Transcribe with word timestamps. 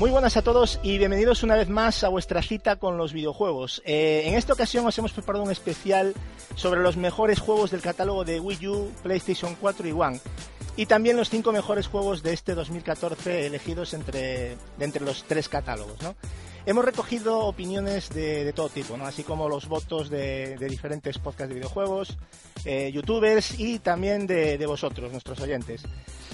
Muy 0.00 0.10
buenas 0.10 0.38
a 0.38 0.42
todos 0.42 0.80
y 0.82 0.96
bienvenidos 0.96 1.42
una 1.42 1.56
vez 1.56 1.68
más 1.68 2.04
a 2.04 2.08
vuestra 2.08 2.40
cita 2.40 2.76
con 2.76 2.96
los 2.96 3.12
videojuegos. 3.12 3.82
Eh, 3.84 4.22
en 4.24 4.34
esta 4.34 4.54
ocasión 4.54 4.86
os 4.86 4.96
hemos 4.96 5.12
preparado 5.12 5.44
un 5.44 5.50
especial 5.50 6.14
sobre 6.54 6.80
los 6.80 6.96
mejores 6.96 7.38
juegos 7.38 7.70
del 7.70 7.82
catálogo 7.82 8.24
de 8.24 8.40
Wii 8.40 8.66
U, 8.66 8.90
PlayStation 9.02 9.54
4 9.60 9.88
y 9.88 9.92
One. 9.92 10.18
Y 10.76 10.86
también 10.86 11.18
los 11.18 11.28
cinco 11.28 11.52
mejores 11.52 11.86
juegos 11.86 12.22
de 12.22 12.32
este 12.32 12.54
2014 12.54 13.44
elegidos 13.44 13.92
entre, 13.92 14.56
entre 14.78 15.04
los 15.04 15.24
tres 15.24 15.50
catálogos. 15.50 16.00
¿no? 16.00 16.14
Hemos 16.66 16.84
recogido 16.84 17.40
opiniones 17.40 18.10
de, 18.10 18.44
de, 18.44 18.52
todo 18.52 18.68
tipo, 18.68 18.96
¿no? 18.96 19.06
así 19.06 19.22
como 19.24 19.48
los 19.48 19.66
votos 19.66 20.10
de, 20.10 20.56
de 20.58 20.68
diferentes 20.68 21.18
podcasts 21.18 21.48
de 21.48 21.54
videojuegos, 21.54 22.18
eh, 22.64 22.90
youtubers 22.92 23.58
y 23.58 23.78
también 23.78 24.26
de, 24.26 24.58
de 24.58 24.66
vosotros, 24.66 25.10
nuestros 25.10 25.40
oyentes 25.40 25.82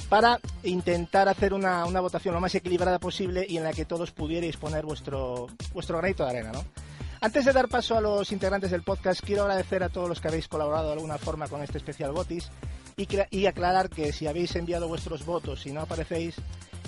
para 0.09 0.39
intentar 0.63 1.29
hacer 1.29 1.53
una, 1.53 1.85
una, 1.85 2.01
votación 2.01 2.35
lo 2.35 2.41
más 2.41 2.55
equilibrada 2.55 2.99
posible 2.99 3.45
y 3.49 3.57
en 3.57 3.65
la 3.65 3.73
que 3.73 3.85
todos 3.85 4.13
pudierais 4.13 4.57
poner 4.57 4.85
vuestro, 4.85 5.49
vuestro 5.73 5.99
granito 5.99 6.25
de 6.25 6.31
arena, 6.31 6.53
¿no? 6.53 6.65
Antes 7.21 7.45
de 7.47 7.53
dar 7.53 7.69
paso 7.69 7.97
a 7.97 8.01
los 8.01 8.31
integrantes 8.31 8.71
del 8.71 8.83
podcast, 8.83 9.21
quiero 9.25 9.43
agradecer 9.43 9.83
a 9.83 9.89
todos 9.89 10.09
los 10.09 10.21
que 10.21 10.29
habéis 10.29 10.49
colaborado 10.49 10.89
de 10.89 10.93
alguna 10.93 11.19
forma 11.19 11.49
con 11.49 11.63
este 11.63 11.79
especial 11.79 12.13
Botis 12.13 12.51
y, 12.97 13.09
y 13.31 13.47
aclarar 13.47 13.89
que 13.89 14.13
si 14.13 14.27
habéis 14.27 14.55
enviado 14.55 14.87
vuestros 14.87 15.25
votos 15.25 15.67
y 15.67 15.73
no 15.73 15.81
aparecéis, 15.81 16.37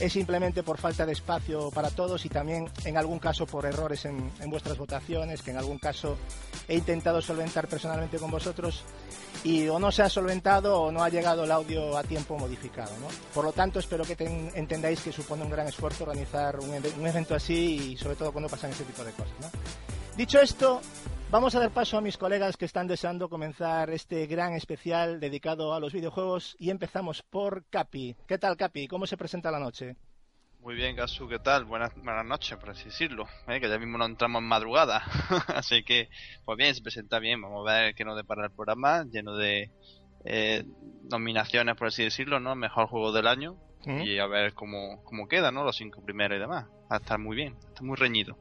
es 0.00 0.12
simplemente 0.12 0.62
por 0.62 0.78
falta 0.78 1.04
de 1.04 1.12
espacio 1.12 1.70
para 1.70 1.90
todos 1.90 2.24
y 2.24 2.28
también 2.28 2.68
en 2.84 2.96
algún 2.96 3.18
caso 3.18 3.46
por 3.46 3.66
errores 3.66 4.04
en, 4.04 4.30
vuestras 4.46 4.78
votaciones, 4.78 5.42
que 5.42 5.50
en 5.50 5.56
algún 5.56 5.78
caso 5.78 6.16
he 6.68 6.76
intentado 6.76 7.20
solventar 7.20 7.68
personalmente 7.68 8.18
con 8.18 8.30
vosotros 8.30 8.84
y 9.44 9.68
o 9.68 9.78
no 9.78 9.90
se 9.90 10.02
ha 10.02 10.08
solventado 10.08 10.82
o 10.82 10.92
no 10.92 11.02
ha 11.02 11.08
llegado 11.08 11.44
el 11.44 11.50
audio 11.50 11.96
a 11.96 12.02
tiempo 12.02 12.36
modificado. 12.38 12.90
¿no? 13.00 13.08
Por 13.34 13.44
lo 13.44 13.52
tanto, 13.52 13.78
espero 13.78 14.04
que 14.04 14.16
ten, 14.16 14.50
entendáis 14.54 15.00
que 15.00 15.12
supone 15.12 15.42
un 15.42 15.50
gran 15.50 15.66
esfuerzo 15.66 16.04
organizar 16.04 16.58
un, 16.60 16.74
evento 17.06 17.34
así 17.34 17.92
y 17.92 17.96
sobre 17.96 18.16
todo 18.16 18.32
cuando 18.32 18.48
pasan 18.48 18.70
este 18.70 18.84
tipo 18.84 19.04
de 19.04 19.12
cosas. 19.12 19.32
Dicho 20.16 20.40
esto, 20.40 20.80
vamos 21.30 21.54
a 21.54 21.60
dar 21.60 21.70
paso 21.70 21.98
a 21.98 22.00
mis 22.00 22.16
colegas 22.16 22.56
que 22.56 22.64
están 22.64 22.86
deseando 22.86 23.28
comenzar 23.28 23.90
este 23.90 24.26
gran 24.26 24.54
especial 24.54 25.20
dedicado 25.20 25.74
a 25.74 25.80
los 25.80 25.92
videojuegos 25.92 26.56
y 26.58 26.70
empezamos 26.70 27.22
por 27.22 27.64
Capi. 27.66 28.16
¿Qué 28.26 28.38
tal, 28.38 28.56
Capi? 28.56 28.88
¿Cómo 28.88 29.06
se 29.06 29.16
presenta 29.16 29.50
la 29.50 29.58
noche? 29.58 29.96
Muy 30.60 30.74
bien, 30.74 30.96
Gasu, 30.96 31.28
¿qué 31.28 31.38
tal? 31.38 31.64
Buenas, 31.64 31.94
buenas 31.94 32.26
noches, 32.26 32.58
por 32.58 32.70
así 32.70 32.86
decirlo. 32.86 33.26
¿eh? 33.46 33.60
Que 33.60 33.68
ya 33.68 33.78
mismo 33.78 33.96
no 33.96 34.06
entramos 34.06 34.42
en 34.42 34.48
madrugada. 34.48 35.02
así 35.54 35.84
que, 35.84 36.08
pues 36.44 36.58
bien, 36.58 36.74
se 36.74 36.82
presenta 36.82 37.18
bien. 37.18 37.40
Vamos 37.40 37.68
a 37.68 37.72
ver 37.72 37.94
qué 37.94 38.04
nos 38.04 38.16
depara 38.16 38.44
el 38.44 38.50
programa, 38.50 39.04
lleno 39.04 39.36
de 39.36 39.70
eh, 40.24 40.64
nominaciones, 41.10 41.76
por 41.76 41.88
así 41.88 42.02
decirlo, 42.02 42.40
¿no? 42.40 42.54
Mejor 42.56 42.88
juego 42.88 43.12
del 43.12 43.28
año. 43.28 43.56
-huh. 43.84 44.06
Y 44.06 44.18
a 44.18 44.26
ver 44.26 44.54
cómo, 44.54 45.02
cómo 45.04 45.28
queda, 45.28 45.50
¿no? 45.50 45.64
Los 45.64 45.76
cinco 45.76 46.02
primeros 46.02 46.36
y 46.36 46.40
demás. 46.40 46.66
Va 46.90 46.96
a 46.96 46.98
estar 46.98 47.18
muy 47.18 47.36
bien, 47.36 47.56
está 47.68 47.82
muy 47.82 47.96
reñido. 47.96 48.36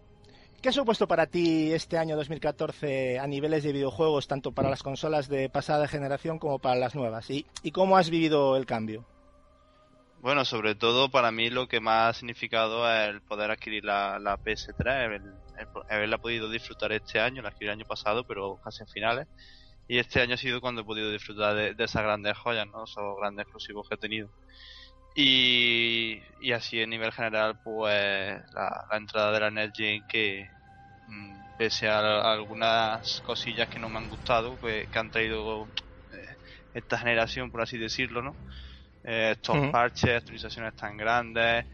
¿Qué 0.61 0.69
ha 0.69 0.71
supuesto 0.71 1.07
para 1.07 1.27
ti 1.27 1.71
este 1.71 1.99
año 1.99 2.15
2014 2.15 3.19
a 3.19 3.27
niveles 3.27 3.63
de 3.63 3.73
videojuegos, 3.73 4.27
tanto 4.27 4.51
para 4.51 4.71
las 4.71 4.81
consolas 4.81 5.29
de 5.29 5.49
pasada 5.49 5.87
generación 5.87 6.39
como 6.39 6.57
para 6.57 6.75
las 6.75 6.95
nuevas? 6.95 7.29
¿Y, 7.29 7.45
y 7.61 7.71
cómo 7.71 7.95
has 7.95 8.09
vivido 8.09 8.57
el 8.57 8.65
cambio? 8.65 9.05
Bueno, 10.19 10.45
sobre 10.45 10.73
todo 10.73 11.09
para 11.09 11.31
mí 11.31 11.51
lo 11.51 11.67
que 11.67 11.79
más 11.79 12.09
ha 12.09 12.19
significado 12.19 12.91
es 12.91 13.09
el 13.09 13.21
poder 13.21 13.51
adquirir 13.51 13.85
la, 13.85 14.17
la 14.17 14.39
PS3, 14.39 15.05
el, 15.05 15.13
el, 15.13 15.67
haberla 15.91 16.17
podido 16.17 16.49
disfrutar 16.49 16.91
este 16.91 17.19
año, 17.19 17.43
la 17.43 17.49
adquirí 17.49 17.67
el 17.67 17.73
año 17.73 17.85
pasado, 17.85 18.25
pero 18.25 18.59
casi 18.63 18.81
en 18.81 18.89
finales. 18.89 19.27
Y 19.87 19.99
este 19.99 20.21
año 20.21 20.33
ha 20.33 20.37
sido 20.37 20.59
cuando 20.59 20.81
he 20.81 20.85
podido 20.85 21.11
disfrutar 21.11 21.55
de, 21.55 21.75
de 21.75 21.83
esas 21.83 22.01
grandes 22.01 22.35
joyas, 22.35 22.65
¿no? 22.67 22.85
Esos 22.85 23.15
grandes 23.19 23.43
exclusivos 23.43 23.87
que 23.87 23.95
he 23.95 23.97
tenido. 23.99 24.29
Y, 25.19 26.21
y 26.41 26.51
así 26.51 26.79
a 26.79 26.85
nivel 26.85 27.11
general, 27.11 27.57
pues 27.63 28.39
la, 28.53 28.85
la 28.91 28.97
entrada 28.97 29.31
de 29.31 29.39
la 29.39 29.49
Netgene 29.49 30.03
que, 30.07 30.47
mmm, 31.07 31.57
pese 31.57 31.89
a, 31.89 31.97
a, 31.97 32.33
algunas 32.33 33.19
cosillas 33.21 33.67
que 33.67 33.79
no 33.79 33.89
me 33.89 33.97
han 33.97 34.09
gustado, 34.09 34.59
pues, 34.59 34.87
que 34.89 34.99
han 34.99 35.09
traído 35.09 35.67
eh, 36.13 36.35
esta 36.75 36.99
generación, 36.99 37.49
por 37.49 37.63
así 37.63 37.79
decirlo, 37.79 38.21
¿no? 38.21 38.35
Eh, 39.03 39.31
estos 39.31 39.55
uh 39.55 39.61
-huh. 39.61 39.71
parches, 39.71 40.17
actualizaciones 40.17 40.75
tan 40.75 40.95
grandes, 40.95 41.65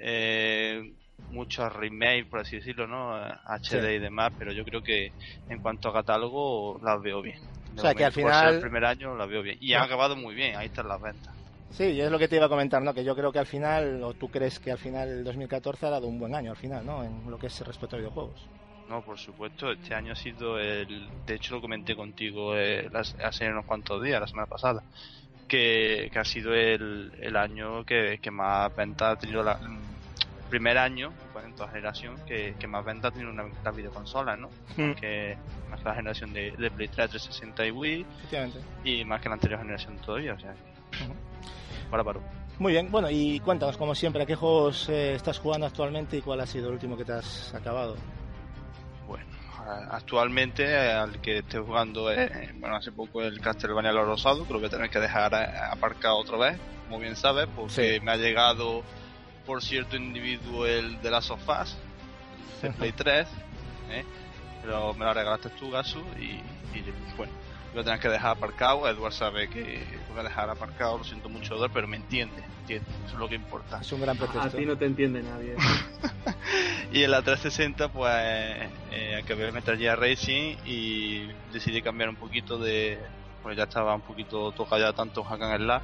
eh, 0.00 0.82
muchos 1.30 1.72
remakes, 1.72 2.26
por 2.26 2.40
así 2.40 2.56
decirlo, 2.56 2.88
¿no? 2.88 3.14
HD 3.14 3.62
sí. 3.62 3.76
y 3.76 3.98
demás, 4.00 4.32
pero 4.36 4.52
yo 4.52 4.64
creo 4.64 4.82
que 4.82 5.12
en 5.48 5.60
cuanto 5.60 5.90
a 5.90 5.92
catálogo 5.92 6.80
las 6.82 7.00
veo 7.00 7.22
bien. 7.22 7.38
O 7.76 7.80
sea, 7.80 7.94
que 7.94 8.04
al 8.04 8.12
final... 8.12 8.54
el 8.54 8.60
primer 8.60 8.84
año 8.84 9.14
las 9.14 9.28
veo 9.28 9.42
bien. 9.42 9.56
Y 9.60 9.74
han 9.74 9.84
acabado 9.84 10.16
muy 10.16 10.34
bien, 10.34 10.56
ahí 10.56 10.66
están 10.66 10.88
las 10.88 11.00
ventas. 11.00 11.37
Sí, 11.70 12.00
es 12.00 12.10
lo 12.10 12.18
que 12.18 12.28
te 12.28 12.36
iba 12.36 12.46
a 12.46 12.48
comentar, 12.48 12.82
¿no? 12.82 12.94
Que 12.94 13.04
yo 13.04 13.14
creo 13.14 13.30
que 13.30 13.38
al 13.38 13.46
final, 13.46 14.02
o 14.02 14.14
tú 14.14 14.28
crees 14.28 14.58
que 14.58 14.72
al 14.72 14.78
final 14.78 15.08
el 15.08 15.24
2014 15.24 15.86
ha 15.86 15.90
dado 15.90 16.06
un 16.06 16.18
buen 16.18 16.34
año 16.34 16.50
al 16.50 16.56
final, 16.56 16.84
¿no? 16.84 17.04
En 17.04 17.30
lo 17.30 17.38
que 17.38 17.48
es 17.48 17.60
respecto 17.66 17.96
a 17.96 17.98
videojuegos. 17.98 18.46
No, 18.88 19.02
por 19.02 19.18
supuesto, 19.18 19.70
este 19.70 19.94
año 19.94 20.12
ha 20.12 20.16
sido 20.16 20.58
el... 20.58 21.08
De 21.26 21.34
hecho 21.34 21.56
lo 21.56 21.60
comenté 21.60 21.94
contigo 21.94 22.56
eh, 22.56 22.88
hace 23.22 23.50
unos 23.50 23.66
cuantos 23.66 24.02
días, 24.02 24.18
la 24.18 24.26
semana 24.26 24.46
pasada, 24.46 24.82
que, 25.46 26.08
que 26.10 26.18
ha 26.18 26.24
sido 26.24 26.54
el, 26.54 27.12
el 27.20 27.36
año 27.36 27.84
que, 27.84 28.18
que 28.20 28.30
más 28.30 28.74
ventas 28.74 29.16
ha 29.16 29.20
tenido 29.20 29.42
la... 29.42 29.60
primer 30.48 30.78
año, 30.78 31.12
pues, 31.34 31.44
en 31.44 31.54
toda 31.54 31.68
generación, 31.68 32.16
que, 32.26 32.54
que 32.58 32.66
más 32.66 32.82
ventas 32.82 33.10
ha 33.10 33.14
tenido 33.14 33.30
una, 33.30 33.44
la 33.62 33.70
videoconsola, 33.70 34.36
¿no? 34.38 34.48
Mm. 34.78 34.92
Que 34.92 35.36
más 35.68 35.80
que 35.80 35.88
la 35.88 35.94
generación 35.94 36.32
de, 36.32 36.52
de 36.52 36.70
Play 36.70 36.88
3, 36.88 37.10
360 37.10 37.66
y 37.66 37.70
Wii. 37.70 38.06
Y 38.84 39.04
más 39.04 39.20
que 39.20 39.28
la 39.28 39.34
anterior 39.34 39.60
generación 39.60 39.98
todavía, 39.98 40.32
o 40.32 40.40
sea... 40.40 40.54
para 41.88 42.04
paro. 42.04 42.20
Muy 42.58 42.72
bien, 42.72 42.90
bueno, 42.90 43.08
y 43.10 43.38
cuéntanos, 43.40 43.76
como 43.76 43.94
siempre, 43.94 44.22
¿a 44.22 44.26
qué 44.26 44.34
juegos 44.34 44.88
eh, 44.88 45.14
estás 45.14 45.38
jugando 45.38 45.66
actualmente 45.66 46.16
y 46.16 46.20
cuál 46.22 46.40
ha 46.40 46.46
sido 46.46 46.68
el 46.68 46.74
último 46.74 46.96
que 46.96 47.04
te 47.04 47.12
has 47.12 47.54
acabado? 47.54 47.96
Bueno, 49.06 49.24
actualmente 49.90 50.76
al 50.76 51.20
que 51.20 51.38
estoy 51.38 51.64
jugando 51.64 52.10
es, 52.10 52.30
bueno, 52.58 52.76
hace 52.76 52.90
poco 52.92 53.22
el 53.22 53.40
Castlevania 53.40 53.92
Lo 53.92 54.04
Rosado, 54.04 54.44
creo 54.44 54.60
que 54.60 54.68
tener 54.68 54.90
que 54.90 54.98
dejar 54.98 55.34
aparcado 55.34 56.16
otra 56.18 56.36
vez, 56.36 56.58
como 56.86 56.98
bien 57.00 57.14
sabes, 57.16 57.46
porque 57.54 57.98
sí. 57.98 58.04
me 58.04 58.12
ha 58.12 58.16
llegado 58.16 58.82
por 59.46 59.62
cierto 59.62 59.96
individuo 59.96 60.66
el 60.66 61.00
de 61.00 61.10
las 61.10 61.26
sofás, 61.26 61.76
de 62.60 62.70
Play 62.72 62.92
3, 62.96 63.28
¿eh? 63.90 64.04
pero 64.62 64.92
me 64.94 65.04
lo 65.04 65.14
regalaste 65.14 65.48
tú, 65.50 65.70
Gasu, 65.70 66.00
y, 66.18 66.40
y 66.76 66.84
bueno, 67.16 67.32
lo 67.74 67.84
tenés 67.84 68.00
que 68.00 68.08
dejar 68.08 68.32
aparcado. 68.32 68.88
Edward 68.88 69.12
sabe 69.12 69.48
que 69.48 69.84
voy 70.10 70.20
a 70.20 70.22
dejar 70.24 70.50
aparcado, 70.50 70.98
lo 70.98 71.04
siento 71.04 71.28
mucho, 71.28 71.56
Edward, 71.56 71.70
pero 71.72 71.88
me 71.88 71.96
entiende, 71.96 72.42
entiende, 72.60 72.88
eso 73.06 73.14
es 73.14 73.20
lo 73.20 73.28
que 73.28 73.34
importa. 73.34 73.80
Es 73.80 73.92
un 73.92 74.00
gran 74.00 74.16
pretexto. 74.16 74.48
A 74.48 74.50
ti 74.50 74.66
no 74.66 74.76
te 74.76 74.86
entiende 74.86 75.22
nadie. 75.22 75.56
y 76.92 77.02
en 77.02 77.10
la 77.10 77.22
360, 77.22 77.88
pues, 77.88 78.12
eh, 78.92 79.20
acabé 79.22 79.52
Metal 79.52 79.76
Gear 79.76 79.98
Racing 79.98 80.56
y 80.64 81.26
decidí 81.52 81.82
cambiar 81.82 82.08
un 82.08 82.16
poquito 82.16 82.58
de. 82.58 82.98
Pues 83.42 83.56
ya 83.56 83.64
estaba 83.64 83.94
un 83.94 84.00
poquito 84.00 84.50
tocado 84.52 84.82
ya 84.82 84.92
tanto 84.92 85.22
Hack 85.22 85.42
and 85.42 85.64
Slash. 85.64 85.82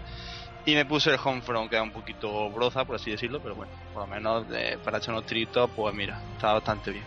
Y 0.66 0.75
me 0.75 0.86
puse 0.86 1.10
el 1.10 1.19
Homefront, 1.22 1.69
que 1.69 1.76
era 1.76 1.82
un 1.82 1.90
poquito 1.90 2.48
broza, 2.50 2.84
por 2.84 2.96
así 2.96 3.10
decirlo, 3.10 3.40
pero 3.40 3.54
bueno, 3.54 3.70
por 3.92 4.02
lo 4.02 4.06
menos 4.08 4.46
eh, 4.50 4.78
para 4.82 4.96
echar 4.96 5.14
unos 5.14 5.26
tiritos, 5.26 5.70
pues 5.76 5.94
mira, 5.94 6.19
está 6.34 6.54
bastante 6.54 6.90
bien. 6.90 7.04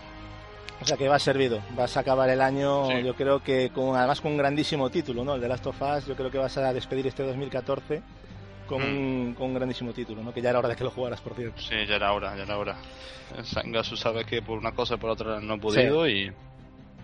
O 0.79 0.85
sea 0.85 0.95
que 0.95 1.07
va 1.07 1.17
servido, 1.17 1.61
vas 1.75 1.97
a 1.97 2.01
acabar 2.01 2.29
el 2.29 2.39
año, 2.39 2.87
sí. 2.87 3.03
yo 3.03 3.15
creo 3.15 3.41
que 3.41 3.71
con 3.71 3.95
además 3.95 4.21
con 4.21 4.33
un 4.33 4.37
grandísimo 4.37 4.89
título, 4.89 5.23
¿no? 5.23 5.35
El 5.35 5.41
de 5.41 5.47
Last 5.47 5.65
of 5.65 5.81
Us, 5.81 6.05
yo 6.05 6.15
creo 6.15 6.29
que 6.29 6.37
vas 6.37 6.55
a 6.57 6.71
despedir 6.71 7.07
este 7.07 7.23
2014 7.23 8.01
con, 8.67 8.81
mm. 8.81 8.97
un, 8.97 9.33
con 9.33 9.47
un 9.47 9.53
grandísimo 9.55 9.91
título, 9.91 10.23
¿no? 10.23 10.33
Que 10.33 10.41
ya 10.41 10.51
era 10.51 10.59
hora 10.59 10.69
de 10.69 10.75
que 10.75 10.83
lo 10.83 10.91
jugaras, 10.91 11.19
por 11.19 11.33
cierto. 11.33 11.59
Sí, 11.59 11.75
ya 11.87 11.95
era 11.95 12.13
hora, 12.13 12.35
ya 12.35 12.43
era 12.43 12.57
hora. 12.57 12.75
Sangasu 13.43 13.97
sabe 13.97 14.23
que 14.23 14.41
por 14.41 14.57
una 14.57 14.71
cosa 14.71 14.95
y 14.95 14.97
por 14.97 15.09
otra 15.09 15.39
no 15.39 15.55
he 15.55 15.59
podido 15.59 16.05
sí. 16.05 16.11
y 16.11 16.31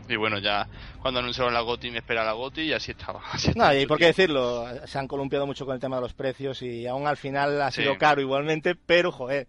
y 0.10 0.16
bueno, 0.18 0.40
ya 0.40 0.68
cuando 1.02 1.20
anunciaron 1.20 1.54
la 1.54 1.62
GOTI 1.62 1.92
me 1.92 2.00
espera 2.00 2.25
la 2.25 2.34
GOTI 2.34 2.62
y 2.62 2.74
así 2.74 2.92
estaba. 2.92 3.22
Así 3.31 3.50
estaba 3.50 3.74
no, 3.74 3.80
y 3.80 3.86
por 3.86 3.98
qué 3.98 4.06
decirlo, 4.08 4.66
se 4.86 5.00
han 5.00 5.08
columpiado 5.08 5.48
mucho 5.48 5.66
con 5.66 5.75
el 5.75 5.81
tema 5.81 5.98
de 5.98 6.02
los 6.02 6.14
precios 6.14 6.62
y 6.62 6.86
aún 6.88 7.08
al 7.08 7.18
final 7.18 7.62
ha 7.62 7.72
sido 7.72 7.94
sí. 7.94 7.98
caro 7.98 8.22
igualmente, 8.22 8.75
pero 8.75 9.12
joder, 9.12 9.48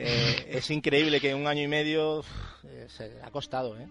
eh, 0.00 0.46
es 0.50 0.70
increíble 0.70 1.20
que 1.20 1.34
un 1.34 1.46
año 1.46 1.62
y 1.62 1.68
medio 1.68 2.24
eh, 2.64 2.86
se 2.88 3.12
ha 3.22 3.30
costado, 3.30 3.76
¿eh? 3.78 3.86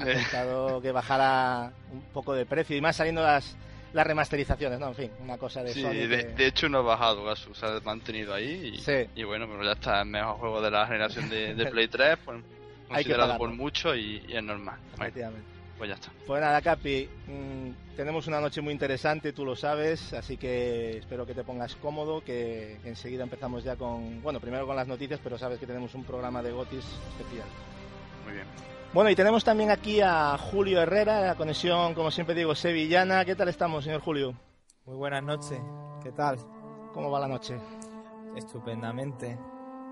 Ha 0.00 0.04
costado 0.04 0.80
que 0.80 0.90
bajara 0.90 1.72
un 1.92 2.00
poco 2.12 2.32
de 2.32 2.46
precio 2.46 2.76
y 2.76 2.80
más 2.80 2.96
saliendo 2.96 3.22
las 3.22 3.56
las 3.92 4.06
remasterizaciones, 4.06 4.78
¿no? 4.78 4.88
En 4.88 4.94
fin, 4.94 5.10
una 5.20 5.36
cosa 5.36 5.62
de 5.62 5.72
sí, 5.72 5.82
Sony. 5.82 5.90
De, 5.90 6.08
que... 6.08 6.24
de, 6.24 6.46
hecho 6.46 6.68
no 6.68 6.78
ha 6.78 6.82
bajado, 6.82 7.24
Gasu, 7.24 7.54
se 7.54 7.66
ha 7.66 7.80
mantenido 7.80 8.32
ahí 8.32 8.72
y, 8.74 8.78
sí. 8.78 9.06
y 9.14 9.24
bueno, 9.24 9.46
pero 9.46 9.62
ya 9.64 9.72
está 9.72 10.00
el 10.00 10.08
mejor 10.08 10.36
juego 10.36 10.62
de 10.62 10.70
la 10.70 10.86
generación 10.86 11.28
de, 11.28 11.54
de 11.54 11.66
Play 11.66 11.88
3, 11.88 12.18
pues, 12.24 12.42
considerado 12.88 13.36
por 13.38 13.50
mucho 13.50 13.94
y, 13.94 14.24
y, 14.28 14.36
es 14.36 14.42
normal. 14.42 14.78
Efectivamente. 14.94 15.46
Pues 15.78 15.88
ya 15.88 15.94
está. 15.94 16.12
Pues 16.26 16.40
nada, 16.40 16.60
Capi, 16.62 17.08
mmm, 17.26 17.96
tenemos 17.96 18.26
una 18.26 18.40
noche 18.40 18.60
muy 18.60 18.72
interesante, 18.72 19.32
tú 19.32 19.44
lo 19.44 19.56
sabes, 19.56 20.12
así 20.12 20.36
que 20.36 20.98
espero 20.98 21.26
que 21.26 21.34
te 21.34 21.42
pongas 21.42 21.74
cómodo, 21.76 22.22
que 22.22 22.78
enseguida 22.84 23.24
empezamos 23.24 23.64
ya 23.64 23.76
con, 23.76 24.22
bueno, 24.22 24.38
primero 24.38 24.66
con 24.66 24.76
las 24.76 24.86
noticias, 24.86 25.20
pero 25.22 25.38
sabes 25.38 25.58
que 25.58 25.66
tenemos 25.66 25.94
un 25.94 26.04
programa 26.04 26.42
de 26.42 26.52
Gotis 26.52 26.84
especial. 27.18 27.46
Muy 28.24 28.34
bien. 28.34 28.46
Bueno, 28.92 29.08
y 29.08 29.16
tenemos 29.16 29.42
también 29.42 29.70
aquí 29.70 30.02
a 30.02 30.36
Julio 30.36 30.80
Herrera, 30.82 31.20
la 31.22 31.34
conexión, 31.34 31.94
como 31.94 32.10
siempre 32.10 32.34
digo, 32.34 32.54
sevillana. 32.54 33.24
¿Qué 33.24 33.34
tal 33.34 33.48
estamos, 33.48 33.84
señor 33.84 34.02
Julio? 34.02 34.34
Muy 34.84 34.96
buenas 34.96 35.22
noches. 35.22 35.58
¿Qué 36.02 36.12
tal? 36.12 36.36
¿Cómo 36.92 37.10
va 37.10 37.18
la 37.20 37.28
noche? 37.28 37.58
Estupendamente. 38.36 39.38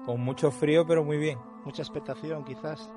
Con 0.04 0.20
mucho 0.20 0.50
frío, 0.50 0.86
pero 0.86 1.02
muy 1.02 1.16
bien. 1.16 1.38
Mucha 1.64 1.80
expectación, 1.80 2.44
quizás. 2.44 2.90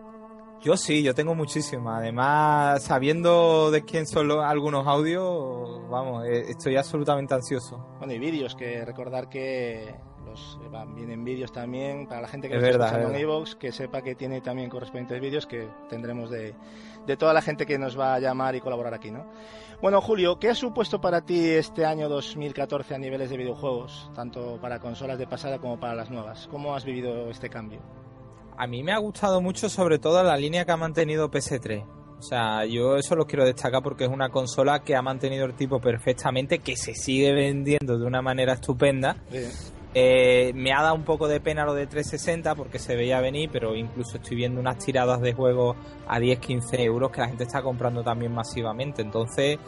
Yo 0.64 0.78
sí, 0.78 1.04
yo 1.04 1.14
tengo 1.14 1.36
muchísima. 1.36 1.98
Además, 1.98 2.84
sabiendo 2.84 3.70
de 3.70 3.84
quién 3.84 4.08
son 4.08 4.32
algunos 4.32 4.88
audios, 4.88 5.82
vamos, 5.90 6.26
eh, 6.26 6.46
estoy 6.48 6.78
absolutamente 6.78 7.34
ansioso. 7.34 7.86
Bueno, 7.98 8.14
y 8.14 8.20
vídeos, 8.20 8.56
que 8.56 8.86
recordar 8.86 9.28
que 9.28 9.94
los 10.26 10.58
van, 10.72 10.96
vienen 10.96 11.26
vídeos 11.26 11.52
también 11.52 12.08
para 12.08 12.22
la 12.22 12.30
gente 12.30 12.48
que 12.48 12.56
Es 12.56 12.62
nos 12.62 12.70
está 12.72 12.86
escuchando 12.86 13.10
es 13.10 13.16
en 13.16 13.22
iVoox, 13.24 13.56
que 13.56 13.74
sepa 13.74 14.02
que 14.02 14.16
tiene 14.16 14.40
también 14.40 14.70
correspondientes 14.70 15.20
vídeos 15.20 15.46
que 15.46 15.68
tendremos 15.90 16.30
de, 16.30 16.56
de 17.06 17.18
toda 17.18 17.34
la 17.34 17.42
gente 17.42 17.66
que 17.66 17.78
nos 17.78 18.00
va 18.00 18.14
a 18.14 18.20
llamar 18.20 18.56
y 18.56 18.62
colaborar 18.62 18.94
aquí, 18.94 19.12
¿no? 19.12 19.26
Bueno, 19.82 20.00
Julio, 20.00 20.40
¿qué 20.40 20.50
ha 20.50 20.56
supuesto 20.56 21.02
para 21.02 21.26
ti 21.26 21.46
este 21.46 21.86
año 21.86 22.08
2014 22.08 22.96
a 22.96 22.98
niveles 22.98 23.30
de 23.30 23.36
videojuegos, 23.36 24.10
tanto 24.16 24.60
para 24.62 24.80
consolas 24.80 25.20
de 25.20 25.28
pasada 25.28 25.60
como 25.60 25.78
para 25.78 25.94
las 25.94 26.10
nuevas? 26.10 26.48
¿Cómo 26.50 26.74
has 26.74 26.86
vivido 26.86 27.30
este 27.30 27.50
cambio? 27.50 27.82
A 28.58 28.68
mí 28.68 28.84
me 28.84 28.92
ha 28.92 28.98
gustado 28.98 29.42
mucho, 29.42 29.70
sobre 29.70 30.00
todo, 30.00 30.24
la 30.24 30.38
línea 30.38 30.66
que 30.66 30.72
ha 30.72 30.78
mantenido 30.78 31.30
PS3. 31.32 31.86
O 32.20 32.22
sea, 32.22 32.66
yo 32.66 32.96
eso 32.96 33.16
lo 33.16 33.26
quiero 33.26 33.44
destacar 33.44 33.84
porque 33.84 34.06
es 34.06 34.10
una 34.10 34.30
consola 34.30 34.82
que 34.82 34.96
ha 34.96 35.02
mantenido 35.02 35.46
el 35.46 35.56
tipo 35.56 35.82
perfectamente, 35.82 36.60
que 36.60 36.78
se 36.78 36.94
sigue 36.94 37.34
vendiendo 37.34 37.98
de 37.98 38.06
una 38.06 38.22
manera 38.22 38.54
estupenda. 38.54 39.18
Eh, 39.94 40.54
me 40.56 40.72
ha 40.72 40.82
dado 40.82 40.96
un 40.96 41.04
poco 41.04 41.28
de 41.28 41.42
pena 41.42 41.66
lo 41.66 41.74
de 41.74 41.86
360 41.86 42.56
porque 42.56 42.80
se 42.80 42.96
veía 42.96 43.20
venir, 43.20 43.50
pero 43.52 43.76
incluso 43.76 44.18
estoy 44.18 44.38
viendo 44.38 44.62
unas 44.62 44.78
tiradas 44.78 45.20
de 45.20 45.34
juegos 45.34 45.76
a 46.08 46.20
10-15 46.20 46.80
euros 46.80 47.12
que 47.12 47.22
la 47.22 47.28
gente 47.28 47.44
está 47.44 47.62
comprando 47.62 48.04
también 48.04 48.34
masivamente. 48.34 49.02
Entonces, 49.02 49.60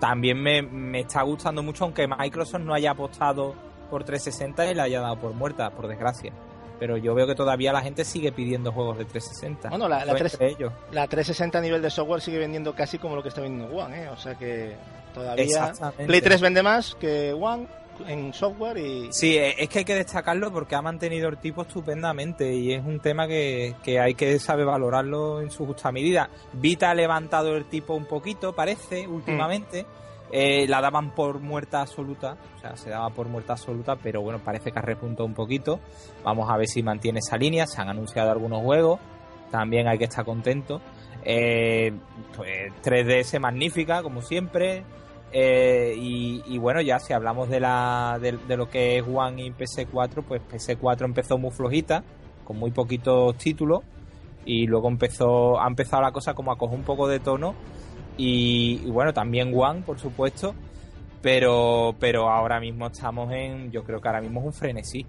también 0.00 0.42
me, 0.42 0.62
me 0.62 1.00
está 1.00 1.22
gustando 1.22 1.62
mucho, 1.62 1.84
aunque 1.84 2.08
Microsoft 2.08 2.62
no 2.62 2.74
haya 2.74 2.90
apostado 2.90 3.54
por 3.88 4.02
360 4.02 4.70
y 4.70 4.74
la 4.74 4.82
haya 4.82 5.00
dado 5.00 5.18
por 5.20 5.32
muerta, 5.32 5.70
por 5.70 5.86
desgracia. 5.86 6.32
Pero 6.80 6.96
yo 6.96 7.14
veo 7.14 7.26
que 7.28 7.36
todavía 7.36 7.72
la 7.72 7.82
gente 7.82 8.04
sigue 8.04 8.32
pidiendo 8.32 8.72
juegos 8.72 8.98
de 8.98 9.04
360. 9.04 9.68
Bueno, 9.68 9.86
la, 9.88 10.04
la 10.04 10.12
Yo 10.12 10.18
tres- 10.18 10.32
entre 10.32 10.48
ellos. 10.48 10.72
la 10.90 11.06
360 11.06 11.58
a 11.58 11.60
nivel 11.60 11.80
de 11.82 11.90
software 11.90 12.20
sigue 12.20 12.38
vendiendo 12.38 12.74
casi 12.74 12.98
como 12.98 13.14
lo 13.14 13.22
que 13.22 13.28
está 13.28 13.40
vendiendo 13.42 13.72
One, 13.76 14.04
¿eh? 14.04 14.08
O 14.08 14.16
sea 14.16 14.34
que 14.34 14.74
todavía... 15.14 15.72
Play 16.06 16.20
3 16.20 16.40
vende 16.40 16.62
más 16.62 16.94
que 16.96 17.32
One 17.32 17.66
en 18.08 18.32
software 18.32 18.78
y... 18.78 19.12
Sí, 19.12 19.36
eh, 19.36 19.54
es 19.58 19.68
que 19.68 19.80
hay 19.80 19.84
que 19.84 19.94
destacarlo 19.94 20.50
porque 20.50 20.74
ha 20.74 20.80
mantenido 20.80 21.28
el 21.28 21.36
tipo 21.36 21.62
estupendamente 21.62 22.54
y 22.54 22.72
es 22.72 22.82
un 22.82 22.98
tema 23.00 23.28
que, 23.28 23.74
que 23.84 24.00
hay 24.00 24.14
que 24.14 24.38
saber 24.38 24.64
valorarlo 24.64 25.42
en 25.42 25.50
su 25.50 25.66
justa 25.66 25.92
medida. 25.92 26.30
Vita 26.54 26.88
ha 26.90 26.94
levantado 26.94 27.54
el 27.56 27.66
tipo 27.66 27.92
un 27.94 28.06
poquito, 28.06 28.54
parece, 28.54 29.06
últimamente. 29.06 29.84
Eh, 30.32 30.68
la 30.68 30.80
daban 30.80 31.12
por 31.12 31.40
muerta 31.40 31.80
absoluta, 31.80 32.36
o 32.56 32.60
sea, 32.60 32.76
se 32.76 32.90
daba 32.90 33.10
por 33.10 33.28
muerta 33.28 33.54
absoluta, 33.54 33.96
pero 33.96 34.22
bueno, 34.22 34.38
parece 34.38 34.70
que 34.70 34.78
ha 34.78 34.82
repuntado 34.82 35.24
un 35.26 35.34
poquito. 35.34 35.80
Vamos 36.22 36.48
a 36.48 36.56
ver 36.56 36.68
si 36.68 36.82
mantiene 36.82 37.18
esa 37.18 37.36
línea. 37.36 37.66
Se 37.66 37.80
han 37.80 37.88
anunciado 37.88 38.30
algunos 38.30 38.62
juegos, 38.62 39.00
también 39.50 39.88
hay 39.88 39.98
que 39.98 40.04
estar 40.04 40.24
contento. 40.24 40.80
Eh, 41.24 41.92
pues 42.36 42.72
3DS 42.82 43.40
magnífica, 43.40 44.02
como 44.02 44.22
siempre. 44.22 44.84
Eh, 45.32 45.94
y, 45.96 46.58
bueno, 46.58 46.80
ya 46.80 46.98
si 46.98 47.12
hablamos 47.12 47.48
de, 47.48 47.60
la, 47.60 48.18
de 48.20 48.56
lo 48.56 48.68
que 48.68 48.98
es 48.98 49.04
One 49.06 49.46
y 49.46 49.50
PS4, 49.50 50.24
pues 50.26 50.42
PS4 50.42 51.04
empezó 51.04 51.38
muy 51.38 51.50
flojita, 51.50 52.02
con 52.44 52.58
muy 52.58 52.72
poquitos 52.72 53.36
títulos, 53.36 53.80
y 54.44 54.66
luego 54.66 54.88
empezó, 54.88 55.60
ha 55.60 55.68
empezado 55.68 56.02
la 56.02 56.10
cosa 56.10 56.34
como 56.34 56.50
a 56.50 56.58
coger 56.58 56.78
un 56.78 56.84
poco 56.84 57.06
de 57.06 57.20
tono, 57.20 57.54
y, 58.16 58.80
y 58.84 58.90
bueno, 58.90 59.12
también 59.12 59.52
One, 59.56 59.82
por 59.82 59.98
supuesto, 59.98 60.54
pero, 61.22 61.94
pero 61.98 62.30
ahora 62.30 62.60
mismo 62.60 62.86
estamos 62.86 63.30
en, 63.32 63.70
yo 63.70 63.84
creo 63.84 64.00
que 64.00 64.08
ahora 64.08 64.20
mismo 64.20 64.40
es 64.40 64.46
un 64.46 64.52
frenesí. 64.52 65.06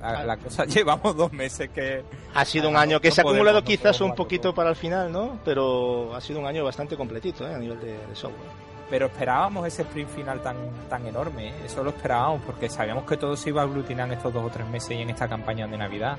La, 0.00 0.24
la 0.24 0.36
cosa, 0.36 0.64
llevamos 0.66 1.16
dos 1.16 1.32
meses 1.32 1.70
que... 1.70 2.02
Ha 2.34 2.44
sido 2.44 2.68
un 2.68 2.76
Ah, 2.76 2.80
año 2.82 3.00
que 3.00 3.08
no 3.08 3.14
se 3.14 3.20
ha 3.20 3.24
acumulado 3.24 3.62
quizás 3.62 4.00
un 4.00 4.14
poquito 4.14 4.52
para 4.54 4.70
el 4.70 4.76
final, 4.76 5.12
¿no? 5.12 5.38
Pero 5.44 6.14
ha 6.14 6.20
sido 6.20 6.40
un 6.40 6.46
año 6.46 6.64
bastante 6.64 6.96
completito, 6.96 7.48
¿eh? 7.48 7.54
A 7.54 7.58
nivel 7.58 7.78
de, 7.80 7.92
de 7.92 8.14
software. 8.16 8.50
Pero 8.90 9.06
esperábamos 9.06 9.64
ese 9.68 9.82
sprint 9.82 10.08
final 10.10 10.40
tan, 10.42 10.56
tan 10.88 11.06
enorme, 11.06 11.50
¿eh? 11.50 11.54
eso 11.64 11.84
lo 11.84 11.90
esperábamos, 11.90 12.42
porque 12.44 12.68
sabíamos 12.68 13.04
que 13.04 13.16
todo 13.16 13.36
se 13.36 13.50
iba 13.50 13.62
a 13.62 13.64
aglutinar 13.64 14.08
en 14.08 14.14
estos 14.14 14.34
dos 14.34 14.44
o 14.44 14.50
tres 14.50 14.66
meses 14.68 14.90
y 14.90 15.02
en 15.02 15.10
esta 15.10 15.28
campaña 15.28 15.68
de 15.68 15.78
Navidad. 15.78 16.16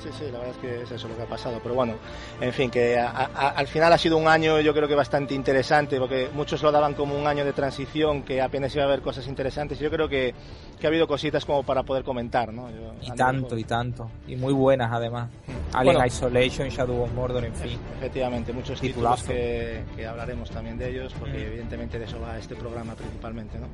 Sí, 0.00 0.08
sí, 0.18 0.24
la 0.32 0.38
verdad 0.38 0.50
es 0.50 0.56
que 0.58 0.82
es 0.82 0.90
eso 0.90 1.06
lo 1.08 1.16
que 1.16 1.22
ha 1.22 1.26
pasado. 1.26 1.60
Pero 1.62 1.74
bueno, 1.76 1.94
en 2.40 2.52
fin, 2.52 2.70
que 2.70 2.98
a- 2.98 3.08
a- 3.34 3.50
al 3.50 3.66
final 3.68 3.92
ha 3.92 3.98
sido 3.98 4.16
un 4.16 4.26
año 4.26 4.60
yo 4.60 4.74
creo 4.74 4.88
que 4.88 4.94
bastante 4.96 5.32
interesante, 5.34 5.98
porque 5.98 6.28
muchos 6.34 6.60
lo 6.62 6.72
daban 6.72 6.94
como 6.94 7.16
un 7.16 7.26
año 7.26 7.44
de 7.44 7.52
transición, 7.52 8.22
que 8.24 8.42
apenas 8.42 8.74
iba 8.74 8.82
a 8.84 8.86
haber 8.88 9.00
cosas 9.00 9.28
interesantes. 9.28 9.78
Yo 9.78 9.90
creo 9.90 10.08
que, 10.08 10.34
que 10.80 10.86
ha 10.86 10.90
habido 10.90 11.06
cositas 11.06 11.44
como 11.44 11.62
para 11.62 11.84
poder 11.84 12.02
comentar, 12.02 12.52
¿no? 12.52 12.68
Yo- 12.70 12.94
Y 13.00 13.10
tanto, 13.12 13.42
nivel 13.54 13.58
y 13.60 13.64
tanto. 13.64 14.10
Y 14.26 14.34
muy 14.36 14.52
buenas 14.52 14.90
además. 14.92 15.30
Alien 15.72 15.94
Bueno. 15.94 16.06
Isolation, 16.06 16.68
Shadow 16.68 17.02
of 17.02 17.12
Mordor, 17.12 17.44
en 17.44 17.54
fin. 17.54 17.78
Efectivamente, 17.98 18.52
muchos 18.52 18.80
Titulazo. 18.80 19.22
títulos 19.26 19.38
que, 19.40 19.84
que 19.96 20.06
hablaremos 20.06 20.50
también 20.50 20.78
de 20.78 20.90
ellos, 20.90 21.14
porque 21.18 21.38
Mm. 21.38 21.46
evidentemente 21.46 21.98
de 22.00 22.06
eso 22.06 22.18
va 22.20 22.36
este 22.38 22.56
programa 22.56 22.94
principalmente, 22.96 23.58
¿no? 23.58 23.68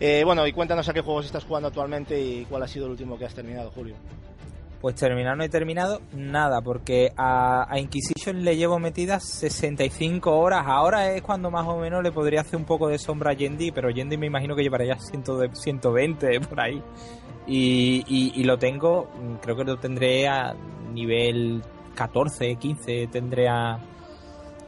Eh, 0.00 0.22
bueno, 0.24 0.44
y 0.46 0.52
cuéntanos 0.52 0.88
a 0.88 0.92
qué 0.92 1.00
juegos 1.02 1.26
estás 1.26 1.44
jugando 1.44 1.68
actualmente 1.68 2.20
y 2.20 2.44
cuál 2.46 2.64
ha 2.64 2.68
sido 2.68 2.86
el 2.86 2.92
último 2.92 3.16
que 3.16 3.26
has 3.26 3.34
terminado, 3.34 3.70
Julio. 3.70 3.94
Pues 4.80 4.94
terminar 4.94 5.36
no 5.36 5.42
he 5.42 5.48
terminado 5.48 6.00
nada, 6.12 6.60
porque 6.60 7.12
a, 7.16 7.66
a 7.68 7.80
Inquisition 7.80 8.44
le 8.44 8.56
llevo 8.56 8.78
metidas 8.78 9.24
65 9.24 10.38
horas. 10.38 10.62
Ahora 10.66 11.12
es 11.14 11.22
cuando 11.22 11.50
más 11.50 11.66
o 11.66 11.78
menos 11.78 12.00
le 12.02 12.12
podría 12.12 12.42
hacer 12.42 12.56
un 12.56 12.64
poco 12.64 12.86
de 12.86 12.96
sombra 12.98 13.32
a 13.32 13.34
Yendi, 13.34 13.72
pero 13.72 13.90
Yendi 13.90 14.16
me 14.16 14.26
imagino 14.26 14.54
que 14.54 14.62
llevará 14.62 14.84
ya 14.84 14.96
100 14.96 15.22
de- 15.24 15.50
120 15.52 16.40
por 16.48 16.60
ahí. 16.60 16.80
Y, 17.48 18.04
y- 18.06 18.32
y 18.40 18.44
lo 18.44 18.56
tengo, 18.58 19.08
mm, 19.20 19.34
creo 19.42 19.56
que 19.56 19.64
lo 19.64 19.78
tendré 19.78 20.28
a 20.28 20.54
nivel 20.92 21.60
14, 21.96 22.54
15, 22.54 23.08
tendré 23.08 23.48
a, 23.48 23.80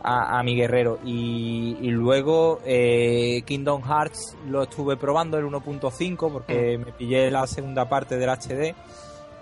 a, 0.03 0.39
a 0.39 0.43
mi 0.43 0.57
guerrero. 0.57 0.99
Y, 1.05 1.77
y 1.81 1.91
luego 1.91 2.59
eh, 2.65 3.43
Kingdom 3.47 3.83
Hearts 3.83 4.37
lo 4.49 4.65
estuve 4.65 4.97
probando 4.97 5.39
el 5.39 5.45
1.5 5.45 6.33
porque 6.33 6.79
me 6.85 6.91
pillé 6.93 7.31
la 7.31 7.47
segunda 7.47 7.89
parte 7.89 8.17
del 8.17 8.29
HD 8.31 8.75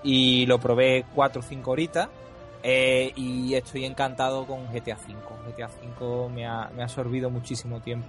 y 0.02 0.46
lo 0.46 0.58
probé 0.58 1.04
4 1.14 1.40
o 1.40 1.42
5 1.42 1.70
horitas. 1.70 2.08
eh, 2.62 3.12
y 3.14 3.54
estoy 3.54 3.84
encantado 3.84 4.44
con 4.44 4.66
GTA 4.72 4.96
V. 4.96 5.14
GTA 5.52 5.68
V 6.00 6.28
me 6.28 6.44
ha, 6.46 6.68
me 6.74 6.82
ha 6.82 6.86
absorbido 6.86 7.30
muchísimo 7.30 7.80
tiempo. 7.80 8.08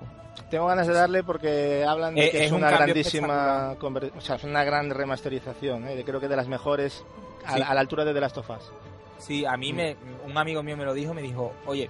Tengo 0.50 0.66
ganas 0.66 0.88
de 0.88 0.94
darle 0.94 1.24
porque 1.24 1.86
hablan 1.88 2.16
de 2.16 2.26
Eh, 2.28 2.32
que 2.32 2.38
es, 2.40 2.46
es 2.46 2.52
un 2.52 2.58
una 2.60 2.70
cambio 2.70 2.86
grandísima, 2.88 3.76
o 4.18 4.22
sea, 4.22 4.38
es 4.38 4.44
una 4.44 4.64
gran 4.64 4.90
remasterización, 4.90 5.88
¿eh? 5.88 6.02
creo 6.04 6.20
que 6.20 6.28
de 6.28 6.36
las 6.36 6.48
mejores 6.48 7.04
a, 7.46 7.56
Sí. 7.58 7.62
a 7.68 7.74
la 7.76 7.80
altura 7.82 8.04
de 8.06 8.14
The 8.14 8.22
Last 8.22 8.38
of 8.40 8.50
Us. 8.50 8.72
Sí, 9.20 9.46
a 9.46 9.56
mí 9.58 9.72
me, 9.74 9.96
un 10.26 10.36
amigo 10.38 10.64
mío 10.64 10.76
me 10.78 10.86
lo 10.86 10.94
dijo, 10.96 11.14
me 11.14 11.22
dijo, 11.22 11.54
oye, 11.68 11.90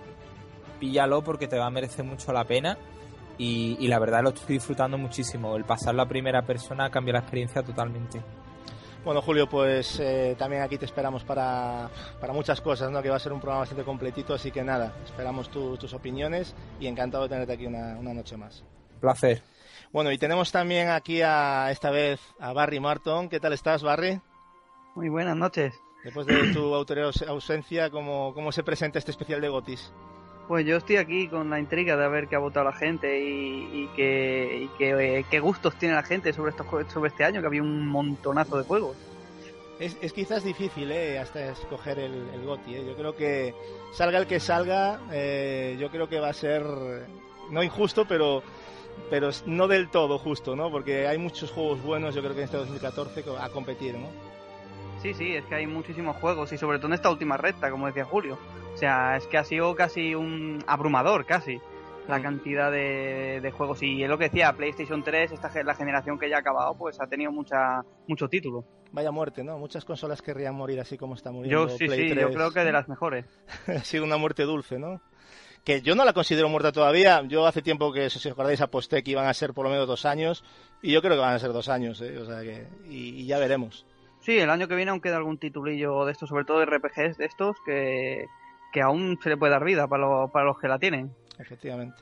píllalo 0.79 1.21
porque 1.23 1.47
te 1.47 1.57
va 1.57 1.67
a 1.67 1.69
merecer 1.69 2.03
mucho 2.03 2.33
la 2.33 2.43
pena. 2.43 2.77
Y, 3.37 3.77
y 3.79 3.87
la 3.87 3.99
verdad 3.99 4.21
lo 4.21 4.29
estoy 4.31 4.55
disfrutando 4.55 4.97
muchísimo. 4.97 5.55
El 5.55 5.63
pasarlo 5.63 6.01
a 6.01 6.05
primera 6.07 6.41
persona 6.41 6.89
cambia 6.89 7.13
la 7.13 7.19
experiencia 7.19 7.63
totalmente. 7.63 8.19
Bueno, 9.05 9.21
Julio, 9.21 9.47
pues 9.49 9.99
eh, 9.99 10.35
también 10.37 10.61
aquí 10.61 10.77
te 10.77 10.85
esperamos 10.85 11.23
para, 11.23 11.89
para 12.19 12.33
muchas 12.33 12.59
cosas, 12.61 12.91
¿no? 12.91 13.01
que 13.01 13.09
va 13.09 13.15
a 13.15 13.19
ser 13.19 13.31
un 13.31 13.39
programa 13.39 13.61
bastante 13.61 13.83
completito, 13.85 14.33
así 14.33 14.51
que 14.51 14.61
nada, 14.63 14.93
esperamos 15.05 15.49
tu- 15.49 15.77
tus 15.77 15.93
opiniones 15.93 16.53
y 16.79 16.87
encantado 16.87 17.23
de 17.23 17.29
tenerte 17.29 17.53
aquí 17.53 17.65
una, 17.65 17.97
una 17.97 18.13
noche 18.13 18.35
más. 18.37 18.63
Placer. 18.99 19.41
Bueno, 19.91 20.11
y 20.11 20.17
tenemos 20.17 20.51
también 20.51 20.89
aquí 20.89 21.21
a 21.23 21.71
esta 21.71 21.89
vez 21.91 22.19
a 22.39 22.51
Barry 22.53 22.79
Marton. 22.79 23.29
¿Qué 23.29 23.39
tal 23.39 23.53
estás, 23.53 23.81
Barry? 23.81 24.19
Muy 24.95 25.09
buenas 25.09 25.35
noches. 25.37 25.73
Después 26.03 26.27
de 26.27 26.53
tu 26.53 26.75
ausencia, 27.27 27.89
¿cómo, 27.89 28.33
¿cómo 28.33 28.51
se 28.51 28.63
presenta 28.63 28.99
este 28.99 29.11
especial 29.11 29.39
de 29.41 29.49
Gotis? 29.49 29.91
Pues 30.49 30.65
yo 30.65 30.77
estoy 30.77 30.97
aquí 30.97 31.27
con 31.27 31.51
la 31.51 31.59
intriga 31.59 31.95
de 31.95 32.07
ver 32.09 32.27
qué 32.27 32.35
ha 32.35 32.39
votado 32.39 32.65
la 32.65 32.73
gente 32.73 33.23
y, 33.23 33.83
y 33.83 33.89
qué, 33.95 34.61
y 34.63 34.67
qué, 34.79 35.19
eh, 35.19 35.25
qué 35.29 35.39
gustos 35.39 35.75
tiene 35.75 35.93
la 35.93 36.01
gente 36.01 36.33
sobre 36.33 36.49
estos 36.49 36.65
sobre 36.91 37.09
este 37.09 37.23
año, 37.23 37.39
que 37.39 37.45
había 37.45 37.61
un 37.61 37.85
montonazo 37.85 38.57
de 38.57 38.63
juegos. 38.63 38.97
Es, 39.79 39.95
es 40.01 40.11
quizás 40.11 40.43
difícil, 40.43 40.91
¿eh? 40.91 41.19
Hasta 41.19 41.51
escoger 41.51 41.99
el, 41.99 42.29
el 42.33 42.43
GOTI, 42.45 42.75
¿eh? 42.77 42.83
Yo 42.87 42.95
creo 42.95 43.15
que 43.15 43.53
salga 43.93 44.17
el 44.17 44.25
que 44.25 44.39
salga, 44.39 44.99
eh, 45.11 45.77
yo 45.79 45.91
creo 45.91 46.09
que 46.09 46.19
va 46.19 46.29
a 46.29 46.33
ser, 46.33 46.63
no 47.51 47.61
injusto, 47.61 48.05
pero 48.05 48.41
pero 49.11 49.29
no 49.45 49.67
del 49.67 49.89
todo 49.89 50.17
justo, 50.17 50.55
¿no? 50.55 50.71
Porque 50.71 51.05
hay 51.05 51.19
muchos 51.19 51.51
juegos 51.51 51.81
buenos, 51.83 52.15
yo 52.15 52.21
creo 52.21 52.33
que 52.33 52.39
en 52.39 52.45
este 52.45 52.57
2014 52.57 53.21
co- 53.21 53.37
a 53.37 53.49
competir, 53.49 53.93
¿no? 53.93 54.07
Sí, 55.01 55.13
sí, 55.13 55.35
es 55.35 55.45
que 55.45 55.55
hay 55.55 55.67
muchísimos 55.67 56.17
juegos 56.17 56.51
y 56.51 56.57
sobre 56.57 56.79
todo 56.79 56.87
en 56.87 56.93
esta 56.93 57.09
última 57.11 57.37
recta, 57.37 57.69
como 57.69 57.85
decía 57.85 58.03
Julio. 58.03 58.37
O 58.79 58.81
sea, 58.81 59.17
es 59.17 59.27
que 59.27 59.37
ha 59.37 59.43
sido 59.43 59.75
casi 59.75 60.15
un 60.15 60.63
abrumador, 60.65 61.25
casi, 61.25 61.59
la 62.07 62.17
Mm. 62.19 62.23
cantidad 62.23 62.71
de, 62.71 63.41
de 63.41 63.51
juegos. 63.51 63.83
Y 63.83 64.01
es 64.01 64.09
lo 64.09 64.17
que 64.17 64.29
decía, 64.29 64.53
PlayStation 64.53 65.03
3, 65.03 65.33
esta 65.33 65.51
la 65.63 65.75
generación 65.75 66.17
que 66.17 66.29
ya 66.29 66.37
ha 66.37 66.39
acabado, 66.39 66.77
pues 66.77 66.97
ha 67.01 67.07
tenido 67.07 67.29
mucha 67.29 67.81
mucho 68.07 68.29
título. 68.29 68.63
Vaya 68.93 69.11
muerte, 69.11 69.43
¿no? 69.43 69.57
Muchas 69.57 69.83
consolas 69.83 70.21
querrían 70.21 70.55
morir 70.55 70.79
así 70.79 70.97
como 70.97 71.15
está 71.15 71.29
muriendo 71.29 71.67
Yo 71.67 71.77
sí, 71.77 71.87
Play 71.87 72.07
sí, 72.07 72.13
3. 72.15 72.21
yo 72.29 72.33
creo 72.33 72.51
que 72.51 72.61
de 72.61 72.71
las 72.71 72.87
mejores. 72.87 73.25
ha 73.67 73.79
sido 73.79 74.05
una 74.05 74.15
muerte 74.15 74.43
dulce, 74.43 74.79
¿no? 74.79 75.01
Que 75.65 75.81
yo 75.81 75.93
no 75.93 76.05
la 76.05 76.13
considero 76.13 76.47
muerta 76.47 76.71
todavía. 76.71 77.21
Yo 77.27 77.45
hace 77.45 77.61
tiempo 77.61 77.91
que, 77.91 78.09
si 78.09 78.17
os 78.17 78.25
acordáis, 78.27 78.61
aposté 78.61 79.03
que 79.03 79.11
iban 79.11 79.27
a 79.27 79.33
ser 79.33 79.53
por 79.53 79.65
lo 79.65 79.71
menos 79.71 79.87
dos 79.87 80.05
años. 80.05 80.45
Y 80.81 80.93
yo 80.93 81.01
creo 81.01 81.15
que 81.15 81.21
van 81.21 81.35
a 81.35 81.39
ser 81.39 81.51
dos 81.51 81.67
años, 81.67 81.99
¿eh? 81.99 82.17
O 82.17 82.25
sea 82.25 82.39
que... 82.43 82.65
Y, 82.89 83.09
y 83.23 83.25
ya 83.25 83.39
veremos. 83.39 83.85
Sí, 84.21 84.37
el 84.39 84.49
año 84.49 84.69
que 84.69 84.75
viene 84.75 84.91
aún 84.91 85.01
queda 85.01 85.17
algún 85.17 85.37
titulillo 85.37 86.05
de 86.05 86.13
estos, 86.13 86.29
sobre 86.29 86.45
todo 86.45 86.59
de 86.59 86.65
RPGs 86.65 87.17
de 87.17 87.25
estos, 87.25 87.57
que, 87.65 88.25
que 88.71 88.81
aún 88.81 89.19
se 89.21 89.29
le 89.29 89.37
puede 89.37 89.51
dar 89.51 89.63
vida 89.63 89.87
para, 89.87 90.01
lo- 90.03 90.27
para 90.31 90.45
los 90.45 90.59
que 90.59 90.67
la 90.67 90.79
tienen. 90.79 91.11
Efectivamente. 91.37 92.01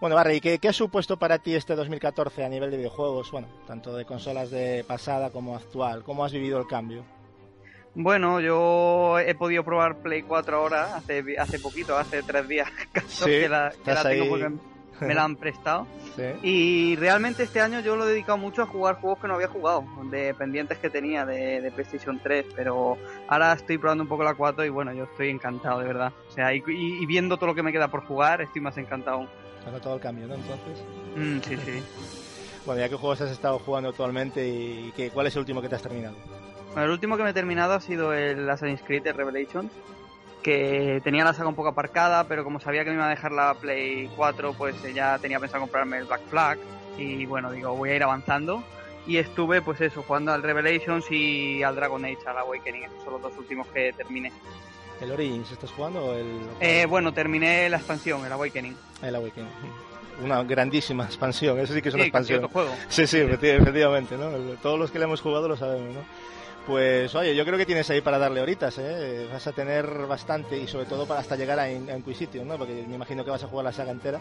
Bueno, 0.00 0.14
Barry, 0.14 0.40
¿qué, 0.40 0.58
¿qué 0.58 0.68
ha 0.68 0.72
supuesto 0.72 1.18
para 1.18 1.38
ti 1.38 1.54
este 1.56 1.74
2014 1.74 2.44
a 2.44 2.48
nivel 2.48 2.70
de 2.70 2.76
videojuegos? 2.76 3.30
Bueno, 3.32 3.48
tanto 3.66 3.96
de 3.96 4.04
consolas 4.04 4.50
de 4.50 4.84
pasada 4.86 5.30
como 5.30 5.56
actual. 5.56 6.04
¿Cómo 6.04 6.24
has 6.24 6.32
vivido 6.32 6.60
el 6.60 6.66
cambio? 6.68 7.04
Bueno, 7.94 8.40
yo 8.40 9.18
he 9.18 9.34
podido 9.34 9.64
probar 9.64 9.96
Play 10.02 10.22
4 10.22 10.58
ahora, 10.58 10.96
hace, 10.96 11.24
hace 11.38 11.58
poquito, 11.58 11.96
hace 11.96 12.22
tres 12.22 12.46
días 12.46 12.68
Sí, 13.08 13.24
que 13.24 13.48
la, 13.48 13.72
que 13.84 13.90
la 13.94 14.02
tengo 14.02 14.28
porque 14.28 14.52
me 15.00 15.14
la 15.14 15.24
han 15.24 15.36
prestado. 15.36 15.86
Sí. 16.16 16.22
Y 16.42 16.96
realmente 16.96 17.42
este 17.42 17.60
año 17.60 17.80
yo 17.80 17.94
lo 17.94 18.06
he 18.06 18.08
dedicado 18.08 18.38
mucho 18.38 18.62
a 18.62 18.66
jugar 18.66 18.98
juegos 19.02 19.18
que 19.18 19.28
no 19.28 19.34
había 19.34 19.48
jugado, 19.48 19.84
de 20.10 20.32
pendientes 20.32 20.78
que 20.78 20.88
tenía 20.88 21.26
de, 21.26 21.60
de 21.60 21.70
PlayStation 21.70 22.18
3, 22.22 22.46
pero 22.56 22.96
ahora 23.28 23.52
estoy 23.52 23.76
probando 23.76 24.04
un 24.04 24.08
poco 24.08 24.24
la 24.24 24.32
4 24.32 24.64
y 24.64 24.70
bueno, 24.70 24.94
yo 24.94 25.04
estoy 25.04 25.28
encantado, 25.28 25.80
de 25.80 25.86
verdad. 25.88 26.14
O 26.30 26.32
sea, 26.32 26.54
y, 26.54 26.62
viendo 27.04 27.36
todo 27.36 27.48
lo 27.48 27.54
que 27.54 27.62
me 27.62 27.70
queda 27.70 27.88
por 27.88 28.06
jugar, 28.06 28.40
estoy 28.40 28.62
más 28.62 28.78
encantado. 28.78 29.18
aún. 29.18 29.28
Has 29.66 29.72
notado 29.72 29.96
el 29.96 30.00
cambio, 30.00 30.26
¿no? 30.26 30.36
Entonces. 30.36 30.84
Mm, 31.16 31.38
sí, 31.40 31.56
sí. 31.58 31.82
Bueno, 32.66 32.80
ya 32.80 32.88
que 32.88 32.96
juegos 32.96 33.20
has 33.20 33.30
estado 33.30 33.60
jugando 33.60 33.90
actualmente 33.90 34.48
y 34.48 34.92
qué, 34.96 35.10
cuál 35.10 35.28
es 35.28 35.36
el 35.36 35.40
último 35.40 35.62
que 35.62 35.68
te 35.68 35.76
has 35.76 35.82
terminado. 35.82 36.16
Bueno, 36.72 36.86
el 36.86 36.90
último 36.90 37.16
que 37.16 37.22
me 37.22 37.30
he 37.30 37.32
terminado 37.32 37.74
ha 37.74 37.80
sido 37.80 38.12
el 38.12 38.50
Assassin's 38.50 38.82
Creed 38.82 39.06
el 39.06 39.14
Revelations, 39.14 39.70
que 40.46 41.00
tenía 41.02 41.24
la 41.24 41.34
saga 41.34 41.48
un 41.48 41.56
poco 41.56 41.70
aparcada, 41.70 42.22
pero 42.28 42.44
como 42.44 42.60
sabía 42.60 42.84
que 42.84 42.90
me 42.90 42.96
iba 42.96 43.06
a 43.06 43.10
dejar 43.10 43.32
la 43.32 43.52
Play 43.54 44.08
4, 44.14 44.52
pues 44.52 44.76
ya 44.94 45.18
tenía 45.18 45.40
pensado 45.40 45.60
comprarme 45.62 45.98
el 45.98 46.04
Black 46.04 46.20
Flag. 46.30 46.58
Y 46.96 47.26
bueno, 47.26 47.50
digo, 47.50 47.74
voy 47.74 47.90
a 47.90 47.96
ir 47.96 48.02
avanzando. 48.04 48.62
Y 49.08 49.16
estuve, 49.16 49.60
pues 49.60 49.80
eso, 49.80 50.04
jugando 50.06 50.32
al 50.32 50.44
Revelations 50.44 51.10
y 51.10 51.64
al 51.64 51.74
Dragon 51.74 52.04
Age, 52.04 52.18
al 52.26 52.38
Awakening. 52.38 52.84
Esos 52.84 53.02
son 53.02 53.12
los 53.14 53.22
dos 53.22 53.32
últimos 53.38 53.66
que 53.68 53.92
terminé. 53.92 54.30
¿El 55.00 55.10
Origins 55.10 55.50
estás 55.50 55.72
jugando 55.72 56.04
o 56.06 56.14
el, 56.14 56.26
Eh, 56.60 56.86
bueno, 56.86 57.12
terminé 57.12 57.68
la 57.68 57.78
expansión, 57.78 58.24
el 58.24 58.30
Awakening. 58.32 58.76
el 59.02 59.16
Awakening? 59.16 59.50
Una 60.22 60.44
grandísima 60.44 61.04
expansión, 61.06 61.58
eso 61.58 61.74
sí 61.74 61.82
que 61.82 61.88
es 61.88 61.94
una 61.96 62.04
Sí, 62.04 62.10
que 62.10 62.16
expansión. 62.18 62.38
otro 62.44 62.48
juego. 62.50 62.70
Sí, 62.88 63.04
sí, 63.08 63.18
efecti- 63.18 63.60
efectivamente, 63.60 64.16
¿no? 64.16 64.30
Todos 64.62 64.78
los 64.78 64.92
que 64.92 65.00
le 65.00 65.04
hemos 65.06 65.20
jugado 65.20 65.48
lo 65.48 65.56
sabemos, 65.56 65.92
¿no? 65.92 66.00
Pues 66.66 67.14
oye, 67.14 67.36
yo 67.36 67.44
creo 67.44 67.56
que 67.56 67.66
tienes 67.66 67.88
ahí 67.90 68.00
para 68.00 68.18
darle 68.18 68.40
horitas, 68.40 68.76
¿eh? 68.78 69.28
Vas 69.32 69.46
a 69.46 69.52
tener 69.52 69.86
bastante 70.08 70.58
y 70.58 70.66
sobre 70.66 70.86
todo 70.86 71.06
para 71.06 71.20
hasta 71.20 71.36
llegar 71.36 71.60
a, 71.60 71.70
In- 71.70 71.88
a 71.88 71.96
Inquisition, 71.96 72.48
¿no? 72.48 72.58
Porque 72.58 72.84
me 72.88 72.96
imagino 72.96 73.24
que 73.24 73.30
vas 73.30 73.44
a 73.44 73.46
jugar 73.46 73.64
la 73.66 73.72
saga 73.72 73.92
entera. 73.92 74.18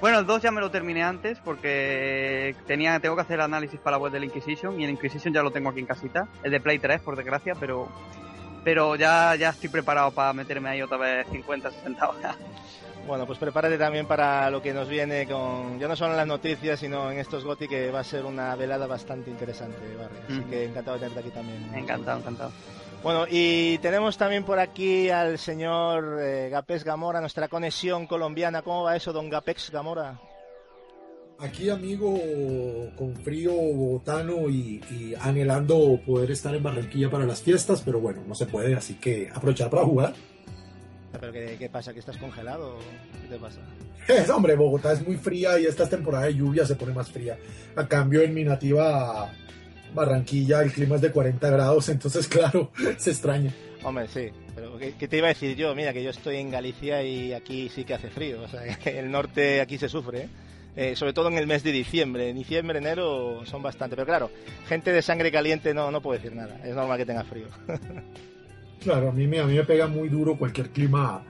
Bueno, 0.00 0.18
el 0.18 0.26
2 0.26 0.42
ya 0.42 0.50
me 0.50 0.60
lo 0.60 0.70
terminé 0.70 1.02
antes 1.02 1.38
porque 1.42 2.54
tenía 2.66 3.00
tengo 3.00 3.16
que 3.16 3.22
hacer 3.22 3.40
análisis 3.40 3.80
para 3.80 3.96
la 3.96 4.02
web 4.02 4.12
del 4.12 4.24
Inquisition 4.24 4.78
y 4.78 4.84
el 4.84 4.90
Inquisition 4.90 5.32
ya 5.32 5.42
lo 5.42 5.50
tengo 5.50 5.70
aquí 5.70 5.80
en 5.80 5.86
casita. 5.86 6.28
El 6.42 6.50
de 6.50 6.60
Play 6.60 6.78
3, 6.78 7.00
por 7.00 7.16
desgracia, 7.16 7.54
pero 7.58 7.88
pero 8.62 8.96
ya, 8.96 9.34
ya 9.36 9.50
estoy 9.50 9.70
preparado 9.70 10.10
para 10.10 10.32
meterme 10.34 10.68
ahí 10.68 10.82
otra 10.82 10.98
vez 10.98 11.26
50, 11.30 11.70
60 11.70 12.08
horas. 12.10 12.36
Bueno, 13.06 13.24
pues 13.24 13.38
prepárate 13.38 13.78
también 13.78 14.06
para 14.06 14.50
lo 14.50 14.60
que 14.60 14.74
nos 14.74 14.88
viene 14.88 15.26
con, 15.26 15.78
ya 15.78 15.86
no 15.86 15.94
solo 15.94 16.12
en 16.12 16.16
las 16.16 16.26
noticias, 16.26 16.80
sino 16.80 17.10
en 17.10 17.18
estos 17.18 17.44
GOTI, 17.44 17.68
que 17.68 17.90
va 17.90 18.00
a 18.00 18.04
ser 18.04 18.24
una 18.24 18.54
velada 18.56 18.86
bastante 18.86 19.30
interesante, 19.30 19.78
Barry. 19.96 20.16
Así 20.28 20.50
que 20.50 20.64
encantado 20.64 20.96
de 20.96 21.00
tenerte 21.00 21.20
aquí 21.20 21.30
también. 21.30 21.74
Encantado, 21.74 22.18
encantado. 22.18 22.50
Bueno, 23.04 23.26
y 23.30 23.78
tenemos 23.78 24.18
también 24.18 24.42
por 24.44 24.58
aquí 24.58 25.08
al 25.10 25.38
señor 25.38 26.18
eh, 26.20 26.48
Gapés 26.50 26.82
Gamora, 26.82 27.20
nuestra 27.20 27.46
conexión 27.46 28.08
colombiana. 28.08 28.62
¿Cómo 28.62 28.82
va 28.82 28.96
eso, 28.96 29.12
don 29.12 29.30
Gapex 29.30 29.70
Gamora? 29.70 30.20
Aquí, 31.38 31.70
amigo, 31.70 32.18
con 32.96 33.14
frío 33.14 33.52
bogotano 33.52 34.48
y, 34.48 34.80
y 34.90 35.14
anhelando 35.20 36.00
poder 36.04 36.32
estar 36.32 36.54
en 36.54 36.62
Barranquilla 36.62 37.10
para 37.10 37.26
las 37.26 37.42
fiestas, 37.42 37.82
pero 37.84 38.00
bueno, 38.00 38.22
no 38.26 38.34
se 38.34 38.46
puede, 38.46 38.74
así 38.74 38.94
que 38.94 39.30
aprovechar 39.32 39.70
para 39.70 39.84
jugar. 39.84 40.14
¿Pero 41.20 41.32
qué, 41.32 41.56
qué 41.58 41.68
pasa? 41.68 41.92
¿Que 41.92 42.00
estás 42.00 42.16
congelado? 42.16 42.78
¿Qué 43.22 43.28
te 43.28 43.38
pasa? 43.38 43.60
Es, 44.08 44.30
hombre, 44.30 44.54
Bogotá 44.54 44.92
es 44.92 45.04
muy 45.04 45.16
fría 45.16 45.58
y 45.58 45.66
esta 45.66 45.82
es 45.82 45.90
temporada 45.90 46.26
de 46.26 46.34
lluvia 46.34 46.64
se 46.64 46.76
pone 46.76 46.92
más 46.92 47.10
fría. 47.10 47.36
A 47.74 47.88
cambio, 47.88 48.22
en 48.22 48.32
mi 48.32 48.44
nativa 48.44 49.32
Barranquilla 49.92 50.62
el 50.62 50.72
clima 50.72 50.96
es 50.96 51.02
de 51.02 51.10
40 51.10 51.50
grados, 51.50 51.88
entonces, 51.88 52.28
claro, 52.28 52.70
se 52.98 53.10
extraña. 53.10 53.52
Hombre, 53.82 54.06
sí. 54.08 54.30
Pero 54.54 54.78
¿qué, 54.78 54.94
qué 54.94 55.08
te 55.08 55.18
iba 55.18 55.26
a 55.26 55.30
decir 55.30 55.56
yo? 55.56 55.74
Mira, 55.74 55.92
que 55.92 56.02
yo 56.02 56.10
estoy 56.10 56.36
en 56.36 56.50
Galicia 56.50 57.02
y 57.02 57.32
aquí 57.32 57.68
sí 57.68 57.84
que 57.84 57.94
hace 57.94 58.08
frío. 58.08 58.42
O 58.42 58.48
sea, 58.48 58.62
el 58.84 59.10
norte 59.10 59.60
aquí 59.60 59.78
se 59.78 59.88
sufre, 59.88 60.22
¿eh? 60.22 60.28
Eh, 60.76 60.94
sobre 60.94 61.14
todo 61.14 61.28
en 61.28 61.38
el 61.38 61.46
mes 61.46 61.62
de 61.62 61.72
diciembre. 61.72 62.32
Diciembre, 62.34 62.78
enero 62.78 63.44
son 63.46 63.62
bastante. 63.62 63.96
Pero 63.96 64.06
claro, 64.06 64.30
gente 64.68 64.92
de 64.92 65.00
sangre 65.02 65.32
caliente 65.32 65.72
no, 65.72 65.90
no 65.90 66.02
puedo 66.02 66.18
decir 66.18 66.36
nada. 66.36 66.60
Es 66.64 66.74
normal 66.74 66.98
que 66.98 67.06
tenga 67.06 67.24
frío. 67.24 67.46
Claro, 68.82 69.08
a 69.08 69.12
mí 69.12 69.26
me, 69.26 69.40
a 69.40 69.44
mí 69.46 69.54
me 69.54 69.64
pega 69.64 69.86
muy 69.86 70.08
duro 70.08 70.36
cualquier 70.36 70.70
clima 70.70 71.22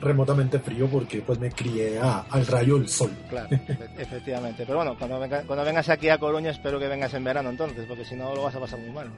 remotamente 0.00 0.58
frío 0.58 0.88
porque 0.88 1.22
pues 1.22 1.38
me 1.38 1.50
crié 1.50 1.98
a- 1.98 2.26
al 2.30 2.46
rayo 2.46 2.78
del 2.78 2.88
sol. 2.88 3.10
Claro, 3.30 3.48
efe- 3.50 3.88
efectivamente. 3.98 4.64
Pero 4.66 4.76
bueno, 4.78 4.96
cuando, 4.98 5.18
venga- 5.20 5.42
cuando 5.46 5.64
vengas 5.64 5.88
aquí 5.88 6.08
a 6.08 6.18
Coruña 6.18 6.50
espero 6.50 6.78
que 6.78 6.88
vengas 6.88 7.14
en 7.14 7.24
verano 7.24 7.50
entonces, 7.50 7.84
porque 7.86 8.04
si 8.04 8.14
no 8.14 8.34
lo 8.34 8.42
vas 8.42 8.54
a 8.54 8.60
pasar 8.60 8.78
muy 8.78 8.90
mal. 8.90 9.08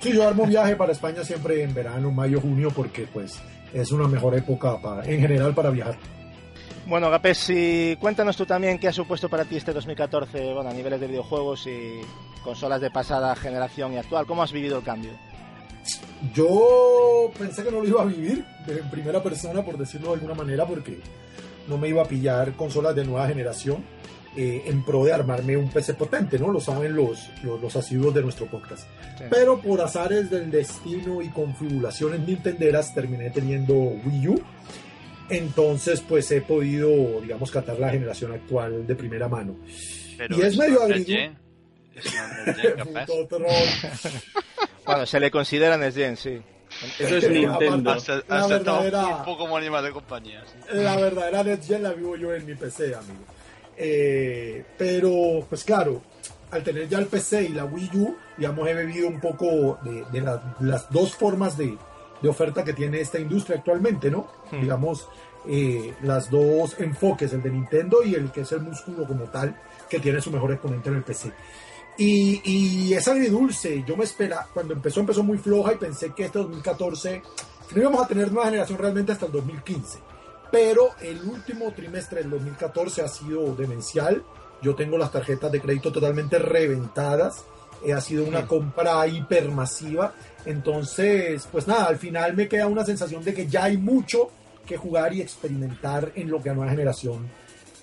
Sí, 0.00 0.12
yo 0.14 0.26
armo 0.28 0.46
viaje 0.46 0.76
para 0.76 0.92
España 0.92 1.24
siempre 1.24 1.62
en 1.62 1.74
verano, 1.74 2.10
mayo, 2.10 2.40
junio, 2.40 2.70
porque 2.74 3.06
pues 3.12 3.40
es 3.74 3.90
una 3.92 4.08
mejor 4.08 4.34
época 4.36 4.80
para, 4.80 5.04
en 5.04 5.20
general 5.20 5.54
para 5.54 5.70
viajar. 5.70 5.96
Bueno, 6.86 7.10
Gapés, 7.10 7.38
si 7.38 7.96
cuéntanos 8.00 8.36
tú 8.36 8.46
también 8.46 8.78
qué 8.78 8.88
ha 8.88 8.92
supuesto 8.92 9.28
para 9.28 9.44
ti 9.44 9.56
este 9.56 9.72
2014, 9.72 10.52
bueno, 10.54 10.70
a 10.70 10.72
niveles 10.72 11.00
de 11.00 11.06
videojuegos 11.06 11.66
y 11.66 12.00
consolas 12.42 12.80
de 12.80 12.90
pasada 12.90 13.34
generación 13.36 13.92
y 13.92 13.98
actual. 13.98 14.26
¿Cómo 14.26 14.42
has 14.42 14.52
vivido 14.52 14.78
el 14.78 14.84
cambio? 14.84 15.10
Yo 16.34 17.30
pensé 17.38 17.62
que 17.64 17.70
no 17.70 17.80
lo 17.80 17.86
iba 17.88 18.02
a 18.02 18.06
vivir 18.06 18.44
de- 18.66 18.78
en 18.80 18.90
primera 18.90 19.22
persona, 19.22 19.64
por 19.64 19.78
decirlo 19.78 20.08
de 20.08 20.14
alguna 20.14 20.34
manera, 20.34 20.66
porque 20.66 20.98
no 21.68 21.78
me 21.78 21.88
iba 21.88 22.02
a 22.02 22.06
pillar 22.06 22.52
consolas 22.52 22.94
de 22.94 23.04
nueva 23.04 23.26
generación 23.28 23.84
eh, 24.36 24.62
en 24.66 24.84
pro 24.84 25.04
de 25.04 25.12
armarme 25.12 25.56
un 25.56 25.70
PC 25.70 25.94
potente, 25.94 26.38
¿no? 26.38 26.52
Lo 26.52 26.60
saben 26.60 26.94
los, 26.94 27.30
los, 27.42 27.60
los 27.60 27.74
asiduos 27.74 28.14
de 28.14 28.22
nuestro 28.22 28.46
podcast. 28.46 28.82
Sí. 29.18 29.24
Pero 29.28 29.60
por 29.60 29.80
azares 29.80 30.30
del 30.30 30.50
destino 30.52 31.20
y 31.20 31.28
configuraciones 31.30 32.20
nintenderas 32.20 32.94
terminé 32.94 33.30
teniendo 33.30 33.74
Wii 33.74 34.28
U. 34.28 34.40
Entonces, 35.28 36.00
pues 36.00 36.30
he 36.32 36.40
podido, 36.42 37.20
digamos, 37.20 37.50
catar 37.50 37.78
la 37.78 37.90
generación 37.90 38.32
actual 38.32 38.86
de 38.86 38.94
primera 38.96 39.28
mano. 39.28 39.56
Pero 40.16 40.36
Y 40.38 40.42
es 40.42 40.56
medio 40.56 40.82
agridulce. 40.82 41.32
Bueno, 44.86 45.06
se 45.06 45.20
le 45.20 45.30
considera 45.30 45.76
Next 45.76 45.96
Gen, 45.98 46.16
sí. 46.16 46.40
Eso 46.98 47.16
es 47.16 47.28
Nintendo. 47.30 47.90
Has, 47.92 48.08
has 48.08 48.24
La 48.28 48.56
estado 48.56 48.82
verdadera- 48.82 49.16
un 49.18 49.24
poco 49.24 49.38
como 49.38 49.56
animal 49.56 49.84
de 49.84 49.92
compañía. 49.92 50.42
sí. 50.46 50.54
La 50.76 50.96
verdadera 50.96 51.42
Next 51.44 51.68
Gen 51.68 51.82
la 51.82 51.92
vivo 51.92 52.16
yo 52.16 52.32
en 52.34 52.46
mi 52.46 52.54
PC, 52.54 52.94
amigo. 52.94 53.20
Eh, 53.76 54.64
pero, 54.78 55.44
pues 55.48 55.64
claro, 55.64 56.02
al 56.50 56.62
tener 56.62 56.88
ya 56.88 56.98
el 56.98 57.06
PC 57.06 57.44
y 57.44 57.48
la 57.50 57.64
Wii 57.64 57.90
U, 57.94 58.16
digamos, 58.36 58.68
he 58.68 58.74
bebido 58.74 59.08
un 59.08 59.20
poco 59.20 59.78
de, 59.82 60.04
de 60.12 60.20
la- 60.20 60.56
las 60.60 60.90
dos 60.90 61.14
formas 61.14 61.56
de, 61.56 61.76
de 62.20 62.28
oferta 62.28 62.64
que 62.64 62.72
tiene 62.72 63.00
esta 63.00 63.18
industria 63.18 63.58
actualmente, 63.58 64.10
¿no? 64.10 64.30
Hmm. 64.50 64.60
Digamos, 64.60 65.08
eh, 65.48 65.94
las 66.02 66.30
dos 66.30 66.78
enfoques, 66.78 67.32
el 67.32 67.42
de 67.42 67.50
Nintendo 67.50 68.02
y 68.02 68.14
el 68.14 68.30
que 68.32 68.42
es 68.42 68.52
el 68.52 68.60
músculo 68.60 69.06
como 69.06 69.24
tal, 69.24 69.56
que 69.88 69.98
tiene 70.00 70.20
su 70.20 70.30
mejor 70.30 70.52
exponente 70.52 70.88
en 70.88 70.96
el 70.96 71.02
PC. 71.02 71.32
Y, 72.00 72.40
y 72.44 72.94
es 72.94 73.06
agridulce. 73.08 73.84
Yo 73.86 73.94
me 73.94 74.04
espera, 74.04 74.48
cuando 74.54 74.72
empezó, 74.72 75.00
empezó 75.00 75.22
muy 75.22 75.36
floja 75.36 75.74
y 75.74 75.76
pensé 75.76 76.14
que 76.14 76.24
este 76.24 76.38
2014 76.38 77.22
que 77.68 77.74
no 77.74 77.82
íbamos 77.82 78.02
a 78.02 78.08
tener 78.08 78.32
nueva 78.32 78.46
generación 78.46 78.78
realmente 78.78 79.12
hasta 79.12 79.26
el 79.26 79.32
2015. 79.32 79.98
Pero 80.50 80.92
el 81.02 81.22
último 81.22 81.70
trimestre 81.72 82.22
del 82.22 82.30
2014 82.30 83.02
ha 83.02 83.08
sido 83.08 83.54
demencial. 83.54 84.24
Yo 84.62 84.74
tengo 84.74 84.96
las 84.96 85.12
tarjetas 85.12 85.52
de 85.52 85.60
crédito 85.60 85.92
totalmente 85.92 86.38
reventadas. 86.38 87.44
Eh, 87.84 87.92
ha 87.92 88.00
sido 88.00 88.24
una 88.24 88.46
compra 88.46 89.06
hipermasiva. 89.06 90.14
Entonces, 90.46 91.46
pues 91.52 91.68
nada, 91.68 91.84
al 91.84 91.98
final 91.98 92.34
me 92.34 92.48
queda 92.48 92.66
una 92.66 92.86
sensación 92.86 93.22
de 93.22 93.34
que 93.34 93.46
ya 93.46 93.64
hay 93.64 93.76
mucho 93.76 94.30
que 94.64 94.78
jugar 94.78 95.12
y 95.12 95.20
experimentar 95.20 96.12
en 96.14 96.30
lo 96.30 96.42
que 96.42 96.48
a 96.48 96.54
nueva 96.54 96.70
generación 96.70 97.28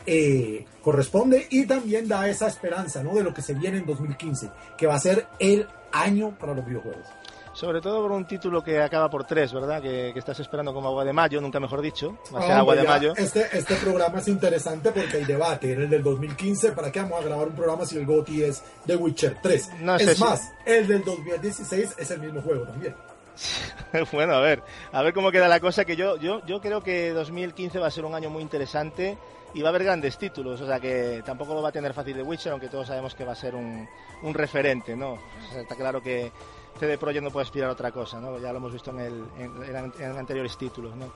eh, 0.08 0.66
corresponde 0.82 1.46
y 1.52 1.66
también 1.68 2.08
da 2.08 2.28
esa 2.30 2.48
esperanza 2.48 3.04
¿no? 3.04 3.14
de 3.14 3.24
lo 3.24 3.34
que 3.34 3.42
se 3.42 3.54
viene 3.54 3.78
en 3.78 3.86
2015, 3.86 4.50
que 4.78 4.88
va 4.88 4.96
a 4.96 5.00
ser 5.00 5.28
el 5.38 5.68
año 5.92 6.36
para 6.40 6.54
los 6.54 6.66
videojuegos. 6.66 7.06
Sobre 7.54 7.82
todo 7.82 8.04
por 8.04 8.12
un 8.12 8.26
título 8.28 8.64
que 8.64 8.80
acaba 8.80 9.10
por 9.10 9.26
tres, 9.26 9.52
¿verdad? 9.52 9.82
Que, 9.82 10.12
que 10.14 10.20
estás 10.20 10.40
esperando 10.40 10.76
como 10.76 10.90
agua 10.90 11.04
de 11.04 11.12
mayo, 11.12 11.42
nunca 11.42 11.60
mejor 11.60 11.82
dicho. 11.82 12.16
Va 12.34 12.38
a 12.40 12.42
ser 12.44 12.52
agua 12.52 12.74
hombre, 12.74 12.78
de 12.78 12.84
ya, 12.84 12.90
mayo. 12.90 13.14
Este, 13.18 13.48
este 13.52 13.76
programa 13.78 14.20
es 14.20 14.28
interesante 14.28 14.92
porque 14.92 15.18
hay 15.18 15.26
debate. 15.26 15.74
En 15.74 15.82
el 15.82 15.90
del 15.90 16.04
2015, 16.04 16.74
¿para 16.74 16.92
qué 16.92 17.02
vamos 17.02 17.20
a 17.20 17.24
grabar 17.26 17.48
un 17.48 17.56
programa 17.56 17.84
si 17.84 17.98
el 17.98 18.06
GOTY 18.06 18.44
es 18.44 18.64
The 18.86 18.96
Witcher 18.96 19.38
3? 19.42 19.72
No 19.82 19.96
es 19.96 20.08
si- 20.18 20.24
más, 20.24 20.52
el 20.68 20.86
del 20.88 21.04
2016 21.04 21.96
es 21.98 22.12
el 22.12 22.20
mismo 22.22 22.44
juego 22.44 22.64
también. 22.64 22.96
bueno, 24.12 24.34
a 24.34 24.42
ver, 24.42 24.62
a 24.92 25.02
ver 25.02 25.14
cómo 25.16 25.32
queda 25.32 25.48
la 25.48 25.60
cosa, 25.60 25.84
que 25.84 25.96
yo, 25.96 26.18
yo, 26.18 26.46
yo 26.46 26.62
creo 26.62 26.82
que 26.82 27.10
2015 27.10 27.80
va 27.80 27.88
a 27.88 27.92
ser 27.92 28.06
un 28.06 28.14
año 28.14 28.30
muy 28.30 28.44
interesante 28.44 29.18
y 29.54 29.62
va 29.62 29.70
a 29.70 29.72
haber 29.72 29.84
grandes 29.84 30.18
títulos, 30.18 30.62
o 30.62 30.66
sea 30.66 30.80
que 30.80 31.24
tampoco 31.26 31.54
lo 31.54 31.62
va 31.62 31.70
a 31.70 31.72
tener 31.72 31.94
fácil 31.94 32.18
de 32.18 32.24
Witcher, 32.24 32.52
aunque 32.52 32.68
todos 32.68 32.88
sabemos 32.88 33.16
que 33.16 33.26
va 33.26 33.32
a 33.32 33.36
ser 33.36 33.56
un, 33.56 33.88
un 34.24 34.34
referente, 34.34 34.96
¿no? 34.96 35.14
O 35.14 35.52
sea, 35.52 35.62
está 35.62 35.76
claro 35.76 36.02
que, 36.02 36.32
CD 36.80 36.98
Projekt 36.98 37.24
no 37.24 37.32
puede 37.32 37.46
aspirar 37.46 37.70
a 37.70 37.74
otra 37.74 37.92
cosa, 37.92 38.20
¿no? 38.20 38.40
Ya 38.40 38.52
lo 38.52 38.58
hemos 38.60 38.72
visto 38.72 38.92
en, 38.92 39.00
el, 39.00 39.24
en, 39.40 39.94
en 40.00 40.18
anteriores 40.18 40.58
títulos, 40.58 40.96
¿no? 40.96 41.12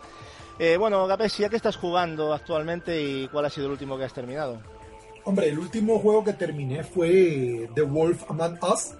Eh, 0.60 0.78
bueno, 0.78 1.08
Gapes, 1.08 1.38
¿ya 1.38 1.50
qué 1.50 1.56
estás 1.56 1.76
jugando 1.76 2.34
actualmente 2.34 3.02
y 3.02 3.28
cuál 3.28 3.46
ha 3.46 3.50
sido 3.50 3.68
el 3.68 3.74
último 3.74 3.98
que 3.98 4.06
has 4.06 4.14
terminado? 4.14 4.60
Hombre, 5.24 5.50
el 5.50 5.60
último 5.60 6.00
juego 6.00 6.24
que 6.24 6.34
terminé 6.34 6.84
fue 6.84 7.70
The 7.74 7.82
Wolf 7.82 8.30
Among 8.30 8.58
Us 8.64 8.94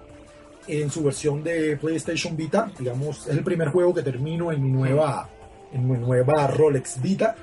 en 0.66 0.90
su 0.90 1.02
versión 1.02 1.42
de 1.42 1.76
PlayStation 1.76 2.36
Vita. 2.36 2.70
Digamos, 2.78 3.26
es 3.26 3.36
el 3.36 3.44
primer 3.44 3.68
juego 3.68 3.92
que 3.92 4.02
termino 4.02 4.52
en 4.52 4.62
mi 4.62 4.70
nueva, 4.70 5.28
en 5.72 5.88
mi 5.88 5.98
nueva 5.98 6.46
Rolex 6.46 7.00
Vita. 7.02 7.34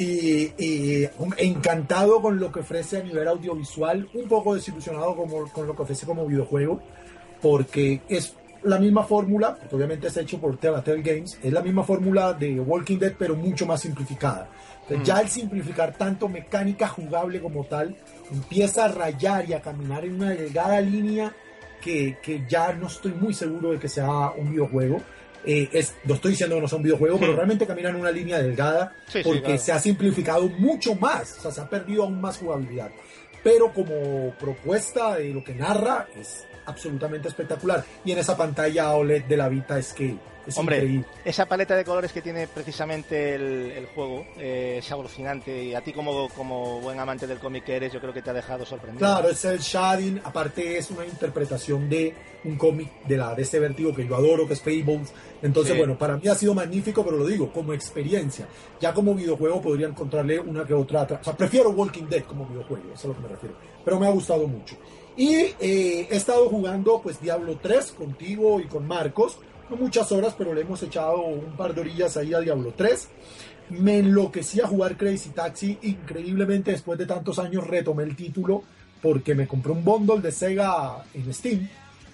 Y, 0.00 0.54
y, 0.56 1.08
encantado 1.36 2.22
con 2.22 2.40
lo 2.40 2.50
que 2.50 2.60
ofrece 2.60 2.96
a 2.96 3.02
nivel 3.02 3.28
audiovisual, 3.28 4.08
un 4.14 4.28
poco 4.28 4.54
desilusionado 4.54 5.14
como, 5.14 5.46
con 5.52 5.66
lo 5.66 5.76
que 5.76 5.82
ofrece 5.82 6.06
como 6.06 6.24
videojuego, 6.24 6.80
porque 7.42 8.00
es 8.08 8.34
la 8.62 8.78
misma 8.78 9.04
fórmula, 9.04 9.58
obviamente 9.70 10.06
es 10.06 10.16
hecho 10.16 10.40
por 10.40 10.56
Telltale 10.56 11.02
Games, 11.02 11.38
es 11.42 11.52
la 11.52 11.60
misma 11.60 11.84
fórmula 11.84 12.32
de 12.32 12.58
Walking 12.60 12.98
Dead, 12.98 13.12
pero 13.18 13.34
mucho 13.34 13.66
más 13.66 13.82
simplificada. 13.82 14.48
Entonces, 14.82 15.06
Ya 15.06 15.18
al 15.18 15.28
simplificar 15.28 15.94
tanto 15.94 16.28
mecánica 16.28 16.88
jugable 16.88 17.38
como 17.40 17.64
tal, 17.64 17.94
empieza 18.32 18.86
a 18.86 18.88
rayar 18.88 19.50
y 19.50 19.52
a 19.52 19.60
caminar 19.60 20.06
en 20.06 20.14
una 20.14 20.30
delgada 20.30 20.80
línea 20.80 21.30
que, 21.82 22.16
que 22.22 22.44
ya 22.48 22.72
no 22.72 22.86
estoy 22.86 23.12
muy 23.12 23.34
seguro 23.34 23.72
de 23.72 23.78
que 23.78 23.88
sea 23.88 24.30
un 24.30 24.50
videojuego. 24.50 25.02
Eh, 25.44 25.68
es, 25.72 25.94
no 26.04 26.14
estoy 26.14 26.32
diciendo 26.32 26.56
que 26.56 26.62
no 26.62 26.68
sea 26.68 26.76
un 26.76 26.84
videojuego, 26.84 27.18
pero 27.18 27.34
realmente 27.34 27.66
camina 27.66 27.88
en 27.88 27.96
una 27.96 28.10
línea 28.10 28.38
delgada 28.38 28.92
Sí, 29.06 29.18
sí, 29.18 29.24
porque 29.24 29.40
claro. 29.40 29.58
se 29.58 29.72
ha 29.72 29.78
simplificado 29.78 30.48
mucho 30.48 30.94
más, 30.94 31.38
o 31.38 31.42
sea, 31.42 31.50
se 31.50 31.60
ha 31.60 31.68
perdido 31.68 32.04
aún 32.04 32.20
más 32.20 32.38
jugabilidad. 32.38 32.90
Pero 33.42 33.72
como 33.72 34.34
propuesta 34.38 35.16
de 35.16 35.30
lo 35.30 35.42
que 35.42 35.54
narra 35.54 36.08
es 36.18 36.46
absolutamente 36.66 37.28
espectacular. 37.28 37.84
Y 38.04 38.12
en 38.12 38.18
esa 38.18 38.36
pantalla 38.36 38.92
OLED 38.92 39.24
de 39.24 39.36
la 39.36 39.48
Vita 39.48 39.78
es 39.78 39.92
que 39.94 40.14
es 40.50 40.58
Hombre, 40.58 40.76
increíble. 40.76 41.06
esa 41.24 41.46
paleta 41.46 41.74
de 41.76 41.84
colores 41.84 42.12
que 42.12 42.22
tiene 42.22 42.46
precisamente 42.46 43.34
el, 43.34 43.72
el 43.72 43.86
juego 43.86 44.24
eh, 44.38 44.76
es 44.78 44.92
alucinante 44.92 45.64
y 45.64 45.74
a 45.74 45.80
ti 45.80 45.92
como, 45.92 46.28
como 46.30 46.80
buen 46.80 46.98
amante 47.00 47.26
del 47.26 47.38
cómic 47.38 47.64
que 47.64 47.76
eres 47.76 47.92
yo 47.92 48.00
creo 48.00 48.12
que 48.12 48.22
te 48.22 48.30
ha 48.30 48.34
dejado 48.34 48.64
sorprendido. 48.66 49.00
Claro, 49.06 49.28
es 49.30 49.44
el 49.44 49.58
shading, 49.58 50.20
aparte 50.24 50.78
es 50.78 50.90
una 50.90 51.04
interpretación 51.06 51.88
de 51.88 52.14
un 52.44 52.56
cómic 52.56 52.88
de 53.06 53.16
la 53.16 53.34
de 53.34 53.42
este 53.42 53.58
vértigo 53.58 53.94
que 53.94 54.06
yo 54.06 54.16
adoro, 54.16 54.46
que 54.46 54.54
es 54.54 54.60
Fables. 54.62 55.12
Entonces, 55.42 55.72
Sí. 55.72 55.78
bueno, 55.78 55.96
para 55.98 56.16
mí 56.16 56.26
ha 56.28 56.34
sido 56.34 56.54
magnífico, 56.54 57.04
pero 57.04 57.16
lo 57.16 57.26
digo, 57.26 57.52
como 57.52 57.72
experiencia. 57.74 58.46
Ya 58.80 58.92
como 58.94 59.14
videojuego 59.14 59.60
podría 59.60 59.86
encontrarle 59.88 60.38
una 60.40 60.64
que 60.66 60.74
otra. 60.74 61.06
tra- 61.06 61.20
O 61.20 61.24
sea, 61.24 61.36
prefiero 61.36 61.70
Walking 61.70 62.04
Dead 62.08 62.24
como 62.24 62.46
videojuego, 62.46 62.84
eso 62.92 62.94
es 62.94 63.04
a 63.04 63.08
lo 63.08 63.14
que 63.14 63.20
me 63.20 63.28
refiero. 63.28 63.54
Pero 63.84 64.00
me 64.00 64.06
ha 64.06 64.10
gustado 64.10 64.46
mucho. 64.46 64.76
Y 65.16 65.34
eh, 65.60 66.08
he 66.10 66.16
estado 66.16 66.48
jugando, 66.48 67.00
pues, 67.02 67.20
Diablo 67.20 67.58
3 67.60 67.92
contigo 67.92 68.58
y 68.60 68.64
con 68.64 68.86
Marcos. 68.86 69.38
No 69.70 69.76
muchas 69.76 70.10
horas, 70.10 70.34
pero 70.36 70.52
le 70.52 70.62
hemos 70.62 70.82
echado 70.82 71.22
un 71.22 71.56
par 71.56 71.72
de 71.72 71.82
orillas 71.82 72.16
ahí 72.16 72.34
a 72.34 72.40
Diablo 72.40 72.74
3. 72.76 73.08
Me 73.70 73.98
enloquecí 73.98 74.60
a 74.60 74.66
jugar 74.66 74.96
Crazy 74.96 75.30
Taxi. 75.30 75.78
Increíblemente, 75.82 76.72
después 76.72 76.98
de 76.98 77.06
tantos 77.06 77.38
años, 77.38 77.68
retomé 77.68 78.02
el 78.02 78.16
título 78.16 78.64
porque 79.00 79.36
me 79.36 79.46
compré 79.46 79.70
un 79.70 79.84
bundle 79.84 80.20
de 80.20 80.32
Sega 80.32 81.04
en 81.14 81.32
Steam. 81.32 81.68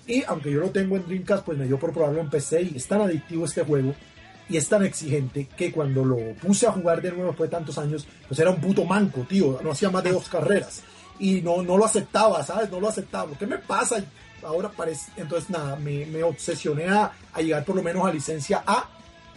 Y 0.07 0.23
aunque 0.25 0.53
yo 0.53 0.61
lo 0.61 0.69
tengo 0.69 0.97
en 0.97 1.07
Dreamcast, 1.07 1.47
pues 1.47 1.57
me 1.57 1.65
dio 1.65 1.79
por 1.79 1.95
probarlo 1.95 2.21
en 2.21 2.29
PC. 2.29 2.61
Y 2.61 2.77
es 2.77 2.87
tan 2.87 3.01
adictivo 3.01 3.47
este 3.47 3.63
juego 3.63 3.95
y 4.51 4.59
es 4.59 4.69
tan 4.69 4.85
exigente 4.85 5.49
que 5.57 5.73
cuando 5.73 6.05
lo 6.05 6.19
puse 6.35 6.67
a 6.67 6.73
jugar 6.73 7.01
de 7.01 7.11
nuevo 7.11 7.29
después 7.29 7.51
de 7.51 7.57
tantos 7.57 7.79
años, 7.79 8.07
pues 8.29 8.39
era 8.39 8.51
un 8.51 8.61
puto 8.61 8.85
manco, 8.85 9.23
tío. 9.27 9.59
No 9.65 9.71
hacía 9.71 9.89
más 9.89 10.05
de 10.05 10.13
dos 10.13 10.29
carreras. 10.29 10.83
Y 11.19 11.41
no, 11.41 11.63
no 11.63 11.79
lo 11.79 11.87
aceptaba, 11.87 12.43
¿sabes? 12.45 12.71
No 12.71 12.81
lo 12.81 12.89
aceptaba. 12.89 13.31
¿Qué 13.39 13.47
me 13.47 13.57
pasa? 13.57 14.05
Ahora 14.47 14.71
parece. 14.71 15.11
Entonces, 15.17 15.51
nada, 15.51 15.77
me, 15.77 16.23
obsesioné 16.23 16.89
a, 16.89 17.13
llegar 17.39 17.65
por 17.65 17.77
lo 17.77 17.83
menos 17.83 18.07
a 18.07 18.13
licencia 18.13 18.63
A. 18.67 18.89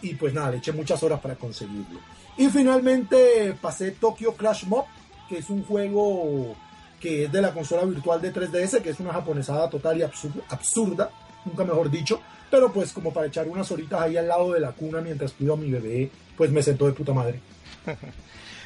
Y 0.01 0.13
pues 0.15 0.33
nada, 0.33 0.51
le 0.51 0.57
eché 0.57 0.71
muchas 0.71 1.01
horas 1.03 1.19
para 1.19 1.35
conseguirlo. 1.35 1.99
Y 2.37 2.47
finalmente 2.49 3.53
pasé 3.61 3.91
Tokyo 3.91 4.33
Crash 4.33 4.63
Mob, 4.65 4.85
que 5.27 5.39
es 5.39 5.49
un 5.49 5.63
juego 5.63 6.55
que 6.99 7.25
es 7.25 7.31
de 7.31 7.41
la 7.41 7.53
consola 7.53 7.83
virtual 7.83 8.21
de 8.21 8.33
3DS, 8.33 8.81
que 8.81 8.91
es 8.91 8.99
una 8.99 9.11
japonesada 9.13 9.69
total 9.69 9.97
y 9.97 10.01
absur- 10.01 10.41
absurda, 10.49 11.09
nunca 11.45 11.63
mejor 11.65 11.89
dicho, 11.89 12.21
pero 12.51 12.71
pues 12.71 12.91
como 12.93 13.11
para 13.13 13.27
echar 13.27 13.47
unas 13.47 13.69
horitas 13.71 14.01
ahí 14.01 14.17
al 14.17 14.27
lado 14.27 14.53
de 14.53 14.59
la 14.59 14.71
cuna 14.71 14.99
mientras 15.01 15.31
cuido 15.33 15.53
a 15.53 15.57
mi 15.57 15.69
bebé, 15.71 16.09
pues 16.37 16.51
me 16.51 16.61
sentó 16.63 16.85
de 16.87 16.93
puta 16.93 17.13
madre. 17.13 17.39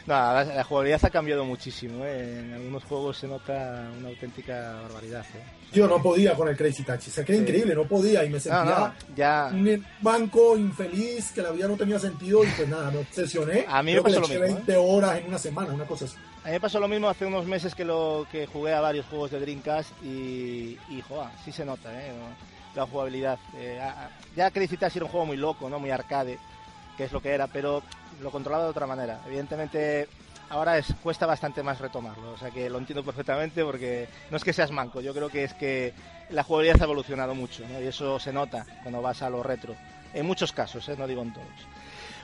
Nada, 0.06 0.44
la, 0.44 0.56
la 0.56 0.64
jugabilidad 0.64 1.06
ha 1.06 1.10
cambiado 1.10 1.46
muchísimo. 1.46 2.04
¿eh? 2.06 2.40
En 2.40 2.54
algunos 2.54 2.84
juegos 2.84 3.18
se 3.18 3.28
nota 3.28 3.90
una 3.98 4.10
auténtica 4.10 4.74
barbaridad. 4.84 5.26
¿eh? 5.36 5.44
Yo 5.72 5.88
no 5.88 6.02
podía 6.02 6.36
con 6.36 6.48
el 6.50 6.58
Crazy 6.58 6.84
Taxi, 6.84 7.10
se 7.10 7.24
quedó 7.24 7.38
Sí. 7.38 7.44
increíble, 7.44 7.74
no 7.74 7.86
podía 7.86 8.24
y 8.24 8.28
me 8.28 8.36
No, 8.36 8.40
sentía 8.42 8.64
no, 8.64 8.94
ya. 9.16 9.50
un 9.52 9.86
banco 10.02 10.58
infeliz 10.58 11.32
que 11.32 11.42
la 11.42 11.52
vida 11.52 11.68
no 11.68 11.78
tenía 11.78 11.98
sentido 12.00 12.44
y 12.44 12.48
pues 12.48 12.68
nada, 12.68 12.92
me 12.92 13.00
obsesioné. 13.00 13.66
A 13.68 13.82
mí 13.82 13.94
me 13.94 14.02
Creo 14.02 14.04
que 14.04 14.20
pasó 14.20 14.34
le 14.34 14.40
lo 14.40 14.42
mismo, 14.46 14.60
¿eh? 14.60 14.64
20 14.66 14.78
horas 14.78 15.18
en 15.20 15.28
una 15.28 15.38
semana, 15.40 15.74
una 15.74 15.86
cosa 15.86 16.06
así. 16.06 16.16
A 16.44 16.48
mí 16.48 16.52
me 16.54 16.60
pasó 16.60 16.80
lo 16.82 16.88
mismo 16.90 17.08
hace 17.10 17.26
unos 17.26 17.46
meses 17.46 17.74
que 17.74 17.86
lo 17.86 18.28
que 18.30 18.46
jugué 18.46 18.74
a 18.74 18.82
varios 18.82 19.06
juegos 19.06 19.32
de 19.32 19.40
Dreamcast 19.40 19.90
y, 20.04 20.78
y 20.90 21.02
joder, 21.08 21.30
sí 21.46 21.52
se 21.54 21.64
nota, 21.64 21.90
¿eh? 21.94 22.12
La 22.76 22.86
jugabilidad. 22.86 23.40
Eh, 23.56 23.80
ya 24.36 24.52
Crazy 24.52 24.76
Taxi 24.78 24.98
era 25.00 25.06
un 25.06 25.12
juego 25.12 25.26
muy 25.28 25.38
loco, 25.38 25.70
¿no? 25.70 25.80
Muy 25.80 25.92
arcade, 25.92 26.38
que 26.98 27.06
es 27.06 27.12
lo 27.14 27.22
que 27.22 27.30
era, 27.30 27.48
pero 27.48 27.82
lo 28.22 28.32
controlaba 28.32 28.66
de 28.66 28.70
otra 28.70 28.88
manera. 28.88 29.22
Evidentemente, 29.26 30.08
ahora 30.50 30.78
es, 30.78 30.94
cuesta 31.02 31.26
bastante 31.26 31.64
más 31.64 31.80
retomarlo, 31.80 32.32
o 32.32 32.38
sea 32.38 32.52
que 32.52 32.70
lo 32.70 32.78
entiendo 32.78 33.04
perfectamente 33.04 33.64
porque 33.64 34.08
no 34.30 34.38
es 34.38 34.44
que 34.44 34.54
seas 34.54 34.72
manco, 34.72 35.02
yo 35.02 35.14
creo 35.14 35.30
que 35.30 35.44
es 35.44 35.54
que 35.54 35.94
la 36.30 36.44
jugabilidad 36.44 36.82
ha 36.82 36.86
evolucionado 36.86 37.36
mucho, 37.36 37.64
¿no? 37.68 37.82
Y 37.82 37.88
eso 37.88 38.20
se 38.20 38.34
nota 38.34 38.66
cuando 38.82 39.02
vas 39.02 39.22
a 39.22 39.30
lo 39.30 39.44
retro. 39.44 39.76
En 40.14 40.26
muchos 40.26 40.52
casos, 40.52 40.88
¿eh? 40.90 40.96
No 40.98 41.08
digo 41.08 41.22
en 41.22 41.34
todos. 41.34 41.48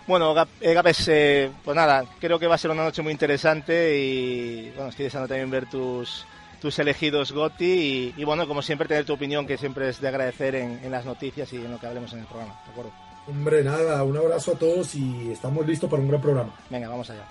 Bueno, 0.07 0.33
eh, 0.61 0.73
Gapes, 0.73 1.07
eh, 1.09 1.51
pues 1.63 1.75
nada, 1.75 2.03
creo 2.19 2.39
que 2.39 2.47
va 2.47 2.55
a 2.55 2.57
ser 2.57 2.71
una 2.71 2.83
noche 2.83 3.01
muy 3.01 3.11
interesante 3.11 3.97
y 3.97 4.71
bueno, 4.71 4.89
estoy 4.89 5.05
deseando 5.05 5.27
también 5.27 5.51
ver 5.51 5.67
tus, 5.67 6.25
tus 6.59 6.79
elegidos 6.79 7.31
Goti 7.31 7.65
y, 7.65 8.13
y, 8.17 8.23
bueno, 8.23 8.47
como 8.47 8.61
siempre 8.61 8.87
tener 8.87 9.05
tu 9.05 9.13
opinión 9.13 9.45
que 9.45 9.57
siempre 9.57 9.89
es 9.89 10.01
de 10.01 10.07
agradecer 10.07 10.55
en, 10.55 10.79
en 10.83 10.91
las 10.91 11.05
noticias 11.05 11.51
y 11.53 11.57
en 11.57 11.71
lo 11.71 11.79
que 11.79 11.87
hablemos 11.87 12.11
en 12.13 12.19
el 12.19 12.25
programa, 12.25 12.59
¿de 12.65 12.71
acuerdo? 12.71 13.08
Hombre, 13.29 13.63
nada, 13.63 14.03
un 14.03 14.17
abrazo 14.17 14.53
a 14.53 14.55
todos 14.55 14.95
y 14.95 15.31
estamos 15.31 15.65
listos 15.67 15.89
para 15.89 16.01
un 16.01 16.07
gran 16.09 16.21
programa. 16.21 16.53
Venga, 16.69 16.89
vamos 16.89 17.09
allá. 17.09 17.25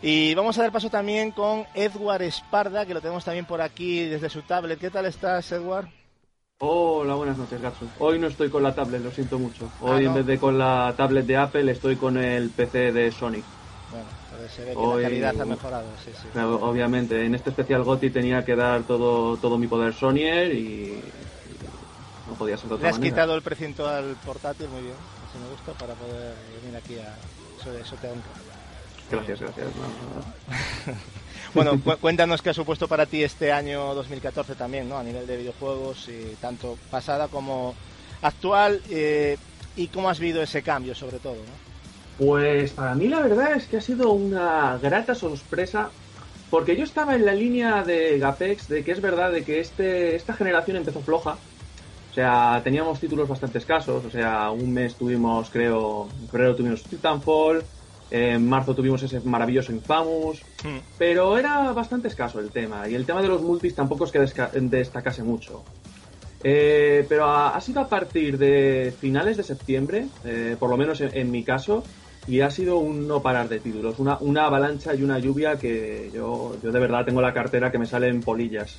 Y 0.00 0.34
vamos 0.34 0.58
a 0.58 0.62
dar 0.62 0.72
paso 0.72 0.88
también 0.90 1.30
con 1.30 1.64
Edward 1.74 2.22
Esparda, 2.22 2.86
que 2.86 2.94
lo 2.94 3.00
tenemos 3.00 3.24
también 3.24 3.44
por 3.44 3.60
aquí 3.60 4.04
desde 4.08 4.30
su 4.30 4.42
tablet. 4.42 4.78
¿Qué 4.78 4.90
tal 4.90 5.06
estás, 5.06 5.52
Edward? 5.52 5.86
Hola, 6.58 7.14
buenas 7.14 7.36
noches, 7.36 7.60
Gatsu. 7.60 7.86
Hoy 7.98 8.18
no 8.18 8.28
estoy 8.28 8.48
con 8.48 8.62
la 8.62 8.74
tablet, 8.74 9.02
lo 9.02 9.10
siento 9.10 9.38
mucho. 9.38 9.68
Ah, 9.80 9.84
Hoy 9.84 10.04
¿no? 10.04 10.10
en 10.10 10.14
vez 10.16 10.26
de 10.26 10.38
con 10.38 10.58
la 10.58 10.94
tablet 10.96 11.26
de 11.26 11.36
Apple 11.36 11.70
estoy 11.70 11.96
con 11.96 12.16
el 12.16 12.50
PC 12.50 12.92
de 12.92 13.10
Sony. 13.12 13.42
Bueno, 13.90 14.06
se 14.48 14.64
ve 14.64 14.70
que 14.72 14.76
Hoy- 14.78 15.02
la 15.02 15.08
calidad 15.08 15.40
ha 15.40 15.44
mejorado, 15.44 15.86
sí, 16.04 16.10
sí. 16.14 16.28
Claro, 16.32 16.54
Obviamente, 16.62 17.26
en 17.26 17.34
este 17.34 17.50
especial 17.50 17.82
GOTI 17.84 18.10
tenía 18.10 18.44
que 18.44 18.56
dar 18.56 18.82
todo, 18.84 19.36
todo 19.36 19.58
mi 19.58 19.66
poder 19.66 19.92
Sonyer 19.92 20.52
y 20.54 21.02
no 22.28 22.34
podía 22.34 22.56
ser 22.56 22.64
de 22.66 22.70
Le 22.70 22.74
otra 22.76 22.88
has 22.88 22.94
manera. 22.98 23.14
quitado 23.14 23.34
el 23.34 23.42
precinto 23.42 23.86
al 23.88 24.16
portátil, 24.24 24.68
muy 24.68 24.82
bien, 24.82 24.94
me 25.38 25.48
gusta, 25.50 25.72
para 25.72 25.94
poder 25.94 26.34
venir 26.62 26.76
aquí 26.76 26.94
a... 26.98 27.14
Eso, 27.60 27.72
eso 27.78 27.96
te 27.96 28.08
honra. 28.08 28.22
Gracias, 29.10 29.40
gracias. 29.40 29.66
no, 29.76 29.82
no. 30.16 30.96
Bueno, 31.54 31.78
cu- 31.82 31.98
cuéntanos 32.00 32.40
qué 32.40 32.50
ha 32.50 32.54
supuesto 32.54 32.88
para 32.88 33.04
ti 33.04 33.22
este 33.22 33.52
año 33.52 33.94
2014 33.94 34.54
también, 34.54 34.88
¿no? 34.88 34.96
A 34.96 35.02
nivel 35.02 35.26
de 35.26 35.36
videojuegos, 35.36 36.08
y 36.08 36.34
tanto 36.40 36.78
pasada 36.90 37.28
como 37.28 37.74
actual, 38.22 38.80
eh, 38.88 39.36
y 39.76 39.88
cómo 39.88 40.08
has 40.08 40.18
vivido 40.18 40.42
ese 40.42 40.62
cambio, 40.62 40.94
sobre 40.94 41.18
todo, 41.18 41.34
¿no? 41.34 41.72
Pues 42.16 42.72
para 42.72 42.94
mí 42.94 43.08
la 43.08 43.20
verdad 43.20 43.52
es 43.54 43.66
que 43.66 43.78
ha 43.78 43.80
sido 43.80 44.12
una 44.12 44.78
grata 44.78 45.14
sorpresa 45.14 45.90
porque 46.50 46.76
yo 46.76 46.84
estaba 46.84 47.14
en 47.14 47.24
la 47.26 47.32
línea 47.34 47.82
de 47.82 48.18
Gapex 48.18 48.68
de 48.68 48.84
que 48.84 48.92
es 48.92 49.00
verdad 49.00 49.32
de 49.32 49.42
que 49.44 49.60
este, 49.60 50.14
esta 50.14 50.34
generación 50.34 50.76
empezó 50.76 51.00
floja. 51.00 51.36
O 52.12 52.14
sea, 52.14 52.60
teníamos 52.62 53.00
títulos 53.00 53.26
bastante 53.26 53.56
escasos. 53.56 54.04
O 54.04 54.10
sea, 54.10 54.50
un 54.50 54.70
mes 54.70 54.94
tuvimos, 54.96 55.48
creo, 55.48 56.08
en 56.20 56.28
febrero 56.28 56.54
tuvimos 56.54 56.82
Titanfall, 56.82 57.64
en 58.10 58.46
marzo 58.46 58.74
tuvimos 58.74 59.02
ese 59.02 59.20
maravilloso 59.20 59.72
Infamous, 59.72 60.42
pero 60.98 61.38
era 61.38 61.72
bastante 61.72 62.08
escaso 62.08 62.38
el 62.38 62.50
tema. 62.50 62.86
Y 62.86 62.94
el 62.94 63.06
tema 63.06 63.22
de 63.22 63.28
los 63.28 63.40
multis 63.40 63.74
tampoco 63.74 64.04
es 64.04 64.12
que 64.12 64.20
destacase 64.60 65.22
mucho. 65.22 65.64
Eh, 66.44 67.06
pero 67.08 67.24
ha, 67.24 67.56
ha 67.56 67.60
sido 67.62 67.80
a 67.80 67.88
partir 67.88 68.36
de 68.36 68.92
finales 69.00 69.38
de 69.38 69.42
septiembre, 69.44 70.08
eh, 70.26 70.56
por 70.58 70.68
lo 70.68 70.76
menos 70.76 71.00
en, 71.00 71.16
en 71.16 71.30
mi 71.30 71.44
caso, 71.44 71.82
y 72.26 72.40
ha 72.40 72.50
sido 72.50 72.76
un 72.76 73.08
no 73.08 73.22
parar 73.22 73.48
de 73.48 73.58
títulos, 73.58 73.98
una, 73.98 74.18
una 74.18 74.44
avalancha 74.44 74.94
y 74.94 75.02
una 75.02 75.18
lluvia 75.18 75.58
que 75.58 76.10
yo, 76.12 76.56
yo 76.62 76.70
de 76.70 76.78
verdad 76.78 77.06
tengo 77.06 77.22
la 77.22 77.32
cartera 77.32 77.72
que 77.72 77.78
me 77.78 77.86
salen 77.86 78.20
polillas. 78.20 78.78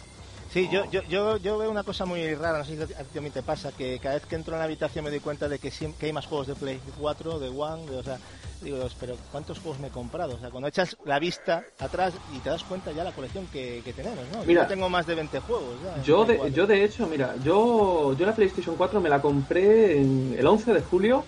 Sí, 0.53 0.69
yo, 0.71 0.85
yo, 0.91 1.01
yo, 1.09 1.37
yo 1.37 1.57
veo 1.57 1.71
una 1.71 1.81
cosa 1.83 2.05
muy 2.05 2.35
rara, 2.35 2.59
no 2.59 2.63
sé 2.63 2.75
si 2.75 2.93
a 2.93 3.03
ti 3.03 3.29
te 3.31 3.41
pasa, 3.41 3.71
que 3.71 3.97
cada 3.99 4.13
vez 4.13 4.27
que 4.27 4.35
entro 4.35 4.53
en 4.53 4.59
la 4.59 4.65
habitación 4.65 5.03
me 5.03 5.09
doy 5.09 5.19
cuenta 5.19 5.49
de 5.49 5.57
que, 5.57 5.71
que 5.97 6.05
hay 6.05 6.13
más 6.13 6.27
juegos 6.27 6.45
de 6.45 6.53
Play 6.53 6.79
4, 6.95 7.39
de 7.39 7.49
One, 7.49 7.87
de- 7.91 7.97
o 7.97 8.03
sea, 8.03 8.19
digo, 8.61 8.87
pero 8.99 9.17
¿cuántos 9.31 9.57
juegos 9.59 9.79
me 9.79 9.87
he 9.87 9.91
comprado? 9.91 10.35
O 10.35 10.39
sea, 10.39 10.51
cuando 10.51 10.67
echas 10.69 10.95
la 11.05 11.17
vista 11.17 11.63
atrás 11.79 12.19
y 12.27 12.39
te 12.39 12.51
das 12.51 12.63
cuenta 12.65 12.91
ya 12.91 13.03
la 13.03 13.13
colección 13.13 13.47
que, 13.47 13.81
que 13.83 13.93
tenemos, 13.93 14.29
¿no? 14.29 14.43
Mira, 14.43 14.61
yo 14.61 14.67
tengo 14.67 14.89
más 14.89 15.07
de 15.07 15.15
20 15.15 15.39
juegos. 15.39 15.81
Ya, 15.81 15.99
Yo 16.03 16.23
de, 16.23 16.37
4. 16.37 16.53
yo 16.55 16.67
de 16.67 16.83
hecho, 16.83 17.07
mira, 17.07 17.35
yo, 17.41 18.15
yo 18.15 18.25
la 18.27 18.35
PlayStation 18.35 18.75
4 18.75 19.01
me 19.01 19.09
la 19.09 19.19
compré 19.23 19.97
en 19.99 20.35
el 20.37 20.45
11 20.45 20.71
de 20.71 20.81
julio 20.81 21.25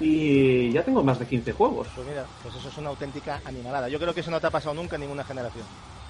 y 0.00 0.72
ya 0.72 0.82
tengo 0.82 1.04
más 1.04 1.20
de 1.20 1.26
15 1.26 1.52
juegos. 1.52 1.86
Pues 1.94 2.08
mira, 2.08 2.26
pues 2.42 2.56
eso 2.56 2.68
es 2.68 2.76
una 2.76 2.88
auténtica 2.90 3.40
animalada. 3.44 3.88
Yo 3.88 4.00
creo 4.00 4.12
que 4.12 4.20
eso 4.20 4.32
no 4.32 4.40
te 4.40 4.48
ha 4.48 4.50
pasado 4.50 4.74
nunca 4.74 4.96
en 4.96 5.02
ninguna 5.02 5.22
generación. 5.22 5.66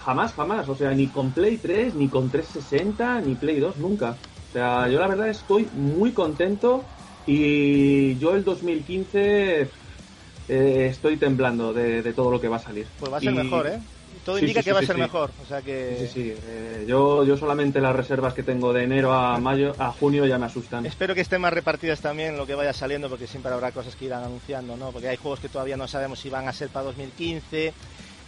Jamás, 0.08 0.32
jamás. 0.32 0.66
O 0.70 0.74
sea, 0.74 0.94
ni 0.94 1.08
con 1.08 1.34
Play 1.34 1.58
3, 1.58 1.94
ni 1.94 2.08
con 2.08 2.30
360, 2.30 3.20
ni 3.20 3.34
Play 3.34 3.60
2, 3.60 3.76
nunca. 3.76 4.16
O 4.48 4.52
sea, 4.52 4.88
yo 4.88 4.98
la 4.98 5.06
verdad 5.06 5.28
estoy 5.28 5.68
muy 5.74 6.14
contento 6.14 6.86
y 7.26 8.16
yo 8.16 8.34
el 8.34 8.42
2015 8.42 9.60
eh, 10.48 10.86
estoy 10.88 11.18
temblando 11.18 11.74
de, 11.74 12.00
de 12.00 12.14
todo 12.14 12.30
lo 12.30 12.40
que 12.40 12.48
va 12.48 12.56
a 12.56 12.58
salir. 12.58 12.86
Pues 12.98 13.12
va 13.12 13.18
a 13.18 13.20
ser 13.20 13.34
Y- 13.34 13.36
mejor, 13.36 13.66
¿eh? 13.66 13.80
Todo 14.24 14.38
Sí, 14.38 14.44
indica 14.46 14.62
sí, 14.62 14.64
que 14.64 14.70
sí, 14.70 14.74
va 14.74 14.80
a 14.80 14.86
ser 14.86 14.96
mejor. 14.96 15.30
O 15.42 15.44
sea 15.44 15.60
que... 15.60 15.98
Sí, 15.98 16.06
sí, 16.06 16.32
eh, 16.34 16.84
yo, 16.88 17.24
yo 17.24 17.36
solamente 17.36 17.78
las 17.78 17.94
reservas 17.94 18.32
que 18.32 18.42
tengo 18.42 18.72
de 18.72 18.84
enero 18.84 19.12
a 19.12 19.38
mayo, 19.38 19.74
a 19.78 19.92
junio 19.92 20.24
ya 20.24 20.38
me 20.38 20.46
asustan. 20.46 20.86
Espero 20.86 21.14
que 21.14 21.20
estén 21.20 21.42
más 21.42 21.52
repartidas 21.52 22.00
también 22.00 22.38
lo 22.38 22.46
que 22.46 22.54
vaya 22.54 22.72
saliendo, 22.72 23.10
porque 23.10 23.26
siempre 23.26 23.52
habrá 23.52 23.72
cosas 23.72 23.94
que 23.94 24.06
irán 24.06 24.24
anunciando, 24.24 24.74
¿no? 24.78 24.90
Porque 24.90 25.08
hay 25.08 25.18
juegos 25.18 25.40
que 25.40 25.50
todavía 25.50 25.76
no 25.76 25.86
sabemos 25.86 26.18
si 26.18 26.30
van 26.30 26.48
a 26.48 26.52
ser 26.54 26.70
para 26.70 26.86
2015 26.86 27.74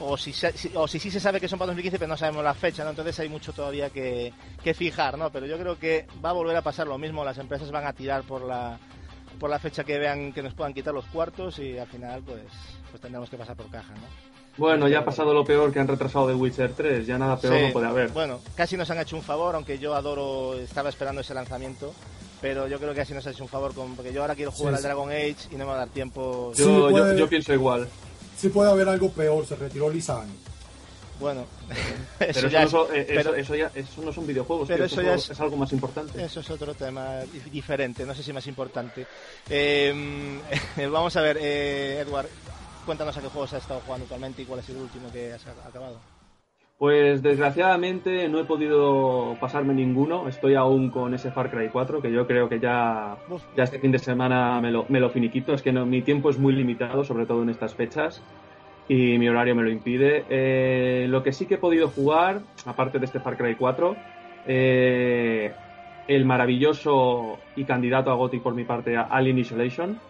o 0.00 0.16
si, 0.16 0.32
se- 0.32 0.52
o 0.74 0.88
si 0.88 0.98
sí 0.98 1.10
se 1.10 1.20
sabe 1.20 1.40
que 1.40 1.48
son 1.48 1.58
para 1.58 1.66
2015, 1.68 1.98
pero 1.98 2.08
no 2.08 2.16
sabemos 2.16 2.42
la 2.42 2.54
fecha, 2.54 2.82
¿no? 2.84 2.90
Entonces 2.90 3.18
hay 3.20 3.28
mucho 3.28 3.52
todavía 3.52 3.90
que, 3.90 4.32
que 4.64 4.74
fijar, 4.74 5.16
¿no? 5.18 5.30
Pero 5.30 5.46
yo 5.46 5.58
creo 5.58 5.78
que 5.78 6.06
va 6.24 6.30
a 6.30 6.34
volver 6.34 6.56
a 6.56 6.62
pasar 6.62 6.86
lo 6.86 6.98
mismo. 6.98 7.24
Las 7.24 7.38
empresas 7.38 7.70
van 7.70 7.86
a 7.86 7.92
tirar 7.92 8.22
por 8.24 8.42
la 8.42 8.78
por 9.38 9.48
la 9.48 9.58
fecha 9.58 9.84
que 9.84 9.98
vean 9.98 10.32
que 10.34 10.42
nos 10.42 10.52
puedan 10.52 10.74
quitar 10.74 10.92
los 10.92 11.06
cuartos 11.06 11.58
y 11.60 11.78
al 11.78 11.86
final, 11.86 12.22
pues, 12.22 12.42
pues 12.90 13.00
tendremos 13.00 13.30
que 13.30 13.38
pasar 13.38 13.56
por 13.56 13.70
caja, 13.70 13.94
¿no? 13.94 14.02
Bueno, 14.58 14.86
ya 14.88 14.98
ha 14.98 15.04
pasado 15.04 15.32
lo 15.32 15.44
peor 15.44 15.72
que 15.72 15.78
han 15.80 15.88
retrasado 15.88 16.26
de 16.28 16.34
Witcher 16.34 16.74
3, 16.74 17.06
ya 17.06 17.16
nada 17.16 17.38
peor 17.38 17.54
Sí. 17.56 17.66
no 17.68 17.72
puede 17.72 17.86
haber. 17.86 18.10
Bueno, 18.10 18.40
casi 18.54 18.76
nos 18.76 18.90
han 18.90 18.98
hecho 18.98 19.16
un 19.16 19.22
favor, 19.22 19.54
aunque 19.54 19.78
yo 19.78 19.94
adoro, 19.94 20.58
estaba 20.58 20.90
esperando 20.90 21.22
ese 21.22 21.32
lanzamiento. 21.32 21.94
Pero 22.42 22.68
yo 22.68 22.78
creo 22.78 22.92
que 22.92 23.00
así 23.02 23.14
nos 23.14 23.26
ha 23.26 23.30
hecho 23.30 23.42
un 23.44 23.48
favor, 23.48 23.72
con, 23.74 23.94
porque 23.96 24.12
yo 24.12 24.20
ahora 24.22 24.34
quiero 24.34 24.50
jugar 24.50 24.74
Sí, 24.74 24.76
al. 24.78 24.82
Dragon 24.82 25.10
Age 25.10 25.36
y 25.50 25.54
no 25.54 25.58
me 25.58 25.64
va 25.66 25.74
a 25.74 25.78
dar 25.78 25.88
tiempo. 25.88 26.52
yo, 26.56 26.88
Sí, 26.90 26.94
yo- 26.96 27.14
yo 27.14 27.28
pienso 27.28 27.54
igual. 27.54 27.88
Sí 28.40 28.48
puede 28.48 28.70
haber 28.70 28.88
algo 28.88 29.10
peor, 29.10 29.44
se 29.46 29.54
retiró 29.56 29.90
Lizane. 29.90 30.32
Bueno, 31.18 31.44
Pero 32.18 32.30
eso 32.30 32.38
eso, 32.40 32.48
ya 32.48 32.60
no 32.60 32.64
es, 32.64 32.70
son, 32.70 32.86
pero- 32.90 33.20
eso, 33.20 33.34
eso 33.34 33.54
ya, 33.54 33.70
eso 33.74 34.00
no 34.02 34.10
son 34.10 34.26
videojuegos, 34.26 34.66
pero 34.68 34.86
tío, 34.86 34.86
eso 34.86 35.02
ya 35.02 35.14
es, 35.14 35.28
es- 35.28 35.40
algo 35.40 35.56
más 35.58 35.70
importante. 35.72 36.24
eso 36.24 36.40
es 36.40 36.48
otro 36.48 36.72
tema 36.72 37.20
dif- 37.24 37.50
diferente, 37.50 38.06
no 38.06 38.14
sé 38.14 38.22
si 38.22 38.32
más 38.32 38.46
importante. 38.46 39.06
Eh, 39.50 40.40
vamos 40.90 41.14
a 41.16 41.20
ver, 41.20 41.36
eh, 41.38 41.98
Edward, 42.00 42.28
cuéntanos 42.86 43.14
a 43.14 43.20
qué 43.20 43.28
juegos 43.28 43.52
has 43.52 43.60
estado 43.62 43.80
jugando 43.84 44.04
actualmente 44.04 44.40
y 44.40 44.44
cuál 44.46 44.60
es 44.60 44.68
el 44.70 44.76
último 44.76 45.12
que 45.12 45.34
has 45.34 45.42
acabado. 45.46 45.98
Pues 46.80 47.20
desgraciadamente 47.20 48.26
no 48.30 48.40
he 48.40 48.44
podido 48.44 49.36
pasarme 49.38 49.74
ninguno, 49.74 50.28
estoy 50.28 50.54
aún 50.54 50.88
con 50.88 51.12
ese 51.12 51.30
Far 51.30 51.50
Cry 51.50 51.68
4, 51.68 52.00
que 52.00 52.10
yo 52.10 52.26
creo 52.26 52.48
que 52.48 52.58
ya, 52.58 53.18
ya 53.54 53.64
este 53.64 53.78
fin 53.78 53.92
de 53.92 53.98
semana 53.98 54.58
me 54.62 54.70
lo, 54.70 54.86
me 54.88 54.98
lo 54.98 55.10
finiquito, 55.10 55.52
es 55.52 55.60
que 55.60 55.72
no, 55.72 55.84
mi 55.84 56.00
tiempo 56.00 56.30
es 56.30 56.38
muy 56.38 56.54
limitado, 56.54 57.04
sobre 57.04 57.26
todo 57.26 57.42
en 57.42 57.50
estas 57.50 57.74
fechas, 57.74 58.22
y 58.88 59.18
mi 59.18 59.28
horario 59.28 59.54
me 59.54 59.62
lo 59.62 59.68
impide. 59.68 60.24
Eh, 60.30 61.06
lo 61.10 61.22
que 61.22 61.34
sí 61.34 61.44
que 61.44 61.56
he 61.56 61.58
podido 61.58 61.88
jugar, 61.88 62.40
aparte 62.64 62.98
de 62.98 63.04
este 63.04 63.20
Far 63.20 63.36
Cry 63.36 63.56
4, 63.56 63.96
eh, 64.46 65.52
el 66.08 66.24
maravilloso 66.24 67.40
y 67.56 67.64
candidato 67.64 68.10
a 68.10 68.14
GOTY 68.14 68.38
por 68.38 68.54
mi 68.54 68.64
parte, 68.64 68.96
Alien 68.96 69.36
Isolation. 69.36 70.00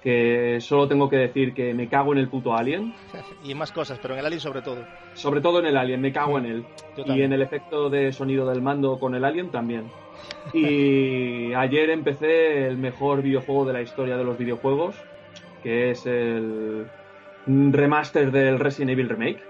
Que 0.00 0.58
solo 0.60 0.88
tengo 0.88 1.08
que 1.08 1.16
decir 1.16 1.54
que 1.54 1.74
me 1.74 1.88
cago 1.88 2.12
en 2.12 2.18
el 2.18 2.28
puto 2.28 2.54
Alien, 2.54 2.92
Y 3.44 3.54
más 3.54 3.72
cosas, 3.72 3.98
pero 4.00 4.14
en 4.14 4.20
el 4.20 4.26
Alien 4.26 4.40
sobre 4.40 4.62
todo. 4.62 4.84
sobre 5.14 5.40
todo 5.40 5.60
en 5.60 5.66
el 5.66 5.76
Alien, 5.76 6.00
me 6.00 6.12
cago 6.12 6.38
en 6.38 6.46
él. 6.46 6.64
Y 6.96 7.22
en 7.22 7.32
el 7.32 7.42
efecto 7.42 7.88
de 7.88 8.12
sonido 8.12 8.48
del 8.48 8.60
mando 8.62 8.98
con 8.98 9.14
el 9.14 9.24
Alien 9.24 9.50
también. 9.50 9.84
Y 10.54 11.52
ayer 11.54 11.90
empecé 11.90 12.66
el 12.66 12.76
mejor 12.76 13.22
videojuego 13.22 13.64
de 13.64 13.72
la 13.72 13.82
historia 13.82 14.16
de 14.16 14.24
los 14.24 14.36
videojuegos, 14.38 14.96
que 15.62 15.90
es 15.90 16.04
el 16.06 16.84
remaster 17.46 18.30
del 18.30 18.58
Resident 18.58 18.90
Evil 18.92 19.08
Remake. 19.08 19.40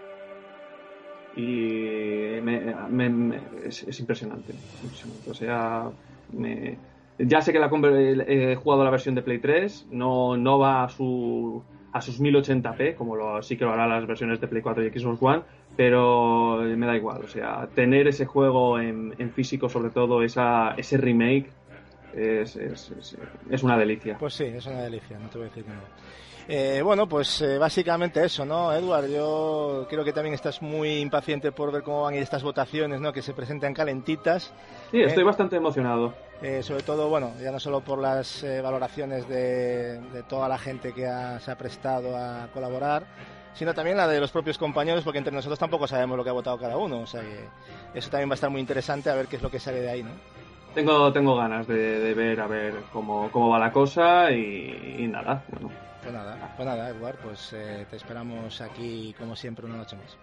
Y 1.37 2.41
me- 2.43 2.75
me- 2.91 3.09
me- 3.09 3.41
es, 3.67 3.83
es 3.85 4.01
impresionante, 4.01 4.53
impresionante. 4.83 5.31
O 5.31 5.35
sea, 5.35 5.91
me- 6.33 6.77
ya 7.18 7.40
sé 7.42 7.53
que 7.53 7.59
la 7.59 7.70
conver- 7.70 8.25
he 8.29 8.55
jugado 8.57 8.85
la 8.85 8.90
versión 8.90 9.14
de 9.14 9.22
Play 9.22 9.38
3, 9.38 9.88
no, 9.90 10.37
no 10.37 10.59
va 10.59 10.85
a, 10.85 10.88
su, 10.88 11.62
a 11.92 12.01
sus 12.01 12.20
1080p, 12.20 12.94
como 12.96 13.16
lo, 13.16 13.42
sí 13.42 13.57
que 13.57 13.64
lo 13.64 13.72
hará 13.72 13.87
las 13.87 14.07
versiones 14.07 14.40
de 14.40 14.48
Play 14.48 14.62
4 14.62 14.85
y 14.85 14.90
Xbox 14.90 15.22
One, 15.22 15.42
pero 15.77 16.61
me 16.77 16.87
da 16.87 16.96
igual. 16.96 17.22
O 17.25 17.29
sea, 17.29 17.68
tener 17.75 18.09
ese 18.09 18.27
juego 18.27 18.79
en, 18.79 19.14
en 19.18 19.31
físico, 19.31 19.68
sobre 19.68 19.90
todo, 19.90 20.22
esa, 20.22 20.75
ese 20.77 20.96
remake, 20.96 21.46
es, 22.14 22.57
es, 22.57 22.90
es- 22.90 23.16
es 23.51 23.62
una 23.62 23.77
delicia. 23.79 24.16
Pues 24.18 24.35
sí, 24.35 24.44
es 24.44 24.66
una 24.66 24.83
delicia, 24.83 25.18
no 25.18 25.29
te 25.29 25.38
voy 25.38 25.46
a 25.46 25.51
decir 25.51 25.64
que 25.64 25.70
no. 25.70 25.81
Eh, 26.48 26.83
bueno, 26.83 27.09
pues 27.09 27.40
eh, 27.40 27.57
básicamente 27.57 28.25
eso, 28.25 28.44
¿no, 28.44 28.72
Edward? 28.72 29.07
Yo 29.09 29.87
creo 29.88 30.03
que 30.05 30.12
también 30.12 30.35
estás 30.35 30.61
muy 30.61 30.98
impaciente 30.98 31.53
por 31.53 31.70
ver 31.70 31.83
cómo 31.85 32.03
van 32.03 32.14
estas 32.14 32.42
votaciones, 32.42 33.01
¿no? 33.01 33.12
Que 33.12 33.22
se 33.22 33.33
presentan 33.33 33.72
calentitas. 33.72 34.53
Sí, 34.90 35.01
estoy 35.01 35.22
Eh. 35.22 35.27
bastante 35.27 35.55
emocionado. 35.57 36.12
Eh, 36.42 36.64
sobre 36.64 36.83
todo, 36.83 37.09
bueno, 37.09 37.33
ya 37.40 37.53
no 37.53 37.61
solo 37.61 37.81
por 37.83 38.01
las 38.01 38.44
valoraciones 38.61 39.29
de, 39.29 40.01
de 40.01 40.22
toda 40.25 40.48
la 40.48 40.59
gente 40.59 40.92
que 40.92 41.07
ha- 41.07 41.38
se 41.38 41.53
ha 41.53 41.57
prestado 41.57 42.16
a 42.16 42.48
colaborar, 42.53 43.05
sino 43.55 43.72
también 43.72 43.96
la 43.96 44.09
de 44.09 44.18
los 44.18 44.33
propios 44.33 44.59
compañeros, 44.59 45.05
porque 45.05 45.18
entre 45.18 45.33
nosotros 45.33 45.61
tampoco 45.61 45.87
sabemos 45.87 46.16
lo 46.16 46.25
que 46.25 46.31
ha 46.31 46.33
votado 46.33 46.59
cada 46.59 46.77
uno. 46.77 47.03
O 47.03 47.07
sea 47.07 47.20
que 47.20 47.48
eso 47.96 48.11
también 48.11 48.29
va 48.29 48.33
a 48.33 48.35
estar 48.35 48.51
muy 48.51 48.61
interesante 48.61 49.09
a 49.11 49.14
ver 49.14 49.29
qué 49.29 49.37
es 49.37 49.42
lo 49.42 49.51
que 49.51 49.61
sale 49.61 49.81
de 49.81 49.90
ahí, 49.90 50.03
¿no? 50.03 50.11
Tengo, 50.75 51.13
tengo 51.13 51.37
ganas 51.37 51.67
de, 51.67 52.01
de 52.01 52.15
ver 52.15 52.41
a 52.41 52.47
ver 52.47 52.75
cómo, 52.93 53.31
cómo 53.31 53.51
va 53.51 53.59
la 53.59 53.73
cosa 53.73 54.31
y, 54.33 54.97
y 55.01 55.07
nada, 55.09 55.45
bueno, 55.49 55.71
Pues 56.01 56.13
nada, 56.15 56.53
pues 56.57 56.67
nada, 56.67 56.89
Edward, 56.89 57.19
pues 57.23 57.53
eh, 57.53 57.87
te 57.89 57.97
esperamos 57.97 58.61
aquí 58.61 59.15
como 59.19 59.37
siempre 59.37 59.67
una 59.67 59.77
noche 59.77 59.97
más. 59.97 60.17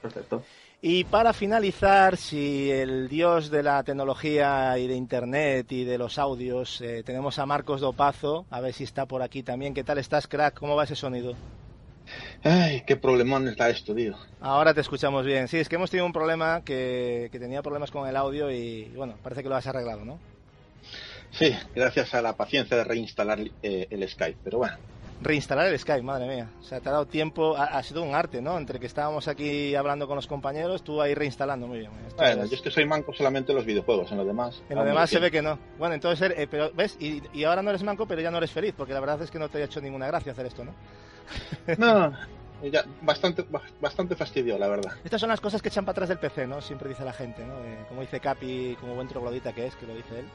perfecto. 0.00 0.46
Y 0.80 1.04
para 1.04 1.32
finalizar, 1.32 2.16
si 2.16 2.70
el 2.70 3.08
dios 3.08 3.50
de 3.50 3.62
la 3.62 3.82
tecnología 3.82 4.78
y 4.78 4.86
de 4.86 4.94
Internet 4.94 5.72
y 5.72 5.84
de 5.84 5.98
los 5.98 6.18
audios, 6.18 6.80
eh, 6.82 7.02
tenemos 7.04 7.38
a 7.38 7.46
Marcos 7.46 7.80
Dopazo, 7.80 8.46
a 8.50 8.60
ver 8.60 8.72
si 8.74 8.84
está 8.84 9.06
por 9.06 9.22
aquí 9.22 9.42
también. 9.42 9.74
¿Qué 9.74 9.84
tal 9.84 9.98
estás, 9.98 10.28
crack? 10.28 10.54
¿Cómo 10.58 10.76
va 10.76 10.84
ese 10.84 10.94
sonido? 10.96 11.40
Ay, 12.42 12.82
qué 12.86 12.96
problemón 12.96 13.48
está 13.48 13.68
esto, 13.70 13.94
tío. 13.94 14.16
Ahora 14.38 14.74
te 14.74 14.80
escuchamos 14.80 15.24
bien. 15.26 15.48
Sí, 15.48 15.58
es 15.58 15.68
que 15.68 15.76
hemos 15.76 15.90
tenido 15.90 16.06
un 16.06 16.12
problema 16.12 16.62
que, 16.64 17.28
que 17.32 17.38
tenía 17.38 17.62
problemas 17.62 17.90
con 17.90 18.06
el 18.08 18.16
audio 18.16 18.50
y 18.50 18.94
bueno, 18.96 19.18
parece 19.22 19.42
que 19.42 19.48
lo 19.48 19.56
has 19.56 19.66
arreglado, 19.66 20.04
¿no? 20.04 20.22
Sí, 21.30 21.54
gracias 21.74 22.14
a 22.14 22.22
la 22.22 22.36
paciencia 22.36 22.76
de 22.76 22.84
reinstalar 22.84 23.40
eh, 23.62 23.86
el 23.90 24.08
Skype, 24.08 24.40
pero 24.42 24.58
bueno. 24.58 24.76
Reinstalar 25.20 25.66
el 25.68 25.78
Skype, 25.78 26.02
madre 26.02 26.26
mía. 26.26 26.50
O 26.60 26.62
sea, 26.62 26.80
te 26.80 26.88
ha 26.88 26.92
dado 26.92 27.06
tiempo, 27.06 27.56
ha, 27.56 27.64
ha 27.64 27.82
sido 27.82 28.02
un 28.02 28.14
arte, 28.14 28.42
¿no? 28.42 28.58
Entre 28.58 28.78
que 28.78 28.86
estábamos 28.86 29.28
aquí 29.28 29.74
hablando 29.74 30.06
con 30.06 30.16
los 30.16 30.26
compañeros, 30.26 30.82
tú 30.82 31.00
ahí 31.00 31.14
reinstalando, 31.14 31.66
muy 31.66 31.78
bien. 31.78 31.90
Esto 32.06 32.22
Bueno, 32.22 32.42
es- 32.44 32.50
yo 32.50 32.56
es 32.56 32.62
que 32.62 32.70
soy 32.70 32.84
manco 32.84 33.12
solamente 33.14 33.52
en 33.52 33.56
los 33.56 33.64
videojuegos, 33.64 34.12
en 34.12 34.18
lo 34.18 34.24
demás. 34.26 34.62
En 34.68 34.76
lo 34.76 34.84
demás 34.84 35.08
se 35.08 35.18
ve 35.18 35.30
que 35.30 35.40
no. 35.40 35.58
Bueno, 35.78 35.94
entonces, 35.94 36.32
eh, 36.36 36.46
pero 36.50 36.70
ves, 36.74 36.96
y, 37.00 37.22
y 37.32 37.44
ahora 37.44 37.62
no 37.62 37.70
eres 37.70 37.82
manco, 37.82 38.06
pero 38.06 38.20
ya 38.20 38.30
no 38.30 38.36
eres 38.38 38.50
feliz, 38.52 38.74
porque 38.76 38.92
la 38.92 39.00
verdad 39.00 39.22
es 39.22 39.30
que 39.30 39.38
no 39.38 39.48
te 39.48 39.58
ha 39.62 39.64
hecho 39.64 39.80
ninguna 39.80 40.06
gracia 40.06 40.32
hacer 40.32 40.46
esto, 40.46 40.64
¿no? 40.64 40.74
No, 41.78 42.12
ya, 42.70 42.84
bastante, 43.02 43.44
bastante 43.80 44.16
fastidio, 44.16 44.58
la 44.58 44.68
verdad. 44.68 44.92
Estas 45.04 45.20
son 45.20 45.28
las 45.30 45.40
cosas 45.40 45.60
que 45.62 45.68
echan 45.68 45.84
para 45.84 45.92
atrás 45.92 46.08
del 46.08 46.18
PC, 46.18 46.46
¿no? 46.46 46.60
Siempre 46.60 46.88
dice 46.88 47.04
la 47.04 47.12
gente, 47.12 47.44
¿no? 47.44 47.54
Eh, 47.64 47.84
como 47.88 48.00
dice 48.00 48.20
Capi, 48.20 48.76
como 48.80 48.94
buen 48.94 49.08
troglodita 49.08 49.52
que 49.52 49.66
es, 49.66 49.76
que 49.76 49.86
lo 49.86 49.94
dice 49.94 50.20
él, 50.20 50.26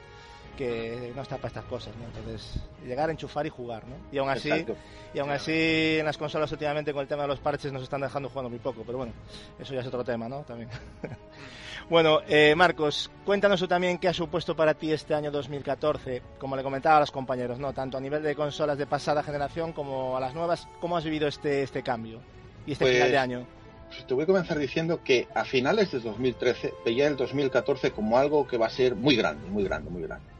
que 0.52 1.12
no 1.16 1.22
está 1.22 1.38
para 1.38 1.48
estas 1.50 1.66
cosas, 1.66 1.94
¿no? 1.98 2.06
Entonces, 2.06 2.60
llegar, 2.86 3.10
enchufar 3.10 3.46
y 3.46 3.50
jugar, 3.50 3.84
¿no? 3.88 3.96
Y 4.12 4.18
aún 4.18 4.30
así, 4.30 4.50
Exacto. 4.50 4.76
y 5.14 5.20
aún 5.20 5.30
así 5.32 5.98
en 6.00 6.06
las 6.06 6.18
consolas 6.18 6.52
últimamente 6.52 6.94
con 6.94 7.02
el 7.02 7.08
tema 7.08 7.24
de 7.24 7.30
los 7.30 7.40
parches 7.40 7.72
nos 7.72 7.84
están 7.84 8.02
dejando 8.02 8.30
jugando 8.30 8.50
muy 8.50 8.60
poco, 8.60 8.84
pero 8.86 8.98
bueno, 8.98 9.14
eso 9.60 9.74
ya 9.74 9.82
es 9.82 9.88
otro 9.88 10.04
tema, 10.04 10.28
¿no? 10.30 10.42
También. 10.42 10.70
bueno, 11.90 12.20
eh, 12.28 12.54
Marcos, 12.56 13.12
cuéntanos 13.26 13.60
tú 13.60 13.68
también 13.68 13.98
qué 13.98 14.08
ha 14.08 14.14
supuesto 14.14 14.56
para 14.56 14.74
ti 14.74 14.92
este 14.92 15.14
año 15.14 15.32
2014, 15.32 16.22
como 16.38 16.56
le 16.56 16.64
comentaba 16.64 16.98
a 16.98 17.00
los 17.02 17.12
compañeros, 17.12 17.60
¿no? 17.60 17.74
Tanto 17.74 17.98
a 17.98 18.02
nivel 18.02 18.24
de 18.24 18.36
consolas 18.36 18.78
de 18.78 18.86
pasada 18.88 19.24
generación 19.24 19.74
como 19.74 20.16
a 20.18 20.20
las 20.20 20.34
nuevas, 20.34 20.68
¿cómo 20.80 20.98
has 20.98 21.04
vivido 21.04 21.28
este, 21.28 21.64
este 21.64 21.84
cambio 21.84 22.20
y 22.66 22.74
este 22.74 22.86
Pues, 22.86 22.96
final 22.96 23.12
de 23.12 23.18
año? 23.18 23.48
Pues 23.90 24.08
Te 24.08 24.14
voy 24.14 24.24
a 24.24 24.28
comenzar 24.28 24.58
diciendo 24.58 25.02
que 25.04 25.28
a 25.36 25.44
finales 25.44 25.92
de 25.92 26.00
2013 26.00 26.74
veía 26.86 27.08
el 27.08 27.18
2014 27.18 27.92
como 27.92 28.18
algo 28.18 28.48
que 28.48 28.58
va 28.58 28.68
a 28.68 28.70
ser 28.70 28.96
muy 28.96 29.18
grande, 29.18 29.46
muy 29.50 29.66
grande, 29.66 29.90
muy 29.90 30.04
grande. 30.04 30.31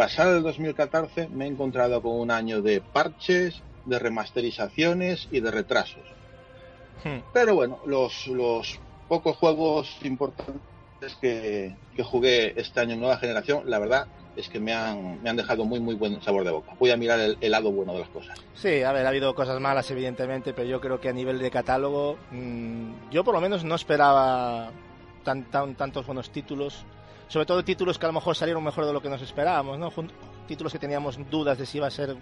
Pasado 0.00 0.38
el 0.38 0.42
2014 0.42 1.28
me 1.28 1.44
he 1.44 1.48
encontrado 1.48 2.00
con 2.00 2.12
un 2.12 2.30
año 2.30 2.62
de 2.62 2.80
parches, 2.80 3.60
de 3.84 3.98
remasterizaciones 3.98 5.28
y 5.30 5.40
de 5.40 5.50
retrasos. 5.50 6.00
Hmm. 7.04 7.18
Pero 7.34 7.54
bueno, 7.54 7.80
los, 7.84 8.26
los 8.28 8.80
pocos 9.08 9.36
juegos 9.36 9.94
importantes 10.02 10.62
que, 11.20 11.76
que 11.94 12.02
jugué 12.02 12.58
este 12.58 12.80
año 12.80 12.94
en 12.94 13.00
nueva 13.00 13.18
generación, 13.18 13.64
la 13.66 13.78
verdad, 13.78 14.06
es 14.36 14.48
que 14.48 14.58
me 14.58 14.72
han, 14.72 15.22
me 15.22 15.28
han 15.28 15.36
dejado 15.36 15.66
muy, 15.66 15.80
muy 15.80 15.96
buen 15.96 16.22
sabor 16.22 16.44
de 16.44 16.50
boca. 16.50 16.72
Voy 16.78 16.90
a 16.90 16.96
mirar 16.96 17.20
el, 17.38 17.50
lado 17.50 17.70
bueno 17.70 17.92
de 17.92 18.00
las 18.00 18.08
cosas. 18.08 18.42
Sí, 18.54 18.82
a 18.82 18.92
ver, 18.92 19.04
ha 19.04 19.10
habido 19.10 19.34
cosas 19.34 19.60
malas, 19.60 19.90
evidentemente, 19.90 20.54
pero 20.54 20.66
yo 20.66 20.80
creo 20.80 20.98
que 20.98 21.10
a 21.10 21.12
nivel 21.12 21.38
de 21.38 21.50
catálogo, 21.50 22.16
mm, 22.30 23.10
yo 23.10 23.22
por 23.22 23.34
lo 23.34 23.42
menos 23.42 23.64
no 23.64 23.74
esperaba 23.74 24.70
tan, 25.24 25.50
tan, 25.50 25.74
tantos 25.74 26.06
buenos 26.06 26.30
títulos. 26.30 26.86
Sobre 27.30 27.46
todo 27.46 27.64
títulos 27.64 27.96
que 27.96 28.06
a 28.06 28.08
lo 28.08 28.12
mejor 28.12 28.34
salieron 28.34 28.64
mejor 28.64 28.84
de 28.86 28.92
lo 28.92 29.00
que 29.00 29.08
nos 29.08 29.22
esperábamos, 29.22 29.78
¿no? 29.78 29.92
títulos 30.48 30.72
que 30.72 30.80
teníamos 30.80 31.16
dudas 31.30 31.56
de 31.58 31.64
si 31.64 31.78
iba 31.78 31.86
a 31.86 31.90
ser 31.90 32.16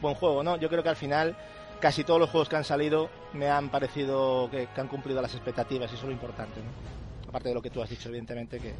buen 0.00 0.14
juego, 0.14 0.44
¿no? 0.44 0.56
Yo 0.56 0.68
creo 0.68 0.84
que 0.84 0.88
al 0.88 0.94
final 0.94 1.36
casi 1.80 2.04
todos 2.04 2.20
los 2.20 2.30
juegos 2.30 2.48
que 2.48 2.54
han 2.54 2.62
salido 2.62 3.10
me 3.32 3.48
han 3.48 3.70
parecido 3.70 4.48
que, 4.52 4.68
han 4.76 4.86
cumplido 4.86 5.20
las 5.20 5.34
expectativas 5.34 5.90
y 5.90 5.96
eso 5.96 6.04
es 6.04 6.06
lo 6.06 6.12
importante, 6.12 6.60
¿no? 6.60 7.28
Aparte 7.28 7.48
de 7.48 7.56
lo 7.56 7.60
que 7.60 7.70
tú 7.70 7.82
has 7.82 7.90
dicho, 7.90 8.08
evidentemente, 8.08 8.60
que, 8.60 8.72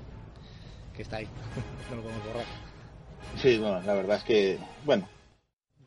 que 0.94 1.02
está 1.02 1.16
ahí, 1.16 1.26
no 1.90 1.96
lo 1.96 2.02
borrar. 2.02 2.46
Sí, 3.38 3.58
bueno, 3.58 3.80
la 3.80 3.94
verdad 3.94 4.18
es 4.18 4.22
que, 4.22 4.58
bueno, 4.84 5.08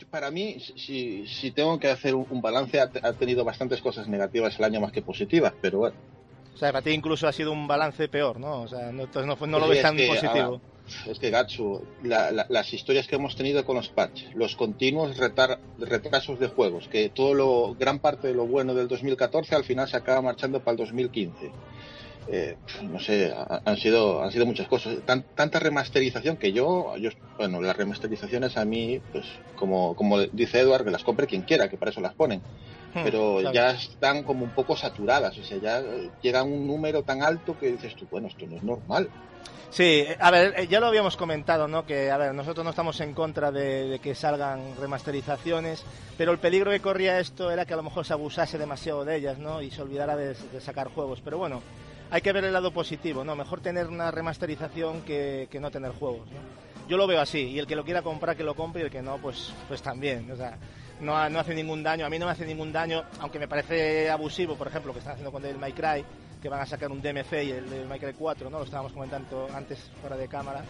para 0.09 0.29
mí, 0.29 0.57
si, 0.59 1.25
si 1.25 1.51
tengo 1.51 1.79
que 1.79 1.89
hacer 1.89 2.15
un, 2.15 2.41
balance, 2.41 2.81
ha, 2.81 3.13
tenido 3.13 3.45
bastantes 3.45 3.81
cosas 3.81 4.09
negativas 4.09 4.59
el 4.59 4.65
año 4.65 4.81
más 4.81 4.91
que 4.91 5.01
positivas, 5.01 5.53
pero 5.61 5.79
bueno. 5.79 6.14
O 6.55 6.57
sea, 6.57 6.71
para 6.71 6.81
ti 6.81 6.91
incluso 6.91 7.27
ha 7.27 7.33
sido 7.33 7.51
un 7.51 7.67
balance 7.67 8.07
peor, 8.07 8.39
¿no? 8.39 8.61
O 8.61 8.67
sea, 8.67 8.91
no, 8.91 9.03
entonces 9.03 9.47
no, 9.47 9.59
lo 9.59 9.67
ves 9.67 9.81
tan 9.81 9.97
positivo. 9.97 10.61
es 11.05 11.19
que, 11.19 11.29
Gatsu, 11.29 11.83
las 12.03 12.73
historias 12.73 13.07
que 13.07 13.17
hemos 13.17 13.35
tenido 13.35 13.65
con 13.65 13.75
los 13.75 13.89
patches, 13.89 14.33
los 14.35 14.55
continuos 14.55 15.17
retrasos 15.17 16.39
de 16.39 16.47
juegos, 16.47 16.87
que 16.87 17.09
todo 17.09 17.33
lo, 17.33 17.75
gran 17.75 17.99
parte 17.99 18.29
de 18.29 18.33
lo 18.33 18.47
bueno 18.47 18.73
del 18.73 18.87
2014 18.87 19.53
al 19.53 19.65
final 19.65 19.87
se 19.89 19.97
acaba 19.97 20.21
marchando 20.21 20.61
para 20.61 20.71
el 20.71 20.77
2015 20.77 21.51
eh, 22.27 22.57
no 22.81 22.99
sé, 22.99 23.31
han 23.65 23.77
sido, 23.77 24.23
han 24.23 24.31
sido 24.31 24.45
muchas 24.45 24.67
cosas. 24.67 24.97
tanta 25.05 25.59
remasterización 25.59 26.37
que 26.37 26.53
yo, 26.53 26.97
yo, 26.97 27.11
bueno, 27.37 27.61
las 27.61 27.77
remasterizaciones 27.77 28.57
a 28.57 28.65
mí, 28.65 28.99
pues 29.11 29.25
como, 29.55 29.95
como 29.95 30.19
dice 30.19 30.59
Edward, 30.59 30.85
que 30.85 30.91
las 30.91 31.03
compre 31.03 31.27
quien 31.27 31.43
quiera, 31.43 31.69
que 31.69 31.77
para 31.77 31.91
eso 31.91 32.01
las 32.01 32.15
ponen. 32.15 32.41
Pero 33.03 33.51
ya 33.51 33.71
están 33.71 34.23
como 34.23 34.45
un 34.45 34.51
poco 34.51 34.75
saturadas, 34.75 35.37
o 35.37 35.43
sea, 35.43 35.57
ya 35.57 35.83
llega 36.21 36.43
un 36.43 36.65
número 36.65 37.03
tan 37.03 37.21
alto 37.21 37.57
que 37.59 37.71
dices 37.71 37.95
tú, 37.95 38.07
bueno, 38.09 38.27
esto 38.27 38.45
no 38.47 38.57
es 38.57 38.63
normal. 38.63 39.09
Sí, 39.69 40.05
a 40.19 40.31
ver, 40.31 40.53
eh, 40.57 40.67
ya 40.67 40.79
lo 40.79 40.87
habíamos 40.87 41.17
comentado, 41.17 41.67
¿no? 41.67 41.85
Que, 41.85 42.09
a 42.09 42.17
ver, 42.17 42.33
nosotros 42.33 42.63
no 42.63 42.69
estamos 42.69 42.99
en 43.01 43.13
contra 43.13 43.51
de, 43.51 43.99
que 44.01 44.15
salgan 44.15 44.61
remasterizaciones, 44.79 45.83
pero 46.17 46.31
el 46.31 46.39
peligro 46.39 46.71
que 46.71 46.79
corría 46.79 47.19
esto 47.19 47.51
era 47.51 47.65
que 47.65 47.73
a 47.73 47.77
lo 47.77 47.83
mejor 47.83 48.05
se 48.05 48.13
abusase 48.13 48.57
demasiado 48.57 49.03
de 49.03 49.17
ellas, 49.17 49.37
¿no? 49.37 49.61
Y 49.61 49.71
se 49.71 49.81
olvidara 49.81 50.15
de 50.15 50.35
sacar 50.61 50.87
juegos. 50.87 51.19
Pero 51.21 51.37
bueno, 51.37 51.61
hay 52.11 52.21
que 52.21 52.31
ver 52.31 52.45
el 52.45 52.53
lado 52.53 52.71
positivo, 52.71 53.23
¿no? 53.23 53.35
Mejor 53.35 53.61
tener 53.61 53.87
una 53.87 54.11
remasterización 54.11 55.01
que, 55.01 55.49
no 55.59 55.71
tener 55.71 55.91
juegos, 55.91 56.27
Yo 56.87 56.97
lo 56.97 57.07
veo 57.07 57.19
así, 57.19 57.39
y 57.49 57.59
el 57.59 57.65
que 57.65 57.75
lo 57.75 57.83
quiera 57.83 58.03
comprar, 58.03 58.37
que 58.37 58.43
lo 58.43 58.55
compre, 58.55 58.83
y 58.83 58.85
el 58.85 58.91
que 58.91 59.01
no, 59.01 59.17
pues, 59.17 59.51
pues 59.67 59.81
también, 59.81 60.29
o 60.31 60.35
sea, 60.35 60.57
no, 61.01 61.29
no 61.29 61.39
hace 61.39 61.53
ningún 61.53 61.83
daño, 61.83 62.05
a 62.05 62.09
mí 62.09 62.19
no 62.19 62.25
me 62.25 62.31
hace 62.31 62.45
ningún 62.45 62.71
daño, 62.71 63.03
aunque 63.19 63.39
me 63.39 63.47
parece 63.47 64.09
abusivo, 64.09 64.55
por 64.55 64.67
ejemplo, 64.67 64.89
lo 64.89 64.93
que 64.93 64.99
están 64.99 65.13
haciendo 65.13 65.31
con 65.31 65.45
el 65.45 65.57
My 65.57 65.71
Cry, 65.71 66.03
que 66.41 66.49
van 66.49 66.61
a 66.61 66.65
sacar 66.65 66.91
un 66.91 67.01
DMC 67.01 67.33
y 67.33 67.51
el, 67.51 67.71
el 67.73 67.87
My 67.87 67.99
Cry 67.99 68.13
4, 68.13 68.49
¿no? 68.49 68.59
Lo 68.59 68.65
estábamos 68.65 68.93
comentando 68.93 69.47
antes 69.53 69.79
fuera 70.01 70.15
de 70.15 70.27
cámara. 70.27 70.63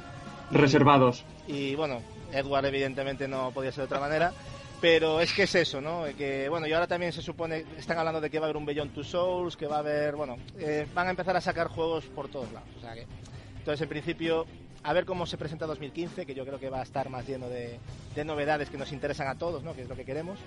Reservados. 0.52 1.24
Y 1.48 1.76
bueno, 1.76 2.02
Edward 2.32 2.66
evidentemente 2.66 3.28
no 3.28 3.52
podía 3.52 3.72
ser 3.72 3.84
de 3.84 3.86
otra 3.86 4.00
manera. 4.00 4.32
Pero 4.82 5.22
es 5.22 5.34
que 5.34 5.44
es 5.44 5.56
eso, 5.56 5.82
¿no? 5.82 6.04
Que 6.18 6.50
bueno, 6.50 6.68
y 6.68 6.74
ahora 6.74 6.86
también 6.86 7.12
se 7.14 7.22
supone, 7.22 7.66
están 7.78 7.98
hablando 7.98 8.20
de 8.22 8.30
que 8.30 8.40
va 8.40 8.46
a 8.46 8.48
haber 8.48 8.58
un 8.58 8.66
Beyond 8.66 8.94
Two 8.94 9.04
Souls, 9.04 9.56
que 9.56 9.68
va 9.68 9.78
a 9.78 9.80
haber, 9.80 10.16
bueno, 10.16 10.38
eh, 10.60 10.86
van 10.94 11.08
a 11.08 11.12
empezar 11.12 11.36
a 11.36 11.42
sacar 11.42 11.70
juegos 11.70 12.06
por 12.06 12.28
todos 12.28 12.52
lados. 12.52 12.70
O 12.78 12.82
sea 12.82 12.94
que, 12.94 13.08
entonces, 13.58 13.82
en 13.82 13.90
principio, 13.90 14.46
a 14.86 14.94
ver 14.94 15.06
cómo 15.06 15.26
se 15.26 15.38
presenta 15.38 15.66
2015, 15.66 16.28
que 16.28 16.36
yo 16.36 16.46
creo 16.46 16.60
que 16.60 16.70
va 16.70 16.80
a 16.80 16.84
estar 16.84 17.10
más 17.10 17.28
lleno 17.28 17.50
de, 17.50 17.80
de 18.14 18.24
novedades 18.24 18.70
que 18.70 18.78
nos 18.78 18.92
interesan 18.92 19.28
a 19.28 19.36
todos, 19.36 19.64
¿no? 19.64 19.74
Que 19.74 19.82
es 19.82 19.90
lo 19.90 19.96
que 19.96 20.06
queremos. 20.06 20.38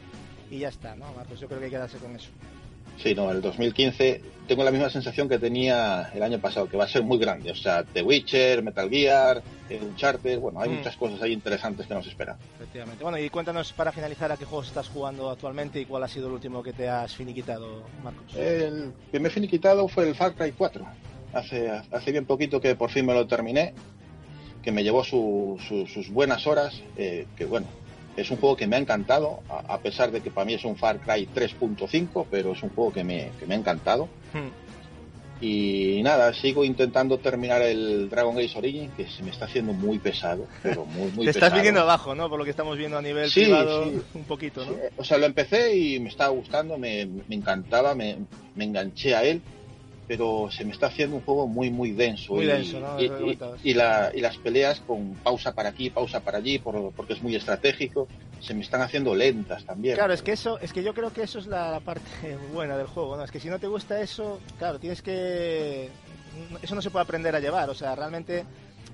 Y 0.48 0.61
ya 0.61 0.68
está, 0.68 0.94
¿no? 0.94 1.07
Pues 1.27 1.40
yo 1.40 1.48
creo 1.48 1.59
que 1.59 1.66
hay 1.66 1.70
que 1.70 1.77
quedarse 1.77 1.98
con 1.98 2.14
eso. 2.14 2.31
Sí, 3.03 3.14
no, 3.14 3.31
el 3.31 3.40
2015 3.40 4.22
tengo 4.46 4.64
la 4.64 4.70
misma 4.70 4.90
sensación 4.90 5.29
que 5.29 5.38
tenía 5.38 6.11
el 6.14 6.22
año 6.22 6.38
pasado, 6.38 6.68
que 6.68 6.77
va 6.77 6.85
a 6.85 6.88
ser 6.88 7.03
muy 7.03 7.18
grande. 7.18 7.51
O 7.51 7.55
sea, 7.55 7.83
The 7.85 8.03
Witcher, 8.03 8.62
Metal 8.62 8.88
Gear, 8.88 9.42
Uncharted, 9.70 10.38
bueno, 10.38 10.61
hay 10.61 10.70
mm. 10.70 10.74
muchas 10.77 10.96
cosas 10.96 11.20
ahí 11.20 11.33
interesantes 11.33 11.87
que 11.87 11.94
nos 11.94 12.07
esperan. 12.07 12.37
Efectivamente. 12.57 13.03
Bueno, 13.03 13.18
y 13.18 13.29
cuéntanos 13.31 13.72
para 13.72 13.90
finalizar 13.90 14.31
a 14.31 14.37
qué 14.37 14.44
juegos 14.44 14.68
estás 14.68 14.88
jugando 14.88 15.31
actualmente 15.31 15.81
y 15.81 15.85
cuál 15.85 16.05
ha 16.05 16.09
sido 16.09 16.29
el 16.29 16.35
último 16.35 16.62
que 16.62 16.72
te 16.72 16.88
has 16.88 17.14
finiquitado, 17.14 17.83
Marcos. 18.05 18.35
El 18.37 18.92
que 19.11 19.18
me 19.18 19.29
he 19.29 19.31
finiquitado 19.33 19.87
fue 19.88 20.09
el 20.09 20.14
Far 20.14 20.35
Cry 20.35 20.53
4. 20.53 20.87
Hace, 21.35 21.70
hace 21.70 22.12
bien 22.12 22.24
poquito 22.24 22.61
que 22.61 22.74
por 22.74 22.90
fin 22.90 23.05
me 23.05 23.14
lo 23.14 23.27
terminé, 23.27 23.74
que 24.62 24.73
me 24.73 24.83
llevó 24.83 25.05
sus 25.05 26.11
buenas 26.11 26.47
horas, 26.47 26.83
eh, 26.97 27.27
que 27.37 27.44
bueno, 27.44 27.66
es 28.16 28.31
un 28.31 28.37
juego 28.38 28.57
que 28.57 28.66
me 28.66 28.77
ha 28.77 28.79
encantado, 28.79 29.40
a, 29.49 29.79
pesar 29.79 30.11
de 30.11 30.21
que 30.21 30.31
para 30.31 30.44
mí 30.44 30.55
es 30.55 30.64
un 30.64 30.77
Far 30.77 30.99
Cry 31.01 31.29
3.5, 31.35 32.27
pero 32.31 32.53
es 32.53 32.62
un 32.62 32.71
juego 32.71 32.92
que 32.92 33.05
me, 33.05 33.31
que 33.38 33.47
me 33.47 33.55
ha 33.55 33.59
encantado. 33.59 34.09
Hmm. 34.33 34.49
Y 35.40 36.03
nada, 36.03 36.35
sigo 36.35 36.64
intentando 36.64 37.18
terminar 37.18 37.62
el 37.62 38.11
Dragon 38.11 38.37
Age 38.37 38.59
Origin, 38.59 38.90
que 38.97 39.07
se 39.07 39.23
me 39.23 39.31
está 39.31 39.44
haciendo 39.44 39.73
muy 39.73 40.01
pesado, 40.01 40.49
pero 40.64 40.85
muy, 40.85 41.12
muy 41.12 41.25
Te 41.27 41.31
estás 41.31 41.55
viniendo 41.55 41.81
abajo, 41.81 42.12
¿no? 42.16 42.29
Por 42.29 42.40
lo 42.40 42.44
que 42.44 42.51
estamos 42.51 42.77
viendo 42.77 42.99
a 42.99 43.03
nivel 43.03 43.31
privado, 43.31 43.85
un 44.14 44.25
poquito, 44.25 44.66
¿no? 44.66 44.73
O 44.97 45.05
sea, 45.05 45.16
lo 45.16 45.27
empecé 45.27 45.77
y 45.77 46.01
me 46.01 46.09
estaba 46.09 46.31
gustando, 46.31 46.77
me, 46.77 47.07
me 47.07 47.37
encantaba, 47.37 47.94
me, 47.94 48.16
me 48.57 48.64
enganché 48.64 49.14
a 49.14 49.23
él 49.23 49.40
pero 50.09 50.49
se 50.51 50.64
me 50.64 50.73
está 50.73 50.87
haciendo 50.87 51.16
un 51.16 51.23
juego 51.23 51.47
muy, 51.47 51.71
muy 51.71 51.92
denso. 51.92 52.35
Muy 52.35 52.47
y, 52.47 52.49
denso, 52.49 52.81
¿no? 52.81 52.99
y, 52.99 53.75
las 53.75 54.37
peleas 54.38 54.81
con 54.81 55.14
pausa 55.16 55.55
para 55.55 55.68
aquí, 55.68 55.90
pausa 55.90 56.21
para 56.21 56.38
allí, 56.38 56.59
porque 56.59 57.12
es 57.12 57.23
muy 57.23 57.37
estratégico, 57.37 58.09
se 58.40 58.55
me 58.55 58.62
están 58.62 58.81
haciendo 58.81 59.14
lentas 59.14 59.64
también. 59.64 59.97
Claro, 59.97 60.14
es 60.14 60.23
que 60.23 60.33
eso, 60.33 60.59
es 60.61 60.73
que 60.73 60.83
yo 60.83 60.94
creo 60.94 61.12
que 61.12 61.23
eso 61.23 61.38
es 61.38 61.47
la, 61.47 61.79
parte 61.81 62.09
buena 62.55 62.79
del 62.79 62.87
juego, 62.87 63.18
¿no? 63.18 63.25
Es 63.25 63.31
que 63.31 63.38
si 63.38 63.51
no 63.51 63.59
te 63.59 63.66
gusta 63.66 64.01
eso, 64.01 64.40
claro, 64.59 64.79
tienes 64.79 65.03
que... 65.03 65.90
Eso 66.62 66.75
no 66.75 66.81
se 66.81 66.90
puede 66.90 67.03
aprender 67.03 67.37
a 67.37 67.40
llevar, 67.40 67.68
o 67.68 67.75
sea, 67.75 67.94
realmente 67.94 68.47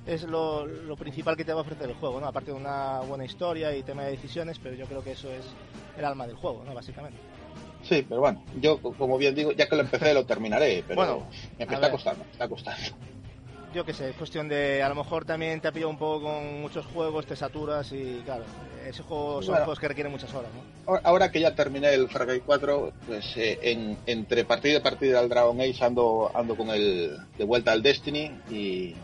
es 0.07 0.25
lo, 0.25 0.67
lo, 0.67 0.97
principal 0.97 1.37
que 1.37 1.45
te 1.45 1.53
va 1.53 1.61
a 1.61 1.63
ofrecer 1.63 1.89
el 1.89 1.95
juego, 1.95 2.21
¿no? 2.21 2.27
Aparte 2.27 2.51
de 2.51 2.57
una 2.57 3.01
buena 3.01 3.25
historia 3.25 3.75
y 3.77 3.85
tema 3.85 4.03
de 4.03 4.13
decisiones, 4.13 4.59
pero 4.59 4.75
yo 4.75 4.87
creo 4.87 5.05
que 5.05 5.13
eso 5.13 5.31
es 5.31 5.45
el 5.97 6.05
alma 6.05 6.27
del 6.27 6.37
juego, 6.37 6.65
¿no? 6.65 6.75
Básicamente. 6.75 7.19
Sí, 7.89 8.05
pero 8.09 8.21
bueno, 8.21 8.43
yo 8.61 8.79
como 8.79 9.19
bien 9.19 9.35
digo, 9.35 9.53
ya 9.53 9.69
que 9.69 9.77
lo 9.77 9.83
empecé 9.83 10.15
lo 10.15 10.25
terminaré, 10.25 10.83
pero 10.87 10.97
bueno, 10.97 11.27
me 11.59 11.65
está 11.65 11.91
costando, 11.91 12.25
está 12.33 12.49
costando. 12.49 12.83
Yo 13.75 13.85
qué 13.85 13.93
sé, 13.93 14.11
es 14.11 14.17
cuestión 14.17 14.49
de, 14.49 14.85
a 14.85 14.89
lo 14.89 14.95
mejor 14.95 15.25
también 15.25 15.61
te 15.61 15.67
ha 15.67 15.73
pillado 15.73 15.91
un 15.91 15.99
poco 15.99 16.23
con 16.27 16.61
muchos 16.61 16.87
juegos, 16.87 17.27
te 17.27 17.35
saturas 17.35 17.91
y 17.93 18.23
claro, 18.25 18.45
ese 18.87 19.03
juego 19.03 19.43
son 19.43 19.57
juegos 19.57 19.81
que 19.81 19.89
requieren 19.89 20.13
muchas 20.13 20.33
horas, 20.33 20.51
¿no? 20.55 21.01
Ahora 21.03 21.33
que 21.33 21.41
ya 21.41 21.57
terminé 21.57 21.93
el 21.93 22.09
Far 22.09 22.27
Cry 22.27 22.41
4, 22.41 22.93
pues 23.07 23.37
eh, 23.37 23.59
en, 23.63 23.99
entre 24.07 24.45
partida 24.45 24.79
y 24.79 24.81
partida 24.81 25.21
del 25.21 25.29
Dragon 25.29 25.61
Age 25.61 25.85
ando, 25.85 26.31
ando 26.35 26.57
con 26.57 26.71
el 26.71 27.19
de 27.37 27.45
vuelta 27.45 27.73
al 27.73 27.83
Destiny 27.83 28.31
y, 28.49 28.95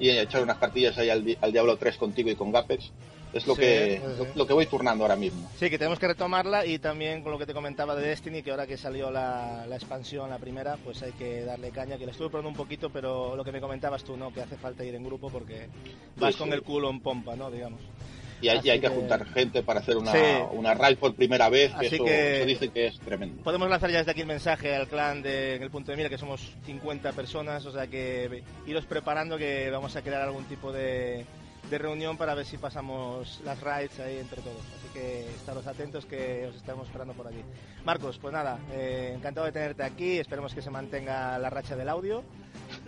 y 0.00 0.08
he 0.08 0.20
echado 0.20 0.42
unas 0.42 0.58
partidas 0.58 0.98
ahí 0.98 1.10
al, 1.10 1.38
al 1.40 1.52
Diablo 1.52 1.76
3 1.76 1.96
contigo 1.96 2.28
y 2.28 2.34
con 2.34 2.50
Gapex 2.50 2.90
es 3.32 3.46
lo 3.46 3.54
que 3.54 4.00
Lo, 4.34 4.46
que 4.46 4.52
voy 4.52 4.66
turnando 4.66 5.04
ahora 5.04 5.16
mismo. 5.16 5.48
Sí, 5.58 5.70
que 5.70 5.78
tenemos 5.78 5.98
que 5.98 6.08
retomarla 6.08 6.66
y 6.66 6.78
también 6.78 7.22
con 7.22 7.32
lo 7.32 7.38
que 7.38 7.46
te 7.46 7.54
comentaba 7.54 7.94
de 7.94 8.08
Destiny, 8.08 8.42
que 8.42 8.50
ahora 8.50 8.66
que 8.66 8.76
salió 8.76 9.10
la, 9.10 9.66
la 9.66 9.76
expansión, 9.76 10.30
la 10.30 10.38
primera, 10.38 10.76
pues 10.82 11.02
hay 11.02 11.12
que 11.12 11.44
darle 11.44 11.70
caña, 11.70 11.98
que 11.98 12.06
la 12.06 12.12
estuve 12.12 12.30
probando 12.30 12.50
un 12.50 12.56
poquito, 12.56 12.90
pero 12.90 13.36
lo 13.36 13.44
que 13.44 13.52
me 13.52 13.60
comentabas 13.60 14.04
tú, 14.04 14.16
¿no? 14.16 14.32
Que 14.32 14.40
hace 14.40 14.56
falta 14.56 14.84
ir 14.84 14.94
en 14.94 15.04
grupo 15.04 15.30
porque 15.30 15.68
vas 16.16 16.36
con 16.36 16.52
el 16.52 16.62
culo 16.62 16.90
en 16.90 17.00
pompa, 17.00 17.36
¿no? 17.36 17.50
Digamos. 17.50 17.80
Y 18.40 18.48
hay, 18.48 18.70
hay 18.70 18.80
que, 18.80 18.88
juntar 18.88 19.26
gente 19.26 19.62
para 19.62 19.80
hacer 19.80 19.96
una, 19.96 20.12
una 20.52 20.74
raid 20.74 20.96
por 20.96 21.14
primera 21.14 21.48
vez, 21.48 21.72
que, 21.74 21.86
eso, 21.86 22.04
que 22.04 22.44
dice 22.46 22.68
que 22.68 22.86
es 22.86 22.98
tremendo. 23.00 23.42
Podemos 23.42 23.68
lanzar 23.68 23.90
ya 23.90 23.98
desde 23.98 24.12
aquí 24.12 24.20
el 24.20 24.28
mensaje 24.28 24.76
al 24.76 24.86
clan 24.86 25.22
de 25.22 25.56
en 25.56 25.62
el 25.62 25.70
punto 25.70 25.90
de 25.90 25.96
mira, 25.96 26.08
que 26.08 26.18
somos 26.18 26.52
50 26.64 27.12
personas, 27.12 27.66
o 27.66 27.72
sea 27.72 27.88
que 27.88 28.44
iros 28.66 28.84
preparando 28.84 29.36
que 29.36 29.70
vamos 29.70 29.96
a 29.96 30.02
crear 30.02 30.22
algún 30.22 30.44
tipo 30.44 30.72
de 30.72 31.26
de 31.70 31.78
reunión 31.78 32.16
para 32.16 32.34
ver 32.34 32.46
si 32.46 32.58
pasamos 32.58 33.40
las 33.44 33.60
rides 33.60 33.98
ahí 34.00 34.18
entre 34.18 34.42
todos. 34.42 34.62
Así 34.78 34.88
que 34.92 35.28
estaros 35.28 35.66
atentos 35.66 36.06
que 36.06 36.46
os 36.46 36.56
estaremos 36.56 36.86
esperando 36.86 37.14
por 37.14 37.26
allí. 37.26 37.42
Marcos, 37.84 38.18
pues 38.18 38.32
nada, 38.32 38.58
eh, 38.72 39.12
encantado 39.16 39.46
de 39.46 39.52
tenerte 39.52 39.82
aquí, 39.82 40.18
esperemos 40.18 40.54
que 40.54 40.62
se 40.62 40.70
mantenga 40.70 41.38
la 41.38 41.50
racha 41.50 41.76
del 41.76 41.88
audio 41.88 42.22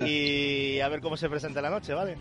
y 0.01 0.81
a 0.81 0.89
ver 0.89 1.01
cómo 1.01 1.17
se 1.17 1.29
presenta 1.29 1.61
la 1.61 1.71
noche, 1.71 1.95
¿vale? 1.95 2.17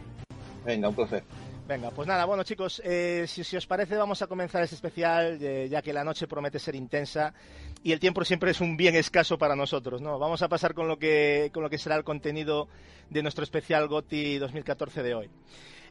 Venga, 0.66 0.90
un 0.90 0.96
placer. 0.96 1.24
Venga, 1.70 1.92
pues 1.92 2.08
nada, 2.08 2.26
bueno 2.26 2.42
chicos, 2.42 2.82
eh, 2.84 3.26
si, 3.28 3.56
os 3.56 3.68
parece 3.68 3.96
vamos 3.96 4.24
a 4.24 4.28
comenzar 4.28 4.64
este 4.64 4.74
especial, 4.74 5.38
eh, 5.40 5.68
ya 5.70 5.84
que 5.84 5.94
la 5.94 6.04
noche 6.04 6.26
promete 6.26 6.58
ser 6.58 6.74
intensa 6.74 7.32
y 7.84 7.92
el 7.92 8.00
tiempo 8.00 8.26
siempre 8.26 8.50
es 8.50 8.60
un 8.60 8.76
bien 8.76 8.96
escaso 8.96 9.38
para 9.38 9.56
nosotros, 9.56 10.02
¿no? 10.02 10.18
Vamos 10.18 10.42
a 10.42 10.50
pasar 10.50 10.74
con 10.74 10.88
lo 10.88 10.98
que, 10.98 11.52
con 11.54 11.62
lo 11.62 11.70
que 11.70 11.78
será 11.78 11.96
el 11.96 12.04
contenido 12.04 12.68
de 13.12 13.22
nuestro 13.22 13.44
especial 13.44 13.88
GOTI 13.88 14.40
2014 14.40 15.04
de 15.04 15.14
hoy. 15.14 15.30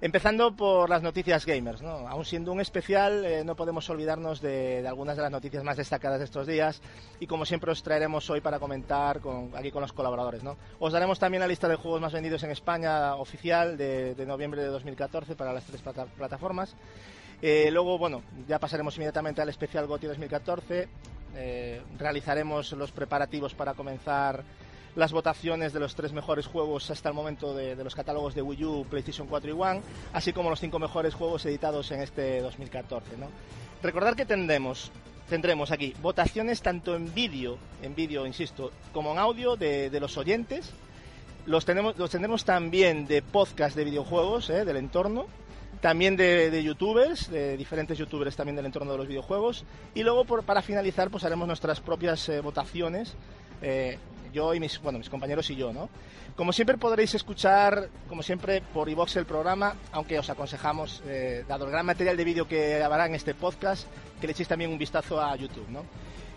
Empezando 0.00 0.54
por 0.54 0.88
las 0.88 1.02
noticias 1.02 1.44
gamers, 1.44 1.82
¿no? 1.82 2.06
Aún 2.06 2.24
siendo 2.24 2.52
un 2.52 2.60
especial, 2.60 3.24
eh, 3.24 3.42
no 3.44 3.56
podemos 3.56 3.90
olvidarnos 3.90 4.40
de, 4.40 4.86
algunas 4.86 5.16
de 5.16 5.22
las 5.24 5.32
noticias 5.32 5.64
más 5.64 5.76
destacadas 5.76 6.20
de 6.20 6.24
estos 6.24 6.46
días 6.46 6.80
y 7.18 7.26
como 7.26 7.44
siempre 7.44 7.72
os 7.72 7.82
traeremos 7.82 8.30
hoy 8.30 8.40
para 8.40 8.60
comentar 8.60 9.18
con, 9.18 9.50
aquí 9.56 9.72
con 9.72 9.82
los 9.82 9.92
colaboradores, 9.92 10.44
¿no? 10.44 10.56
Os 10.78 10.92
daremos 10.92 11.18
también 11.18 11.40
la 11.40 11.48
lista 11.48 11.66
de 11.66 11.74
juegos 11.74 12.00
más 12.00 12.12
vendidos 12.12 12.44
en 12.44 12.52
España 12.52 13.16
oficial 13.16 13.76
de, 13.76 14.14
noviembre 14.24 14.62
de 14.62 14.68
2014 14.68 15.34
para 15.34 15.52
las 15.52 15.64
tres 15.64 15.82
plataformas. 16.16 16.76
Eh, 17.42 17.68
luego, 17.72 17.98
bueno, 17.98 18.22
ya 18.46 18.60
pasaremos 18.60 18.94
inmediatamente 18.96 19.42
al 19.42 19.48
especial 19.48 19.88
GOTY 19.88 20.06
2014. 20.06 20.88
Eh, 21.34 21.82
realizaremos 21.98 22.70
los 22.72 22.92
preparativos 22.92 23.54
para 23.54 23.74
comenzar 23.74 24.44
las 24.98 25.12
votaciones 25.12 25.72
de 25.72 25.78
los 25.78 25.94
tres 25.94 26.12
mejores 26.12 26.48
juegos 26.48 26.90
hasta 26.90 27.08
el 27.10 27.14
momento 27.14 27.54
de, 27.54 27.76
los 27.84 27.94
catálogos 27.94 28.34
de 28.34 28.42
Wii 28.42 28.64
U, 28.64 28.86
PlayStation 28.90 29.28
4 29.28 29.50
y 29.50 29.52
One, 29.52 29.80
así 30.12 30.32
como 30.32 30.50
los 30.50 30.58
cinco 30.58 30.80
mejores 30.80 31.14
juegos 31.14 31.46
editados 31.46 31.92
en 31.92 32.00
este 32.00 32.40
2014. 32.40 33.16
¿no? 33.16 33.28
Recordar 33.80 34.16
que 34.16 34.26
tendremos, 34.26 34.90
tendremos 35.28 35.70
aquí 35.70 35.94
votaciones 36.02 36.62
tanto 36.62 36.96
en 36.96 37.14
vídeo, 37.14 37.58
en 37.80 37.94
vídeo, 37.94 38.26
insisto, 38.26 38.72
como 38.92 39.12
en 39.12 39.18
audio 39.18 39.54
de, 39.54 39.96
los 40.00 40.18
oyentes. 40.18 40.72
Los, 41.46 41.64
tenemos, 41.64 41.96
los 41.96 42.10
tendremos 42.10 42.44
también 42.44 43.06
de 43.06 43.22
podcast 43.22 43.76
de 43.76 43.84
videojuegos, 43.84 44.50
¿eh? 44.50 44.64
del 44.64 44.78
entorno, 44.78 45.26
también 45.80 46.16
de, 46.16 46.60
youtubers, 46.64 47.30
de 47.30 47.56
diferentes 47.56 47.96
youtubers 47.98 48.34
también 48.34 48.56
del 48.56 48.66
entorno 48.66 48.90
de 48.90 48.98
los 48.98 49.06
videojuegos. 49.06 49.64
Y 49.94 50.02
luego, 50.02 50.24
para 50.24 50.60
finalizar, 50.60 51.08
pues 51.08 51.22
haremos 51.22 51.46
nuestras 51.46 51.80
propias 51.80 52.28
eh, 52.28 52.40
votaciones 52.40 53.14
eh, 53.62 53.96
yo 54.32 54.54
y 54.54 54.60
mis, 54.60 54.80
bueno, 54.80 54.98
mis 54.98 55.08
compañeros 55.08 55.48
y 55.50 55.56
yo, 55.56 55.72
¿no? 55.72 55.88
Como 56.36 56.52
siempre 56.52 56.78
podréis 56.78 57.14
escuchar, 57.14 57.88
como 58.08 58.22
siempre, 58.22 58.62
por 58.72 58.88
iVox 58.88 59.16
el 59.16 59.26
programa, 59.26 59.74
aunque 59.90 60.18
os 60.18 60.30
aconsejamos, 60.30 61.02
eh, 61.06 61.44
dado 61.48 61.64
el 61.64 61.72
gran 61.72 61.84
material 61.84 62.16
de 62.16 62.24
vídeo 62.24 62.46
que 62.46 62.80
habrá 62.80 63.06
en 63.06 63.16
este 63.16 63.34
podcast, 63.34 63.88
que 64.20 64.26
le 64.28 64.32
echéis 64.32 64.48
también 64.48 64.70
un 64.70 64.78
vistazo 64.78 65.20
a 65.20 65.34
YouTube, 65.34 65.68
¿no? 65.68 65.82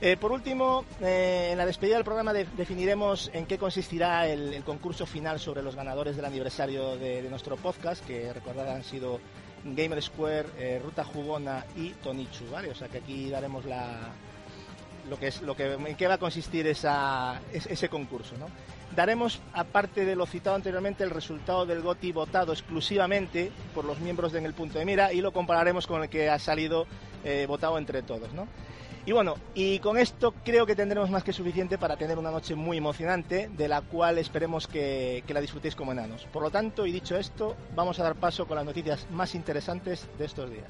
Eh, 0.02 0.18
por 0.18 0.32
último, 0.32 0.86
eh, 1.02 1.50
en 1.52 1.58
la 1.60 1.68
despedida 1.68 1.96
del 1.96 2.04
programa 2.04 2.34
definiremos 2.34 3.30
en 3.34 3.46
qué 3.46 3.60
consistirá 3.60 4.28
el, 4.28 4.64
concurso 4.64 5.06
final 5.06 5.40
sobre 5.40 5.62
los 5.62 5.76
ganadores 5.76 6.16
del 6.16 6.26
aniversario 6.26 6.98
de, 6.98 7.22
nuestro 7.30 7.56
podcast, 7.56 8.04
que 8.04 8.34
recordad 8.34 8.74
han 8.74 8.84
sido 8.84 9.20
Gamer 9.64 10.02
Square, 10.02 10.80
Ruta 10.80 11.04
Jugona 11.04 11.64
y 11.76 11.90
Tonichu, 11.90 12.50
¿vale? 12.52 12.72
O 12.72 12.76
sea 12.76 12.88
que 12.88 12.98
aquí 12.98 13.30
daremos 13.30 13.66
la, 13.66 14.12
lo 15.10 15.20
que 15.20 15.28
es 15.28 15.42
lo 15.42 15.56
que 15.56 15.74
en 15.74 15.96
qué 15.96 16.08
va 16.08 16.16
a 16.16 16.18
consistir 16.18 16.68
esa, 16.68 17.42
ese 17.52 17.90
concurso. 17.90 18.36
¿no? 18.38 18.48
Daremos, 18.96 19.40
aparte 19.54 20.04
de 20.06 20.16
lo 20.16 20.26
citado 20.26 20.56
anteriormente, 20.56 21.04
el 21.04 21.12
resultado 21.12 21.66
del 21.66 21.82
GOTI 21.82 22.12
votado 22.12 22.52
exclusivamente 22.52 23.52
por 23.74 23.86
los 23.86 24.00
miembros 24.00 24.34
de 24.34 24.40
En 24.40 24.46
el 24.46 24.54
Punto 24.54 24.80
de 24.80 24.86
Mira 24.86 25.14
y 25.14 25.22
lo 25.22 25.32
compararemos 25.32 25.88
con 25.88 26.04
el 26.04 26.10
que 26.10 26.30
ha 26.30 26.40
salido 26.40 26.88
eh, 27.24 27.46
votado 27.48 27.78
entre 27.78 28.02
todos. 28.04 28.34
¿no? 28.34 28.48
Y 29.06 29.14
bueno, 29.14 29.36
y 29.56 29.80
con 29.80 29.98
esto 29.98 30.34
creo 30.44 30.66
que 30.66 30.76
tendremos 30.76 31.10
más 31.10 31.24
que 31.24 31.32
suficiente 31.34 31.78
para 31.78 31.96
tener 31.96 32.20
una 32.20 32.32
noche 32.32 32.54
muy 32.54 32.78
emocionante, 32.78 33.50
de 33.56 33.68
la 33.68 33.82
cual 33.82 34.18
esperemos 34.18 34.68
que, 34.68 35.24
que 35.26 35.34
la 35.34 35.42
disfrutéis 35.42 35.76
como 35.76 35.94
enanos. 35.94 36.26
Por 36.26 36.44
lo 36.44 36.52
tanto, 36.52 36.86
y 36.86 36.92
dicho 36.92 37.18
esto, 37.18 37.56
vamos 37.76 38.00
a 38.00 38.04
dar 38.04 38.16
paso 38.16 38.46
con 38.46 38.58
las 38.58 38.66
noticias 38.66 39.08
más 39.10 39.34
interesantes 39.36 40.06
de 40.20 40.26
estos 40.26 40.52
días. 40.52 40.70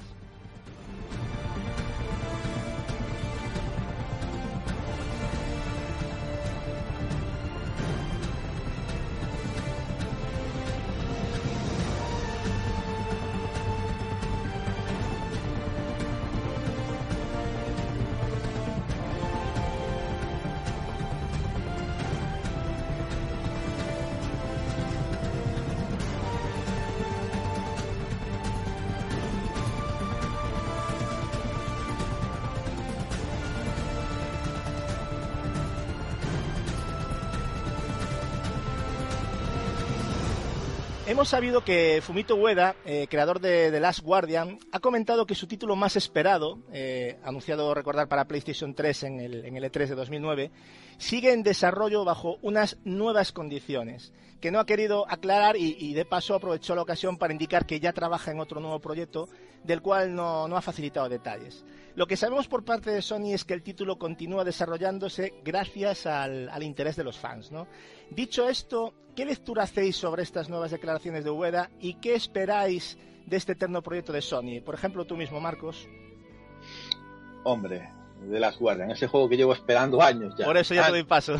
Hemos 41.22 41.30
sabido 41.30 41.62
que 41.62 42.02
Fumito 42.02 42.34
Ueda, 42.34 42.74
eh, 42.84 43.06
creador 43.08 43.38
de 43.38 43.70
The 43.70 43.78
Last 43.78 44.00
Guardian, 44.00 44.58
ha 44.72 44.80
comentado 44.80 45.24
que 45.24 45.36
su 45.36 45.46
título 45.46 45.76
más 45.76 45.94
esperado, 45.94 46.58
eh, 46.72 47.20
anunciado 47.22 47.72
recordar 47.74 48.08
para 48.08 48.24
PlayStation 48.24 48.74
3 48.74 49.04
en 49.04 49.20
el, 49.20 49.44
en 49.44 49.56
el 49.56 49.62
E3 49.62 49.86
de 49.86 49.94
2009, 49.94 50.50
sigue 50.98 51.32
en 51.32 51.44
desarrollo 51.44 52.04
bajo 52.04 52.38
unas 52.42 52.76
nuevas 52.82 53.30
condiciones, 53.30 54.12
que 54.40 54.50
no 54.50 54.58
ha 54.58 54.66
querido 54.66 55.08
aclarar 55.08 55.56
y, 55.56 55.94
de 55.94 56.04
paso 56.04 56.34
aprovechó 56.34 56.74
la 56.74 56.82
ocasión 56.82 57.16
para 57.16 57.32
indicar 57.32 57.66
que 57.66 57.78
ya 57.78 57.92
trabaja 57.92 58.32
en 58.32 58.40
otro 58.40 58.60
nuevo 58.60 58.80
proyecto 58.80 59.28
del 59.62 59.80
cual 59.80 60.16
no, 60.16 60.48
no 60.48 60.56
ha 60.56 60.60
facilitado 60.60 61.08
detalles. 61.08 61.64
Lo 61.94 62.08
que 62.08 62.16
sabemos 62.16 62.48
por 62.48 62.64
parte 62.64 62.90
de 62.90 63.00
Sony 63.00 63.32
es 63.32 63.44
que 63.44 63.54
el 63.54 63.62
título 63.62 63.96
continúa 63.96 64.42
desarrollándose 64.42 65.34
gracias 65.44 66.04
al, 66.06 66.48
al 66.48 66.64
interés 66.64 66.96
de 66.96 67.04
los 67.04 67.16
fans. 67.16 67.52
¿no? 67.52 67.68
Dicho 68.10 68.48
esto, 68.48 68.92
¿qué 69.14 69.24
lectura 69.24 69.64
hacéis 69.64 69.96
sobre 69.96 70.22
estas 70.22 70.48
nuevas 70.48 70.70
declaraciones 70.70 71.24
de 71.24 71.30
Ueda 71.30 71.70
y 71.80 71.94
qué 71.94 72.14
esperáis 72.14 72.98
de 73.26 73.36
este 73.36 73.52
eterno 73.52 73.82
proyecto 73.82 74.12
de 74.12 74.22
Sony? 74.22 74.60
Por 74.64 74.74
ejemplo, 74.74 75.04
tú 75.04 75.16
mismo, 75.16 75.40
Marcos. 75.40 75.88
Hombre, 77.44 77.88
de 78.20 78.40
las 78.40 78.58
Guardian, 78.58 78.90
ese 78.90 79.08
juego 79.08 79.28
que 79.28 79.36
llevo 79.36 79.52
esperando 79.52 80.02
años 80.02 80.34
ya. 80.38 80.44
Por 80.44 80.56
eso 80.56 80.74
ya 80.74 80.86
te 80.86 80.92
doy 80.92 81.04
paso. 81.04 81.36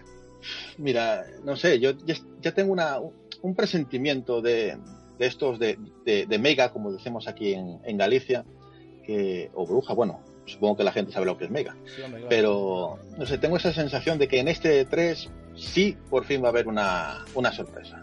Mira, 0.78 1.24
no 1.44 1.56
sé, 1.56 1.78
yo 1.78 1.92
ya, 2.40 2.54
tengo 2.54 2.72
una, 2.72 2.98
un 3.42 3.54
presentimiento 3.54 4.40
de, 4.40 4.78
estos 5.18 5.58
de, 5.58 6.38
Mega, 6.40 6.72
como 6.72 6.92
decimos 6.92 7.28
aquí 7.28 7.52
en 7.52 7.98
Galicia, 7.98 8.44
o 9.54 9.66
bruja, 9.66 9.94
bueno, 9.94 10.20
supongo 10.46 10.78
que 10.78 10.84
la 10.84 10.92
gente 10.92 11.12
sabe 11.12 11.26
lo 11.26 11.36
que 11.36 11.44
es 11.44 11.50
Mega. 11.50 11.76
pero, 12.28 12.98
no 13.16 13.26
sé, 13.26 13.38
tengo 13.38 13.56
esa 13.56 13.72
sensación 13.72 14.18
de 14.18 14.28
que 14.28 14.40
en 14.40 14.48
este 14.48 14.84
3 14.84 15.30
sí, 15.60 15.96
por 16.08 16.24
fin 16.24 16.42
va 16.42 16.46
a 16.46 16.50
haber 16.50 16.66
una, 16.66 17.24
una 17.34 17.52
sorpresa. 17.52 18.02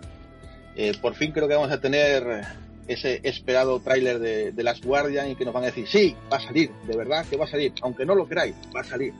Eh, 0.76 0.94
por 1.02 1.16
fin 1.16 1.32
creo 1.32 1.48
que 1.48 1.56
vamos 1.56 1.72
a 1.72 1.82
tener 1.82 2.46
ese 2.88 3.20
esperado 3.24 3.80
tráiler 3.80 4.20
de, 4.20 4.52
de 4.52 4.64
Last 4.64 4.86
Guardian 4.86 5.30
y 5.30 5.36
que 5.36 5.44
nos 5.44 5.54
van 5.54 5.64
a 5.64 5.68
decir, 5.68 5.88
sí, 5.88 6.16
va 6.32 6.38
a 6.38 6.40
salir, 6.40 6.72
de 6.88 6.96
verdad 6.96 7.26
que 7.26 7.36
va 7.36 7.46
a 7.46 7.50
salir, 7.50 7.74
aunque 7.82 8.06
no 8.06 8.16
lo 8.16 8.28
queráis, 8.28 8.56
va 8.76 8.82
a 8.82 8.84
salir, 8.84 9.14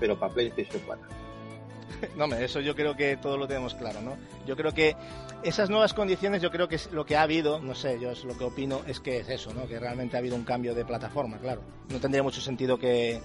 pero 0.00 0.18
para 0.18 0.32
PlayStation 0.32 0.82
4. 0.86 1.06
No, 2.16 2.26
eso 2.34 2.60
yo 2.60 2.74
creo 2.74 2.96
que 2.96 3.16
todo 3.16 3.36
lo 3.38 3.46
tenemos 3.46 3.74
claro, 3.74 4.02
¿no? 4.02 4.16
Yo 4.46 4.56
creo 4.56 4.72
que 4.72 4.96
esas 5.42 5.70
nuevas 5.70 5.94
condiciones, 5.94 6.42
yo 6.42 6.50
creo 6.50 6.68
que 6.68 6.76
es 6.76 6.90
lo 6.92 7.06
que 7.06 7.16
ha 7.16 7.22
habido, 7.22 7.60
no 7.60 7.74
sé, 7.74 7.98
yo 8.00 8.10
es 8.10 8.24
lo 8.24 8.36
que 8.36 8.44
opino, 8.44 8.82
es 8.86 9.00
que 9.00 9.18
es 9.18 9.28
eso, 9.28 9.54
¿no? 9.54 9.66
Que 9.66 9.78
realmente 9.78 10.16
ha 10.16 10.18
habido 10.18 10.36
un 10.36 10.44
cambio 10.44 10.74
de 10.74 10.84
plataforma, 10.84 11.38
claro. 11.38 11.62
No 11.90 12.00
tendría 12.00 12.22
mucho 12.22 12.40
sentido 12.40 12.78
que, 12.78 13.20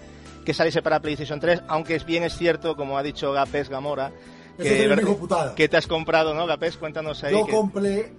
que 0.45 0.53
saliese 0.53 0.82
para 0.82 0.99
PlayStation 0.99 1.39
3, 1.39 1.64
aunque 1.68 1.95
es 1.95 2.05
bien 2.05 2.24
es 2.24 2.38
cierto, 2.38 2.76
como 2.76 2.97
ha 2.97 3.03
dicho 3.03 3.32
Gapes 3.32 3.70
Gamora, 3.70 4.12
que, 4.64 5.53
que, 5.55 5.70
te 5.70 5.78
has 5.78 5.88
comprado, 5.88 6.34
¿no, 6.34 6.45
Gapes? 6.45 6.78
Cuéntanos 6.78 7.24
ahí. 7.24 7.34
Yo 7.34 7.47
compré, 7.47 8.14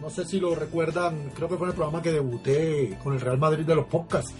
no 0.00 0.10
sé 0.10 0.24
si 0.24 0.38
lo 0.38 0.54
recuerdan, 0.54 1.30
creo 1.34 1.48
que 1.48 1.56
fue 1.56 1.66
en 1.66 1.70
el 1.70 1.76
programa 1.76 2.02
que 2.02 2.12
debuté 2.12 2.98
con 3.02 3.14
el 3.14 3.20
Real 3.20 3.38
Madrid 3.38 3.64
de 3.64 3.74
los 3.74 3.86
podcasts. 3.86 4.32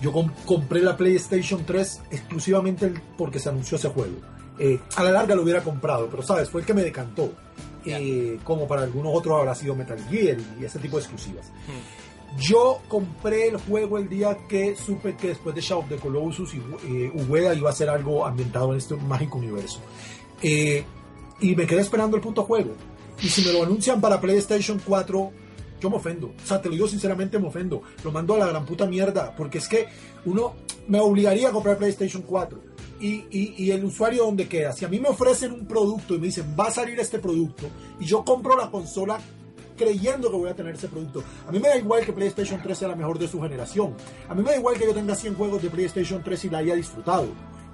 Yo 0.00 0.12
compré 0.44 0.80
la 0.80 0.96
PlayStation 0.96 1.64
3 1.64 2.02
exclusivamente 2.10 2.92
porque 3.16 3.38
se 3.38 3.50
anunció 3.50 3.76
ese 3.76 3.88
juego. 3.88 4.16
Eh, 4.58 4.80
a 4.96 5.04
la 5.04 5.12
larga 5.12 5.34
lo 5.34 5.42
hubiera 5.42 5.62
comprado, 5.62 6.08
pero 6.10 6.22
sabes, 6.22 6.50
fue 6.50 6.62
el 6.62 6.66
que 6.66 6.74
me 6.74 6.82
decantó. 6.82 7.32
Eh, 7.84 8.38
como 8.44 8.68
para 8.68 8.82
algunos 8.82 9.12
otros 9.12 9.40
habrá 9.40 9.56
sido 9.56 9.74
Metal 9.74 9.98
Gear 10.08 10.38
y 10.60 10.64
ese 10.64 10.78
tipo 10.78 10.96
de 10.96 11.02
exclusivas. 11.02 11.46
Hmm. 11.66 12.38
Yo 12.38 12.80
compré 12.88 13.48
el 13.48 13.58
juego 13.58 13.98
el 13.98 14.08
día 14.08 14.38
que 14.48 14.74
supe 14.74 15.16
que 15.16 15.28
después 15.28 15.54
de 15.54 15.60
Shadow 15.60 15.82
of 15.82 15.88
the 15.88 15.96
Colossus 15.96 16.54
y 16.54 16.58
eh, 16.86 17.12
Ueda 17.28 17.54
iba 17.54 17.70
a 17.70 17.72
ser 17.72 17.90
algo 17.90 18.24
ambientado 18.24 18.72
en 18.72 18.78
este 18.78 18.96
mágico 18.96 19.38
universo. 19.38 19.80
Y 20.42 21.54
me 21.54 21.66
quedé 21.66 21.80
esperando 21.80 22.16
el 22.16 22.22
punto 22.22 22.44
juego. 22.44 22.74
Y 23.22 23.28
si 23.28 23.42
me 23.42 23.52
lo 23.52 23.62
anuncian 23.62 24.00
para 24.00 24.20
PlayStation 24.20 24.80
4, 24.84 25.32
yo 25.80 25.90
me 25.90 25.96
ofendo. 25.96 26.28
O 26.28 26.46
sea, 26.46 26.60
te 26.60 26.68
lo 26.68 26.74
digo 26.74 26.88
sinceramente, 26.88 27.38
me 27.38 27.48
ofendo. 27.48 27.82
Lo 28.04 28.10
mando 28.10 28.34
a 28.34 28.38
la 28.38 28.46
gran 28.46 28.64
puta 28.64 28.86
mierda. 28.86 29.34
Porque 29.36 29.58
es 29.58 29.68
que 29.68 29.86
uno 30.24 30.54
me 30.88 31.00
obligaría 31.00 31.48
a 31.48 31.52
comprar 31.52 31.78
PlayStation 31.78 32.22
4 32.22 32.72
y, 33.00 33.70
el 33.70 33.84
usuario 33.84 34.24
donde 34.24 34.48
queda. 34.48 34.72
Si 34.72 34.84
a 34.84 34.88
mí 34.88 35.00
me 35.00 35.08
ofrecen 35.08 35.52
un 35.52 35.66
producto 35.66 36.14
y 36.14 36.18
me 36.18 36.26
dicen, 36.26 36.54
va 36.58 36.66
a 36.66 36.70
salir 36.70 36.98
este 37.00 37.18
producto, 37.18 37.66
y 37.98 38.04
yo 38.04 38.24
compro 38.24 38.56
la 38.56 38.70
consola 38.70 39.18
creyendo 39.76 40.30
que 40.30 40.36
voy 40.36 40.50
a 40.50 40.54
tener 40.54 40.74
ese 40.74 40.86
producto. 40.86 41.24
A 41.48 41.50
mí 41.50 41.58
me 41.58 41.68
da 41.68 41.76
igual 41.76 42.04
que 42.04 42.12
PlayStation 42.12 42.60
3 42.62 42.78
sea 42.78 42.88
la 42.88 42.94
mejor 42.94 43.18
de 43.18 43.26
su 43.26 43.40
generación. 43.40 43.94
A 44.28 44.34
mí 44.34 44.42
me 44.42 44.50
da 44.50 44.56
igual 44.56 44.78
que 44.78 44.84
yo 44.84 44.94
tenga 44.94 45.16
100 45.16 45.34
juegos 45.34 45.62
de 45.62 45.70
PlayStation 45.70 46.22
3 46.22 46.44
y 46.44 46.50
la 46.50 46.58
haya 46.58 46.74
disfrutado. 46.74 47.26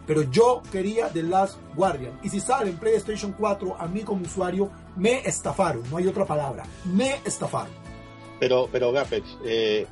Pero 0.09 0.23
yo 0.23 0.63
quería 0.73 1.09
The 1.11 1.23
Last 1.23 1.59
Guardian. 1.77 2.19
Y 2.25 2.31
si 2.31 2.41
sale 2.41 2.71
en 2.71 2.79
PlayStation 2.79 3.33
4, 3.39 3.77
a 3.79 3.87
mí 3.87 4.01
como 4.01 4.23
usuario 4.23 4.71
me 4.97 5.19
estafaron. 5.21 5.83
No 5.91 5.99
hay 5.99 6.09
otra 6.09 6.25
palabra. 6.25 6.65
Me 6.87 7.21
estafaron. 7.27 7.71
Pero, 8.41 8.69
pero 8.73 8.91
Gapex, 8.91 9.25
eh, 9.45 9.87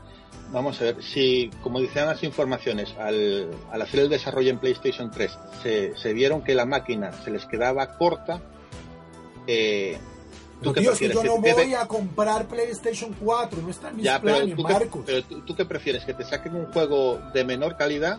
vamos 0.53 0.81
a 0.81 0.85
ver, 0.85 1.03
si, 1.03 1.51
como 1.63 1.81
decían 1.81 2.07
las 2.07 2.23
informaciones, 2.25 2.95
al, 2.99 3.51
al 3.71 3.83
hacer 3.83 4.01
el 4.01 4.09
desarrollo 4.09 4.51
en 4.51 4.59
PlayStation 4.59 5.11
3, 5.11 5.39
se, 5.63 5.97
se 5.97 6.13
vieron 6.15 6.43
que 6.43 6.55
la 6.55 6.65
máquina 6.65 7.13
se 7.25 7.31
les 7.31 7.45
quedaba 7.45 7.99
corta, 7.99 8.41
eh, 9.47 9.99
Pero, 10.61 10.73
¿tú 10.73 10.73
qué 10.73 10.81
que 10.81 11.09
yo 11.13 11.23
no 11.23 11.43
¿Que- 11.43 11.43
que- 11.43 11.55
voy 11.55 11.75
a 11.75 11.87
comprar 11.87 12.47
PlayStation 12.47 13.15
4, 13.21 13.61
no 13.63 13.69
está 13.71 13.91
en 13.91 13.97
mis 13.97 14.05
Ya, 14.07 14.21
pero, 14.21 14.37
planes, 14.37 14.57
¿tú, 14.57 14.65
qué, 14.65 14.73
Marcos. 14.73 15.03
pero 15.05 15.23
tú, 15.25 15.41
tú 15.43 15.55
qué 15.57 15.65
prefieres? 15.67 16.05
¿Que 16.05 16.15
te 16.15 16.25
saquen 16.25 16.55
un 16.57 16.67
juego 16.73 17.19
de 17.35 17.45
menor 17.45 17.77
calidad 17.77 18.19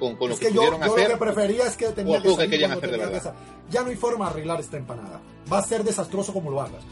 con, 0.00 0.16
con 0.16 0.28
lo 0.30 0.34
es 0.34 0.40
que, 0.40 0.48
que 0.48 0.52
yo, 0.54 0.62
pudieron 0.62 0.80
yo 0.80 0.92
hacer? 0.92 1.08
lo 1.10 1.14
que 1.14 1.24
prefería 1.24 1.66
es 1.66 1.76
que 1.76 1.86
tenía 1.90 2.20
que 2.20 2.30
salir 2.34 2.64
hacer 2.64 2.90
tenía 2.90 3.10
que 3.20 3.30
Ya 3.70 3.82
no 3.82 3.90
hay 3.90 3.96
forma 3.96 4.24
de 4.24 4.30
arreglar 4.32 4.60
esta 4.60 4.76
empanada. 4.76 5.20
Va 5.52 5.58
a 5.58 5.62
ser 5.62 5.84
desastroso 5.84 6.32
como 6.32 6.50
lo 6.50 6.60
hagas. 6.60 6.82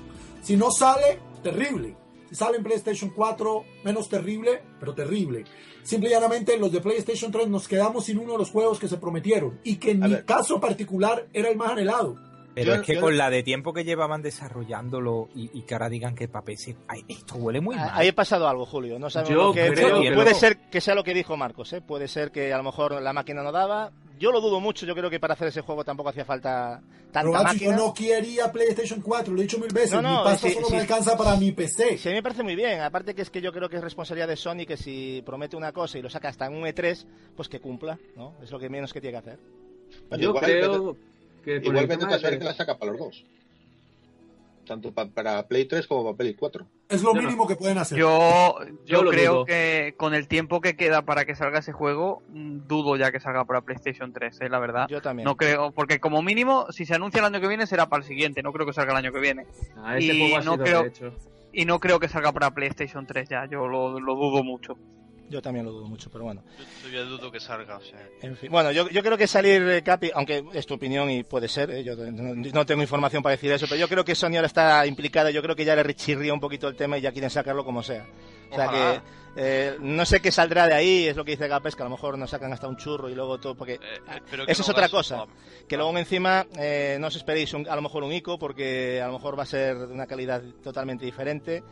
Si 0.43 0.57
no 0.57 0.71
sale, 0.71 1.19
terrible. 1.43 1.97
Si 2.29 2.35
sale 2.37 2.59
en 2.59 2.63
PlayStation 2.63 3.11
4, 3.11 3.65
menos 3.85 4.09
terrible, 4.09 4.63
pero 4.79 4.95
terrible. 4.95 5.45
Simple 5.83 6.11
y 6.11 6.13
llanamente, 6.13 6.59
los 6.59 6.71
de 6.71 6.81
PlayStation 6.81 7.33
3 7.33 7.49
nos 7.49 7.67
quedamos 7.67 8.05
sin 8.05 8.19
uno 8.19 8.33
de 8.33 8.39
los 8.39 8.51
juegos 8.51 8.79
que 8.79 8.89
se 8.89 8.99
prometieron 8.99 9.59
y 9.65 9.77
que 9.77 9.93
en 9.93 10.03
A 10.05 10.07
mi 10.09 10.15
ver. 10.15 10.25
caso 10.27 10.61
particular 10.61 11.27
era 11.33 11.49
el 11.49 11.57
más 11.57 11.71
anhelado. 11.73 12.17
Pero 12.61 12.75
Yo- 12.75 12.81
es 12.81 12.87
que 12.87 12.95
yo- 12.97 13.01
con 13.01 13.17
la 13.17 13.31
de 13.31 13.43
tiempo 13.43 13.73
que 13.73 13.85
llevaban 13.85 14.21
desarrollándolo 14.23 15.29
y, 15.35 15.51
y 15.57 15.63
que 15.63 15.75
ahora 15.75 15.89
digan 15.89 16.15
que 16.15 16.29
ay, 16.89 17.05
esto 17.09 17.37
huele 17.37 17.61
muy 17.61 17.77
mal. 17.77 17.91
Ahí 17.93 18.09
ha 18.09 18.15
pasado 18.15 18.49
algo, 18.49 18.67
Julio. 18.67 18.99
No 18.99 19.11
sabemos 19.11 19.31
Yo 19.31 19.37
lo 19.49 19.53
que 19.53 19.71
creo 19.73 19.91
puede, 19.91 20.09
que 20.09 20.15
puede 20.15 20.31
no. 20.33 20.37
ser 20.39 20.57
que 20.71 20.81
sea 20.81 20.95
lo 20.95 21.05
que 21.05 21.15
dijo 21.15 21.37
Marcos, 21.37 21.73
¿eh? 21.73 21.81
Puede 21.81 22.09
ser 22.09 22.31
que 22.33 22.53
a 22.53 22.57
lo 22.59 22.65
mejor 22.65 23.01
la 23.01 23.13
máquina 23.13 23.43
no 23.43 23.53
daba. 23.53 23.93
Yo 24.19 24.33
lo 24.33 24.41
dudo 24.41 24.59
mucho. 24.59 24.85
Yo 24.85 24.95
creo 24.97 25.09
que 25.11 25.21
para 25.21 25.35
hacer 25.35 25.47
ese 25.49 25.61
juego 25.61 25.85
tampoco 25.85 26.09
hacía 26.09 26.25
falta 26.25 26.81
Pero 26.83 27.13
tanta 27.13 27.31
macho, 27.31 27.45
máquina. 27.45 27.71
yo 27.71 27.77
no 27.77 27.95
quería 27.95 28.51
PlayStation 28.51 29.01
4, 29.01 29.33
lo 29.33 29.39
he 29.39 29.43
dicho 29.43 29.59
mil 29.59 29.73
veces. 29.73 29.93
No, 29.93 30.03
no, 30.03 30.19
mi 30.19 30.25
pasta 30.25 30.51
solo 30.51 30.69
me 30.71 30.79
alcanza 30.81 31.17
para 31.17 31.37
mi 31.37 31.53
PC. 31.53 31.97
Sí, 31.99 32.09
a 32.09 32.11
mí 32.11 32.17
me 32.17 32.23
parece 32.25 32.43
muy 32.43 32.57
bien. 32.57 32.81
Aparte 32.81 33.15
que 33.15 33.23
es 33.23 33.31
que 33.31 33.41
yo 33.41 33.53
creo 33.53 33.69
que 33.69 33.77
es 33.77 33.83
responsabilidad 33.83 34.27
de 34.27 34.35
Sony 34.37 34.67
que 34.67 34.77
si 34.77 35.23
promete 35.25 35.55
una 35.57 35.71
cosa 35.73 35.99
y 35.99 36.03
lo 36.03 36.11
saca 36.11 36.29
hasta 36.29 36.47
en 36.47 36.55
un 36.55 36.65
E3, 36.65 37.07
pues 37.37 37.49
que 37.49 37.61
cumpla, 37.61 37.99
¿no? 38.17 38.35
Es 38.43 38.51
lo 38.51 38.59
que 38.59 38.69
menos 38.69 38.93
que 38.93 39.01
tiene 39.01 39.13
que 39.13 39.31
hacer. 39.31 39.39
Yo 40.19 40.31
igual, 40.31 40.45
creo 40.45 40.95
que 40.95 40.99
el 41.57 41.63
Igualmente 41.65 41.97
tema 41.97 42.09
te 42.11 42.15
de- 42.17 42.21
saber 42.23 42.39
que 42.39 42.45
la 42.45 42.55
saca 42.55 42.79
para 42.79 42.93
los 42.93 43.01
dos. 43.01 43.25
Tanto 44.67 44.93
pa- 44.93 45.07
para 45.09 45.47
Play 45.49 45.65
3 45.65 45.87
como 45.87 46.05
para 46.05 46.17
Play 46.19 46.35
4. 46.35 46.67
Es 46.91 47.03
lo 47.03 47.15
Yo 47.15 47.23
no. 47.23 47.27
mínimo 47.27 47.47
que 47.47 47.57
pueden 47.57 47.79
hacer. 47.79 47.97
Yo, 47.99 48.55
yo 48.85 49.01
creo 49.09 49.33
dudo. 49.33 49.45
que 49.47 49.95
con 49.97 50.13
el 50.13 50.29
tiempo 50.29 50.61
que 50.61 50.77
queda 50.77 51.03
para 51.03 51.25
que 51.25 51.35
salga 51.35 51.61
ese 51.61 51.73
juego, 51.73 52.23
mm, 52.29 52.67
dudo 52.67 52.97
ya 52.97 53.11
que 53.11 53.19
salga 53.19 53.47
para 53.47 53.63
PlayStation 53.63 54.13
3, 54.13 54.39
eh, 54.43 54.51
la 54.51 54.59
verdad. 54.59 54.87
Yo 54.91 55.01
también. 55.01 55.25
No 55.25 55.37
creo, 55.39 55.71
porque 55.73 56.01
como 56.01 56.21
mínimo, 56.21 56.67
si 56.71 56.85
se 56.85 56.95
anuncia 56.95 57.21
el 57.21 57.25
año 57.25 57.41
que 57.41 57.49
viene, 57.49 57.67
será 57.67 57.89
para 57.89 58.03
el 58.03 58.07
siguiente. 58.09 58.43
No 58.43 58.53
creo 58.53 58.67
que 58.67 58.75
salga 58.75 58.93
el 58.93 58.99
año 58.99 59.13
que 59.13 59.21
viene. 59.21 59.47
Ah, 59.79 59.97
ese 59.97 60.13
y 60.13 60.19
juego 60.21 60.37
ha 60.37 60.43
no 60.45 60.53
sido 60.53 60.65
creo- 60.65 60.85
hecho. 60.85 61.13
Y 61.51 61.65
no 61.65 61.81
creo 61.81 61.99
que 61.99 62.09
salga 62.09 62.33
para 62.33 62.51
PlayStation 62.51 63.07
3 63.07 63.27
ya. 63.31 63.47
Yo 63.47 63.67
lo, 63.69 63.99
lo 63.99 64.15
dudo 64.17 64.45
mucho. 64.45 64.77
Yo 65.31 65.43
también 65.43 65.67
lo 65.67 65.73
dudo 65.73 65.87
mucho, 65.87 66.09
pero 66.11 66.25
bueno. 66.25 66.43
Yo 66.59 66.65
todavía 66.81 67.03
dudo 67.05 67.31
que 67.31 67.39
salga, 67.41 67.77
o 67.77 67.81
sea. 67.83 67.99
En 68.23 68.37
fin. 68.37 68.51
Bueno, 68.51 68.73
yo, 68.73 68.89
yo 68.89 69.03
creo 69.03 69.19
que 69.19 69.27
salir 69.27 69.61
eh, 69.63 69.83
Capi, 69.83 70.11
aunque 70.15 70.43
es 70.55 70.65
tu 70.67 70.75
opinión 70.75 71.11
y 71.11 71.23
puede 71.23 71.49
ser, 71.49 71.71
eh, 71.71 71.85
yo 71.85 71.95
no, 71.97 72.35
no 72.35 72.67
tengo 72.67 72.81
información 72.83 73.23
para 73.23 73.33
decir 73.35 73.53
eso, 73.53 73.67
pero 73.69 73.79
yo 73.79 73.89
creo 73.89 74.05
que 74.05 74.15
Sony 74.15 74.37
ahora 74.37 74.47
está 74.47 74.87
implicada, 74.87 75.31
yo 75.31 75.43
creo 75.43 75.55
que 75.55 75.65
ya 75.67 75.77
le 75.77 75.83
rechirría 75.83 76.33
un 76.33 76.41
poquito 76.41 76.67
el 76.69 76.77
tema 76.77 76.97
y 76.97 77.03
ya 77.03 77.13
quieren 77.13 77.29
sacarlo 77.31 77.65
como 77.65 77.83
sea. 77.83 78.07
O 78.51 78.55
sea 78.55 78.67
Ojalá. 78.69 79.03
que 79.03 79.19
eh, 79.41 79.77
no 79.81 80.07
sé 80.07 80.21
qué 80.21 80.33
saldrá 80.33 80.67
de 80.67 80.73
ahí, 80.75 81.07
es 81.07 81.15
lo 81.17 81.25
que 81.27 81.33
dice 81.33 81.47
Gapes, 81.47 81.77
que 81.77 81.83
a 81.83 81.85
lo 81.85 81.91
mejor 81.91 82.17
nos 82.17 82.31
sacan 82.31 82.51
hasta 82.55 82.67
un 82.67 82.79
churro 82.79 83.11
y 83.11 83.15
luego 83.15 83.39
todo, 83.39 83.55
porque 83.55 83.75
Eh, 83.75 83.79
espero 84.25 84.47
que 84.47 84.53
eso 84.53 84.63
es 84.63 84.69
otra 84.71 84.89
cosa. 84.89 85.27
que 85.69 85.77
luego 85.77 85.97
encima 85.99 86.47
eh, 86.59 86.97
no 86.99 87.09
os 87.09 87.17
esperéis 87.17 87.53
un- 87.53 87.69
a 87.69 87.77
lo 87.77 87.83
mejor 87.83 88.03
un 88.03 88.13
ICO, 88.13 88.39
porque 88.39 89.03
a 89.03 89.07
lo 89.09 89.13
mejor 89.13 89.39
va 89.39 89.43
a 89.43 89.47
ser 89.47 89.77
de 89.77 89.93
una 89.93 90.07
calidad 90.07 90.43
totalmente 90.65 91.05
diferente. 91.05 91.63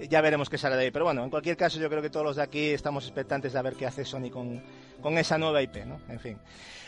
Ya 0.00 0.20
veremos 0.20 0.50
qué 0.50 0.58
sale 0.58 0.76
de 0.76 0.82
ahí. 0.82 0.90
Pero 0.90 1.04
bueno, 1.04 1.22
en 1.22 1.30
cualquier 1.30 1.56
caso, 1.56 1.78
yo 1.78 1.88
creo 1.88 2.02
que 2.02 2.10
todos 2.10 2.26
los 2.26 2.36
de 2.36 2.42
aquí 2.42 2.70
estamos 2.70 3.04
expectantes 3.04 3.52
de 3.52 3.62
ver 3.62 3.74
qué 3.74 3.86
hace 3.86 4.04
Sony 4.04 4.30
con, 4.30 4.62
con 5.00 5.16
esa 5.18 5.38
nueva 5.38 5.62
IP, 5.62 5.84
¿no? 5.86 6.00
En 6.08 6.18
fin. 6.18 6.38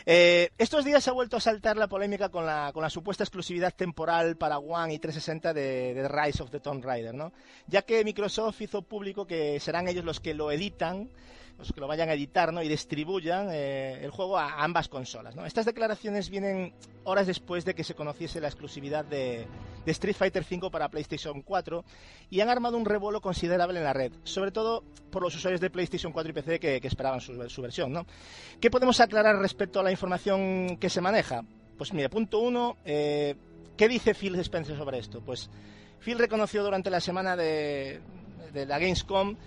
Eh, 0.05 0.51
estos 0.57 0.85
días 0.85 1.03
se 1.03 1.09
ha 1.09 1.13
vuelto 1.13 1.37
a 1.37 1.41
saltar 1.41 1.77
la 1.77 1.87
polémica 1.87 2.29
con 2.29 2.45
la, 2.45 2.71
con 2.73 2.81
la 2.81 2.89
supuesta 2.89 3.23
exclusividad 3.23 3.73
temporal 3.73 4.37
para 4.37 4.57
One 4.57 4.93
y 4.93 4.99
360 4.99 5.53
de, 5.53 5.93
de 5.93 6.07
Rise 6.07 6.43
of 6.43 6.51
the 6.51 6.59
Tomb 6.59 6.83
Raider, 6.83 7.13
¿no? 7.13 7.33
Ya 7.67 7.81
que 7.81 8.03
Microsoft 8.03 8.61
hizo 8.61 8.81
público 8.81 9.25
que 9.25 9.59
serán 9.59 9.87
ellos 9.87 10.05
los 10.05 10.19
que 10.19 10.33
lo 10.33 10.51
editan, 10.51 11.09
los 11.57 11.73
que 11.73 11.79
lo 11.81 11.87
vayan 11.87 12.09
a 12.09 12.13
editar, 12.13 12.53
¿no? 12.53 12.61
Y 12.61 12.67
distribuyan 12.67 13.49
eh, 13.51 13.99
el 14.03 14.11
juego 14.11 14.37
a 14.37 14.63
ambas 14.63 14.87
consolas. 14.87 15.35
Estas 15.45 15.65
declaraciones 15.65 16.29
vienen 16.29 16.73
horas 17.03 17.25
después 17.25 17.65
de 17.65 17.73
que 17.73 17.83
se 17.83 17.95
conociese 17.95 18.39
la 18.39 18.47
exclusividad 18.47 19.03
de, 19.05 19.47
Street 19.85 20.15
Fighter 20.15 20.45
V 20.49 20.69
para 20.69 20.89
PlayStation 20.89 21.41
4 21.41 21.83
y 22.29 22.41
han 22.41 22.49
armado 22.49 22.77
un 22.77 22.85
revuelo 22.85 23.21
considerable 23.21 23.79
en 23.79 23.85
la 23.85 23.93
red, 23.93 24.11
sobre 24.23 24.51
todo 24.51 24.83
por 25.09 25.21
los 25.21 25.33
usuarios 25.33 25.61
de 25.61 25.69
PlayStation 25.69 26.11
4 26.11 26.29
y 26.29 26.33
PC 26.33 26.59
que, 26.59 26.81
esperaban 26.83 27.21
su, 27.21 27.61
versión, 27.61 27.93
¿no? 27.93 28.05
¿Qué 28.59 28.69
podemos 28.69 28.99
aclarar 28.99 29.37
respecto 29.37 29.79
a 29.79 29.83
la 29.83 29.91
información 29.91 30.77
que 30.77 30.89
se 30.89 30.99
maneja? 30.99 31.43
Pues 31.77 31.93
mira, 31.93 32.09
punto 32.09 32.39
uno, 32.39 32.77
eh, 32.83 33.35
¿qué 33.77 33.87
dice 33.87 34.13
Phil 34.13 34.35
Spencer 34.35 34.77
sobre 34.77 34.99
esto? 34.99 35.21
Pues 35.21 35.49
Phil 36.01 36.19
reconoció 36.19 36.63
durante 36.63 36.89
la 36.89 36.99
semana 36.99 37.37
de 37.37 38.01
la 38.53 38.77
Gamescom 38.77 39.37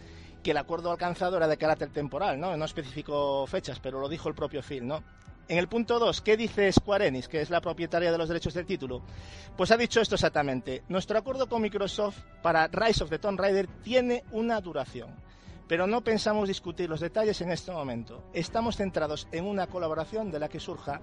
que 0.43 0.53
el 0.53 0.57
acuerdo 0.57 0.91
alcanzado 0.91 1.37
era 1.37 1.49
de 1.49 1.57
carácter 1.57 1.91
temporal, 1.91 2.39
¿no? 2.39 2.57
No 2.57 2.65
especificó 2.65 3.47
fechas, 3.47 3.81
pero 3.81 4.01
lo 4.01 4.09
dijo 4.09 4.29
el 4.29 4.35
propio 4.35 4.63
Phil, 4.63 4.87
¿no? 4.87 5.03
En 5.49 5.59
el 5.59 5.67
punto 5.67 5.99
2, 5.99 6.21
¿qué 6.21 6.37
dice 6.37 6.71
Square 6.73 7.09
Enix, 7.09 7.27
que 7.27 7.41
es 7.41 7.51
la 7.51 7.61
propietaria 7.61 8.13
de 8.13 8.19
los 8.19 8.29
derechos 8.29 8.55
del 8.55 8.67
título? 8.67 9.03
Pues 9.57 9.73
ha 9.73 9.77
dicho 9.77 10.01
esto 10.01 10.15
exactamente. 10.15 10.85
Nuestro 10.89 11.19
acuerdo 11.19 11.49
con 11.49 11.61
Microsoft 11.61 12.19
para 12.41 12.69
Rise 12.69 13.03
of 13.03 13.11
the 13.11 13.19
Tomb 13.19 13.41
Raider 13.41 13.67
tiene 13.83 14.23
una 14.31 14.61
duración, 14.61 15.11
pero 15.67 15.89
no 15.89 16.03
pensamos 16.03 16.47
discutir 16.47 16.89
los 16.89 17.01
detalles 17.01 17.41
en 17.41 17.51
este 17.51 17.73
momento. 17.73 18.23
Estamos 18.33 18.77
centrados 18.77 19.27
en 19.33 19.45
una 19.45 19.67
colaboración 19.67 20.31
de 20.31 20.39
la 20.39 20.49
que 20.49 20.61
surja 20.61 21.01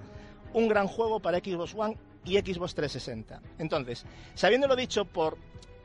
un 0.53 0.69
gran 0.69 0.87
juego 0.87 1.19
para 1.19 1.39
Xbox 1.39 1.75
One 1.75 1.97
y 2.23 2.37
Xbox 2.37 2.73
360. 2.73 3.41
Entonces, 3.59 4.05
sabiéndolo 4.33 4.77
dicho 4.77 5.03
por, 5.03 5.37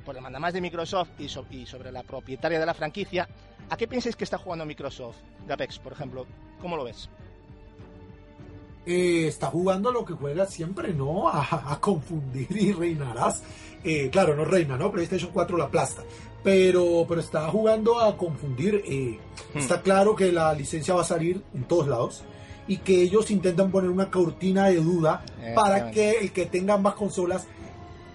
por 0.03 0.16
el 0.16 0.22
mandamás 0.22 0.53
de 0.53 0.61
Microsoft 0.61 1.11
y, 1.18 1.28
so- 1.28 1.46
y 1.50 1.66
sobre 1.66 1.90
la 1.92 2.03
propietaria 2.03 2.59
de 2.61 2.66
la 2.66 2.74
franquicia, 2.74 3.28
¿a 3.70 3.76
qué 3.76 3.86
pensáis 3.88 4.16
que 4.16 4.24
está 4.24 4.38
jugando 4.38 4.64
Microsoft? 4.66 5.16
Gapex, 5.46 5.78
por 5.78 5.92
ejemplo. 5.92 6.26
¿Cómo 6.61 6.76
lo 6.76 6.84
ves? 6.84 7.09
eh, 8.84 9.26
está 9.28 9.46
jugando 9.46 9.92
lo 9.92 10.05
que 10.05 10.12
juega 10.14 10.46
siempre, 10.46 10.92
¿no? 10.92 11.28
A, 11.28 11.72
a 11.72 11.80
confundir 11.80 12.48
y 12.50 12.72
reinarás. 12.72 13.42
Eh, 13.84 14.11
claro, 14.11 14.34
no 14.34 14.44
reina, 14.44 14.76
¿no? 14.76 14.90
PlayStation 14.90 15.30
4 15.32 15.57
la 15.57 15.64
aplasta. 15.64 16.03
Pero, 16.42 17.05
pero 17.09 17.20
está 17.20 17.48
jugando 17.48 18.00
a 18.00 18.16
confundir. 18.16 18.82
eh, 18.86 19.18
Hmm. 19.55 19.59
Está 19.59 19.82
claro 19.82 20.16
que 20.16 20.32
la 20.32 20.53
licencia 20.55 20.94
va 20.94 21.03
a 21.03 21.05
salir 21.05 21.42
en 21.55 21.64
todos 21.64 21.86
lados 21.86 22.24
y 22.66 22.78
que 22.78 23.03
ellos 23.03 23.30
intentan 23.30 23.70
poner 23.70 23.90
una 23.90 24.11
cortina 24.11 24.66
de 24.68 24.76
duda 24.76 25.24
Eh, 25.42 25.53
para 25.55 25.90
que 25.90 26.12
el 26.12 26.32
que 26.32 26.46
tenga 26.46 26.72
ambas 26.74 26.94
consolas 26.94 27.46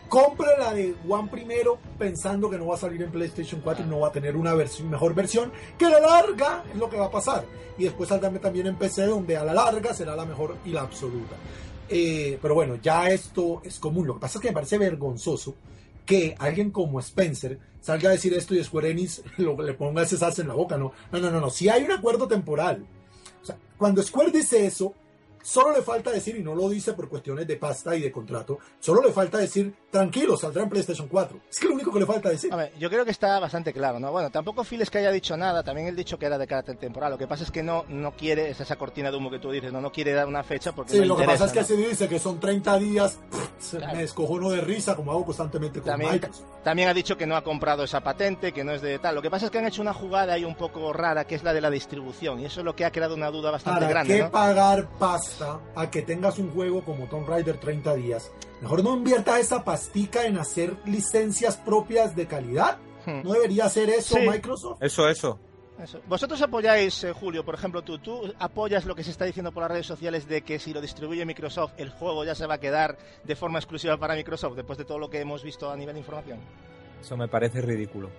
compre 0.07 0.47
la 0.57 0.73
de 0.73 0.95
One 1.07 1.29
primero 1.29 1.77
pensando 1.97 2.49
que 2.49 2.57
no 2.57 2.67
va 2.67 2.75
a 2.75 2.79
salir 2.79 3.01
en 3.01 3.11
PlayStation 3.11 3.61
4 3.61 3.85
y 3.85 3.87
no 3.87 3.99
va 3.99 4.09
a 4.09 4.11
tener 4.11 4.35
una 4.35 4.53
versión, 4.53 4.89
mejor 4.89 5.13
versión 5.13 5.51
que 5.77 5.85
a 5.85 5.89
la 5.89 5.99
larga 5.99 6.63
es 6.71 6.77
lo 6.77 6.89
que 6.89 6.97
va 6.97 7.05
a 7.05 7.11
pasar. 7.11 7.45
Y 7.77 7.83
después 7.83 8.09
saldrá 8.09 8.31
también 8.39 8.67
en 8.67 8.75
PC 8.75 9.05
donde 9.05 9.37
a 9.37 9.43
la 9.43 9.53
larga 9.53 9.93
será 9.93 10.15
la 10.15 10.25
mejor 10.25 10.57
y 10.65 10.71
la 10.71 10.81
absoluta. 10.81 11.35
Eh, 11.89 12.37
pero 12.41 12.53
bueno 12.53 12.75
ya 12.81 13.09
esto 13.09 13.61
es 13.63 13.79
común. 13.79 14.07
Lo 14.07 14.15
que 14.15 14.21
pasa 14.21 14.39
es 14.39 14.41
que 14.41 14.49
me 14.49 14.55
parece 14.55 14.77
vergonzoso 14.77 15.55
que 16.05 16.35
alguien 16.39 16.71
como 16.71 16.99
Spencer 16.99 17.59
salga 17.81 18.09
a 18.09 18.13
decir 18.13 18.33
esto 18.33 18.55
y 18.55 18.63
Square 18.63 18.91
Enix 18.91 19.21
lo, 19.37 19.61
le 19.61 19.73
ponga 19.73 20.03
ese 20.03 20.17
salsa 20.17 20.41
en 20.41 20.47
la 20.47 20.53
boca 20.53 20.77
no 20.77 20.91
no 21.11 21.19
no 21.19 21.31
no 21.31 21.39
no. 21.39 21.49
Si 21.49 21.69
hay 21.69 21.83
un 21.83 21.91
acuerdo 21.91 22.27
temporal. 22.27 22.85
O 23.41 23.45
sea, 23.45 23.57
cuando 23.77 24.01
Square 24.01 24.31
dice 24.31 24.65
eso 24.65 24.93
Solo 25.47 25.71
le 25.71 25.81
falta 25.81 26.11
decir, 26.11 26.35
y 26.35 26.43
no 26.43 26.53
lo 26.53 26.67
dice 26.67 26.91
por 26.91 27.07
cuestiones 27.07 27.47
de 27.47 27.55
pasta 27.55 27.95
y 27.95 28.01
de 28.01 28.11
contrato, 28.11 28.59
solo 28.81 29.01
le 29.01 29.13
falta 29.13 29.37
decir, 29.37 29.73
tranquilo, 29.89 30.35
saldrá 30.35 30.63
en 30.63 30.69
PlayStation 30.69 31.07
4. 31.07 31.39
Es 31.49 31.57
que 31.57 31.69
lo 31.69 31.75
único 31.75 31.89
que 31.93 31.99
le 32.01 32.05
falta 32.05 32.27
decir. 32.27 32.51
A 32.51 32.57
ver, 32.57 32.73
yo 32.77 32.89
creo 32.89 33.05
que 33.05 33.11
está 33.11 33.39
bastante 33.39 33.71
claro, 33.71 33.97
¿no? 33.97 34.11
Bueno, 34.11 34.29
tampoco 34.29 34.65
Phil 34.65 34.81
es 34.81 34.89
que 34.89 34.97
haya 34.97 35.09
dicho 35.09 35.37
nada, 35.37 35.63
también 35.63 35.87
él 35.87 35.95
dicho 35.95 36.19
que 36.19 36.25
era 36.25 36.37
de 36.37 36.45
carácter 36.47 36.75
temporal. 36.75 37.11
Lo 37.13 37.17
que 37.17 37.27
pasa 37.27 37.45
es 37.45 37.51
que 37.51 37.63
no, 37.63 37.85
no 37.87 38.11
quiere, 38.11 38.49
es 38.49 38.59
esa 38.59 38.75
cortina 38.75 39.09
de 39.09 39.15
humo 39.15 39.31
que 39.31 39.39
tú 39.39 39.49
dices, 39.49 39.71
no, 39.71 39.79
no 39.79 39.89
quiere 39.89 40.11
dar 40.11 40.27
una 40.27 40.43
fecha 40.43 40.73
porque 40.75 40.91
Sí, 40.91 40.99
no 40.99 41.05
lo 41.05 41.15
que 41.15 41.23
pasa 41.23 41.45
es 41.45 41.53
que 41.53 41.63
se 41.63 41.77
dice 41.77 42.09
que 42.09 42.19
son 42.19 42.41
30 42.41 42.77
días, 42.79 43.17
Claro. 43.71 43.93
me 43.95 44.01
descojono 44.01 44.49
de 44.49 44.59
risa, 44.61 44.97
como 44.97 45.11
hago 45.11 45.25
constantemente 45.25 45.79
con 45.79 45.89
También, 45.91 46.11
Microsoft. 46.11 46.45
también 46.63 46.89
ha 46.89 46.93
dicho 46.93 47.17
que 47.17 47.25
no 47.25 47.37
ha 47.37 47.43
comprado 47.43 47.85
esa 47.85 48.01
patente, 48.01 48.51
que 48.51 48.65
no 48.65 48.73
es 48.73 48.81
de 48.81 48.99
tal. 48.99 49.15
Lo 49.15 49.21
que 49.21 49.29
pasa 49.31 49.45
es 49.45 49.51
que 49.51 49.59
han 49.59 49.65
hecho 49.65 49.81
una 49.81 49.93
jugada 49.93 50.33
ahí 50.33 50.43
un 50.43 50.55
poco 50.55 50.91
rara, 50.91 51.25
que 51.25 51.35
es 51.35 51.43
la 51.43 51.53
de 51.53 51.61
la 51.61 51.69
distribución, 51.69 52.39
y 52.41 52.45
eso 52.45 52.59
es 52.59 52.65
lo 52.65 52.75
que 52.75 52.83
ha 52.83 52.91
creado 52.91 53.15
una 53.15 53.31
duda 53.31 53.49
bastante 53.51 53.79
¿Para 53.79 53.89
grande, 53.89 54.15
qué 54.17 54.23
¿no? 54.23 54.31
pagar 54.31 54.87
pasta 54.99 55.36
a 55.41 55.91
que 55.91 56.01
tengas 56.01 56.39
un 56.39 56.51
juego 56.51 56.83
como 56.83 57.05
Tomb 57.07 57.27
Raider 57.27 57.57
30 57.57 57.95
días? 57.95 58.31
Mejor 58.61 58.83
no 58.83 58.95
inviertas 58.95 59.39
esa 59.39 59.63
pastica 59.63 60.25
en 60.25 60.37
hacer 60.37 60.75
licencias 60.85 61.57
propias 61.57 62.15
de 62.15 62.27
calidad. 62.27 62.77
Hmm. 63.05 63.21
¿No 63.23 63.33
debería 63.33 63.65
hacer 63.65 63.89
eso 63.89 64.15
Sí. 64.15 64.27
Microsoft? 64.27 64.81
Eso, 64.81 65.07
eso. 65.09 65.39
Eso. 65.81 65.99
¿Vosotros 66.07 66.41
apoyáis, 66.41 67.03
eh, 67.03 67.13
Julio, 67.13 67.45
por 67.45 67.53
ejemplo, 67.53 67.83
tú, 67.83 67.99
tú 67.99 68.33
apoyas 68.39 68.85
lo 68.85 68.95
que 68.95 69.03
se 69.03 69.11
está 69.11 69.25
diciendo 69.25 69.51
por 69.51 69.61
las 69.61 69.71
redes 69.71 69.85
sociales 69.85 70.27
de 70.27 70.41
que 70.41 70.57
si 70.57 70.73
lo 70.73 70.81
distribuye 70.81 71.23
Microsoft, 71.23 71.73
el 71.77 71.91
juego 71.91 72.25
ya 72.25 72.33
se 72.33 72.47
va 72.47 72.55
a 72.55 72.59
quedar 72.59 72.97
de 73.23 73.35
forma 73.35 73.59
exclusiva 73.59 73.95
para 73.97 74.15
Microsoft, 74.15 74.55
después 74.55 74.79
de 74.79 74.85
todo 74.85 74.97
lo 74.97 75.09
que 75.09 75.19
hemos 75.19 75.43
visto 75.43 75.69
a 75.69 75.77
nivel 75.77 75.93
de 75.93 75.99
información? 75.99 76.39
Eso 76.99 77.15
me 77.15 77.27
parece 77.27 77.61
ridículo. 77.61 78.09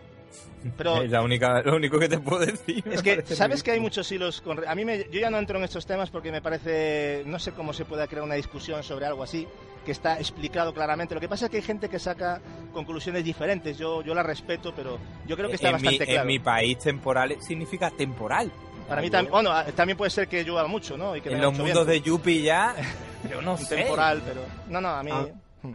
Pero 0.77 1.03
Es 1.03 1.11
la 1.11 1.23
única, 1.23 1.63
lo 1.63 1.77
único 1.77 1.99
que 1.99 2.09
te 2.09 2.19
puedo 2.19 2.45
decir. 2.45 2.83
es 2.91 3.03
que, 3.03 3.23
¿sabes 3.23 3.63
que 3.63 3.71
hay 3.73 3.81
muchos 3.81 4.11
hilos? 4.11 4.41
Con... 4.41 4.67
A 4.67 4.75
mí 4.75 4.85
me... 4.85 5.05
yo 5.11 5.21
ya 5.21 5.31
no 5.31 5.39
entro 5.39 5.59
en 5.59 5.65
estos 5.65 5.87
temas 5.87 6.11
porque 6.11 6.33
me 6.33 6.43
parece, 6.43 7.23
no 7.27 7.39
sé 7.39 7.53
cómo 7.53 7.73
se 7.73 7.85
pueda 7.85 8.07
crear 8.07 8.25
una 8.25 8.35
discusión 8.35 8.83
sobre 8.83 9.07
algo 9.07 9.23
así, 9.23 9.47
que 9.85 9.93
está 9.93 10.19
explicado 10.19 10.75
claramente. 10.75 11.15
Lo 11.15 11.21
que 11.21 11.29
pasa 11.29 11.47
es 11.47 11.51
que 11.51 11.59
hay 11.59 11.63
gente 11.63 11.89
que 11.89 11.99
saca 11.99 12.41
conclusiones 12.73 13.25
diferentes. 13.25 13.79
Yo, 13.79 14.03
yo 14.03 14.15
la 14.15 14.23
respeto, 14.23 14.73
pero 14.75 14.99
yo 15.27 15.37
creo 15.37 15.49
que 15.49 15.55
está 15.55 15.69
en, 15.69 15.75
bastante 15.75 16.01
mi, 16.01 16.07
claro. 16.07 16.21
en 16.23 16.27
mi 16.27 16.39
país 16.41 16.79
temporal 16.79 17.37
significa 17.41 17.91
temporal. 17.91 18.51
Para 18.89 19.03
mí 19.03 19.11
también, 19.11 19.31
bueno, 19.31 19.51
también 19.77 19.97
puede 19.99 20.11
ser 20.11 20.29
que 20.29 20.43
llueva 20.45 20.67
mucho, 20.67 20.97
¿no? 20.97 21.15
Y 21.15 21.21
que 21.21 21.29
En 21.29 21.41
los 21.43 21.53
mucho 21.53 21.63
mundos 21.65 21.87
viento. 21.87 22.05
de 22.05 22.11
Yuppie 22.11 22.43
ya, 22.43 22.75
yo 23.31 23.43
no 23.43 23.57
sé. 23.59 23.77
temporal, 23.77 24.23
pero 24.27 24.41
no, 24.69 24.81
no, 24.81 24.89
a 24.89 25.03
mí 25.03 25.11
Ah. 25.13 25.27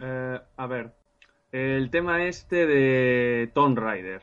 Eh, 0.02 0.40
a 0.56 0.66
ver, 0.66 0.92
el 1.52 1.90
tema 1.90 2.24
este 2.24 2.66
de 2.66 3.50
Tomb 3.54 3.78
Raider. 3.78 4.22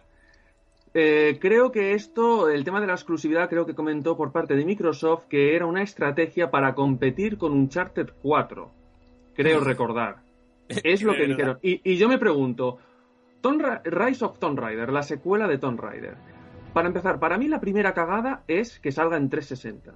Eh, 0.94 1.38
creo 1.40 1.72
que 1.72 1.94
esto, 1.94 2.50
el 2.50 2.64
tema 2.64 2.82
de 2.82 2.88
la 2.88 2.94
exclusividad, 2.94 3.50
creo 3.50 3.66
que 3.66 3.76
comentó 3.76 4.18
por 4.18 4.32
parte 4.32 4.56
de 4.56 4.66
Microsoft 4.66 5.26
que 5.28 5.56
era 5.56 5.66
una 5.66 5.84
estrategia 5.84 6.52
para 6.52 6.76
competir 6.76 7.38
con 7.38 7.54
Uncharted 7.54 8.10
4. 8.22 8.72
Creo 9.36 9.60
recordar. 9.62 10.18
Es 10.84 11.04
lo 11.04 11.14
que 11.14 11.28
dijeron. 11.28 11.60
Y, 11.62 11.82
y 11.84 11.98
yo 11.98 12.08
me 12.08 12.18
pregunto, 12.18 12.78
Rise 13.84 14.24
of 14.24 14.40
Tomb 14.40 14.58
Raider, 14.60 14.92
la 14.92 15.04
secuela 15.04 15.48
de 15.48 15.58
Tomb 15.58 15.80
Raider. 15.80 16.16
Para 16.74 16.88
empezar, 16.88 17.20
para 17.20 17.38
mí 17.38 17.48
la 17.48 17.60
primera 17.60 17.94
cagada 17.94 18.44
es 18.48 18.80
que 18.80 18.92
salga 18.92 19.18
en 19.18 19.30
360. 19.30 19.94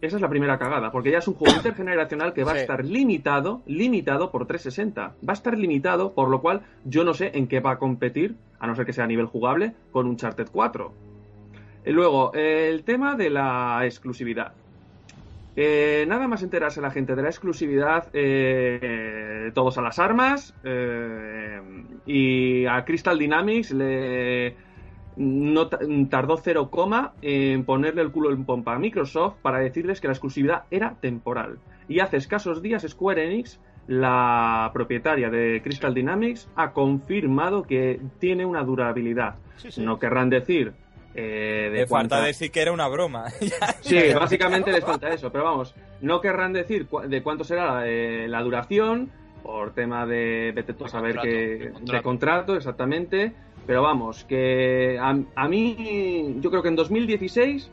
Esa 0.00 0.16
es 0.16 0.22
la 0.22 0.28
primera 0.30 0.58
cagada, 0.58 0.90
porque 0.90 1.10
ya 1.10 1.18
es 1.18 1.28
un 1.28 1.34
juego 1.34 1.54
intergeneracional 1.56 2.32
que 2.32 2.42
va 2.44 2.52
Sí. 2.52 2.58
a 2.58 2.60
estar 2.62 2.84
limitado, 2.84 3.60
limitado 3.66 4.30
por 4.30 4.46
360. 4.46 5.14
Va 5.26 5.32
a 5.32 5.32
estar 5.32 5.56
limitado, 5.58 6.12
por 6.14 6.28
lo 6.30 6.40
cual 6.40 6.62
yo 6.84 7.04
no 7.04 7.12
sé 7.14 7.32
en 7.34 7.46
qué 7.48 7.60
va 7.60 7.72
a 7.72 7.78
competir, 7.78 8.36
a 8.58 8.66
no 8.66 8.74
ser 8.74 8.86
que 8.86 8.92
sea 8.92 9.04
a 9.04 9.08
nivel 9.08 9.26
jugable, 9.26 9.72
con 9.92 10.06
Uncharted 10.06 10.48
4. 10.50 10.92
Y 11.86 11.90
luego, 11.92 12.32
el 12.34 12.82
tema 12.84 13.14
de 13.14 13.30
la 13.30 13.80
exclusividad. 13.84 14.52
Eh, 15.56 16.04
nada 16.08 16.28
más 16.28 16.42
enterarse 16.42 16.80
la 16.80 16.90
gente 16.90 17.14
de 17.16 17.22
la 17.22 17.28
exclusividad, 17.28 18.08
eh, 18.12 19.50
todos 19.54 19.76
a 19.78 19.82
las 19.82 19.98
armas. 19.98 20.54
eh, 20.64 21.60
y 22.06 22.64
a 22.66 22.84
Crystal 22.84 23.18
Dynamics 23.18 23.72
le 23.72 24.54
no 25.20 25.68
ta- 25.68 25.78
tardó 26.08 26.36
cero 26.38 26.70
coma 26.70 27.12
en 27.20 27.64
ponerle 27.64 28.00
el 28.02 28.10
culo 28.10 28.30
en 28.32 28.44
pompa 28.44 28.74
a 28.74 28.78
Microsoft 28.78 29.34
para 29.42 29.58
decirles 29.58 30.00
que 30.00 30.08
la 30.08 30.14
exclusividad 30.14 30.62
era 30.70 30.94
temporal. 31.00 31.58
Y 31.88 32.00
hace 32.00 32.16
escasos 32.16 32.62
días 32.62 32.86
Square 32.88 33.26
Enix, 33.26 33.60
la 33.86 34.70
propietaria 34.72 35.28
de 35.30 35.60
Crystal 35.62 35.92
Dynamics, 35.92 36.48
ha 36.56 36.72
confirmado 36.72 37.64
que 37.64 38.00
tiene 38.18 38.46
una 38.46 38.62
durabilidad. 38.64 39.34
Sí, 39.56 39.70
sí. 39.72 39.82
No 39.82 39.98
querrán 39.98 40.30
decir 40.30 40.72
eh, 41.14 41.68
de 41.72 41.78
Le 41.80 41.86
falta 41.86 42.16
cuánta- 42.16 42.26
decir 42.26 42.50
que 42.50 42.62
era 42.62 42.72
una 42.72 42.88
broma. 42.88 43.26
Sí, 43.82 43.98
básicamente 44.14 44.70
les 44.72 44.84
falta 44.84 45.08
eso, 45.10 45.30
pero 45.32 45.44
vamos, 45.44 45.74
no 46.00 46.20
querrán 46.20 46.52
decir 46.52 46.86
cu- 46.86 47.00
de 47.00 47.22
cuánto 47.22 47.42
será 47.44 47.82
eh, 47.88 48.26
la 48.28 48.40
duración, 48.42 49.10
por 49.42 49.72
tema 49.74 50.06
de, 50.06 50.52
vete 50.54 50.74
tú 50.74 50.84
a 50.84 50.88
saber 50.88 51.16
que, 51.18 51.72
de 51.80 52.02
contrato, 52.02 52.54
exactamente, 52.54 53.32
pero 53.66 53.82
vamos, 53.82 54.24
que 54.24 54.98
a, 55.00 55.16
a 55.34 55.48
mí, 55.48 56.36
yo 56.40 56.50
creo 56.50 56.62
que 56.62 56.68
en 56.68 56.76
2016 56.76 57.70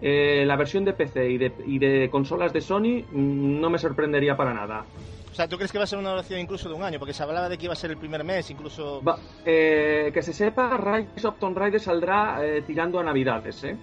eh, 0.00 0.44
la 0.46 0.56
versión 0.56 0.84
de 0.84 0.92
PC 0.94 1.30
y 1.30 1.38
de, 1.38 1.54
y 1.66 1.78
de 1.78 2.08
consolas 2.10 2.52
de 2.52 2.60
Sony 2.60 3.04
mm, 3.10 3.60
no 3.60 3.70
me 3.70 3.78
sorprendería 3.78 4.36
para 4.36 4.54
nada. 4.54 4.86
O 5.30 5.34
sea, 5.34 5.46
¿tú 5.48 5.56
crees 5.56 5.70
que 5.70 5.78
va 5.78 5.84
a 5.84 5.86
ser 5.86 5.98
una 5.98 6.10
duración 6.10 6.40
incluso 6.40 6.68
de 6.68 6.74
un 6.74 6.82
año? 6.82 6.98
Porque 6.98 7.14
se 7.14 7.22
hablaba 7.22 7.48
de 7.48 7.56
que 7.56 7.66
iba 7.66 7.72
a 7.72 7.76
ser 7.76 7.90
el 7.90 7.98
primer 7.98 8.24
mes, 8.24 8.50
incluso... 8.50 9.02
Va- 9.02 9.18
eh, 9.44 10.10
que 10.12 10.22
se 10.22 10.32
sepa, 10.32 10.76
Rise 10.76 11.26
of 11.28 11.38
Tomb 11.38 11.56
Raider 11.56 11.80
saldrá 11.80 12.44
eh, 12.44 12.62
tirando 12.62 12.98
a 12.98 13.04
Navidades, 13.04 13.62
¿eh? 13.64 13.78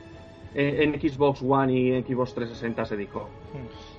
Eh, 0.54 0.84
En 0.84 1.00
Xbox 1.00 1.42
One 1.42 1.74
y 1.74 2.04
Xbox 2.04 2.34
360 2.34 2.86
se 2.86 2.98
dijo. 2.98 3.30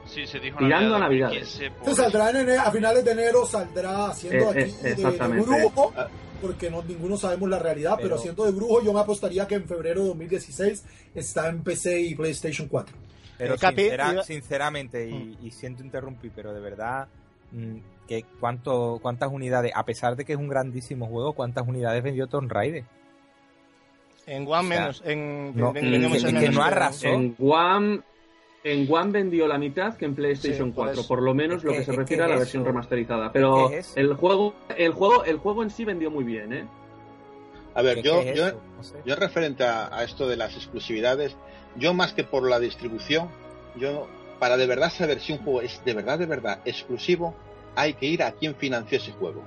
Sí, 0.09 0.27
se 0.27 0.39
dijo 0.41 0.59
Tirando 0.59 0.97
a 0.97 0.99
Navidad 1.01 1.29
Navidades. 1.29 1.53
2015 1.59 1.71
por- 1.71 1.79
Entonces 1.89 2.05
saldrá 2.13 2.31
en 2.31 2.49
ene- 2.49 2.57
a 2.59 2.71
finales 2.73 3.05
de 3.05 3.11
enero, 3.13 3.47
saldrá 3.47 4.07
haciendo 4.07 4.45
Eh, 4.47 4.49
aquí 4.51 4.75
eh, 4.87 4.95
de- 4.95 5.11
de, 5.11 5.41
brujo, 5.43 5.93
porque 6.41 6.71
no, 6.71 6.83
ninguno 6.83 7.17
sabemos 7.17 7.49
la 7.49 7.59
realidad, 7.59 7.93
pero, 7.97 8.09
Pero- 8.09 8.17
haciendo 8.17 8.45
de 8.47 8.53
brujo 8.53 8.83
yo 8.83 8.93
me 8.93 9.01
apostaría 9.01 9.47
que 9.47 9.57
en 9.57 9.67
febrero 9.67 10.03
de 10.03 10.09
2016 10.09 10.85
está 11.15 11.49
en 11.49 11.63
PC 11.63 12.01
y 12.01 12.15
PlayStation 12.15 12.69
4. 12.69 12.97
Pero 13.37 13.55
Eh, 13.55 13.59
Capi, 13.59 13.83
sincera- 13.83 14.13
iba- 14.13 14.23
sinceramente, 14.25 15.09
y, 15.09 15.39
y 15.43 15.51
siento 15.51 15.83
interrumpir, 15.85 16.33
pero 16.35 16.53
de 16.53 16.61
verdad, 16.61 17.07
mm, 17.53 17.77
que 18.09 18.25
cuánto, 18.41 18.99
¿cuántas 19.03 19.31
unidades, 19.31 19.73
a 19.75 19.85
pesar 19.85 20.17
de 20.17 20.25
que 20.25 20.33
es 20.33 20.39
un 20.39 20.49
grandísimo 20.49 21.07
juego, 21.07 21.35
cuántas 21.35 21.67
unidades 21.69 22.03
vendió 22.03 22.27
Tomb 22.27 22.51
Raider? 22.51 22.85
En 24.27 24.43
One 24.47 24.53
O 24.53 24.63
sea, 24.69 24.81
menos. 24.81 25.03
En, 25.07 25.57
no, 25.57 25.73
en 25.75 26.05
es 26.15 26.25
que 26.25 26.49
no 26.51 26.63
arrasó. 26.63 27.07
En 27.09 27.35
One, 27.39 28.01
en 28.73 28.87
One 28.93 29.11
vendió 29.13 29.47
la 29.49 29.59
mitad 29.59 29.97
que 29.97 30.05
en 30.05 30.15
PlayStation 30.15 30.69
Sí, 30.69 30.75
por 30.75 30.85
4, 30.87 31.01
eso. 31.01 31.09
por 31.09 31.23
lo 31.23 31.35
menos 31.35 31.63
lo 31.65 31.73
que- 31.73 31.79
que 31.79 31.85
se 31.85 31.93
refiere 31.93 32.23
a 32.25 32.29
la 32.29 32.37
versión 32.37 32.63
eso. 32.63 32.69
remasterizada. 32.71 33.33
Pero 33.33 33.71
Es 33.71 33.97
el 33.97 34.15
juego, 34.15 34.55
el 34.77 34.93
juego, 34.93 35.25
el 35.25 35.37
juego 35.39 35.63
en 35.63 35.71
sí 35.71 35.85
vendió 35.85 36.11
muy 36.11 36.25
bien, 36.25 36.53
¿eh? 36.53 36.65
A 37.75 37.83
ver, 37.83 37.97
¿Qué- 37.97 38.03
yo, 38.03 38.21
es 38.21 38.37
yo, 38.37 38.47
eso? 38.49 38.61
No 38.77 38.83
sé. 38.83 38.97
yo 39.05 39.15
referente 39.17 39.65
a, 39.65 39.95
a 39.97 40.05
esto 40.05 40.27
de 40.29 40.37
las 40.37 40.57
exclusividades, 40.57 41.37
yo 41.77 41.95
más 41.95 42.13
que 42.13 42.25
por 42.25 42.49
la 42.49 42.59
distribución, 42.59 43.29
yo 43.77 44.09
para 44.39 44.57
de 44.57 44.67
verdad 44.67 44.91
saber 44.93 45.21
si 45.21 45.33
un 45.33 45.39
juego 45.39 45.61
es 45.63 45.81
de 45.85 45.95
verdad, 45.95 46.19
de 46.19 46.27
verdad 46.27 46.61
exclusivo, 46.65 47.35
hay 47.77 47.95
que 47.95 48.07
ir 48.07 48.23
a 48.23 48.33
quien 48.33 48.55
financió 48.57 48.99
ese 48.99 49.13
juego. 49.13 49.43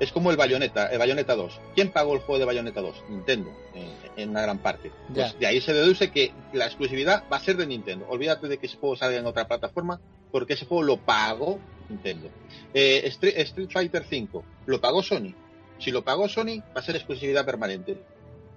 Es 0.00 0.10
como 0.12 0.30
el 0.30 0.36
Bayonetta, 0.38 0.86
el 0.86 0.98
Bayonetta 0.98 1.36
2. 1.36 1.60
¿Quién 1.74 1.90
pagó 1.92 2.14
el 2.14 2.20
juego 2.20 2.38
de 2.38 2.46
Bayonetta 2.46 2.80
2? 2.80 3.04
Nintendo, 3.10 3.50
en, 3.74 3.90
en 4.22 4.30
una 4.30 4.40
gran 4.42 4.58
parte. 4.58 4.90
Pues 5.14 5.38
de 5.38 5.46
ahí 5.46 5.60
se 5.60 5.74
deduce 5.74 6.10
que 6.10 6.32
la 6.54 6.64
exclusividad 6.66 7.24
va 7.30 7.36
a 7.36 7.40
ser 7.40 7.56
de 7.58 7.66
Nintendo. 7.66 8.06
Olvídate 8.08 8.48
de 8.48 8.56
que 8.58 8.66
ese 8.66 8.78
juego 8.78 8.96
salga 8.96 9.18
en 9.18 9.26
otra 9.26 9.46
plataforma, 9.46 10.00
porque 10.32 10.54
ese 10.54 10.64
juego 10.64 10.82
lo 10.82 10.96
pagó 10.96 11.58
Nintendo. 11.90 12.28
Eh, 12.72 13.02
Street, 13.08 13.34
Street 13.38 13.68
Fighter 13.70 14.04
5, 14.08 14.42
¿lo 14.66 14.80
pagó 14.80 15.02
Sony? 15.02 15.34
Si 15.78 15.90
lo 15.90 16.02
pagó 16.02 16.28
Sony, 16.28 16.60
va 16.74 16.80
a 16.80 16.82
ser 16.82 16.96
exclusividad 16.96 17.44
permanente. 17.44 17.98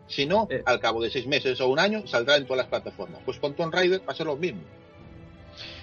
Si 0.08 0.26
no, 0.26 0.48
Eh. 0.50 0.62
al 0.66 0.80
cabo 0.80 1.02
de 1.02 1.10
seis 1.10 1.28
meses 1.28 1.60
o 1.60 1.68
un 1.68 1.80
año, 1.80 2.08
saldrá 2.08 2.38
en 2.38 2.46
todas 2.46 2.58
las 2.60 2.68
plataformas. 2.68 3.22
Pues 3.26 3.38
con 3.40 3.54
Tomb 3.54 3.74
Raider 3.74 4.02
va 4.08 4.14
a 4.14 4.16
ser 4.16 4.28
lo 4.28 4.38
mismo. 4.38 4.62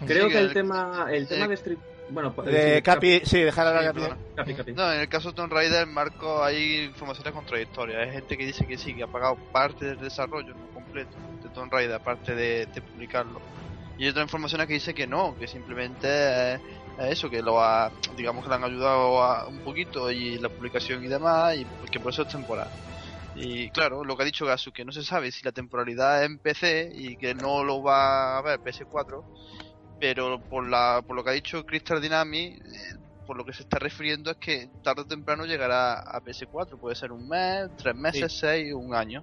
Creo 0.06 0.26
Sí, 0.26 0.32
que 0.32 0.38
el 0.38 0.46
el- 0.46 0.52
tema, 0.54 1.06
el 1.12 1.26
tema 1.28 1.44
eh, 1.44 1.48
de 1.48 1.54
Street, 1.54 1.78
bueno, 2.12 2.34
pues, 2.34 2.48
Eh, 2.50 2.76
sí, 2.76 2.82
Capi, 2.82 3.20
sí, 3.24 3.40
dejar 3.40 3.66
hablar 3.66 3.82
Sí, 3.82 3.88
a 3.88 4.08
Capi. 4.08 4.20
Capi, 4.36 4.54
Capi. 4.54 4.72
No, 4.72 4.92
en 4.92 5.00
el 5.00 5.08
caso 5.08 5.28
de 5.30 5.34
Tomb 5.34 5.52
Raider, 5.52 5.86
Marco, 5.86 6.42
hay 6.42 6.84
informaciones 6.84 7.32
contradictorias. 7.32 8.06
Hay 8.06 8.12
gente 8.12 8.36
que 8.36 8.46
dice 8.46 8.66
que 8.66 8.76
sí, 8.78 8.94
que 8.94 9.02
ha 9.02 9.06
pagado 9.06 9.36
parte 9.52 9.84
del 9.86 9.98
desarrollo, 9.98 10.54
no 10.54 10.66
completo, 10.74 11.16
de 11.42 11.48
Tomb 11.50 11.72
Raider, 11.72 11.94
aparte 11.96 12.34
de, 12.34 12.66
de 12.66 12.82
publicarlo. 12.82 13.40
Y 13.98 14.04
hay 14.04 14.10
otra 14.10 14.22
información 14.22 14.66
que 14.66 14.72
dice 14.74 14.94
que 14.94 15.06
no, 15.06 15.36
que 15.38 15.46
simplemente 15.46 16.54
es 16.54 16.60
eso, 16.98 17.28
que 17.30 17.42
lo 17.42 17.62
ha, 17.62 17.90
digamos 18.16 18.42
que 18.44 18.48
le 18.50 18.56
han 18.56 18.64
ayudado 18.64 19.22
a- 19.22 19.46
un 19.48 19.60
poquito 19.60 20.10
y 20.10 20.38
la 20.38 20.48
publicación 20.48 21.04
y 21.04 21.08
demás, 21.08 21.56
y 21.56 21.66
que 21.90 22.00
por 22.00 22.12
eso 22.12 22.22
es 22.22 22.28
temporal. 22.28 22.68
Y 23.34 23.70
claro, 23.70 24.02
lo 24.04 24.16
que 24.16 24.22
ha 24.22 24.26
dicho 24.26 24.44
Gasu, 24.44 24.72
que 24.72 24.84
no 24.84 24.90
se 24.92 25.04
sabe 25.04 25.30
si 25.30 25.44
la 25.44 25.52
temporalidad 25.52 26.20
es 26.22 26.26
en 26.30 26.38
PC 26.38 26.90
y 26.94 27.16
que 27.16 27.34
no 27.34 27.62
lo 27.62 27.82
va 27.82 28.38
a 28.38 28.42
ver 28.42 28.58
PS4, 28.60 29.22
pero 30.00 30.40
por 30.40 30.68
la 30.68 31.02
por 31.06 31.14
lo 31.14 31.22
que 31.22 31.30
ha 31.30 31.34
dicho 31.34 31.64
Crystal 31.66 32.00
Dynamics, 32.00 32.60
eh, 32.66 32.98
por 33.30 33.36
lo 33.36 33.44
que 33.44 33.52
se 33.52 33.62
está 33.62 33.78
refiriendo 33.78 34.32
es 34.32 34.38
que 34.38 34.68
tarde 34.82 35.02
o 35.02 35.06
temprano 35.06 35.46
llegará 35.46 36.00
a 36.00 36.20
PS4, 36.20 36.80
puede 36.80 36.96
ser 36.96 37.12
un 37.12 37.28
mes, 37.28 37.70
tres 37.76 37.94
meses, 37.94 38.32
seis, 38.32 38.74
un 38.74 38.92
año, 38.92 39.22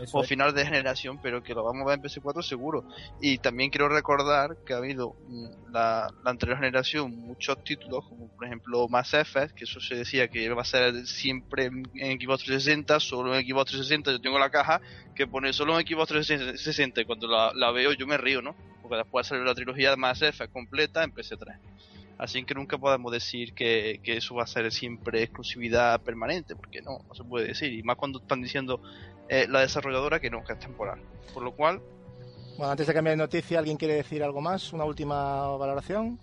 Eso 0.00 0.18
o 0.18 0.22
es. 0.22 0.28
final 0.28 0.54
de 0.54 0.64
generación, 0.64 1.18
pero 1.20 1.42
que 1.42 1.54
lo 1.54 1.64
vamos 1.64 1.82
a 1.82 1.86
ver 1.86 1.98
en 1.98 2.04
PS4 2.04 2.42
seguro. 2.42 2.84
Y 3.20 3.38
también 3.38 3.70
quiero 3.70 3.88
recordar 3.88 4.58
que 4.64 4.74
ha 4.74 4.76
habido 4.76 5.16
mm, 5.26 5.72
la, 5.72 6.08
la 6.22 6.30
anterior 6.30 6.58
generación 6.58 7.10
muchos 7.16 7.64
títulos, 7.64 8.06
como 8.08 8.28
por 8.28 8.46
ejemplo 8.46 8.86
Mass 8.88 9.14
Effect, 9.14 9.56
que 9.56 9.64
eso 9.64 9.80
se 9.80 9.96
decía 9.96 10.28
que 10.28 10.44
iba 10.44 10.62
a 10.62 10.64
ser 10.64 11.04
siempre 11.04 11.64
en 11.64 11.82
en 11.94 12.20
Xbox 12.20 12.44
360, 12.44 13.00
solo 13.00 13.34
en 13.34 13.44
Xbox 13.44 13.72
360, 13.72 14.12
yo 14.12 14.20
tengo 14.20 14.38
la 14.38 14.50
caja 14.50 14.80
que 15.16 15.26
pone 15.26 15.52
solo 15.52 15.80
en 15.80 15.84
Xbox 15.84 16.10
360 16.10 17.00
y 17.00 17.04
cuando 17.04 17.26
la, 17.26 17.52
la 17.54 17.72
veo 17.72 17.92
yo 17.92 18.06
me 18.06 18.18
río, 18.18 18.40
¿no? 18.40 18.54
Porque 18.88 19.02
después 19.02 19.26
salió 19.26 19.44
la 19.44 19.54
trilogía 19.54 19.90
de 19.90 19.96
Mass 19.96 20.22
Effect 20.22 20.52
completa 20.52 21.04
en 21.04 21.12
PS3. 21.12 21.58
Así 22.18 22.42
que 22.44 22.54
nunca 22.54 22.76
podemos 22.78 23.12
decir 23.12 23.54
que, 23.54 24.00
eso 24.04 24.34
va 24.34 24.42
a 24.42 24.46
ser 24.46 24.72
siempre 24.72 25.22
exclusividad 25.22 26.00
permanente, 26.00 26.56
porque 26.56 26.82
no, 26.82 26.98
no 27.06 27.14
se 27.14 27.22
puede 27.22 27.46
decir. 27.46 27.72
Y 27.72 27.82
más 27.84 27.96
cuando 27.96 28.18
están 28.18 28.42
diciendo 28.42 28.80
eh, 29.28 29.46
la 29.48 29.60
desarrolladora 29.60 30.18
que 30.18 30.28
no, 30.28 30.42
que 30.42 30.54
es 30.54 30.58
temporal. 30.58 31.00
Por 31.32 31.44
lo 31.44 31.52
cual, 31.52 31.80
Bueno, 32.56 32.72
antes 32.72 32.88
de 32.88 32.94
cambiar 32.94 33.16
de 33.16 33.22
noticia, 33.22 33.60
¿alguien 33.60 33.76
quiere 33.76 33.94
decir 33.94 34.24
algo 34.24 34.40
más? 34.40 34.72
¿Una 34.72 34.84
última 34.84 35.46
valoración? 35.56 36.18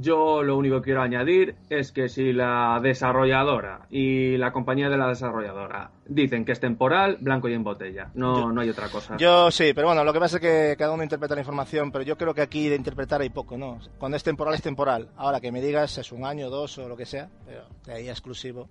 Yo 0.00 0.44
lo 0.44 0.56
único 0.56 0.76
que 0.76 0.84
quiero 0.86 1.02
añadir 1.02 1.56
es 1.68 1.90
que 1.90 2.08
si 2.08 2.32
la 2.32 2.78
desarrolladora 2.80 3.86
y 3.90 4.36
la 4.36 4.52
compañía 4.52 4.88
de 4.88 4.96
la 4.96 5.08
desarrolladora 5.08 5.90
dicen 6.06 6.44
que 6.44 6.52
es 6.52 6.60
temporal, 6.60 7.18
blanco 7.20 7.48
y 7.48 7.54
en 7.54 7.64
botella. 7.64 8.10
No, 8.14 8.40
Yo- 8.42 8.52
no 8.52 8.60
hay 8.60 8.70
otra 8.70 8.88
cosa. 8.88 9.16
Yo 9.16 9.50
sí, 9.50 9.72
pero 9.74 9.88
bueno, 9.88 10.04
lo 10.04 10.12
que 10.12 10.20
pasa 10.20 10.36
es 10.36 10.40
que 10.42 10.76
cada 10.78 10.92
uno 10.92 11.02
interpreta 11.02 11.34
la 11.34 11.40
información, 11.40 11.90
pero 11.90 12.04
yo 12.04 12.16
creo 12.16 12.32
que 12.32 12.42
aquí 12.42 12.68
de 12.68 12.76
interpretar 12.76 13.20
hay 13.20 13.30
poco, 13.30 13.58
¿no? 13.58 13.78
Cuando 13.98 14.16
es 14.16 14.22
temporal 14.22 14.54
es 14.54 14.62
temporal. 14.62 15.08
Ahora 15.16 15.40
que 15.40 15.50
me 15.50 15.60
digas 15.60 15.98
es 15.98 16.12
un 16.12 16.24
año, 16.24 16.48
dos 16.48 16.78
o 16.78 16.88
lo 16.88 16.96
que 16.96 17.04
sea, 17.04 17.28
pero 17.44 17.64
de 17.84 17.92
ahí 17.92 18.08
a 18.08 18.12
exclusivo. 18.12 18.68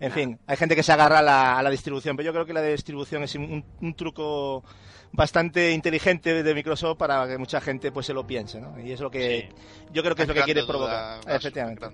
En 0.00 0.12
fin, 0.12 0.38
hay 0.46 0.56
gente 0.56 0.76
que 0.76 0.82
se 0.82 0.92
agarra 0.92 1.20
a 1.20 1.22
la, 1.22 1.58
a 1.58 1.62
la 1.62 1.70
distribución, 1.70 2.14
pero 2.16 2.26
yo 2.26 2.32
creo 2.32 2.44
que 2.46 2.52
la 2.52 2.62
distribución 2.62 3.22
es 3.22 3.34
un, 3.34 3.64
un 3.80 3.94
truco 3.94 4.62
bastante 5.12 5.72
inteligente 5.72 6.42
de 6.42 6.54
Microsoft 6.54 6.98
para 6.98 7.26
que 7.26 7.38
mucha 7.38 7.60
gente 7.60 7.90
pues 7.92 8.06
se 8.06 8.14
lo 8.14 8.26
piense, 8.26 8.60
¿no? 8.60 8.78
Y 8.80 8.92
es 8.92 9.00
lo 9.00 9.10
que 9.10 9.48
yo 9.92 10.02
creo 10.02 10.14
que 10.14 10.22
es 10.22 10.28
lo 10.28 10.34
que 10.34 10.42
quiere 10.42 10.64
provocar. 10.64 11.20
Efectivamente. 11.26 11.86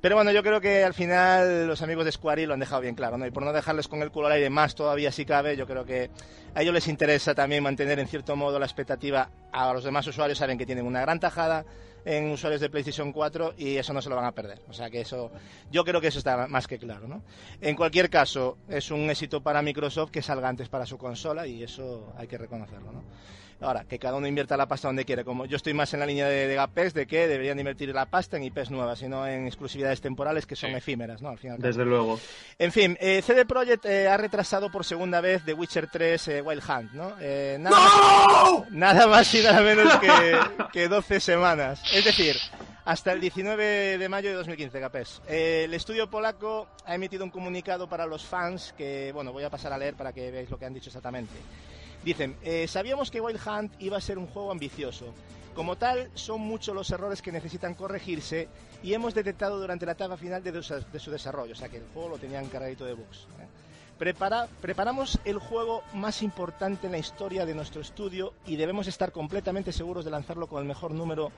Pero 0.00 0.16
bueno, 0.16 0.30
yo 0.32 0.42
creo 0.42 0.60
que 0.60 0.84
al 0.84 0.94
final 0.94 1.66
los 1.66 1.82
amigos 1.82 2.04
de 2.04 2.12
Square 2.12 2.46
lo 2.46 2.54
han 2.54 2.60
dejado 2.60 2.80
bien 2.80 2.94
claro, 2.94 3.18
¿no? 3.18 3.26
Y 3.26 3.30
por 3.30 3.44
no 3.44 3.52
dejarles 3.52 3.88
con 3.88 4.02
el 4.02 4.10
culo 4.10 4.26
al 4.26 4.34
aire 4.34 4.50
más 4.50 4.74
todavía 4.74 5.12
si 5.12 5.24
cabe, 5.24 5.56
yo 5.56 5.66
creo 5.66 5.84
que 5.84 6.10
a 6.54 6.62
ellos 6.62 6.74
les 6.74 6.88
interesa 6.88 7.34
también 7.34 7.62
mantener 7.62 7.98
en 7.98 8.08
cierto 8.08 8.36
modo 8.36 8.58
la 8.58 8.66
expectativa 8.66 9.30
a 9.52 9.72
los 9.72 9.84
demás 9.84 10.06
usuarios, 10.06 10.38
saben 10.38 10.58
que 10.58 10.66
tienen 10.66 10.86
una 10.86 11.00
gran 11.00 11.20
tajada 11.20 11.64
en 12.04 12.30
usuarios 12.30 12.60
de 12.60 12.70
PlayStation 12.70 13.12
4 13.12 13.54
y 13.56 13.76
eso 13.76 13.92
no 13.92 14.02
se 14.02 14.08
lo 14.08 14.16
van 14.16 14.24
a 14.24 14.32
perder. 14.32 14.62
O 14.68 14.72
sea 14.72 14.90
que 14.90 15.00
eso, 15.00 15.30
yo 15.70 15.84
creo 15.84 16.00
que 16.00 16.08
eso 16.08 16.18
está 16.18 16.46
más 16.46 16.66
que 16.66 16.78
claro, 16.78 17.08
¿no? 17.08 17.22
En 17.60 17.76
cualquier 17.76 18.10
caso, 18.10 18.58
es 18.68 18.90
un 18.90 19.08
éxito 19.10 19.42
para 19.42 19.62
Microsoft 19.62 20.10
que 20.10 20.22
salga 20.22 20.48
antes 20.48 20.68
para 20.68 20.86
su 20.86 20.98
consola 20.98 21.46
y 21.46 21.62
eso 21.62 22.12
hay 22.16 22.26
que 22.26 22.38
reconocerlo, 22.38 22.92
¿no? 22.92 23.02
Ahora, 23.62 23.84
que 23.84 23.98
cada 23.98 24.16
uno 24.16 24.26
invierta 24.26 24.56
la 24.56 24.66
pasta 24.66 24.88
donde 24.88 25.04
quiere. 25.04 25.24
Como 25.24 25.46
yo 25.46 25.56
estoy 25.56 25.72
más 25.74 25.92
en 25.94 26.00
la 26.00 26.06
línea 26.06 26.26
de, 26.28 26.46
de 26.48 26.54
Gapex, 26.54 26.94
de 26.94 27.06
que 27.06 27.28
deberían 27.28 27.58
invertir 27.58 27.94
la 27.94 28.06
pasta 28.06 28.36
en 28.36 28.42
IPs 28.44 28.70
nuevas 28.70 29.00
y 29.02 29.08
no 29.08 29.26
en 29.26 29.46
exclusividades 29.46 30.00
temporales 30.00 30.46
que 30.46 30.56
son 30.56 30.70
Sí. 30.70 30.76
efímeras, 30.76 31.22
¿no? 31.22 31.28
Al 31.30 31.38
final. 31.38 31.58
Desde 31.60 31.84
luego. 31.84 32.18
En 32.58 32.72
fin, 32.72 32.96
eh, 33.00 33.22
CD 33.22 33.44
Projekt 33.46 33.84
eh, 33.86 34.08
ha 34.08 34.16
retrasado 34.16 34.70
por 34.70 34.84
segunda 34.84 35.20
vez 35.20 35.44
The 35.44 35.54
Witcher 35.54 35.88
3 35.90 36.28
eh, 36.28 36.42
Wild 36.42 36.62
Hunt, 36.68 36.92
¿no? 36.92 37.12
Eh, 37.20 37.56
nada, 37.60 37.76
¡No! 38.44 38.66
nada 38.70 39.06
más 39.06 39.34
y 39.34 39.42
nada 39.42 39.60
menos 39.62 39.94
que, 39.98 40.38
que 40.72 40.88
12 40.88 41.20
semanas. 41.20 41.82
Es 41.92 42.04
decir, 42.04 42.36
hasta 42.84 43.12
el 43.12 43.20
19 43.20 43.98
de 43.98 44.08
mayo 44.08 44.30
de 44.30 44.34
2015, 44.36 44.80
Capés. 44.80 45.22
Eh, 45.28 45.62
el 45.66 45.74
estudio 45.74 46.10
polaco 46.10 46.66
ha 46.84 46.94
emitido 46.94 47.22
un 47.24 47.30
comunicado 47.30 47.88
para 47.88 48.06
los 48.06 48.24
fans 48.24 48.74
que, 48.76 49.12
bueno, 49.12 49.32
voy 49.32 49.44
a 49.44 49.50
pasar 49.50 49.72
a 49.72 49.78
leer 49.78 49.94
para 49.94 50.12
que 50.12 50.30
veáis 50.30 50.50
lo 50.50 50.58
que 50.58 50.66
han 50.66 50.74
dicho 50.74 50.88
exactamente. 50.90 51.32
Dicen, 52.04 52.36
eh, 52.42 52.66
sabíamos 52.66 53.10
que 53.10 53.20
Wild 53.20 53.40
Hunt 53.46 53.72
iba 53.78 53.96
a 53.96 54.00
ser 54.00 54.18
un 54.18 54.26
juego 54.26 54.50
ambicioso. 54.50 55.14
Como 55.54 55.76
tal, 55.76 56.10
son 56.14 56.40
muchos 56.40 56.74
los 56.74 56.90
errores 56.90 57.20
que 57.20 57.30
necesitan 57.30 57.74
corregirse 57.74 58.48
y 58.82 58.94
hemos 58.94 59.14
detectado 59.14 59.60
durante 59.60 59.86
la 59.86 59.92
etapa 59.92 60.16
final 60.16 60.42
de, 60.42 60.62
su 60.62 61.10
desarrollo. 61.10 61.52
O 61.52 61.56
sea 61.56 61.68
que 61.68 61.76
el 61.76 61.84
juego 61.92 62.08
lo 62.08 62.18
tenían 62.18 62.48
cargadito 62.48 62.84
de 62.84 62.94
bugs. 62.94 63.26
¿eh? 63.38 63.61
Prepara- 64.02 64.48
preparamos 64.60 65.20
el 65.24 65.38
juego 65.38 65.84
más 65.94 66.22
importante 66.24 66.86
en 66.86 66.92
la 66.92 66.98
historia 66.98 67.46
de 67.46 67.54
nuestro 67.54 67.80
estudio 67.80 68.32
y 68.48 68.56
debemos 68.56 68.88
estar 68.88 69.12
completamente 69.12 69.70
seguros 69.70 70.04
de 70.04 70.10
lanzarlo 70.10 70.48
con 70.48 70.60
el 70.60 70.66
mejor 70.66 70.90
número 70.90 71.30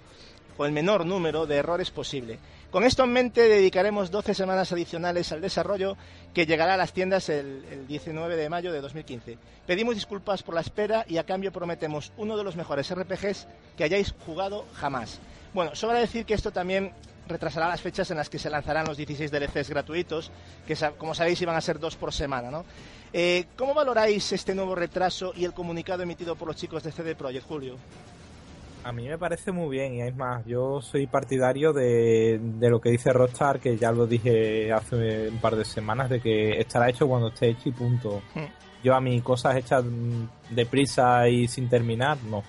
con 0.56 0.66
el 0.68 0.72
menor 0.72 1.04
número 1.04 1.44
de 1.46 1.56
errores 1.56 1.90
posible. 1.90 2.38
Con 2.70 2.84
esto 2.84 3.04
en 3.04 3.12
mente 3.12 3.48
dedicaremos 3.48 4.10
12 4.10 4.32
semanas 4.32 4.72
adicionales 4.72 5.30
al 5.32 5.42
desarrollo 5.42 5.96
que 6.32 6.46
llegará 6.46 6.72
a 6.74 6.76
las 6.78 6.94
tiendas 6.94 7.28
el, 7.28 7.64
el 7.70 7.86
19 7.86 8.34
de 8.34 8.48
mayo 8.48 8.72
de 8.72 8.80
2015. 8.80 9.36
Pedimos 9.66 9.94
disculpas 9.96 10.42
por 10.42 10.54
la 10.54 10.62
espera 10.62 11.04
y 11.06 11.18
a 11.18 11.24
cambio 11.26 11.52
prometemos 11.52 12.12
uno 12.16 12.34
de 12.38 12.44
los 12.44 12.56
mejores 12.56 12.90
RPGs 12.94 13.46
que 13.76 13.84
hayáis 13.84 14.14
jugado 14.24 14.64
jamás. 14.74 15.18
Bueno, 15.52 15.74
sobra 15.74 15.98
decir 15.98 16.24
que 16.24 16.32
esto 16.34 16.50
también 16.50 16.92
retrasará 17.28 17.68
las 17.68 17.80
fechas 17.80 18.10
en 18.10 18.16
las 18.16 18.28
que 18.28 18.38
se 18.38 18.50
lanzarán 18.50 18.86
los 18.86 18.96
16 18.96 19.30
DLCs 19.30 19.70
gratuitos, 19.70 20.30
que 20.66 20.76
como 20.98 21.14
sabéis 21.14 21.40
iban 21.42 21.56
a 21.56 21.60
ser 21.60 21.78
dos 21.78 21.96
por 21.96 22.12
semana, 22.12 22.50
¿no? 22.50 22.64
Eh, 23.12 23.46
¿Cómo 23.56 23.74
valoráis 23.74 24.32
este 24.32 24.54
nuevo 24.54 24.74
retraso 24.74 25.32
y 25.36 25.44
el 25.44 25.52
comunicado 25.52 26.02
emitido 26.02 26.36
por 26.36 26.48
los 26.48 26.56
chicos 26.56 26.82
de 26.82 26.92
CD 26.92 27.14
Projekt, 27.14 27.46
Julio? 27.46 27.76
A 28.82 28.92
mí 28.92 29.08
me 29.08 29.16
parece 29.16 29.50
muy 29.50 29.76
bien 29.76 29.94
y 29.94 30.02
es 30.02 30.14
más, 30.14 30.44
yo 30.44 30.82
soy 30.82 31.06
partidario 31.06 31.72
de, 31.72 32.38
de 32.38 32.68
lo 32.68 32.80
que 32.80 32.90
dice 32.90 33.14
Rockstar, 33.14 33.58
que 33.58 33.78
ya 33.78 33.90
lo 33.90 34.06
dije 34.06 34.72
hace 34.72 35.28
un 35.30 35.38
par 35.38 35.56
de 35.56 35.64
semanas, 35.64 36.10
de 36.10 36.20
que 36.20 36.60
estará 36.60 36.90
hecho 36.90 37.08
cuando 37.08 37.28
esté 37.28 37.48
hecho 37.48 37.70
y 37.70 37.72
punto. 37.72 38.20
Hmm. 38.34 38.44
Yo 38.82 38.94
a 38.94 39.00
mis 39.00 39.22
cosas 39.22 39.56
hechas 39.56 39.82
deprisa 40.50 41.26
y 41.28 41.48
sin 41.48 41.70
terminar, 41.70 42.18
no. 42.24 42.42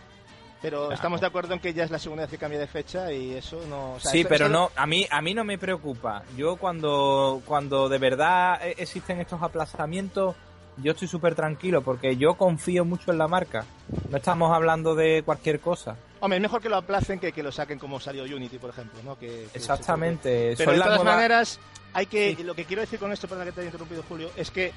Pero 0.66 0.80
Claro. 0.82 0.94
estamos 0.94 1.22
de 1.22 1.28
acuerdo 1.28 1.54
en 1.54 1.60
que 1.60 1.74
ya 1.74 1.84
es 1.84 1.92
la 1.92 2.00
segunda 2.00 2.24
vez 2.24 2.32
que 2.32 2.38
cambia 2.38 2.60
de 2.60 2.68
fecha 2.68 3.12
y 3.12 3.34
eso 3.36 3.60
no... 3.70 3.94
o 3.94 4.00
sea, 4.00 4.12
sí, 4.12 4.26
pero 4.28 4.50
no, 4.50 4.72
a 4.76 4.86
mí, 4.86 5.08
a 5.10 5.22
mí 5.22 5.34
no 5.34 5.44
me 5.44 5.58
preocupa. 5.58 6.24
Yo 6.36 6.58
cuando, 6.58 7.42
cuando 7.46 7.88
de 7.90 7.98
verdad 7.98 8.60
e- 8.66 8.76
existen 8.80 9.20
estos 9.20 9.42
aplazamientos, 9.42 10.36
yo 10.78 10.92
estoy 10.92 11.08
súper 11.08 11.36
tranquilo 11.36 11.82
porque 11.82 12.18
yo 12.18 12.34
confío 12.36 12.84
mucho 12.84 13.12
en 13.12 13.18
la 13.18 13.28
marca. 13.28 13.64
No 14.10 14.18
estamos 14.18 14.52
hablando 14.52 14.94
de 14.96 15.24
cualquier 15.24 15.60
cosa. 15.60 15.96
Hombre, 16.20 16.38
es 16.38 16.42
mejor 16.42 16.62
que 16.62 16.70
lo 16.70 16.78
aplacen 16.78 17.20
que 17.20 17.32
que 17.32 17.44
lo 17.44 17.52
saquen 17.52 17.78
como 17.80 18.00
salió 18.00 18.24
Unity, 18.24 18.58
por 18.58 18.72
ejemplo, 18.72 19.00
¿no? 19.04 19.18
Que, 19.18 19.28
que- 19.28 19.58
Exactamente. 19.58 20.56
Pero 20.58 20.72
son 20.72 20.74
de 20.74 20.78
las 20.80 20.88
todas 20.88 21.00
nuevas- 21.04 21.16
maneras, 21.16 21.60
hay 21.96 22.06
que, 22.06 22.36
Sí. 22.36 22.44
lo 22.44 22.54
que 22.54 22.66
quiero 22.66 22.82
decir 22.82 23.00
con 23.00 23.12
esto, 23.12 23.28
perdón 23.28 23.46
que 23.48 23.52
te 23.54 23.62
haya 23.62 23.70
interrumpido 23.70 24.04
Julio, 24.08 24.30
es 24.36 24.52
que 24.52 24.72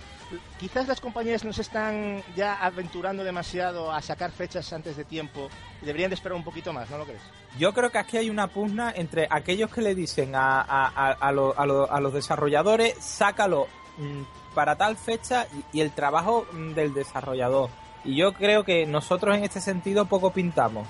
quizás 0.59 0.89
las 0.89 1.01
compañías 1.01 1.45
no 1.45 1.53
se 1.53 1.62
están 1.62 2.23
ya 2.37 2.55
aventurando 2.64 3.25
demasiado 3.25 3.93
a 3.93 4.01
sacar 4.01 4.31
fechas 4.31 4.73
antes 4.73 4.97
de 4.97 5.05
tiempo 5.05 5.49
y 5.83 5.87
deberían 5.87 6.11
de 6.11 6.14
esperar 6.14 6.37
un 6.37 6.45
poquito 6.45 6.73
más, 6.73 6.89
¿no 6.89 6.97
lo 6.99 7.05
crees? 7.05 7.21
Yo 7.59 7.75
creo 7.75 7.91
que 7.91 7.99
aquí 7.99 8.16
hay 8.16 8.31
una 8.31 8.47
pugna 8.47 8.93
entre 8.95 9.27
aquellos 9.31 9.71
que 9.71 9.83
le 9.83 9.95
dicen 9.95 10.35
a, 10.35 10.61
a, 10.62 10.87
a, 10.87 11.11
a 11.12 11.33
lo- 11.33 11.59
a 11.59 11.66
lo- 11.66 11.91
a 11.93 12.01
los 12.01 12.14
desarrolladores, 12.14 12.95
sácalo 13.01 13.66
mm, 13.99 14.55
para 14.55 14.77
tal 14.77 14.97
fecha 14.97 15.47
y, 15.73 15.79
y 15.79 15.81
el 15.83 15.91
trabajo 15.93 16.47
mm, 16.53 16.73
del 16.75 16.95
desarrollador. 16.95 17.69
Y 18.05 18.16
yo 18.16 18.33
creo 18.33 18.62
que 18.64 18.87
nosotros 18.87 19.37
en 19.37 19.43
este 19.45 19.61
sentido 19.61 20.07
poco 20.07 20.33
pintamos. 20.33 20.87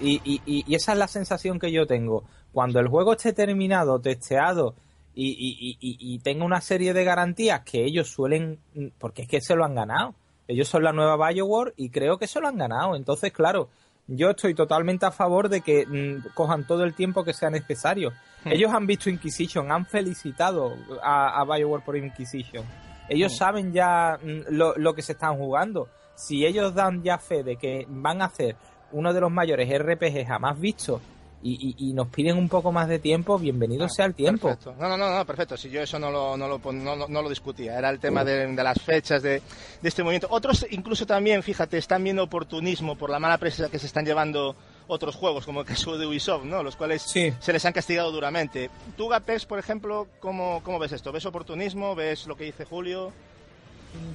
Y, 0.00 0.20
y- 0.24 0.42
y 0.66 0.74
esa 0.74 0.92
es 0.92 0.98
la 0.98 1.06
sensación 1.06 1.58
que 1.60 1.70
yo 1.70 1.86
tengo. 1.86 2.24
Cuando 2.52 2.80
el 2.80 2.88
juego 2.88 3.12
esté 3.12 3.32
terminado, 3.32 4.00
testeado 4.00 4.74
y, 5.14 5.30
y, 5.30 5.76
y, 5.80 6.14
y- 6.14 6.18
tenga 6.20 6.44
una 6.44 6.60
serie 6.60 6.92
de 6.94 7.04
garantías 7.04 7.60
que 7.62 7.84
ellos 7.84 8.08
suelen, 8.08 8.58
porque 8.98 9.22
es 9.22 9.28
que 9.28 9.40
se 9.40 9.56
lo 9.56 9.64
han 9.64 9.74
ganado. 9.74 10.14
Ellos 10.48 10.68
son 10.68 10.82
la 10.84 10.92
nueva 10.92 11.28
Bioware 11.30 11.74
y 11.76 11.90
creo 11.90 12.18
que 12.18 12.26
se 12.26 12.40
lo 12.40 12.48
han 12.48 12.56
ganado. 12.58 12.96
Entonces, 12.96 13.32
claro, 13.32 13.68
yo 14.06 14.30
estoy 14.30 14.54
totalmente 14.54 15.06
a 15.06 15.10
favor 15.12 15.48
de 15.48 15.60
que 15.60 15.86
mm, 15.86 16.34
cojan 16.34 16.66
todo 16.66 16.84
el 16.84 16.94
tiempo 16.94 17.24
que 17.24 17.32
sea 17.34 17.50
necesario. 17.50 18.10
Hmm. 18.44 18.52
Ellos 18.52 18.72
han 18.72 18.86
visto 18.86 19.10
Inquisition, 19.10 19.70
han 19.70 19.86
felicitado 19.86 20.74
a, 21.02 21.40
a 21.40 21.44
Bioware 21.44 21.84
por 21.84 21.96
Inquisition. 21.96 22.64
Ellos 23.08 23.32
Hmm. 23.32 23.36
saben 23.36 23.72
ya 23.72 24.18
mm, 24.22 24.52
lo, 24.54 24.74
lo 24.76 24.94
que 24.94 25.02
se 25.02 25.12
están 25.12 25.36
jugando. 25.36 25.88
Si 26.16 26.44
ellos 26.44 26.74
dan 26.74 27.02
ya 27.02 27.18
fe 27.18 27.42
de 27.42 27.56
que 27.56 27.86
van 27.88 28.22
a 28.22 28.26
hacer 28.26 28.56
uno 28.92 29.12
de 29.12 29.20
los 29.20 29.30
mayores 29.30 29.68
RPG 29.78 30.26
jamás 30.26 30.58
vistos 30.58 31.00
y, 31.42 31.74
y- 31.78 31.90
y 31.90 31.92
nos 31.94 32.08
piden 32.08 32.36
un 32.36 32.48
poco 32.48 32.70
más 32.72 32.88
de 32.88 32.98
tiempo, 32.98 33.38
bienvenido 33.38 33.88
sea 33.88 34.04
el 34.06 34.14
tiempo. 34.14 34.48
Perfecto. 34.48 34.74
No, 34.78 34.88
no, 34.88 34.96
no, 34.96 35.10
no, 35.16 35.24
perfecto. 35.24 35.56
Si 35.56 35.70
yo 35.70 35.80
eso 35.82 35.98
no 35.98 36.10
lo, 36.10 36.36
no 36.36 36.46
lo, 36.48 36.58
no, 36.72 36.96
lo- 36.96 37.08
no 37.08 37.22
lo 37.22 37.28
discutía. 37.28 37.78
Era 37.78 37.88
el 37.90 37.98
tema 37.98 38.24
de, 38.24 38.46
de 38.46 38.62
las 38.62 38.80
fechas 38.80 39.22
de, 39.22 39.40
de 39.80 39.88
este 39.88 40.02
movimiento. 40.02 40.26
Otros 40.30 40.66
incluso 40.70 41.06
también, 41.06 41.42
fíjate, 41.42 41.78
están 41.78 42.04
viendo 42.04 42.22
oportunismo 42.24 42.96
por 42.96 43.10
la 43.10 43.18
mala 43.18 43.38
prensa 43.38 43.68
que 43.70 43.78
se 43.78 43.86
están 43.86 44.04
llevando 44.04 44.54
otros 44.86 45.14
juegos, 45.14 45.46
como 45.46 45.60
el 45.60 45.66
caso 45.66 45.96
de 45.96 46.06
Ubisoft, 46.06 46.44
¿no? 46.44 46.62
Los 46.62 46.74
cuales 46.76 47.02
Sí. 47.02 47.32
se 47.38 47.52
les 47.52 47.64
han 47.64 47.72
castigado 47.72 48.10
duramente. 48.10 48.70
Tú, 48.96 49.08
Gapex, 49.08 49.46
por 49.46 49.58
ejemplo, 49.58 50.08
¿cómo, 50.18 50.60
¿cómo 50.64 50.78
ves 50.80 50.92
esto? 50.92 51.12
¿Ves 51.12 51.24
oportunismo? 51.26 51.94
¿Ves 51.94 52.26
lo 52.26 52.36
que 52.36 52.44
dice 52.44 52.64
Julio? 52.64 53.12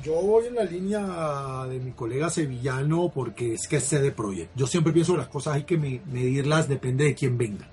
Yo 0.03 0.13
voy 0.13 0.45
en 0.47 0.55
la 0.55 0.63
línea 0.63 1.65
de 1.67 1.79
mi 1.79 1.91
colega 1.91 2.29
sevillano 2.29 3.11
porque 3.13 3.53
es 3.55 3.67
que 3.67 3.77
es 3.77 3.83
CD 3.83 4.11
Projekt. 4.11 4.51
Yo 4.55 4.67
siempre 4.67 4.93
pienso 4.93 5.13
que 5.13 5.19
las 5.19 5.27
cosas 5.27 5.55
hay 5.55 5.63
que 5.63 5.77
me- 5.77 6.01
medirlas, 6.11 6.67
depende 6.67 7.03
de 7.05 7.15
quién 7.15 7.37
venga. 7.37 7.67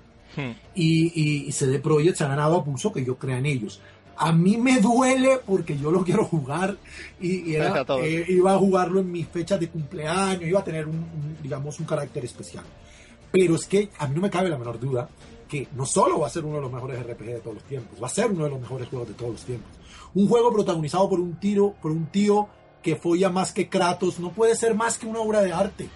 Y, 0.75 1.11
y, 1.13 1.45
y 1.47 1.51
CD 1.51 1.79
Projekt 1.79 2.17
se 2.17 2.23
ha 2.23 2.27
ganado 2.27 2.57
a 2.57 2.63
pulso 2.65 2.91
que 2.91 3.05
yo 3.05 3.17
crea 3.17 3.37
en 3.37 3.45
ellos. 3.45 3.79
A 4.17 4.31
mí 4.31 4.57
me 4.57 4.79
duele 4.79 5.39
porque 5.45 5.77
yo 5.77 5.91
lo 5.91 6.03
quiero 6.03 6.25
jugar 6.25 6.75
y, 7.21 7.51
y 7.51 7.55
era- 7.55 7.69
a 7.81 7.85
eh, 8.05 8.25
iba 8.29 8.53
a 8.53 8.57
jugarlo 8.57 8.99
en 8.99 9.11
mis 9.11 9.27
fechas 9.27 9.59
de 9.59 9.69
cumpleaños, 9.69 10.43
iba 10.43 10.59
a 10.59 10.63
tener 10.63 10.87
un, 10.87 10.95
un, 10.97 11.37
digamos 11.41 11.79
un 11.79 11.85
carácter 11.85 12.25
especial. 12.25 12.63
Pero 13.31 13.55
es 13.55 13.65
que 13.65 13.89
a 13.99 14.07
mí 14.07 14.15
no 14.15 14.21
me 14.21 14.29
cabe 14.29 14.49
la 14.49 14.57
menor 14.57 14.79
duda 14.79 15.07
que 15.47 15.67
no 15.75 15.85
solo 15.85 16.19
va 16.19 16.27
a 16.27 16.29
ser 16.31 16.45
uno 16.45 16.55
de 16.55 16.61
los 16.61 16.71
mejores 16.71 16.99
RPG 17.03 17.25
de 17.25 17.39
todos 17.39 17.55
los 17.55 17.63
tiempos, 17.65 18.01
va 18.01 18.07
a 18.07 18.09
ser 18.09 18.31
uno 18.31 18.43
de 18.45 18.49
los 18.51 18.59
mejores 18.61 18.87
juegos 18.89 19.07
de 19.07 19.13
todos 19.13 19.31
los 19.33 19.41
tiempos. 19.43 19.69
Un 20.15 20.27
juego 20.27 20.53
protagonizado 20.53 21.09
por 21.09 21.19
un 21.19 21.39
tiro, 21.39 21.73
por 21.81 21.91
un 21.91 22.05
tío 22.07 22.47
que 22.81 22.95
folla 22.95 23.29
más 23.29 23.51
que 23.51 23.69
Kratos, 23.69 24.19
no 24.19 24.31
puede 24.31 24.55
ser 24.55 24.75
más 24.75 24.97
que 24.97 25.07
una 25.07 25.19
obra 25.19 25.41
de 25.41 25.53
arte. 25.53 25.89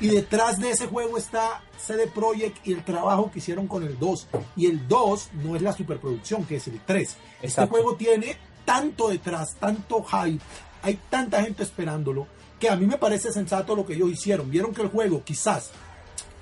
Y 0.00 0.08
detrás 0.14 0.58
de 0.58 0.70
ese 0.70 0.86
juego 0.86 1.18
está 1.18 1.62
CD 1.78 2.06
Projekt 2.06 2.66
y 2.66 2.72
el 2.72 2.84
trabajo 2.84 3.30
que 3.30 3.38
hicieron 3.38 3.68
con 3.68 3.84
el 3.84 3.98
2. 3.98 4.28
Y 4.56 4.66
el 4.66 4.88
2 4.88 5.30
no 5.44 5.54
es 5.54 5.62
la 5.62 5.72
superproducción, 5.72 6.44
que 6.44 6.56
es 6.56 6.66
el 6.66 6.80
3. 6.80 7.16
Este 7.42 7.66
juego 7.66 7.94
tiene 7.94 8.36
tanto 8.64 9.08
detrás, 9.08 9.56
tanto 9.56 10.02
hype, 10.04 10.42
hay 10.82 10.98
tanta 11.08 11.42
gente 11.42 11.62
esperándolo, 11.62 12.26
que 12.58 12.68
a 12.68 12.76
mí 12.76 12.86
me 12.86 12.98
parece 12.98 13.32
sensato 13.32 13.74
lo 13.74 13.86
que 13.86 13.94
ellos 13.94 14.10
hicieron. 14.10 14.50
Vieron 14.50 14.72
que 14.72 14.82
el 14.82 14.88
juego 14.88 15.22
quizás 15.24 15.70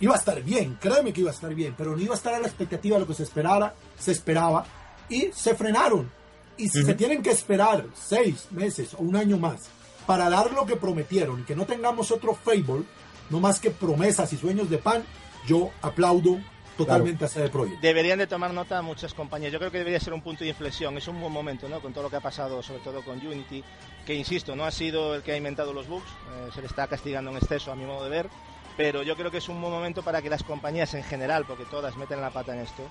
iba 0.00 0.14
a 0.14 0.18
estar 0.18 0.42
bien, 0.42 0.76
créeme 0.80 1.12
que 1.12 1.22
iba 1.22 1.30
a 1.30 1.34
estar 1.34 1.54
bien, 1.54 1.74
pero 1.76 1.96
no 1.96 2.02
iba 2.02 2.14
a 2.14 2.16
estar 2.16 2.34
a 2.34 2.40
la 2.40 2.46
expectativa 2.46 2.96
de 2.96 3.00
lo 3.00 3.06
que 3.06 3.14
se 3.14 3.22
esperara, 3.22 3.74
se 3.98 4.12
esperaba, 4.12 4.64
y 5.08 5.30
se 5.32 5.54
frenaron. 5.54 6.10
Y 6.58 6.68
si 6.68 6.82
se 6.82 6.94
tienen 6.94 7.22
que 7.22 7.30
esperar 7.30 7.86
seis 7.94 8.48
meses 8.50 8.94
o 8.94 8.98
un 8.98 9.16
año 9.16 9.38
más 9.38 9.70
para 10.06 10.28
dar 10.28 10.52
lo 10.52 10.66
que 10.66 10.76
prometieron 10.76 11.40
y 11.40 11.44
que 11.44 11.54
no 11.54 11.66
tengamos 11.66 12.10
otro 12.10 12.34
Fable, 12.34 12.84
no 13.30 13.40
más 13.40 13.60
que 13.60 13.70
promesas 13.70 14.32
y 14.32 14.36
sueños 14.36 14.68
de 14.68 14.78
pan, 14.78 15.04
yo 15.46 15.70
aplaudo 15.82 16.38
totalmente 16.76 17.24
a 17.24 17.28
CD 17.28 17.48
Projekt. 17.48 17.80
Deberían 17.80 18.18
de 18.18 18.26
tomar 18.26 18.52
nota 18.52 18.82
muchas 18.82 19.14
compañías. 19.14 19.52
Yo 19.52 19.58
creo 19.58 19.70
que 19.70 19.78
debería 19.78 20.00
ser 20.00 20.14
un 20.14 20.22
punto 20.22 20.44
de 20.44 20.50
inflexión. 20.50 20.96
Es 20.96 21.08
un 21.08 21.20
buen 21.20 21.32
momento, 21.32 21.68
¿no? 21.68 21.80
Con 21.80 21.92
todo 21.92 22.04
lo 22.04 22.10
que 22.10 22.16
ha 22.16 22.20
pasado, 22.20 22.62
sobre 22.62 22.80
todo 22.80 23.02
con 23.02 23.24
Unity, 23.24 23.62
que 24.06 24.14
insisto, 24.14 24.56
no 24.56 24.64
ha 24.64 24.70
sido 24.70 25.14
el 25.14 25.22
que 25.22 25.32
ha 25.32 25.36
inventado 25.36 25.72
los 25.72 25.86
bugs, 25.86 26.08
eh, 26.08 26.50
se 26.54 26.60
le 26.60 26.66
está 26.66 26.86
castigando 26.86 27.30
en 27.30 27.36
exceso 27.36 27.70
a 27.70 27.76
mi 27.76 27.84
modo 27.84 28.04
de 28.04 28.10
ver, 28.10 28.30
pero 28.76 29.02
yo 29.02 29.16
creo 29.16 29.30
que 29.30 29.38
es 29.38 29.48
un 29.48 29.60
buen 29.60 29.72
momento 29.72 30.02
para 30.02 30.22
que 30.22 30.30
las 30.30 30.42
compañías 30.42 30.94
en 30.94 31.02
general, 31.02 31.44
porque 31.46 31.64
todas 31.64 31.96
meten 31.96 32.20
la 32.20 32.30
pata 32.30 32.54
en 32.54 32.60
esto, 32.60 32.82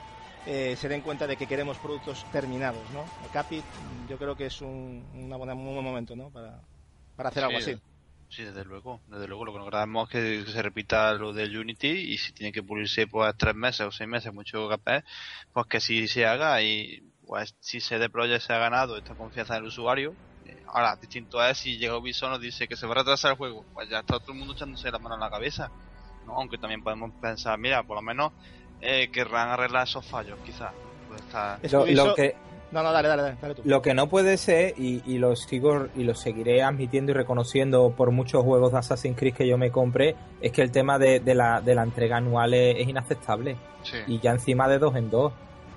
eh, 0.48 0.76
se 0.78 0.88
den 0.88 1.02
cuenta 1.02 1.28
de 1.28 1.36
que 1.36 1.46
queremos 1.46 1.78
productos 1.78 2.26
terminados, 2.32 2.90
¿no? 2.92 3.04
El 3.24 3.32
Capit, 3.32 3.64
yo 4.10 4.18
creo 4.18 4.36
que 4.36 4.46
es 4.46 4.62
un, 4.62 5.06
una 5.14 5.36
buena, 5.36 5.54
un 5.54 5.66
buen 5.66 5.84
momento, 5.84 6.16
¿no? 6.16 6.30
Para, 6.30 6.60
para 7.16 7.30
hacer 7.30 7.44
algo 7.44 7.60
Sí, 7.60 7.72
así. 7.72 7.82
Sí, 8.30 8.44
desde 8.44 8.66
luego, 8.66 9.02
desde 9.08 9.28
luego. 9.28 9.46
Lo 9.46 9.54
que 9.54 9.60
no 9.60 9.66
queremos 9.66 10.14
es 10.14 10.46
que, 10.46 10.52
se 10.52 10.62
repita 10.62 11.14
lo 11.14 11.34
del 11.34 11.58
Unity 11.58 11.88
y 11.88 12.18
si 12.18 12.34
tiene 12.34 12.52
que 12.52 12.62
pulirse 12.64 13.08
pues 13.08 13.34
tres 13.38 13.56
meses 13.56 13.88
o 13.88 13.92
seis 13.92 14.10
meses, 14.10 14.34
mucho 14.34 14.68
capaz, 14.70 15.04
pues 15.54 15.66
que 15.68 15.80
sí 15.80 16.08
se 16.08 16.26
haga 16.26 16.62
y 16.62 17.02
pues 17.26 17.56
si 17.60 17.80
CD 17.80 18.10
Projekt 18.10 18.44
se 18.46 18.54
ha 18.54 18.58
ganado 18.58 18.98
esta 18.98 19.16
confianza 19.16 19.56
en 19.56 19.64
el 19.64 19.68
usuario. 19.68 20.14
eh, 20.46 20.62
Ahora, 20.68 20.96
distinto 21.00 21.44
es 21.44 21.58
si 21.58 21.78
llega 21.78 21.98
Ubisoft 21.98 22.32
nos 22.32 22.42
dice 22.42 22.68
que 22.68 22.76
se 22.78 22.86
va 22.86 22.94
a 22.94 22.98
retrasar 23.00 23.32
el 23.32 23.38
juego, 23.38 23.66
pues 23.74 23.90
ya 23.90 24.00
está 24.00 24.20
todo 24.20 24.34
el 24.34 24.40
mundo 24.40 24.54
echándose 24.54 24.92
la 24.92 25.00
mano 25.00 25.16
en 25.16 25.22
la 25.22 25.30
cabeza. 25.30 25.72
¿no? 26.26 26.34
Aunque 26.38 26.58
también 26.58 26.84
podemos 26.84 27.12
pensar, 27.20 27.58
mira, 27.58 27.84
por 27.84 27.96
lo 27.98 28.02
menos 28.02 28.34
eh, 28.82 29.10
querrán 29.12 29.50
arreglar 29.50 29.84
esos 29.88 30.06
fallos, 30.06 30.38
quizás. 30.46 30.72
Pues 31.08 31.22
está... 31.22 31.60
Es 31.62 31.72
Lo, 31.74 32.14
que, 32.16 32.36
No, 32.72 32.84
no, 32.84 32.92
dale, 32.92 33.08
dale, 33.08 33.22
dale, 33.24 33.38
dale 33.42 33.56
tú. 33.56 33.62
Lo 33.66 33.82
que 33.82 33.94
no 33.94 34.08
puede 34.08 34.38
ser, 34.38 34.74
y, 34.78 35.02
y 35.06 35.18
lo 35.20 35.36
sigo 35.36 35.88
y 35.96 36.04
lo 36.04 36.14
seguiré 36.16 36.62
admitiendo 36.64 37.12
y 37.12 37.16
reconociendo 37.16 37.92
por 37.96 38.12
muchos 38.12 38.44
juegos 38.44 38.72
de 38.74 38.80
Assassin's 38.80 39.18
Creed 39.18 39.34
que 39.34 39.48
yo 39.48 39.58
me 39.58 39.72
compré, 39.72 40.16
es 40.42 40.52
que 40.52 40.62
el 40.62 40.72
tema 40.72 41.00
de, 41.00 41.20
de 41.20 41.34
la, 41.34 41.62
de 41.62 41.76
la 41.76 41.84
entrega 41.84 42.18
anual 42.18 42.54
es, 42.54 42.76
es 42.80 42.88
inaceptable. 42.88 43.56
Sí. 43.84 43.98
Y 44.08 44.20
ya 44.20 44.32
encima 44.32 44.68
de 44.68 44.80
dos 44.80 44.96
en 44.96 45.10
dos. 45.10 45.34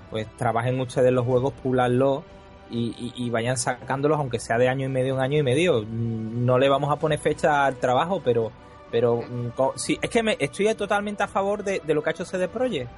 Pues 0.09 0.27
trabajen 0.35 0.77
ustedes 0.81 1.13
los 1.13 1.25
juegos, 1.25 1.53
pulanlos 1.53 2.23
y, 2.69 2.93
y- 2.97 3.13
y 3.25 3.29
vayan 3.29 3.55
sacándolos, 3.55 4.19
aunque 4.19 4.39
sea 4.39 4.57
de 4.57 4.67
año 4.67 4.85
y 4.85 4.89
medio 4.89 5.15
en 5.15 5.21
año 5.21 5.37
y 5.39 5.43
medio. 5.43 5.81
Mm, 5.83 6.43
No 6.45 6.57
le 6.59 6.67
vamos 6.67 6.91
a 6.91 6.97
poner 6.97 7.17
fecha 7.19 7.65
al 7.65 7.77
trabajo, 7.77 8.21
pero 8.23 8.51
pero 8.91 9.21
mm, 9.21 9.51
sí, 9.77 9.97
es 10.01 10.09
que 10.09 10.21
me, 10.21 10.35
estoy 10.39 10.73
totalmente 10.75 11.23
a 11.23 11.27
favor 11.27 11.63
de, 11.63 11.81
de 11.83 11.93
lo 11.93 12.03
que 12.03 12.09
ha 12.09 12.13
hecho 12.13 12.25
CD 12.25 12.47
Projekt. 12.47 12.89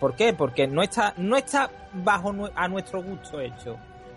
¿Por 0.00 0.16
qué? 0.16 0.32
Porque 0.32 0.66
no 0.66 0.82
está, 0.82 1.14
no 1.18 1.36
está 1.36 1.70
bajo 1.92 2.34
a 2.56 2.66
nuestro 2.68 3.02
gusto 3.02 3.40
hecho. 3.40 3.76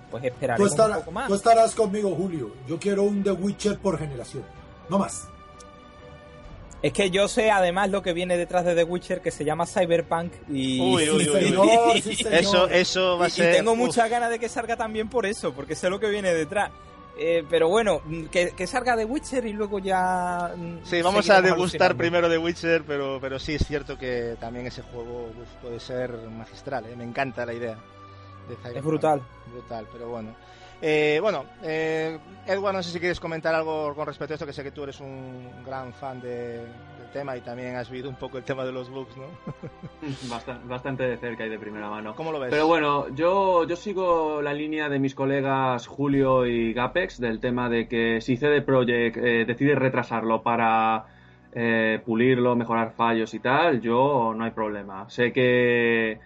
Pues 0.09 0.21
Tú, 0.23 0.27
esperaremos 0.29 0.71
un 0.71 0.77
estarás- 0.79 0.97
poco 0.99 1.11
más. 1.11 1.27
tú 1.27 1.35
estarás 1.35 1.75
conmigo, 1.75 2.15
Julio. 2.15 2.51
Yo 2.67 2.79
quiero 2.79 3.03
un 3.03 3.21
The 3.23 3.31
Witcher 3.33 3.77
por 3.77 3.99
generación. 3.99 4.43
No 4.89 4.97
más. 4.97 5.27
Es 6.81 6.93
que 6.93 7.09
yo 7.09 7.27
sé 7.27 7.49
además 7.49 7.89
lo 7.89 8.01
que 8.03 8.13
viene 8.13 8.37
detrás 8.37 8.63
de 8.65 8.75
The 8.75 8.83
Witcher 8.83 9.21
que 9.21 9.31
se 9.31 9.43
llama 9.43 9.65
Cyberpunk 9.65 10.31
y, 10.49 10.79
Uy, 10.79 11.09
uy, 11.09 11.09
uy, 11.09 11.29
uy. 11.29 11.43
señor, 11.45 12.01
sí, 12.01 12.15
señor. 12.15 12.33
Eso, 12.33 12.67
eso 12.69 13.17
va 13.17 13.25
a 13.25 13.29
y- 13.29 13.31
y 13.31 13.35
ser. 13.35 13.55
tengo 13.55 13.75
muchas 13.75 14.07
ganas 14.09 14.29
de 14.29 14.37
que 14.39 14.49
salga 14.49 14.75
también 14.77 15.09
por 15.09 15.25
eso, 15.25 15.53
porque 15.53 15.73
sé 15.75 15.89
lo 15.89 15.99
que 15.99 16.09
viene 16.09 16.31
detrás. 16.33 16.69
Eh, 17.17 17.45
pero 17.49 17.69
bueno, 17.69 18.01
que, 18.29 18.51
que 18.51 18.67
salga 18.67 18.97
The 18.97 19.05
Witcher 19.05 19.45
y 19.45 19.53
luego 19.53 19.79
ya... 19.79 20.51
mm, 20.55 20.79
Sí, 20.83 21.01
vamos 21.01 21.29
a 21.29 21.41
degustar 21.41 21.95
primero 21.95 22.27
de 22.27 22.37
Witcher, 22.37 22.83
pero, 22.85 23.19
pero 23.21 23.39
sí 23.39 23.55
es 23.55 23.65
cierto 23.65 23.97
que 23.97 24.35
también 24.39 24.67
ese 24.67 24.81
juego 24.81 25.27
uf, 25.29 25.47
puede 25.61 25.79
ser 25.79 26.11
magistral. 26.29 26.85
¿eh? 26.87 26.95
Me 26.95 27.05
encanta 27.05 27.45
la 27.45 27.53
idea. 27.53 27.77
de. 28.49 28.77
Es 28.77 28.83
brutal. 28.83 29.21
Brutal, 29.51 29.87
pero 29.93 30.09
bueno. 30.09 30.35
Eh, 30.81 31.19
bueno, 31.21 31.45
eh, 31.63 32.19
Edward, 32.45 32.73
no 32.75 32.83
sé 32.83 32.91
si 32.91 32.99
quieres 32.99 33.19
comentar 33.21 33.55
algo 33.55 33.95
con 33.95 34.05
respecto 34.05 34.33
a 34.33 34.35
esto, 34.35 34.45
que 34.45 34.51
sé 34.53 34.61
que 34.61 34.71
tú 34.71 34.83
eres 34.83 34.99
un 34.99 35.63
gran 35.65 35.93
fan 35.93 36.19
de- 36.19 36.65
del 37.05 37.13
tema 37.13 37.37
y 37.37 37.41
también 37.41 37.75
has 37.75 37.89
vivido 37.89 38.09
un 38.09 38.15
poco 38.15 38.37
el 38.37 38.43
tema 38.43 38.65
de 38.65 38.71
los 38.71 38.89
bugs, 38.89 39.15
¿no? 39.17 39.25
Bastante, 40.29 40.67
bastante 40.67 41.03
de 41.03 41.17
cerca 41.17 41.45
y 41.45 41.49
de 41.49 41.59
primera 41.59 41.89
mano. 41.89 42.15
¿Cómo 42.15 42.31
lo 42.31 42.39
ves? 42.39 42.49
Pero 42.49 42.67
bueno, 42.67 43.09
yo, 43.09 43.65
yo 43.65 43.75
sigo 43.75 44.41
la 44.41 44.53
línea 44.53 44.89
de 44.89 44.99
mis 44.99 45.15
colegas 45.15 45.87
Julio 45.87 46.45
y 46.45 46.73
Gapex 46.73 47.19
del 47.19 47.39
tema 47.39 47.69
de 47.69 47.87
que 47.87 48.21
si 48.21 48.37
CD 48.37 48.61
Projekt 48.61 49.17
eh, 49.17 49.45
decide 49.45 49.75
retrasarlo 49.75 50.41
para 50.43 51.05
eh, 51.53 52.01
pulirlo, 52.05 52.55
mejorar 52.55 52.91
fallos 52.91 53.33
y 53.33 53.39
tal, 53.39 53.81
yo 53.81 54.33
no 54.35 54.43
hay 54.43 54.51
problema. 54.51 55.09
Sé 55.09 55.31
que 55.31 56.19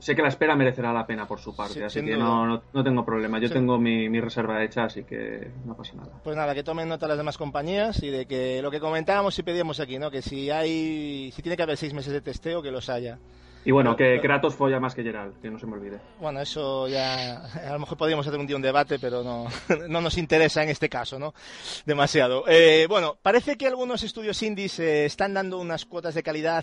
sé 0.00 0.14
que 0.14 0.22
la 0.22 0.28
espera 0.28 0.54
merecerá 0.56 0.92
la 0.92 1.06
pena 1.06 1.26
por 1.26 1.40
su 1.40 1.54
parte. 1.56 1.74
Sí, 1.74 1.82
así 1.82 2.04
que 2.04 2.16
no, 2.16 2.46
no, 2.46 2.62
no 2.72 2.84
tengo 2.84 3.04
problema. 3.04 3.38
Yo 3.38 3.48
Sí. 3.48 3.54
tengo 3.54 3.78
mi, 3.78 4.08
mi 4.08 4.20
reserva 4.20 4.62
hecha, 4.62 4.84
así 4.84 5.04
que 5.04 5.50
no 5.64 5.74
pasa 5.76 5.94
nada. 5.96 6.10
Pues 6.22 6.36
nada, 6.36 6.54
que 6.54 6.62
tomen 6.62 6.88
nota 6.88 7.08
las 7.08 7.16
demás 7.16 7.38
compañías 7.38 8.02
y 8.02 8.10
de 8.10 8.26
que 8.26 8.60
lo 8.62 8.70
que 8.70 8.80
comentábamos 8.80 9.38
y 9.38 9.42
pedíamos 9.42 9.80
aquí, 9.80 9.98
¿no? 9.98 10.10
Que 10.10 10.22
si 10.22 10.50
hay, 10.50 11.30
si 11.34 11.42
tiene 11.42 11.56
que 11.56 11.62
haber 11.62 11.76
seis 11.76 11.94
meses 11.94 12.12
de 12.12 12.20
testeo, 12.20 12.62
que 12.62 12.70
los 12.70 12.88
haya. 12.90 13.18
Y 13.64 13.72
bueno, 13.72 13.94
que 13.94 14.18
Kratos 14.22 14.54
folla 14.54 14.80
más 14.80 14.94
que 14.94 15.02
Geralt, 15.02 15.38
que 15.42 15.50
no 15.50 15.58
se 15.58 15.66
me 15.66 15.74
olvide. 15.74 16.00
Bueno, 16.18 16.40
eso 16.40 16.88
ya, 16.88 17.44
a 17.44 17.72
lo 17.74 17.78
mejor 17.80 17.98
podríamos 17.98 18.26
hacer 18.26 18.40
un 18.40 18.46
día 18.46 18.56
un 18.56 18.62
debate, 18.62 18.98
pero 18.98 19.22
no, 19.22 19.48
no 19.88 20.00
nos 20.00 20.16
interesa 20.16 20.62
en 20.62 20.70
este 20.70 20.88
caso, 20.88 21.18
¿no? 21.18 21.34
Demasiado. 21.84 22.44
Eh, 22.48 22.86
bueno, 22.88 23.18
parece 23.20 23.56
que 23.56 23.66
algunos 23.66 24.02
estudios 24.02 24.42
indies 24.42 24.78
eh, 24.78 25.04
están 25.04 25.34
dando 25.34 25.58
unas 25.58 25.84
cuotas 25.84 26.14
de 26.14 26.22
calidad 26.22 26.62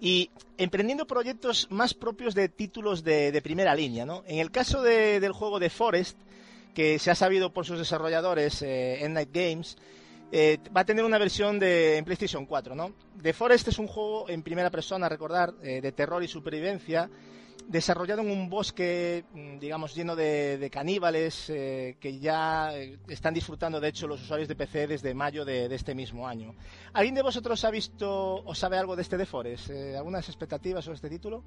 y 0.00 0.30
emprendiendo 0.58 1.06
proyectos 1.06 1.66
más 1.70 1.94
propios 1.94 2.34
de 2.34 2.50
títulos 2.50 3.04
de, 3.04 3.32
de 3.32 3.40
primera 3.40 3.74
línea, 3.74 4.04
¿no? 4.04 4.22
En 4.26 4.38
el 4.38 4.50
caso 4.50 4.82
de- 4.82 5.20
del 5.20 5.32
juego 5.32 5.58
de 5.58 5.70
Forest, 5.70 6.18
que 6.74 6.98
se 6.98 7.10
ha 7.10 7.14
sabido 7.14 7.54
por 7.54 7.64
sus 7.64 7.78
desarrolladores, 7.78 8.60
eh, 8.60 9.06
Night 9.08 9.30
Games, 9.32 9.78
eh, 10.32 10.58
va 10.74 10.82
a 10.82 10.84
tener 10.84 11.04
una 11.04 11.18
versión 11.18 11.58
de 11.58 11.96
en 11.96 12.04
PlayStation 12.04 12.46
4, 12.46 12.74
¿no? 12.74 12.92
The 13.22 13.32
Forest 13.32 13.68
es 13.68 13.78
un 13.78 13.86
juego 13.86 14.28
en 14.28 14.42
primera 14.42 14.70
persona, 14.70 15.08
recordar, 15.08 15.54
eh, 15.62 15.80
de 15.80 15.92
terror 15.92 16.22
y 16.22 16.28
supervivencia, 16.28 17.08
desarrollado 17.68 18.22
en 18.22 18.30
un 18.30 18.48
bosque, 18.48 19.24
mm, 19.32 19.58
digamos, 19.58 19.94
lleno 19.94 20.16
de, 20.16 20.58
de 20.58 20.70
caníbales 20.70 21.48
eh, 21.50 21.96
que 22.00 22.18
ya 22.18 22.76
eh, 22.76 22.98
están 23.08 23.34
disfrutando, 23.34 23.80
de 23.80 23.88
hecho, 23.88 24.06
los 24.06 24.22
usuarios 24.22 24.48
de 24.48 24.56
PC 24.56 24.86
desde 24.86 25.14
mayo 25.14 25.44
de, 25.44 25.68
de 25.68 25.74
este 25.74 25.94
mismo 25.94 26.28
año. 26.28 26.54
¿Alguien 26.92 27.14
de 27.14 27.22
vosotros 27.22 27.64
ha 27.64 27.70
visto 27.70 28.42
o 28.44 28.54
sabe 28.54 28.78
algo 28.78 28.96
de 28.96 29.02
este 29.02 29.16
The 29.16 29.26
Forest? 29.26 29.70
Eh, 29.70 29.96
¿Algunas 29.96 30.28
expectativas 30.28 30.84
sobre 30.84 30.96
este 30.96 31.08
título? 31.08 31.42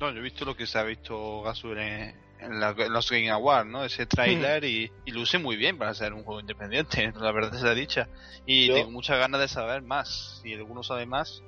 No, 0.00 0.10
yo 0.12 0.18
he 0.18 0.22
visto 0.22 0.44
lo 0.44 0.56
que 0.56 0.66
se 0.66 0.78
ha 0.78 0.84
visto 0.84 1.42
Gasur 1.42 1.78
en, 1.78 2.14
en, 2.40 2.60
la- 2.60 2.74
en 2.76 2.92
los 2.92 3.10
Game 3.10 3.30
Awards, 3.30 3.68
¿no? 3.70 3.84
Ese 3.84 4.06
tráiler 4.06 4.64
y, 4.64 4.90
y 5.04 5.10
luce 5.12 5.38
muy 5.38 5.56
bien 5.56 5.78
para 5.78 5.94
ser 5.94 6.12
un 6.12 6.22
juego 6.24 6.40
independiente, 6.40 7.12
la 7.20 7.32
verdad 7.32 7.58
sea 7.60 7.74
dicha. 7.74 8.08
Y 8.46 8.66
Yo- 8.66 8.74
tengo 8.74 8.90
muchas 8.90 9.18
ganas 9.18 9.40
de 9.40 9.48
saber 9.48 9.82
más. 9.82 10.40
Si 10.42 10.52
alguno 10.54 10.82
sabe 10.82 11.06
más, 11.06 11.42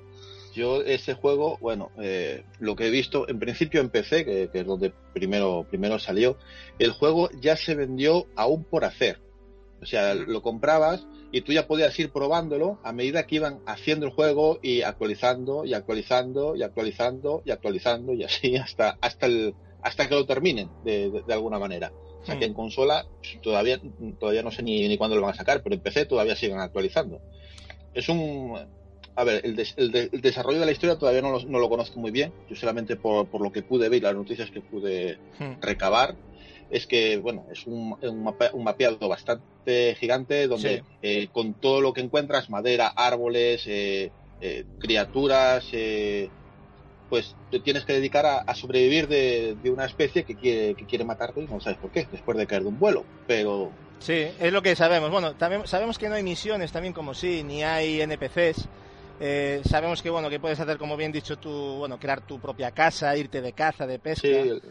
Yo 0.53 0.81
ese 0.81 1.13
juego, 1.13 1.57
bueno, 1.61 1.91
eh, 2.01 2.43
lo 2.59 2.75
que 2.75 2.87
he 2.87 2.89
visto, 2.89 3.27
en 3.29 3.39
principio 3.39 3.79
en 3.79 3.89
PC, 3.89 4.25
que, 4.25 4.49
que 4.51 4.59
es 4.59 4.65
donde 4.65 4.91
primero, 5.13 5.65
primero 5.69 5.97
salió, 5.97 6.37
el 6.77 6.91
juego 6.91 7.29
ya 7.39 7.55
se 7.55 7.73
vendió 7.75 8.27
aún 8.35 8.65
por 8.65 8.83
hacer. 8.83 9.21
O 9.81 9.85
sea, 9.85 10.13
lo 10.13 10.41
comprabas 10.43 11.07
y 11.31 11.41
tú 11.41 11.53
ya 11.53 11.65
podías 11.65 11.97
ir 11.97 12.11
probándolo 12.11 12.79
a 12.83 12.91
medida 12.91 13.25
que 13.25 13.37
iban 13.37 13.61
haciendo 13.65 14.05
el 14.05 14.11
juego 14.11 14.59
y 14.61 14.81
actualizando 14.83 15.63
y 15.65 15.73
actualizando 15.73 16.55
y 16.55 16.61
actualizando 16.63 17.41
y 17.45 17.51
actualizando 17.51 18.13
y 18.13 18.23
así 18.25 18.57
hasta 18.57 18.97
hasta 19.01 19.25
el 19.25 19.55
hasta 19.81 20.07
que 20.07 20.15
lo 20.15 20.25
terminen 20.25 20.71
de, 20.83 21.09
de- 21.11 21.23
de 21.23 21.33
alguna 21.33 21.59
manera. 21.59 21.91
O 22.21 22.25
sea 22.25 22.37
que 22.37 22.45
en 22.45 22.53
consola 22.53 23.05
pues, 23.19 23.41
todavía 23.41 23.79
todavía 24.19 24.43
no 24.43 24.51
sé 24.51 24.61
ni, 24.63 24.87
ni 24.87 24.97
cuándo 24.97 25.15
lo 25.15 25.23
van 25.23 25.31
a 25.31 25.35
sacar, 25.37 25.63
pero 25.63 25.75
en 25.75 25.81
PC 25.81 26.05
todavía 26.05 26.35
siguen 26.35 26.59
actualizando. 26.59 27.19
Es 27.93 28.07
un 28.09 28.57
a 29.15 29.23
ver, 29.25 29.41
el, 29.43 29.55
des- 29.55 29.73
el 29.77 29.91
de- 29.91 30.09
el 30.11 30.21
desarrollo 30.21 30.59
de 30.59 30.65
la 30.65 30.71
historia 30.71 30.97
todavía 30.97 31.21
no 31.21 31.31
lo, 31.31 31.43
no 31.43 31.59
lo 31.59 31.67
conozco 31.69 31.99
muy 31.99 32.11
bien. 32.11 32.33
Yo 32.47 32.55
solamente 32.55 32.95
por, 32.95 33.27
por 33.29 33.41
lo 33.41 33.51
que 33.51 33.61
pude 33.63 33.89
ver 33.89 33.97
y 33.99 34.01
las 34.01 34.15
noticias 34.15 34.49
que 34.51 34.61
pude 34.61 35.17
Hmm. 35.39 35.59
recabar 35.61 36.15
es 36.69 36.87
que 36.87 37.17
bueno 37.17 37.45
es 37.51 37.65
un, 37.67 37.97
un, 38.01 38.63
mapeado 38.63 39.09
bastante 39.09 39.95
gigante 39.99 40.47
donde 40.47 40.77
Sí. 40.77 40.83
eh, 41.01 41.27
con 41.31 41.55
todo 41.55 41.81
lo 41.81 41.91
que 41.91 42.01
encuentras 42.01 42.49
madera 42.49 42.87
árboles 42.87 43.63
eh, 43.65 44.13
eh, 44.39 44.63
criaturas 44.79 45.65
eh, 45.73 46.31
pues 47.11 47.37
te 47.51 47.59
tienes 47.61 47.85
que 47.85 47.93
dedicar 47.93 48.25
a, 48.25 48.39
a 48.39 48.55
sobrevivir 48.55 49.07
de, 49.07 49.55
de 49.57 49.71
una 49.71 49.85
especie 49.85 50.25
que 50.25 50.37
quiere 50.37 50.75
que 50.77 50.87
quiere 50.87 51.05
matarte 51.05 51.41
y 51.43 51.47
no 51.47 51.59
sabes 51.59 51.79
por 51.79 51.91
qué 51.91 52.07
después 52.11 52.37
de 52.39 52.47
caer 52.47 52.63
de 52.63 52.69
un 52.69 52.79
vuelo 52.79 53.09
pero 53.27 53.77
Sí, 53.99 54.13
es 54.39 54.51
lo 54.51 54.61
que 54.63 54.75
sabemos. 54.75 55.11
Bueno, 55.11 55.35
también 55.35 55.67
sabemos 55.67 55.97
que 55.97 56.09
no 56.09 56.15
hay 56.15 56.23
misiones 56.23 56.71
también 56.71 56.93
como 56.93 57.13
sí, 57.13 57.43
ni 57.43 57.63
hay 57.63 58.01
NPCs. 58.01 58.69
Eh, 59.19 59.61
sabemos 59.69 60.01
que 60.01 60.09
bueno 60.09 60.29
que 60.29 60.39
puedes 60.39 60.59
hacer 60.59 60.77
como 60.79 60.97
bien 60.97 61.11
dicho 61.11 61.37
tú, 61.37 61.51
bueno, 61.77 61.99
crear 61.99 62.21
tu 62.21 62.39
propia 62.41 62.71
casa, 62.71 63.15
irte 63.15 63.41
de 63.41 63.53
caza, 63.53 63.85
de 63.85 63.99
pesca. 63.99 64.21
sí, 64.21 64.27
el- 64.49 64.61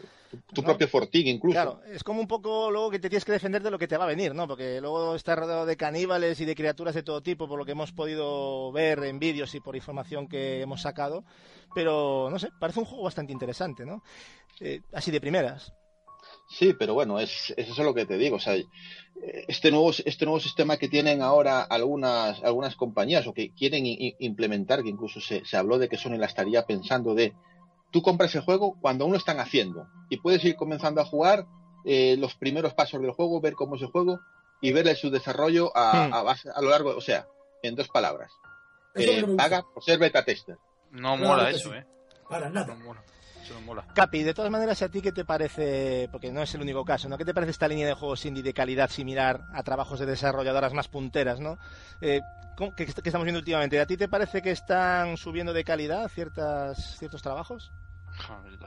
tu, 0.52 0.62
propio 0.62 0.86
fortín 0.88 1.26
incluso 1.26 1.54
Claro, 1.54 1.80
es 1.92 2.04
como 2.04 2.20
un 2.20 2.28
poco 2.28 2.70
luego 2.70 2.90
que 2.90 2.98
te 2.98 3.08
tienes 3.08 3.24
que 3.24 3.32
defender 3.32 3.62
de 3.62 3.70
lo 3.70 3.78
que 3.78 3.88
te 3.88 3.96
va 3.96 4.04
a 4.04 4.08
venir, 4.08 4.34
¿no? 4.34 4.46
Porque 4.46 4.80
luego 4.80 5.14
estás 5.14 5.38
rodeado 5.38 5.66
de 5.66 5.76
caníbales 5.76 6.40
y 6.40 6.44
de 6.44 6.54
criaturas 6.54 6.94
de 6.94 7.02
todo 7.02 7.22
tipo, 7.22 7.48
por 7.48 7.58
lo 7.58 7.64
que 7.64 7.72
hemos 7.72 7.92
podido 7.92 8.70
ver 8.72 9.02
en 9.04 9.18
vídeos 9.18 9.54
y 9.54 9.60
por 9.60 9.74
información 9.76 10.28
que 10.28 10.60
hemos 10.60 10.82
sacado. 10.82 11.24
Pero, 11.74 12.28
no 12.30 12.38
sé, 12.38 12.50
parece 12.60 12.80
un 12.80 12.84
juego 12.86 13.04
bastante 13.04 13.32
interesante, 13.32 13.84
¿no? 13.84 14.02
Eh, 14.60 14.80
así 14.92 15.10
de 15.10 15.20
primeras. 15.20 15.72
Sí, 16.48 16.74
pero 16.78 16.94
bueno, 16.94 17.18
es, 17.18 17.50
es 17.56 17.68
eso 17.68 17.82
es 17.82 17.86
lo 17.86 17.94
que 17.94 18.06
te 18.06 18.18
digo. 18.18 18.36
O 18.36 18.40
sea, 18.40 18.54
este 19.48 19.70
nuevo, 19.70 19.90
este 19.90 20.24
nuevo 20.24 20.40
sistema 20.40 20.76
que 20.76 20.88
tienen 20.88 21.22
ahora 21.22 21.62
algunas, 21.62 22.42
algunas 22.42 22.76
compañías 22.76 23.26
o 23.26 23.32
que 23.34 23.50
quieren 23.50 23.86
i- 23.86 24.16
implementar, 24.18 24.82
que 24.82 24.88
incluso 24.88 25.20
se, 25.20 25.44
se 25.44 25.56
habló 25.56 25.78
de 25.78 25.88
que 25.88 25.96
Sony 25.96 26.16
la 26.18 26.26
estaría 26.26 26.64
pensando 26.66 27.14
de 27.14 27.34
tú 27.90 28.02
compras 28.02 28.34
el 28.34 28.42
juego 28.42 28.76
cuando 28.80 29.04
aún 29.04 29.12
lo 29.12 29.18
están 29.18 29.40
haciendo 29.40 29.86
y 30.08 30.18
puedes 30.18 30.44
ir 30.44 30.56
comenzando 30.56 31.00
a 31.00 31.04
jugar 31.04 31.46
eh, 31.84 32.16
los 32.18 32.34
primeros 32.34 32.74
pasos 32.74 33.00
del 33.00 33.10
juego, 33.12 33.40
ver 33.40 33.54
cómo 33.54 33.76
es 33.76 33.82
el 33.82 33.88
juego 33.88 34.20
y 34.60 34.72
ver 34.72 34.94
su 34.96 35.10
desarrollo 35.10 35.72
a, 35.76 36.08
Hmm. 36.08 36.14
a, 36.14 36.22
base- 36.22 36.50
a 36.54 36.60
lo 36.60 36.70
largo, 36.70 36.90
o 36.96 37.00
sea, 37.00 37.26
en 37.62 37.74
dos 37.74 37.88
palabras. 37.88 38.30
Eh, 38.94 39.22
no 39.26 39.36
paga 39.36 39.62
por 39.62 39.82
ser 39.82 39.98
beta 39.98 40.24
tester. 40.24 40.56
No 40.90 41.16
mola 41.16 41.50
eso, 41.50 41.70
sí. 41.70 41.76
¿eh? 41.76 41.86
Para 42.28 42.48
No 42.48 42.54
nada. 42.60 42.74
mola. 42.74 43.02
Eso 43.50 43.58
no 43.58 43.66
mola. 43.66 43.84
Capi, 43.92 44.22
de 44.22 44.32
todas 44.32 44.50
maneras, 44.50 44.80
¿a 44.82 44.88
ti 44.88 45.02
qué 45.02 45.10
te 45.10 45.24
parece, 45.24 46.08
porque 46.12 46.30
no 46.30 46.40
es 46.42 46.54
el 46.54 46.60
único 46.62 46.84
caso, 46.84 47.08
¿no? 47.08 47.18
¿Qué 47.18 47.24
te 47.24 47.34
parece 47.34 47.50
esta 47.50 47.66
línea 47.66 47.84
de 47.88 47.94
juegos 47.94 48.24
indie 48.24 48.44
de 48.44 48.54
calidad 48.54 48.88
similar 48.88 49.44
a 49.52 49.64
trabajos 49.64 49.98
de 49.98 50.06
desarrolladoras 50.06 50.72
más 50.72 50.86
punteras, 50.86 51.40
¿no? 51.40 51.58
Eh, 52.00 52.20
¿cómo- 52.56 52.72
¿qué, 52.76 52.86
qué 52.86 52.92
estamos 53.08 53.24
viendo 53.24 53.40
últimamente? 53.40 53.80
¿A 53.80 53.86
ti 53.86 53.96
te 53.96 54.08
parece 54.08 54.40
que 54.40 54.52
están 54.52 55.16
subiendo 55.16 55.52
de 55.52 55.64
calidad 55.64 56.08
ciertas, 56.08 56.96
ciertos 56.96 57.22
trabajos? 57.22 57.72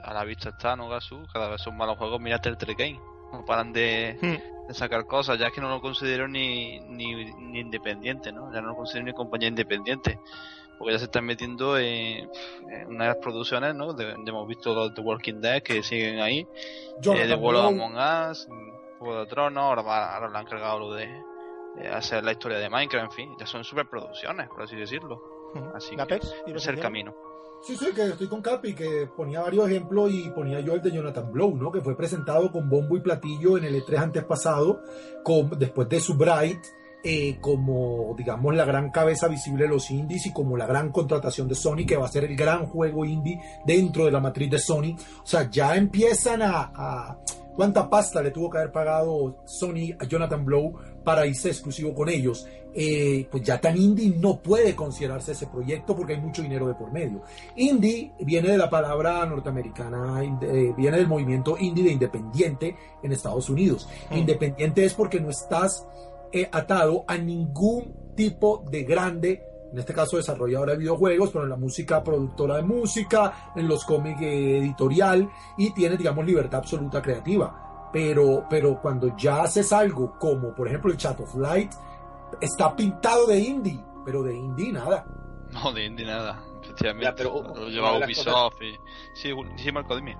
A 0.02 0.12
la 0.12 0.24
vista 0.24 0.50
está, 0.50 0.76
¿no, 0.76 0.88
Gasu? 0.90 1.26
Cada 1.32 1.48
vez 1.48 1.62
son 1.62 1.76
malos 1.78 1.96
juegos. 1.96 2.20
Mírate 2.20 2.50
el 2.50 2.58
Telecane. 2.58 3.00
No 3.32 3.42
paran 3.44 3.72
de, 3.72 4.18
Hmm. 4.20 4.66
de 4.68 4.74
sacar 4.74 5.06
cosas. 5.06 5.38
Ya 5.38 5.46
es 5.46 5.52
que 5.54 5.60
no 5.62 5.70
lo 5.70 5.80
considero 5.80 6.28
ni, 6.28 6.78
ni, 6.80 7.14
ni 7.34 7.60
independiente, 7.60 8.32
¿no? 8.32 8.52
Ya 8.52 8.60
no 8.60 8.68
lo 8.68 8.76
considero 8.76 9.06
ni 9.06 9.12
compañía 9.14 9.48
independiente. 9.48 10.18
Porque 10.78 10.92
ya 10.92 10.98
se 10.98 11.04
están 11.06 11.24
metiendo 11.24 11.78
en, 11.78 12.28
en 12.70 12.86
una 12.88 13.04
de 13.04 13.10
las 13.10 13.16
producciones, 13.18 13.74
¿no? 13.74 13.92
De, 13.92 14.04
de- 14.06 14.12
hemos 14.26 14.46
visto 14.48 14.74
los 14.74 14.92
The 14.94 15.00
Walking 15.00 15.40
Dead 15.40 15.62
que 15.62 15.82
siguen 15.82 16.20
ahí. 16.20 16.46
Eh, 17.02 17.26
de 17.26 17.34
World 17.34 17.60
of 17.60 17.66
Among 17.72 18.30
Us, 18.30 18.48
Juego 18.98 19.20
de 19.20 19.26
Tronos, 19.26 19.62
ahora, 19.62 19.82
va- 19.82 20.14
ahora 20.16 20.28
le 20.30 20.38
han 20.38 20.44
cargado 20.46 20.78
lo 20.80 20.94
de, 20.94 21.08
de 21.76 21.88
hacer 21.88 22.24
la 22.24 22.32
historia 22.32 22.58
de 22.58 22.68
Minecraft, 22.68 23.04
en 23.06 23.12
fin. 23.12 23.36
Ya 23.38 23.46
son 23.46 23.64
superproducciones, 23.64 24.48
por 24.48 24.62
así 24.62 24.76
decirlo. 24.76 25.22
Así 25.74 25.94
que 25.96 26.20
¿Ibas 26.46 26.62
es 26.62 26.66
el 26.68 26.80
camino. 26.80 27.14
Sí, 27.62 27.76
sí, 27.76 27.94
que 27.94 28.02
estoy 28.08 28.26
con 28.28 28.42
Capi, 28.42 28.74
que 28.74 29.08
ponía 29.16 29.40
varios 29.40 29.66
ejemplos 29.70 30.10
y 30.12 30.28
ponía 30.30 30.60
yo 30.60 30.74
el 30.74 30.82
de 30.82 30.90
Jonathan 30.90 31.32
Blow, 31.32 31.56
¿no? 31.56 31.72
Que 31.72 31.80
fue 31.80 31.96
presentado 31.96 32.52
con 32.52 32.68
bombo 32.68 32.96
y 32.96 33.00
platillo 33.00 33.56
en 33.56 33.64
el 33.64 33.82
E3 33.82 33.98
antes 33.98 34.24
pasado, 34.24 34.82
con, 35.22 35.48
después 35.58 35.88
de 35.88 35.98
su 36.00 36.14
Bright, 36.14 36.58
eh, 37.06 37.36
como, 37.38 38.14
digamos, 38.16 38.54
la 38.54 38.64
gran 38.64 38.90
cabeza 38.90 39.28
visible 39.28 39.64
de 39.64 39.70
los 39.70 39.90
indies 39.90 40.24
y 40.24 40.32
como 40.32 40.56
la 40.56 40.66
gran 40.66 40.90
contratación 40.90 41.46
de 41.48 41.54
Sony, 41.54 41.84
que 41.86 41.98
va 41.98 42.06
a 42.06 42.10
ser 42.10 42.24
el 42.24 42.34
gran 42.34 42.66
juego 42.66 43.04
indie 43.04 43.38
dentro 43.66 44.06
de 44.06 44.10
la 44.10 44.20
matriz 44.20 44.50
de 44.50 44.58
Sony. 44.58 44.96
O 45.22 45.26
sea, 45.26 45.50
ya 45.50 45.76
empiezan 45.76 46.42
a... 46.42 46.72
a 46.74 47.18
¿Cuánta 47.54 47.88
pasta 47.88 48.20
le 48.20 48.32
tuvo 48.32 48.50
que 48.50 48.58
haber 48.58 48.72
pagado 48.72 49.36
Sony 49.44 49.94
a 50.00 50.06
Jonathan 50.06 50.44
Blow 50.44 50.74
para 51.04 51.24
irse 51.24 51.50
exclusivo 51.50 51.94
con 51.94 52.08
ellos? 52.08 52.48
Eh, 52.76 53.28
pues 53.30 53.44
ya 53.44 53.60
tan 53.60 53.76
indie 53.76 54.16
no 54.18 54.40
puede 54.40 54.74
considerarse 54.74 55.30
ese 55.30 55.46
proyecto 55.46 55.94
porque 55.94 56.14
hay 56.14 56.20
mucho 56.20 56.42
dinero 56.42 56.66
de 56.66 56.74
por 56.74 56.90
medio. 56.90 57.22
Indie 57.54 58.10
viene 58.18 58.48
de 58.48 58.58
la 58.58 58.68
palabra 58.68 59.24
norteamericana, 59.24 60.20
eh, 60.42 60.74
viene 60.76 60.96
del 60.96 61.06
movimiento 61.06 61.56
indie 61.56 61.84
de 61.84 61.92
independiente 61.92 62.76
en 63.00 63.12
Estados 63.12 63.48
Unidos. 63.48 63.88
Mm. 64.10 64.16
Independiente 64.16 64.84
es 64.84 64.94
porque 64.94 65.20
no 65.20 65.30
estás 65.30 65.86
atado 66.52 67.04
a 67.06 67.16
ningún 67.16 68.14
tipo 68.14 68.64
de 68.70 68.84
grande, 68.84 69.42
en 69.72 69.78
este 69.78 69.92
caso 69.92 70.16
desarrolladora 70.16 70.72
de 70.72 70.78
videojuegos, 70.78 71.30
pero 71.30 71.44
en 71.44 71.50
la 71.50 71.56
música 71.56 72.02
productora 72.02 72.56
de 72.56 72.62
música, 72.62 73.52
en 73.56 73.66
los 73.66 73.84
cómics 73.84 74.20
editorial 74.22 75.28
y 75.58 75.70
tienes, 75.70 75.98
digamos, 75.98 76.24
libertad 76.24 76.60
absoluta 76.60 77.02
creativa. 77.02 77.90
Pero, 77.92 78.46
pero 78.50 78.80
cuando 78.80 79.16
ya 79.16 79.42
haces 79.42 79.72
algo 79.72 80.18
como, 80.18 80.54
por 80.54 80.68
ejemplo, 80.68 80.90
el 80.90 80.96
Chat 80.96 81.20
of 81.20 81.34
Light, 81.36 81.72
está 82.40 82.74
pintado 82.74 83.26
de 83.26 83.38
indie, 83.38 83.80
pero 84.04 84.22
de 84.22 84.34
indie 84.34 84.72
nada. 84.72 85.06
No, 85.52 85.72
de 85.72 85.84
indie 85.84 86.04
nada, 86.04 86.42
efectivamente. 86.62 87.04
Ya, 87.04 87.14
pero, 87.14 87.42
lo 87.54 87.68
lleva 87.68 87.98
Ubisoft 87.98 88.60
y... 88.62 88.74
Sí, 89.14 89.30
sí, 89.56 89.72
Marco, 89.72 89.94
dime. 89.94 90.16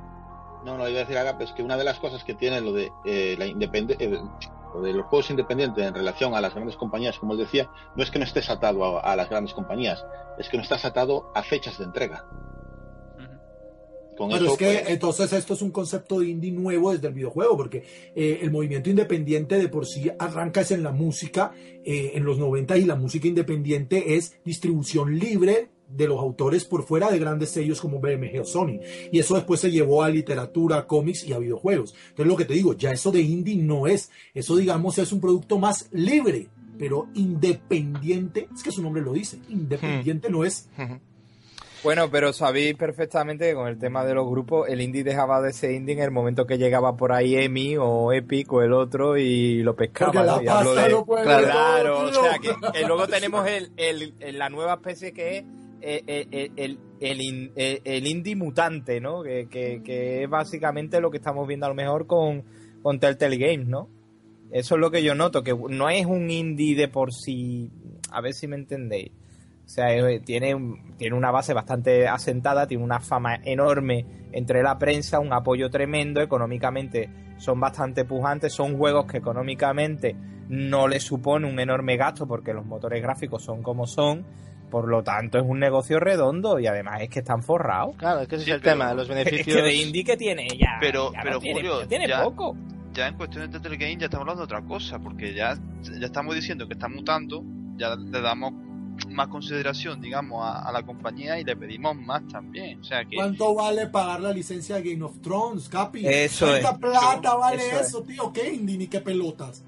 No, 0.65 0.79
no, 0.79 0.89
iba 0.89 1.01
a 1.01 1.03
decir 1.03 1.19
Agape, 1.19 1.45
es 1.45 1.53
que 1.53 1.63
una 1.63 1.77
de 1.77 1.85
las 1.85 1.99
cosas 1.99 2.25
que 2.25 2.35
tiene 2.35 2.61
lo 2.61 2.73
de 2.73 2.91
eh, 3.05 3.35
la 3.39 3.47
independe- 3.47 3.97
eh, 3.99 4.21
lo 4.75 4.83
de 4.83 4.93
los 4.93 5.07
juegos 5.07 5.31
independientes 5.31 5.85
en 5.85 5.95
relación 5.95 6.35
a 6.35 6.41
las 6.41 6.55
grandes 6.55 6.77
compañías, 6.77 7.19
como 7.19 7.33
él 7.33 7.39
decía, 7.39 7.71
no 7.97 8.03
es 8.03 8.11
que 8.11 8.19
no 8.19 8.25
estés 8.25 8.51
atado 8.51 8.99
a, 8.99 9.01
a 9.01 9.17
las 9.17 9.31
grandes 9.31 9.55
compañías, 9.55 10.05
es 10.39 10.49
que 10.49 10.57
no 10.57 10.63
estás 10.63 10.85
atado 10.85 11.31
a 11.35 11.43
fechas 11.43 11.79
de 11.79 11.85
entrega. 11.85 12.27
Con 14.17 14.31
Pero 14.31 14.45
eso, 14.45 14.53
es 14.53 14.59
que 14.59 14.79
pues, 14.81 14.91
entonces 14.91 15.33
esto 15.33 15.55
es 15.55 15.63
un 15.63 15.71
concepto 15.71 16.21
de 16.21 16.29
indie 16.29 16.53
nuevo 16.53 16.93
desde 16.93 17.09
el 17.09 17.15
videojuego, 17.15 17.57
porque 17.57 17.85
eh, 18.15 18.41
el 18.43 18.51
movimiento 18.51 18.91
independiente 18.91 19.59
de 19.59 19.69
por 19.69 19.87
sí 19.87 20.11
arranca 20.19 20.61
es 20.61 20.71
en 20.71 20.83
la 20.83 20.93
música, 20.93 21.53
eh, 21.85 22.13
en 22.15 22.25
los 22.25 22.39
90 22.39 22.77
y 22.79 22.85
la 22.85 22.95
música 22.95 23.27
independiente 23.27 24.17
es 24.17 24.39
distribución 24.45 25.19
libre 25.19 25.71
de 25.97 26.09
los 26.09 26.19
autores 26.19 26.65
por 26.65 26.83
fuera 26.85 27.11
de 27.11 27.19
grandes 27.19 27.51
sellos 27.51 27.81
como 27.81 28.01
BMG 28.01 28.41
o 28.41 28.45
Sony. 28.45 28.81
Y 29.13 29.19
eso 29.19 29.35
después 29.35 29.61
se 29.61 29.71
llevó 29.71 30.03
a 30.03 30.09
literatura, 30.09 30.79
a 30.79 30.87
cómics 30.87 31.25
y 31.25 31.33
a 31.33 31.39
videojuegos. 31.39 31.95
Entonces 32.11 32.27
lo 32.27 32.37
que 32.37 32.45
te 32.45 32.55
digo, 32.55 32.75
ya 32.75 32.91
eso 32.93 33.11
de 33.13 33.21
indie 33.21 33.57
no 33.57 33.87
es. 33.87 34.11
Eso 34.35 34.57
digamos 34.57 34.99
es 34.99 35.13
un 35.13 35.21
producto 35.21 35.59
más 35.59 35.89
libre, 35.93 36.49
pero 36.79 37.07
independiente. 37.15 38.49
Es 38.55 38.63
que 38.63 38.71
su 38.73 38.83
nombre 38.83 39.03
lo 39.03 39.13
dice. 39.13 39.39
Independiente 39.49 40.29
no 40.31 40.45
es. 40.45 40.69
Bueno, 41.83 42.11
pero 42.11 42.33
sabéis 42.33 42.75
perfectamente 42.77 43.47
que 43.51 43.55
con 43.55 43.69
el 43.69 43.79
tema 43.79 44.07
de 44.07 44.15
los 44.15 44.27
grupos, 44.27 44.67
el 44.71 44.81
indie 44.81 45.05
dejaba 45.05 45.43
de 45.43 45.53
ser 45.53 45.73
indie 45.73 45.95
en 45.95 46.01
el 46.01 46.11
momento 46.11 46.47
que 46.47 46.57
llegaba 46.57 46.97
por 46.97 47.13
ahí 47.13 47.37
EMI 47.37 47.77
o 47.79 48.11
Epic 48.11 48.51
o 48.55 48.63
el 48.63 48.73
otro 48.73 49.19
y 49.19 49.63
lo 49.63 49.77
pescaba. 49.77 50.43
Y 50.43 50.47
hablo 50.49 50.75
de- 50.75 50.89
lo 50.89 51.05
Claro, 51.05 51.15
ver 51.15 51.25
todo, 51.25 51.51
claro, 51.53 51.99
o 52.09 52.13
sea 52.15 52.39
que, 52.39 52.55
que 52.73 52.87
luego 52.87 53.07
tenemos 53.07 53.47
el, 53.47 53.71
el- 53.77 54.15
el- 54.21 54.39
la 54.39 54.49
nueva 54.49 54.75
especie 54.75 55.13
que 55.13 55.37
es 55.39 55.45
eh, 55.87 56.03
eh, 56.07 56.27
eh, 56.31 56.51
el, 56.57 56.79
el, 57.01 57.21
in- 57.21 57.53
el 57.57 58.07
indie 58.07 58.35
mutante, 58.37 59.01
¿no? 59.01 59.23
Que, 59.23 59.83
es 60.23 60.31
básicamente 60.31 61.01
lo 61.01 61.11
que 61.11 61.19
estamos 61.19 61.47
viendo 61.47 61.67
a 61.67 61.69
lo 61.69 61.75
mejor 61.75 62.07
con, 62.07 62.45
con 62.83 62.99
Telltale 62.99 63.37
Games, 63.37 63.67
¿no? 63.67 63.89
Eso 64.51 64.77
es 64.77 64.81
lo 64.81 64.91
que 64.91 65.03
yo 65.03 65.15
noto, 65.15 65.43
que 65.43 65.55
no 65.55 65.89
es 65.91 66.07
un 66.07 66.31
indie 66.31 66.75
de 66.77 66.89
por 66.89 67.13
sí, 67.13 67.71
a 68.11 68.21
ver 68.21 68.35
si 68.35 68.47
me 68.47 68.57
entendéis. 68.57 69.11
O 69.65 69.69
sea, 69.69 69.87
tiene, 70.25 70.57
tiene 70.99 71.17
una 71.17 71.31
base 71.31 71.55
bastante 71.55 72.07
asentada, 72.07 72.67
tiene 72.67 72.85
una 72.85 73.01
fama 73.01 73.37
enorme 73.45 74.05
entre 74.33 74.63
la 74.63 74.79
prensa, 74.79 75.21
un 75.21 75.33
apoyo 75.33 75.71
tremendo, 75.71 76.21
económicamente 76.21 77.09
son 77.39 77.61
bastante 77.61 78.05
pujantes, 78.05 78.53
son 78.53 78.77
juegos 78.77 79.07
que 79.07 79.19
económicamente 79.19 80.15
no 80.49 80.87
les 80.87 81.03
supone 81.03 81.49
un 81.51 81.59
enorme 81.59 81.97
gasto 81.97 82.27
porque 82.27 82.53
los 82.53 82.67
motores 82.67 83.03
gráficos 83.03 83.43
son 83.43 83.63
como 83.63 83.87
son, 83.87 84.25
por 84.75 84.89
lo 84.89 85.05
tanto 85.05 85.39
es 85.39 85.45
un 85.47 85.61
negocio 85.61 86.01
redondo 86.01 86.59
y 86.59 86.67
además 86.67 87.01
es 87.03 87.09
que 87.09 87.21
están 87.21 87.45
forrados. 87.45 87.95
Claro, 87.97 88.23
es 88.23 88.27
que 88.27 88.35
ese 88.35 88.45
Sí, 88.47 88.51
es 88.51 88.57
el 88.57 88.61
pero- 88.61 88.73
tema, 88.77 88.93
los 88.93 89.09
Es 89.09 89.15
beneficios... 89.15 89.57
que 89.57 89.63
de 89.63 89.73
indie 89.77 90.03
que 90.03 90.17
tiene 90.17 90.49
ya, 90.59 90.79
Pero- 90.81 91.13
ya 91.13 91.19
no 91.19 91.23
pero, 91.25 91.39
tiene, 91.39 91.61
Julio, 91.61 91.81
ya 91.83 91.87
tiene 91.87 92.09
ya- 92.09 92.25
poco. 92.25 92.57
Ya 92.93 93.07
en 93.07 93.15
cuestión 93.17 93.49
de 93.49 93.61
Telecane 93.61 93.97
ya 93.99 94.07
estamos 94.07 94.23
hablando 94.23 94.41
de 94.41 94.45
otra 94.47 94.63
cosa, 94.67 94.99
porque 94.99 95.33
ya, 95.33 95.57
ya 95.83 96.07
estamos 96.07 96.35
diciendo 96.35 96.67
que 96.67 96.73
está 96.73 96.89
mutando, 96.89 97.45
ya 97.77 97.95
le 97.95 98.21
damos 98.21 98.53
más 99.11 99.29
consideración, 99.29 100.01
digamos, 100.01 100.45
a, 100.45 100.69
a 100.69 100.73
la 100.73 100.83
compañía 100.83 101.39
y 101.39 101.45
le 101.45 101.55
pedimos 101.57 101.95
más 101.97 102.27
también. 102.27 102.81
O 102.81 102.85
sea 102.85 103.05
que... 103.05 103.15
¿Cuánto 103.15 103.55
vale 103.55 103.87
pagar 103.87 104.21
la 104.23 104.33
licencia 104.33 104.75
de 104.81 104.91
Game 104.93 105.05
of 105.05 105.21
Thrones, 105.21 105.69
Capi? 105.69 106.05
Eso 106.05 106.47
¿Cuánta 106.47 106.71
es. 106.71 106.79
plata 106.79 107.35
vale 107.37 107.57
Eso 107.65 107.81
es. 107.81 107.87
eso, 107.87 108.03
tío? 108.03 108.33
¿Qué 108.33 108.53
indie 108.53 108.77
ni 108.77 108.87
qué 108.89 109.01
pelotas? 109.01 109.65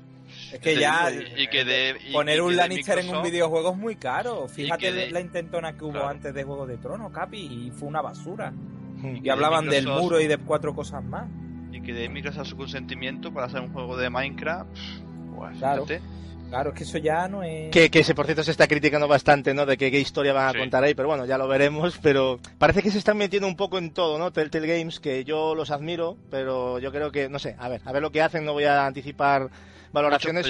Es 0.52 0.60
que 0.60 0.76
ya 0.78 1.10
y 1.36 1.46
que 1.48 1.64
de- 1.64 1.96
y- 2.08 2.12
poner 2.12 2.38
y 2.38 2.40
un 2.40 2.50
que 2.50 2.56
Lannister 2.56 2.98
en 2.98 3.14
un 3.14 3.22
videojuego 3.22 3.70
es 3.72 3.76
muy 3.76 3.96
caro. 3.96 4.46
Fíjate 4.48 4.92
de- 4.92 5.10
la 5.10 5.20
intentona 5.20 5.76
que 5.76 5.84
hubo 5.84 5.92
Claro. 5.92 6.08
antes 6.08 6.32
de 6.34 6.44
Juego 6.44 6.66
de 6.66 6.76
Tronos, 6.78 7.12
Capi, 7.12 7.38
y 7.38 7.70
fue 7.70 7.88
una 7.88 8.00
basura. 8.02 8.50
Mm. 8.50 9.16
Y 9.16 9.20
de 9.20 9.30
hablaban 9.30 9.68
del 9.68 9.86
muro 9.86 10.20
y 10.20 10.26
de 10.26 10.38
cuatro 10.38 10.74
cosas 10.74 11.02
más. 11.04 11.26
y 11.72 11.82
que 11.82 11.92
de 11.92 12.08
Microsoft 12.08 12.46
su 12.48 12.56
consentimiento 12.56 13.34
para 13.34 13.46
hacer 13.48 13.60
un 13.60 13.70
juego 13.70 13.98
de 13.98 14.08
Minecraft, 14.08 14.70
pues 15.36 15.58
Claro. 15.58 15.84
fíjate. 15.84 16.02
Claro, 16.48 16.70
es 16.70 16.76
que 16.76 16.84
eso 16.84 16.96
ya 16.98 17.26
no 17.28 17.42
es... 17.42 17.70
Que, 17.72 17.90
que 17.90 18.02
por 18.14 18.24
cierto, 18.24 18.42
se 18.44 18.52
está 18.52 18.66
criticando 18.68 19.06
bastante, 19.08 19.52
¿no? 19.52 19.66
De 19.66 19.76
que 19.76 19.90
qué 19.90 19.98
historia 20.00 20.32
van 20.32 20.48
a 20.48 20.52
Sí. 20.52 20.58
contar 20.58 20.82
ahí, 20.84 20.94
pero 20.94 21.08
bueno, 21.08 21.26
ya 21.26 21.36
lo 21.36 21.48
veremos. 21.48 21.98
Pero 22.00 22.38
parece 22.56 22.82
que 22.82 22.90
se 22.92 22.98
están 22.98 23.18
metiendo 23.18 23.46
un 23.48 23.56
poco 23.56 23.76
en 23.78 23.90
todo, 23.92 24.16
¿no? 24.18 24.32
Telltale 24.32 24.78
Games, 24.78 25.00
que 25.00 25.24
yo 25.24 25.54
los 25.56 25.70
admiro, 25.72 26.16
pero 26.30 26.78
yo 26.78 26.92
creo 26.92 27.10
que, 27.10 27.28
no 27.28 27.38
sé, 27.40 27.56
a 27.58 27.68
ver, 27.68 27.82
a 27.84 27.92
ver 27.92 28.00
lo 28.00 28.10
que 28.12 28.22
hacen, 28.22 28.44
no 28.46 28.52
voy 28.54 28.64
a 28.64 28.86
anticipar 28.86 29.50
valoraciones. 29.92 30.46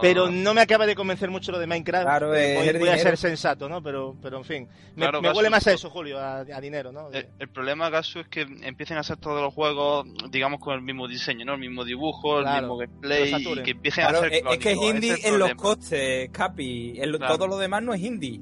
Pero 0.00 0.30
no 0.30 0.54
me 0.54 0.60
acaba 0.60 0.86
de 0.86 0.94
convencer 0.94 1.30
mucho 1.30 1.52
lo 1.52 1.58
de 1.58 1.66
Minecraft. 1.66 2.04
Claro, 2.04 2.34
Eh, 2.34 2.58
es 2.66 2.72
voy, 2.72 2.80
voy 2.80 2.88
a 2.90 2.98
ser 2.98 3.16
sensato, 3.16 3.68
¿no? 3.68 3.82
Pero, 3.82 4.16
pero 4.22 4.38
en 4.38 4.44
fin, 4.44 4.68
me, 4.94 5.02
Claro, 5.02 5.20
me 5.22 5.28
Gasu, 5.28 5.38
huele 5.38 5.50
más 5.50 5.66
a 5.66 5.72
eso, 5.72 5.90
Julio, 5.90 6.18
a, 6.18 6.38
a 6.40 6.60
dinero, 6.60 6.92
¿no? 6.92 7.10
El, 7.10 7.28
el 7.38 7.48
problema, 7.48 7.90
Gasu, 7.90 8.20
es 8.20 8.28
que 8.28 8.42
empiecen 8.62 8.96
a 8.96 9.00
hacer 9.00 9.16
todos 9.16 9.40
los 9.42 9.52
juegos, 9.54 10.06
digamos, 10.30 10.60
con 10.60 10.74
el 10.74 10.82
mismo 10.82 11.08
diseño, 11.08 11.44
¿no? 11.44 11.54
El 11.54 11.60
mismo 11.60 11.84
dibujo, 11.84 12.40
el 12.40 12.46
mismo 12.46 12.76
gameplay, 12.76 13.34
y 13.34 13.62
que 13.62 13.70
empiecen 13.72 14.04
Claro, 14.04 14.18
a 14.18 14.20
hacer 14.20 14.32
es, 14.32 14.42
es 14.52 14.58
que 14.58 14.72
es 14.72 14.78
indie 14.82 15.16
en 15.24 15.38
los 15.38 15.54
costes, 15.54 16.30
Capi. 16.30 16.94
En 17.00 17.12
lo- 17.12 17.18
Claro. 17.18 17.36
Todo 17.36 17.46
lo 17.48 17.58
demás 17.58 17.82
no 17.82 17.94
es 17.94 18.00
indie. 18.02 18.40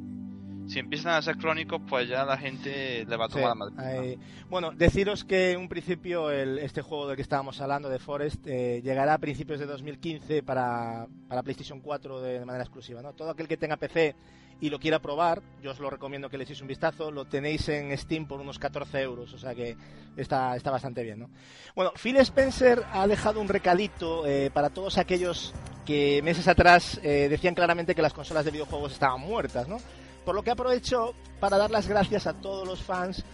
Si 0.66 0.78
empiezan 0.78 1.14
a 1.14 1.22
ser 1.22 1.36
crónicos, 1.36 1.80
pues 1.88 2.08
ya 2.08 2.24
la 2.24 2.36
gente 2.36 3.04
le 3.04 3.16
va 3.16 3.26
a 3.26 3.28
tomar 3.28 3.48
la 3.48 3.54
madre. 3.54 4.18
Bueno, 4.48 4.72
deciros 4.72 5.24
que 5.24 5.52
en 5.52 5.60
un 5.60 5.68
principio 5.68 6.30
el, 6.30 6.58
este 6.58 6.82
juego 6.82 7.06
del 7.06 7.16
que 7.16 7.22
estábamos 7.22 7.60
hablando, 7.60 7.88
de 7.88 7.98
Forest, 7.98 8.46
eh, 8.46 8.80
llegará 8.82 9.14
a 9.14 9.18
principios 9.18 9.58
de 9.58 9.66
2015 9.66 10.42
para, 10.42 11.06
para 11.28 11.42
PlayStation 11.42 11.80
4 11.80 12.20
de, 12.20 12.44
manera 12.44 12.64
exclusiva. 12.64 13.02
¿no? 13.02 13.12
Todo 13.12 13.30
aquel 13.30 13.48
que 13.48 13.56
tenga 13.56 13.76
PC 13.76 14.14
y 14.60 14.70
lo 14.70 14.78
quiera 14.78 15.00
probar, 15.00 15.42
yo 15.60 15.72
os 15.72 15.80
lo 15.80 15.90
recomiendo 15.90 16.30
que 16.30 16.38
le 16.38 16.44
echéis 16.44 16.60
un 16.60 16.68
vistazo. 16.68 17.10
Lo 17.10 17.24
tenéis 17.24 17.68
en 17.68 17.96
Steam 17.98 18.26
por 18.26 18.40
unos 18.40 18.58
14 18.58 19.00
euros, 19.00 19.32
o 19.34 19.38
sea 19.38 19.54
que 19.54 19.76
está, 20.16 20.54
está 20.54 20.70
bastante 20.70 21.02
bien. 21.02 21.18
¿no? 21.18 21.30
Bueno, 21.74 21.92
Phil 22.00 22.16
Spencer 22.18 22.84
ha 22.92 23.06
dejado 23.06 23.40
un 23.40 23.48
recadito 23.48 24.26
eh, 24.26 24.50
para 24.54 24.70
todos 24.70 24.98
aquellos 24.98 25.52
que 25.84 26.20
meses 26.22 26.46
atrás 26.46 27.00
eh, 27.02 27.26
decían 27.28 27.56
claramente 27.56 27.94
que 27.94 28.02
las 28.02 28.12
consolas 28.12 28.44
de 28.44 28.52
videojuegos 28.52 28.92
estaban 28.92 29.20
muertas, 29.20 29.66
¿no? 29.66 29.78
Por 30.24 30.34
lo 30.34 30.42
que 30.42 30.50
aprovecho 30.50 31.14
para 31.40 31.58
dar 31.58 31.70
las 31.70 31.88
gracias 31.88 32.26
a 32.26 32.34
todos 32.34 32.66
los 32.66 32.82
fans 32.82 33.24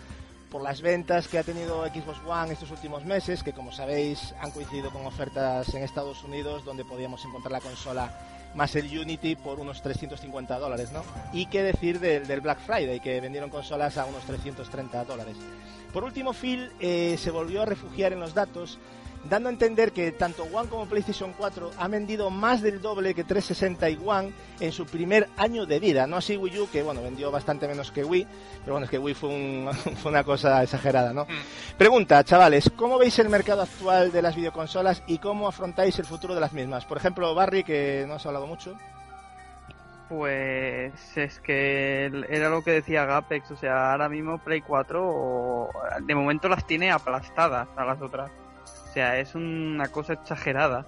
por 0.50 0.62
las 0.62 0.80
ventas 0.80 1.28
que 1.28 1.38
ha 1.38 1.42
tenido 1.42 1.86
Xbox 1.86 2.20
One 2.26 2.52
estos 2.52 2.70
últimos 2.70 3.04
meses, 3.04 3.42
que 3.42 3.52
como 3.52 3.70
sabéis 3.70 4.34
han 4.40 4.50
coincidido 4.50 4.90
con 4.90 5.04
ofertas 5.04 5.74
en 5.74 5.82
Estados 5.82 6.24
Unidos 6.24 6.64
donde 6.64 6.84
podíamos 6.86 7.22
encontrar 7.26 7.52
la 7.52 7.60
consola 7.60 8.18
más 8.54 8.74
el 8.76 8.86
Unity 8.98 9.36
por 9.36 9.60
unos 9.60 9.82
350 9.82 10.58
dólares, 10.58 10.90
¿no? 10.90 11.02
Y 11.34 11.46
qué 11.46 11.62
decir 11.62 12.00
del, 12.00 12.26
del 12.26 12.40
Black 12.40 12.60
Friday, 12.60 12.98
que 13.00 13.20
vendieron 13.20 13.50
consolas 13.50 13.98
a 13.98 14.06
unos 14.06 14.24
330 14.24 15.04
dólares. 15.04 15.36
Por 15.92 16.04
último, 16.04 16.32
Phil 16.32 16.70
eh, 16.80 17.16
se 17.18 17.30
volvió 17.30 17.62
a 17.62 17.66
refugiar 17.66 18.12
en 18.12 18.20
los 18.20 18.34
datos 18.34 18.78
dando 19.24 19.48
a 19.48 19.52
entender 19.52 19.92
que 19.92 20.12
tanto 20.12 20.44
One 20.44 20.68
como 20.68 20.86
PlayStation 20.86 21.32
4 21.36 21.72
han 21.78 21.90
vendido 21.90 22.30
más 22.30 22.62
del 22.62 22.80
doble 22.80 23.14
que 23.14 23.24
360 23.24 23.90
y 23.90 23.98
One 24.04 24.32
en 24.60 24.72
su 24.72 24.86
primer 24.86 25.28
año 25.36 25.66
de 25.66 25.80
vida. 25.80 26.06
No 26.06 26.16
así 26.16 26.36
Wii 26.36 26.60
U, 26.60 26.70
que 26.70 26.82
bueno, 26.82 27.02
vendió 27.02 27.30
bastante 27.30 27.68
menos 27.68 27.92
que 27.92 28.04
Wii, 28.04 28.26
pero 28.60 28.74
bueno, 28.74 28.84
es 28.84 28.90
que 28.90 28.98
Wii 28.98 29.14
fue, 29.14 29.30
un, 29.30 29.68
fue 30.02 30.10
una 30.10 30.24
cosa 30.24 30.62
exagerada, 30.62 31.12
¿no? 31.12 31.24
Mm. 31.24 31.76
Pregunta, 31.76 32.24
chavales, 32.24 32.70
¿cómo 32.76 32.98
veis 32.98 33.18
el 33.18 33.28
mercado 33.28 33.62
actual 33.62 34.12
de 34.12 34.22
las 34.22 34.36
videoconsolas 34.36 35.02
y 35.06 35.18
cómo 35.18 35.48
afrontáis 35.48 35.98
el 35.98 36.06
futuro 36.06 36.34
de 36.34 36.40
las 36.40 36.52
mismas? 36.52 36.84
Por 36.84 36.98
ejemplo, 36.98 37.34
Barry, 37.34 37.64
que 37.64 38.04
no 38.06 38.14
has 38.14 38.26
hablado 38.26 38.46
mucho. 38.46 38.76
Pues 40.08 41.18
es 41.18 41.38
que 41.40 42.06
era 42.30 42.48
lo 42.48 42.64
que 42.64 42.70
decía 42.70 43.04
Gapex, 43.04 43.50
o 43.50 43.56
sea, 43.56 43.92
ahora 43.92 44.08
mismo 44.08 44.38
Play 44.38 44.62
4 44.62 45.68
de 46.00 46.14
momento 46.14 46.48
las 46.48 46.66
tiene 46.66 46.90
aplastadas 46.90 47.68
a 47.76 47.84
las 47.84 48.00
otras. 48.00 48.30
O 48.88 48.92
sea, 48.92 49.18
es 49.18 49.34
una 49.34 49.88
cosa 49.88 50.14
exagerada. 50.14 50.86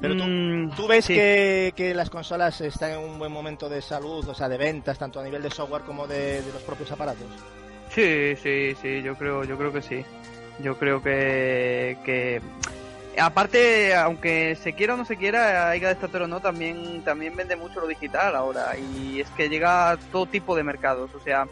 Pero 0.00 0.16
tú, 0.16 0.24
mm, 0.24 0.88
ves 0.88 1.06
que, 1.06 1.92
las 1.94 2.10
consolas 2.10 2.60
están 2.60 2.92
en 2.92 2.98
un 2.98 3.18
buen 3.18 3.30
momento 3.30 3.68
de 3.68 3.80
salud, 3.80 4.26
o 4.28 4.34
sea, 4.34 4.48
de 4.48 4.58
ventas, 4.58 4.98
tanto 4.98 5.20
a 5.20 5.24
nivel 5.24 5.42
de 5.42 5.50
software 5.50 5.82
como 5.82 6.06
de, 6.06 6.42
los 6.52 6.62
propios 6.62 6.90
aparatos. 6.90 7.26
Sí, 7.90 8.34
sí, 8.42 8.74
sí, 8.80 9.02
yo 9.02 9.14
creo, 9.16 9.44
yo 9.44 9.56
creo 9.56 9.72
que 9.72 9.82
sí. 9.82 10.04
Yo 10.60 10.78
creo 10.78 11.02
que, 11.02 11.98
que 12.04 12.40
aparte, 13.18 13.94
aunque 13.94 14.56
se 14.56 14.72
quiera 14.72 14.94
o 14.94 14.96
no 14.96 15.04
se 15.04 15.16
quiera, 15.16 15.70
haya 15.70 15.94
de 15.94 16.16
o 16.16 16.26
no, 16.26 16.40
también, 16.40 17.02
también 17.04 17.36
vende 17.36 17.56
mucho 17.56 17.80
lo 17.80 17.86
digital 17.86 18.34
ahora. 18.34 18.76
Y 18.76 19.20
es 19.20 19.30
que 19.30 19.48
llega 19.48 19.90
a 19.90 19.96
todo 19.96 20.26
tipo 20.26 20.56
de 20.56 20.64
mercados. 20.64 21.10
O 21.14 21.20
sea, 21.20 21.46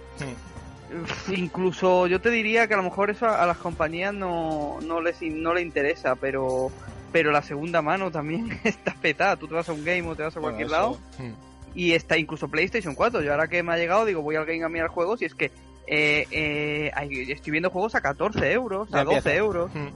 incluso 1.36 2.07
yo 2.07 2.20
te 2.20 2.30
diría 2.30 2.66
que 2.66 2.74
a 2.74 2.76
lo 2.76 2.82
mejor 2.82 3.11
eso 3.11 3.26
a, 3.26 3.47
las 3.47 3.59
compañías 3.59 4.12
no, 4.14 4.78
no 4.82 5.01
les 5.01 5.20
no 5.22 5.55
le 5.55 5.62
interesa, 5.62 6.16
pero 6.16 6.70
pero 7.11 7.30
la 7.30 7.43
segunda 7.43 7.82
mano 7.82 8.11
también 8.11 8.59
está 8.64 8.95
petada. 8.95 9.36
Tú 9.36 9.49
te 9.49 9.55
vas 9.55 9.68
a 9.68 9.72
un 9.72 9.84
game 9.84 10.03
o 10.03 10.16
te 10.16 10.22
vas 10.22 10.36
a 10.36 10.40
cualquier 10.40 10.70
lado 10.70 10.99
hmm. 11.18 11.32
y 11.74 11.93
está 11.93 12.16
incluso 12.16 12.49
PlayStation 12.49 12.95
4. 12.95 13.22
Yo 13.22 13.32
ahora 13.32 13.49
que 13.49 13.62
me 13.62 13.72
ha 13.72 13.76
llegado 13.76 14.05
digo 14.05 14.22
voy 14.22 14.36
al 14.36 14.47
game 14.47 14.64
a 14.64 14.68
mirar 14.68 14.88
juegos 14.88 15.22
y 15.22 15.26
es 15.26 15.34
que 15.34 15.51
eh, 15.86 16.26
eh, 16.30 16.90
estoy 17.28 17.51
viendo 17.51 17.70
juegos 17.70 17.95
a 17.95 18.01
14 18.01 18.53
euros, 18.53 18.93
a 18.95 19.05
12 19.05 19.36
euros. 19.36 19.70
Hmm. 19.74 19.88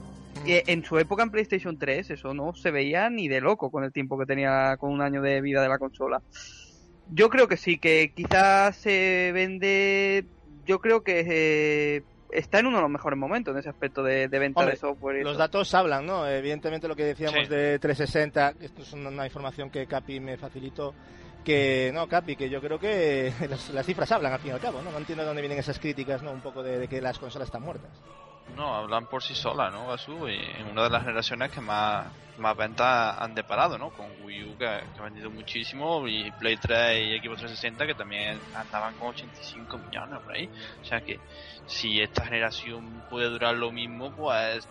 Y 0.45 0.53
hmm. 0.53 0.61
en 0.67 0.85
su 0.85 0.97
época 0.99 1.23
en 1.23 1.31
PlayStation 1.31 1.77
3 1.77 2.11
eso 2.11 2.33
no 2.33 2.53
se 2.53 2.71
veía 2.71 3.09
ni 3.09 3.27
de 3.27 3.41
loco 3.41 3.71
con 3.71 3.83
el 3.83 3.91
tiempo 3.91 4.17
que 4.17 4.25
tenía 4.25 4.77
con 4.77 4.91
un 4.91 5.01
año 5.01 5.21
de 5.21 5.41
vida 5.41 5.61
de 5.61 5.69
la 5.69 5.79
consola. 5.79 6.21
Yo 7.09 7.29
creo 7.29 7.47
que 7.47 7.55
sí, 7.55 7.77
que 7.77 8.11
quizás 8.13 8.75
se 8.75 9.31
vende 9.33 10.25
yo 10.67 10.79
creo 10.79 11.01
que 11.01 11.25
eh, 11.27 12.03
está 12.29 12.59
en 12.59 12.67
uno 12.67 12.77
de 12.77 12.81
los 12.83 12.91
mejores 12.91 13.17
momentos 13.17 13.53
en 13.53 13.59
ese 13.59 13.69
aspecto 13.69 14.03
de, 14.03 14.27
venta 14.27 14.65
de 14.65 14.75
software. 14.75 15.23
los 15.23 15.37
datos 15.37 15.73
hablan, 15.73 16.05
¿no? 16.05 16.27
Evidentemente 16.27 16.87
lo 16.87 16.95
que 16.95 17.05
decíamos 17.05 17.49
de 17.49 17.79
360, 17.79 18.53
esto 18.61 18.81
es 18.81 18.93
una, 18.93 19.25
información 19.25 19.69
que 19.69 19.87
Capi 19.87 20.19
me 20.19 20.37
facilitó, 20.37 20.93
que 21.43 21.91
no, 21.93 22.07
Capi, 22.07 22.35
que 22.35 22.49
yo 22.49 22.61
creo 22.61 22.77
que 22.77 23.31
las, 23.73 23.85
cifras 23.85 24.11
hablan 24.11 24.33
al 24.33 24.39
fin 24.39 24.51
y 24.51 24.53
al 24.53 24.59
cabo, 24.59 24.81
¿no? 24.81 24.91
No 24.91 24.97
entiendo 24.97 25.23
de 25.23 25.27
dónde 25.27 25.41
vienen 25.41 25.59
esas 25.59 25.79
críticas, 25.79 26.21
¿no? 26.21 26.31
Un 26.31 26.41
poco 26.41 26.61
de, 26.61 26.87
que 26.87 27.01
las 27.01 27.17
consolas 27.17 27.47
están 27.47 27.63
muertas. 27.63 27.91
No, 28.55 28.75
hablan 28.75 29.05
por 29.05 29.21
sí 29.21 29.35
solas, 29.35 29.71
¿no, 29.71 29.87
Gasu? 29.87 30.27
Y 30.27 30.35
en 30.35 30.67
una 30.71 30.83
de 30.83 30.89
las 30.89 31.03
generaciones 31.03 31.51
que 31.51 31.61
más, 31.61 32.07
más 32.37 32.57
ventas 32.57 33.15
han 33.19 33.35
deparado, 33.35 33.77
¿no? 33.77 33.89
Con 33.91 34.07
Wii 34.23 34.43
U 34.45 34.57
que, 34.57 34.67
ha 34.67 35.03
vendido 35.03 35.29
muchísimo 35.29 36.07
y 36.07 36.31
Play 36.31 36.57
3 36.57 37.07
y 37.07 37.19
Xbox 37.19 37.39
360 37.41 37.85
que 37.85 37.93
también 37.93 38.39
andaban 38.55 38.95
con 38.95 39.09
85 39.09 39.77
millones 39.77 40.19
por 40.19 40.33
ahí. 40.33 40.49
O 40.81 40.85
sea 40.85 41.01
que 41.01 41.19
si 41.67 42.01
esta 42.01 42.25
generación 42.25 43.03
puede 43.09 43.29
durar 43.29 43.55
lo 43.55 43.71
mismo, 43.71 44.11
pues 44.11 44.67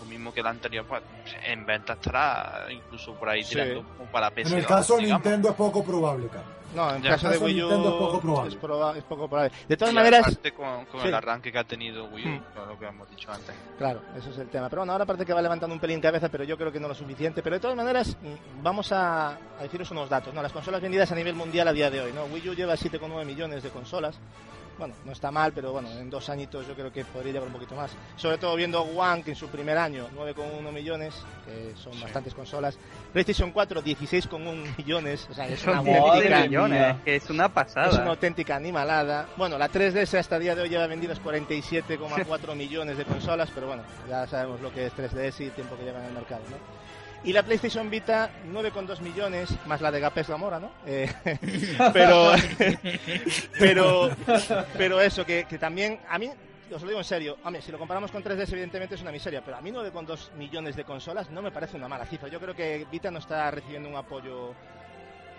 lo 0.00 0.04
mismo 0.04 0.34
que 0.34 0.42
la 0.42 0.50
anterior, 0.50 0.84
pues 0.86 1.02
en 1.46 1.64
venta 1.64 1.94
estará 1.94 2.66
incluso 2.70 3.14
por 3.14 3.28
ahí 3.28 3.44
tirando 3.44 3.84
para 4.12 4.30
PC. 4.30 4.52
En 4.52 4.58
el 4.58 4.66
caso 4.66 4.96
de 4.96 5.04
Nintendo 5.04 5.50
es 5.50 5.54
poco 5.54 5.82
probable, 5.82 6.28
No, 6.74 6.90
en 6.90 7.04
el 7.04 7.10
caso 7.10 7.28
de 7.28 7.38
Wii 7.38 7.62
U 7.62 7.70
es 7.70 7.76
poco 7.76 8.20
probable. 8.20 8.98
Es, 8.98 9.04
poco 9.04 9.28
probable. 9.28 9.52
De 9.68 9.76
todas 9.76 9.94
maneras. 9.94 10.38
con, 10.56 11.06
el 11.06 11.14
arranque 11.14 11.52
que 11.52 11.58
ha 11.58 11.64
tenido 11.64 12.06
Wii 12.06 12.26
U, 12.26 12.28
hmm. 12.28 12.68
lo 12.68 12.78
que 12.78 12.86
hemos 12.86 13.08
dicho 13.10 13.30
antes. 13.30 13.54
Claro, 13.78 14.02
eso 14.16 14.30
es 14.30 14.38
el 14.38 14.48
tema. 14.48 14.68
Pero 14.68 14.80
bueno, 14.80 14.92
ahora 14.92 15.06
parece 15.06 15.24
que 15.24 15.32
va 15.32 15.42
levantando 15.42 15.74
un 15.74 15.80
pelín 15.80 16.00
cabeza, 16.00 16.28
pero 16.28 16.44
yo 16.44 16.56
creo 16.56 16.72
que 16.72 16.80
no 16.80 16.88
lo 16.88 16.94
suficiente. 16.94 17.42
Pero 17.42 17.56
de 17.56 17.60
todas 17.60 17.76
maneras, 17.76 18.16
mm, 18.20 18.62
vamos 18.62 18.92
a, 18.92 19.28
a 19.30 19.62
deciros 19.62 19.90
unos 19.90 20.08
datos. 20.08 20.34
¿no? 20.34 20.42
Las 20.42 20.52
consolas 20.52 20.80
vendidas 20.80 21.10
a 21.12 21.14
nivel 21.14 21.34
mundial 21.34 21.68
a 21.68 21.72
día 21.72 21.90
de 21.90 22.00
hoy. 22.00 22.12
¿no? 22.12 22.24
Wii 22.24 22.50
U 22.50 22.54
lleva 22.54 22.74
7,9 22.74 23.24
millones 23.24 23.62
de 23.62 23.70
consolas 23.70 24.18
bueno, 24.78 24.94
no 25.04 25.12
está 25.12 25.30
mal, 25.30 25.52
pero 25.52 25.72
bueno, 25.72 25.90
en 25.90 26.10
dos 26.10 26.28
añitos 26.28 26.66
yo 26.66 26.74
creo 26.74 26.92
que 26.92 27.04
podría 27.04 27.34
llevar 27.34 27.48
un 27.48 27.54
poquito 27.54 27.74
más. 27.74 27.92
Sobre 28.16 28.38
todo 28.38 28.56
viendo 28.56 28.82
One, 28.82 29.22
que 29.22 29.30
en 29.30 29.36
su 29.36 29.48
primer 29.48 29.78
año 29.78 30.08
9,1 30.16 30.72
millones, 30.72 31.14
que 31.44 31.74
son 31.76 31.98
bastantes 32.00 32.34
consolas. 32.34 32.78
PlayStation 33.12 33.50
4, 33.52 33.82
16,1 33.82 34.76
millones, 34.78 35.26
o 35.30 35.34
sea, 35.34 35.46
es 35.48 35.64
una 35.66 35.78
auténtica, 35.78 36.40
millones, 36.40 36.96
que 37.04 37.16
es 37.16 37.30
una 37.30 37.48
pasada. 37.48 37.88
Es 37.88 37.94
una 37.94 38.10
auténtica 38.10 38.56
animalada. 38.56 39.28
Bueno, 39.36 39.58
la 39.58 39.70
3DS 39.70 40.18
hasta 40.18 40.36
el 40.36 40.42
día 40.42 40.54
de 40.54 40.62
hoy 40.62 40.68
lleva 40.68 40.86
vendidos 40.86 41.22
47,4 41.22 42.54
millones 42.56 42.96
de 42.96 43.04
consolas, 43.04 43.50
pero 43.54 43.68
bueno, 43.68 43.82
ya 44.08 44.26
sabemos 44.26 44.60
lo 44.60 44.72
que 44.72 44.86
es 44.86 44.92
3DS 44.94 45.40
y 45.40 45.44
el 45.44 45.52
tiempo 45.52 45.76
que 45.76 45.84
lleva 45.84 46.00
en 46.00 46.06
el 46.06 46.12
mercado, 46.12 46.42
¿no? 46.50 46.83
Y 47.24 47.32
la 47.32 47.42
PlayStation 47.42 47.88
Vita, 47.88 48.30
9,2 48.52 49.00
millones, 49.00 49.48
más 49.66 49.80
la 49.80 49.90
de 49.90 49.98
Gapes 49.98 50.28
Mora, 50.38 50.60
¿no? 50.60 50.72
Eh, 50.86 51.10
pero, 51.92 52.32
pero, 53.58 54.10
pero 54.76 55.00
eso, 55.00 55.24
que, 55.24 55.44
también, 55.58 56.00
a 56.06 56.18
mí, 56.18 56.30
os 56.70 56.82
lo 56.82 56.88
digo 56.88 57.00
en 57.00 57.04
serio, 57.04 57.38
a 57.42 57.50
mí, 57.50 57.62
si 57.62 57.72
lo 57.72 57.78
comparamos 57.78 58.10
con 58.10 58.22
3DS, 58.22 58.52
evidentemente 58.52 58.96
es 58.96 59.00
una 59.00 59.10
miseria, 59.10 59.42
pero 59.42 59.56
a 59.56 59.62
mí 59.62 59.72
9,2 59.72 60.32
millones 60.34 60.76
de 60.76 60.84
consolas 60.84 61.30
no 61.30 61.40
me 61.40 61.50
parece 61.50 61.78
una 61.78 61.88
mala 61.88 62.04
cifra. 62.04 62.28
Yo 62.28 62.38
creo 62.38 62.54
que 62.54 62.86
Vita 62.92 63.10
no 63.10 63.20
está 63.20 63.50
recibiendo 63.50 63.88
un 63.88 63.96
apoyo 63.96 64.52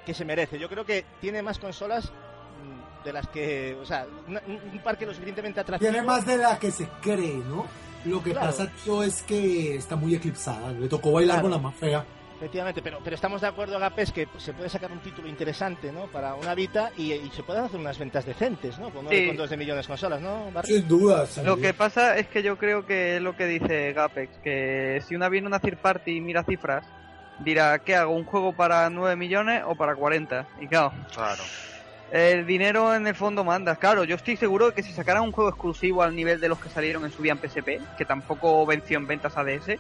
que 0.04 0.16
se 0.16 0.26
merece. 0.26 0.58
Yo 0.58 0.68
creo 0.68 0.86
que 0.86 1.06
tiene 1.22 1.44
más 1.44 1.60
consolas 1.60 2.06
mm, 2.06 3.06
de 3.06 3.14
las 3.14 3.28
que, 3.28 3.78
o 3.80 3.86
sea, 3.86 4.08
un, 4.28 4.80
parque 4.84 5.06
lo 5.06 5.14
suficientemente 5.14 5.60
atractivo. 5.60 5.92
Tiene 5.92 6.06
más 6.06 6.26
de 6.26 6.38
la 6.38 6.58
que 6.58 6.72
se 6.72 6.88
cree, 7.00 7.36
¿no? 7.48 7.68
Lo 8.06 8.24
que 8.24 8.32
pasa, 8.32 8.70
tío, 8.84 9.04
es 9.04 9.24
que 9.24 9.76
está 9.76 9.96
muy 9.96 10.16
eclipsada. 10.16 10.72
Le 10.72 10.88
tocó 10.88 11.12
bailar 11.12 11.42
con 11.42 11.52
la 11.52 11.58
más 11.58 11.76
fea. 11.76 12.06
Efectivamente, 12.38 12.82
pero, 12.82 13.00
pero 13.02 13.16
estamos 13.16 13.40
de 13.40 13.48
acuerdo, 13.48 13.80
Gapes, 13.80 14.12
que 14.12 14.28
se 14.38 14.52
puede 14.52 14.70
sacar 14.70 14.92
un 14.92 15.00
título 15.00 15.28
interesante 15.30 15.92
¿no? 15.92 16.08
para 16.08 16.36
una 16.36 16.54
Vita 16.54 16.92
y, 16.98 17.14
se 17.34 17.44
pueden 17.44 17.64
hacer 17.64 17.80
unas 17.80 17.98
ventas 17.98 18.26
decentes, 18.26 18.78
¿no? 18.78 18.90
Con 18.90 19.06
9,2 19.06 19.48
de 19.48 19.58
millones 19.58 19.86
de 19.86 19.88
consolas, 19.88 20.22
¿no? 20.22 20.52
Sin 20.64 20.86
duda. 20.86 21.26
Lo 21.46 21.58
que 21.58 21.74
pasa 21.74 22.18
es 22.18 22.28
que 22.28 22.44
yo 22.44 22.58
creo 22.58 22.86
que 22.86 23.16
es 23.16 23.22
lo 23.22 23.38
que 23.38 23.48
dice 23.48 23.94
Gapex, 23.94 24.38
que 24.44 25.02
si 25.08 25.16
una 25.16 25.30
viene 25.30 25.48
una 25.48 25.60
third 25.60 25.78
party 25.78 26.18
y 26.18 26.22
mira 26.22 26.44
cifras, 26.44 26.86
dirá, 27.40 27.80
¿qué 27.80 27.96
hago? 27.96 28.14
¿Un 28.14 28.26
juego 28.26 28.54
para 28.54 28.90
9 28.90 29.16
millones 29.16 29.64
o 29.66 29.76
para 29.76 29.96
40? 29.96 30.46
Y 30.60 30.68
claro. 30.68 30.92
Claro 31.14 31.44
el 32.12 32.46
dinero 32.46 32.94
en 32.96 33.08
el 33.08 33.16
fondo 33.16 33.44
manda. 33.44 33.76
Claro, 33.76 34.04
yo 34.04 34.16
estoy 34.16 34.38
seguro 34.38 34.68
de 34.68 34.74
que 34.74 34.84
si 34.84 34.92
sacaran 34.92 35.24
un 35.24 35.32
juego 35.32 35.50
exclusivo 35.50 36.04
al 36.04 36.16
nivel 36.16 36.40
de 36.40 36.50
los 36.50 36.60
que 36.60 36.70
salieron 36.70 37.04
en 37.06 37.12
su 37.12 37.24
día 37.24 37.34
en 37.34 37.40
PSP, 37.40 37.98
que 37.98 38.06
tampoco 38.06 38.66
venció 38.66 38.98
en 38.98 39.08
ventas 39.08 39.38
ADS, 39.38 39.78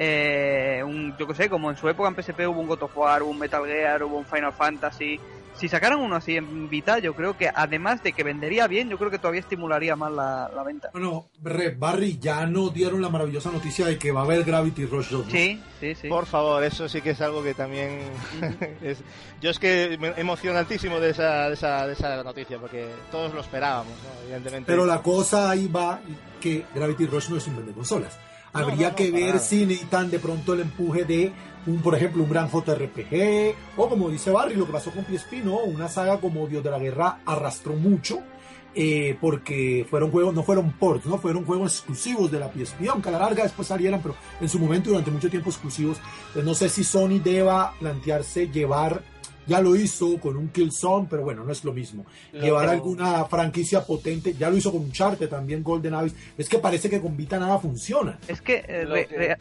eh, 0.00 0.82
yo 1.18 1.26
que 1.26 1.34
sé, 1.34 1.48
como 1.48 1.70
en 1.70 1.76
su 1.76 1.88
época 1.88 2.08
en 2.08 2.14
PSP 2.14 2.46
hubo 2.46 2.60
un 2.60 2.66
God 2.66 2.84
of 2.84 2.96
War, 2.96 3.22
hubo 3.22 3.30
un 3.30 3.38
Metal 3.38 3.64
Gear, 3.64 4.02
hubo 4.04 4.18
un 4.18 4.26
Final 4.26 4.52
Fantasy, 4.52 5.20
si 5.58 5.68
sacaran 5.68 5.98
uno 5.98 6.16
así 6.16 6.36
en 6.36 6.68
Vita, 6.68 6.98
yo 7.00 7.14
creo 7.14 7.36
que 7.36 7.50
además 7.52 8.02
de 8.02 8.12
que 8.12 8.22
vendería 8.22 8.68
bien, 8.68 8.88
yo 8.88 8.96
creo 8.96 9.10
que 9.10 9.18
todavía 9.18 9.40
estimularía 9.40 9.96
más 9.96 10.12
la, 10.12 10.50
la 10.54 10.62
venta. 10.62 10.90
Bueno, 10.92 11.30
Red 11.42 11.78
Barry 11.78 12.18
ya 12.18 12.46
nos 12.46 12.72
dieron 12.72 13.02
la 13.02 13.08
maravillosa 13.08 13.50
noticia 13.50 13.86
de 13.86 13.98
que 13.98 14.12
va 14.12 14.20
a 14.20 14.24
haber 14.24 14.44
Gravity 14.44 14.86
Rush 14.86 15.10
2. 15.10 15.26
¿no? 15.26 15.30
Sí, 15.30 15.60
sí, 15.80 15.94
sí. 15.96 16.08
Por 16.08 16.26
favor, 16.26 16.62
eso 16.62 16.88
sí 16.88 17.00
que 17.00 17.10
es 17.10 17.20
algo 17.20 17.42
que 17.42 17.54
también... 17.54 18.00
es... 18.82 18.98
Yo 19.40 19.50
es 19.50 19.58
que 19.58 19.96
me 20.00 20.08
emocionantísimo 20.16 21.00
de 21.00 21.10
esa, 21.10 21.48
de, 21.48 21.54
esa, 21.54 21.86
de 21.86 21.92
esa 21.92 22.22
noticia, 22.22 22.58
porque 22.58 22.88
todos 23.10 23.34
lo 23.34 23.40
esperábamos, 23.40 23.92
¿no? 24.02 24.22
evidentemente. 24.24 24.70
Pero 24.70 24.86
la 24.86 25.02
cosa 25.02 25.50
ahí 25.50 25.66
va 25.68 26.00
que 26.40 26.66
Gravity 26.74 27.06
Rush 27.06 27.30
no 27.30 27.36
es 27.36 27.46
un 27.46 27.56
vende 27.56 27.72
consolas. 27.72 28.18
Habría 28.52 28.88
no, 28.88 28.90
no, 28.90 28.96
que 28.96 29.10
ver 29.10 29.38
si 29.38 29.66
necesitan 29.66 30.10
de 30.10 30.18
pronto 30.18 30.54
el 30.54 30.60
empuje 30.60 31.04
de 31.04 31.32
un, 31.68 31.82
por 31.82 31.94
ejemplo, 31.94 32.22
un 32.22 32.30
gran 32.30 32.48
JRPG, 32.50 33.54
o 33.76 33.88
como 33.88 34.08
dice 34.08 34.30
Barry, 34.30 34.54
lo 34.54 34.66
que 34.66 34.72
pasó 34.72 34.90
con 34.90 35.04
PSP, 35.04 35.44
¿no? 35.44 35.58
Una 35.58 35.88
saga 35.88 36.18
como 36.18 36.46
Dios 36.46 36.64
de 36.64 36.70
la 36.70 36.78
Guerra 36.78 37.20
arrastró 37.26 37.74
mucho, 37.74 38.20
eh, 38.74 39.16
porque 39.20 39.86
fueron 39.88 40.10
juegos, 40.10 40.34
no 40.34 40.42
fueron 40.42 40.72
ports, 40.72 41.06
¿no? 41.06 41.18
Fueron 41.18 41.44
juegos 41.44 41.74
exclusivos 41.74 42.30
de 42.30 42.40
la 42.40 42.50
PSP, 42.50 42.88
aunque 42.88 43.10
a 43.10 43.12
la 43.12 43.18
larga 43.18 43.42
después 43.42 43.68
salieran, 43.68 44.00
pero 44.00 44.14
en 44.40 44.48
su 44.48 44.58
momento 44.58 44.90
durante 44.90 45.10
mucho 45.10 45.28
tiempo 45.28 45.50
exclusivos. 45.50 45.98
Entonces 46.28 46.44
no 46.44 46.54
sé 46.54 46.68
si 46.70 46.84
Sony 46.84 47.20
deba 47.22 47.74
plantearse 47.78 48.48
llevar, 48.48 49.02
ya 49.46 49.60
lo 49.60 49.76
hizo 49.76 50.18
con 50.18 50.36
un 50.36 50.48
Killzone, 50.48 51.06
pero 51.08 51.22
bueno, 51.22 51.44
no 51.44 51.52
es 51.52 51.64
lo 51.64 51.72
mismo. 51.72 52.06
Llevar 52.32 52.68
alguna 52.68 53.24
franquicia 53.26 53.84
potente, 53.84 54.34
ya 54.38 54.48
lo 54.48 54.56
hizo 54.56 54.70
con 54.70 54.82
Uncharted 54.82 55.28
también, 55.28 55.62
Golden 55.62 55.94
Abyss. 55.94 56.14
Es 56.36 56.48
que 56.48 56.58
parece 56.58 56.88
que 56.88 57.00
con 57.00 57.16
Vita 57.16 57.38
nada 57.38 57.58
funciona. 57.58 58.18
Es 58.28 58.42
que, 58.42 58.64
eh, 58.68 59.36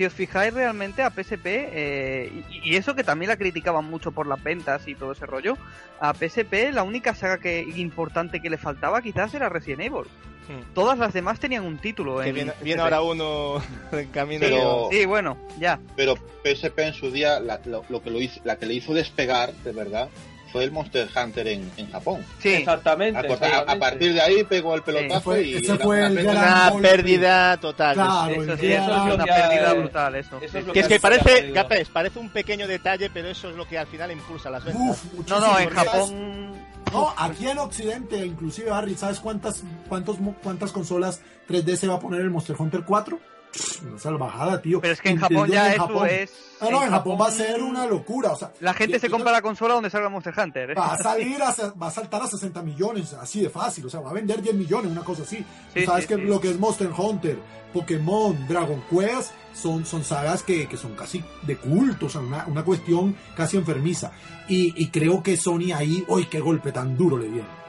Si 0.00 0.06
os 0.06 0.14
fijáis 0.14 0.54
realmente 0.54 1.02
a 1.02 1.10
PSP, 1.10 1.44
eh, 1.44 2.32
y, 2.48 2.70
y 2.70 2.76
eso 2.76 2.94
que 2.94 3.04
también 3.04 3.28
la 3.28 3.36
criticaban 3.36 3.84
mucho 3.84 4.12
por 4.12 4.26
las 4.26 4.42
ventas 4.42 4.88
y 4.88 4.94
todo 4.94 5.12
ese 5.12 5.26
rollo, 5.26 5.58
a 6.00 6.14
PSP 6.14 6.72
la 6.72 6.84
única 6.84 7.14
saga 7.14 7.36
que 7.36 7.60
importante 7.76 8.40
que 8.40 8.48
le 8.48 8.56
faltaba 8.56 9.02
quizás 9.02 9.34
era 9.34 9.50
Resident 9.50 9.82
Evil. 9.82 10.04
Hmm. 10.48 10.72
Todas 10.72 10.98
las 10.98 11.12
demás 11.12 11.38
tenían 11.38 11.66
un 11.66 11.76
título. 11.76 12.18
Que 12.20 12.30
en 12.30 12.34
viene, 12.34 12.52
viene 12.62 12.80
ahora 12.80 13.02
uno 13.02 13.60
en 13.92 14.08
camino. 14.08 14.40
Pero- 14.40 14.88
Sí, 14.90 15.04
bueno, 15.04 15.36
ya. 15.58 15.78
Pero 15.96 16.14
PSP 16.44 16.78
en 16.78 16.94
su 16.94 17.10
día, 17.10 17.38
la, 17.38 17.60
lo, 17.66 17.84
lo 17.90 18.02
que 18.02 18.10
lo 18.10 18.22
hizo, 18.22 18.40
la 18.44 18.56
que 18.56 18.64
le 18.64 18.72
hizo 18.72 18.94
despegar, 18.94 19.52
de 19.52 19.72
verdad, 19.72 20.08
fue 20.52 20.64
el 20.64 20.72
Monster 20.72 21.08
Hunter 21.14 21.46
en, 21.48 21.70
en 21.76 21.90
Japón. 21.90 22.24
Sí, 22.40 22.54
Exactamente. 22.54 23.16
A, 23.18 23.20
a- 23.20 23.24
a 23.24 23.26
exactamente. 23.34 23.76
partir 23.78 24.14
de 24.14 24.20
ahí 24.20 24.44
pegó 24.44 24.74
el 24.74 24.82
pelotazo 24.82 25.20
fue- 25.20 25.42
y 25.42 25.54
ese 25.56 25.76
fue 25.78 25.98
una 25.98 26.06
el 26.08 26.14
pena. 26.14 26.32
gran- 26.32 26.44
Una 26.52 26.70
golpe. 26.70 26.88
pérdida 26.88 27.56
total. 27.58 27.94
Claro, 27.94 28.42
eso, 28.42 28.56
sí, 28.56 28.72
eso 28.72 28.96
es 29.08 29.14
una 29.14 29.24
pérdida 29.24 29.72
brutal, 29.74 30.14
eso. 30.16 30.40
es 30.42 30.52
lo 30.66 30.72
Que 30.72 30.80
es 30.80 30.88
que 30.88 30.94
ha 30.96 31.00
parece. 31.00 31.50
Gapes, 31.52 31.88
parece 31.88 32.18
un 32.18 32.28
pequeño 32.30 32.66
detalle, 32.66 33.10
pero 33.10 33.28
eso 33.28 33.50
es 33.50 33.56
lo 33.56 33.66
que 33.68 33.78
al 33.78 33.86
final 33.86 34.10
impulsa 34.10 34.50
las 34.50 34.64
ventas. 34.64 34.82
Uf, 35.14 35.28
No, 35.28 35.40
no, 35.40 35.58
en. 35.58 35.70
Japón... 35.70 36.70
No, 36.92 37.14
aquí 37.16 37.46
en 37.46 37.58
Occidente, 37.58 38.16
inclusive 38.26 38.70
Harry, 38.72 38.96
¿sabes 38.96 39.20
cuántas, 39.20 39.62
cuántos, 39.88 40.18
mo- 40.18 40.34
cuántas 40.42 40.72
consolas 40.72 41.20
3D 41.48 41.76
se 41.76 41.86
va 41.86 41.94
a 41.94 42.00
poner 42.00 42.20
el 42.20 42.30
Monster 42.30 42.56
Hunter 42.58 42.82
4? 42.84 43.20
Una 43.88 43.98
salvajada, 43.98 44.60
tío. 44.62 44.80
Pero 44.80 44.92
es 44.92 45.00
que 45.00 45.08
en 45.10 45.18
Japón 45.18 45.48
ya 45.50 45.66
en 45.68 45.72
eso 45.74 45.86
Japón- 45.88 46.08
es... 46.10 46.32
Ah, 46.60 46.68
no, 46.70 46.82
en 46.84 46.90
Japón 46.90 47.18
va 47.20 47.28
a 47.28 47.30
ser 47.30 47.62
una 47.62 47.86
locura. 47.86 48.32
O 48.32 48.36
sea, 48.36 48.52
La 48.60 48.74
gente 48.74 48.98
se 48.98 49.08
compra 49.08 49.32
la 49.32 49.40
consola 49.42 49.74
donde 49.74 49.88
salga 49.90 50.08
Monster 50.10 50.34
Hunter. 50.38 50.70
¿eh? 50.70 50.74
Va 50.74 50.92
a 50.92 50.98
salir, 51.02 51.42
a, 51.42 51.54
va 51.82 51.86
a 51.86 51.90
saltar 51.90 52.22
a 52.22 52.26
60 52.26 52.62
millones, 52.62 53.14
así 53.14 53.40
de 53.40 53.48
fácil. 53.50 53.86
O 53.86 53.90
sea, 53.90 54.00
va 54.00 54.10
a 54.10 54.12
vender 54.12 54.42
10 54.42 54.54
millones, 54.54 54.92
una 54.92 55.02
cosa 55.02 55.22
así. 55.22 55.44
Sí, 55.74 55.84
Sabes 55.86 56.02
sí, 56.04 56.08
que 56.08 56.16
sí. 56.16 56.20
lo 56.22 56.38
que 56.40 56.50
es 56.50 56.58
Monster 56.58 56.90
Hunter, 56.96 57.38
Pokémon, 57.72 58.46
Dragon 58.46 58.82
Quest, 58.90 59.32
son, 59.54 59.84
son 59.86 60.04
sagas 60.04 60.42
que, 60.42 60.68
que 60.68 60.76
son 60.76 60.94
casi 60.94 61.24
de 61.42 61.56
culto, 61.56 62.06
o 62.06 62.08
sea, 62.08 62.20
una, 62.20 62.44
una 62.46 62.62
cuestión 62.64 63.16
casi 63.34 63.56
enfermiza. 63.56 64.12
Y, 64.48 64.74
y 64.82 64.88
creo 64.90 65.22
que 65.22 65.36
Sony 65.36 65.72
ahí, 65.74 66.04
¡uy, 66.08 66.26
qué 66.26 66.40
golpe 66.40 66.72
tan 66.72 66.96
duro 66.96 67.16
le 67.16 67.28
dieron! 67.28 67.59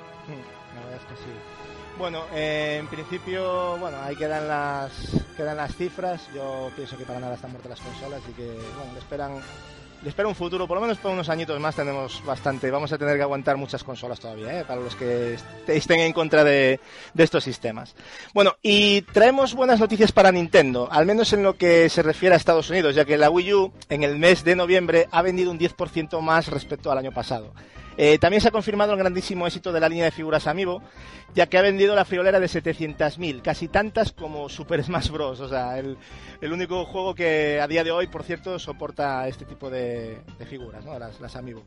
Bueno, 2.02 2.24
eh, 2.34 2.78
en 2.80 2.88
principio, 2.88 3.78
bueno, 3.78 3.98
ahí 4.02 4.16
quedan 4.16 4.48
las 4.48 4.92
quedan 5.38 5.58
las 5.58 5.76
cifras. 5.76 6.22
Yo 6.36 6.72
pienso 6.76 6.98
que 6.98 7.06
para 7.06 7.20
nada 7.20 7.36
están 7.36 7.52
muertas 7.52 7.70
las 7.70 7.80
consolas 7.80 8.22
y 8.28 8.34
que, 8.34 8.46
bueno, 8.76 8.94
le 8.94 9.00
esperan 9.00 9.40
le 10.02 10.10
espera 10.10 10.28
un 10.28 10.34
futuro, 10.34 10.68
por 10.68 10.78
lo 10.78 10.82
menos 10.82 10.98
por 10.98 11.12
unos 11.12 11.30
añitos 11.30 11.60
más 11.60 11.76
tenemos 11.76 12.26
bastante. 12.26 12.72
Vamos 12.72 12.92
a 12.92 12.98
tener 12.98 13.18
que 13.18 13.22
aguantar 13.22 13.56
muchas 13.58 13.84
consolas 13.84 14.20
todavía, 14.20 14.62
¿eh? 14.62 14.66
para 14.66 14.82
los 14.82 14.96
que 14.96 15.36
est- 15.36 15.46
estén 15.70 16.00
en 16.00 16.12
contra 16.12 16.44
de, 16.44 16.80
de 17.14 17.24
estos 17.24 17.44
sistemas. 17.44 17.94
Bueno, 18.34 18.56
y 18.64 19.04
traemos 19.04 19.54
buenas 19.54 19.80
noticias 19.80 20.12
para 20.12 20.32
Nintendo, 20.32 20.88
al 20.92 21.06
menos 21.06 21.32
en 21.34 21.44
lo 21.44 21.56
que 21.56 21.88
se 21.88 22.02
refiere 22.02 22.34
a 22.34 22.38
Estados 22.40 22.72
Unidos, 22.72 22.96
ya 22.96 23.06
que 23.06 23.16
la 23.16 23.30
Wii 23.30 23.54
U 23.54 23.72
en 23.90 24.02
el 24.02 24.18
mes 24.18 24.44
de 24.44 24.56
noviembre 24.56 25.08
ha 25.12 25.22
vendido 25.22 25.52
un 25.52 25.60
10% 25.60 26.20
más 26.22 26.48
respecto 26.48 26.92
al 26.92 26.98
año 26.98 27.12
pasado. 27.12 27.54
Eh, 27.98 28.18
también 28.20 28.42
se 28.42 28.48
ha 28.48 28.52
confirmado 28.52 28.94
el 28.94 29.00
grandísimo 29.00 29.46
éxito 29.46 29.72
de 29.72 29.80
la 29.80 29.90
línea 29.90 30.06
de 30.06 30.12
figuras 30.12 30.48
Amiibo, 30.48 30.82
ya 31.34 31.48
que 31.48 31.58
ha 31.58 31.62
vendido 31.62 31.96
la 31.96 32.06
friolera 32.06 32.40
de 32.40 32.48
700.000, 32.48 33.42
casi 33.42 33.68
tantas 33.68 34.12
como 34.12 34.50
Super 34.50 34.84
Smash 34.84 35.10
Bros. 35.10 35.40
O 35.40 35.50
sea, 35.50 35.78
el, 35.78 35.98
único 36.42 36.86
juego 36.86 37.14
que 37.16 37.60
a 37.62 37.68
día 37.68 37.84
de 37.84 37.92
hoy, 37.92 38.08
por 38.08 38.24
cierto, 38.24 38.60
soporta 38.60 39.28
este 39.28 39.46
tipo 39.46 39.70
de, 39.70 40.22
figuras, 40.50 40.86
las, 40.86 41.20
las 41.20 41.36
Amiibo. 41.36 41.64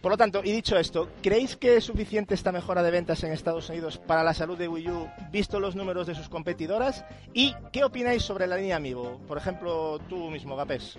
Por 0.00 0.12
lo 0.12 0.16
tanto, 0.16 0.42
y 0.44 0.52
dicho 0.52 0.76
esto, 0.78 1.08
¿creéis 1.22 1.56
que 1.56 1.76
es 1.76 1.84
suficiente 1.84 2.34
esta 2.34 2.52
mejora 2.52 2.82
de 2.82 2.90
ventas 2.90 3.22
en 3.24 3.32
Estados 3.32 3.68
Unidos 3.68 3.98
para 3.98 4.22
la 4.22 4.34
salud 4.34 4.58
de 4.58 4.68
Wii 4.68 4.90
U, 4.90 5.08
visto 5.30 5.60
los 5.60 5.76
números 5.76 6.06
de 6.06 6.14
sus 6.14 6.28
competidoras? 6.28 7.04
¿Y 7.32 7.54
qué 7.72 7.84
opináis 7.84 8.22
sobre 8.22 8.46
la 8.46 8.56
línea 8.56 8.76
Amiibo? 8.76 9.20
Por 9.26 9.38
ejemplo, 9.38 9.98
tú 10.08 10.30
mismo, 10.30 10.56
Gapés. 10.56 10.98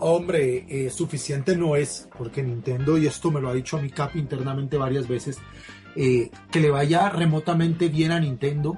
Hombre, 0.00 0.64
eh, 0.68 0.90
suficiente 0.90 1.56
no 1.56 1.76
es, 1.76 2.08
porque 2.16 2.42
Nintendo, 2.42 2.98
y 2.98 3.06
esto 3.06 3.30
me 3.30 3.40
lo 3.40 3.50
ha 3.50 3.54
dicho 3.54 3.80
mi 3.80 3.90
cap 3.90 4.16
internamente 4.16 4.76
varias 4.76 5.06
veces, 5.06 5.38
eh, 5.94 6.30
que 6.50 6.60
le 6.60 6.70
vaya 6.70 7.10
remotamente 7.10 7.88
bien 7.88 8.12
a 8.12 8.20
Nintendo 8.20 8.76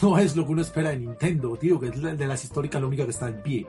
no 0.00 0.18
es 0.18 0.34
lo 0.36 0.46
que 0.46 0.52
uno 0.52 0.62
espera 0.62 0.90
de 0.90 0.98
Nintendo, 0.98 1.56
tío, 1.56 1.78
que 1.78 1.88
es 1.88 2.00
de 2.00 2.26
las 2.26 2.44
históricas 2.44 2.80
la 2.80 2.88
que 2.88 3.02
está 3.02 3.28
en 3.28 3.42
pie. 3.42 3.66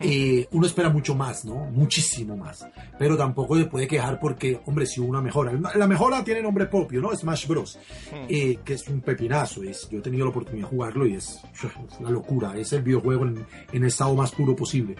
Eh, 0.00 0.46
uno 0.52 0.66
espera 0.66 0.88
mucho 0.90 1.14
más, 1.14 1.44
¿no? 1.44 1.56
Muchísimo 1.70 2.36
más. 2.36 2.66
Pero 2.98 3.16
tampoco 3.16 3.56
se 3.56 3.64
puede 3.66 3.86
quejar 3.88 4.20
porque, 4.20 4.60
hombre, 4.66 4.86
si 4.86 5.00
hubo 5.00 5.08
una 5.08 5.20
mejora. 5.20 5.52
La 5.74 5.86
mejora 5.86 6.22
tiene 6.22 6.42
nombre 6.42 6.66
propio, 6.66 7.00
¿no? 7.00 7.14
Smash 7.16 7.46
Bros. 7.46 7.78
eh, 8.28 8.58
que 8.64 8.74
es 8.74 8.86
un 8.88 9.00
pepinazo. 9.00 9.62
Es, 9.62 9.88
yo 9.90 9.98
he 9.98 10.02
tenido 10.02 10.24
la 10.24 10.30
oportunidad 10.30 10.66
de 10.68 10.70
jugarlo 10.76 11.06
y 11.06 11.14
es, 11.14 11.40
es 11.54 11.98
una 12.00 12.10
locura. 12.10 12.56
Es 12.56 12.72
el 12.72 12.82
videojuego 12.82 13.24
en, 13.26 13.44
en 13.72 13.84
estado 13.84 14.14
más 14.14 14.30
puro 14.32 14.54
posible. 14.54 14.96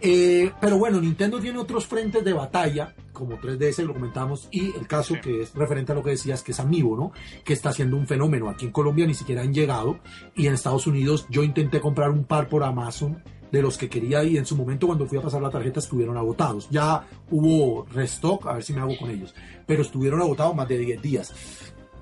Eh, 0.00 0.50
pero 0.60 0.78
bueno, 0.78 1.00
Nintendo 1.00 1.40
tiene 1.40 1.58
otros 1.58 1.86
frentes 1.86 2.24
de 2.24 2.32
batalla, 2.32 2.94
como 3.12 3.38
3DS, 3.38 3.82
lo 3.84 3.94
comentamos, 3.94 4.48
y 4.50 4.74
el 4.76 4.86
caso 4.86 5.14
Sí. 5.14 5.20
que 5.22 5.42
es 5.42 5.54
referente 5.54 5.92
a 5.92 5.94
lo 5.94 6.02
que 6.02 6.10
decías, 6.10 6.42
que 6.42 6.52
es 6.52 6.60
Amiibo, 6.60 6.96
¿no? 6.96 7.12
Que 7.44 7.52
está 7.54 7.72
siendo 7.72 7.96
un 7.96 8.06
fenómeno. 8.06 8.48
Aquí 8.50 8.66
en 8.66 8.72
Colombia 8.72 9.06
ni 9.06 9.14
siquiera 9.14 9.42
han 9.42 9.54
llegado, 9.54 9.98
y 10.34 10.46
en 10.46 10.54
Estados 10.54 10.86
Unidos 10.86 11.26
yo 11.30 11.42
intenté 11.42 11.80
comprar 11.80 12.10
un 12.10 12.24
par 12.24 12.48
por 12.48 12.62
Amazon 12.62 13.22
de 13.56 13.62
los 13.62 13.78
que 13.78 13.88
quería 13.88 14.22
y 14.24 14.36
en 14.36 14.46
su 14.46 14.56
momento 14.56 14.86
cuando 14.86 15.06
fui 15.06 15.18
a 15.18 15.22
pasar 15.22 15.42
la 15.42 15.50
tarjeta 15.50 15.80
estuvieron 15.80 16.16
agotados. 16.16 16.68
Ya 16.70 17.06
hubo 17.30 17.86
restock, 17.92 18.46
a 18.46 18.54
ver 18.54 18.62
si 18.62 18.72
me 18.72 18.80
hago 18.80 18.96
con 18.98 19.10
ellos, 19.10 19.34
pero 19.66 19.82
estuvieron 19.82 20.20
agotados 20.20 20.54
más 20.54 20.68
de 20.68 20.78
10 20.78 21.02
días. 21.02 21.34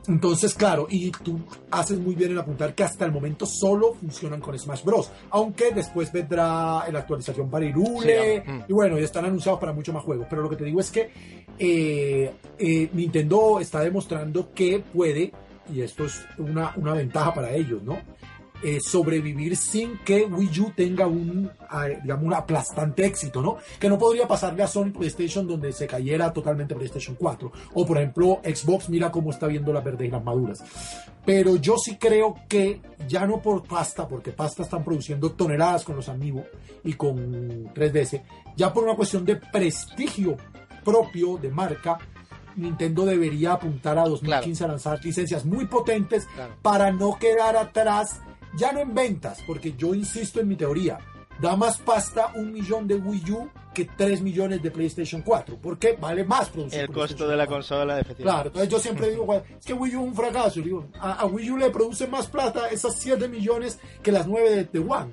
Entonces, 0.07 0.55
claro, 0.55 0.87
y 0.91 1.11
tú 1.11 1.41
haces 1.71 1.99
muy 1.99 2.15
bien 2.15 2.33
en 2.33 2.39
apuntar 2.39 2.75
que 2.75 2.83
hasta 2.83 3.07
el 3.07 3.13
momento 3.13 3.47
solo 3.47 3.95
funcionan 3.95 4.41
con 4.41 4.59
Smash 4.59 4.85
Bros. 4.85 5.11
Aunque 5.31 5.73
después 5.73 6.13
vendrá 6.13 6.85
la 6.91 6.99
actualización 6.99 7.49
para 7.49 7.65
Irule. 7.65 8.43
Sí, 8.45 8.53
y 8.69 8.73
bueno, 8.73 8.99
ya 8.99 9.05
están 9.05 9.25
anunciados 9.25 9.59
para 9.59 9.73
mucho 9.73 9.93
más 9.93 10.05
juegos. 10.05 10.27
Pero 10.29 10.43
lo 10.43 10.51
que 10.51 10.57
te 10.57 10.65
digo 10.65 10.81
es 10.81 10.91
que 10.91 11.11
eh, 11.59 12.33
eh, 12.59 12.91
Nintendo 12.93 13.61
está 13.61 13.81
demostrando 13.81 14.53
que 14.53 14.81
puede, 14.81 15.33
y 15.73 15.81
esto 15.81 16.05
es 16.05 16.23
una, 16.37 16.75
una 16.77 16.93
ventaja 16.93 17.33
para 17.33 17.53
ellos, 17.53 17.83
¿no? 17.83 17.99
Eh, 18.67 18.81
sobrevivir 18.81 19.59
sin 19.59 19.99
que 19.99 20.25
Wii 20.25 20.61
U 20.61 20.73
tenga 20.75 21.07
un, 21.07 21.51
eh, 21.87 21.99
digamos, 22.03 22.25
un 22.25 22.33
aplastante 22.33 23.05
éxito, 23.05 23.43
¿no? 23.43 23.59
Que 23.79 23.91
no 23.91 23.99
podría 23.99 24.27
pasarle 24.27 24.63
a 24.63 24.67
Sony 24.67 24.91
PlayStation 24.91 25.47
donde 25.47 25.71
se 25.73 25.87
cayera 25.87 26.33
totalmente 26.33 26.75
PlayStation 26.75 27.15
4. 27.15 27.53
O 27.75 27.85
por 27.85 27.99
ejemplo, 27.99 28.41
Xbox, 28.43 28.89
mira 28.89 29.13
cómo 29.13 29.33
está 29.33 29.49
viendo 29.49 29.71
las 29.71 29.85
verdes 29.85 30.09
y 30.09 30.11
las 30.11 30.25
maduras. 30.25 30.65
Pero 31.27 31.57
yo 31.57 31.77
sí 31.77 31.97
creo 31.99 32.37
que 32.49 32.81
ya 33.07 33.27
no 33.27 33.43
por 33.43 33.65
pasta, 33.65 34.09
porque 34.09 34.33
pasta 34.33 34.63
están 34.63 34.83
produciendo 34.83 35.33
toneladas 35.33 35.85
con 35.85 35.97
los 35.97 36.09
Amiibo 36.09 36.47
y 36.85 36.95
con 36.95 37.73
3DS, 37.75 38.23
ya 38.57 38.73
por 38.73 38.85
una 38.85 38.97
cuestión 38.97 39.27
de 39.27 39.37
prestigio 39.37 40.39
propio 40.83 41.37
de 41.37 41.51
marca, 41.51 41.99
Nintendo 42.57 43.05
debería 43.05 43.53
apuntar 43.55 43.99
a 43.99 44.05
2015 44.05 44.65
a 44.65 44.69
lanzar 44.69 45.05
licencias 45.05 45.45
muy 45.45 45.67
potentes 45.67 46.27
Claro. 46.35 46.55
para 46.63 46.93
no 46.93 47.19
quedar 47.19 47.57
atrás, 47.57 48.21
ya 48.57 48.73
no 48.73 48.81
en 48.81 48.95
ventas, 48.95 49.39
porque 49.47 49.75
yo 49.77 49.95
insisto 49.95 50.41
en 50.41 50.49
mi 50.49 50.57
teoría, 50.57 50.99
da 51.41 51.57
más 51.57 51.79
pasta 51.79 52.33
un 52.37 52.53
millón 52.53 52.87
de 52.87 52.95
Wii 52.97 53.31
U 53.33 53.49
que 53.75 53.87
3 53.87 54.23
millones 54.23 54.63
de 54.63 54.71
PlayStation 54.71 55.23
4, 55.23 55.59
porque 55.61 55.97
vale 56.01 56.23
más 56.23 56.49
producir 56.49 56.79
El 56.81 56.93
costo 56.93 57.27
de 57.27 57.37
la 57.37 57.45
4. 57.47 57.57
consola, 57.57 57.99
efectivamente. 57.99 58.23
Claro, 58.23 58.49
entonces 58.49 58.69
yo 58.71 58.79
siempre 58.79 59.11
digo, 59.11 59.25
"Juan, 59.27 59.43
es 59.59 59.67
que 59.67 59.73
Wii 59.73 59.97
U 59.97 60.01
es 60.03 60.07
un 60.09 60.15
fracaso. 60.15 60.61
Digo, 60.61 60.87
a, 61.01 61.13
a 61.15 61.27
Wii 61.27 61.51
U 61.51 61.57
le 61.59 61.71
produce 61.71 62.07
más 62.07 62.29
plata 62.29 62.69
esas 62.69 62.95
7 62.97 63.27
millones 63.29 63.81
que 64.03 64.13
las 64.13 64.29
9 64.29 64.51
de, 64.51 64.65
de 64.65 64.79
One. 64.79 65.11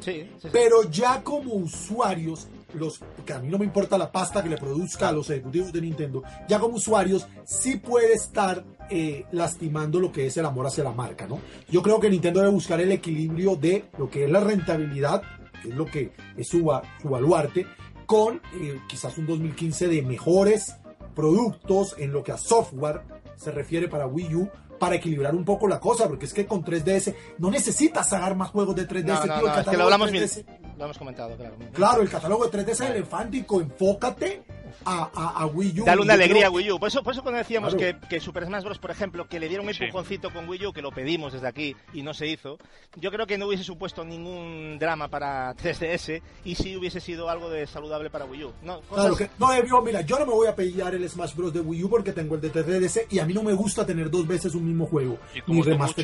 Sí, 0.00 0.12
sí, 0.12 0.28
sí. 0.42 0.48
Pero 0.50 0.90
ya 0.90 1.22
como 1.22 1.54
usuarios, 1.54 2.48
los, 2.74 3.00
que 3.24 3.32
a 3.32 3.38
mí 3.38 3.48
no 3.48 3.58
me 3.58 3.64
importa 3.64 3.96
la 3.98 4.10
pasta 4.10 4.42
que 4.42 4.48
le 4.48 4.56
produzca 4.56 5.08
a 5.08 5.12
los 5.12 5.30
ejecutivos 5.30 5.72
de 5.72 5.80
Nintendo, 5.80 6.22
ya 6.48 6.58
como 6.58 6.76
usuarios 6.76 7.28
sí 7.44 7.76
puede 7.76 8.14
estar 8.14 8.64
eh, 8.90 9.24
lastimando 9.32 10.00
lo 10.00 10.10
que 10.10 10.26
es 10.26 10.36
el 10.36 10.46
amor 10.46 10.66
hacia 10.66 10.84
la 10.84 10.92
marca, 10.92 11.26
¿no? 11.26 11.40
Yo 11.68 11.82
creo 11.82 12.00
que 12.00 12.10
Nintendo 12.10 12.40
debe 12.40 12.52
buscar 12.52 12.80
el 12.80 12.92
equilibrio 12.92 13.56
de 13.56 13.84
lo 13.98 14.10
que 14.10 14.24
es 14.24 14.30
la 14.30 14.40
rentabilidad, 14.40 15.22
que 15.62 15.68
es 15.68 15.74
lo 15.74 15.86
que 15.86 16.12
es 16.36 16.48
su, 16.48 16.70
su 17.00 17.08
baluarte, 17.08 17.66
con 18.06 18.40
eh, 18.54 18.80
quizás 18.88 19.16
un 19.18 19.26
2015 19.26 19.88
de 19.88 20.02
mejores 20.02 20.74
productos 21.14 21.94
en 21.98 22.12
lo 22.12 22.22
que 22.22 22.32
a 22.32 22.38
software 22.38 23.02
se 23.36 23.50
refiere 23.50 23.88
para 23.88 24.06
Wii 24.06 24.34
U 24.34 24.48
para 24.80 24.96
equilibrar 24.96 25.34
un 25.34 25.44
poco 25.44 25.68
la 25.68 25.78
cosa, 25.78 26.08
porque 26.08 26.24
es 26.24 26.32
que 26.32 26.46
con 26.46 26.64
3DS 26.64 27.14
no 27.38 27.50
necesitas 27.50 28.08
sacar 28.08 28.34
más 28.34 28.48
juegos 28.50 28.74
de 28.74 28.88
3DS, 28.88 29.04
No, 29.04 29.14
no, 29.26 29.38
tío, 29.40 29.52
el 29.52 29.60
es 29.60 29.66
que 29.68 29.76
lo 29.76 29.84
hablamos 29.84 30.06
de 30.10 30.12
mil, 30.12 30.22
3DS 30.22 30.44
lo 30.78 30.84
hemos 30.86 30.98
comentado, 30.98 31.36
claro. 31.36 31.54
Claro, 31.72 32.02
el 32.02 32.08
catálogo 32.08 32.46
de 32.46 32.64
3DS 32.64 32.70
es 32.70 32.80
elefántico, 32.80 33.60
enfócate 33.60 34.42
a, 34.84 35.10
a, 35.14 35.42
a 35.42 35.46
Wii 35.46 35.80
U. 35.80 35.84
Dale 35.84 36.00
una 36.02 36.14
alegría 36.14 36.46
a 36.46 36.50
creo 36.50 36.52
que- 36.52 36.56
Wii 36.68 36.72
U. 36.72 36.78
Por 36.80 36.88
eso, 36.88 37.02
por 37.02 37.12
eso 37.12 37.22
cuando 37.22 37.38
decíamos 37.38 37.74
Claro. 37.74 38.00
que, 38.00 38.08
que 38.08 38.20
Super 38.20 38.46
Smash 38.46 38.64
Bros., 38.64 38.78
por 38.78 38.90
ejemplo, 38.90 39.28
que 39.28 39.38
le 39.40 39.48
dieron 39.48 39.66
un 39.66 39.74
Sí. 39.74 39.84
empujoncito 39.84 40.32
con 40.32 40.48
Wii 40.48 40.66
U, 40.66 40.72
que 40.72 40.82
lo 40.82 40.90
pedimos 40.92 41.32
desde 41.32 41.46
aquí 41.48 41.76
y 41.92 42.02
no 42.02 42.14
se 42.14 42.26
hizo, 42.26 42.58
yo 42.96 43.10
creo 43.10 43.26
que 43.26 43.38
no 43.38 43.46
hubiese 43.46 43.64
supuesto 43.64 44.04
ningún 44.04 44.78
drama 44.78 45.08
para 45.08 45.54
3DS 45.54 46.22
y 46.44 46.54
sí 46.54 46.76
hubiese 46.76 47.00
sido 47.00 47.28
algo 47.30 47.50
de 47.50 47.66
saludable 47.66 48.10
para 48.10 48.24
Wii 48.24 48.44
U. 48.44 48.52
No, 48.62 48.80
Claro 48.82 49.12
cosas- 49.14 49.16
que, 49.18 49.30
no, 49.38 49.52
eh, 49.52 49.64
yo, 49.68 49.82
mira, 49.82 50.00
yo 50.02 50.18
no 50.18 50.26
me 50.26 50.32
voy 50.32 50.46
a 50.48 50.54
pillar 50.56 50.94
el 50.94 51.08
Smash 51.08 51.34
Bros. 51.34 51.52
de 51.52 51.60
Wii 51.60 51.84
U 51.84 51.90
porque 51.90 52.12
tengo 52.12 52.34
el 52.36 52.40
de 52.40 52.50
3DS 52.52 53.06
y 53.10 53.18
a 53.18 53.24
mí 53.26 53.34
no 53.34 53.42
me 53.42 53.52
gusta 53.52 53.84
tener 53.86 54.10
dos 54.10 54.26
veces 54.26 54.54
un 54.54 54.66
mismo 54.66 54.86
juego. 54.86 55.18
Y 55.34 55.36
Ni 55.36 55.42
como 55.42 55.64
tú 55.64 55.70
mucho, 55.76 56.02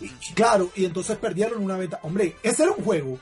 y 0.00 0.08
claro, 0.34 0.70
y 0.74 0.84
entonces 0.84 1.16
perdieron 1.18 1.62
una 1.62 1.76
venta. 1.76 1.98
Hombre, 2.02 2.36
ese 2.42 2.62
era 2.64 2.72
un 2.72 2.84
juego 2.84 3.18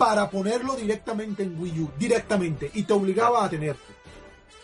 para 0.00 0.30
ponerlo 0.30 0.76
directamente 0.76 1.42
en 1.42 1.60
Wii 1.60 1.80
U, 1.80 1.90
directamente, 1.98 2.70
y 2.72 2.84
te 2.84 2.94
obligaba 2.94 3.44
a 3.44 3.50
tener. 3.50 3.76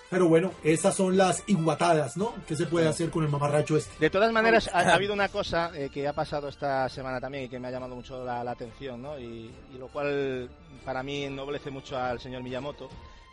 Pero 0.09 0.29
bueno, 0.29 0.53
esas 0.65 0.95
son 0.95 1.15
las 1.15 1.45
iguatadas, 1.47 2.17
¿no? 2.17 2.33
¿Qué 2.49 2.57
se 2.57 2.65
puede 2.65 2.89
hacer 2.89 3.11
con 3.11 3.23
el 3.23 3.29
mamarracho 3.29 3.77
este? 3.77 3.93
De 3.99 4.09
todas 4.09 4.33
maneras, 4.33 4.71
ha, 4.73 4.79
ha 4.79 4.95
habido 4.95 5.13
una 5.13 5.29
cosa 5.29 5.73
eh, 5.75 5.91
que 5.93 6.09
ha 6.09 6.15
pasado 6.15 6.49
esta 6.49 6.89
semana 6.89 7.21
también 7.21 7.45
y 7.45 7.49
que 7.51 7.59
me 7.59 7.69
ha 7.69 7.71
llamado 7.71 7.95
mucho 7.95 8.25
la, 8.25 8.43
la 8.43 8.53
atención, 8.53 9.03
¿no? 9.03 9.19
Y, 9.19 9.53
y 9.75 9.79
lo 9.79 9.89
cual 9.89 10.49
para 10.87 11.03
mí 11.03 11.25
ennoblece 11.25 11.71
mucho 11.71 11.99
al 11.99 12.19
señor 12.19 12.43
Miyamoto. 12.43 12.89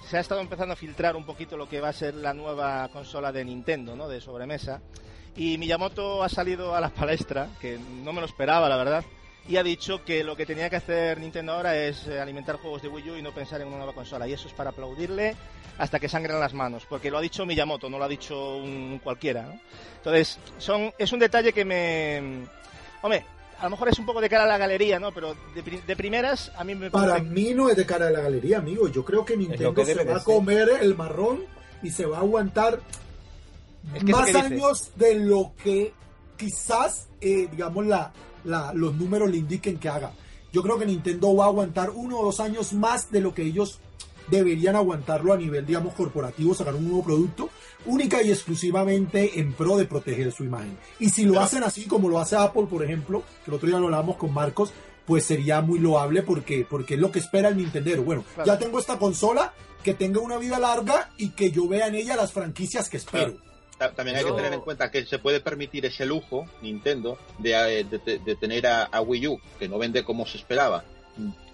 Se 0.09 0.17
ha 0.17 0.19
estado 0.19 0.41
empezando 0.41 0.73
a 0.73 0.75
filtrar 0.75 1.15
un 1.15 1.25
poquito 1.25 1.55
lo 1.55 1.69
que 1.69 1.79
va 1.79 1.87
a 1.87 1.93
ser 1.93 2.15
la 2.15 2.33
nueva 2.33 2.89
consola 2.91 3.31
de 3.31 3.45
Nintendo, 3.45 3.95
¿no? 3.95 4.09
De 4.09 4.19
sobremesa. 4.19 4.81
Y 5.37 5.57
Miyamoto 5.57 6.21
ha 6.21 6.27
salido 6.27 6.75
a 6.75 6.81
la 6.81 6.89
palestra, 6.89 7.47
que 7.61 7.79
no 7.79 8.11
me 8.11 8.19
lo 8.19 8.27
esperaba, 8.27 8.67
la 8.67 8.75
verdad, 8.75 9.05
y 9.47 9.57
ha 9.57 9.63
dicho 9.63 10.03
que 10.05 10.23
lo 10.23 10.35
que 10.35 10.45
tenía 10.45 10.69
que 10.69 10.77
hacer 10.77 11.19
Nintendo 11.19 11.53
ahora 11.53 11.75
es 11.77 12.07
eh, 12.07 12.19
alimentar 12.19 12.55
juegos 12.57 12.81
de 12.81 12.87
Wii 12.87 13.09
U 13.11 13.15
y 13.17 13.21
no 13.21 13.31
pensar 13.33 13.59
en 13.61 13.67
una 13.67 13.77
nueva 13.77 13.93
consola. 13.93 14.27
Y 14.27 14.33
eso 14.33 14.47
es 14.47 14.53
para 14.53 14.69
aplaudirle 14.69 15.35
hasta 15.77 15.99
que 15.99 16.07
sangren 16.07 16.39
las 16.39 16.53
manos, 16.53 16.83
porque 16.87 17.09
lo 17.11 17.17
ha 17.17 17.21
dicho 17.21 17.45
Miyamoto, 17.45 17.89
no 17.89 17.97
lo 17.97 18.03
ha 18.05 18.07
dicho 18.07 18.57
un 18.57 18.99
cualquiera. 19.03 19.41
¿no? 19.43 19.59
Entonces, 19.97 20.37
son, 20.59 20.93
es 20.97 21.11
un 21.11 21.19
detalle 21.19 21.51
que 21.51 21.65
me... 21.65 22.45
Hombre, 23.01 23.25
a 23.59 23.63
lo 23.65 23.71
mejor 23.71 23.89
es 23.89 23.99
un 23.99 24.05
poco 24.05 24.21
de 24.21 24.29
cara 24.29 24.43
a 24.43 24.47
la 24.47 24.57
galería, 24.57 24.99
¿no? 24.99 25.11
Pero 25.11 25.35
de, 25.55 25.63
pri- 25.63 25.81
de 25.85 25.95
primeras 25.95 26.51
a 26.55 26.63
mí 26.63 26.75
me 26.75 26.89
Para 26.91 27.13
parece... 27.13 27.29
mí 27.29 27.53
no 27.53 27.69
es 27.69 27.75
de 27.75 27.85
cara 27.85 28.05
de 28.05 28.11
la 28.13 28.21
galería, 28.21 28.59
amigo. 28.59 28.87
Yo 28.87 29.03
creo 29.03 29.25
que 29.25 29.35
Nintendo 29.35 29.73
que 29.73 29.85
se 29.85 30.03
va 30.03 30.17
a 30.17 30.23
comer 30.23 30.69
el 30.81 30.95
marrón 30.95 31.43
y 31.81 31.89
se 31.89 32.05
va 32.05 32.17
a 32.17 32.21
aguantar 32.21 32.79
Es 33.93 34.03
que 34.03 34.11
eso 34.11 34.19
más 34.19 34.35
años 34.35 34.91
de 34.95 35.15
lo 35.15 35.53
que 35.61 35.93
quizás, 36.37 37.07
eh, 37.19 37.47
digamos, 37.51 37.85
la, 37.85 38.11
la- 38.43 38.73
los 38.73 38.95
números 38.95 39.29
le 39.29 39.37
indiquen 39.37 39.77
que 39.77 39.89
haga. 39.89 40.11
Yo 40.51 40.61
creo 40.61 40.77
que 40.77 40.85
Nintendo 40.85 41.35
va 41.35 41.45
a 41.45 41.47
aguantar 41.47 41.89
uno 41.89 42.19
o 42.19 42.25
dos 42.25 42.39
años 42.39 42.73
más 42.73 43.09
de 43.11 43.21
lo 43.21 43.33
que 43.33 43.43
ellos 43.43 43.79
deberían 44.29 44.75
aguantarlo 44.75 45.33
a 45.33 45.37
nivel, 45.37 45.65
digamos, 45.65 45.93
corporativo, 45.95 46.53
sacar 46.53 46.75
un 46.75 46.85
nuevo 46.85 47.03
producto, 47.03 47.49
única 47.85 48.21
y 48.21 48.31
exclusivamente 48.31 49.39
en 49.39 49.51
pro 49.53 49.75
de 49.77 49.85
proteger 49.85 50.31
su 50.31 50.43
imagen. 50.45 50.77
Y 50.99 51.09
si 51.09 51.25
lo 51.25 51.39
hacen 51.41 51.63
así 51.63 51.85
como 51.85 52.07
lo 52.07 52.19
hace 52.19 52.35
Apple, 52.37 52.67
por 52.69 52.83
ejemplo, 52.83 53.23
que 53.43 53.51
el 53.51 53.55
otro 53.55 53.67
día 53.67 53.79
lo 53.79 53.85
hablábamos 53.85 54.15
con 54.17 54.33
Marcos, 54.33 54.71
pues 55.05 55.25
sería 55.25 55.59
muy 55.61 55.79
loable 55.79 56.21
porque, 56.23 56.65
porque 56.69 56.93
es 56.93 56.99
lo 57.01 57.11
que 57.11 57.19
espera 57.19 57.49
el 57.49 57.57
Nintendero. 57.57 58.03
Bueno, 58.03 58.23
Claro. 58.35 58.47
ya 58.47 58.57
tengo 58.57 58.79
esta 58.79 58.97
consola 58.97 59.53
que 59.83 59.93
tenga 59.93 60.21
una 60.21 60.37
vida 60.37 60.57
larga 60.59 61.11
y 61.17 61.31
que 61.31 61.51
yo 61.51 61.67
vea 61.67 61.87
en 61.87 61.95
ella 61.95 62.15
las 62.15 62.31
franquicias 62.31 62.87
que 62.87 62.97
espero. 62.97 63.33
También 63.77 64.17
hay 64.17 64.23
Yo- 64.23 64.29
que 64.29 64.41
tener 64.41 64.53
en 64.53 64.61
cuenta 64.61 64.89
que 64.91 65.05
se 65.05 65.19
puede 65.19 65.39
permitir 65.41 65.85
ese 65.85 66.05
lujo, 66.05 66.45
Nintendo, 66.61 67.17
de, 67.39 67.79
eh, 67.81 67.83
de- 67.83 68.35
tener 68.35 68.65
a, 68.67 68.83
a 68.83 69.01
Wii 69.01 69.27
U, 69.27 69.39
que 69.59 69.67
no 69.67 69.77
vende 69.77 70.03
como 70.03 70.25
se 70.25 70.37
esperaba, 70.37 70.83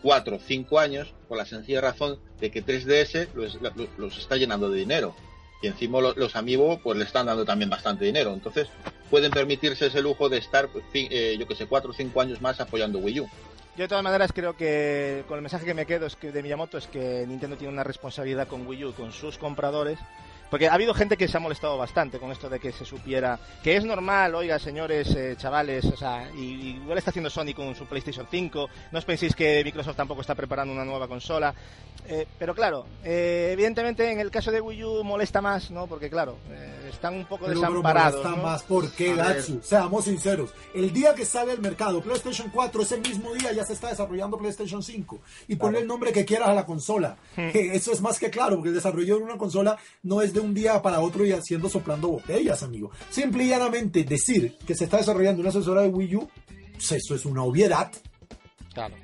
cuatro 0.02 0.38
o 0.38 0.40
cinco 0.40 0.80
años, 0.80 1.14
por 1.28 1.38
la 1.38 1.46
sencilla 1.46 1.82
razón 1.82 2.20
de 2.40 2.52
que 2.52 2.62
3DS 2.64 3.30
los, 3.34 3.56
los- 3.62 3.74
los 3.98 4.18
está 4.18 4.36
llenando 4.38 4.70
de 4.70 4.80
dinero. 4.80 5.16
Y 5.62 5.68
encima 5.68 6.00
lo- 6.00 6.14
los 6.14 6.36
amigos 6.36 6.80
pues 6.84 6.98
le 6.98 7.04
están 7.04 7.26
dando 7.26 7.44
también 7.46 7.70
bastante 7.70 8.06
dinero. 8.06 8.32
Entonces 8.34 8.68
pueden 9.10 9.32
permitirse 9.32 9.88
ese 9.88 10.02
lujo 10.02 10.30
de 10.30 10.38
estar, 10.38 10.70
fi- 10.92 11.10
eh, 11.12 11.36
yo 11.38 11.48
que 11.48 11.56
sé, 11.56 11.66
cuatro 11.68 11.92
o 11.92 11.94
cinco 11.94 12.22
años 12.22 12.42
más 12.42 12.60
apoyando 12.62 13.00
Wii 13.00 13.20
U. 13.22 13.30
Yo 13.76 13.84
de 13.84 13.88
todas 13.90 14.04
maneras 14.04 14.32
creo 14.34 14.56
que 14.56 15.24
con 15.28 15.38
el 15.38 15.42
mensaje 15.42 15.66
que 15.66 15.74
me 15.74 15.86
quedo 15.86 16.06
es 16.06 16.16
que 16.16 16.32
de 16.32 16.44
Miyamoto 16.44 16.78
es 16.78 16.88
que 16.88 17.26
Nintendo 17.28 17.56
tiene 17.58 17.74
una 17.74 17.84
responsabilidad 17.84 18.48
con 18.48 18.66
Wii 18.68 18.86
U, 18.86 18.94
con 18.94 19.12
sus 19.12 19.38
compradores. 19.38 20.00
Porque 20.50 20.68
ha 20.68 20.74
habido 20.74 20.94
gente 20.94 21.18
que 21.18 21.28
se 21.28 21.38
ha 21.38 21.40
molestado 21.40 21.78
bastante 21.78 22.20
con 22.20 22.32
esto 22.32 22.50
de 22.50 22.60
que 22.60 22.72
se 22.72 22.86
supiera 22.86 23.40
que 23.64 23.76
es 23.76 23.86
normal, 23.86 24.36
oiga, 24.36 24.60
señores, 24.60 25.16
eh, 25.16 25.36
chavales, 25.38 25.86
o 25.86 25.98
sea, 25.98 26.30
y, 26.36 26.78
igual 26.82 26.98
está 26.98 27.12
haciendo 27.12 27.30
Sony 27.30 27.54
con 27.56 27.76
su 27.76 27.86
PlayStation 27.86 28.28
5, 28.30 28.70
no 28.92 29.00
os 29.00 29.06
penséis 29.06 29.36
que 29.36 29.64
Microsoft 29.64 29.96
tampoco 29.96 30.22
está 30.22 30.36
preparando 30.36 30.74
una 30.74 30.86
nueva 30.86 31.08
consola. 31.08 31.54
Eh, 32.12 32.26
pero 32.40 32.56
claro, 32.56 32.86
eh, 33.04 33.50
evidentemente 33.54 34.12
en 34.12 34.20
el 34.20 34.32
caso 34.32 34.52
de 34.52 34.60
Wii 34.60 34.84
U 34.84 35.04
molesta 35.04 35.42
más, 35.42 35.70
¿no? 35.70 35.86
Porque 35.86 36.10
claro, 36.10 36.38
eh, 36.50 36.90
están 36.90 37.14
un 37.14 37.26
poco 37.26 37.46
Pero, 37.46 37.60
pero 37.60 37.70
desamparados. 37.70 38.24
molesta 38.24 38.38
¿no? 38.38 38.44
más 38.44 38.64
¿por 38.64 38.92
qué, 38.92 39.12
A 39.12 39.16
ver. 39.16 39.36
Gatsu? 39.36 39.60
Seamos 39.62 40.06
sinceros. 40.06 40.52
El 40.74 40.92
día 40.92 41.14
que 41.14 41.24
sale 41.24 41.52
al 41.52 41.60
mercado 41.60 42.02
PlayStation 42.02 42.50
4, 42.50 42.82
ese 42.82 42.98
mismo 42.98 43.32
día 43.34 43.52
ya 43.52 43.64
se 43.64 43.74
está 43.74 43.90
desarrollando 43.90 44.38
PlayStation 44.38 44.82
5. 44.82 45.20
Y 45.50 45.56
ponle 45.56 45.80
el 45.80 45.88
nombre 45.88 46.12
que 46.12 46.26
quieras 46.26 46.50
a 46.50 46.54
la 46.56 46.66
consola. 46.66 47.16
Hmm. 47.36 47.50
Eso 47.54 47.92
es 47.92 48.02
más 48.02 48.18
que 48.18 48.32
claro, 48.32 48.56
porque 48.56 48.70
el 48.70 48.76
desarrollo 48.76 49.18
de 49.18 49.24
una 49.24 49.38
consola 49.38 49.78
no 50.02 50.22
es 50.22 50.34
de 50.34 50.39
un 50.40 50.54
día 50.54 50.82
para 50.82 51.00
otro 51.00 51.26
y 51.26 51.32
haciendo 51.32 51.70
soplando 51.70 52.10
botellas, 52.10 52.64
amigo. 52.64 52.92
Simple 53.10 53.44
y 53.44 53.50
llanamente 53.50 54.04
decir 54.04 54.58
que 54.66 54.76
se 54.76 54.86
está 54.86 54.98
desarrollando 54.98 55.42
una 55.42 55.50
asesora 55.50 55.82
de 55.82 55.90
Wii 55.90 56.16
U, 56.16 56.30
pues 56.74 56.92
eso 56.92 57.16
es 57.16 57.26
una 57.26 57.44
obviedad. 57.44 57.92
Claro. 58.74 58.96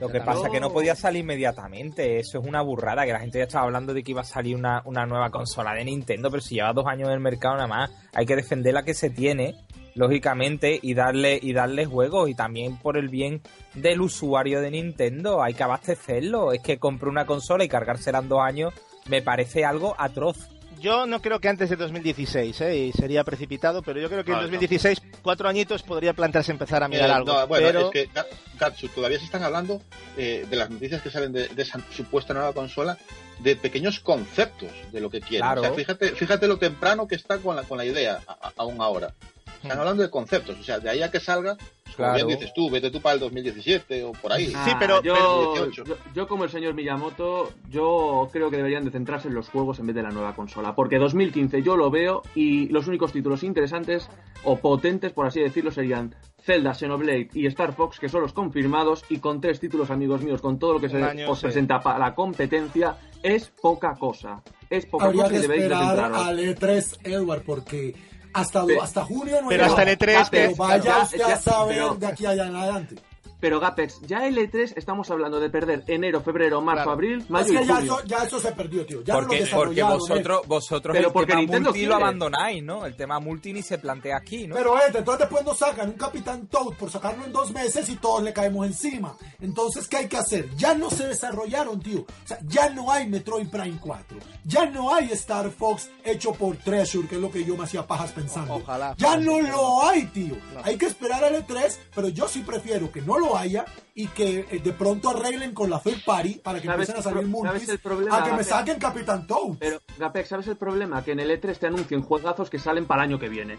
Lo 0.00 0.08
que 0.08 0.20
pasa 0.20 0.46
es 0.46 0.52
que 0.52 0.58
no 0.58 0.72
podía 0.72 0.96
salir 0.96 1.22
inmediatamente. 1.22 2.18
Eso 2.18 2.40
es 2.40 2.46
una 2.46 2.60
burrada, 2.60 3.04
que 3.04 3.12
la 3.12 3.20
gente 3.20 3.38
ya 3.38 3.44
estaba 3.44 3.66
hablando 3.66 3.94
de 3.94 4.02
que 4.02 4.10
iba 4.10 4.22
a 4.22 4.24
salir 4.24 4.56
una, 4.56 4.82
una 4.84 5.06
nueva 5.06 5.30
consola 5.30 5.74
de 5.74 5.84
Nintendo, 5.84 6.28
pero 6.28 6.40
si 6.40 6.56
lleva 6.56 6.72
dos 6.72 6.86
años 6.86 7.08
en 7.08 7.14
el 7.14 7.20
mercado 7.20 7.54
nada 7.54 7.68
más, 7.68 7.90
hay 8.12 8.26
que 8.26 8.34
defender 8.34 8.74
la 8.74 8.82
que 8.82 8.94
se 8.94 9.10
tiene, 9.10 9.54
lógicamente, 9.94 10.76
y 10.82 10.94
darle, 10.94 11.38
y 11.40 11.52
darle 11.52 11.84
juegos, 11.84 12.28
y 12.28 12.34
también 12.34 12.78
por 12.78 12.96
el 12.96 13.10
bien 13.10 13.42
del 13.74 14.00
usuario 14.00 14.60
de 14.60 14.72
Nintendo, 14.72 15.40
hay 15.40 15.54
que 15.54 15.62
abastecerlo. 15.62 16.52
Es 16.52 16.62
que 16.62 16.78
compré 16.78 17.08
una 17.08 17.24
consola 17.24 17.62
y 17.62 17.68
cargársela 17.68 18.18
en 18.18 18.28
dos 18.28 18.40
años 18.40 18.74
me 19.06 19.22
parece 19.22 19.64
algo 19.64 19.94
atroz. 19.98 20.36
Yo 20.80 21.06
no 21.06 21.22
creo 21.22 21.38
que 21.38 21.48
antes 21.48 21.70
de 21.70 21.76
2016, 21.76 22.60
¿eh? 22.62 22.76
y 22.76 22.92
sería 22.92 23.22
precipitado, 23.22 23.82
pero 23.82 24.00
yo 24.00 24.08
creo 24.08 24.24
que 24.24 24.32
en 24.32 24.38
Vale, 24.38 24.48
2016, 24.48 25.00
cuatro 25.22 25.48
añitos, 25.48 25.84
podría 25.84 26.12
plantearse 26.12 26.50
empezar 26.50 26.82
a 26.82 26.88
mirar 26.88 27.08
Eh, 27.08 27.12
algo. 27.12 27.32
no, 27.32 27.46
bueno, 27.46 27.66
pero... 27.68 27.80
es 27.86 27.90
que 27.92 28.10
Ga- 28.10 28.26
Gatsu, 28.58 28.88
todavía 28.88 29.18
se 29.20 29.26
están 29.26 29.44
hablando 29.44 29.80
eh, 30.16 30.44
de 30.50 30.56
las 30.56 30.70
noticias 30.70 31.00
que 31.00 31.10
salen 31.10 31.32
de, 31.32 31.46
de 31.46 31.62
esa 31.62 31.78
supuesta 31.94 32.34
nueva 32.34 32.52
consola, 32.52 32.98
de 33.38 33.54
pequeños 33.54 34.00
conceptos 34.00 34.70
de 34.90 35.00
lo 35.00 35.08
que 35.08 35.20
quieren. 35.20 35.46
Claro. 35.46 35.60
O 35.60 35.64
sea, 35.64 35.72
fíjate, 35.74 36.12
fíjate 36.16 36.48
lo 36.48 36.58
temprano 36.58 37.06
que 37.06 37.14
está 37.14 37.38
con 37.38 37.54
la, 37.54 37.62
con 37.62 37.78
la 37.78 37.84
idea 37.84 38.20
a- 38.26 38.48
a- 38.48 38.52
aún 38.56 38.80
ahora. 38.80 39.14
Están 39.62 39.78
hablando 39.78 40.02
de 40.02 40.10
conceptos, 40.10 40.58
o 40.58 40.62
sea, 40.62 40.78
de 40.78 40.90
ahí 40.90 41.02
a 41.02 41.10
que 41.10 41.20
salga, 41.20 41.56
pues, 41.56 41.96
como 41.96 42.08
Claro. 42.08 42.26
bien 42.26 42.38
dices 42.38 42.52
tú, 42.54 42.70
vete 42.70 42.90
tú 42.90 43.00
para 43.00 43.14
el 43.14 43.20
2017 43.20 44.04
o 44.04 44.12
por 44.12 44.32
ahí. 44.32 44.46
Sí, 44.46 44.72
pero- 44.78 45.02
yo, 45.02 45.14
pero 45.14 45.52
18. 45.66 45.84
yo, 45.84 45.96
yo 46.14 46.26
como 46.28 46.44
el 46.44 46.50
señor 46.50 46.74
Miyamoto, 46.74 47.52
yo 47.68 48.28
creo 48.32 48.50
que 48.50 48.56
deberían 48.56 48.84
de 48.84 48.90
centrarse 48.90 49.28
en 49.28 49.34
los 49.34 49.48
juegos 49.48 49.78
en 49.78 49.86
vez 49.86 49.96
de 49.96 50.02
la 50.02 50.10
nueva 50.10 50.34
consola. 50.34 50.74
Porque 50.74 50.98
2015 50.98 51.62
yo 51.62 51.76
lo 51.76 51.90
veo 51.90 52.22
y 52.34 52.68
los 52.68 52.86
únicos 52.88 53.12
títulos 53.12 53.42
interesantes 53.42 54.08
o 54.44 54.56
potentes, 54.58 55.12
por 55.12 55.26
así 55.26 55.40
decirlo, 55.40 55.70
serían 55.70 56.14
Zelda, 56.42 56.74
Xenoblade 56.74 57.28
y 57.34 57.46
Star 57.46 57.72
Fox, 57.74 58.00
que 58.00 58.08
son 58.08 58.22
los 58.22 58.32
confirmados, 58.32 59.04
y 59.08 59.18
con 59.18 59.40
tres 59.40 59.60
títulos, 59.60 59.90
amigos 59.90 60.22
míos, 60.22 60.40
con 60.40 60.58
todo 60.58 60.72
lo 60.74 60.80
que 60.80 60.88
se 60.88 61.00
año, 61.00 61.30
os 61.30 61.38
sí. 61.38 61.44
presenta 61.46 61.78
para 61.80 61.98
la 62.00 62.14
competencia, 62.16 62.96
es 63.22 63.48
poca 63.60 63.94
cosa. 63.96 64.42
Es 64.68 64.86
poca 64.86 65.04
Habría 65.04 65.24
cosa 65.24 65.34
que 65.34 65.40
y 65.40 65.42
esperar 65.42 66.12
al 66.14 66.38
E3, 66.40 66.98
Edward, 67.04 67.42
porque 67.46 67.94
hasta, 68.32 68.64
Pero- 68.66 68.82
hasta 68.82 69.04
junio 69.04 69.42
no 69.42 69.48
Pero 69.48 69.64
hay 69.64 69.68
hasta 69.70 69.80
nada. 69.82 69.90
el 69.92 69.98
E3 69.98 70.28
Pero 70.30 70.48
que- 70.50 70.54
vaya 70.56 70.82
ya- 70.84 71.02
usted 71.02 71.18
ya- 71.18 71.34
a 71.34 71.40
saber 71.40 71.90
de 71.98 72.06
aquí 72.06 72.26
allá 72.26 72.46
en 72.46 72.56
adelante. 72.56 72.96
Pero 73.42 73.58
Gapex, 73.60 74.00
ya 74.02 74.26
el 74.26 74.38
E3 74.38 74.74
estamos 74.76 75.10
hablando 75.10 75.40
de 75.40 75.50
perder 75.50 75.82
enero, 75.88 76.22
febrero, 76.22 76.60
marzo, 76.60 76.84
Claro. 76.84 76.90
abril, 76.92 77.18
Es 77.22 77.28
mayo 77.30 77.46
que 77.58 77.62
y 77.64 77.66
ya 77.66 77.78
eso, 77.80 78.04
ya 78.04 78.16
eso 78.24 78.38
se 78.40 78.52
perdió, 78.52 78.86
tío. 78.86 79.02
Ya 79.02 79.14
no 79.14 79.20
Porque, 79.20 79.40
lo 79.40 79.40
porque 79.40 79.44
desarrollaron, 79.44 79.98
vosotros, 79.98 80.38
eh. 80.40 80.46
vosotros 80.46 80.94
Pero 80.96 81.06
el 81.08 81.12
porque 81.12 81.26
tema 81.32 81.40
Nintendo 81.40 81.68
multi 81.70 81.84
lo 81.84 81.88
quiere. 81.90 82.02
abandonáis, 82.04 82.62
¿no? 82.62 82.86
El 82.86 82.94
tema 82.96 83.18
multi 83.18 83.52
ni 83.52 83.62
se 83.62 83.78
plantea 83.78 84.16
aquí, 84.16 84.46
¿no? 84.46 84.54
Pero 84.54 84.78
este, 84.78 84.98
entonces 84.98 85.20
después 85.28 85.44
nos 85.44 85.58
sacan 85.58 85.88
un 85.88 85.94
Capitán 85.96 86.46
Toad 86.46 86.74
por 86.78 86.88
sacarlo 86.88 87.24
en 87.24 87.32
dos 87.32 87.50
meses 87.52 87.88
y 87.88 87.96
todos 87.96 88.22
le 88.22 88.32
caemos 88.32 88.64
encima. 88.64 89.16
Entonces, 89.40 89.88
¿qué 89.88 89.96
hay 89.96 90.06
que 90.08 90.18
hacer? 90.18 90.48
Ya 90.56 90.74
no 90.74 90.88
se 90.88 91.08
desarrollaron, 91.08 91.80
tío. 91.80 92.02
O 92.02 92.26
sea, 92.28 92.38
ya 92.46 92.70
no 92.70 92.92
hay 92.92 93.08
Metroid 93.08 93.48
Prime 93.48 93.78
4. 93.80 94.18
Ya 94.44 94.66
no 94.66 94.94
hay 94.94 95.10
Star 95.12 95.50
Fox 95.50 95.90
hecho 96.04 96.32
por 96.32 96.56
Treasure, 96.58 97.08
que 97.08 97.16
es 97.16 97.20
lo 97.20 97.30
que 97.32 97.44
yo 97.44 97.56
me 97.56 97.64
hacía 97.64 97.84
pajas 97.84 98.12
pensando. 98.12 98.54
O- 98.54 98.58
ojalá. 98.58 98.94
Ya 98.98 99.16
no 99.16 99.40
lo 99.40 99.84
hay, 99.84 100.04
tío. 100.06 100.36
No. 100.54 100.60
Hay 100.62 100.76
que 100.76 100.86
esperar 100.86 101.24
al 101.24 101.34
E3, 101.44 101.76
pero 101.92 102.08
yo 102.08 102.28
sí 102.28 102.40
prefiero 102.40 102.90
que 102.92 103.02
no 103.02 103.18
lo 103.18 103.31
haya 103.36 103.64
y 103.94 104.06
que 104.08 104.46
eh, 104.50 104.60
de 104.62 104.72
pronto 104.72 105.10
arreglen 105.10 105.52
con 105.52 105.68
la 105.68 105.80
third 105.80 106.04
party 106.04 106.34
para 106.36 106.60
que 106.60 106.66
¿Sabes 106.66 106.88
empiecen 106.88 106.96
a 106.96 107.12
salir 107.12 107.28
multis 107.28 107.68
el 107.68 107.78
problema, 107.78 108.18
a 108.18 108.24
que 108.24 108.32
me 108.32 108.44
saquen 108.44 108.78
Capitán 108.78 109.26
Toad. 109.26 109.56
Pero, 109.58 109.80
Gapex, 109.98 110.28
¿sabes 110.28 110.48
el 110.48 110.56
problema? 110.56 111.04
Que 111.04 111.12
en 111.12 111.20
el 111.20 111.30
E3 111.30 111.58
te 111.58 111.66
anuncian 111.66 112.02
juegazos 112.02 112.48
que 112.48 112.58
salen 112.58 112.86
para 112.86 113.04
el 113.04 113.10
año 113.10 113.18
que 113.18 113.28
viene. 113.28 113.58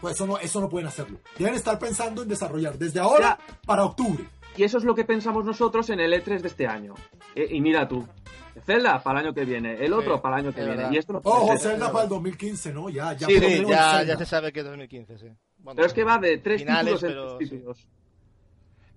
Pues 0.00 0.14
eso 0.14 0.26
no, 0.26 0.38
eso 0.38 0.60
no 0.60 0.68
pueden 0.68 0.88
hacerlo. 0.88 1.18
Deben 1.38 1.54
estar 1.54 1.78
pensando 1.78 2.22
en 2.22 2.28
desarrollar 2.28 2.78
desde 2.78 3.00
ahora 3.00 3.38
para 3.66 3.84
octubre. 3.84 4.24
Y 4.56 4.64
eso 4.64 4.78
es 4.78 4.84
lo 4.84 4.94
que 4.94 5.04
pensamos 5.04 5.44
nosotros 5.44 5.88
en 5.90 6.00
el 6.00 6.12
E3 6.12 6.40
de 6.40 6.48
este 6.48 6.66
año. 6.66 6.94
Eh, 7.34 7.48
y 7.50 7.60
mira 7.60 7.86
tú, 7.86 8.06
Zelda 8.64 9.02
para 9.02 9.20
el 9.20 9.26
año 9.26 9.34
que 9.34 9.44
viene, 9.44 9.84
el 9.84 9.92
otro 9.92 10.16
Sí, 10.16 10.20
para 10.22 10.36
el 10.38 10.46
año 10.46 10.54
que 10.54 10.64
viene. 10.64 10.88
Y 10.92 10.98
esto 10.98 11.12
no 11.12 11.20
Ojo, 11.22 11.56
ser. 11.56 11.72
Zelda 11.72 11.92
para 11.92 12.04
el 12.04 12.10
2015, 12.10 12.72
¿no? 12.72 12.88
Ya, 12.88 13.12
ya. 13.14 13.26
Sí, 13.26 13.38
sí, 13.38 13.64
ya, 13.66 14.02
ya 14.02 14.16
se 14.16 14.26
sabe 14.26 14.52
que 14.52 14.60
es 14.60 14.66
2015, 14.66 15.18
sí. 15.18 15.26
Bueno, 15.58 15.76
Pero 15.76 15.86
es 15.86 15.92
que 15.92 16.04
va 16.04 16.18
de 16.18 16.38
tres 16.38 16.62
finales, 16.62 16.94
títulos 16.94 17.02
en 17.02 17.08
pero 17.10 17.36
tres 17.36 17.48
sí. 17.48 17.56
títulos. 17.56 17.88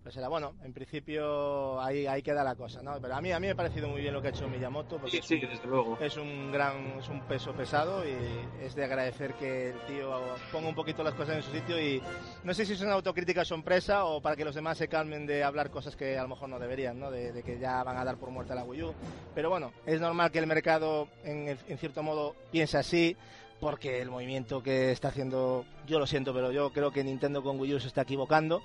Pues 0.04 0.18
era 0.18 0.28
bueno, 0.28 0.56
en 0.66 0.74
principio 0.74 1.80
ahí, 1.82 2.06
ahí 2.06 2.22
queda 2.22 2.44
la 2.44 2.56
cosa, 2.56 2.84
¿no? 2.84 3.00
Pero 3.02 3.16
a 3.16 3.22
mí, 3.22 3.32
a 3.32 3.40
mí 3.40 3.48
me 3.48 3.52
ha 3.54 3.56
parecido 3.56 3.88
muy 3.88 4.02
bien 4.02 4.14
lo 4.14 4.22
que 4.22 4.28
ha 4.28 4.32
hecho 4.32 4.50
Miyamoto, 4.50 4.98
porque 4.98 5.12
Sí, 5.12 5.18
es, 5.20 5.26
sí, 5.26 5.36
un, 5.36 5.50
desde 5.50 5.66
luego. 5.66 5.98
es 6.02 6.18
un 6.18 6.52
gran, 6.52 7.00
es 7.00 7.08
un 7.08 7.22
peso 7.22 7.54
pesado 7.54 8.04
y 8.06 8.14
es 8.62 8.76
de 8.76 8.84
agradecer 8.84 9.34
que 9.36 9.70
el 9.70 9.80
tío 9.88 10.12
ponga 10.52 10.68
un 10.68 10.76
poquito 10.76 11.04
las 11.04 11.14
cosas 11.14 11.38
en 11.38 11.44
su 11.44 11.52
sitio 11.52 11.82
y 11.82 12.02
no 12.44 12.54
sé 12.54 12.66
si 12.66 12.74
es 12.74 12.82
una 12.82 12.94
autocrítica 12.96 13.46
sorpresa 13.46 14.04
o 14.04 14.20
para 14.22 14.36
que 14.36 14.44
los 14.44 14.56
demás 14.56 14.78
se 14.78 14.90
calmen 14.90 15.26
de 15.26 15.42
hablar 15.42 15.70
cosas 15.72 15.96
que 15.96 16.18
a 16.18 16.24
lo 16.24 16.28
mejor 16.28 16.50
no 16.50 16.60
deberían, 16.60 17.00
¿no? 17.00 17.10
De, 17.10 17.32
de 17.32 17.42
que 17.42 17.58
ya 17.58 17.82
van 17.84 17.96
a 17.96 18.04
dar 18.04 18.18
por 18.18 18.30
muerta 18.30 18.56
la 18.56 18.66
Wii 18.66 18.84
U. 18.84 18.94
Pero 19.34 19.50
bueno, 19.50 19.72
es 19.86 20.02
normal 20.02 20.32
que 20.32 20.40
el 20.40 20.48
mercado 20.48 21.08
en, 21.24 21.48
en 21.48 21.78
cierto 21.78 22.04
modo 22.04 22.36
piense 22.52 22.78
así 22.78 23.16
porque 23.62 24.02
el 24.02 24.10
movimiento 24.12 24.62
que 24.62 24.92
está 24.92 25.08
haciendo, 25.08 25.64
yo 25.88 25.98
lo 25.98 26.06
siento, 26.08 26.34
pero 26.34 26.52
yo 26.52 26.72
creo 26.74 26.92
que 26.92 27.06
Nintendo 27.06 27.42
con 27.42 27.58
Wii 27.58 27.76
U 27.76 27.80
se 27.80 27.88
está 27.88 28.02
equivocando. 28.02 28.62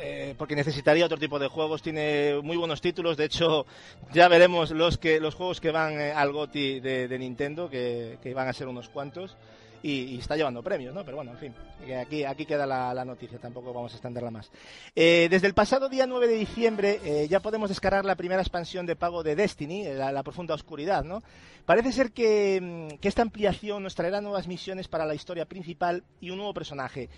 Eh, 0.00 0.34
porque 0.38 0.54
necesitaría 0.54 1.04
otro 1.04 1.18
tipo 1.18 1.40
de 1.40 1.48
juegos, 1.48 1.82
tiene 1.82 2.40
muy 2.40 2.56
buenos 2.56 2.80
títulos, 2.80 3.16
de 3.16 3.24
hecho 3.24 3.66
ya 4.12 4.28
veremos 4.28 4.70
los 4.70 4.96
que 4.96 5.18
los 5.18 5.34
juegos 5.34 5.60
que 5.60 5.72
van 5.72 6.00
eh, 6.00 6.12
al 6.12 6.32
GOTY 6.32 6.78
de, 6.78 7.18
Nintendo, 7.18 7.68
que, 7.68 8.16
van 8.32 8.46
a 8.46 8.52
ser 8.52 8.68
unos 8.68 8.88
cuantos, 8.88 9.36
y, 9.82 10.16
está 10.18 10.36
llevando 10.36 10.62
premios, 10.62 10.94
¿no? 10.94 11.04
Pero 11.04 11.16
bueno, 11.16 11.32
en 11.32 11.38
fin, 11.38 11.54
aquí, 11.96 12.22
aquí 12.22 12.46
queda 12.46 12.64
la, 12.64 13.04
noticia, 13.04 13.38
tampoco 13.38 13.72
vamos 13.72 13.92
a 13.92 13.96
extenderla 13.96 14.30
más. 14.30 14.52
Eh, 14.94 15.26
desde 15.30 15.48
el 15.48 15.54
pasado 15.54 15.88
día 15.88 16.06
9 16.06 16.28
de 16.28 16.34
diciembre 16.34 17.26
ya 17.28 17.40
podemos 17.40 17.68
descargar 17.68 18.04
la 18.04 18.14
primera 18.14 18.42
expansión 18.42 18.86
de 18.86 18.94
pago 18.94 19.24
de 19.24 19.34
Destiny, 19.34 19.84
la, 19.94 20.22
profunda 20.22 20.54
oscuridad, 20.54 21.02
¿no? 21.02 21.24
Parece 21.66 21.90
ser 21.90 22.06
mm, 22.10 22.98
que 22.98 23.08
esta 23.08 23.22
ampliación 23.22 23.82
nos 23.82 23.96
traerá 23.96 24.20
nuevas 24.20 24.46
misiones 24.46 24.86
para 24.86 25.06
la 25.06 25.14
historia 25.14 25.44
principal 25.44 26.04
y 26.20 26.30
un 26.30 26.36
nuevo 26.36 26.54
personaje. 26.54 27.08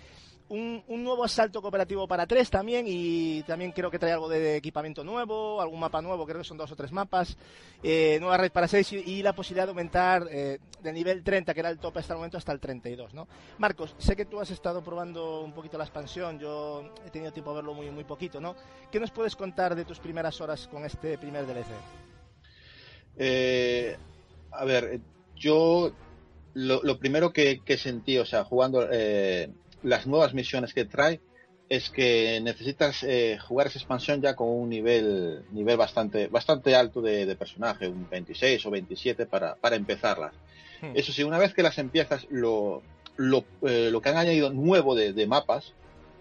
Un, 0.51 0.83
nuevo 1.01 1.23
asalto 1.23 1.61
cooperativo 1.61 2.05
para 2.09 2.27
tres 2.27 2.49
también 2.49 2.85
y 2.85 3.41
también 3.43 3.71
creo 3.71 3.89
que 3.89 3.97
trae 3.97 4.11
algo 4.11 4.27
de 4.27 4.57
equipamiento 4.57 5.01
nuevo, 5.01 5.61
algún 5.61 5.79
mapa 5.79 6.01
nuevo, 6.01 6.25
creo 6.25 6.39
que 6.39 6.43
son 6.43 6.57
dos 6.57 6.69
o 6.69 6.75
tres 6.75 6.91
mapas, 6.91 7.37
eh, 7.81 8.17
nueva 8.19 8.35
red 8.35 8.51
para 8.51 8.67
seis 8.67 8.91
y, 8.91 9.23
la 9.23 9.31
posibilidad 9.31 9.65
de 9.65 9.69
aumentar 9.69 10.27
eh, 10.29 10.59
del 10.81 10.93
nivel 10.93 11.23
30, 11.23 11.53
que 11.53 11.59
era 11.61 11.69
el 11.69 11.79
tope 11.79 11.99
hasta 11.99 12.15
el 12.15 12.17
momento, 12.17 12.37
hasta 12.37 12.51
el 12.51 12.59
32, 12.59 13.13
¿no? 13.13 13.29
Marcos, 13.59 13.95
sé 13.97 14.13
que 14.17 14.25
tú 14.25 14.41
has 14.41 14.51
estado 14.51 14.83
probando 14.83 15.39
un 15.39 15.53
poquito 15.53 15.77
la 15.77 15.85
expansión, 15.85 16.37
yo 16.37 16.83
he 17.07 17.09
tenido 17.11 17.31
tiempo 17.31 17.51
a 17.51 17.53
verlo 17.53 17.73
muy, 17.73 17.89
muy 17.89 18.03
poquito, 18.03 18.41
¿no? 18.41 18.53
¿Qué 18.91 18.99
nos 18.99 19.11
puedes 19.11 19.37
contar 19.37 19.73
de 19.73 19.85
tus 19.85 19.99
primeras 19.99 20.41
horas 20.41 20.67
con 20.67 20.83
este 20.83 21.17
primer 21.17 21.45
DLC? 21.47 21.67
Eh, 23.15 23.95
a 24.51 24.65
ver, 24.65 24.99
yo 25.33 25.93
lo, 26.55 26.99
primero 26.99 27.31
que, 27.31 27.61
que 27.63 27.77
sentí, 27.77 28.17
o 28.17 28.25
sea, 28.25 28.43
jugando 28.43 28.85
eh, 28.91 29.49
las 29.83 30.05
nuevas 30.07 30.33
misiones 30.33 30.73
que 30.73 30.85
trae, 30.85 31.19
es 31.69 31.89
que 31.89 32.39
necesitas 32.41 33.01
eh, 33.03 33.37
jugar 33.39 33.67
esa 33.67 33.79
expansión 33.79 34.21
ya 34.21 34.35
con 34.35 34.49
un 34.49 34.69
nivel 34.69 35.43
nivel 35.53 35.77
bastante 35.77 36.27
bastante 36.27 36.75
alto 36.75 37.01
de, 37.01 37.25
de 37.25 37.35
personaje, 37.35 37.87
un 37.87 38.09
26 38.09 38.65
o 38.65 38.71
27 38.71 39.25
para, 39.25 39.55
para 39.55 39.75
empezarlas. 39.77 40.33
Hmm. 40.81 40.91
Eso 40.95 41.13
sí, 41.13 41.23
una 41.23 41.37
vez 41.37 41.53
que 41.53 41.63
las 41.63 41.77
empiezas, 41.77 42.27
lo, 42.29 42.81
lo, 43.15 43.45
eh, 43.61 43.89
lo 43.91 44.01
que 44.01 44.09
han 44.09 44.17
añadido 44.17 44.51
nuevo 44.51 44.95
de, 44.95 45.13
de 45.13 45.27
mapas 45.27 45.73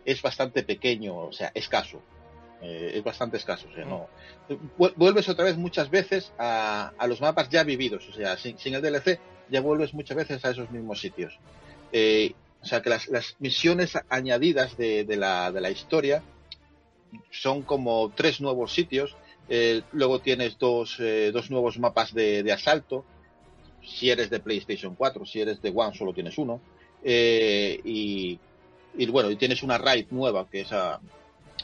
es 0.04 0.22
bastante 0.22 0.62
pequeño, 0.62 1.16
o 1.16 1.32
sea, 1.32 1.50
escaso. 1.54 2.00
Eh, 2.62 2.92
es 2.96 3.02
bastante 3.02 3.38
escaso, 3.38 3.66
o 3.70 3.74
sea, 3.74 3.86
no. 3.86 4.06
Vu- 4.78 4.92
Vuelves 4.96 5.28
otra 5.30 5.46
vez 5.46 5.56
muchas 5.56 5.88
veces 5.90 6.30
a, 6.38 6.92
a 6.96 7.06
los 7.06 7.20
mapas 7.20 7.48
ya 7.48 7.64
vividos, 7.64 8.06
o 8.08 8.12
sea, 8.12 8.36
sin, 8.36 8.58
sin 8.58 8.74
el 8.74 8.82
DLC 8.82 9.18
ya 9.50 9.60
vuelves 9.62 9.94
muchas 9.94 10.16
veces 10.16 10.44
a 10.44 10.50
esos 10.50 10.70
mismos 10.70 11.00
sitios. 11.00 11.38
Eh, 11.90 12.34
o 12.62 12.66
sea, 12.66 12.82
que 12.82 12.90
las, 12.90 13.08
las 13.08 13.36
misiones 13.38 13.92
añadidas 14.08 14.76
de, 14.76 15.04
de 15.04 15.16
la, 15.16 15.50
de 15.52 15.60
la 15.60 15.70
historia 15.70 16.22
son 17.30 17.62
como 17.62 18.12
tres 18.14 18.40
nuevos 18.40 18.72
sitios. 18.72 19.16
Eh, 19.48 19.82
luego 19.92 20.20
tienes 20.20 20.58
dos, 20.58 20.96
eh, 21.00 21.30
dos 21.32 21.50
nuevos 21.50 21.78
mapas 21.78 22.14
de, 22.14 22.42
de 22.42 22.52
asalto. 22.52 23.04
Si 23.84 24.10
eres 24.10 24.30
de 24.30 24.40
PlayStation 24.40 24.94
4, 24.94 25.24
si 25.26 25.40
eres 25.40 25.60
de 25.62 25.72
One, 25.74 25.96
solo 25.96 26.12
tienes 26.12 26.36
uno. 26.38 26.60
Eh, 27.02 27.80
y, 27.84 28.38
y 28.96 29.06
bueno, 29.06 29.30
y 29.30 29.36
tienes 29.36 29.62
una 29.62 29.78
raid 29.78 30.06
nueva, 30.10 30.46
que 30.48 30.60
es 30.60 30.72
a- 30.72 31.00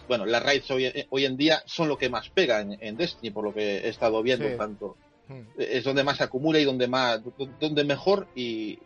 bueno, 0.08 0.24
las 0.24 0.42
raids 0.42 0.70
hoy, 0.70 0.90
hoy 1.10 1.24
en 1.24 1.36
día 1.36 1.62
son 1.66 1.88
lo 1.88 1.98
que 1.98 2.08
más 2.08 2.28
pega 2.30 2.60
en, 2.60 2.76
en 2.80 2.96
Destiny, 2.96 3.30
por 3.30 3.44
lo 3.44 3.52
que 3.54 3.78
he 3.78 3.88
estado 3.88 4.22
viendo 4.22 4.48
Sí. 4.48 4.54
tanto. 4.56 4.96
Hmm. 5.28 5.42
Es 5.58 5.84
donde 5.84 6.04
más 6.04 6.18
se 6.18 6.24
acumula 6.24 6.58
y 6.60 6.64
donde 6.64 6.86
más, 6.86 7.20
donde 7.60 7.84
mejor 7.84 8.28
y 8.34 8.78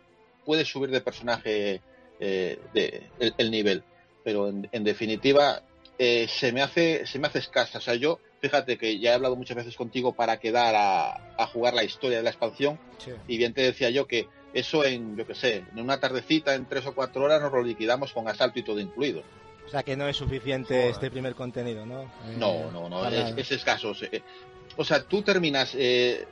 puedes 0.45 0.67
subir 0.67 0.89
de 0.89 1.01
personaje 1.01 1.81
eh, 2.21 2.57
de, 2.73 3.09
el, 3.19 3.33
el 3.37 3.51
nivel. 3.51 3.83
Pero 4.23 4.47
en, 4.47 4.69
en 4.71 4.83
definitiva, 4.85 5.61
eh, 5.99 6.27
se 6.29 6.53
me 6.53 6.61
hace, 6.61 7.05
se 7.05 7.19
me 7.19 7.27
hace 7.27 7.39
escasa. 7.39 7.79
O 7.79 7.81
sea, 7.81 7.95
yo, 7.95 8.19
fíjate 8.39 8.77
que 8.77 8.97
ya 8.99 9.11
he 9.11 9.13
hablado 9.15 9.35
muchas 9.35 9.57
veces 9.57 9.75
contigo 9.75 10.13
para 10.13 10.37
quedar 10.39 10.73
a, 10.75 11.33
a 11.37 11.47
jugar 11.47 11.73
la 11.73 11.83
historia 11.83 12.17
de 12.17 12.23
la 12.23 12.29
expansión, 12.29 12.79
Sí. 12.99 13.11
y 13.27 13.37
bien 13.37 13.53
te 13.53 13.61
decía 13.63 13.89
yo 13.89 14.05
que 14.07 14.27
eso 14.53 14.85
en, 14.85 15.17
yo 15.17 15.25
qué 15.25 15.33
sé, 15.33 15.63
en 15.73 15.79
una 15.79 15.99
tardecita, 15.99 16.53
en 16.55 16.65
tres 16.67 16.85
o 16.85 16.93
cuatro 16.93 17.23
horas, 17.23 17.41
nos 17.41 17.51
lo 17.51 17.63
liquidamos 17.63 18.13
con 18.13 18.27
asalto 18.27 18.59
y 18.59 18.63
todo 18.63 18.79
incluido. 18.79 19.23
O 19.65 19.69
sea 19.69 19.81
que 19.83 19.95
no 19.95 20.07
es 20.07 20.17
suficiente 20.17 20.73
Joder. 20.75 20.91
este 20.91 21.09
primer 21.11 21.33
contenido, 21.33 21.85
¿no? 21.85 22.01
Eh, 22.03 22.35
No, 22.37 22.69
no, 22.71 22.89
no, 22.89 23.01
para 23.01 23.29
es, 23.29 23.51
escaso. 23.51 23.93
eh, 24.11 24.21
O 24.77 24.83
sea, 24.83 25.03
tú 25.03 25.21
terminas 25.21 25.73
eh, 25.75 26.25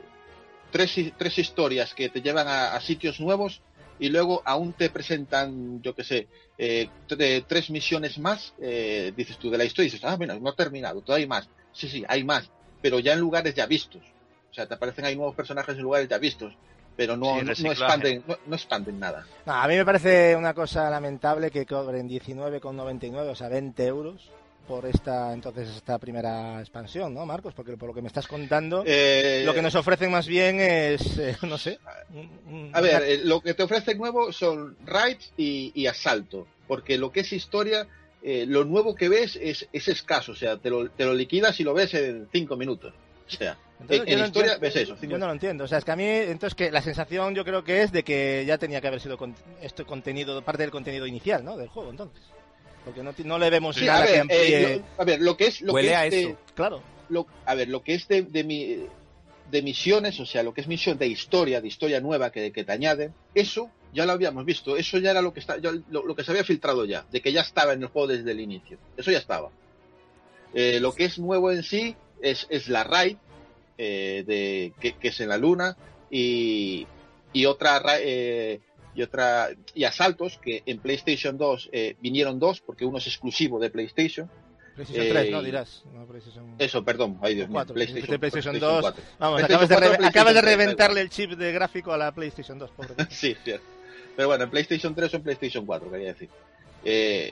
tres, 0.70 0.94
tres 1.16 1.38
historias 1.38 1.94
que 1.94 2.08
te 2.10 2.20
llevan 2.22 2.46
a, 2.48 2.74
a 2.74 2.80
sitios 2.80 3.18
nuevos 3.20 3.62
y 4.00 4.08
luego 4.08 4.42
aún 4.46 4.72
te 4.72 4.88
presentan, 4.90 5.80
yo 5.82 5.94
qué 5.94 6.02
sé, 6.04 6.26
eh, 6.58 6.88
tre- 7.06 7.44
tres 7.46 7.68
misiones 7.70 8.18
más, 8.18 8.54
eh, 8.60 9.12
dices 9.14 9.38
tú 9.38 9.50
de 9.50 9.58
la 9.58 9.64
historia 9.64 9.88
y 9.88 9.90
dices, 9.92 10.04
ah, 10.08 10.16
mira, 10.16 10.38
no 10.38 10.48
ha 10.48 10.54
terminado, 10.56 11.02
todavía 11.02 11.24
hay 11.24 11.28
más. 11.28 11.48
Sí, 11.72 11.88
sí, 11.88 12.04
hay 12.08 12.24
más, 12.24 12.50
pero 12.80 12.98
ya 12.98 13.12
en 13.12 13.20
lugares 13.20 13.54
ya 13.54 13.66
vistos. 13.66 14.02
O 14.50 14.54
sea, 14.54 14.66
te 14.66 14.74
aparecen 14.74 15.04
ahí 15.04 15.14
nuevos 15.16 15.36
personajes 15.36 15.76
en 15.76 15.82
lugares 15.82 16.08
ya 16.08 16.18
vistos, 16.18 16.54
pero 16.96 17.16
no, 17.16 17.26
Sí, 17.26 17.44
no- 17.44 17.54
no, 17.68 17.72
expanden, 17.72 18.24
no, 18.26 18.36
no 18.46 18.56
expanden 18.56 18.98
nada. 18.98 19.26
No, 19.44 19.52
a 19.52 19.68
mí 19.68 19.76
me 19.76 19.84
parece 19.84 20.34
una 20.34 20.54
cosa 20.54 20.88
lamentable 20.90 21.50
que 21.50 21.66
cobren 21.66 22.08
19,99, 22.08 23.28
o 23.30 23.34
sea, 23.36 23.48
20 23.48 23.86
euros 23.86 24.30
por 24.70 24.86
esta 24.86 25.32
entonces 25.32 25.68
esta 25.68 25.98
primera 25.98 26.60
expansión, 26.60 27.12
¿no, 27.12 27.26
Marcos? 27.26 27.54
Porque 27.54 27.76
por 27.76 27.88
lo 27.88 27.94
que 27.94 28.02
me 28.02 28.06
estás 28.06 28.28
contando, 28.28 28.84
Eh, 28.86 29.42
lo 29.44 29.52
que 29.52 29.62
nos 29.62 29.74
ofrecen 29.74 30.12
más 30.12 30.28
bien 30.28 30.60
es, 30.60 31.18
eh, 31.18 31.36
no 31.42 31.58
sé, 31.58 31.80
un- 32.14 32.70
A 32.72 32.80
ver, 32.80 33.02
eh, 33.02 33.20
lo 33.24 33.40
que 33.40 33.54
te 33.54 33.64
ofrece 33.64 33.96
nuevo 33.96 34.32
son 34.32 34.76
raids 34.86 35.32
y, 35.36 35.72
y 35.74 35.88
asalto, 35.88 36.46
porque 36.68 36.98
lo 36.98 37.10
que 37.10 37.20
es 37.20 37.32
historia, 37.32 37.88
eh, 38.22 38.44
lo 38.46 38.64
nuevo 38.64 38.94
que 38.94 39.08
ves 39.08 39.36
es, 39.42 39.68
es 39.72 39.88
escaso, 39.88 40.30
o 40.32 40.36
sea, 40.36 40.56
te 40.56 40.70
lo, 40.70 40.88
te 40.88 41.04
lo 41.04 41.14
liquidas 41.14 41.58
y 41.58 41.64
lo 41.64 41.74
ves 41.74 41.92
en 41.94 42.28
cinco 42.30 42.56
minutos. 42.56 42.94
O 43.26 43.30
sea, 43.32 43.58
Entonces, 43.80 44.06
en, 44.06 44.12
en 44.12 44.18
no 44.20 44.26
historia 44.26 44.52
entiendo- 44.54 44.60
ves 44.74 44.76
eso. 44.88 44.96
cinco 45.00 45.12
Yo 45.12 45.18
no 45.18 45.26
lo 45.26 45.32
entiendo. 45.32 45.64
O 45.64 45.66
sea, 45.68 45.78
es 45.78 45.84
que 45.84 45.90
a 45.92 45.96
mí, 45.96 46.04
entonces, 46.04 46.54
que 46.54 46.70
la 46.70 46.82
sensación 46.82 47.34
yo 47.34 47.44
creo 47.44 47.64
que 47.64 47.82
es 47.82 47.90
de 47.90 48.04
que 48.04 48.44
ya 48.46 48.56
tenía 48.58 48.80
que 48.80 48.86
haber 48.88 49.00
sido 49.00 49.16
con- 49.18 49.34
esto 49.62 49.84
contenido, 49.84 50.42
parte 50.42 50.62
del 50.62 50.70
contenido 50.70 51.06
inicial, 51.08 51.44
¿no? 51.44 51.56
Del 51.56 51.68
juego, 51.68 51.90
entonces. 51.90 52.22
Porque 52.94 53.24
no, 53.24 53.38
le 53.38 53.50
vemos 53.50 53.76
Sí, 53.76 53.84
nada 53.84 54.02
a, 54.02 54.06
que 54.06 54.12
ver, 54.12 54.20
amplíe. 54.20 54.62
eh, 54.74 54.76
lo, 54.96 55.02
a 55.02 55.04
ver, 55.04 55.20
lo 55.20 55.36
que 55.36 55.46
es 55.46 55.60
lo 55.62 55.72
Huele 55.72 55.88
que 55.88 55.94
a 55.94 56.06
es 56.06 56.10
de- 56.12 56.20
eso. 56.22 56.36
Claro. 56.54 56.82
lo- 57.08 57.26
a 57.46 57.54
ver, 57.54 57.68
lo 57.68 57.82
que 57.82 57.94
es 57.94 58.06
de, 58.08 58.22
de, 58.22 58.44
mi- 58.44 58.86
de 59.50 59.62
misiones, 59.62 60.18
o 60.20 60.26
sea, 60.26 60.42
lo 60.42 60.52
que 60.54 60.60
es 60.60 60.66
misión 60.68 60.98
de 60.98 61.06
historia, 61.06 61.60
de 61.60 61.68
historia 61.68 62.00
nueva 62.00 62.30
que, 62.32 62.52
que 62.52 62.64
te 62.64 62.72
añaden, 62.72 63.12
eso 63.34 63.70
ya 63.92 64.06
lo 64.06 64.12
habíamos 64.12 64.44
visto, 64.44 64.76
eso 64.76 64.98
ya 64.98 65.10
era 65.10 65.22
lo 65.22 65.32
que 65.32 65.40
está, 65.40 65.58
ya 65.58 65.72
lo, 65.90 66.04
lo 66.06 66.14
que 66.14 66.22
se 66.24 66.30
había 66.30 66.44
filtrado 66.44 66.84
ya, 66.84 67.04
de 67.10 67.20
que 67.20 67.32
ya 67.32 67.40
estaba 67.40 67.72
en 67.72 67.82
el 67.82 67.88
juego 67.88 68.06
desde 68.08 68.30
el 68.30 68.40
inicio, 68.40 68.78
eso 68.96 69.10
ya 69.10 69.18
estaba. 69.18 69.50
Eh, 70.54 70.78
lo 70.80 70.92
que 70.94 71.04
es 71.04 71.18
nuevo 71.18 71.50
en 71.52 71.62
sí 71.62 71.96
es, 72.22 72.46
es 72.50 72.68
la 72.68 72.84
raid, 72.84 73.16
eh, 73.78 74.24
de, 74.26 74.72
que, 74.80 74.92
que 74.92 75.08
es 75.08 75.20
en 75.20 75.28
la 75.30 75.38
luna, 75.38 75.76
y, 76.10 76.86
y 77.32 77.46
otra 77.46 77.78
ra- 77.78 77.98
eh, 78.00 78.60
y 78.94 79.02
otra 79.02 79.50
y 79.74 79.84
asaltos 79.84 80.38
que 80.42 80.62
en 80.66 80.78
PlayStation 80.78 81.38
2 81.38 81.70
eh, 81.72 81.96
vinieron 82.00 82.38
dos 82.38 82.60
porque 82.60 82.84
uno 82.84 82.98
es 82.98 83.06
exclusivo 83.06 83.58
de 83.60 83.70
PlayStation 83.70 84.28
PlayStation 84.74 85.06
Eh, 85.06 85.10
3, 85.10 85.30
no 85.30 85.42
dirás. 85.42 85.82
No, 85.92 86.06
PlayStation 86.06 86.54
eso 86.58 86.84
perdón 86.84 87.18
ay 87.22 87.34
Dios 87.34 87.48
mío 87.48 87.54
4. 87.54 87.74
PlayStation, 87.74 88.18
PlayStation, 88.18 88.52
PlayStation 88.52 88.58
2. 88.60 88.80
4. 88.82 89.02
Vamos, 89.18 89.36
PlayStation 89.42 89.62
acabas 89.62 89.68
de, 89.68 89.74
4, 89.74 89.80
re- 89.80 89.96
PlayStation 89.96 90.08
acabas 90.08 90.34
de 90.34 90.40
3, 90.40 90.56
reventarle 90.56 91.00
igual. 91.00 91.04
el 91.04 91.10
chip 91.10 91.30
de 91.38 91.52
gráfico 91.52 91.92
a 91.92 91.96
la 91.98 92.12
PlayStation 92.12 92.58
2, 92.58 92.70
pobre. 92.70 92.94
sí, 93.10 93.36
cierto. 93.44 93.66
Pero 94.16 94.28
bueno, 94.28 94.44
en 94.44 94.50
PlayStation 94.50 94.94
3 94.94 95.14
o 95.14 95.16
en 95.16 95.22
PlayStation 95.22 95.66
4, 95.66 95.90
quería 95.90 96.08
decir. 96.08 96.28
Eh, 96.84 97.30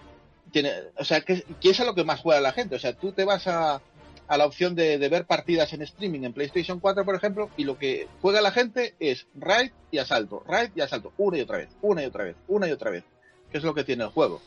tiene, 0.53 0.73
o 0.97 1.05
sea, 1.05 1.21
que, 1.23 1.45
que 1.61 1.71
es 1.71 1.81
a 1.81 1.85
lo 1.85 1.95
que 1.95 2.05
más 2.05 2.21
juega 2.21 2.41
la 2.41 2.53
gente. 2.53 2.77
O 2.77 2.79
sea, 2.79 2.93
tú 2.93 3.13
te 3.13 3.25
vas 3.25 3.47
a, 3.47 3.81
a 4.29 4.37
la 4.37 4.47
opción 4.47 4.75
de, 4.75 4.99
de 4.99 5.09
ver 5.09 5.25
partidas 5.25 5.73
en 5.73 5.83
streaming 5.83 6.23
en 6.25 6.33
PlayStation 6.35 6.79
4, 6.81 7.05
por 7.05 7.15
ejemplo, 7.15 7.51
y 7.57 7.65
lo 7.65 7.79
que 7.79 8.07
juega 8.21 8.41
la 8.41 8.53
gente 8.53 8.95
es 9.01 9.27
raid 9.35 9.71
y 9.91 9.99
asalto, 9.99 10.45
raid 10.47 10.71
y 10.77 10.81
asalto, 10.83 11.13
una 11.17 11.39
y 11.39 11.41
otra 11.41 11.57
vez, 11.59 11.69
una 11.83 12.03
y 12.03 12.07
otra 12.07 12.25
vez, 12.25 12.37
una 12.47 12.69
y 12.69 12.73
otra 12.73 12.91
vez. 12.91 13.05
Que 13.51 13.59
es 13.59 13.65
lo 13.65 13.75
que 13.75 13.85
tiene 13.85 14.05
el 14.05 14.11
juego. 14.11 14.41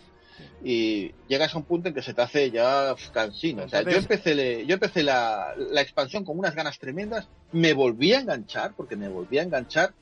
Y 0.63 1.11
llegas 1.27 1.53
a 1.53 1.57
un 1.57 1.63
punto 1.65 1.87
en 1.89 1.93
que 1.95 2.01
se 2.01 2.13
te 2.13 2.21
hace 2.21 2.51
ya 2.51 2.95
cansino. 3.11 3.63
O 3.63 3.69
sea, 3.69 3.81
yo 3.81 3.97
empecé, 3.97 4.35
le- 4.35 4.65
yo 4.65 4.73
empecé 4.75 5.03
la, 5.03 5.53
la 5.57 5.81
expansión 5.81 6.23
con 6.23 6.37
unas 6.37 6.55
ganas 6.55 6.77
tremendas, 6.79 7.27
me 7.51 7.73
volví 7.73 8.13
a 8.13 8.19
enganchar, 8.19 8.73
porque 8.75 8.95
me 8.95 9.07
volví 9.07 9.39
a 9.39 9.43
enganchar, 9.43 9.93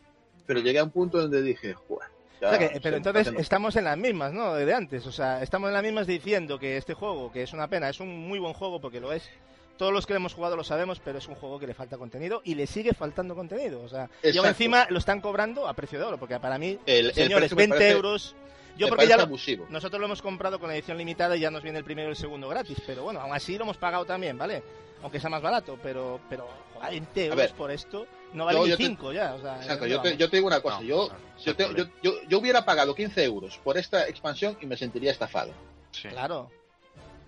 pero 0.46 0.60
llegué 0.60 0.80
a 0.80 0.84
un 0.84 0.92
punto 0.92 1.20
donde 1.22 1.42
dije, 1.42 1.74
"Joder, 1.74 2.10
ya 2.42 2.48
O 2.48 2.50
sea 2.52 2.60
que- 2.60 2.74
se 2.76 2.82
pero 2.82 2.98
entonces 2.98 3.28
estamos 3.40 3.76
en 3.76 3.84
las 3.86 3.98
mismas, 3.98 4.34
¿no? 4.34 4.54
De 4.54 4.74
antes. 4.74 5.06
O 5.08 5.12
sea, 5.12 5.42
estamos 5.44 5.68
en 5.70 5.74
las 5.74 5.84
mismas 5.84 6.08
diciendo 6.08 6.58
que 6.60 6.78
este 6.78 6.94
juego, 6.94 7.32
que 7.32 7.44
es 7.44 7.54
una 7.54 7.68
pena, 7.68 7.90
es 7.90 8.00
un 8.00 8.28
muy 8.28 8.40
buen 8.40 8.54
juego 8.54 8.80
porque 8.82 9.00
lo 9.00 9.12
es. 9.14 9.30
Todos 9.80 9.94
los 9.94 10.06
que 10.06 10.12
lo 10.12 10.18
hemos 10.18 10.34
jugado 10.34 10.58
lo 10.58 10.64
sabemos, 10.66 11.00
pero 11.00 11.18
es 11.20 11.28
un 11.30 11.36
juego 11.36 11.58
que 11.58 11.66
le 11.66 11.74
falta 11.74 11.98
contenido 11.98 12.42
y 12.44 12.56
le 12.56 12.68
sigue 12.68 12.94
faltando 12.94 13.34
contenido. 13.34 13.82
O 13.82 13.88
sea, 13.88 14.10
y 14.22 14.38
aún 14.38 14.48
encima 14.48 14.86
lo 14.90 15.00
están 15.00 15.22
cobrando 15.22 15.70
a 15.70 15.74
precio 15.74 15.98
de 15.98 16.04
oro, 16.04 16.18
porque 16.18 16.38
para 16.38 16.58
mí, 16.58 16.78
El- 16.86 17.08
el 17.08 17.14
señores, 17.14 17.50
me 17.52 17.56
20 17.56 17.76
parece- 17.78 17.92
euros. 17.96 18.36
Yo 18.78 18.90
porque 18.90 19.08
ya 19.08 19.16
lo- 19.16 19.24
abusivo. 19.24 19.66
nosotros 19.70 20.00
lo 20.02 20.06
hemos 20.08 20.22
comprado 20.22 20.60
con 20.60 20.68
la 20.68 20.76
edición 20.76 20.98
limitada 20.98 21.36
y 21.38 21.40
ya 21.40 21.50
nos 21.50 21.64
viene 21.64 21.78
el 21.78 21.86
primero 21.86 22.10
y 22.10 22.12
el 22.12 22.18
segundo 22.18 22.50
gratis, 22.50 22.78
pero 22.86 23.04
bueno, 23.04 23.22
aún 23.22 23.34
así 23.34 23.58
lo 23.58 23.64
hemos 23.64 23.78
pagado 23.78 24.04
también, 24.06 24.38
¿vale? 24.38 24.62
Aunque 25.02 25.20
sea 25.22 25.30
más 25.30 25.42
barato, 25.42 25.80
pero 25.82 26.20
pero 26.30 26.46
joder, 26.74 26.90
20 26.92 27.24
euros 27.28 27.38
ver, 27.38 27.52
por 27.54 27.72
esto 27.72 28.06
no 28.34 28.44
vale 28.46 28.58
yo- 28.60 28.64
ni 28.66 28.70
yo 28.72 28.78
te- 28.78 28.84
5 28.84 29.14
ya, 29.14 29.34
o 29.34 29.42
sea, 29.42 29.56
Exacto, 29.62 29.80
¿dónde 29.88 29.90
yo 29.96 30.02
te, 30.02 30.18
yo 30.18 30.30
te 30.30 30.36
digo 30.38 30.48
una 30.48 30.60
cosa, 30.62 30.78
No, 30.78 30.84
yo, 30.84 31.06
ese 31.38 31.46
yo, 31.46 31.56
te- 31.56 31.64
el 31.66 31.76
yo, 31.76 31.86
yo, 32.04 32.12
yo 32.28 32.38
hubiera 32.40 32.66
pagado 32.66 32.94
15 32.96 33.24
euros 33.24 33.58
por 33.64 33.78
esta 33.78 34.08
expansión 34.10 34.58
y 34.62 34.66
me 34.66 34.76
sentiría 34.76 35.12
estafado. 35.12 35.52
Sí. 35.92 36.10
Claro. 36.10 36.50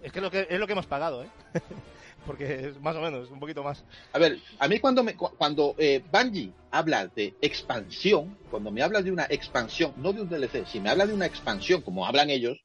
Es 0.04 0.12
que, 0.12 0.20
lo 0.20 0.30
que 0.32 0.48
es 0.50 0.60
lo 0.60 0.66
que 0.68 0.74
hemos 0.74 0.86
pagado, 0.88 1.24
¿eh? 1.24 1.30
Porque 2.26 2.68
es 2.70 2.82
más 2.82 2.96
o 2.96 3.02
menos, 3.02 3.30
un 3.32 3.40
poquito 3.40 3.64
más. 3.64 3.84
A 4.14 4.20
ver, 4.20 4.38
a 4.60 4.68
mí 4.68 4.80
cuando 4.80 5.04
me, 5.04 5.16
cu- 5.16 5.32
cuando 5.38 5.76
eh, 5.78 6.04
Bungie 6.12 6.52
habla 6.70 7.08
de 7.08 7.34
expansión, 7.42 8.38
cuando 8.50 8.72
me 8.72 8.82
habla 8.84 9.02
de 9.02 9.12
una 9.12 9.26
expansión, 9.30 9.94
no 9.98 10.14
de 10.14 10.22
un 10.22 10.30
DLC, 10.30 10.66
si 10.68 10.80
me 10.80 10.90
habla 10.90 11.08
de 11.08 11.14
una 11.14 11.26
expansión 11.26 11.82
como 11.82 12.06
hablan 12.06 12.30
ellos, 12.30 12.60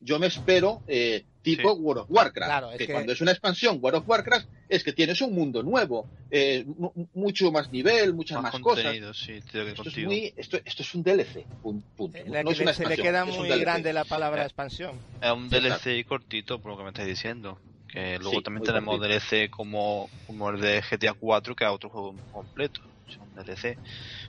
yo 0.00 0.18
me 0.18 0.26
espero 0.26 0.82
eh, 0.86 1.24
tipo 1.40 1.74
Sí. 1.74 1.80
World 1.80 2.02
of 2.02 2.10
Warcraft. 2.10 2.50
Claro, 2.50 2.72
es 2.72 2.78
que, 2.78 2.86
que- 2.86 2.92
cuando 2.92 3.12
es 3.12 3.20
una 3.22 3.30
expansión 3.30 3.78
World 3.80 4.00
of 4.00 4.08
Warcraft 4.08 4.46
es 4.68 4.84
que 4.84 4.92
tienes 4.92 5.20
un 5.22 5.34
mundo 5.34 5.62
nuevo, 5.62 6.06
eh, 6.30 6.64
mu- 6.66 6.92
mucho 7.14 7.50
más 7.50 7.72
nivel, 7.72 8.12
muchas 8.12 8.42
más, 8.42 8.52
Más 8.52 8.62
cosas. 8.62 8.94
sí, 9.16 9.32
Esto 9.32 9.62
es, 9.62 9.74
contigo. 9.74 10.10
muy, 10.10 10.32
esto, 10.36 10.58
esto 10.62 10.82
es 10.82 10.94
un 10.94 11.02
DLC, 11.02 11.46
punto. 11.62 12.18
Eh, 12.18 12.24
No, 12.26 12.34
la 12.34 12.42
no 12.42 12.48
que 12.50 12.54
es 12.54 12.60
una 12.60 12.74
se 12.74 12.86
le 12.86 12.96
queda 12.98 13.24
muy 13.24 13.48
grande 13.48 13.92
la 13.94 14.04
palabra 14.04 14.42
Eh, 14.42 14.46
expansión. 14.46 14.98
Es 15.22 15.30
un 15.32 15.48
Sí, 15.48 15.56
DLC 15.58 16.04
cortito, 16.04 16.58
por 16.60 16.72
lo 16.72 16.76
que 16.76 16.82
me 16.84 16.88
estáis 16.90 17.08
diciendo. 17.08 17.58
Que 17.94 18.18
luego 18.18 18.38
Sí, 18.38 18.42
también 18.42 18.64
tenemos. 18.64 19.00
DLC 19.00 19.48
como, 19.48 20.10
como 20.26 20.50
el 20.50 20.60
de 20.60 20.82
GTA 20.82 21.14
4, 21.14 21.54
que 21.54 21.64
es 21.64 21.70
otro 21.70 21.88
juego 21.88 22.12
completo. 22.32 22.80
Es 23.08 23.16
un 23.18 23.34
DLC. 23.36 23.78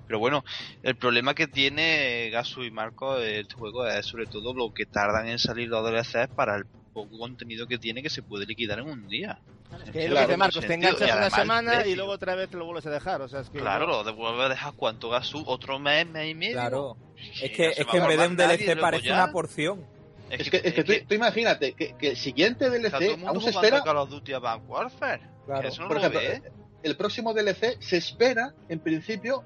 Pero 0.06 0.20
bueno, 0.20 0.46
el 0.84 0.96
problema 0.96 1.34
que 1.34 1.48
tiene 1.48 2.30
Gasu 2.32 2.64
y 2.64 2.70
Marco 2.70 3.18
de 3.18 3.40
este 3.40 3.56
juego 3.56 3.88
es 3.88 4.06
sobre 4.06 4.28
todo 4.28 4.54
lo 4.54 4.72
que 4.72 4.86
tardan 4.86 5.28
en 5.28 5.40
salir 5.40 5.68
los 5.68 5.84
DLCs 5.84 6.28
para 6.36 6.58
el 6.58 6.66
poco 6.94 7.18
contenido 7.18 7.66
que 7.66 7.80
tiene 7.80 8.04
que 8.04 8.12
se 8.12 8.22
puede 8.22 8.46
liquidar 8.46 8.78
en 8.80 8.88
un 8.88 9.08
día. 9.08 9.40
Es 9.84 9.90
que 9.92 10.04
es 10.04 10.10
lo 10.10 10.16
Claro, 10.16 10.28
que 10.28 10.34
dice 10.34 10.38
Marcos, 10.38 10.66
te 10.68 10.74
enganchas 10.76 11.16
una 11.16 11.26
el 11.26 11.32
semana 11.32 11.86
y 11.88 11.96
luego 11.96 12.12
otra 12.12 12.36
vez 12.36 12.50
te 12.50 12.58
lo 12.58 12.66
vuelves 12.66 12.86
a 12.86 12.92
dejar. 12.92 13.22
O 13.24 13.28
sea, 13.28 13.40
es 13.40 13.50
que 13.50 13.58
Claro, 13.58 13.88
lo 13.88 14.04
devuelve 14.04 14.44
a 14.44 14.50
dejar 14.50 14.74
cuánto 14.76 15.10
Gasu, 15.10 15.44
otro 15.48 15.80
mes, 15.80 16.08
mes 16.08 16.30
y 16.30 16.36
medio. 16.36 16.54
Claro. 16.54 16.98
Es 17.42 17.52
que, 17.52 17.70
es 17.70 17.86
que 17.88 17.98
en 17.98 18.08
vez 18.08 18.20
de 18.20 18.28
un 18.28 18.38
DLC 18.38 18.80
parece 18.80 19.08
ya. 19.08 19.16
una 19.16 19.32
porción. 19.32 19.95
Es 20.30 20.50
que, 20.50 20.62
es 20.64 20.74
que 20.74 20.84
tú, 20.84 20.94
tú 21.08 21.14
imagínate 21.14 21.74
que, 21.74 21.94
que 21.96 22.10
el 22.12 22.18
siguiente 22.18 22.66
está 22.66 22.98
todo 22.98 23.00
el 23.02 23.08
DLC 23.08 23.18
mundo 23.18 23.30
aún 23.32 23.42
se 23.42 23.50
espera. 23.52 23.78
a 23.80 23.84
Call 23.84 23.98
of 23.98 24.10
Duty 24.10 24.34
Advanced 24.34 24.68
Warfare. 24.70 25.22
Claro. 25.46 25.68
Eso 25.68 25.82
no 25.84 25.88
Por 25.88 25.98
lo 25.98 26.02
ejemplo, 26.08 26.20
ves. 26.20 26.42
el 26.84 26.98
próximo 26.98 27.34
DLC 27.34 27.78
se 27.80 27.98
espera, 27.98 28.54
en 28.70 28.80
principio, 28.80 29.44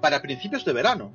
para 0.00 0.20
principios 0.22 0.64
de 0.64 0.72
verano. 0.72 1.12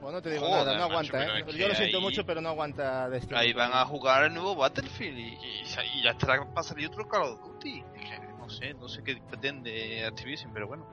Bueno, 0.00 0.16
no 0.18 0.22
te 0.22 0.30
digo 0.30 0.46
Joder, 0.46 0.66
nada, 0.66 0.72
no 0.78 0.88
macho, 0.88 0.90
aguanta, 0.90 1.12
pero 1.18 1.36
¿eh? 1.36 1.44
es 1.48 1.54
Yo 1.56 1.68
lo 1.68 1.74
siento 1.76 1.96
ahí- 1.98 2.02
mucho, 2.02 2.26
pero 2.26 2.40
no 2.40 2.48
aguanta 2.48 3.08
Destiny. 3.08 3.38
Ahí 3.38 3.52
van 3.52 3.72
a 3.72 3.84
jugar 3.84 4.24
el 4.24 4.34
nuevo 4.34 4.56
Battlefield 4.56 5.16
y, 5.18 5.22
y- 5.22 5.62
y 5.94 6.02
ya 6.02 6.10
estará 6.10 6.44
para 6.52 6.64
salir 6.64 6.88
otro 6.88 7.06
Call 7.08 7.22
of 7.22 7.40
Duty. 7.40 7.84
Es 7.94 8.10
que 8.10 8.18
no 8.36 8.50
sé, 8.50 8.74
no 8.74 8.88
sé 8.88 9.04
qué 9.04 9.22
pretende 9.28 10.04
Activision, 10.04 10.52
pero 10.52 10.66
bueno. 10.66 10.84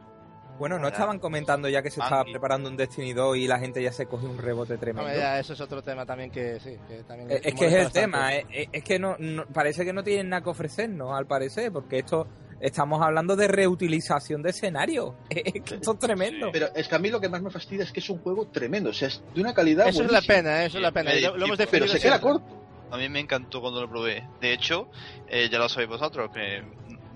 Bueno, 0.60 0.77
¿no 0.77 0.90
estaban 0.90 1.19
comentando 1.19 1.68
ya 1.69 1.81
que 1.81 1.90
se 1.90 1.99
estaba 2.02 2.18
Bungie. 2.23 2.34
preparando 2.34 2.69
un 2.69 2.76
Destiny 2.77 3.14
2 3.14 3.38
y 3.38 3.48
la 3.48 3.57
gente 3.60 3.81
ya 3.81 3.91
se 3.91 4.06
cogió 4.06 4.30
un 4.30 4.38
rebote 4.38 4.77
tremendo? 4.77 5.10
Ya, 5.11 5.40
eso 5.40 5.53
es 5.53 5.61
otro 5.61 5.81
tema 5.81 6.06
también 6.06 6.30
que 6.30 6.60
sí, 6.60 6.77
que 6.88 7.03
también 7.03 7.31
Es 7.31 7.41
que 7.56 7.65
es 7.65 7.73
el 7.73 7.84
bastante. 7.86 7.99
tema, 8.02 8.36
eh, 8.36 8.45
eh, 8.52 8.68
es, 8.72 8.84
que 8.84 8.99
no, 8.99 9.15
no- 9.19 9.45
parece 9.48 9.86
que 9.86 9.94
no 9.94 10.03
tienen 10.03 10.30
nada 10.30 10.44
que 10.44 10.49
ofrecernos, 10.49 11.18
al 11.18 11.26
parecer, 11.26 11.72
porque 11.72 11.99
esto 11.99 12.27
estamos 12.60 13.02
hablando 13.02 13.38
de 13.38 13.48
reutilización 13.48 14.41
de 14.41 14.49
escenario. 14.49 15.15
Es 15.30 15.53
que 15.64 15.76
esto 15.76 15.94
es 15.94 15.99
tremendo. 15.99 16.49
Pero 16.52 16.68
es 16.76 16.88
que 16.90 16.95
a 16.95 16.99
mí 16.99 17.10
lo 17.10 17.22
que 17.22 17.30
más 17.30 17.41
me 17.41 17.49
fastidia 17.49 17.84
es 17.86 17.91
que 17.94 18.02
es 18.02 18.10
un 18.10 18.19
juego 18.19 18.48
tremendo, 18.48 18.90
o 18.90 18.94
sea, 18.94 19.07
es 19.07 19.23
de 19.34 19.40
una 19.41 19.53
calidad 19.53 19.88
Eso 19.88 20.03
es 20.03 20.11
la 20.11 20.22
pena, 20.22 20.64
eh, 20.64 20.65
eso 20.68 20.77
es 20.77 20.84
la 20.84 20.91
pena. 20.91 21.14
Lo, 21.14 21.38
lo 21.38 21.45
hemos 21.45 21.57
pero 21.72 21.88
se 21.88 21.99
queda 21.99 22.19
corto. 22.19 22.57
A 22.91 22.98
mí 22.98 23.07
me 23.07 23.19
encantó 23.19 23.61
cuando 23.61 23.80
lo 23.81 23.90
probé. 23.90 24.27
De 24.41 24.52
hecho, 24.52 24.90
eh, 25.27 25.48
ya 25.52 25.57
lo 25.60 25.69
sabéis 25.69 25.90
vosotros, 25.91 26.31
que 26.34 26.64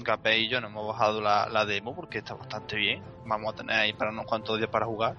Gape 0.03 0.39
y 0.39 0.49
yo 0.49 0.61
no 0.61 0.67
hemos 0.67 0.87
bajado 0.87 1.21
la, 1.21 1.65
demo 1.65 1.95
porque 1.95 2.19
está 2.19 2.35
bastante 2.35 2.75
bien. 2.75 3.01
Vamos 3.25 3.53
a 3.53 3.57
tener 3.57 3.75
ahí 3.75 3.93
para 3.93 4.11
unos 4.11 4.25
cuantos 4.25 4.57
días 4.57 4.69
para 4.69 4.85
jugar. 4.85 5.15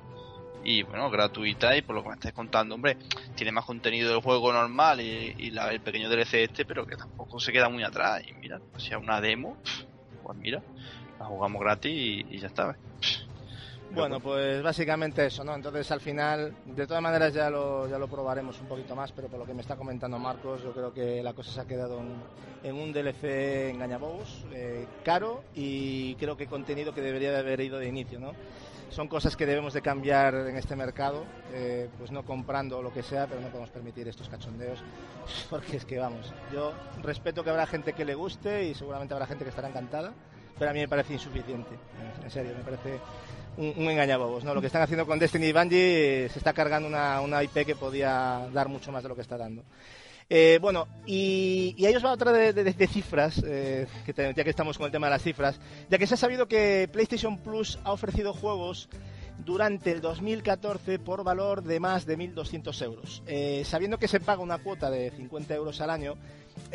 Y 0.63 0.83
bueno, 0.83 1.11
gratuita 1.11 1.77
y 1.77 1.83
por 1.83 1.95
lo 1.95 2.03
que 2.03 2.09
me 2.09 2.15
estáis 2.15 2.35
contando, 2.35 2.75
hombre, 2.75 2.97
tiene 3.35 3.53
más 3.53 3.65
contenido 3.67 4.11
del 4.11 4.23
juego 4.23 4.53
normal 4.53 5.01
y, 5.01 5.51
la- 5.51 5.71
el 5.73 5.81
pequeño 5.81 6.09
DLC 6.09 6.45
este, 6.45 6.65
pero 6.65 6.87
que 6.87 6.97
tampoco 6.97 7.39
se 7.39 7.53
queda 7.53 7.69
muy 7.69 7.83
atrás. 7.85 8.23
Y 8.27 8.33
mira, 8.35 8.61
o 8.75 8.79
sea, 8.79 8.99
una 8.99 9.21
demo, 9.21 9.59
pues 10.23 10.39
mira, 10.39 10.63
la 11.19 11.27
jugamos 11.27 11.61
gratis 11.61 11.93
y, 11.93 12.39
ya 12.39 12.47
está. 12.49 12.79
Bueno, 13.95 14.19
pues 14.19 14.61
básicamente 14.61 15.27
eso, 15.27 15.45
¿no? 15.45 15.55
Entonces 15.55 15.89
al 15.93 16.01
final, 16.01 16.53
de 16.67 16.87
todas 16.87 17.03
maneras 17.03 17.33
ya 17.33 17.49
lo, 17.49 17.89
ya 17.89 17.97
lo 17.97 18.09
probaremos 18.09 18.61
un 18.61 18.67
poquito 18.67 18.97
más, 18.97 19.13
pero 19.13 19.29
por 19.29 19.39
lo 19.39 19.47
que 19.47 19.55
me 19.55 19.63
está 19.63 19.77
comentando 19.77 20.19
Marcos, 20.19 20.63
yo 20.65 20.73
creo 20.73 20.93
que 20.93 21.23
la 21.23 21.33
cosa 21.33 21.53
se 21.53 21.61
ha 21.61 21.65
quedado 21.65 22.01
en, 22.01 22.69
en 22.69 22.75
un 22.75 22.93
DLC 22.93 23.71
engañabobos, 23.71 24.47
eh, 24.53 24.87
caro 25.05 25.45
y 25.55 26.17
creo 26.17 26.37
que 26.37 26.49
contenido 26.49 26.93
que 26.93 27.03
debería 27.03 27.31
de 27.31 27.39
haber 27.39 27.61
ido 27.61 27.79
de 27.79 27.87
inicio, 27.87 28.19
¿no? 28.19 28.33
Son 28.91 29.07
cosas 29.07 29.37
que 29.37 29.47
debemos 29.47 29.73
de 29.73 29.83
cambiar 29.83 30.35
en 30.35 30.57
este 30.57 30.77
mercado, 30.77 31.25
eh, 31.53 31.89
pues 31.99 32.11
no 32.11 32.25
comprando 32.25 32.83
lo 32.83 32.93
que 32.93 33.03
sea, 33.03 33.27
pero 33.27 33.41
no 33.41 33.49
podemos 33.49 33.71
permitir 33.71 34.09
estos 34.09 34.29
cachondeos, 34.29 34.81
porque 35.51 35.77
es 35.77 35.85
que 35.85 35.99
vamos, 35.99 36.33
yo 36.53 36.73
respeto 37.01 37.45
que 37.45 37.51
habrá 37.51 37.67
gente 37.67 37.93
que 37.93 38.05
le 38.05 38.15
guste 38.15 38.65
y 38.65 38.75
seguramente 38.75 39.15
habrá 39.15 39.27
gente 39.27 39.45
que 39.45 39.51
estará 39.51 39.69
encantada, 39.69 40.13
pero 40.59 40.71
a 40.71 40.75
mí 40.75 40.81
me 40.81 40.89
parece 40.89 41.13
insuficiente, 41.13 41.77
en 42.23 42.31
serio, 42.31 42.53
me 42.57 42.63
parece 42.63 43.01
un, 43.57 43.75
un 43.77 43.91
engañabobos, 43.91 44.45
¿no? 44.45 44.55
Lo 44.55 44.61
que 44.61 44.67
están 44.69 44.83
haciendo 44.83 45.07
con 45.07 45.19
Destiny 45.19 45.47
y 45.47 45.53
Bungie 45.53 46.25
eh, 46.25 46.29
se 46.29 46.39
está 46.39 46.53
cargando 46.53 46.89
una, 46.89 47.21
una 47.21 47.43
IP 47.43 47.65
que 47.67 47.77
podía 47.77 48.49
dar 48.53 48.69
mucho 48.69 48.93
más 48.93 49.03
de 49.03 49.09
lo 49.09 49.15
que 49.15 49.23
está 49.23 49.37
dando. 49.37 49.63
Eh, 50.31 50.59
bueno, 50.63 50.89
y, 51.07 51.75
y 51.77 51.85
ahí 51.85 51.95
os 51.95 52.05
va 52.05 52.11
otra 52.13 52.33
de, 52.33 52.53
de- 52.55 52.87
cifras, 52.87 53.43
eh, 53.47 53.87
que 54.07 54.15
te- 54.15 54.33
ya 54.35 54.43
que 54.45 54.51
estamos 54.51 54.79
con 54.79 54.87
el 54.87 54.93
tema 54.93 55.07
de 55.09 55.11
las 55.13 55.23
cifras, 55.23 55.61
ya 55.91 55.99
que 55.99 56.07
se 56.07 56.15
ha 56.15 56.17
sabido 56.17 56.49
que 56.49 56.89
PlayStation 56.91 57.39
Plus 57.39 57.79
ha 57.85 57.93
ofrecido 57.93 58.33
juegos 58.33 58.89
durante 59.45 59.91
el 59.93 60.01
2014 60.01 60.99
por 60.99 61.25
valor 61.25 61.63
de 61.63 61.79
más 61.81 62.07
de 62.07 62.17
1.200 62.17 62.83
euros. 62.85 63.23
Eh, 63.27 63.65
sabiendo 63.67 63.99
que 63.99 64.09
se 64.09 64.21
paga 64.21 64.43
una 64.43 64.59
cuota 64.59 64.91
de 64.91 65.11
50 65.11 65.55
euros 65.55 65.81
al 65.83 65.91
año, 65.91 66.17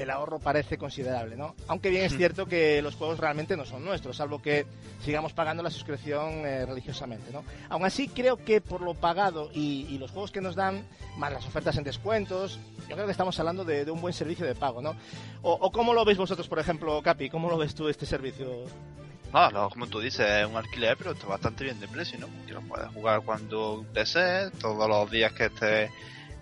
el 0.02 0.10
ahorro 0.10 0.40
parece 0.40 0.78
considerable, 0.78 1.36
¿no? 1.36 1.56
Aunque 1.68 1.90
bien 1.90 2.06
es 2.06 2.16
cierto 2.16 2.46
que 2.46 2.82
los 2.82 2.96
juegos 2.96 3.20
realmente 3.20 3.56
no 3.58 3.66
son 3.66 3.84
nuestros, 3.84 4.18
salvo 4.18 4.42
que 4.42 4.66
sigamos 5.04 5.34
pagando 5.34 5.62
la 5.64 5.70
suscripción 5.70 6.46
eh, 6.46 6.66
religiosamente, 6.66 7.32
¿no? 7.32 7.44
Aún 7.70 7.86
así, 7.86 8.08
creo 8.08 8.38
que 8.38 8.62
por 8.62 8.82
lo 8.82 8.94
pagado 8.94 9.50
y, 9.54 9.86
y 9.90 9.98
los 9.98 10.12
juegos 10.12 10.32
que 10.32 10.42
nos 10.42 10.56
dan, 10.56 10.86
más 11.18 11.32
las 11.34 11.46
ofertas 11.46 11.78
en 11.78 11.84
descuentos, 11.84 12.60
yo 12.88 12.96
creo 12.96 13.06
que 13.06 13.12
estamos 13.12 13.38
hablando 13.40 13.66
de, 13.66 13.86
de 13.86 13.92
un 13.92 14.02
buen 14.02 14.14
servicio 14.14 14.46
de 14.46 14.56
pago, 14.56 14.82
¿no? 14.82 14.96
O, 15.42 15.54
o 15.54 15.72
cómo 15.72 15.94
lo 15.94 16.06
veis 16.06 16.18
vosotros, 16.18 16.48
por 16.48 16.60
ejemplo, 16.60 17.02
Capi? 17.02 17.30
¿Cómo 17.30 17.50
lo 17.50 17.58
ves 17.58 17.76
tú 17.76 17.88
este 17.90 18.06
servicio? 18.06 18.64
Ah, 19.32 19.50
lo- 19.54 19.70
como 19.70 19.86
tú 19.88 20.00
dices, 20.00 20.26
es 20.28 20.48
un 20.48 20.56
alquiler, 20.56 20.98
pero 20.98 21.12
está 21.12 21.28
bastante 21.28 21.64
bien 21.64 21.80
de 21.80 21.88
precio, 21.88 22.18
¿no? 22.20 22.28
Que 22.48 22.54
lo 22.54 22.62
puedes 22.62 22.88
jugar 22.94 23.22
cuando 23.22 23.86
desees, 23.94 24.52
todos 24.54 24.90
los 24.90 25.12
días 25.12 25.32
que 25.34 25.46
estés 25.46 25.92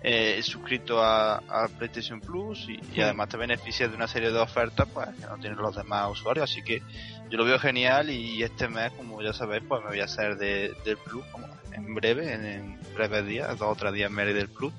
eh, 0.02 0.40
suscrito 0.42 1.02
a, 1.02 1.36
a 1.36 1.68
PlayStation 1.68 2.20
Plus 2.20 2.68
y, 2.68 2.80
y 2.94 3.00
además 3.00 3.28
te 3.28 3.36
beneficias 3.36 3.90
de 3.90 3.96
una 3.96 4.08
serie 4.08 4.30
de 4.30 4.38
ofertas 4.38 4.86
pues 4.92 5.08
que 5.08 5.26
no 5.26 5.38
tienen 5.38 5.58
los 5.58 5.74
demás 5.76 6.10
usuarios. 6.10 6.50
Así 6.50 6.62
que 6.62 6.82
yo 7.30 7.38
lo 7.38 7.44
veo 7.44 7.58
genial 7.58 8.10
y 8.10 8.42
este 8.42 8.68
mes, 8.68 8.92
como 8.92 9.20
ya 9.22 9.32
sabéis, 9.32 9.62
pues 9.68 9.82
me 9.82 9.88
voy 9.88 10.00
a 10.00 10.04
hacer 10.04 10.36
de, 10.36 10.74
del 10.84 10.96
Plus 10.98 11.24
como 11.26 11.48
en 11.72 11.94
breve, 11.94 12.32
en, 12.32 12.44
en 12.44 12.78
breves 12.94 13.26
días, 13.26 13.58
dos 13.58 13.68
o 13.72 13.76
tres 13.76 13.92
días 13.92 14.10
me 14.10 14.22
haré 14.22 14.34
del 14.34 14.48
Plus. 14.48 14.72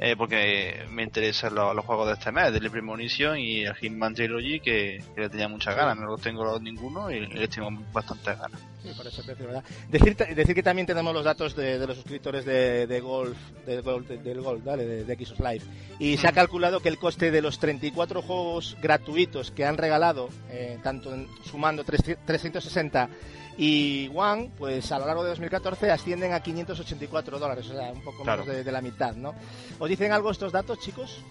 Eh, 0.00 0.16
porque 0.16 0.86
me 0.90 1.02
interesan 1.02 1.54
los, 1.54 1.76
los 1.76 1.84
juegos 1.84 2.06
de 2.08 2.14
este 2.14 2.32
mes, 2.32 2.52
del 2.52 2.70
Premonition 2.70 3.38
y 3.38 3.64
el 3.64 3.74
Hitman 3.74 4.14
Trilogy, 4.14 4.58
que, 4.60 5.02
que 5.14 5.20
le 5.20 5.28
tenía 5.28 5.46
muchas 5.46 5.76
ganas. 5.76 5.96
No 5.98 6.06
los 6.06 6.20
tengo 6.22 6.42
los 6.42 6.60
ninguno 6.62 7.10
y 7.10 7.26
les 7.26 7.50
tengo 7.50 7.68
bastantes 7.92 8.38
ganas. 8.38 8.58
Sí, 8.82 8.88
por 8.96 9.06
ese 9.06 9.22
precio, 9.22 9.46
¿verdad? 9.46 9.62
Decir, 9.90 10.16
decir 10.16 10.54
que 10.54 10.62
también 10.62 10.86
tenemos 10.86 11.12
los 11.12 11.22
datos 11.22 11.54
de, 11.54 11.78
de 11.78 11.86
los 11.86 11.96
suscriptores 11.96 12.46
de, 12.46 12.86
de 12.86 13.00
Golf, 13.00 13.36
de 13.66 13.82
Golf, 13.82 14.08
de- 14.08 14.16
del 14.16 14.40
Golf, 14.40 14.64
¿vale? 14.64 14.86
De, 14.86 15.04
de 15.04 15.14
Xbox 15.16 15.38
Live. 15.40 15.60
Y 15.98 16.16
se 16.16 16.26
ha 16.26 16.32
calculado 16.32 16.80
que 16.80 16.88
el 16.88 16.96
coste 16.98 17.30
de 17.30 17.42
los 17.42 17.58
34 17.58 18.22
juegos 18.22 18.78
gratuitos 18.80 19.50
que 19.50 19.66
han 19.66 19.76
regalado, 19.76 20.30
eh, 20.50 20.78
tanto 20.82 21.12
en- 21.14 21.28
sumando 21.44 21.84
300 21.84 22.24
360 22.24 23.10
y 23.62 24.10
One, 24.14 24.50
pues 24.56 24.90
a 24.90 24.98
lo 24.98 25.06
largo 25.06 25.22
de 25.22 25.28
2014 25.30 25.90
ascienden 25.90 26.32
a 26.32 26.40
584 26.40 27.38
dólares, 27.38 27.66
o 27.68 27.74
sea, 27.74 27.92
un 27.92 28.02
poco 28.02 28.22
Claro. 28.22 28.42
menos 28.42 28.56
de, 28.56 28.64
de 28.64 28.72
la 28.72 28.80
mitad, 28.80 29.14
¿no? 29.14 29.34
¿Os 29.78 29.88
dicen 29.88 30.12
algo 30.12 30.30
estos 30.30 30.50
datos, 30.50 30.78
chicos? 30.80 31.22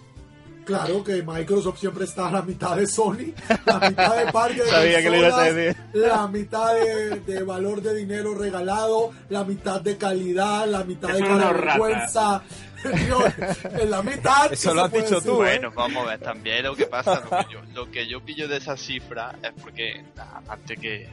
Claro 0.64 1.02
que 1.02 1.22
Microsoft 1.24 1.80
siempre 1.80 2.04
está 2.04 2.28
a 2.28 2.30
la 2.30 2.42
mitad 2.42 2.76
de 2.76 2.86
Sony, 2.86 3.32
la 3.66 3.80
mitad 3.88 4.24
de 4.24 4.30
parque 4.30 4.62
de 4.62 4.70
Sabía 4.70 5.02
que 5.02 5.18
ibas 5.18 5.32
a 5.34 5.42
decir. 5.52 5.76
la 5.94 6.28
mitad 6.28 6.74
de, 6.74 7.20
de 7.20 7.42
valor 7.42 7.82
de 7.82 7.94
dinero 7.96 8.34
regalado, 8.34 9.10
la 9.30 9.42
mitad 9.42 9.80
de 9.80 9.96
calidad, 9.96 10.68
la 10.68 10.84
mitad 10.84 11.08
Que 11.08 11.14
de 11.14 11.22
vergüenza. 11.34 12.42
En 12.82 13.90
la 13.90 14.02
mitad. 14.02 14.50
Eso 14.50 14.70
¿qué 14.70 14.74
lo 14.76 14.84
has 14.84 14.92
dicho 14.92 15.14
decir? 15.16 15.22
tú, 15.30 15.42
¿eh? 15.44 15.58
Bueno, 15.58 15.70
vamos 15.74 16.06
a 16.06 16.10
ver 16.12 16.20
también 16.20 16.62
lo 16.64 16.74
que 16.74 16.86
pasa. 16.86 17.20
Lo 17.20 17.30
que 17.46 17.52
yo, 17.52 17.60
lo 17.74 17.90
que 17.90 18.06
yo 18.06 18.20
pillo 18.24 18.48
de 18.48 18.56
esa 18.56 18.74
cifra 18.76 19.34
es 19.42 19.50
porque, 19.62 20.02
aparte 20.16 20.76
que 20.78 21.06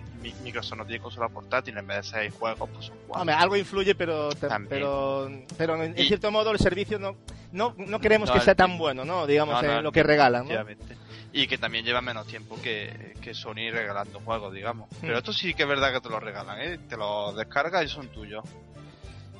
Microsoft 0.43 0.77
no 0.77 0.85
tiene 0.85 1.01
consola 1.01 1.29
portátil, 1.29 1.77
en 1.77 1.87
vez 1.87 1.97
de 1.97 2.03
seis 2.03 2.33
juegos, 2.37 2.69
pues 2.73 2.85
son 2.85 2.95
cuatro. 3.07 3.21
Hombre, 3.21 3.35
algo 3.35 3.55
influye, 3.57 3.95
pero 3.95 4.29
pero, 4.69 5.29
pero 5.57 5.83
en, 5.83 5.97
Y- 5.97 6.07
cierto 6.07 6.31
modo 6.31 6.51
el 6.51 6.59
servicio 6.59 6.99
no, 6.99 7.15
no, 7.51 7.73
no 7.77 7.99
queremos 7.99 8.29
No, 8.29 8.35
que 8.35 8.41
sea 8.41 8.51
el- 8.51 8.57
tan 8.57 8.77
bueno, 8.77 9.05
¿no? 9.05 9.25
Digamos, 9.27 9.55
No, 9.55 9.61
no, 9.61 9.67
en 9.71 9.77
el- 9.77 9.83
lo 9.83 9.91
que 9.91 10.03
regalan. 10.03 10.47
Y 11.33 11.45
que 11.47 11.57
también 11.57 11.85
lleva 11.85 12.01
menos 12.01 12.25
tiempo 12.25 12.57
que, 12.61 13.13
que 13.21 13.33
Sony 13.33 13.69
regalando 13.71 14.19
juegos, 14.21 14.53
digamos. 14.53 14.89
Hmm. 14.89 14.95
Pero 15.01 15.17
esto 15.19 15.33
sí 15.33 15.53
que 15.53 15.63
es 15.63 15.69
verdad 15.69 15.93
que 15.93 16.01
te 16.01 16.09
lo 16.09 16.19
regalan, 16.19 16.59
¿eh? 16.61 16.79
Te 16.89 16.97
lo 16.97 17.33
descargas 17.33 17.83
y 17.85 17.89
son 17.89 18.07
tuyos. 18.07 18.43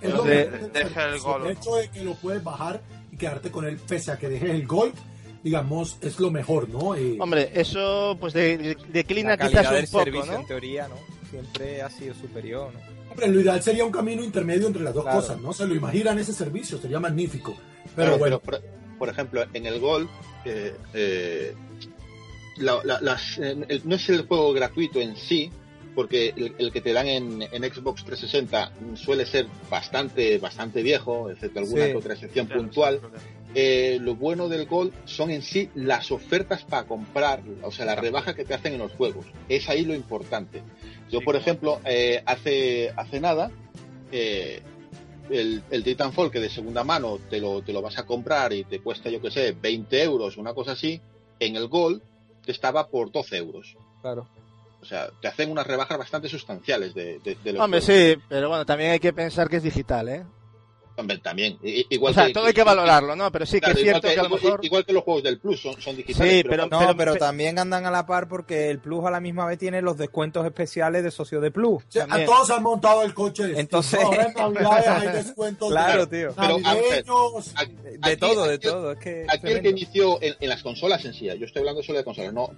Es 0.02 0.14
De- 0.24 0.46
deja 0.74 0.86
el 0.86 0.94
servicio. 0.94 1.24
gol. 1.32 1.46
El 1.48 1.52
hecho 1.58 1.76
de 1.76 1.90
que 1.90 2.04
lo 2.04 2.14
puedes 2.16 2.44
bajar 2.44 2.82
y 3.12 3.18
quedarte 3.18 3.50
con 3.50 3.66
él, 3.66 3.78
pese 3.88 4.12
a 4.12 4.18
que 4.18 4.30
dejes 4.30 4.50
el 4.52 4.68
Gold, 4.68 4.94
digamos, 5.52 5.98
es 6.02 6.20
lo 6.20 6.30
mejor, 6.30 6.68
¿no? 6.68 6.94
Eh, 6.96 7.16
Hombre, 7.20 7.52
eso 7.54 8.18
pues 8.20 8.34
de- 8.34 8.58
de- 8.58 8.78
declina 8.90 9.38
La 9.38 9.48
quizás 9.48 9.72
del 9.72 9.86
un 9.86 9.92
poco, 9.92 10.04
servicio, 10.04 10.32
¿no? 10.34 10.40
en 10.42 10.46
teoría, 10.48 10.88
¿no? 10.90 10.96
Siempre 11.30 11.82
ha 11.82 11.90
sido 11.90 12.14
superior, 12.16 12.74
¿no? 12.74 12.80
Hombre, 13.12 13.28
lo 13.30 13.40
ideal 13.40 13.64
sería 13.64 13.86
un 13.86 13.92
camino 13.92 14.24
intermedio 14.24 14.68
entre 14.68 14.84
las 14.84 14.94
dos 14.94 15.04
Claro. 15.04 15.22
cosas, 15.22 15.40
¿no? 15.42 15.54
Se 15.54 15.66
lo 15.66 15.74
imaginan 15.74 16.20
ese 16.20 16.34
servicio, 16.34 16.78
sería 16.78 17.00
magnífico. 17.00 17.56
Pero 17.96 18.10
Claro, 18.10 18.18
bueno, 18.18 18.40
pero, 18.44 18.60
por, 18.60 18.98
por 19.00 19.10
ejemplo, 19.10 19.46
en 19.54 19.66
el 19.66 19.80
Gold, 19.80 20.10
eh, 20.46 20.76
eh, 20.94 21.54
la- 22.58 22.82
la- 22.84 23.00
las- 23.02 23.38
en- 23.38 23.66
el- 23.70 23.82
no 23.86 23.96
es 23.96 24.10
el 24.10 24.28
juego 24.28 24.52
gratuito 24.52 25.00
en 25.00 25.16
sí, 25.16 25.50
porque 25.96 26.34
el, 26.36 26.56
el 26.60 26.72
que 26.72 26.82
te 26.82 26.92
dan 26.94 27.08
en, 27.08 27.42
en 27.42 27.64
Xbox 27.74 28.04
360 28.04 28.72
suele 28.96 29.26
ser 29.26 29.48
bastante 29.70 30.38
bastante 30.38 30.84
viejo, 30.84 31.30
excepto 31.32 31.60
alguna 31.60 31.86
Sí. 31.86 31.92
que 31.92 31.98
otra 31.98 32.14
excepción 32.14 32.46
Claro, 32.48 32.62
puntual. 32.62 33.02
Eh, 33.60 33.98
lo 34.00 34.14
bueno 34.14 34.50
del 34.50 34.68
Gold 34.68 34.94
son 35.06 35.32
en 35.32 35.42
sí 35.42 35.72
las 35.74 36.12
ofertas 36.12 36.64
para 36.64 36.86
comprar, 36.86 37.42
o 37.64 37.72
sea, 37.72 37.86
la 37.86 37.96
rebaja 37.96 38.36
que 38.36 38.46
te 38.46 38.54
hacen 38.54 38.74
en 38.74 38.80
los 38.80 38.92
juegos. 38.92 39.26
Es 39.50 39.68
ahí 39.68 39.84
lo 39.84 39.96
importante. 39.96 40.62
Yo, 41.10 41.22
por 41.22 41.36
ejemplo, 41.36 41.82
eh, 41.84 42.22
hace, 42.28 42.94
hace 42.96 43.20
nada, 43.20 43.50
eh, 44.12 44.62
el, 45.32 45.64
el 45.72 45.84
Titanfall 45.84 46.30
que 46.30 46.40
de 46.40 46.52
segunda 46.52 46.84
mano 46.84 47.18
te 47.32 47.42
lo, 47.42 47.64
te 47.64 47.74
lo 47.74 47.82
vas 47.82 47.98
a 47.98 48.06
comprar 48.06 48.54
y 48.54 48.64
te 48.64 48.80
cuesta, 48.80 49.10
yo 49.10 49.20
que 49.20 49.32
sé, 49.32 49.54
20 49.60 50.04
euros, 50.04 50.38
una 50.38 50.54
cosa 50.54 50.74
así, 50.74 51.02
en 51.40 51.56
el 51.56 51.68
Gold 51.68 52.04
te 52.46 52.52
estaba 52.52 52.88
por 52.90 53.12
12 53.12 53.38
euros. 53.38 53.76
Claro. 54.04 54.28
O 54.84 54.86
sea, 54.86 55.10
te 55.20 55.28
hacen 55.30 55.50
unas 55.50 55.66
rebajas 55.66 55.98
bastante 55.98 56.30
sustanciales 56.30 56.94
de, 56.94 57.18
de, 57.24 57.36
de 57.44 57.54
los 57.54 57.64
Hombre, 57.64 57.82
juegos. 57.82 58.14
sí, 58.14 58.22
pero 58.30 58.50
bueno, 58.50 58.68
también 58.68 58.92
hay 58.92 59.00
que 59.00 59.14
pensar 59.14 59.50
que 59.50 59.56
es 59.56 59.64
digital, 59.64 60.10
¿eh? 60.10 60.24
Hombre, 61.00 61.20
también. 61.20 61.58
Igual 61.62 62.12
O 62.12 62.14
sea, 62.16 62.34
todo 62.34 62.46
hay 62.48 62.54
que 62.54 62.64
valorarlo, 62.64 63.16
¿no? 63.16 63.32
Pero 63.32 63.46
sí 63.46 63.62
que 63.62 63.70
es 63.72 63.78
cierto 63.80 64.08
igual 64.10 64.14
que 64.16 64.20
a 64.20 64.24
lo 64.24 64.30
mejor... 64.30 64.60
igual 64.66 64.84
que 64.86 64.94
los 64.94 65.04
juegos 65.04 65.22
del 65.24 65.38
Plus 65.40 65.62
son, 65.62 65.80
son 65.80 65.96
digitales. 65.96 66.34
Sí, 66.34 66.44
pero 66.44 66.68
pero- 66.68 66.82
No, 66.82 66.98
pero, 66.98 67.14
pe- 67.14 67.20
también 67.20 67.60
andan 67.60 67.86
a 67.86 67.92
la 67.92 68.06
par 68.08 68.28
porque 68.28 68.70
el 68.72 68.80
Plus 68.80 69.06
a 69.06 69.12
la 69.12 69.20
misma 69.20 69.46
vez 69.46 69.60
tiene 69.60 69.82
los 69.84 69.98
descuentos 69.98 70.44
especiales 70.46 71.04
de 71.04 71.12
socio 71.12 71.40
de 71.40 71.52
Plus. 71.52 71.84
sea, 71.88 72.08
a 72.10 72.26
todos 72.26 72.50
han 72.50 72.64
montado 72.64 73.04
el 73.04 73.14
coche. 73.14 73.44
de 73.44 73.50
Steam, 73.50 73.60
Entonces- 73.62 74.00
hay 74.04 75.08
descuentos 75.10 75.70
Claro, 75.78 76.06
de 76.08 76.18
tío. 76.24 76.34
De 76.34 76.44
aquí- 78.02 78.18
todo, 78.20 78.48
de 78.48 78.56
aquí- 78.56 78.68
todo. 78.68 78.92
Es 78.94 79.00
que 79.00 79.26
Aquí 79.30 79.48
el 79.52 79.62
que 79.62 79.70
inició 79.70 80.22
en, 80.22 80.36
en 80.40 80.50
las 80.50 80.64
consolas 80.64 81.04
en 81.06 81.14
sí, 81.14 81.26
yo 81.26 81.46
estoy 81.46 81.60
hablando 81.60 81.84
solo 81.84 81.98
de 82.00 82.04
consolas, 82.04 82.34
no 82.34 82.50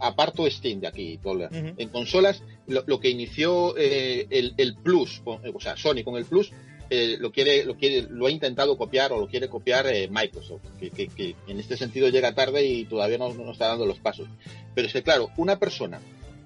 aparto 0.00 0.48
Steam 0.50 0.80
de 0.80 0.86
aquí. 0.88 1.18
Ujú. 1.24 1.46
En 1.78 1.88
consolas, 1.88 2.42
lo, 2.66 2.82
lo 2.86 3.00
que 3.00 3.08
inició 3.08 3.74
eh, 3.76 4.26
el, 4.30 4.54
el 4.58 4.76
Plus, 4.76 5.20
con- 5.24 5.40
o 5.54 5.60
sea, 5.60 5.76
Sony 5.76 6.02
con 6.04 6.16
el 6.16 6.24
Plus, 6.24 6.52
eh, 6.90 7.16
lo 7.18 7.32
quiere, 7.32 7.64
lo 7.64 7.76
quiere, 7.76 8.06
lo 8.10 8.26
ha 8.26 8.30
intentado 8.30 8.76
copiar 8.78 9.12
o 9.12 9.18
lo 9.20 9.26
quiere 9.28 9.48
copiar 9.48 9.86
eh, 9.88 10.08
Microsoft, 10.10 10.62
que, 10.78 10.90
que- 10.90 11.08
que 11.08 11.34
en 11.48 11.58
este 11.58 11.76
sentido 11.76 12.08
llega 12.08 12.34
tarde 12.34 12.64
y 12.64 12.84
todavía 12.84 13.18
no, 13.18 13.32
no 13.34 13.52
está 13.52 13.68
dando 13.68 13.86
los 13.86 13.98
pasos. 13.98 14.28
Pero 14.74 14.86
es 14.86 14.92
que 14.92 15.02
claro, 15.02 15.30
una 15.36 15.58
persona 15.58 16.00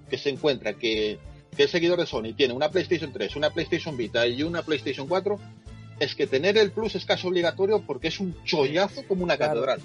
que 0.08 0.18
se 0.18 0.30
encuentra 0.30 0.74
que, 0.74 1.18
que 1.56 1.64
es 1.64 1.70
seguidor 1.70 1.98
de 2.00 2.06
Sony 2.06 2.32
tiene 2.36 2.54
una 2.54 2.70
PlayStation 2.70 3.12
3, 3.12 3.36
una 3.36 3.50
PlayStation 3.50 3.96
Vita 3.96 4.26
y 4.26 4.42
una 4.42 4.62
PlayStation 4.62 5.06
4, 5.06 5.38
es 6.00 6.14
que 6.14 6.26
tener 6.26 6.56
el 6.56 6.70
Plus 6.70 6.94
es 6.94 7.04
casi 7.04 7.26
obligatorio 7.26 7.82
porque 7.86 8.08
es 8.08 8.18
un 8.20 8.34
chollazo 8.44 9.02
como 9.06 9.22
una 9.24 9.36
Claro. 9.36 9.52
catedral. 9.60 9.80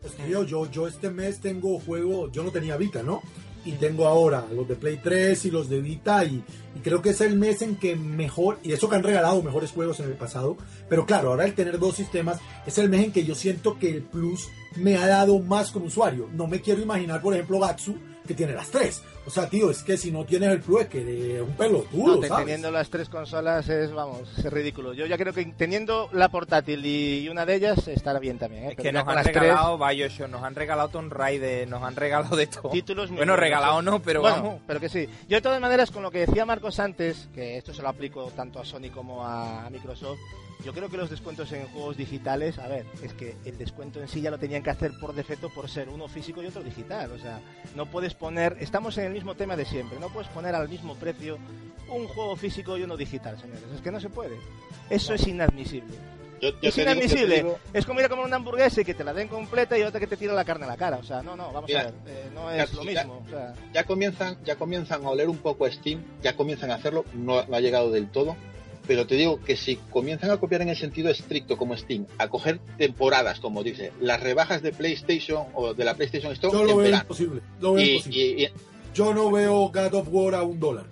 Pues, 0.00 0.14
tío, 0.14 0.44
yo, 0.44 0.70
yo 0.70 0.86
este 0.86 1.10
mes 1.10 1.40
tengo 1.40 1.80
juego, 1.80 2.30
yo 2.30 2.44
no 2.44 2.52
tenía 2.52 2.76
Vita, 2.76 3.02
¿no? 3.02 3.22
Y 3.66 3.72
tengo 3.72 4.06
ahora 4.06 4.46
los 4.54 4.66
de 4.66 4.76
Play 4.76 5.00
3 5.02 5.44
y 5.44 5.50
los 5.50 5.68
de 5.68 5.80
Vita 5.80 6.24
y, 6.24 6.42
creo 6.82 7.02
que 7.02 7.10
es 7.10 7.20
el 7.20 7.36
mes 7.36 7.62
en 7.62 7.76
que 7.76 7.96
mejor, 7.96 8.58
y 8.62 8.72
eso 8.72 8.88
que 8.88 8.94
han 8.94 9.02
regalado 9.02 9.42
mejores 9.42 9.72
juegos 9.72 9.98
en 9.98 10.06
el 10.06 10.14
pasado, 10.14 10.56
pero 10.88 11.04
claro, 11.04 11.30
ahora 11.30 11.44
el 11.44 11.54
tener 11.54 11.78
dos 11.78 11.96
sistemas 11.96 12.38
es 12.64 12.78
el 12.78 12.88
mes 12.88 13.06
en 13.06 13.12
que 13.12 13.24
yo 13.24 13.34
siento 13.34 13.76
que 13.78 13.90
el 13.90 14.02
Plus 14.02 14.48
me 14.76 14.96
ha 14.96 15.06
dado 15.08 15.40
más 15.40 15.72
como 15.72 15.86
usuario. 15.86 16.28
No 16.32 16.46
me 16.46 16.60
quiero 16.60 16.80
imaginar, 16.80 17.20
por 17.20 17.34
ejemplo, 17.34 17.58
Gatsu, 17.58 17.96
que 18.26 18.34
tiene 18.34 18.52
las 18.52 18.70
tres. 18.70 19.02
O 19.26 19.30
sea, 19.30 19.48
tío, 19.48 19.70
es 19.70 19.82
que 19.82 19.96
si 19.96 20.12
no 20.12 20.24
tienes 20.24 20.50
el 20.50 20.60
Plus 20.60 20.82
es 20.82 20.88
que 20.88 21.00
eres 21.00 21.42
un 21.42 21.54
pelotudo, 21.56 22.14
No, 22.14 22.20
te- 22.20 22.28
¿sabes? 22.28 22.44
teniendo 22.44 22.70
las 22.70 22.88
tres 22.88 23.08
consolas 23.08 23.68
es, 23.68 23.90
vamos, 23.92 24.20
es 24.38 24.44
ridículo. 24.52 24.92
Yo 24.94 25.04
ya 25.06 25.18
creo 25.18 25.32
que 25.32 25.44
teniendo 25.46 26.08
la 26.12 26.28
portátil 26.28 26.86
y 26.86 27.28
una 27.28 27.44
de 27.44 27.56
ellas 27.56 27.88
estará 27.88 28.20
bien 28.20 28.38
también, 28.38 28.64
¿eh? 28.64 28.68
Es 28.70 28.76
que 28.76 28.92
nos 28.92 29.06
han 29.08 29.16
las 29.16 29.24
tres 29.24 29.36
regalado 29.36 29.78
Bioshock, 29.78 30.28
nos 30.28 30.44
han 30.44 30.54
regalado 30.54 30.88
Tomb 30.90 31.12
Raider, 31.12 31.66
nos 31.68 31.82
han 31.82 31.96
regalado 31.96 32.36
de 32.36 32.46
todo. 32.46 32.70
títulos 32.70 33.10
muy 33.10 33.16
Bueno, 33.18 33.34
regalado 33.36 33.80
¿eh? 33.80 33.82
no, 33.82 34.00
pero 34.00 34.20
bueno, 34.20 34.36
vamos. 34.36 34.60
pero 34.66 34.78
que 34.78 34.88
sí. 34.88 35.08
Yo 35.28 35.38
de 35.38 35.42
todas 35.42 35.60
maneras, 35.60 35.90
con 35.90 36.04
lo 36.04 36.10
que 36.12 36.20
decía 36.26 36.46
Marcos 36.46 36.78
antes, 36.78 37.28
que 37.34 37.58
esto 37.58 37.74
se 37.74 37.82
lo 37.82 37.88
aplico 37.88 38.30
tanto 38.36 38.60
a 38.60 38.64
Sony 38.64 38.90
como 38.94 39.24
a, 39.26 39.66
a 39.66 39.70
Microsoft, 39.70 40.20
yo 40.64 40.72
creo 40.72 40.88
que 40.88 40.96
los 40.96 41.10
descuentos 41.10 41.52
en 41.52 41.66
juegos 41.68 41.96
digitales, 41.98 42.58
a 42.58 42.66
ver, 42.66 42.86
es 43.02 43.12
que 43.12 43.36
el 43.44 43.58
descuento 43.58 44.00
en 44.00 44.08
sí 44.08 44.22
ya 44.22 44.30
lo 44.30 44.38
tenían 44.38 44.62
que 44.62 44.70
hacer 44.70 44.92
por 44.98 45.14
defecto 45.14 45.50
por 45.50 45.68
ser 45.68 45.88
uno 45.90 46.08
físico 46.08 46.42
y 46.42 46.46
otro 46.46 46.62
digital. 46.62 47.12
O 47.12 47.18
sea, 47.18 47.40
no 47.76 47.86
puedes 47.86 48.14
poner, 48.14 48.56
estamos 48.58 48.96
en 48.98 49.04
el 49.04 49.12
mismo 49.16 49.34
tema 49.34 49.56
de 49.56 49.64
siempre, 49.64 49.98
no 49.98 50.08
puedes 50.10 50.28
poner 50.30 50.54
al 50.54 50.68
mismo 50.68 50.94
precio 50.94 51.38
un 51.88 52.06
juego 52.08 52.36
físico 52.36 52.76
y 52.76 52.82
uno 52.82 52.96
digital, 52.96 53.38
señores. 53.40 53.62
Es 53.74 53.80
que 53.80 53.90
no 53.90 54.00
se 54.00 54.08
puede. 54.08 54.36
Eso 54.90 55.14
es 55.14 55.26
inadmisible. 55.26 55.94
Yo- 56.40 56.50
yo 56.60 56.68
Es 56.68 56.76
inadmisible. 56.76 57.36
digo- 57.36 57.58
Es 57.72 57.86
como 57.86 58.00
ir 58.00 58.06
a 58.06 58.08
comer 58.10 58.26
una 58.26 58.36
hamburguesa 58.36 58.82
y 58.82 58.84
que 58.84 58.92
te 58.92 59.02
la 59.04 59.14
den 59.14 59.28
completa 59.28 59.78
y 59.78 59.82
otra 59.82 59.98
que 59.98 60.06
te 60.06 60.16
tira 60.18 60.34
la 60.34 60.44
carne 60.44 60.66
a 60.66 60.68
la 60.68 60.76
cara. 60.76 60.98
O 60.98 61.02
sea, 61.02 61.22
no, 61.22 61.34
no, 61.34 61.50
vamos 61.50 61.68
Mira, 61.68 61.80
a 61.80 61.84
ver. 61.84 61.94
eh, 62.06 62.28
no 62.34 62.50
es 62.50 62.70
ya- 62.70 62.76
lo 62.76 62.84
ya- 62.84 63.00
mismo. 63.04 63.22
O 63.26 63.30
sea, 63.30 63.54
ya 63.72 63.84
comienzan, 63.84 64.36
ya 64.44 64.56
comienzan 64.56 65.04
a 65.04 65.08
oler 65.10 65.28
un 65.30 65.38
poco 65.38 65.64
a 65.64 65.70
Steam, 65.72 66.02
ya 66.22 66.36
comienzan 66.36 66.70
a 66.70 66.74
hacerlo, 66.74 67.04
no, 67.14 67.42
no 67.46 67.56
ha 67.56 67.60
llegado 67.60 67.90
del 67.90 68.08
todo, 68.10 68.36
pero 68.86 69.06
te 69.06 69.14
digo 69.14 69.40
que 69.42 69.56
si 69.56 69.76
comienzan 69.90 70.30
a 70.30 70.36
copiar 70.36 70.60
en 70.60 70.68
el 70.68 70.76
sentido 70.76 71.08
estricto 71.10 71.56
como 71.56 71.74
Steam, 71.76 72.06
a 72.18 72.28
coger 72.28 72.58
temporadas, 72.76 73.40
como 73.40 73.62
dice, 73.62 73.92
las 74.00 74.20
rebajas 74.22 74.60
de 74.60 74.72
PlayStation 74.72 75.46
o 75.54 75.72
de 75.72 75.84
la 75.86 75.94
PlayStation 75.94 76.32
Store 76.32 76.52
Yo 76.52 76.64
lo 76.64 76.70
en 76.72 76.76
veo 76.76 76.84
verano. 76.84 77.02
imposible. 77.04 77.40
Lo 77.60 77.72
veo 77.72 77.82
Y, 77.84 77.90
imposible. 77.92 78.18
y- 78.18 78.44
y- 78.44 78.50
Yo 78.96 79.12
no 79.14 79.30
veo 79.30 79.68
God 79.68 79.94
of 79.94 80.08
War 80.10 80.34
a 80.34 80.42
un 80.42 80.58
dólar. 80.58 80.86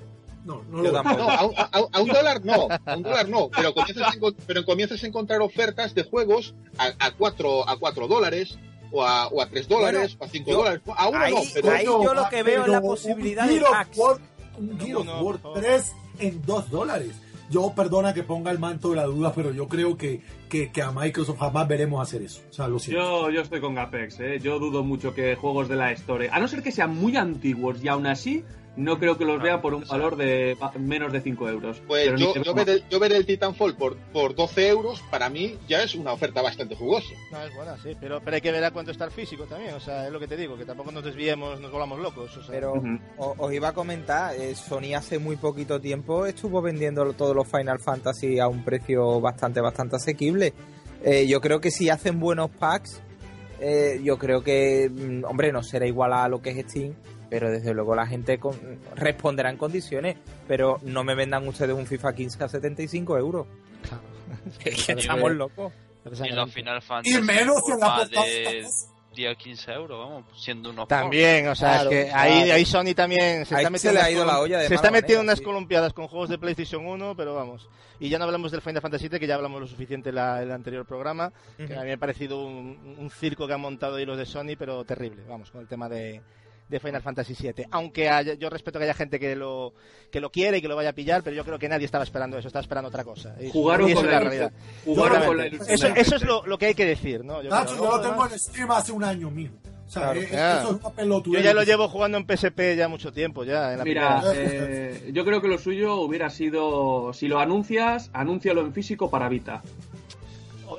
No, 0.44 0.62
no 0.70 0.82
lo 0.82 0.93
tampoco. 0.93 1.16
no, 1.22 1.31
a, 1.31 1.44
un- 1.47 1.55
a- 1.56 1.70
a 1.93 2.01
un 2.02 2.09
dólar 2.09 2.44
no, 2.44 2.68
a 2.85 2.97
un 2.97 3.02
dólar 3.02 3.28
no, 3.31 3.48
pero 3.48 3.72
comienzas 3.72 4.09
a, 4.09 4.10
encon- 4.18 4.36
pero 4.47 4.64
comienzas 4.66 5.02
a 5.02 5.06
encontrar 5.06 5.40
ofertas 5.40 5.94
de 5.94 6.05
juegos 6.05 6.55
a, 6.76 6.93
a 6.98 7.10
cuatro 7.12 7.66
a 7.66 7.78
cuatro 7.78 8.06
dólares 8.09 8.59
o 8.93 9.02
a, 9.02 9.28
o 9.28 9.40
a 9.40 9.47
tres 9.48 9.66
dólares 9.68 10.16
o 10.20 10.24
a 10.24 10.28
cinco 10.28 10.51
yo- 10.51 10.56
dólares. 10.59 10.82
A 10.94 11.09
uno 11.09 11.18
ahí- 11.18 11.32
no, 11.35 11.40
pero 11.55 11.70
ahí 11.70 11.85
yo 11.86 12.12
lo 12.14 12.28
que 12.28 12.43
veo 12.43 12.62
es 12.62 12.68
la 12.68 12.82
posibilidad 12.82 13.44
un 13.44 13.51
de 13.55 13.59
Gear 13.59 13.70
of 13.70 13.74
hacks. 13.78 13.97
War- 13.98 14.20
un 14.59 14.78
Gear 14.81 14.97
of 14.98 15.06
War 15.06 15.22
por 15.22 15.39
favor. 15.40 15.59
3 15.60 15.93
en 16.18 16.43
2 16.44 16.70
dólares. 16.70 17.10
Yo 17.51 17.73
perdona 17.75 18.15
que 18.15 18.23
ponga 18.23 18.51
el 18.51 18.59
manto 18.59 18.91
de 18.91 18.97
la 18.97 19.05
duda, 19.05 19.33
pero 19.35 19.53
yo 19.53 19.69
creo 19.69 19.97
que, 19.97 20.23
que, 20.49 20.71
que 20.71 20.83
a 20.83 20.91
Microsoft 20.91 21.39
jamás 21.39 21.69
veremos 21.69 22.01
hacer 22.01 22.23
eso. 22.23 22.43
O 22.51 22.53
sea, 22.53 22.69
lo. 22.69 22.79
Yo, 22.79 23.31
yo 23.31 23.41
estoy 23.41 23.61
con 23.61 23.75
Gapex, 23.75 24.21
¿eh? 24.21 24.41
yo 24.41 24.59
dudo 24.59 24.83
mucho 24.83 25.15
que 25.15 25.37
juegos 25.37 25.69
de 25.69 25.77
la 25.77 25.93
Store, 25.93 26.31
a 26.31 26.39
no 26.39 26.49
ser 26.49 26.62
que 26.62 26.73
sean 26.73 26.95
muy 26.95 27.16
antiguos 27.16 27.83
y 27.83 27.89
aún 27.89 28.07
así 28.07 28.45
no 28.76 28.98
creo 28.98 29.16
que 29.16 29.24
los 29.24 29.40
vea 29.40 29.60
por 29.60 29.74
un 29.74 29.84
valor 29.84 30.16
de 30.16 30.56
menos 30.78 31.12
de 31.12 31.20
5 31.20 31.48
euros. 31.48 31.82
Pues 31.86 32.18
yo, 32.18 32.34
yo 32.34 32.55
ver 32.55 32.68
el, 32.68 32.88
yo 32.88 32.98
ver 32.98 33.12
el 33.12 33.26
Titanfall 33.26 33.76
por, 33.76 33.96
por 34.12 34.34
12 34.34 34.68
euros, 34.68 35.02
para 35.10 35.28
mí 35.28 35.56
ya 35.68 35.82
es 35.82 35.94
una 35.94 36.12
oferta 36.12 36.42
bastante 36.42 36.74
jugosa. 36.74 37.14
No, 37.30 37.42
es 37.42 37.55
buena, 37.55 37.76
sí, 37.78 37.96
pero, 38.01 38.20
pero 38.20 38.34
hay 38.36 38.40
que 38.40 38.52
ver 38.52 38.64
a 38.64 38.70
cuánto 38.70 38.90
está 38.90 39.05
el 39.05 39.10
físico 39.10 39.44
también, 39.44 39.74
o 39.74 39.80
sea, 39.80 40.06
es 40.06 40.12
lo 40.12 40.18
que 40.18 40.26
te 40.26 40.36
digo, 40.36 40.56
que 40.56 40.64
tampoco 40.64 40.90
nos 40.92 41.05
desviemos, 41.05 41.60
nos 41.60 41.70
volvamos 41.70 42.01
locos, 42.01 42.36
o 42.36 42.42
sea. 42.42 42.55
Pero 42.55 42.74
os 43.18 43.52
iba 43.52 43.68
a 43.68 43.72
comentar, 43.72 44.34
eh, 44.34 44.55
Sony 44.55 44.94
hace 44.96 45.18
muy 45.18 45.36
poquito 45.36 45.80
tiempo 45.80 46.26
estuvo 46.26 46.60
vendiendo 46.62 47.12
todos 47.12 47.34
los 47.34 47.48
Final 47.48 47.78
Fantasy 47.80 48.38
a 48.38 48.48
un 48.48 48.64
precio 48.64 49.20
bastante, 49.20 49.60
bastante 49.60 49.96
asequible. 49.96 50.52
Eh, 51.02 51.26
yo 51.26 51.40
creo 51.40 51.60
que 51.60 51.70
si 51.70 51.90
hacen 51.90 52.18
buenos 52.18 52.51
packs, 52.51 53.02
eh, 53.60 54.01
yo 54.02 54.18
creo 54.18 54.42
que, 54.42 54.90
mm, 54.90 55.24
hombre, 55.24 55.52
no 55.52 55.62
será 55.62 55.86
igual 55.86 56.12
a 56.12 56.28
lo 56.28 56.40
que 56.40 56.51
es 56.51 56.66
Steam, 56.70 56.94
pero 57.35 57.51
desde 57.51 57.74
luego 57.74 57.97
la 57.97 58.06
gente 58.06 58.39
con- 58.39 58.78
responderá 58.94 59.51
en 59.51 59.56
condiciones. 59.56 60.16
Pero 60.47 60.78
no 60.85 61.02
me 61.02 61.16
vendan 61.16 61.48
ustedes 61.48 61.74
un 61.74 61.85
FIFA 61.85 62.15
15 62.15 62.44
a 62.44 62.48
75 62.48 63.19
euros. 63.19 63.48
Claro. 63.82 64.02
Es 64.65 64.86
que 64.86 64.93
estamos 64.93 65.32
locos. 65.32 65.73
Y 66.24 66.28
los 66.32 66.52
Final 66.52 66.81
Fantasy 66.81 67.16
Y 67.16 67.20
menos 67.23 67.56
en 67.69 67.81
la 67.81 68.05
de 68.05 68.65
10 69.16 69.36
15 69.36 69.73
euros, 69.73 69.98
vamos, 69.98 70.24
siendo 70.40 70.70
unos 70.70 70.86
También, 70.86 71.48
o 71.48 71.55
sea, 71.56 71.73
Claro, 71.82 71.90
es 71.90 72.05
que 72.06 72.12
ahí, 72.12 72.32
claro. 72.43 72.52
ahí 72.55 72.65
Sony 72.65 72.94
también 72.94 73.47
se 73.47 73.55
Ahí 73.56 73.65
está 73.65 73.66
se 73.66 73.70
metiendo 73.70 74.01
le 74.01 74.06
ha 74.06 74.11
ido 74.11 74.24
la 74.24 74.39
olla 74.40 74.59
de 74.61 74.69
se 74.69 74.74
está 74.74 74.90
metiendo 74.93 75.23
manera, 75.23 75.32
unas 75.32 75.39
sí. 75.39 75.44
columpiadas 75.44 75.93
con 75.93 76.06
juegos 76.09 76.28
de 76.28 76.39
PlayStation 76.39 76.86
1, 76.86 77.16
pero 77.16 77.35
vamos. 77.35 77.69
Y 77.98 78.09
ya 78.11 78.19
no 78.19 78.24
hablamos 78.27 78.52
del 78.52 78.61
Final 78.61 78.82
Fantasy 78.82 79.09
VII, 79.09 79.19
que 79.20 79.27
ya 79.27 79.35
hablamos 79.36 79.61
lo 79.61 79.66
suficiente 79.66 80.11
en 80.11 80.19
el 80.19 80.52
anterior 80.52 80.85
programa, 80.86 81.32
que 81.56 81.74
a 81.74 81.81
mí 81.81 81.86
me 81.86 81.93
ha 81.94 81.97
parecido 81.97 82.44
un, 82.44 82.97
un 82.98 83.11
circo 83.11 83.47
que 83.47 83.55
han 83.55 83.61
montado 83.61 83.97
ahí 83.97 84.05
los 84.05 84.19
de 84.19 84.27
Sony, 84.27 84.56
pero 84.59 84.85
terrible, 84.85 85.23
vamos, 85.28 85.51
con 85.52 85.61
el 85.61 85.69
tema 85.69 85.89
de, 85.89 86.20
de 86.69 86.81
Final 86.81 87.03
Fantasy 87.03 87.35
VII. 87.39 87.66
Aunque 87.70 88.09
haya- 88.09 88.35
yo 88.35 88.49
respeto 88.51 88.78
que 88.78 88.85
haya 88.86 88.95
gente 88.95 89.20
que 89.20 89.36
lo, 89.36 89.74
que 90.11 90.20
lo 90.20 90.31
quiere 90.31 90.59
y 90.59 90.62
que 90.62 90.69
lo 90.69 90.77
vaya 90.77 90.91
a 90.91 90.93
pillar, 90.95 91.23
pero 91.23 91.36
yo 91.36 91.45
creo 91.45 91.59
que 91.59 91.69
nadie 91.69 91.85
estaba 91.85 92.05
esperando 92.05 92.39
eso, 92.39 92.49
estaba 92.49 92.62
esperando 92.62 92.89
otra 92.89 93.05
cosa. 93.05 93.35
Y- 93.41 93.51
Jugaron 93.51 93.89
y 93.89 93.93
eso 93.93 94.01
con 94.01 94.11
la 94.11 94.20
realidad. 94.20 94.53
Jugaron 94.85 95.24
con 95.27 95.36
la 95.36 95.45
Exactamente. 95.47 95.57
ilusión 95.74 95.93
Eso, 95.93 96.01
eso 96.01 96.16
es 96.16 96.23
lo, 96.24 96.47
lo 96.47 96.59
que 96.59 96.66
hay 96.66 96.74
que 96.74 96.86
decir, 96.86 97.24
¿no? 97.24 97.43
Yo 97.43 97.51
Nacho, 97.51 97.73
creo, 97.77 97.85
yo 97.85 97.91
¿no? 97.91 97.97
lo 97.99 98.03
tengo 98.03 98.27
en 98.28 98.39
Steam 98.39 98.70
hace 98.70 98.93
un 98.93 99.05
año 99.05 99.31
mismo. 99.31 99.59
O 99.86 99.91
sea, 99.91 100.03
Claro. 100.05 100.20
eh, 100.23 100.28
Ya. 100.32 100.59
eso 100.61 100.70
es 100.70 100.81
una 100.81 100.91
pelotuda. 100.91 101.39
Yo 101.39 101.45
ya 101.45 101.53
lo 101.55 101.62
llevo 101.62 101.89
jugando 101.89 102.16
en 102.16 102.24
PSP 102.27 102.74
ya 102.77 102.89
mucho 102.89 103.12
tiempo, 103.12 103.45
ya. 103.45 103.73
En 103.73 103.78
la 103.78 103.85
Mira, 103.85 104.23
eh, 104.35 105.11
yo 105.12 105.24
creo 105.27 105.43
que 105.43 105.49
lo 105.49 105.59
suyo 105.59 105.97
hubiera 105.97 106.31
sido, 106.31 107.12
si 107.12 107.28
lo 107.28 107.39
anuncias, 107.39 108.09
anúncialo 108.15 108.62
en 108.62 108.73
físico 108.73 109.11
para 109.11 109.28
Vita. 109.28 109.62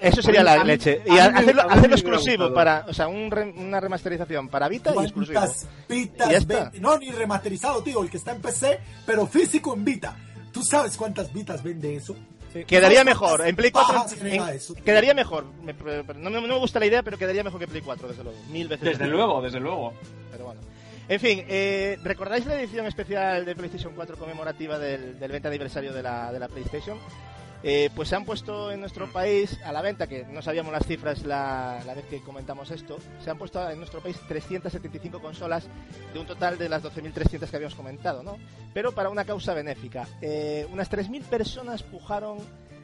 Eso 0.01 0.21
sería 0.21 0.43
la 0.43 0.59
mí- 0.63 0.67
leche. 0.67 1.01
Y 1.05 1.17
hacerlo, 1.17 1.61
a 1.61 1.65
hacerlo 1.73 1.95
exclusivo 1.95 2.53
para, 2.53 2.85
o 2.87 2.93
sea, 2.93 3.07
un 3.07 3.29
re- 3.31 3.53
una 3.57 3.79
remasterización 3.79 4.47
para 4.49 4.67
Vita 4.69 4.93
y 4.95 5.03
exclusivo. 5.03 5.39
¿Cuántas 5.39 5.67
Vitas 5.87 6.27
Y 6.27 6.31
ya 6.31 6.37
está. 6.37 6.63
vende? 6.65 6.79
No, 6.79 6.97
ni 6.97 7.11
remasterizado, 7.11 7.81
tío, 7.83 8.01
el 8.03 8.09
que 8.09 8.17
está 8.17 8.31
en 8.33 8.41
PC, 8.41 8.79
pero 9.05 9.25
físico 9.27 9.73
en 9.73 9.85
Vita. 9.85 10.15
¿Tú 10.51 10.63
sabes 10.63 10.95
cuántas 10.97 11.31
Vitas 11.33 11.61
vende 11.63 11.95
eso? 11.95 12.15
Quedaría 12.67 12.99
¿Sabes 12.99 13.05
mejor. 13.13 13.45
En 13.45 13.55
Play 13.57 13.69
4 13.71 13.93
pajas 13.95 14.13
genera 14.15 14.53
en- 14.53 14.75
quedaría 14.85 15.13
mejor. 15.13 15.45
Me- 15.61 15.73
no, 15.73 16.29
me, 16.29 16.39
no 16.39 16.47
me 16.47 16.57
gusta 16.57 16.79
la 16.79 16.85
idea, 16.85 17.03
pero 17.03 17.17
quedaría 17.17 17.43
mejor 17.43 17.59
que 17.59 17.67
Play 17.67 17.81
4, 17.81 18.07
desde 18.07 18.23
luego. 18.23 18.37
Mil 18.49 18.69
veces. 18.69 18.85
Desde 18.85 19.03
mejor. 19.03 19.15
luego, 19.17 19.41
desde 19.41 19.59
luego. 19.59 19.93
Pero 20.31 20.45
bueno. 20.45 20.61
En 21.07 21.19
fin, 21.19 21.43
eh, 21.49 21.99
¿recordáis 22.03 22.45
la 22.45 22.55
edición 22.59 22.85
especial 22.87 23.43
de 23.45 23.55
PlayStation 23.55 23.91
4 23.93 24.15
conmemorativa 24.17 24.79
del, 24.79 25.19
del 25.19 25.31
20 25.31 25.49
aniversario 25.49 25.91
de 25.93 26.01
la, 26.01 26.31
de 26.31 26.39
la 26.39 26.47
PlayStation? 26.47 26.97
Eh, 27.63 27.89
pues 27.95 28.09
se 28.09 28.15
han 28.15 28.25
puesto 28.25 28.71
en 28.71 28.79
nuestro 28.79 29.11
país 29.11 29.59
a 29.63 29.71
la 29.71 29.81
venta, 29.81 30.07
que 30.07 30.25
no 30.25 30.41
sabíamos 30.41 30.71
las 30.71 30.85
cifras 30.85 31.23
la, 31.23 31.81
vez 31.95 32.05
que 32.05 32.21
comentamos 32.21 32.69
esto, 32.71 32.97
se 33.23 33.29
han 33.29 33.37
puesto 33.37 33.69
en 33.69 33.77
nuestro 33.77 34.01
país 34.01 34.19
375 34.27 35.19
consolas 35.19 35.67
de 36.13 36.19
un 36.19 36.27
total 36.27 36.57
de 36.57 36.69
las 36.69 36.83
12.300 36.83 37.49
que 37.49 37.55
habíamos 37.55 37.75
comentado, 37.75 38.23
¿no? 38.23 38.37
Pero 38.73 38.91
para 38.93 39.09
una 39.09 39.25
causa 39.25 39.53
benéfica. 39.53 40.07
Eh, 40.21 40.67
unas 40.71 40.91
3.000 40.91 41.23
personas 41.23 41.81
pujaron 41.83 42.37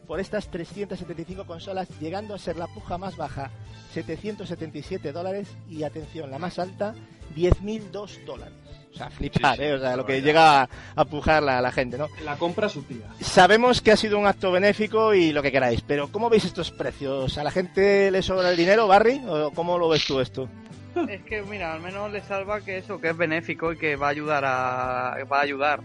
por 0.07 0.19
estas 0.19 0.49
375 0.49 1.45
consolas, 1.45 1.87
llegando 1.99 2.33
a 2.33 2.39
ser 2.39 2.57
la 2.57 2.67
puja 2.67 2.97
más 2.97 3.15
baja 3.15 3.51
777 3.93 5.11
dólares 5.11 5.47
y 5.69 5.83
atención, 5.83 6.31
la 6.31 6.39
más 6.39 6.59
alta 6.59 6.95
10.002 7.35 8.25
dólares. 8.25 8.60
O 8.93 8.97
sea, 8.97 9.09
flipar, 9.09 9.55
Sí, 9.55 9.61
sí, 9.63 9.67
¿eh? 9.69 9.73
O 9.73 9.79
sea, 9.79 9.95
lo 9.95 10.05
que 10.05 10.21
llega 10.21 10.61
a, 10.63 10.69
a 10.95 11.05
pujar 11.05 11.41
la, 11.43 11.61
la 11.61 11.71
gente, 11.71 11.97
¿no? 11.97 12.07
La 12.25 12.35
compra 12.35 12.67
su 12.69 12.83
tía. 12.83 13.05
Sabemos 13.21 13.81
que 13.81 13.91
ha 13.91 13.97
sido 13.97 14.19
un 14.19 14.27
acto 14.27 14.51
benéfico 14.51 15.13
y 15.13 15.31
lo 15.31 15.41
que 15.41 15.51
queráis, 15.51 15.81
pero 15.81 16.09
¿cómo 16.11 16.29
veis 16.29 16.45
estos 16.45 16.71
precios? 16.71 17.37
¿A 17.37 17.43
la 17.43 17.51
gente 17.51 18.11
le 18.11 18.21
sobra 18.21 18.49
el 18.51 18.57
dinero, 18.57 18.87
Barry? 18.87 19.21
¿O 19.27 19.51
cómo 19.51 19.77
lo 19.77 19.89
ves 19.89 20.05
tú 20.05 20.19
esto? 20.19 20.49
Es 21.07 21.23
que, 21.23 21.41
mira, 21.43 21.73
al 21.73 21.79
menos 21.81 22.11
le 22.11 22.21
salva 22.21 22.59
que 22.59 22.77
eso, 22.79 22.99
que 22.99 23.09
es 23.09 23.17
benéfico 23.17 23.71
y 23.71 23.77
que 23.77 23.95
va 23.95 24.07
a 24.07 24.09
ayudar 24.09 24.43
a... 24.45 25.15
va 25.31 25.37
a 25.39 25.41
ayudar. 25.41 25.79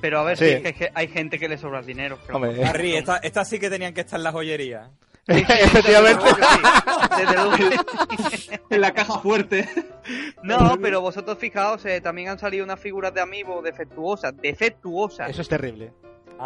Pero 0.00 0.20
a 0.20 0.24
ver 0.24 0.38
Sí. 0.38 0.44
si 0.46 0.50
es 0.66 0.74
que- 0.74 0.90
hay 0.94 1.08
gente 1.08 1.38
que 1.38 1.48
le 1.48 1.58
sobra 1.58 1.80
el 1.80 1.86
dinero. 1.86 2.18
Harry, 2.64 2.96
estas 2.96 3.22
esta 3.24 3.44
sí 3.44 3.58
que 3.58 3.68
tenían 3.68 3.92
que 3.92 4.00
estar 4.00 4.18
en 4.18 4.24
la 4.24 4.32
joyería. 4.32 4.88
Efectivamente. 5.28 6.24
Desde 7.16 7.32
luego 7.34 7.50
que 7.52 8.36
sí. 8.38 8.50
En 8.70 8.80
la 8.80 8.92
caja 8.92 9.18
fuerte. 9.20 9.68
No, 10.42 10.76
pero 10.80 11.00
vosotros 11.00 11.38
fijaos, 11.38 11.84
eh, 11.84 12.00
también 12.00 12.28
han 12.30 12.38
salido 12.38 12.64
unas 12.64 12.80
figuras 12.80 13.12
de 13.12 13.20
amiibo 13.20 13.60
defectuosas, 13.62 14.34
defectuosas. 14.36 15.30
Eso 15.30 15.42
es 15.42 15.48
terrible. 15.48 15.92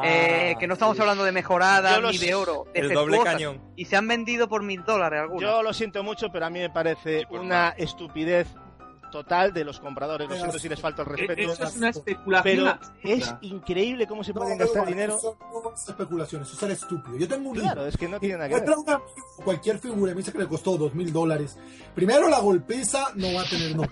Eh, 0.03 0.55
que 0.59 0.67
no 0.67 0.73
estamos 0.73 0.99
hablando 0.99 1.23
de 1.23 1.33
los- 1.33 2.13
ni 2.13 2.19
de 2.19 2.35
oro, 2.35 2.67
El 2.73 2.93
doble 2.95 3.19
cañón. 3.23 3.61
Y 3.77 3.85
se 3.85 3.95
han 3.97 4.09
vendido 4.09 4.49
por 4.49 4.63
mil 4.63 4.83
dólares 4.85 5.21
algunas. 5.21 5.43
Yo 5.43 5.63
lo 5.63 5.73
siento 5.75 6.03
mucho, 6.03 6.33
pero 6.33 6.47
a 6.47 6.51
mí 6.51 6.61
me 6.61 6.71
parece 6.71 7.27
una 7.31 7.75
estupidez 7.77 8.47
total 9.13 9.53
de 9.53 9.63
los 9.65 9.79
compradores. 9.79 10.29
Lo 10.29 10.35
siento 10.35 10.59
si 10.59 10.69
les 10.69 10.81
falta 10.81 11.03
el 11.03 11.09
respeto. 11.09 11.53
Eso 11.53 11.63
es 11.65 11.77
una 11.77 11.91
especulación. 11.91 12.43
Pero 12.43 12.79
es 13.05 13.33
increíble 13.43 14.09
cómo 14.09 14.25
se 14.25 14.35
pueden 14.35 14.59
no, 14.59 14.65
gastar 14.65 14.83
no, 14.83 14.89
dinero. 14.89 15.17
Eso 15.17 15.39
no 15.41 15.73
es 15.73 15.89
especulación, 15.89 16.43
eso 16.43 16.67
es 16.67 16.73
estúpido. 16.83 17.17
Yo 17.17 17.29
tengo 17.29 17.51
un 17.51 17.57
Claro, 17.59 17.83
hijo. 17.83 17.89
es 17.91 17.97
que 17.97 18.09
no 18.09 18.19
tiene 18.19 18.35
nada 18.39 18.49
que 18.49 18.55
ver. 18.61 18.71
una- 18.77 19.01
cualquier 19.45 19.79
figura 19.79 20.13
me 20.13 20.19
dice 20.19 20.33
que 20.33 20.39
le 20.39 20.49
costó 20.49 20.77
dos 20.77 20.93
mil 20.95 21.13
dólares. 21.13 21.57
Primero, 21.95 22.29
la 22.29 22.41
golpiza 22.41 23.07
no 23.15 23.33
va 23.35 23.43
a 23.43 23.45
tener 23.45 23.77
no. 23.77 23.83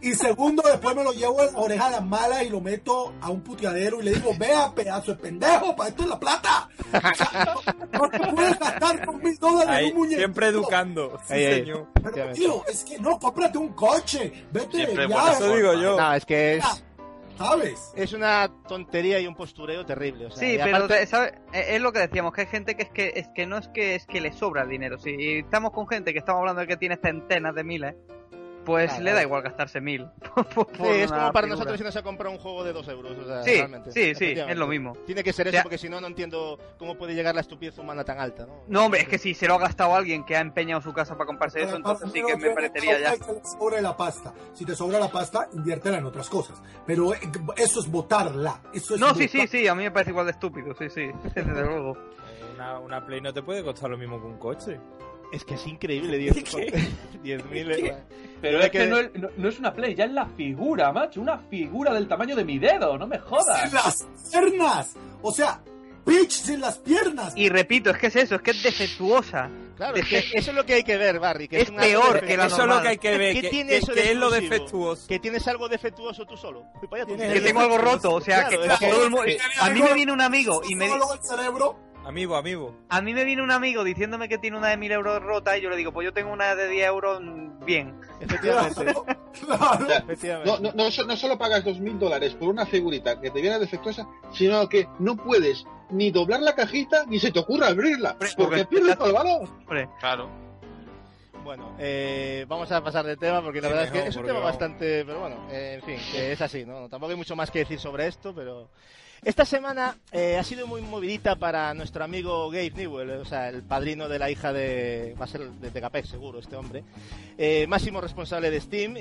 Y 0.00 0.14
segundo, 0.14 0.62
después 0.66 0.96
me 0.96 1.04
lo 1.04 1.12
llevo 1.12 1.42
en 1.42 1.52
la 1.52 1.58
oreja 1.60 1.86
a 1.86 1.90
la 1.90 2.00
mala 2.00 2.42
y 2.42 2.48
lo 2.48 2.60
meto 2.60 3.12
a 3.20 3.30
un 3.30 3.40
puteadero 3.42 4.00
y 4.00 4.04
le 4.04 4.14
digo, 4.14 4.30
vea, 4.38 4.72
pedazo 4.74 5.12
de 5.14 5.18
pendejo, 5.22 5.76
para 5.76 5.90
esto 5.90 6.02
es 6.04 6.08
la 6.08 6.18
plata. 6.18 6.68
O 6.92 7.14
sea, 7.14 7.54
no, 7.92 7.98
no 8.00 8.08
te 8.10 8.18
puedes 8.32 8.58
gastar 8.58 9.04
con 9.06 9.22
mil 9.22 9.38
dólares 9.38 9.80
en 9.80 9.92
un 9.92 9.98
muñeco. 9.98 10.18
siempre 10.18 10.46
educando. 10.48 11.18
Sí, 11.26 11.34
Ahí, 11.34 11.44
ahí. 11.44 11.54
señor. 11.60 11.86
Pero, 12.02 12.32
tío, 12.32 12.64
es 12.66 12.84
que 12.84 12.98
no, 12.98 13.18
cómprate 13.18 13.58
un 13.58 13.68
coche. 13.74 14.32
Vete 14.50 14.76
Siempre 14.78 15.08
ya, 15.08 15.14
buena 15.14 15.32
Eso 15.32 15.54
digo 15.56 15.74
yo. 15.74 15.96
No, 15.96 16.14
es 16.14 16.24
que 16.24 16.56
es, 16.56 16.64
¿sabes? 17.38 17.92
es 17.96 18.12
una 18.12 18.50
tontería 18.68 19.20
y 19.20 19.26
un 19.26 19.34
postureo 19.34 19.84
terrible. 19.86 20.26
O 20.26 20.30
sea, 20.30 20.38
Sí, 20.38 20.58
pero 20.62 20.76
aparte- 20.78 21.06
¿sabe? 21.06 21.38
Eh, 21.52 21.76
es 21.76 21.80
lo 21.80 21.92
que 21.92 22.00
decíamos, 22.00 22.32
que 22.32 22.42
hay 22.42 22.46
gente 22.48 22.74
que 22.76 22.82
es 22.84 22.90
que 22.90 23.12
es 23.16 23.28
que 23.34 23.46
no 23.46 23.58
es 23.58 23.68
que 23.68 23.94
es 23.94 24.06
que 24.06 24.20
le 24.20 24.32
sobra 24.32 24.62
el 24.62 24.68
dinero. 24.68 24.98
Si 24.98 25.38
estamos 25.38 25.70
con 25.72 25.86
gente 25.86 26.12
que 26.12 26.18
estamos 26.18 26.40
hablando 26.40 26.60
de 26.62 26.66
que 26.66 26.76
tiene 26.76 26.96
centenas 26.96 27.54
de 27.54 27.64
miles, 27.64 27.94
pues 28.64 28.88
Claro. 28.90 29.04
le 29.04 29.12
da 29.12 29.22
igual 29.22 29.42
gastarse 29.42 29.80
mil. 29.80 30.06
por- 30.34 30.46
por 30.46 30.66
Sí, 30.76 30.82
es 31.02 31.10
como 31.10 31.32
para 31.32 31.46
figura. 31.46 31.46
nosotros 31.48 31.78
irnos 31.80 31.96
a 31.96 32.02
comprar 32.02 32.32
un 32.32 32.38
juego 32.38 32.64
de 32.64 32.72
dos 32.72 32.86
euros. 32.88 33.16
O 33.18 33.24
sea, 33.26 33.42
Sí, 33.42 33.56
realmente, 33.56 33.90
sí, 33.92 34.14
sí, 34.14 34.34
es 34.38 34.56
lo 34.56 34.66
mismo. 34.66 34.92
Tiene 35.06 35.22
que 35.24 35.32
ser 35.32 35.46
O 35.46 35.50
eso, 35.50 35.56
sea- 35.56 35.62
porque 35.62 35.78
si 35.78 35.88
no, 35.88 36.00
no 36.00 36.06
entiendo 36.06 36.58
cómo 36.78 36.96
puede 36.96 37.14
llegar 37.14 37.34
la 37.34 37.40
estupidez 37.40 37.76
humana 37.78 38.04
tan 38.04 38.18
alta. 38.20 38.46
No, 38.46 38.62
No, 38.68 38.84
hombre, 38.86 39.00
es 39.02 39.08
que 39.08 39.18
si 39.18 39.34
se 39.34 39.46
lo 39.46 39.54
ha 39.54 39.58
gastado 39.58 39.94
alguien 39.94 40.24
que 40.24 40.36
ha 40.36 40.40
empeñado 40.40 40.80
su 40.80 40.92
casa 40.92 41.14
para 41.16 41.26
comprarse 41.26 41.62
eso, 41.62 41.76
entonces 41.76 42.10
sí 42.12 42.22
que 42.26 42.36
me 42.36 42.50
parecería 42.50 42.98
ya. 43.00 43.14
Sobre 43.58 43.80
la 43.82 43.96
pasta. 43.96 44.32
Si 44.54 44.64
te 44.64 44.74
sobra 44.74 44.98
la 44.98 45.08
pasta, 45.10 45.48
inviértela 45.52 45.98
en 45.98 46.06
otras 46.06 46.28
cosas. 46.28 46.60
Pero 46.86 47.14
eh, 47.14 47.18
eso 47.56 47.80
es 47.80 47.90
botarla. 47.90 48.60
Eso 48.72 48.94
es 48.94 49.00
No, 49.00 49.14
sí, 49.14 49.28
sí, 49.28 49.38
botar- 49.38 49.48
sí, 49.48 49.68
a 49.68 49.74
mí 49.74 49.82
me 49.84 49.90
parece 49.90 50.10
igual 50.10 50.26
de 50.26 50.32
estúpido, 50.32 50.74
sí, 50.74 50.88
sí, 50.90 51.10
desde 51.34 51.50
luego. 51.62 51.96
Una, 52.54 52.78
una 52.78 53.04
Play 53.06 53.20
no 53.20 53.32
te 53.32 53.42
puede 53.42 53.62
costar 53.64 53.90
lo 53.90 53.98
mismo 53.98 54.20
que 54.20 54.26
un 54.26 54.38
coche. 54.38 54.78
Es 55.32 55.44
que 55.44 55.54
es 55.54 55.66
increíble, 55.66 56.18
10 56.18 56.34
¿Qué? 56.44 56.88
10.000. 57.22 57.76
¿Qué? 57.76 57.86
eh. 57.86 57.96
Pero 58.40 58.58
es 58.60 58.70
que 58.70 58.78
que- 58.78 58.86
no 58.86 58.98
es, 58.98 59.10
no- 59.14 59.28
no 59.36 59.48
es 59.48 59.58
una 59.58 59.72
Play, 59.72 59.94
ya 59.94 60.04
es 60.04 60.12
la 60.12 60.26
figura, 60.26 60.92
macho. 60.92 61.20
Una 61.20 61.38
figura 61.38 61.94
del 61.94 62.06
tamaño 62.08 62.34
de 62.36 62.44
mi 62.44 62.58
dedo, 62.58 62.98
no 62.98 63.06
me 63.06 63.18
jodas. 63.18 63.62
Sin 63.62 63.72
las 63.74 64.06
piernas. 64.30 64.94
O 65.22 65.32
sea, 65.32 65.60
bitch 66.04 66.30
sin 66.32 66.60
las 66.60 66.78
piernas. 66.78 67.32
Y 67.36 67.48
repito, 67.48 67.90
es 67.90 67.98
que 67.98 68.08
es 68.08 68.16
eso, 68.16 68.34
es 68.34 68.42
que 68.42 68.50
es 68.50 68.62
defectuosa. 68.62 69.48
Claro, 69.76 69.96
es 69.96 70.06
que 70.06 70.18
eso 70.34 70.50
es 70.50 70.54
lo 70.56 70.66
que 70.66 70.74
hay 70.74 70.82
que 70.84 70.96
ver, 70.96 71.18
Barry. 71.18 71.48
Que 71.48 71.62
Es 71.62 71.70
una- 71.70 71.80
peor 71.82 72.20
que 72.26 72.36
la 72.36 72.46
Eso 72.46 72.56
es 72.56 72.58
lo 72.60 72.66
normal. 72.66 72.82
que 72.82 72.88
hay 72.88 72.98
que 72.98 73.18
ver. 73.18 73.34
¿Qué 73.34 73.40
que- 73.42 73.48
tiene 73.48 73.70
que- 73.70 73.76
eso 73.78 73.92
que 73.94 74.02
de 74.02 74.10
es 74.12 74.16
lo 74.16 74.30
defectuoso. 74.30 75.06
Que 75.08 75.18
tienes 75.18 75.48
algo 75.48 75.68
defectuoso 75.68 76.26
tú 76.26 76.36
solo. 76.36 76.66
Que 76.80 77.40
tengo 77.40 77.60
algo 77.60 77.78
roto, 77.78 78.12
o 78.14 78.20
sea, 78.20 78.48
Claro, 78.48 78.62
que, 78.62 78.66
es 78.72 78.78
que- 78.78 78.90
todo 78.90 79.04
el 79.04 79.10
mu- 79.10 79.22
que- 79.22 79.38
a 79.60 79.70
mí 79.70 79.80
me 79.82 79.94
viene 79.94 80.12
un 80.12 80.20
amigo 80.20 80.60
y 80.68 80.74
me 80.74 80.84
di- 80.86 80.90
Solo 80.90 81.14
el 81.14 81.22
cerebro. 81.22 81.78
Amigo, 82.04 82.36
amigo. 82.36 82.74
a 82.88 83.00
mí 83.00 83.14
me 83.14 83.24
viene 83.24 83.42
un 83.42 83.52
amigo 83.52 83.84
diciéndome 83.84 84.28
que 84.28 84.36
tiene 84.36 84.56
una 84.58 84.68
de 84.68 84.76
mil 84.76 84.90
euros 84.90 85.22
rota 85.22 85.56
y 85.56 85.60
yo 85.62 85.70
le 85.70 85.76
digo, 85.76 85.92
pues 85.92 86.04
yo 86.04 86.12
tengo 86.12 86.32
una 86.32 86.54
de 86.56 86.68
10 86.68 86.86
euros 86.88 87.20
mm, 87.22 87.64
bien. 87.64 87.94
Efectivamente. 88.20 88.94
Claro. 89.32 89.84
O 89.84 89.86
sea, 89.88 89.96
efectivamente. 89.98 90.50
no, 90.50 90.58
no, 90.60 90.72
no, 90.74 90.90
so- 90.90 91.04
no 91.06 91.16
solo 91.16 91.38
pagas 91.38 91.64
dos 91.64 91.80
mil 91.80 91.98
dólares 91.98 92.34
por 92.34 92.48
una 92.50 92.66
figurita 92.66 93.18
que 93.18 93.30
te 93.30 93.40
viene 93.40 93.58
defectuosa, 93.58 94.06
sino 94.32 94.68
que 94.68 94.86
no 94.98 95.16
puedes 95.16 95.64
ni 95.90 96.10
doblar 96.10 96.40
la 96.42 96.54
cajita 96.54 97.06
ni 97.06 97.18
se 97.18 97.32
te 97.32 97.38
ocurra 97.38 97.68
abrirla, 97.68 98.10
Hombre, 98.12 98.28
porque 98.36 98.56
porque 98.58 98.64
pierdes 98.66 98.98
todo 98.98 99.06
el 99.08 99.14
valor. 99.14 99.48
Hombre, 99.60 99.88
Claro. 100.00 100.28
Bueno, 101.44 101.74
eh, 101.78 102.44
vamos 102.46 102.70
a 102.70 102.84
pasar 102.84 103.04
de 103.06 103.16
tema 103.16 103.42
porque 103.42 103.60
la 103.62 103.68
Sí, 103.68 103.74
verdad 103.74 103.86
es 103.96 104.02
que 104.02 104.08
es 104.10 104.16
un 104.16 104.22
tema 104.22 104.34
vamos. 104.38 104.50
bastante, 104.52 105.04
pero 105.06 105.20
bueno, 105.20 105.36
eh, 105.50 105.78
en 105.80 105.82
fin, 105.82 105.96
que 106.12 106.32
es 106.32 106.40
así, 106.42 106.64
¿no? 106.66 106.88
Tampoco 106.90 107.10
hay 107.12 107.16
mucho 107.16 107.34
más 107.34 107.50
que 107.50 107.60
decir 107.60 107.80
sobre 107.80 108.06
esto, 108.06 108.32
pero 108.34 108.68
esta 109.24 109.44
semana 109.44 109.96
eh, 110.10 110.36
ha 110.36 110.42
sido 110.42 110.66
muy 110.66 110.82
movidita 110.82 111.36
para 111.36 111.72
nuestro 111.74 112.02
amigo 112.02 112.50
Gabe 112.50 112.72
Newell, 112.72 113.10
eh, 113.10 113.16
o 113.18 113.24
sea, 113.24 113.48
el 113.48 113.62
padrino 113.62 114.08
de 114.08 114.18
la 114.18 114.30
hija 114.30 114.52
de, 114.52 115.14
va 115.20 115.26
a 115.26 115.28
ser 115.28 115.48
de 115.48 115.70
Tegapex 115.70 116.08
seguro 116.08 116.40
este 116.40 116.56
hombre, 116.56 116.82
eh, 117.38 117.66
máximo 117.68 118.00
responsable 118.00 118.50
de 118.50 118.60
Steam, 118.60 118.94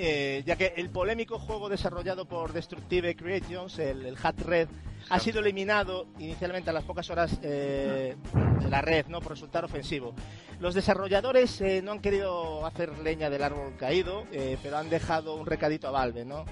ya 0.45 0.56
que 0.56 0.73
el 0.77 0.91
polémico 0.91 1.39
juego 1.39 1.69
desarrollado 1.69 2.26
por 2.26 2.53
Destructive 2.53 3.15
Creations, 3.15 3.80
el, 3.80 4.06
el 4.06 4.15
Hat 4.22 4.39
Red, 4.41 4.68
ha 5.11 5.19
sido 5.19 5.41
eliminado 5.41 6.07
inicialmente 6.19 6.69
a 6.69 6.73
las 6.73 6.85
pocas 6.85 7.09
horas 7.09 7.38
eh, 7.43 8.15
de 8.61 8.69
la 8.69 8.81
red, 8.81 9.07
¿no? 9.07 9.19
Por 9.19 9.33
resultar 9.33 9.65
ofensivo. 9.65 10.15
Los 10.61 10.73
desarrolladores 10.73 11.59
eh, 11.59 11.81
no 11.83 11.91
han 11.91 11.99
querido 11.99 12.65
hacer 12.65 12.97
leña 12.99 13.29
del 13.29 13.43
árbol 13.43 13.75
caído, 13.77 14.23
eh, 14.31 14.57
pero 14.63 14.77
han 14.77 14.89
dejado 14.89 15.35
un 15.35 15.45
recadito 15.45 15.89
a 15.89 15.91
Valve, 15.91 16.23
¿no? 16.23 16.45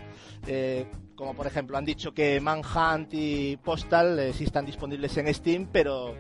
Como 1.15 1.34
por 1.36 1.48
ejemplo 1.48 1.77
han 1.77 1.86
dicho 1.86 2.14
que 2.14 2.41
Manhunt 2.41 3.14
y 3.14 3.57
Postal 3.57 4.34
sí 4.34 4.44
están 4.44 4.65
disponibles 4.65 5.15
en 5.18 5.34
Steam, 5.34 5.68
pero 5.72 6.15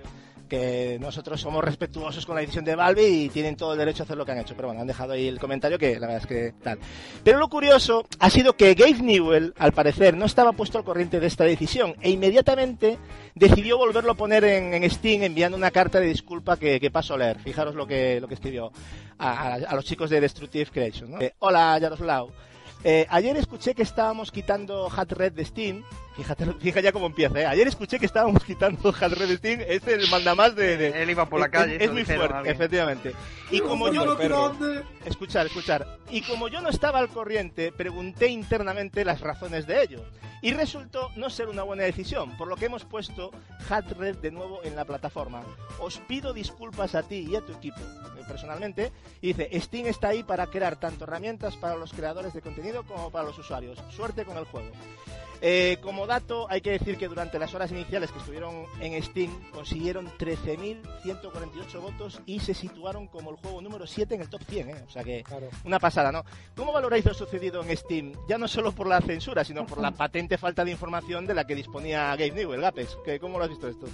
que 0.49 0.97
nosotros 0.99 1.39
somos 1.39 1.63
respetuosos 1.63 2.25
con 2.25 2.35
la 2.35 2.41
decisión 2.41 2.65
de 2.65 2.75
Valve 2.75 3.07
y 3.07 3.29
tienen 3.29 3.55
todo 3.55 3.71
el 3.73 3.79
derecho 3.79 4.03
a 4.03 4.05
hacer 4.05 4.17
lo 4.17 4.25
que 4.25 4.33
han 4.33 4.39
hecho. 4.39 4.55
Pero 4.55 4.67
bueno, 4.67 4.81
han 4.81 4.87
dejado 4.87 5.13
ahí 5.13 5.27
el 5.27 5.39
comentario 5.39 5.77
que 5.79 5.99
la 5.99 6.07
verdad 6.07 6.23
es 6.23 6.27
que 6.27 6.53
tal. 6.61 6.79
Pero 7.23 7.39
lo 7.39 7.47
curioso 7.47 8.05
ha 8.19 8.29
sido 8.29 8.57
que 8.57 8.73
Gabe 8.73 9.01
Newell, 9.01 9.53
al 9.57 9.71
parecer, 9.71 10.17
no 10.17 10.25
estaba 10.25 10.51
puesto 10.51 10.77
al 10.77 10.83
corriente 10.83 11.19
de 11.19 11.27
esta 11.27 11.45
decisión 11.45 11.95
e 12.01 12.09
inmediatamente 12.09 12.97
decidió 13.35 13.77
volverlo 13.77 14.11
a 14.11 14.15
poner 14.15 14.43
en, 14.43 14.73
en 14.73 14.89
Steam 14.89 15.23
enviando 15.23 15.57
una 15.57 15.71
carta 15.71 15.99
de 15.99 16.07
disculpa 16.07 16.57
que, 16.57 16.79
que 16.79 16.91
paso 16.91 17.13
a 17.13 17.17
leer. 17.17 17.39
Fijaros 17.39 17.75
lo 17.75 17.85
que, 17.87 18.19
lo 18.19 18.27
que 18.27 18.33
escribió 18.33 18.71
a, 19.17 19.29
a- 19.29 19.53
a 19.55 19.75
los 19.75 19.85
chicos 19.85 20.09
de 20.09 20.19
Destructive 20.19 20.65
Creation. 20.71 21.11
¿no? 21.11 21.21
Eh, 21.21 21.33
Hola, 21.39 21.77
Yaroslav. 21.79 22.27
Eh, 22.83 23.05
ayer 23.09 23.35
escuché 23.37 23.75
que 23.75 23.83
estábamos 23.83 24.31
quitando 24.31 24.89
Hat 24.89 25.11
Red 25.11 25.33
de 25.33 25.43
Steam. 25.45 25.83
Fíjate, 26.19 26.45
fíjate 26.59 26.83
ya 26.83 26.91
cómo 26.91 27.05
empieza, 27.05 27.39
¿eh? 27.39 27.45
Ayer 27.45 27.67
escuché 27.67 27.97
que 27.97 28.05
estábamos 28.05 28.43
quitando 28.43 28.89
Hat 28.99 29.13
Red 29.13 29.29
de 29.29 29.37
Steam. 29.37 29.61
Es 29.65 29.87
el 29.87 30.09
mandamás 30.09 30.53
de... 30.55 30.75
de- 30.77 31.01
él 31.01 31.09
iba 31.09 31.25
por 31.27 31.39
la 31.39 31.45
es- 31.45 31.51
calle. 31.51 31.83
Es, 31.83 31.91
muy 31.91 32.03
fuerte, 32.03 32.49
efectivamente. 32.49 33.13
Y 33.51 33.61
como 33.61 33.91
yo 33.91 34.17
grande. 34.17 34.83
Escuchar, 35.05 35.45
escuchar. 35.45 35.87
Y 36.09 36.21
como 36.21 36.49
yo 36.49 36.59
no 36.61 36.69
estaba 36.69 36.99
al 36.99 37.07
corriente, 37.07 37.71
pregunté 37.71 38.27
internamente 38.27 39.05
las 39.05 39.21
razones 39.21 39.65
de 39.65 39.81
ello. 39.81 40.03
Y 40.41 40.53
resultó 40.53 41.09
no 41.15 41.29
ser 41.29 41.49
una 41.49 41.63
buena 41.63 41.83
decisión, 41.83 42.37
por 42.37 42.47
lo 42.47 42.55
que 42.55 42.65
hemos 42.67 42.85
puesto 42.85 43.31
Hat 43.69 43.91
Red 43.97 44.17
de 44.17 44.31
nuevo 44.31 44.61
en 44.63 44.75
la 44.75 44.85
plataforma. 44.85 45.41
Os 45.79 45.97
pido 45.99 46.31
disculpas 46.33 46.95
a 46.95 47.03
ti 47.03 47.27
y 47.29 47.35
a 47.35 47.41
tu 47.41 47.51
equipo, 47.53 47.79
eh, 47.79 48.23
personalmente. 48.27 48.91
Y 49.21 49.33
dice, 49.33 49.49
Steam 49.59 49.87
está 49.87 50.09
ahí 50.09 50.23
para 50.23 50.47
crear 50.47 50.77
tanto 50.79 51.03
herramientas 51.03 51.57
para 51.57 51.75
los 51.75 51.91
creadores 51.91 52.33
de 52.33 52.41
contenido 52.41 52.83
como 52.83 53.09
para 53.11 53.25
los 53.25 53.37
usuarios. 53.37 53.77
Suerte 53.89 54.23
con 54.23 54.37
el 54.37 54.45
juego. 54.45 54.71
Eh, 55.41 55.77
como 55.81 56.05
dato, 56.05 56.47
hay 56.49 56.59
que 56.61 56.71
decir 56.71 56.97
que 56.97 57.07
durante 57.07 57.39
las 57.39 57.53
horas 57.53 57.71
iniciales 57.71 58.11
que 58.11 58.19
estuvieron 58.19 58.65
en 58.81 59.01
Steam 59.01 59.31
consiguieron 59.51 60.07
13.148 60.17 61.81
votos 61.81 62.21
y 62.25 62.39
se 62.39 62.53
situaron 62.53 63.07
como 63.07 63.29
el 63.31 63.37
juego 63.37 63.61
número 63.61 63.87
7 63.87 64.15
en 64.15 64.21
el 64.21 64.29
top 64.29 64.41
100, 64.49 64.69
¿eh? 64.69 64.83
o 64.87 64.89
sea 64.91 65.03
que 65.03 65.23
Claro. 65.23 65.47
una 65.63 65.79
pasada, 65.79 66.11
¿no? 66.11 66.23
¿Cómo 66.55 66.73
valoráis 66.73 67.05
lo 67.05 67.13
sucedido 67.13 67.63
en 67.63 67.75
Steam? 67.77 68.13
Ya 68.27 68.37
no 68.37 68.47
solo 68.47 68.71
por 68.71 68.87
la 68.87 69.01
censura, 69.01 69.43
sino 69.43 69.65
por 69.65 69.79
la 69.79 69.91
patente 69.95 70.37
falta 70.37 70.65
de 70.65 70.71
información 70.71 71.25
de 71.25 71.33
la 71.33 71.45
que 71.47 71.55
disponía 71.55 72.09
Gabe 72.15 72.31
Newell, 72.31 72.61
Gapex. 72.61 72.97
¿Qué- 73.05 73.19
¿Cómo 73.19 73.37
lo 73.37 73.43
has 73.45 73.49
visto 73.49 73.67
esto? 73.67 73.87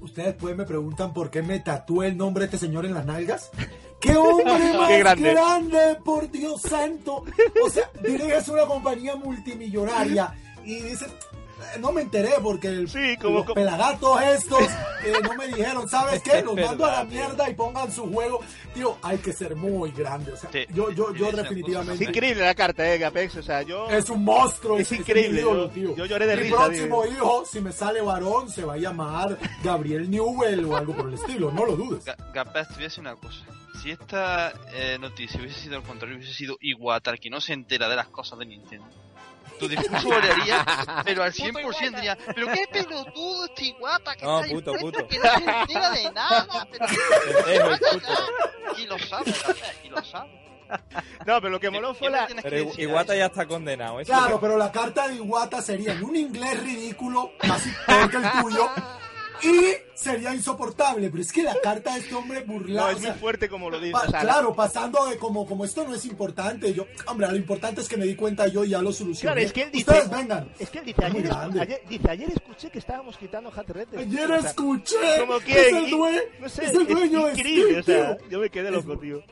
Ustedes 0.00 0.34
pues 0.36 0.56
me 0.56 0.64
preguntan 0.64 1.12
por 1.12 1.30
qué 1.30 1.42
me 1.42 1.58
tatué 1.58 2.06
el 2.06 2.16
nombre 2.16 2.42
de 2.42 2.54
este 2.54 2.58
señor 2.66 2.86
en 2.86 2.94
las 2.94 3.04
nalgas. 3.04 3.50
¡Qué 4.00 4.16
hombre 4.16 4.44
más 4.78 4.88
Qué 4.88 4.98
grande. 5.00 5.32
grande. 5.32 5.98
por 6.04 6.30
Dios 6.30 6.62
santo! 6.62 7.24
O 7.64 7.68
sea, 7.68 7.90
diriges 8.02 8.48
una 8.48 8.64
compañía 8.64 9.16
multimillonaria 9.16 10.32
y 10.64 10.80
dices, 10.80 11.08
eh, 11.08 11.78
no 11.80 11.90
me 11.92 12.02
enteré 12.02 12.32
porque 12.42 12.68
el- 12.68 12.88
Sí, 12.88 13.16
como- 13.20 13.38
los 13.38 13.42
como- 13.44 13.54
pelagatos 13.54 14.22
estos 14.22 14.60
eh, 15.04 15.12
no 15.22 15.34
me 15.34 15.48
dijeron, 15.48 15.88
¿sabes 15.88 16.22
qué? 16.22 16.30
Es 16.38 16.44
Los 16.44 16.54
mando 16.56 16.84
a 16.86 16.92
la 16.92 17.00
tío. 17.02 17.10
mierda 17.18 17.50
y 17.50 17.54
pongan 17.54 17.90
su 17.90 18.12
juego. 18.12 18.40
Tío, 18.74 18.96
hay 19.02 19.18
que 19.18 19.32
ser 19.32 19.56
muy 19.56 19.90
grande. 19.90 20.32
O 20.32 20.36
sea, 20.36 20.50
Sí, 20.52 20.60
yo, 20.72 20.90
yo, 20.92 21.12
yo 21.14 21.26
cosa 21.26 21.28
Es 21.30 21.36
definitivamente... 21.48 22.04
increíble 22.04 22.44
la 22.44 22.54
carta, 22.54 22.88
¿eh, 22.92 22.98
Gapex? 22.98 23.36
O 23.36 23.42
sea, 23.42 23.62
yo... 23.62 23.88
Es 23.90 24.08
un 24.08 24.22
monstruo, 24.24 24.78
Es 24.78 24.92
es, 24.92 25.00
increíble, 25.00 25.40
ídolo, 25.40 25.64
yo- 25.66 25.70
tío. 25.70 25.96
yo 25.96 26.06
lloré 26.06 26.26
de 26.28 26.36
Mi 26.36 26.42
risa, 26.44 26.56
próximo 26.56 27.04
hijo, 27.06 27.44
si 27.44 27.60
me 27.60 27.72
sale 27.72 28.00
varón, 28.02 28.48
se 28.50 28.64
va 28.64 28.74
a 28.74 28.76
llamar 28.78 29.36
Gabriel 29.64 30.08
Newell 30.10 30.64
o 30.64 30.76
algo 30.76 30.94
por 30.94 31.08
el 31.08 31.14
estilo, 31.14 31.50
no 31.50 31.64
lo 31.66 31.74
dudes. 31.76 32.04
Gapaz, 32.32 32.68
te 32.68 32.74
voy 32.74 32.82
a 32.84 32.86
decir 32.86 33.00
una 33.00 33.16
cosa. 33.16 33.38
Si 33.82 33.90
esta 33.90 34.52
eh, 34.72 34.96
noticia 35.00 35.40
hubiese 35.40 35.58
sido 35.60 35.76
al 35.76 35.82
contrario, 35.84 36.16
hubiese 36.16 36.34
sido 36.34 36.56
Iwata, 36.60 37.10
el 37.12 37.20
que 37.20 37.30
no 37.30 37.40
se 37.40 37.52
entera 37.52 37.88
de 37.88 37.94
las 37.96 38.08
cosas 38.08 38.38
de 38.40 38.46
Nintendo. 38.46 38.86
Tu 39.58 39.68
discurso 39.68 40.08
volaría, 40.08 40.64
pero 41.04 41.22
al 41.22 41.32
100% 41.32 41.94
diría, 41.96 42.16
pero 42.34 42.46
qué 42.52 42.66
pelotudo 42.70 43.44
este 43.46 43.64
Iwata 43.66 44.16
que 44.16 44.24
No, 44.24 44.40
está 44.40 44.54
puto, 44.54 44.72
puto. 44.74 45.08
que 45.08 45.18
no 45.18 45.24
se 45.24 45.50
entera 45.60 45.90
de 45.90 46.12
nada, 46.12 46.68
pero 47.44 47.76
y 48.76 48.86
lo 48.86 48.98
sabe, 48.98 49.34
y 49.84 49.88
lo 49.88 50.02
sabe. 50.04 50.30
No, 51.26 51.40
pero 51.40 51.48
lo 51.50 51.60
que 51.60 51.70
moló 51.70 51.94
fue 51.94 52.10
la... 52.10 52.26
Tienes 52.26 52.44
que 52.44 52.50
Pero 52.50 52.70
Iwata 52.76 53.16
ya 53.16 53.26
está 53.26 53.46
condenado. 53.46 54.00
eso 54.00 54.12
Claro, 54.12 54.38
pero 54.38 54.56
la 54.58 54.70
carta 54.70 55.08
de 55.08 55.16
Iwata 55.16 55.62
sería 55.62 55.92
en 55.92 56.04
un 56.04 56.14
inglés 56.14 56.62
ridículo, 56.62 57.32
casi 57.38 57.70
peor 57.86 58.10
que 58.10 58.16
el 58.18 58.30
tuyo, 58.42 58.70
y 59.42 59.74
sería 59.94 60.34
insoportable. 60.34 61.08
Pero 61.10 61.22
es 61.22 61.32
que 61.32 61.42
la 61.42 61.54
carta 61.62 61.94
de 61.94 62.00
este 62.00 62.14
hombre 62.14 62.44
No, 62.46 62.52
burlado. 62.54 62.90
es 62.90 62.96
o 62.96 63.00
muy 63.00 63.10
fuerte 63.12 63.48
como 63.48 63.70
lo 63.70 63.78
dice. 63.78 63.92
pa- 63.92 64.04
o 64.06 64.10
claro, 64.10 64.54
pasando 64.54 65.06
de 65.06 65.16
como, 65.18 65.46
como 65.46 65.64
esto 65.64 65.84
no 65.86 65.94
es 65.94 66.04
importante. 66.04 66.72
Yo, 66.74 66.86
hombre, 67.06 67.28
lo 67.28 67.36
importante 67.36 67.80
es 67.80 67.88
que 67.88 67.96
me 67.96 68.04
di 68.06 68.14
cuenta 68.14 68.46
yo 68.48 68.64
y 68.64 68.70
ya 68.70 68.82
lo 68.82 68.92
solucioné. 68.92 69.32
Claro, 69.34 69.40
es 69.46 69.52
que 69.52 69.62
él 69.62 69.70
dice- 69.72 69.90
Ustedes 69.90 70.10
vengan. 70.10 70.48
Es 70.58 70.70
que 70.70 70.78
él 70.78 70.84
dice, 70.84 71.00
Es 71.06 71.14
ayer, 71.14 71.32
ayer- 71.60 71.82
dice, 71.88 72.10
ayer 72.10 72.30
escuché 72.30 72.70
que 72.70 72.78
estábamos 72.78 73.16
quitando 73.18 73.50
Hat 73.54 73.68
Red. 73.68 73.88
de- 73.88 73.98
Ayer 73.98 74.30
o 74.30 74.34
escuché 74.36 74.96
como 75.20 75.38
que 75.40 75.52
es 75.68 75.72
el, 75.74 75.90
due- 75.90 76.28
no 76.40 76.48
sé, 76.48 76.64
es 76.64 76.74
el 76.74 76.86
dueño 76.86 77.26
de 77.26 77.32
increíble, 77.32 77.78
o 77.78 77.82
Steam, 77.82 77.84
sea, 77.84 78.16
tío. 78.16 78.28
yo 78.30 78.38
me 78.40 78.50
quedé 78.50 78.68
Es- 78.68 78.74
loco, 78.74 78.98
tío. 78.98 79.22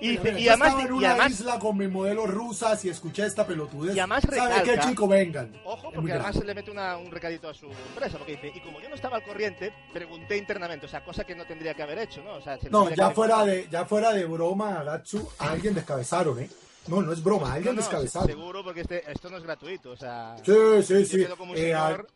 Y, 0.00 0.10
dice, 0.16 0.38
y 0.38 0.48
además, 0.48 0.68
estaba 0.68 0.82
en 0.82 0.88
y 0.88 0.98
una 0.98 1.10
además, 1.10 1.30
isla 1.32 1.58
con 1.58 1.78
mis 1.78 1.88
modelos 1.90 2.28
rusas 2.30 2.84
y 2.84 2.90
escuché 2.90 3.24
esta 3.26 3.46
pelotudez. 3.46 3.96
Y 3.96 3.98
además 3.98 4.22
¿Sabe 4.24 4.36
qué, 4.64 4.72
recalca- 4.76 4.88
chico? 4.88 5.08
Vengan. 5.08 5.52
ojo, 5.64 5.90
porque 5.92 6.12
además 6.12 6.36
se 6.36 6.44
le 6.44 6.54
mete 6.54 6.70
una- 6.70 6.96
un 6.96 7.10
recadito 7.10 7.48
a 7.48 7.54
su 7.54 7.66
empresa, 7.66 8.18
porque 8.18 8.32
dice, 8.32 8.52
y 8.54 8.60
como 8.60 8.80
yo 8.80 8.88
no 8.88 8.94
estaba 8.94 9.16
al 9.16 9.22
corriente, 9.24 9.72
pregunté 9.92 10.36
internamente, 10.36 10.86
o 10.86 10.88
sea, 10.88 11.02
cosa 11.04 11.24
que 11.24 11.34
no 11.34 11.44
tendría 11.46 11.74
que 11.74 11.82
haber 11.82 11.98
hecho, 11.98 12.22
¿no? 12.22 12.34
O 12.34 12.42
sea, 12.42 12.58
se 12.58 12.68
No, 12.70 12.90
ya 12.90 13.04
haber- 13.06 13.14
fuera 13.16 13.44
de, 13.44 13.68
ya 13.70 13.84
fuera 13.86 14.12
de 14.12 14.24
broma, 14.26 14.82
Gatsu, 14.84 15.28
a 15.38 15.50
alguien 15.52 15.74
descabezaron, 15.74 16.38
¿eh? 16.40 16.50
No, 16.88 17.02
no 17.02 17.12
es 17.12 17.22
broma, 17.22 17.46
a 17.46 17.48
No, 17.50 17.54
alguien 17.56 17.74
no, 17.74 17.80
descabezaron. 17.82 18.28
seguro, 18.28 18.62
porque 18.62 18.82
este, 18.82 19.10
esto 19.10 19.28
no 19.28 19.38
es 19.38 19.42
gratuito, 19.42 19.90
o 19.90 19.96
sea, 19.96 20.36
Sí, 20.44 20.52
sí, 20.84 21.04
sí. 21.04 21.24
como 21.36 21.52
un 21.52 21.58
Eh, 21.58 21.74
a- 21.74 21.86
señor, 21.88 22.06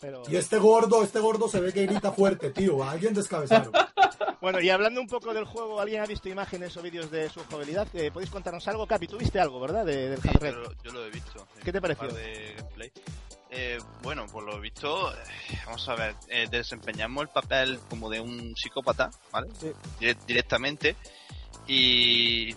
pero... 0.00 0.22
y 0.28 0.36
este 0.36 0.58
gordo, 0.58 1.02
este 1.02 1.18
gordo 1.20 1.48
se 1.48 1.60
ve 1.60 1.72
que 1.72 1.86
grita 1.86 2.12
fuerte, 2.12 2.50
tío. 2.50 2.82
A 2.84 2.90
alguien 2.92 3.14
descabezaron. 3.14 3.72
Bueno, 4.38 4.60
y 4.60 4.68
hablando 4.68 5.00
un 5.00 5.08
poco 5.08 5.32
del 5.32 5.44
juego, 5.44 5.80
¿alguien 5.80 6.02
ha 6.02 6.06
visto 6.06 6.28
imágenes 6.28 6.76
o 6.76 6.82
vídeos 6.82 7.10
de 7.10 7.28
su 7.30 7.40
jugabilidad? 7.44 7.88
Eh, 7.94 8.10
¿Podéis 8.12 8.30
contarnos 8.30 8.68
algo? 8.68 8.86
Capi, 8.86 9.08
tú 9.08 9.16
viste 9.16 9.40
algo, 9.40 9.58
¿verdad? 9.58 9.84
De, 9.84 10.10
del 10.10 10.20
Sí, 10.20 10.28
yo, 10.40 10.50
lo- 10.52 10.72
yo 10.84 10.92
lo 10.92 11.04
he 11.06 11.10
visto. 11.10 11.48
¿Qué 11.64 11.72
te 11.72 11.80
pareció? 11.80 12.06
par 12.08 12.16
de 12.16 12.54
gameplay. 12.56 12.92
Eh, 13.50 13.78
bueno, 14.02 14.26
por 14.26 14.44
lo 14.44 14.60
visto, 14.60 15.10
eh, 15.12 15.16
vamos 15.64 15.88
a 15.88 15.94
ver, 15.96 16.14
eh, 16.28 16.46
desempeñamos 16.50 17.22
el 17.22 17.28
papel 17.30 17.80
como 17.88 18.10
de 18.10 18.20
un 18.20 18.54
psicópata, 18.54 19.10
¿vale? 19.32 19.48
Sí. 19.58 19.72
Dire- 19.98 20.18
directamente. 20.26 20.96
Y 21.66 22.54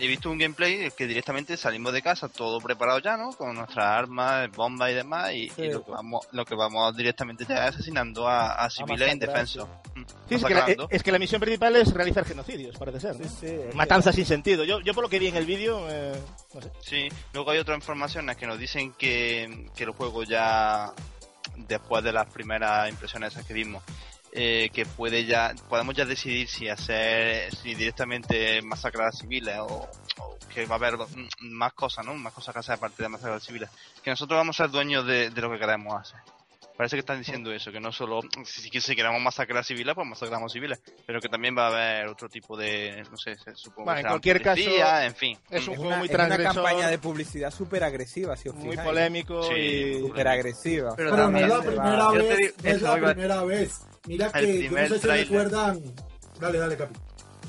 he 0.00 0.06
visto 0.08 0.30
un 0.30 0.38
gameplay 0.38 0.90
que 0.96 1.06
directamente 1.06 1.56
salimos 1.56 1.92
de 1.92 2.02
casa, 2.02 2.28
todo 2.28 2.60
preparado 2.60 2.98
ya, 3.00 3.16
¿no? 3.16 3.30
Con 3.32 3.54
nuestras 3.54 3.84
armas, 3.86 4.50
bombas 4.52 4.90
y 4.90 4.94
demás, 4.94 5.32
y, 5.32 5.48
Sí. 5.50 5.62
y 5.62 5.70
lo, 5.72 5.84
que 5.84 5.90
vamos, 5.90 6.26
lo 6.32 6.44
que 6.44 6.54
vamos 6.54 6.96
directamente 6.96 7.44
ya 7.48 7.68
es 7.68 7.74
asesinando 7.74 8.26
a, 8.28 8.52
a 8.52 8.70
civiles 8.70 8.98
masacrar, 9.00 9.12
indefensos. 9.14 9.68
Mm, 9.94 10.02
Sí, 10.28 10.34
es 10.36 10.44
que, 10.44 10.54
la, 10.54 10.66
es 10.90 11.02
que 11.02 11.12
la 11.12 11.18
misión 11.18 11.40
principal 11.40 11.76
es 11.76 11.92
realizar 11.92 12.24
genocidios, 12.24 12.76
parece 12.78 13.00
ser. 13.00 13.16
¿no? 13.18 13.28
Sí, 13.28 13.34
sí, 13.40 13.46
es 13.46 13.74
Matanzas 13.74 14.14
sin 14.14 14.26
sentido. 14.26 14.64
Yo, 14.64 14.80
yo 14.80 14.94
por 14.94 15.02
lo 15.02 15.08
que 15.10 15.18
vi 15.18 15.26
en 15.28 15.36
el 15.36 15.44
vídeo, 15.46 15.86
eh, 15.90 16.12
no 16.54 16.60
sé. 16.62 16.70
Sí, 16.80 17.08
luego 17.32 17.50
hay 17.50 17.58
otras 17.58 17.76
informaciones 17.76 18.36
que 18.36 18.46
nos 18.46 18.58
dicen 18.58 18.92
que, 18.92 19.66
que 19.74 19.84
el 19.84 19.90
juego 19.90 20.22
ya, 20.22 20.92
después 21.56 22.02
de 22.04 22.12
las 22.12 22.26
primeras 22.32 22.88
impresiones 22.88 23.32
esas 23.32 23.44
que 23.44 23.54
vimos, 23.54 23.82
eh, 24.32 24.70
que 24.72 24.86
puede 24.86 25.24
ya, 25.26 25.52
podemos 25.68 25.94
ya 25.94 26.04
decidir 26.04 26.48
si 26.48 26.68
hacer, 26.68 27.54
si 27.54 27.74
directamente 27.74 28.62
masacrar 28.62 29.08
a 29.08 29.12
civiles 29.12 29.56
o, 29.58 29.88
o 30.18 30.38
que 30.54 30.66
va 30.66 30.76
a 30.76 30.78
haber 30.78 30.96
mm, 30.96 31.28
más 31.52 31.72
cosas, 31.74 32.04
¿no? 32.06 32.14
Más 32.14 32.32
cosas 32.32 32.52
que 32.52 32.60
hacer 32.60 32.74
aparte 32.74 33.02
de 33.02 33.08
masacrar 33.08 33.36
a 33.36 33.40
civiles. 33.40 33.70
Que 34.02 34.10
nosotros 34.10 34.36
vamos 34.38 34.58
a 34.60 34.64
ser 34.64 34.70
dueños 34.72 35.06
de, 35.06 35.30
de 35.30 35.40
lo 35.40 35.50
que 35.50 35.58
queremos 35.58 35.94
hacer. 36.00 36.20
parece 36.76 36.96
que 36.96 37.00
están 37.00 37.18
diciendo 37.18 37.52
eso, 37.52 37.70
que 37.70 37.78
no 37.80 37.92
solo 37.92 38.20
si, 38.44 38.70
si 38.80 38.96
queremos 38.96 39.20
masacrar 39.20 39.64
civiles, 39.64 39.94
pues 39.94 40.06
masacramos 40.06 40.52
civiles, 40.52 40.80
pero 41.06 41.20
que 41.20 41.28
también 41.28 41.56
va 41.56 41.64
a 41.66 41.68
haber 41.68 42.06
otro 42.08 42.28
tipo 42.28 42.56
de, 42.56 43.02
no 43.10 43.16
sé, 43.18 43.36
supongo 43.54 43.84
Bueno, 43.84 43.96
que 43.96 44.00
en 44.00 44.06
cualquier 44.08 44.42
caso, 44.42 44.62
policías, 44.64 45.04
en 45.04 45.14
fin. 45.14 45.38
Es 45.50 45.66
un 45.68 45.74
Es 45.74 45.78
juego 45.78 45.86
una, 45.88 45.96
muy 45.98 46.06
es 46.08 46.14
una 46.14 46.24
transgresor, 46.26 46.54
campaña 46.64 46.88
de 46.88 46.98
publicidad 46.98 47.50
súper 47.52 47.84
agresiva, 47.84 48.36
si 48.36 48.48
os 48.48 48.54
muy 48.54 48.70
fijáis. 48.70 48.88
polémico 48.88 49.42
Sí. 49.42 49.54
y... 49.54 50.00
Súper 50.00 50.28
agresiva. 50.28 50.94
Pero 50.96 51.10
Pero 51.10 51.16
no 51.16 51.22
también 51.24 51.44
es 51.44 51.50
la 51.50 51.62
primera 51.62 52.10
vez, 52.12 52.54
no 52.62 52.70
es 52.70 52.82
la 52.82 52.96
primera 53.12 53.44
vez. 53.44 53.80
Mira 54.06 54.26
El 54.34 54.46
que 54.46 54.46
yo 54.46 54.62
no 54.62 54.68
primer 54.68 54.88
sé 54.88 54.94
si 54.96 55.00
tráiler. 55.00 55.26
recuerdan. 55.28 55.80
Dale, 56.38 56.58
dale, 56.58 56.76
Capi. 56.76 56.94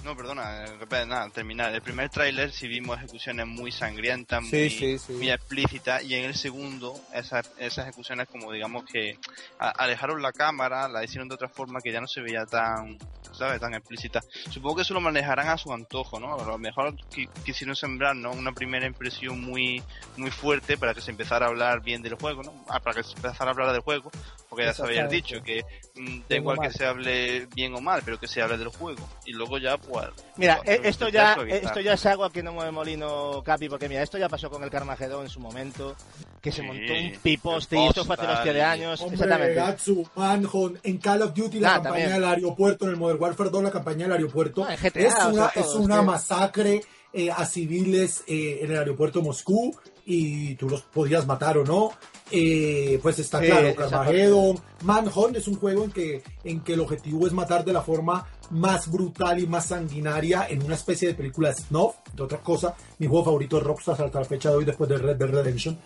No, 0.03 0.17
perdona, 0.17 0.65
eh, 0.65 1.05
nada, 1.05 1.29
terminar. 1.29 1.71
El 1.75 1.81
primer 1.83 2.09
tráiler 2.09 2.51
sí 2.51 2.67
vimos 2.67 2.97
ejecuciones 2.97 3.45
muy 3.45 3.71
sangrientas, 3.71 4.43
Sí, 4.47 4.55
muy, 4.57 4.69
sí, 4.71 4.97
sí. 4.97 5.13
muy 5.13 5.29
explícitas, 5.29 6.03
y 6.03 6.15
en 6.15 6.25
el 6.25 6.33
segundo 6.35 6.99
esas, 7.13 7.51
esas 7.59 7.85
ejecuciones 7.85 8.27
como 8.27 8.51
digamos 8.51 8.83
que 8.85 9.19
a- 9.59 9.69
alejaron 9.69 10.19
la 10.23 10.31
cámara, 10.31 10.87
la 10.87 11.03
hicieron 11.03 11.27
de 11.29 11.35
otra 11.35 11.49
forma 11.49 11.81
que 11.81 11.91
ya 11.91 12.01
no 12.01 12.07
se 12.07 12.19
veía 12.19 12.47
tan, 12.47 12.97
¿sabes? 13.31 13.61
Tan 13.61 13.75
explícita. 13.75 14.21
Supongo 14.49 14.77
que 14.77 14.81
eso 14.81 14.95
lo 14.95 15.01
manejarán 15.01 15.49
a 15.49 15.57
su 15.59 15.71
antojo, 15.71 16.19
¿no? 16.19 16.33
A 16.33 16.45
lo 16.45 16.57
mejor 16.57 16.95
qui- 17.11 17.29
quisieron 17.45 17.75
sembrar, 17.75 18.15
¿no? 18.15 18.31
Una 18.31 18.53
primera 18.53 18.87
impresión 18.87 19.39
muy, 19.39 19.83
muy 20.17 20.31
fuerte 20.31 20.79
para 20.79 20.95
que 20.95 21.01
se 21.01 21.11
empezara 21.11 21.45
a 21.45 21.49
hablar 21.49 21.81
bien 21.83 22.01
del 22.01 22.15
juego, 22.15 22.41
¿no? 22.41 22.65
Ah, 22.69 22.79
para 22.79 22.95
que 22.95 23.03
se 23.03 23.13
empezara 23.13 23.51
a 23.51 23.53
hablar 23.53 23.71
del 23.71 23.81
juego, 23.81 24.09
porque 24.51 24.65
ya 24.65 24.73
se 24.73 24.81
Exactamente. 24.81 25.15
dicho 25.15 25.41
que 25.41 25.63
mm, 25.95 26.21
da 26.27 26.35
igual 26.35 26.59
que 26.59 26.71
se 26.71 26.85
hable 26.85 27.45
bien 27.55 27.73
o 27.73 27.79
mal, 27.79 28.01
pero 28.03 28.19
que 28.19 28.27
se 28.27 28.41
hable 28.41 28.57
del 28.57 28.67
juego. 28.67 28.99
Y 29.25 29.31
luego 29.31 29.57
ya, 29.57 29.77
pues... 29.77 30.07
Mira, 30.35 30.57
pues, 30.57 30.77
eh, 30.77 30.81
esto 30.83 31.05
intentar 31.07 31.29
ya, 31.29 31.35
suavizar. 31.35 31.63
esto 31.63 31.79
ya 31.79 31.93
es 31.93 32.05
agua 32.05 32.29
que 32.33 32.43
no 32.43 32.51
mueve 32.51 32.71
molino, 32.71 33.41
Capi, 33.45 33.69
porque 33.69 33.87
mira, 33.87 34.03
esto 34.03 34.17
ya 34.17 34.27
pasó 34.27 34.49
con 34.49 34.61
el 34.61 34.69
Carmageddon 34.69 35.23
en 35.23 35.29
su 35.29 35.39
momento, 35.39 35.95
que 36.41 36.51
se 36.51 36.59
Sí, 36.61 36.67
montó 36.67 36.91
un 36.93 37.13
piposte 37.23 37.77
y 37.79 37.87
esto 37.87 38.03
fue 38.03 38.15
hace 38.15 38.27
hostia 38.27 38.51
de 38.53 38.61
años, 38.61 38.99
Hombre, 38.99 39.15
exactamente. 39.15 39.55
Gatsu, 39.55 40.09
Manhunt, 40.15 40.79
en 40.83 40.97
Call 40.97 41.21
of 41.21 41.33
Duty, 41.33 41.59
la 41.61 41.69
Ah, 41.69 41.73
campaña 41.75 41.93
también. 41.95 42.13
del 42.21 42.23
aeropuerto, 42.25 42.83
en 42.85 42.91
el 42.91 42.97
Modern 42.97 43.21
Warfare 43.21 43.49
2, 43.49 43.63
la 43.63 43.71
campaña 43.71 44.03
del 44.03 44.11
aeropuerto, 44.11 44.65
Ah, 44.67 44.73
en 44.73 44.79
GTA, 44.81 44.99
es 45.07 45.13
o 45.13 45.17
sea, 45.17 45.27
una, 45.29 45.49
todo, 45.49 45.63
es 45.63 45.75
una 45.75 46.01
masacre 46.01 46.81
eh, 47.13 47.31
a 47.31 47.45
civiles 47.45 48.23
eh, 48.27 48.59
en 48.63 48.71
el 48.71 48.77
aeropuerto 48.79 49.19
de 49.19 49.25
Moscú 49.25 49.73
y 50.05 50.55
tú 50.55 50.69
los 50.69 50.81
podías 50.81 51.25
matar 51.25 51.57
o 51.57 51.63
no. 51.63 51.91
Eh, 52.31 52.99
pues 53.01 53.19
está 53.19 53.41
Sí, 53.41 53.47
claro, 53.47 53.75
Carmageddon, 53.75 54.59
Manhunt 54.83 55.35
es 55.35 55.47
un 55.47 55.55
juego 55.55 55.83
en 55.83 55.91
que, 55.91 56.23
en 56.43 56.61
que 56.61 56.73
el 56.73 56.79
objetivo 56.79 57.27
es 57.27 57.33
matar 57.33 57.65
de 57.65 57.73
la 57.73 57.81
forma 57.81 58.25
más 58.51 58.89
brutal 58.89 59.39
y 59.39 59.47
más 59.47 59.67
sanguinaria 59.67 60.47
en 60.49 60.63
una 60.63 60.75
especie 60.75 61.09
de 61.09 61.13
película 61.13 61.53
snuff, 61.53 61.95
de 62.13 62.23
otra 62.23 62.39
cosa. 62.39 62.75
Mi 62.99 63.07
juego 63.07 63.25
favorito 63.25 63.57
es 63.57 63.63
Rockstar 63.63 64.01
hasta 64.01 64.19
la 64.19 64.25
fecha 64.25 64.49
de 64.49 64.55
hoy 64.57 64.65
después 64.65 64.89
de 64.89 64.97
Red 64.97 65.17
Dead 65.17 65.29
Redemption. 65.29 65.77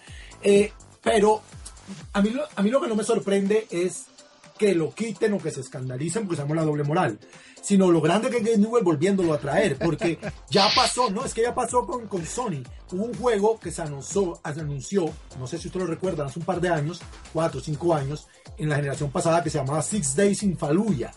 Eh, 0.41 0.71
pero 1.01 1.41
a 2.13 2.21
mí, 2.21 2.29
lo, 2.29 2.43
a 2.55 2.61
mí 2.61 2.69
lo 2.69 2.81
que 2.81 2.87
no 2.87 2.95
me 2.95 3.03
sorprende 3.03 3.67
es 3.69 4.05
que 4.57 4.73
lo 4.73 4.93
quiten 4.93 5.33
o 5.33 5.39
que 5.39 5.51
se 5.51 5.61
escandalicen 5.61 6.23
porque 6.23 6.37
sabemos 6.37 6.57
la 6.57 6.63
doble 6.63 6.83
moral, 6.83 7.19
sino 7.61 7.91
lo 7.91 8.01
grande 8.01 8.29
que 8.29 8.37
es 8.37 8.43
Game 8.43 8.57
Newell 8.57 8.83
volviéndolo 8.83 9.33
a 9.33 9.39
traer, 9.39 9.77
porque 9.77 10.17
ya 10.49 10.67
pasó, 10.75 11.09
¿no? 11.09 11.25
Es 11.25 11.33
que 11.33 11.41
ya 11.41 11.53
pasó 11.53 11.85
con, 11.85 12.07
con 12.07 12.25
Sony. 12.25 12.63
Hubo 12.91 13.05
un 13.05 13.13
juego 13.15 13.59
que 13.59 13.71
se 13.71 13.81
anunció, 13.81 14.39
se 14.43 14.59
anunció, 14.61 15.11
no 15.39 15.47
sé 15.47 15.57
si 15.57 15.67
ustedes 15.67 15.87
lo 15.87 15.93
recuerdan, 15.93 16.27
hace 16.27 16.39
un 16.39 16.45
par 16.45 16.61
de 16.61 16.69
años, 16.69 17.01
cuatro 17.33 17.59
o 17.59 17.63
cinco 17.63 17.93
años, 17.93 18.27
en 18.57 18.69
la 18.69 18.77
generación 18.77 19.11
pasada 19.11 19.43
que 19.43 19.49
se 19.49 19.57
llamaba 19.57 19.81
Six 19.81 20.15
Days 20.15 20.43
in 20.43 20.57
Fallujah. 20.57 21.11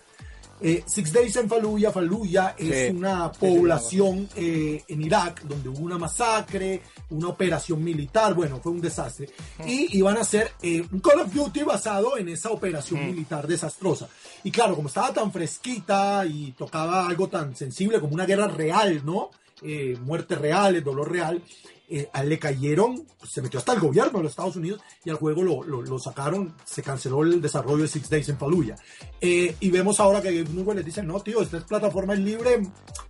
Eh, 0.60 0.82
Six 0.86 1.12
Days 1.12 1.36
in 1.36 1.48
Fallujah, 1.48 1.92
Fallujah 1.92 2.54
es 2.58 2.88
Sí. 2.90 2.96
una 2.96 3.30
población 3.30 4.28
eh, 4.34 4.82
en 4.88 5.02
Irak 5.02 5.42
donde 5.42 5.68
hubo 5.68 5.78
una 5.80 5.98
masacre, 5.98 6.82
una 7.10 7.28
operación 7.28 7.82
militar, 7.82 8.34
bueno, 8.34 8.58
fue 8.62 8.72
un 8.72 8.80
desastre. 8.80 9.28
Y 9.66 9.96
iban 9.98 10.16
a 10.16 10.22
hacer 10.22 10.52
eh, 10.62 10.84
un 10.92 11.00
Call 11.00 11.20
of 11.20 11.32
Duty 11.32 11.62
basado 11.62 12.16
en 12.18 12.28
esa 12.28 12.50
operación 12.50 13.06
militar 13.06 13.46
desastrosa. 13.46 14.08
Y 14.44 14.50
claro, 14.50 14.74
como 14.74 14.88
estaba 14.88 15.12
tan 15.12 15.32
fresquita 15.32 16.24
y 16.26 16.52
tocaba 16.52 17.06
algo 17.06 17.28
tan 17.28 17.54
sensible 17.56 18.00
como 18.00 18.14
una 18.14 18.26
guerra 18.26 18.48
real, 18.48 19.02
¿no? 19.04 19.30
Eh, 19.62 19.96
muerte 20.04 20.36
real, 20.36 20.76
el 20.76 20.84
dolor 20.84 21.10
real, 21.10 21.42
eh, 21.90 22.08
a 22.12 22.22
él 22.22 22.28
le 22.28 22.38
cayeron, 22.38 23.06
pues, 23.18 23.32
se 23.32 23.40
metió 23.42 23.58
hasta 23.58 23.72
el 23.72 23.80
gobierno 23.80 24.18
de 24.18 24.24
los 24.24 24.32
Estados 24.32 24.56
Unidos 24.56 24.80
y 25.04 25.10
al 25.10 25.16
juego 25.16 25.42
lo, 25.42 25.62
lo- 25.62 25.82
lo 25.82 25.98
sacaron, 25.98 26.54
se 26.64 26.82
canceló 26.82 27.22
el 27.22 27.40
desarrollo 27.40 27.82
de 27.82 27.88
Six 27.88 28.08
Days 28.10 28.28
en 28.28 28.38
Fallujah. 28.38 28.76
Eh, 29.20 29.54
y 29.60 29.70
vemos 29.70 29.98
ahora 30.00 30.20
que 30.22 30.32
Gabe 30.42 30.54
Newell 30.54 30.76
les 30.76 30.86
dice, 30.86 31.02
no 31.02 31.20
tío, 31.20 31.40
esta 31.42 31.58
es 31.58 31.64
plataforma 31.64 32.14
es 32.14 32.20
libre, 32.20 32.60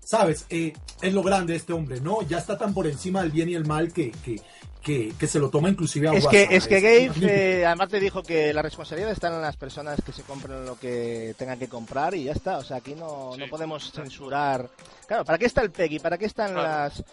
sabes, 0.05 0.47
Eh, 0.51 0.73
es 1.03 1.13
lo 1.13 1.23
grande 1.23 1.53
de 1.53 1.59
este 1.59 1.73
hombre, 1.73 2.01
¿no? 2.01 2.23
Ya 2.23 2.39
está 2.39 2.57
tan 2.57 2.73
por 2.75 2.87
encima 2.87 3.23
del 3.23 3.31
bien 3.33 3.49
y 3.49 3.55
el 3.55 3.65
mal 3.67 3.93
que, 3.93 4.11
que, 4.25 4.41
que, 4.83 5.13
que 5.19 5.27
se 5.27 5.39
lo 5.39 5.51
toma 5.51 5.69
inclusive 5.69 6.09
a 6.09 6.13
Es 6.15 6.27
que, 6.29 6.49
es 6.51 6.67
que. 6.67 6.81
Gabe, 6.81 7.11
eh, 7.61 7.67
además 7.67 7.89
te 7.89 8.01
dijo 8.01 8.23
que 8.23 8.55
la 8.55 8.63
responsabilidad 8.63 9.11
está 9.13 9.29
en 9.29 9.43
las 9.43 9.57
personas 9.57 10.01
que 10.05 10.13
se 10.13 10.23
compren 10.23 10.65
lo 10.65 10.79
que 10.79 11.35
tengan 11.37 11.59
que 11.59 11.69
comprar 11.69 12.15
y 12.15 12.25
ya 12.25 12.33
está. 12.33 12.59
O 12.59 12.65
sea, 12.65 12.79
aquí 12.79 12.95
no, 12.95 13.37
no 13.37 13.47
podemos 13.51 13.93
censurar. 13.93 14.71
Claro, 15.07 15.25
¿para 15.25 15.37
qué 15.37 15.47
está 15.47 15.61
el 15.63 15.71
PEGI? 15.73 15.99
¿Para 15.99 16.17
qué 16.17 16.27
están 16.27 16.53
Claro. 16.53 16.69
las...? 16.69 17.05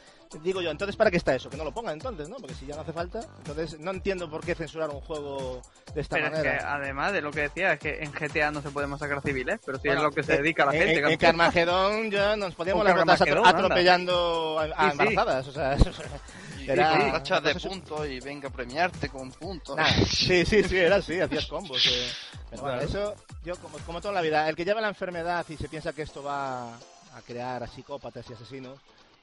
Digo 0.44 0.62
yo, 0.62 0.72
entonces 0.72 0.96
¿para 0.96 1.10
qué 1.12 1.18
está 1.18 1.34
eso? 1.36 1.50
Que 1.50 1.58
no 1.58 1.64
lo 1.64 1.72
pongan 1.74 1.94
entonces, 1.94 2.28
¿no? 2.30 2.38
Porque 2.38 2.54
si 2.56 2.66
ya 2.66 2.76
no 2.76 2.82
hace 2.82 2.94
falta. 2.94 3.20
Entonces 3.40 3.80
no 3.80 3.92
entiendo 3.92 4.30
por 4.30 4.44
qué 4.46 4.56
censurar 4.56 4.90
un 4.90 5.02
juego 5.02 5.62
de 5.94 6.02
esta 6.02 6.16
Pero 6.18 6.28
es 6.28 6.34
que 6.34 6.48
manera. 6.48 6.74
además 6.76 7.14
de 7.14 7.22
lo 7.22 7.32
que 7.32 7.42
decía, 7.42 7.74
es 7.74 7.80
que 7.80 8.04
en 8.04 8.12
GTA 8.12 8.52
no 8.52 8.62
se 8.62 8.70
puede 8.72 8.88
masacrar 8.88 9.22
civiles, 9.22 9.60
pero 9.66 9.78
sí 9.78 9.88
Bueno, 9.88 10.02
es 10.02 10.04
lo 10.06 10.12
que 10.12 10.24
se 10.24 10.34
eh, 10.34 10.38
dedica 10.38 10.66
la 10.66 10.74
en- 10.76 10.82
gente. 10.84 11.00
En, 11.00 11.06
en 11.10 11.18
Carmageddon 11.18 12.12
ya 12.12 12.36
nos 12.36 12.54
poníamos 12.56 12.82
O 12.82 12.84
las 12.84 12.96
botas 12.96 13.22
atro- 13.22 13.26
Carmageddon, 13.26 13.48
anda. 13.56 13.60
atropellando 13.66 14.60
a, 14.60 14.64
a 14.64 14.92
Sí, 14.92 14.98
sí. 14.98 15.04
embarazadas. 15.08 15.48
O 15.48 15.52
sea, 15.52 15.78
Era- 16.68 17.12
rachas 17.12 17.44
de 17.44 17.56
puntos 17.56 18.08
y 18.08 18.20
venga 18.20 18.48
a 18.50 18.52
premiarte 18.52 19.10
con 19.10 19.32
puntos. 19.32 19.76
Nada, 19.76 19.90
sí, 20.10 20.46
sí, 20.46 20.64
sí, 20.64 20.78
era 20.78 20.96
así, 20.98 21.20
hacías 21.20 21.46
combos. 21.46 21.86
eh. 21.86 22.10
Pero 22.50 22.62
bueno, 22.64 22.82
eso, 22.82 23.16
yo 23.44 23.56
como, 23.58 23.78
como 23.80 24.02
toda 24.02 24.14
la 24.14 24.22
vida, 24.22 24.48
el 24.50 24.56
que 24.56 24.66
lleva 24.66 24.82
la 24.82 24.88
enfermedad 24.88 25.46
y 25.50 25.58
se 25.58 25.68
piensa 25.70 25.94
que 25.94 26.02
esto 26.04 26.24
va 26.24 26.74
a 26.76 27.22
crear 27.26 27.62
a 27.64 27.68
psicópatas 27.68 28.26
y 28.30 28.34
asesinos, 28.34 28.80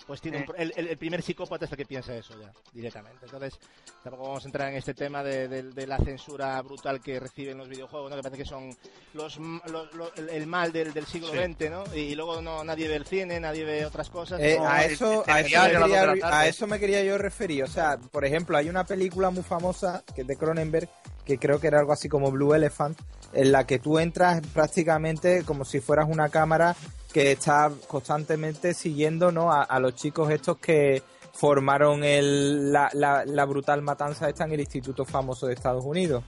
pues 0.06 0.20
tiene 0.20 0.38
un 0.38 0.44
pro- 0.46 0.56
el, 0.56 0.72
el- 0.76 0.96
primer 0.98 1.22
psicópata 1.22 1.64
es 1.64 1.70
el 1.70 1.76
que 1.76 1.84
piensa 1.86 2.14
eso 2.14 2.34
ya, 2.40 2.52
directamente. 2.72 3.24
Entonces, 3.24 3.58
tampoco 4.02 4.28
vamos 4.28 4.44
a 4.44 4.48
entrar 4.48 4.68
en 4.70 4.76
este 4.76 4.94
tema 4.94 5.22
de, 5.22 5.48
de- 5.48 5.62
de 5.64 5.86
la 5.86 5.98
censura 5.98 6.60
brutal 6.62 7.00
que 7.00 7.20
reciben 7.20 7.56
los 7.58 7.68
videojuegos, 7.68 8.10
¿no? 8.10 8.16
que 8.16 8.22
parece 8.22 8.42
que 8.42 8.48
son 8.48 8.76
los, 9.14 9.36
m- 9.36 9.60
los- 9.70 9.92
los- 9.94 10.12
el, 10.18 10.28
el 10.30 10.46
mal 10.46 10.72
del, 10.72 10.92
del 10.92 11.06
siglo 11.06 11.28
Sí. 11.32 11.38
XX, 11.38 11.70
¿no? 11.70 11.84
Y, 11.94 11.98
y 12.00 12.14
luego 12.14 12.42
no 12.42 12.64
nadie 12.64 12.88
ve 12.88 12.96
el 12.96 13.06
cine, 13.06 13.38
nadie 13.40 13.64
ve 13.64 13.86
otras 13.86 14.10
cosas. 14.10 14.40
Eh, 14.40 14.56
no- 14.58 14.68
a, 14.68 14.84
eso, 14.84 15.24
el 15.26 15.30
a, 15.32 15.40
eso 15.40 15.60
me 15.60 15.88
quería, 15.88 16.28
a 16.38 16.46
eso 16.46 16.66
me 16.66 16.78
quería 16.80 17.04
yo 17.04 17.18
referir. 17.18 17.64
O 17.64 17.68
sea, 17.68 17.96
por 17.98 18.24
ejemplo, 18.24 18.56
hay 18.56 18.68
una 18.68 18.84
película 18.84 19.30
muy 19.30 19.42
famosa 19.42 20.02
que 20.14 20.22
es 20.22 20.26
de 20.26 20.36
Cronenberg, 20.36 20.88
que 21.24 21.38
creo 21.38 21.60
que 21.60 21.68
era 21.68 21.78
algo 21.78 21.92
así 21.92 22.08
como 22.08 22.30
Blue 22.32 22.54
Elephant, 22.54 22.98
en 23.32 23.52
la 23.52 23.66
que 23.66 23.78
tú 23.78 23.98
entras 23.98 24.40
prácticamente 24.52 25.44
como 25.44 25.64
si 25.64 25.80
fueras 25.80 26.06
una 26.08 26.28
cámara 26.28 26.74
que 27.12 27.32
está 27.32 27.70
constantemente 27.88 28.74
siguiendo 28.74 29.30
¿no? 29.30 29.52
a, 29.52 29.62
a 29.62 29.78
los 29.80 29.94
chicos 29.94 30.30
estos 30.30 30.58
que 30.58 31.02
formaron 31.34 32.04
el, 32.04 32.72
la, 32.72 32.90
la- 32.94 33.24
la 33.24 33.44
brutal 33.44 33.82
matanza 33.82 34.28
esta 34.28 34.44
en 34.44 34.52
el 34.52 34.60
Instituto 34.60 35.04
Famoso 35.04 35.46
de 35.46 35.54
Estados 35.54 35.84
Unidos. 35.84 36.24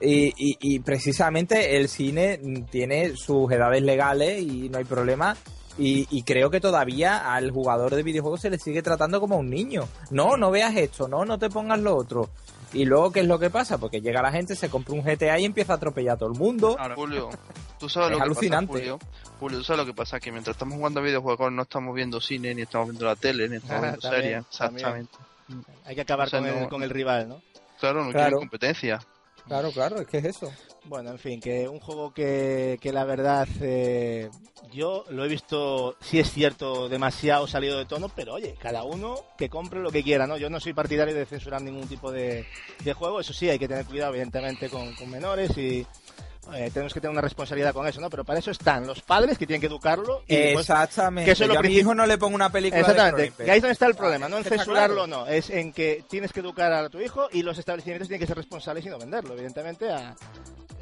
Y, 0.00 0.28
y- 0.36 0.56
y 0.60 0.78
precisamente 0.80 1.76
el 1.76 1.88
cine 1.88 2.38
tiene 2.70 3.16
sus 3.16 3.50
edades 3.52 3.82
legales 3.82 4.40
y 4.42 4.68
no 4.68 4.78
hay 4.78 4.84
problema. 4.84 5.36
Y, 5.76 6.06
y 6.10 6.22
creo 6.22 6.50
que 6.50 6.60
todavía 6.60 7.34
al 7.34 7.50
jugador 7.50 7.94
de 7.96 8.02
videojuegos 8.04 8.40
se 8.42 8.50
le 8.50 8.58
sigue 8.58 8.80
tratando 8.82 9.20
como 9.20 9.34
a 9.34 9.38
un 9.38 9.50
niño. 9.50 9.88
No, 10.10 10.36
no 10.36 10.50
veas 10.50 10.76
esto, 10.76 11.08
no, 11.08 11.24
no 11.24 11.38
te 11.38 11.50
pongas 11.50 11.80
lo 11.80 11.96
otro. 11.96 12.30
Y 12.74 12.84
luego, 12.84 13.12
¿qué 13.12 13.20
es 13.20 13.26
lo 13.26 13.38
que 13.38 13.50
pasa? 13.50 13.78
Porque 13.78 14.00
llega 14.00 14.20
la 14.20 14.32
gente, 14.32 14.56
se 14.56 14.68
compra 14.68 14.94
un 14.94 15.02
GTA 15.02 15.38
y 15.38 15.44
empieza 15.44 15.72
a 15.74 15.76
atropellar 15.76 16.16
a 16.16 16.18
todo 16.18 16.32
el 16.32 16.38
mundo. 16.38 16.76
Julio, 16.96 17.30
tú 17.78 17.88
sabes 17.88 18.08
Es 18.08 18.12
lo 18.12 18.18
que 18.18 18.22
alucinante. 18.24 18.66
pasa, 18.72 18.78
Julio. 18.80 18.98
Julio, 19.38 19.58
tú 19.58 19.64
sabes 19.64 19.78
lo 19.78 19.86
que 19.86 19.94
pasa, 19.94 20.18
que 20.20 20.32
mientras 20.32 20.54
estamos 20.56 20.74
jugando 20.76 21.00
a 21.00 21.02
videojuegos 21.04 21.52
no 21.52 21.62
estamos 21.62 21.94
viendo 21.94 22.20
cine, 22.20 22.54
ni 22.54 22.62
estamos 22.62 22.88
viendo 22.88 23.06
la 23.06 23.16
tele, 23.16 23.48
ni 23.48 23.56
estamos 23.56 23.76
Ah, 23.84 23.86
viendo 23.86 24.00
series. 24.00 24.12
también. 24.12 24.38
Exactamente. 24.50 25.18
Hay 25.86 25.94
que 25.94 26.00
acabar 26.00 26.26
o 26.26 26.30
sea, 26.30 26.40
con, 26.40 26.48
el, 26.48 26.68
con 26.68 26.82
el 26.82 26.90
rival, 26.90 27.28
¿no? 27.28 27.42
Claro, 27.78 28.04
no 28.04 28.10
Claro. 28.10 28.24
quieren 28.26 28.38
competencia. 28.38 29.00
Claro, 29.46 29.70
claro, 29.72 30.00
es 30.00 30.06
que 30.08 30.18
es 30.18 30.24
eso. 30.24 30.50
Bueno, 30.86 31.10
en 31.10 31.18
fin, 31.18 31.40
que 31.40 31.66
un 31.66 31.80
juego 31.80 32.12
que, 32.12 32.78
que 32.80 32.92
la 32.92 33.04
verdad 33.04 33.48
eh, 33.62 34.28
yo 34.70 35.06
lo 35.08 35.24
he 35.24 35.28
visto, 35.28 35.96
sí 36.00 36.18
es 36.18 36.30
cierto, 36.30 36.90
demasiado 36.90 37.46
salido 37.46 37.78
de 37.78 37.86
tono, 37.86 38.10
pero 38.14 38.34
oye, 38.34 38.54
cada 38.60 38.84
uno 38.84 39.16
que 39.38 39.48
compre 39.48 39.80
lo 39.80 39.90
que 39.90 40.02
quiera, 40.02 40.26
¿no? 40.26 40.36
Yo 40.36 40.50
no 40.50 40.60
soy 40.60 40.74
partidario 40.74 41.14
de 41.14 41.24
censurar 41.24 41.62
ningún 41.62 41.88
tipo 41.88 42.12
de, 42.12 42.44
de 42.84 42.92
juego, 42.92 43.20
eso 43.20 43.32
sí, 43.32 43.48
hay 43.48 43.58
que 43.58 43.66
tener 43.68 43.86
cuidado 43.86 44.12
evidentemente 44.12 44.68
con, 44.68 44.94
con 44.94 45.10
menores 45.10 45.56
y... 45.56 45.86
eh, 46.52 46.70
tenemos 46.72 46.92
que 46.92 47.00
tener 47.00 47.12
una 47.12 47.20
responsabilidad 47.20 47.72
con 47.72 47.86
eso, 47.86 48.00
¿no? 48.00 48.10
Pero 48.10 48.24
para 48.24 48.38
eso 48.38 48.50
están 48.50 48.86
los 48.86 49.00
padres 49.02 49.38
que 49.38 49.46
tienen 49.46 49.60
que 49.60 49.66
educarlo. 49.66 50.22
Y, 50.26 50.52
pues, 50.52 50.68
Exactamente. 50.68 51.24
que 51.26 51.32
eso 51.32 51.44
es 51.44 51.50
lo 51.50 51.58
a 51.58 51.62
mi 51.62 51.74
hijo 51.74 51.94
no 51.94 52.06
le 52.06 52.18
pongo 52.18 52.34
una 52.34 52.50
película 52.50 52.80
Exactamente, 52.80 53.32
que 53.44 53.50
ahí 53.50 53.56
es 53.58 53.62
donde 53.62 53.72
está 53.72 53.86
el 53.86 53.94
problema, 53.94 54.28
no 54.28 54.38
en 54.38 54.44
censurarlo, 54.44 55.06
claro. 55.06 55.24
no, 55.24 55.26
es 55.26 55.50
en 55.50 55.72
que 55.72 56.04
tienes 56.08 56.32
que 56.32 56.40
educar 56.40 56.72
a 56.72 56.88
tu 56.88 57.00
hijo 57.00 57.28
y 57.32 57.42
los 57.42 57.58
establecimientos 57.58 58.08
tienen 58.08 58.20
que 58.20 58.26
ser 58.26 58.36
responsables 58.36 58.84
y 58.84 58.88
no 58.88 58.98
venderlo, 58.98 59.34
evidentemente, 59.34 59.90
a, 59.90 60.14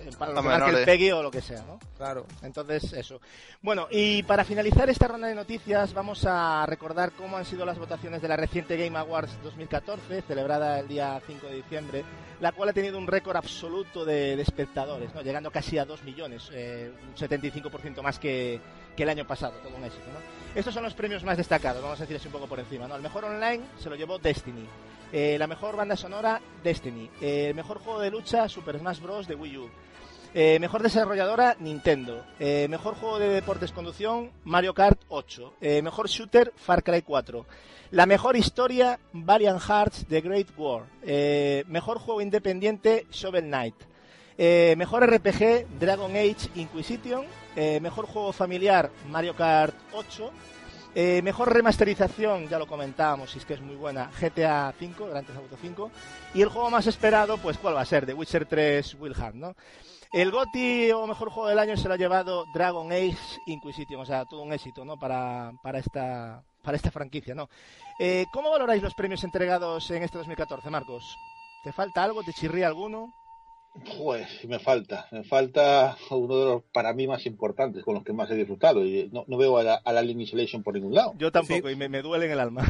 eh, 0.04 0.10
para 0.18 0.32
lo 0.32 0.42
que 0.42 0.48
marque 0.48 0.70
el 0.70 0.74
menores. 0.74 0.86
PEGI 0.86 1.12
o 1.12 1.22
lo 1.22 1.30
que 1.30 1.40
sea, 1.40 1.62
¿no? 1.62 1.78
Claro. 1.96 2.26
Entonces, 2.42 2.92
eso. 2.92 3.20
Bueno, 3.60 3.86
y 3.90 4.22
para 4.24 4.44
finalizar 4.44 4.88
esta 4.90 5.06
ronda 5.08 5.28
de 5.28 5.34
noticias, 5.34 5.94
vamos 5.94 6.24
a 6.26 6.66
recordar 6.66 7.12
cómo 7.12 7.36
han 7.36 7.44
sido 7.44 7.64
las 7.64 7.78
votaciones 7.78 8.20
de 8.20 8.28
la 8.28 8.36
reciente 8.36 8.76
Game 8.76 8.98
Awards 8.98 9.30
2014, 9.42 10.22
celebrada 10.22 10.80
el 10.80 10.88
día 10.88 11.20
5 11.26 11.46
de 11.46 11.54
diciembre, 11.54 12.04
la 12.42 12.50
cual 12.50 12.70
ha 12.70 12.72
tenido 12.72 12.98
un 12.98 13.06
récord 13.06 13.36
absoluto 13.36 14.04
de, 14.04 14.32
espectadores, 14.40 15.10
llegando 15.22 15.52
casi 15.52 15.78
a 15.78 15.84
2 15.84 16.02
millones, 16.02 16.50
eh, 16.52 16.90
un 17.08 17.14
75% 17.14 18.02
más 18.02 18.18
que, 18.18 18.60
el 18.96 19.08
año 19.08 19.24
pasado, 19.24 19.54
todo 19.62 19.76
un 19.76 19.84
éxito. 19.84 20.06
¿no? 20.12 20.18
Estos 20.58 20.74
son 20.74 20.82
los 20.82 20.92
premios 20.94 21.22
más 21.22 21.36
destacados, 21.36 21.80
vamos 21.80 22.00
a 22.00 22.02
decir 22.02 22.16
así 22.16 22.26
un 22.26 22.32
poco 22.32 22.48
por 22.48 22.58
encima. 22.58 22.88
¿no? 22.88 22.96
El 22.96 23.02
mejor 23.02 23.24
online 23.24 23.62
se 23.78 23.88
lo 23.88 23.94
llevó 23.94 24.18
Destiny. 24.18 24.66
Eh, 25.12 25.36
la 25.38 25.46
mejor 25.46 25.76
banda 25.76 25.96
sonora, 25.96 26.40
Destiny. 26.64 27.08
El 27.20 27.54
mejor 27.54 27.78
juego 27.78 28.00
de 28.00 28.10
lucha, 28.10 28.48
Super 28.48 28.76
Smash 28.76 28.98
Bros. 28.98 29.28
de 29.28 29.36
Wii 29.36 29.58
U. 29.58 29.70
Eh, 30.34 30.58
mejor 30.60 30.82
desarrolladora, 30.82 31.56
Nintendo. 31.60 32.24
Eh, 32.40 32.66
mejor 32.70 32.94
juego 32.94 33.18
de 33.18 33.28
deportes 33.28 33.70
conducción, 33.70 34.30
Mario 34.44 34.72
Kart 34.72 34.98
8. 35.08 35.54
Eh, 35.60 35.82
mejor 35.82 36.08
shooter, 36.08 36.52
Far 36.56 36.82
Cry 36.82 37.02
4. 37.02 37.44
La 37.90 38.06
mejor 38.06 38.36
historia, 38.36 38.98
Valiant 39.12 39.60
Hearts 39.60 40.06
The 40.08 40.22
Great 40.22 40.48
War. 40.56 40.84
Mejor 41.66 41.98
juego 41.98 42.22
independiente, 42.22 43.06
Shovel 43.10 43.44
Knight. 43.44 43.74
Mejor 44.38 45.04
RPG, 45.06 45.66
Dragon 45.78 46.10
Age 46.12 46.48
Inquisition. 46.54 47.26
Mejor 47.54 48.06
juego 48.06 48.32
familiar, 48.32 48.90
Mario 49.10 49.36
Kart 49.36 49.74
8. 49.92 50.32
Eh, 50.94 51.22
mejor 51.22 51.52
remasterización, 51.52 52.48
ya 52.48 52.58
lo 52.58 52.66
comentábamos, 52.66 53.34
y 53.34 53.38
es 53.38 53.46
que 53.46 53.54
es 53.54 53.62
muy 53.62 53.76
buena, 53.76 54.10
GTA 54.20 54.74
5, 54.78 55.06
Grand 55.06 55.26
Theft 55.26 55.38
Auto 55.38 55.56
5. 55.60 55.90
Y 56.34 56.42
el 56.42 56.48
juego 56.48 56.70
más 56.70 56.86
esperado, 56.86 57.38
pues 57.38 57.56
¿cuál 57.56 57.76
va 57.76 57.80
a 57.80 57.86
ser? 57.86 58.04
The 58.04 58.12
Witcher 58.12 58.44
3 58.44 58.96
Will 59.00 59.14
Hunt, 59.18 59.34
¿no? 59.34 59.56
El 60.12 60.30
GOTY 60.30 60.90
o 60.92 61.06
mejor 61.06 61.30
juego 61.30 61.48
del 61.48 61.58
año 61.58 61.76
se 61.76 61.88
lo 61.88 61.94
ha 61.94 61.96
llevado 61.96 62.44
Dragon 62.52 62.92
Age 62.92 63.16
Inquisition, 63.46 64.00
o 64.00 64.04
sea, 64.04 64.24
todo 64.26 64.42
un 64.42 64.52
éxito, 64.52 64.84
¿no? 64.84 64.98
Para, 64.98 65.52
para 65.62 65.78
esta 65.78 66.42
para 66.62 66.76
esta 66.76 66.90
franquicia, 66.92 67.34
¿no? 67.34 67.48
Eh, 67.98 68.26
¿Cómo 68.32 68.50
valoráis 68.50 68.82
los 68.82 68.94
premios 68.94 69.24
entregados 69.24 69.90
en 69.90 70.02
este 70.02 70.18
2014, 70.18 70.70
Marcos? 70.70 71.16
¿Te 71.64 71.72
falta 71.72 72.04
algo? 72.04 72.22
¿Te 72.22 72.32
chirría 72.32 72.66
alguno? 72.68 73.12
Pues 73.98 74.44
me 74.46 74.58
falta, 74.58 75.06
me 75.12 75.24
falta 75.24 75.96
uno 76.10 76.36
de 76.38 76.44
los 76.44 76.62
para 76.74 76.92
mí 76.92 77.06
más 77.08 77.24
importantes, 77.24 77.82
con 77.82 77.94
los 77.94 78.04
que 78.04 78.12
más 78.12 78.30
he 78.30 78.34
disfrutado. 78.34 78.84
Y 78.84 79.08
no, 79.10 79.24
no 79.26 79.38
veo 79.38 79.56
a 79.56 79.62
la, 79.62 79.74
a 79.76 79.92
la 79.94 80.00
Alien 80.00 80.20
Isolation 80.20 80.62
por 80.62 80.74
ningún 80.74 80.94
lado. 80.94 81.14
Yo 81.16 81.32
tampoco, 81.32 81.70
y 81.70 81.74
me, 81.74 81.88
me 81.88 82.02
duele 82.02 82.26
en 82.26 82.32
el 82.32 82.40
alma. 82.40 82.64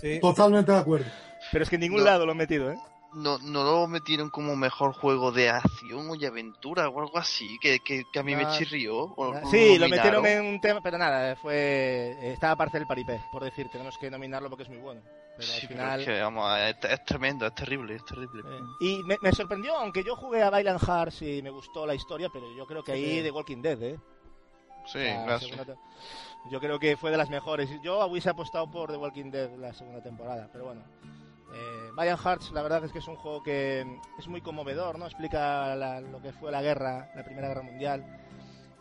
Sí. 0.00 0.20
Totalmente 0.20 0.70
de 0.70 0.78
acuerdo. 0.78 1.06
Pero 1.50 1.64
es 1.64 1.68
que 1.68 1.74
en 1.74 1.80
ningún 1.82 1.98
No. 1.98 2.04
lado 2.04 2.24
lo 2.24 2.32
he 2.32 2.36
metido, 2.36 2.70
¿eh? 2.70 2.76
No, 3.14 3.38
no 3.38 3.62
lo 3.62 3.86
metieron 3.86 4.28
como 4.28 4.56
mejor 4.56 4.92
juego 4.92 5.30
de 5.30 5.48
acción 5.48 6.10
o 6.10 6.16
de 6.16 6.26
aventura 6.26 6.88
o 6.88 7.00
algo 7.00 7.16
así, 7.18 7.58
que, 7.60 7.78
que, 7.80 8.04
que 8.12 8.18
a 8.18 8.22
mí 8.24 8.34
me 8.34 8.42
Ah, 8.44 8.54
chirrió. 8.58 8.96
o- 8.96 9.28
o 9.40 9.50
Sí, 9.50 9.78
lo 9.78 9.88
metieron 9.88 10.26
en 10.26 10.44
un 10.44 10.60
tema, 10.60 10.80
pero 10.80 10.98
nada, 10.98 11.36
fue 11.36 12.16
estaba 12.32 12.56
parte 12.56 12.78
del 12.78 12.86
paripé, 12.88 13.20
por 13.30 13.44
decir, 13.44 13.68
tenemos 13.68 13.96
que 13.98 14.10
nominarlo 14.10 14.48
porque 14.50 14.64
es 14.64 14.68
muy 14.68 14.78
bueno. 14.78 15.00
Pero 15.36 15.52
al 15.52 15.60
Sí, 15.60 15.66
pero 15.66 15.80
final... 15.80 16.00
es 16.00 16.06
que, 16.06 16.20
vamos, 16.20 16.58
es, 16.60 16.76
es 16.90 17.04
tremendo, 17.04 17.46
es 17.46 17.54
terrible, 17.54 17.94
es 17.96 18.04
terrible. 18.04 18.42
Eh, 18.46 18.62
Y 18.80 19.02
me, 19.04 19.18
me 19.20 19.32
sorprendió, 19.32 19.76
aunque 19.76 20.02
yo 20.04 20.14
jugué 20.16 20.42
a 20.42 20.50
Violent 20.50 20.80
Hearts 20.82 21.22
y 21.22 21.42
me 21.42 21.50
gustó 21.50 21.86
la 21.86 21.94
historia, 21.94 22.28
pero 22.28 22.50
yo 22.50 22.66
creo 22.66 22.82
que 22.84 22.92
ahí 22.92 23.22
The 23.22 23.30
Walking 23.30 23.62
Dead, 23.62 23.82
¿eh? 23.82 23.98
Sí, 24.86 24.98
La 24.98 25.26
la- 25.26 25.38
segunda 25.40 25.76
Yo 26.50 26.60
creo 26.60 26.78
que 26.78 26.96
fue 26.96 27.10
de 27.10 27.16
las 27.16 27.30
mejores. 27.30 27.70
Yo 27.80 28.02
a 28.02 28.06
Wish 28.06 28.26
he 28.26 28.30
apostado 28.30 28.70
por 28.70 28.90
The 28.90 28.96
Walking 28.96 29.30
Dead 29.30 29.50
la 29.56 29.72
segunda 29.72 30.02
temporada, 30.02 30.48
pero 30.52 30.66
bueno. 30.66 30.82
Valiant 31.94 32.20
Hearts, 32.20 32.50
la 32.52 32.62
verdad 32.62 32.84
es 32.84 32.92
que 32.92 32.98
es 32.98 33.08
un 33.08 33.16
juego 33.16 33.42
que 33.42 33.84
es 34.18 34.28
muy 34.28 34.40
conmovedor, 34.40 34.98
¿no? 34.98 35.06
Explica 35.06 35.74
la- 35.76 36.00
lo 36.00 36.20
que 36.20 36.32
fue 36.32 36.50
la 36.50 36.60
guerra, 36.62 37.10
la 37.14 37.24
Primera 37.24 37.48
Guerra 37.48 37.62
Mundial. 37.62 38.04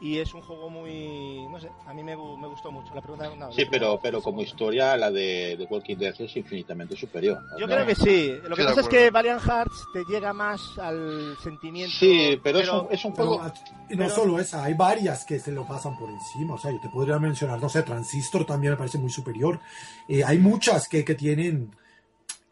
Y 0.02 0.18
es 0.20 0.34
un 0.34 0.42
juego 0.42 0.70
muy. 0.70 1.46
No 1.50 1.62
sé, 1.62 1.70
a 1.88 1.94
mí 1.94 2.04
me, 2.04 2.14
me 2.18 2.48
gustó 2.48 2.72
mucho. 2.74 2.94
La 2.94 3.00
pregunta 3.02 3.30
no, 3.38 3.54
Sí, 3.54 3.64
pero, 3.72 3.98
pero 4.04 4.22
como 4.22 4.42
historia, 4.42 4.98
la 4.98 5.10
de, 5.10 5.56
de 5.58 5.66
Walking 5.70 5.96
Dead 5.96 6.14
es 6.20 6.36
infinitamente 6.36 6.98
superior. 6.98 7.40
Yo 7.58 7.68
creo 7.68 7.86
que 7.86 7.96
sí. 7.96 8.34
Lo 8.44 8.54
que 8.54 8.66
pasa 8.66 8.82
es 8.82 8.90
que 8.90 9.12
Valiant 9.12 9.40
Hearts 9.42 9.86
te 9.94 10.04
llega 10.10 10.34
más 10.34 10.78
al 10.78 11.38
sentimiento. 11.42 11.96
Sí, 11.98 12.38
pero, 12.44 12.60
es, 12.60 12.68
un, 12.70 12.88
es 12.92 13.06
un 13.06 13.14
Pero, 13.14 13.28
juego. 13.38 13.54
y 13.90 13.94
no 13.96 14.04
pero- 14.06 14.10
solo 14.10 14.40
esa, 14.40 14.66
hay 14.66 14.74
varias 14.74 15.24
que 15.24 15.40
se 15.40 15.54
lo 15.54 15.66
pasan 15.66 15.98
por 15.98 16.10
encima. 16.10 16.56
O 16.56 16.58
sea, 16.58 16.72
yo 16.72 16.82
te 16.82 16.90
podría 16.90 17.18
mencionar, 17.20 17.62
no 17.62 17.70
sé, 17.70 17.84
Transistor 17.84 18.46
también 18.46 18.74
me 18.74 18.78
parece 18.78 18.98
muy 18.98 19.12
superior. 19.12 19.62
Eh, 20.10 20.22
hay 20.26 20.38
muchas 20.38 20.90
que, 20.90 21.06
que 21.06 21.16
tienen. 21.16 21.74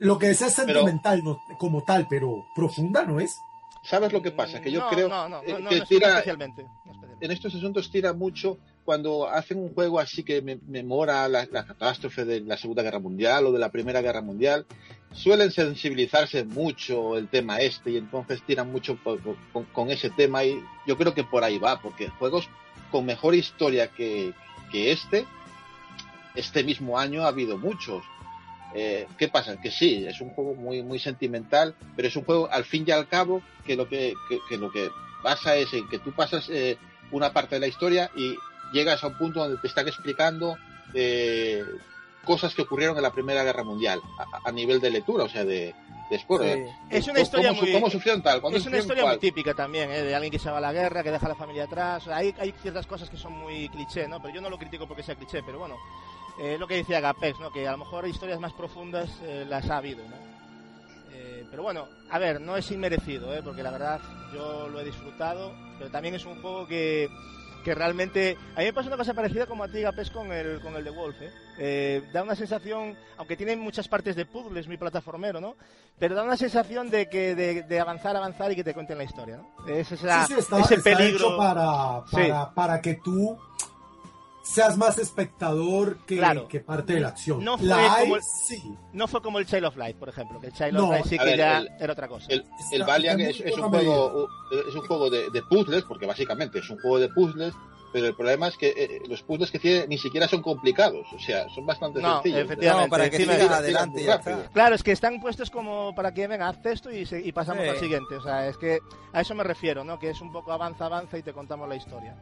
Lo 0.02 0.18
que 0.20 0.32
es 0.32 0.42
es 0.42 0.54
Pero- 0.56 0.68
sentimental 0.80 1.24
no, 1.24 1.42
como 1.58 1.84
tal, 1.84 2.08
pero 2.10 2.46
profunda 2.56 3.04
no 3.06 3.20
es. 3.20 3.38
¿Sabes 3.84 4.12
lo 4.14 4.22
que 4.22 4.32
pasa? 4.32 4.62
Que 4.62 4.72
yo 4.72 4.82
no, 4.82 4.90
creo 4.90 5.08
No, 5.10 5.28
no, 5.30 5.42
no, 5.42 5.60
no, 5.60 5.70
que 5.70 5.80
no 5.80 5.86
tira, 5.86 6.10
especialmente. 6.10 6.66
en 7.20 7.32
estos 7.32 7.56
asuntos 7.56 7.90
tira 7.92 8.14
mucho 8.14 8.58
cuando 8.86 9.28
hacen 9.28 9.58
un 9.60 9.74
juego 9.74 10.00
así 10.00 10.24
que 10.24 10.42
me- 10.42 10.60
memora 10.68 11.28
la, 11.28 11.48
la 11.52 11.66
catástrofe 11.66 12.26
de 12.26 12.42
la 12.42 12.58
Segunda 12.58 12.84
Guerra 12.84 13.00
Mundial 13.00 13.46
o 13.48 13.52
de 13.52 13.60
la 13.60 13.70
Primera 13.72 14.02
Guerra 14.02 14.22
Mundial. 14.22 14.66
Suelen 15.14 15.52
sensibilizarse 15.52 16.44
mucho 16.46 17.18
el 17.18 17.28
tema 17.28 17.60
este 17.60 17.92
y 17.92 17.98
entonces 17.98 18.42
tiran 18.44 18.72
mucho 18.72 18.96
por- 19.04 19.20
por- 19.22 19.38
con, 19.52 19.66
con 19.66 19.90
ese 19.92 20.10
tema 20.12 20.44
y 20.44 20.60
yo 20.88 20.96
creo 20.98 21.14
que 21.16 21.24
por 21.24 21.44
ahí 21.44 21.58
va, 21.58 21.80
porque 21.82 22.10
juegos 22.10 22.50
con 22.92 23.06
mejor 23.06 23.34
historia 23.36 23.88
que, 23.88 24.34
que 24.72 24.92
este, 24.92 25.26
este 26.36 26.64
mismo 26.64 26.98
año 27.00 27.24
ha 27.24 27.28
habido 27.28 27.58
muchos. 27.58 28.04
Eh, 28.74 29.08
¿Qué 29.18 29.28
pasa? 29.28 29.60
Que 29.60 29.70
sí, 29.72 30.06
es 30.08 30.22
un 30.22 30.30
juego 30.30 30.54
muy, 30.56 30.82
muy 30.82 30.98
sentimental, 31.00 31.76
pero 31.96 32.08
es 32.08 32.16
un 32.16 32.24
juego 32.24 32.48
al 32.52 32.64
fin 32.66 32.86
y 32.88 32.92
al 32.92 33.08
cabo 33.08 33.42
que 33.66 33.76
lo 33.76 33.88
que, 33.88 34.14
que, 34.30 34.40
que 34.48 34.58
lo 34.58 34.72
que 34.72 34.90
pasa 35.22 35.56
es 35.56 35.74
en 35.74 35.88
que 35.90 36.00
tú 36.00 36.12
pasas 36.14 36.48
eh, 36.50 36.78
una 37.12 37.34
parte 37.34 37.56
de 37.56 37.62
la 37.62 37.68
historia 37.68 38.10
y 38.16 38.36
llegas 38.74 39.04
a 39.04 39.08
un 39.08 39.18
punto 39.18 39.42
donde 39.42 39.58
te 39.62 39.68
están 39.68 39.88
explicando 39.88 40.58
eh, 40.94 41.64
cosas 42.24 42.54
que 42.56 42.62
ocurrieron 42.62 42.96
en 42.96 43.04
la 43.04 43.12
Primera 43.12 43.44
Guerra 43.44 43.64
Mundial 43.64 44.00
a, 44.18 44.48
a 44.50 44.52
nivel 44.52 44.80
de 44.80 44.90
lectura, 44.92 45.24
o 45.26 45.30
sea, 45.30 45.44
de, 45.44 45.74
de. 46.10 46.18
Sí. 46.20 46.64
Es 46.90 47.06
una 47.06 47.14
¿Cómo- 47.16 47.24
historia 47.24 47.50
cómo, 47.50 47.62
muy- 47.62 47.72
¿Cómo 47.74 47.90
sufrieron 47.90 48.24
Es 48.54 48.66
una 48.66 48.78
historia 48.78 49.06
muy 49.06 49.18
típica 49.18 49.54
también, 49.54 49.90
¿eh? 49.92 50.02
de 50.04 50.14
alguien 50.16 50.32
que 50.32 50.40
se 50.40 50.50
va 50.50 50.58
a 50.60 50.62
la 50.62 50.72
guerra, 50.74 51.04
que 51.04 51.12
deja 51.12 51.26
a 51.26 51.30
la 51.30 51.36
familia 51.36 51.64
atrás. 51.66 52.08
Hay, 52.08 52.34
hay 52.40 52.54
ciertas 52.62 52.86
cosas 52.88 53.10
que 53.10 53.18
son 53.18 53.34
muy 53.34 53.68
cliché, 53.70 54.08
¿no? 54.08 54.22
Pero 54.22 54.36
yo 54.36 54.42
no 54.42 54.50
lo 54.50 54.58
critico 54.58 54.88
porque 54.88 55.04
sea 55.04 55.16
cliché, 55.16 55.42
pero 55.44 55.60
bueno, 55.60 55.78
eh, 56.40 56.58
lo 56.60 56.68
que 56.68 56.76
decía 56.76 57.00
Gapex, 57.00 57.40
¿no? 57.40 57.52
Que 57.52 57.68
a 57.68 57.72
lo 57.72 57.78
mejor 57.80 58.08
historias 58.08 58.40
más 58.40 58.54
profundas 58.54 59.10
eh, 59.24 59.46
las 59.48 59.70
ha 59.70 59.78
habido, 59.78 60.04
¿no? 60.08 60.16
Eh, 61.14 61.46
pero 61.50 61.64
bueno, 61.64 61.88
a 62.10 62.20
ver, 62.20 62.40
no 62.42 62.56
es 62.58 62.70
inmerecido, 62.72 63.34
¿eh? 63.36 63.42
Porque 63.44 63.64
la 63.64 63.72
verdad 63.72 64.00
yo 64.34 64.68
lo 64.70 64.80
he 64.80 64.86
disfrutado, 64.86 65.54
pero 65.78 65.90
también 65.92 66.16
es 66.16 66.26
un 66.26 66.42
juego 66.42 66.66
que, 66.68 67.10
que 67.66 67.76
realmente... 67.76 68.38
A 68.56 68.60
mí 68.60 68.66
me 68.66 68.74
pasa 68.74 68.88
una 68.88 68.98
cosa 68.98 69.14
parecida 69.14 69.46
como 69.46 69.64
a 69.64 69.68
ti, 69.68 69.82
Gapex, 69.82 70.10
con 70.10 70.32
el, 70.32 70.62
con 70.62 70.76
el 70.76 70.84
The 70.84 70.90
Wolf, 70.90 71.18
Da 72.14 72.24
una 72.24 72.36
sensación, 72.36 72.98
aunque 73.18 73.36
tiene 73.38 73.56
muchas 73.56 73.88
partes 73.88 74.16
de 74.16 74.26
puzzles, 74.26 74.68
muy 74.68 74.78
plataformero, 74.78 75.40
¿no? 75.42 75.56
Pero 76.00 76.16
da 76.16 76.24
una 76.24 76.38
sensación 76.38 76.90
de 76.90 77.08
que 77.10 77.36
de, 77.36 77.62
de 77.64 77.80
avanzar, 77.80 78.16
avanzar 78.16 78.52
y 78.52 78.56
que 78.56 78.64
te 78.64 78.74
cuenten 78.74 78.98
la 78.98 79.04
historia, 79.04 79.38
¿no? 79.38 79.68
Es 79.68 79.92
esa- 79.92 80.26
sí, 80.26 80.34
sí, 80.34 80.40
está, 80.40 80.60
ese 80.62 80.76
está 80.76 80.98
peligro... 80.98 81.28
hecho 81.28 81.38
para, 81.38 82.02
Sí. 82.10 82.16
para, 82.32 82.54
para 82.54 82.82
que 82.82 82.96
tú 82.96 83.38
seas 84.44 84.78
más 84.78 84.98
espectador 84.98 85.98
que, 86.06 86.18
Claro. 86.18 86.48
que 86.48 86.60
parte 86.60 86.94
de 86.94 87.00
la 87.02 87.10
acción. 87.10 87.44
No 87.44 87.58
fue 87.58 87.68
la 87.68 87.98
como 88.02 88.16
el- 88.16 88.24
sí. 88.24 88.76
No 88.94 89.08
fue 89.08 89.22
como 89.22 89.40
el 89.40 89.46
Child 89.46 89.66
of 89.66 89.78
Light, 89.78 89.98
por 89.98 90.10
ejemplo, 90.10 90.40
que 90.40 90.48
el 90.48 90.54
Child 90.54 90.74
No, 90.74 90.86
of 90.86 90.90
Light 90.92 91.06
sí 91.06 91.18
que 91.18 91.26
ver, 91.26 91.38
ya 91.38 91.58
el- 91.60 91.70
era 91.80 91.94
otra 91.94 92.08
cosa. 92.08 92.26
El, 92.30 92.46
el 92.72 92.84
Valiant 92.84 93.22
es, 93.22 93.40
un 93.40 93.70
juego 93.70 94.28
es 94.68 94.76
un 94.76 94.82
juego 94.82 95.10
de, 95.10 95.30
de 95.30 95.42
puzzles, 95.44 95.84
porque 95.84 96.06
básicamente 96.06 96.60
es 96.60 96.70
un 96.70 96.80
juego 96.80 97.00
de 97.00 97.10
puzzles, 97.10 97.54
pero 97.94 98.08
el 98.08 98.16
problema 98.16 98.48
es 98.48 98.58
que 98.58 98.70
eh, 98.70 99.02
los 99.10 99.22
puzzles 99.22 99.52
que 99.52 99.60
tiene 99.60 99.86
ni 99.88 99.98
siquiera 99.98 100.26
son 100.28 100.42
complicados, 100.42 101.06
o 101.14 101.20
sea, 101.20 101.48
son 101.50 101.66
bastante 101.66 102.02
No, 102.02 102.16
sencillos. 102.22 102.46
efectivamente. 102.46 102.88
No, 102.88 102.90
para 102.90 103.10
que 103.10 103.18
tira- 103.18 103.34
adelante 103.58 104.00
y 104.00 104.04
tira 104.04 104.16
ya 104.24 104.32
muy 104.32 104.42
está. 104.42 104.52
Claro, 104.54 104.76
es 104.76 104.84
que 104.84 104.92
están 104.94 105.20
puestos 105.20 105.50
como 105.52 105.94
para 105.94 106.14
que 106.14 106.26
venga, 106.28 106.48
haz 106.48 106.66
esto 106.66 106.90
y, 106.90 107.06
se- 107.06 107.20
y 107.22 107.32
pasamos 107.34 107.64
Sí. 107.64 107.70
al 107.70 107.78
siguiente. 107.80 108.16
O 108.16 108.22
sea, 108.24 108.48
es 108.48 108.58
que 108.58 108.80
a 109.14 109.20
eso 109.22 109.36
me 109.36 109.44
refiero, 109.44 109.84
¿no? 109.84 110.00
Que 110.00 110.10
es 110.10 110.22
un 110.22 110.32
poco 110.32 110.54
avanza, 110.54 110.86
avanza 110.86 111.18
y 111.18 111.22
te 111.22 111.34
contamos 111.34 111.68
la 111.68 111.76
historia. 111.76 112.16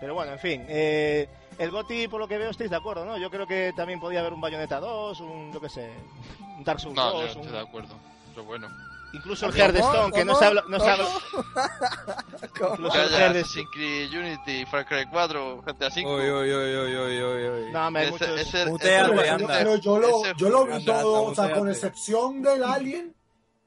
Pero 0.00 0.14
bueno, 0.14 0.32
en 0.32 0.38
fin. 0.38 0.64
eh, 0.68 1.28
el 1.58 1.70
GOTI, 1.70 2.08
por 2.08 2.20
lo 2.20 2.28
que 2.28 2.36
veo, 2.38 2.50
estáis 2.50 2.70
de 2.70 2.76
acuerdo, 2.76 3.04
¿no? 3.04 3.16
Yo 3.16 3.30
creo 3.30 3.46
que 3.46 3.72
también 3.76 3.98
podía 4.00 4.20
haber 4.20 4.32
un 4.34 4.40
Bayonetta 4.40 4.78
2, 4.80 5.20
un, 5.20 5.52
yo 5.52 5.60
qué 5.60 5.68
sé, 5.70 5.90
un 6.56 6.64
Dark 6.64 6.80
Souls 6.80 6.94
No, 6.96 7.12
yo 7.12 7.18
2, 7.20 7.26
estoy 7.28 7.46
un- 7.46 7.52
de 7.52 7.58
acuerdo. 7.60 7.94
Pero 8.34 8.44
bueno. 8.44 8.68
incluso 9.14 9.46
el. 9.46 9.56
Hearthstone, 9.56 10.12
que 10.12 10.24
no 10.24 10.34
se 10.34 10.44
habla... 10.44 10.62
No 10.68 10.78
se 10.78 10.90
habla 10.90 11.06
incluso 12.44 13.02
el 13.02 13.10
Hearthstone- 13.10 14.18
Unity, 14.18 14.66
Far 14.66 14.84
Cry 14.86 15.06
4, 15.10 15.62
GTA 15.62 15.90
5. 15.90 16.14
Uy, 16.14 16.20
uy, 16.22 16.30
uy, 16.30 16.76
uy, 16.76 16.96
uy, 16.96 17.22
uy, 17.22 17.48
uy. 17.64 17.72
No, 17.72 17.90
Mutea, 17.90 18.34
ese- 18.40 18.66
Pero, 18.80 19.76
yo 19.76 19.98
lo, 19.98 20.32
yo 20.34 20.48
lo 20.50 20.66
vi 20.66 20.84
todo, 20.84 21.22
o 21.24 21.34
sea, 21.34 21.52
con 21.52 21.68
excepción 21.70 22.42
del 22.42 22.62
Alien, 22.62 23.14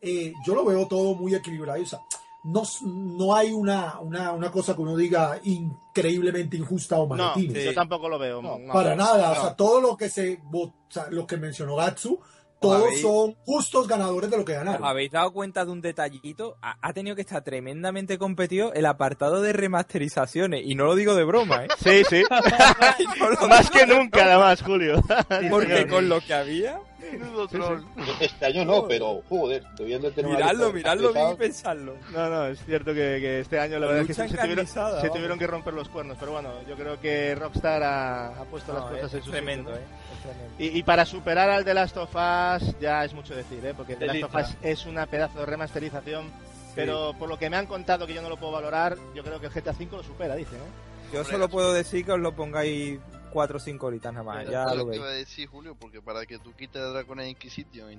eh, 0.01 0.33
yo 0.45 0.55
lo 0.55 0.63
veo 0.65 0.87
todo 0.87 1.15
muy 1.15 1.33
equilibrado. 1.35 1.81
O 1.81 1.85
sea, 1.85 1.99
no, 2.43 2.63
s- 2.63 2.83
no 2.85 3.35
hay 3.35 3.51
una, 3.51 3.99
una, 3.99 4.31
una 4.31 4.51
cosa 4.51 4.75
que 4.75 4.81
uno 4.81 4.95
diga 4.95 5.39
increíblemente 5.43 6.57
injusta 6.57 6.97
o 6.97 7.07
No, 7.07 7.15
maletines. 7.15 7.65
yo 7.65 7.73
tampoco 7.73 8.07
lo 8.09 8.17
veo. 8.19 8.41
No, 8.41 8.57
no. 8.59 8.73
Para 8.73 8.95
nada, 8.95 9.31
o 9.31 9.35
No. 9.35 9.41
sea, 9.41 9.55
todo 9.55 9.81
lo 9.81 9.97
que 9.97 10.09
se 10.09 10.39
o 10.51 10.73
sea, 10.89 11.07
lo 11.09 11.27
que 11.27 11.37
mencionó 11.37 11.75
Gatsu, 11.75 12.19
todos 12.61 12.83
habéis- 12.87 13.01
son 13.01 13.35
justos 13.45 13.87
ganadores 13.87 14.29
de 14.29 14.37
lo 14.37 14.43
que 14.43 14.51
¿Os 14.51 14.57
ganaron. 14.57 14.85
habéis 14.85 15.11
dado 15.11 15.31
cuenta 15.31 15.63
de 15.63 15.71
un 15.71 15.79
detallito? 15.81 16.57
Ha, 16.61 16.75
ha 16.81 16.91
tenido 16.93 17.15
que 17.15 17.21
estar 17.21 17.41
tremendamente 17.43 18.17
competido 18.17 18.73
el 18.73 18.85
apartado 18.85 19.41
de 19.41 19.53
remasterizaciones. 19.53 20.63
Y 20.65 20.75
no 20.75 20.83
lo 20.85 20.95
digo 20.95 21.15
de 21.15 21.23
broma, 21.23 21.65
¿eh? 21.65 21.67
Sí, 21.81 22.03
sí. 22.09 22.23
No 23.41 23.47
Más 23.47 23.69
que 23.71 23.85
nunca, 23.87 24.25
además, 24.25 24.61
Julio. 24.61 25.01
Porque 25.49 25.87
con 25.87 26.09
lo 26.09 26.19
que 26.21 26.33
había... 26.33 26.79
Menudo 26.99 27.47
troll. 27.47 27.83
Este 28.19 28.45
año 28.45 28.65
no, 28.65 28.87
pero 28.87 29.21
joder, 29.29 29.63
debiendo 29.77 30.09
de 30.09 30.15
tener 30.15 30.31
Miradlo, 30.31 30.67
de 30.67 30.73
miradlo 30.73 31.13
bien 31.13 31.29
y 31.31 31.35
pensarlo. 31.35 31.95
No, 32.11 32.29
no, 32.29 32.45
es 32.47 32.63
cierto 32.65 32.93
que, 32.93 33.17
que 33.19 33.39
este 33.39 33.59
año 33.59 33.79
la 33.79 33.87
verdad 33.87 34.01
es 34.01 34.07
que 34.07 34.13
se, 34.13 34.27
se 34.27 34.37
tuvieron, 34.37 34.67
se 34.67 35.39
que 35.39 35.47
romper 35.47 35.73
los 35.73 35.89
cuernos, 35.89 36.17
pero 36.19 36.33
bueno, 36.33 36.51
yo 36.67 36.75
creo 36.75 36.99
que 36.99 37.35
Rockstar 37.35 37.83
ha, 37.83 38.27
ha 38.39 38.43
puesto 38.45 38.73
las 38.73 38.83
cosas 38.83 39.05
es 39.05 39.13
en 39.13 39.23
su 39.23 39.31
tremendo, 39.31 39.71
sitio, 39.71 39.85
¿eh? 39.85 39.87
¿no? 39.89 40.15
Es 40.15 40.21
tremendo. 40.21 40.55
Y, 40.59 40.79
y 40.79 40.83
para 40.83 41.05
superar 41.05 41.49
al 41.49 41.65
The 41.65 41.73
Last 41.73 41.97
of 41.97 42.15
Us 42.15 42.79
ya 42.79 43.05
es 43.05 43.13
mucho 43.13 43.35
decir, 43.35 43.65
¿eh? 43.65 43.73
porque 43.75 43.95
The 43.95 44.07
Last 44.07 44.23
of. 44.23 44.35
Us 44.35 44.55
es 44.61 44.85
una 44.85 45.05
pedazo 45.05 45.39
de 45.39 45.45
remasterización, 45.45 46.29
pero 46.75 47.13
por 47.17 47.29
lo 47.29 47.39
que 47.39 47.49
me 47.49 47.57
han 47.57 47.65
contado 47.65 48.05
que 48.05 48.13
yo 48.13 48.21
no 48.21 48.29
lo 48.29 48.37
puedo 48.37 48.51
valorar, 48.51 48.97
yo 49.15 49.23
creo 49.23 49.39
que 49.39 49.47
el 49.47 49.53
GTA 49.53 49.71
V 49.71 49.87
lo 49.91 50.03
supera, 50.03 50.35
dicen. 50.35 50.57
¿eh? 50.57 51.13
Yo 51.13 51.23
solo 51.23 51.49
puedo 51.49 51.73
decir 51.73 52.05
que 52.05 52.11
os 52.11 52.19
lo 52.19 52.35
pongáis 52.35 52.99
4 53.29 53.57
o 53.57 53.59
5 53.59 53.85
horitas 53.87 54.13
nada 54.13 54.23
más. 54.23 54.47
Ya 54.47 54.65
es 54.65 54.75
lo 54.75 54.83
que 54.85 54.89
veis. 54.91 55.01
iba 55.01 55.07
a 55.09 55.11
decir 55.13 55.47
Julio, 55.49 55.75
porque 55.79 56.01
para 56.01 56.25
que 56.25 56.39
tú 56.39 56.53
quites 56.55 56.81
Dragon 56.93 57.19
Age 57.19 57.29
Inquisition 57.29 57.97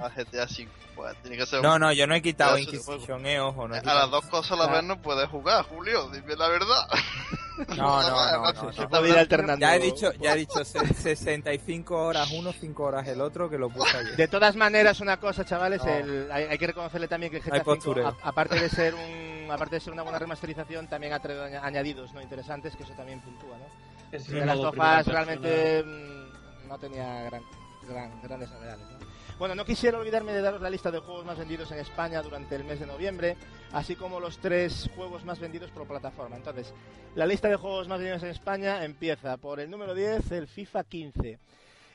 a 0.00 0.08
GTA 0.08 0.44
V, 0.44 0.68
pues 0.96 1.16
tiene 1.22 1.36
que 1.36 1.46
ser. 1.46 1.62
No, 1.62 1.78
no, 1.78 1.92
yo 1.92 2.06
no 2.06 2.14
he 2.14 2.22
quitado 2.22 2.58
Inquisition, 2.58 3.26
eh, 3.26 3.40
ojo. 3.40 3.68
No 3.68 3.74
he 3.74 3.78
a 3.78 3.94
las 3.94 4.10
dos 4.10 4.24
cosas 4.26 4.52
a 4.52 4.56
la 4.66 4.72
vez 4.72 4.84
no 4.84 5.00
puedes 5.02 5.28
jugar, 5.28 5.64
Julio, 5.64 6.08
dime 6.10 6.36
la 6.36 6.48
verdad. 6.48 6.88
No, 7.58 7.74
no, 7.76 8.02
no, 8.02 8.52
no, 8.52 9.00
no. 9.02 9.18
alternando. 9.18 9.60
Ya 9.66 9.74
he 9.74 9.80
dicho, 9.80 10.12
ya 10.20 10.34
he 10.34 10.36
dicho 10.36 10.64
se- 10.64 10.94
65 10.94 11.96
horas 11.96 12.30
uno, 12.30 12.52
5 12.52 12.84
horas 12.84 13.08
el 13.08 13.20
otro, 13.20 13.50
que 13.50 13.58
lo 13.58 13.68
puse 13.68 13.96
ayer. 13.96 14.14
De 14.14 14.28
todas 14.28 14.54
maneras, 14.54 15.00
una 15.00 15.18
cosa, 15.18 15.44
chavales, 15.44 15.84
No. 15.84 15.90
el- 15.92 16.30
hay, 16.30 16.44
hay 16.44 16.56
que 16.56 16.68
reconocerle 16.68 17.08
también 17.08 17.32
que 17.32 17.38
el 17.38 17.42
GTA 17.42 17.62
V, 17.66 18.04
a- 18.04 18.14
aparte 18.22 18.60
de 18.60 18.68
ser 18.68 18.94
un, 18.94 19.50
aparte 19.50 19.74
de 19.74 19.80
ser 19.80 19.92
una 19.92 20.02
buena 20.04 20.20
remasterización, 20.20 20.86
también 20.86 21.12
ha 21.12 21.18
traído 21.18 21.42
aña- 21.42 21.64
añadidos 21.64 22.12
no 22.14 22.22
interesantes, 22.22 22.76
que 22.76 22.84
eso 22.84 22.92
también 22.92 23.20
puntúa, 23.20 23.56
¿no? 23.58 23.64
Es 24.12 24.24
primera 24.24 24.54
Us 24.56 24.70
persona. 24.70 25.02
realmente 25.02 25.82
mm, 25.84 26.68
no 26.68 26.78
tenía 26.78 27.22
gran, 27.24 27.42
gran- 27.88 28.22
grandes 28.22 28.50
novedades. 28.50 28.86
¿no? 28.90 28.98
Bueno, 29.38 29.54
no 29.54 29.64
quisiera 29.64 29.98
olvidarme 29.98 30.32
de 30.32 30.40
daros 30.42 30.60
la 30.60 30.70
lista 30.70 30.90
de 30.90 30.98
juegos 30.98 31.24
más 31.24 31.38
vendidos 31.38 31.70
en 31.70 31.78
España 31.78 32.20
durante 32.22 32.56
el 32.56 32.64
mes 32.64 32.80
de 32.80 32.86
noviembre, 32.86 33.36
así 33.72 33.94
como 33.94 34.18
los 34.18 34.38
tres 34.38 34.90
juegos 34.96 35.24
más 35.24 35.38
vendidos 35.38 35.70
por 35.70 35.86
plataforma. 35.86 36.36
Entonces, 36.36 36.74
la 37.14 37.24
lista 37.26 37.46
de 37.48 37.54
juegos 37.56 37.86
más 37.86 37.98
vendidos 37.98 38.22
en 38.24 38.30
España 38.30 38.84
empieza 38.84 39.36
por 39.36 39.60
el 39.60 39.70
número 39.70 39.94
10, 39.94 40.32
el 40.32 40.48
FIFA 40.48 40.82
15. 40.84 41.38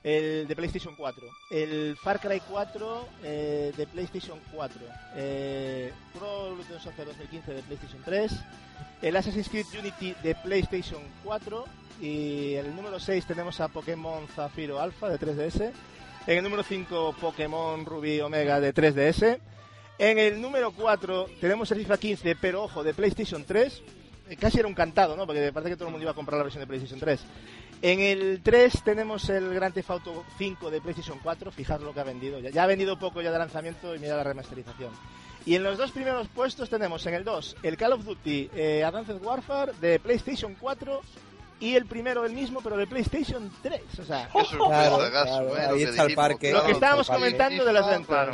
El 0.04 0.48
de 0.48 0.56
PlayStation 0.56 0.96
4, 0.96 1.28
el 1.52 1.96
Far 1.96 2.20
Cry 2.20 2.42
4 2.50 3.08
eh, 3.24 3.74
de 3.76 3.88
PlayStation 3.88 4.38
4, 4.52 4.82
eh, 5.16 5.94
Pro 6.14 6.48
Evolution 6.48 6.80
Soccer 6.82 7.06
2015 7.06 7.54
de 7.54 7.62
PlayStation 7.62 8.02
3, 8.04 8.32
el 9.02 9.16
Assassin's 9.16 9.48
Creed 9.48 9.66
Unity 9.80 10.14
de 10.22 10.36
PlayStation 10.36 11.02
4 11.24 11.66
y 12.02 12.54
el 12.56 12.76
número 12.76 13.00
6 13.00 13.26
tenemos 13.26 13.60
a 13.62 13.68
Pokémon 13.68 14.28
Zafiro 14.28 14.80
Alpha 14.80 15.10
de 15.10 15.20
3DS. 15.20 15.72
En 16.26 16.38
el 16.38 16.44
número 16.44 16.64
5 16.64 17.16
Pokémon 17.20 17.86
Ruby 17.86 18.22
Omega 18.22 18.60
de 18.60 18.74
3DS. 18.74 19.40
En 20.00 20.20
el 20.20 20.42
número 20.42 20.72
4 20.72 21.28
tenemos 21.40 21.70
el 21.72 21.80
FIFA 21.80 21.98
15, 21.98 22.36
pero 22.38 22.64
ojo, 22.64 22.84
de 22.84 22.94
PlayStation 22.94 23.44
3. 23.44 23.82
Eh, 24.30 24.38
Casi 24.38 24.60
era 24.60 24.68
un 24.68 24.74
cantado, 24.74 25.16
¿no? 25.16 25.26
Porque 25.26 25.52
parece 25.52 25.72
que 25.72 25.76
todo 25.76 25.90
el 25.90 25.92
mundo 25.92 26.04
iba 26.04 26.12
a 26.12 26.16
comprar 26.16 26.38
la 26.38 26.44
versión 26.44 26.62
de 26.62 26.68
PlayStation 26.68 27.00
3. 27.00 27.20
En 27.84 28.00
el 28.00 28.40
3 28.42 28.82
tenemos 28.86 29.28
el 29.28 29.54
Grand 29.54 29.74
Theft 29.74 29.90
Auto 29.90 30.24
5 30.38 30.72
de 30.72 30.80
PlayStation 30.80 31.20
4. 31.22 31.52
Fijaros 31.52 31.84
lo 31.84 31.94
que 31.94 32.00
ha 32.00 32.06
vendido. 32.06 32.40
Ya, 32.40 32.50
ya 32.50 32.64
ha 32.64 32.66
vendido 32.66 32.98
poco 32.98 33.22
ya 33.22 33.30
de 33.30 33.38
lanzamiento 33.38 33.94
y 33.94 34.00
mira 34.00 34.16
la 34.16 34.24
remasterización. 34.24 34.94
Y 35.46 35.56
en 35.56 35.64
los 35.64 35.78
dos 35.78 35.92
primeros 35.92 36.30
puestos 36.30 36.70
tenemos 36.70 37.06
en 37.08 37.16
el 37.16 37.26
2 37.26 37.58
el 37.62 37.76
Call 37.76 37.92
of 37.92 38.06
Duty 38.06 38.50
eh, 38.56 38.86
Advanced 38.86 39.22
Warfare 39.22 39.74
de 39.82 40.00
PlayStation 40.00 40.56
4 40.58 41.02
y 41.60 41.76
el 41.76 41.86
primero 41.86 42.24
el 42.24 42.32
mismo 42.32 42.62
pero 42.64 42.78
de 42.78 42.88
PlayStation 42.88 43.52
3. 43.62 43.82
O 44.00 44.06
sea, 44.06 44.30
Claro, 44.32 45.00
claro, 45.12 45.58
¿eh? 45.58 45.68
ahí 45.74 45.84
está 45.84 46.04
el 46.04 46.16
parque. 46.16 46.54
Lo 46.54 46.64
que 46.64 46.72
estábamos 46.72 47.08
FIFA, 47.08 47.20
comentando 47.20 47.66
de 47.66 47.74
las 47.74 47.86
ventas. 47.86 48.30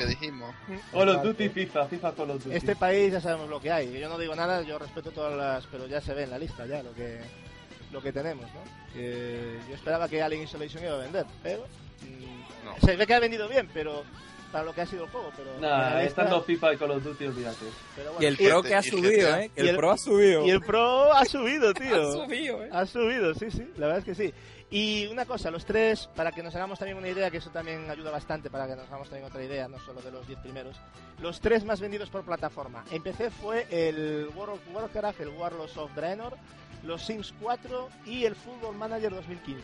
Call 0.92 1.10
of 1.10 1.24
Duty, 1.24 1.50
FIFA, 1.50 1.88
FIFA, 1.88 2.12
Call 2.14 2.30
of 2.30 2.44
Duty. 2.44 2.56
este 2.56 2.76
país 2.76 3.14
ya 3.14 3.20
sabemos 3.20 3.50
lo 3.50 3.60
que 3.60 3.72
hay. 3.72 4.00
Yo 4.00 4.10
no 4.10 4.20
digo 4.20 4.36
nada, 4.36 4.62
yo 4.62 4.78
respeto 4.78 5.10
todas 5.10 5.36
las, 5.36 5.66
pero 5.72 5.88
ya 5.88 6.02
se 6.02 6.14
ve 6.14 6.26
en 6.26 6.30
la 6.30 6.38
lista 6.38 6.68
ya 6.68 6.84
lo 6.84 6.94
que 6.94 7.49
lo 7.91 8.02
que 8.02 8.11
tenemos, 8.11 8.45
¿no? 8.53 8.61
Que 8.94 9.57
yo 9.70 9.76
esperaba 9.76 10.07
que 10.07 10.22
Alien 10.22 10.44
Isolation 10.44 10.84
iba 10.84 10.94
a 10.94 10.98
vender, 10.99 11.26
pero 11.44 11.66
mm, 12.02 12.66
No. 12.66 12.76
se 12.86 12.95
ve 12.95 13.07
que 13.07 13.14
ha 13.14 13.20
vendido 13.20 13.48
bien, 13.48 13.70
pero 13.74 14.03
para 14.52 14.64
lo 14.66 14.74
que 14.74 14.82
ha 14.82 14.86
sido 14.86 15.03
el 15.06 15.10
juego, 15.11 15.32
pero 15.38 15.52
Nah, 15.60 15.90
lista- 16.02 16.03
estando 16.03 16.41
FIFA 16.44 16.74
y 16.74 16.78
Call 16.78 16.91
of 16.91 17.03
Duty, 17.03 17.26
olvídate. 17.26 17.66
pero 17.95 18.10
Y 18.11 18.14
bueno. 18.16 18.28
el 18.28 18.38
Pro 18.38 18.64
que 18.64 18.76
ha 18.76 18.82
subido. 18.82 19.36
¿eh? 19.38 19.52
Y 19.56 19.60
el 19.61 19.70
el- 19.70 19.76
Pro 19.76 19.91
ha 19.91 19.98
subido. 19.98 20.45
Y 20.45 20.49
el 20.49 20.61
Pro 20.61 21.14
ha 21.14 21.26
subido, 21.26 21.74
tío. 21.76 21.95
Ha 22.24 22.26
subido, 22.26 22.64
¿eh? 22.64 22.70
Ha 22.72 22.86
subido, 22.88 23.34
sí, 23.36 23.52
sí, 23.52 23.68
la 23.78 23.88
verdad 23.88 23.99
es 23.99 24.06
que 24.06 24.16
sí. 24.16 24.34
Y 24.72 25.07
una 25.07 25.26
cosa, 25.26 25.49
los 25.49 25.66
tres, 25.66 26.10
para 26.16 26.32
que 26.32 26.44
nos 26.44 26.56
hagamos 26.56 26.78
también 26.78 26.98
una 26.98 27.10
idea, 27.10 27.32
que 27.32 27.38
eso 27.38 27.49
también 27.49 27.90
ayuda 27.90 28.11
bastante 28.11 28.49
para 28.52 28.68
que 28.68 28.76
nos 28.76 28.88
hagamos 28.88 29.10
también 29.10 29.28
otra 29.28 29.44
idea, 29.44 29.68
no 29.68 29.80
solo 29.80 29.99
de 30.02 30.11
los 30.11 30.28
10 30.28 30.40
primeros, 30.40 30.78
los 31.22 31.40
tres 31.41 31.64
más 31.64 31.80
vendidos 31.80 32.10
por 32.11 32.24
plataforma. 32.24 32.84
En 32.91 33.02
PC 33.02 33.32
fue 33.32 33.66
el 33.72 34.30
World 34.36 34.56
of 34.56 34.60
Warcraft, 34.76 35.22
el 35.22 35.30
Warlords 35.30 35.76
of 35.78 35.91
Draenor, 35.95 36.36
los 36.84 37.02
Sims 37.06 37.34
4 37.42 37.90
y 38.06 38.26
el 38.26 38.36
Football 38.36 38.76
Manager 38.76 39.12
2015. 39.12 39.64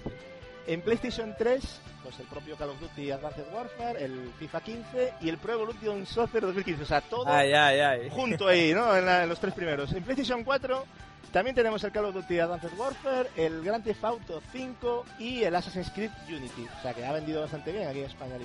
En 0.67 0.81
PlayStation 0.81 1.35
3, 1.37 1.63
pues 2.03 2.19
el 2.19 2.25
propio 2.25 2.55
Call 2.55 2.69
of 2.71 2.79
Duty 2.79 3.11
Advanced 3.11 3.45
Warfare, 3.53 4.03
el 4.03 4.31
FIFA 4.39 4.61
15 4.61 5.13
y 5.21 5.29
el 5.29 5.37
Pro 5.37 5.53
Evolution 5.53 6.05
Soccer 6.07 6.41
2015. 6.41 6.83
O 6.83 6.85
sea, 6.87 7.01
todo 7.01 7.27
Ay, 7.27 7.53
ay, 7.53 7.79
ay. 7.79 8.09
junto 8.09 8.47
ahí, 8.47 8.73
¿no? 8.73 8.95
En, 8.97 9.05
la- 9.05 9.23
en 9.23 9.29
los 9.29 9.39
tres 9.39 9.53
primeros. 9.53 9.91
En 9.93 10.03
PlayStation 10.03 10.43
4 10.43 10.83
también 11.31 11.55
tenemos 11.55 11.83
el 11.83 11.91
Call 11.91 12.05
of 12.05 12.15
Duty 12.15 12.39
Advanced 12.39 12.71
Warfare, 12.77 13.29
el 13.35 13.61
Grand 13.63 13.83
Theft 13.83 14.03
Auto 14.05 14.41
5 14.51 15.05
y 15.19 15.43
el 15.43 15.55
Assassin's 15.55 15.91
Creed 15.91 16.09
Unity. 16.29 16.65
O 16.79 16.81
sea 16.81 16.93
que 16.95 17.05
ha 17.05 17.11
vendido 17.11 17.41
bastante 17.41 17.71
bien 17.71 17.87
aquí 17.87 17.99
en 17.99 18.05
España. 18.05 18.35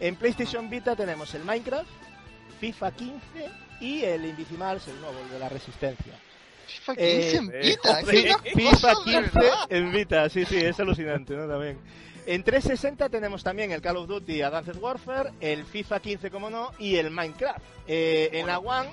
En 0.00 0.16
PlayStation 0.16 0.70
Vita 0.70 0.96
tenemos 0.96 1.34
el 1.34 1.44
Minecraft, 1.44 1.88
FIFA 2.60 2.90
15 2.92 3.50
y 3.80 4.02
el 4.04 4.24
Invisimals, 4.24 4.88
el 4.88 4.98
nuevo, 5.02 5.18
el 5.20 5.30
de 5.30 5.38
la 5.38 5.48
Resistencia. 5.50 6.14
FIFA 6.86 6.94
Eh, 6.96 7.30
15 7.32 7.36
en 7.36 7.60
Vita, 7.62 7.96
FIFA 8.04 8.92
cosas, 8.92 9.04
de 9.04 9.12
15 9.12 9.38
verdad. 9.38 9.66
en 9.70 9.92
Vita, 9.92 10.28
sí, 10.28 10.44
sí, 10.44 10.56
es 10.56 10.78
alucinante, 10.80 11.34
¿no? 11.34 11.48
También. 11.48 11.78
En 12.26 12.42
360 12.42 13.08
tenemos 13.08 13.44
también 13.44 13.70
el 13.70 13.80
Call 13.80 13.98
of 13.98 14.08
Duty 14.08 14.42
Advanced 14.42 14.76
Warfare, 14.78 15.30
el 15.40 15.64
FIFA 15.64 16.00
15, 16.00 16.30
como 16.30 16.50
no, 16.50 16.72
y 16.78 16.96
el 16.96 17.10
Minecraft. 17.12 17.60
Eh, 17.86 18.30
en 18.32 18.46
la 18.46 18.58
One 18.58 18.90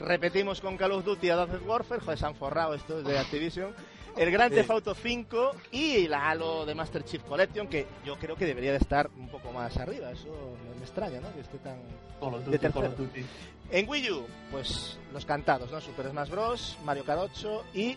repetimos 0.00 0.60
con 0.60 0.76
Call 0.76 0.92
of 0.92 1.04
Duty 1.04 1.30
Advanced 1.30 1.66
Warfare, 1.66 2.00
joder, 2.00 2.18
se 2.18 2.26
han 2.26 2.34
forrado 2.34 2.74
estos 2.74 3.04
de 3.04 3.16
Activision. 3.16 3.72
El 4.18 4.32
Grand. 4.32 4.52
Theft 4.52 4.70
Auto 4.70 4.94
5 4.94 5.52
y 5.70 6.08
la 6.08 6.28
Halo 6.28 6.66
de 6.66 6.74
Master 6.74 7.04
Chief 7.04 7.22
Collection, 7.22 7.68
que 7.68 7.86
yo 8.04 8.16
creo 8.18 8.34
que 8.34 8.46
debería 8.46 8.72
de 8.72 8.78
estar 8.78 9.08
un 9.16 9.28
poco 9.28 9.52
más 9.52 9.76
arriba. 9.76 10.10
Eso 10.10 10.56
me 10.76 10.82
extraña, 10.82 11.20
¿no? 11.20 11.32
Que 11.32 11.40
esté 11.40 11.58
tan, 11.58 11.78
De 12.50 12.58
tercero. 12.58 12.92
En 13.70 13.88
Wii 13.88 14.10
U, 14.10 14.26
pues 14.50 14.98
los 15.12 15.24
cantados, 15.24 15.70
¿no? 15.70 15.80
Super 15.80 16.08
Smash 16.08 16.30
Bros, 16.30 16.78
Mario 16.84 17.04
Kart 17.04 17.20
8 17.20 17.64
y 17.74 17.96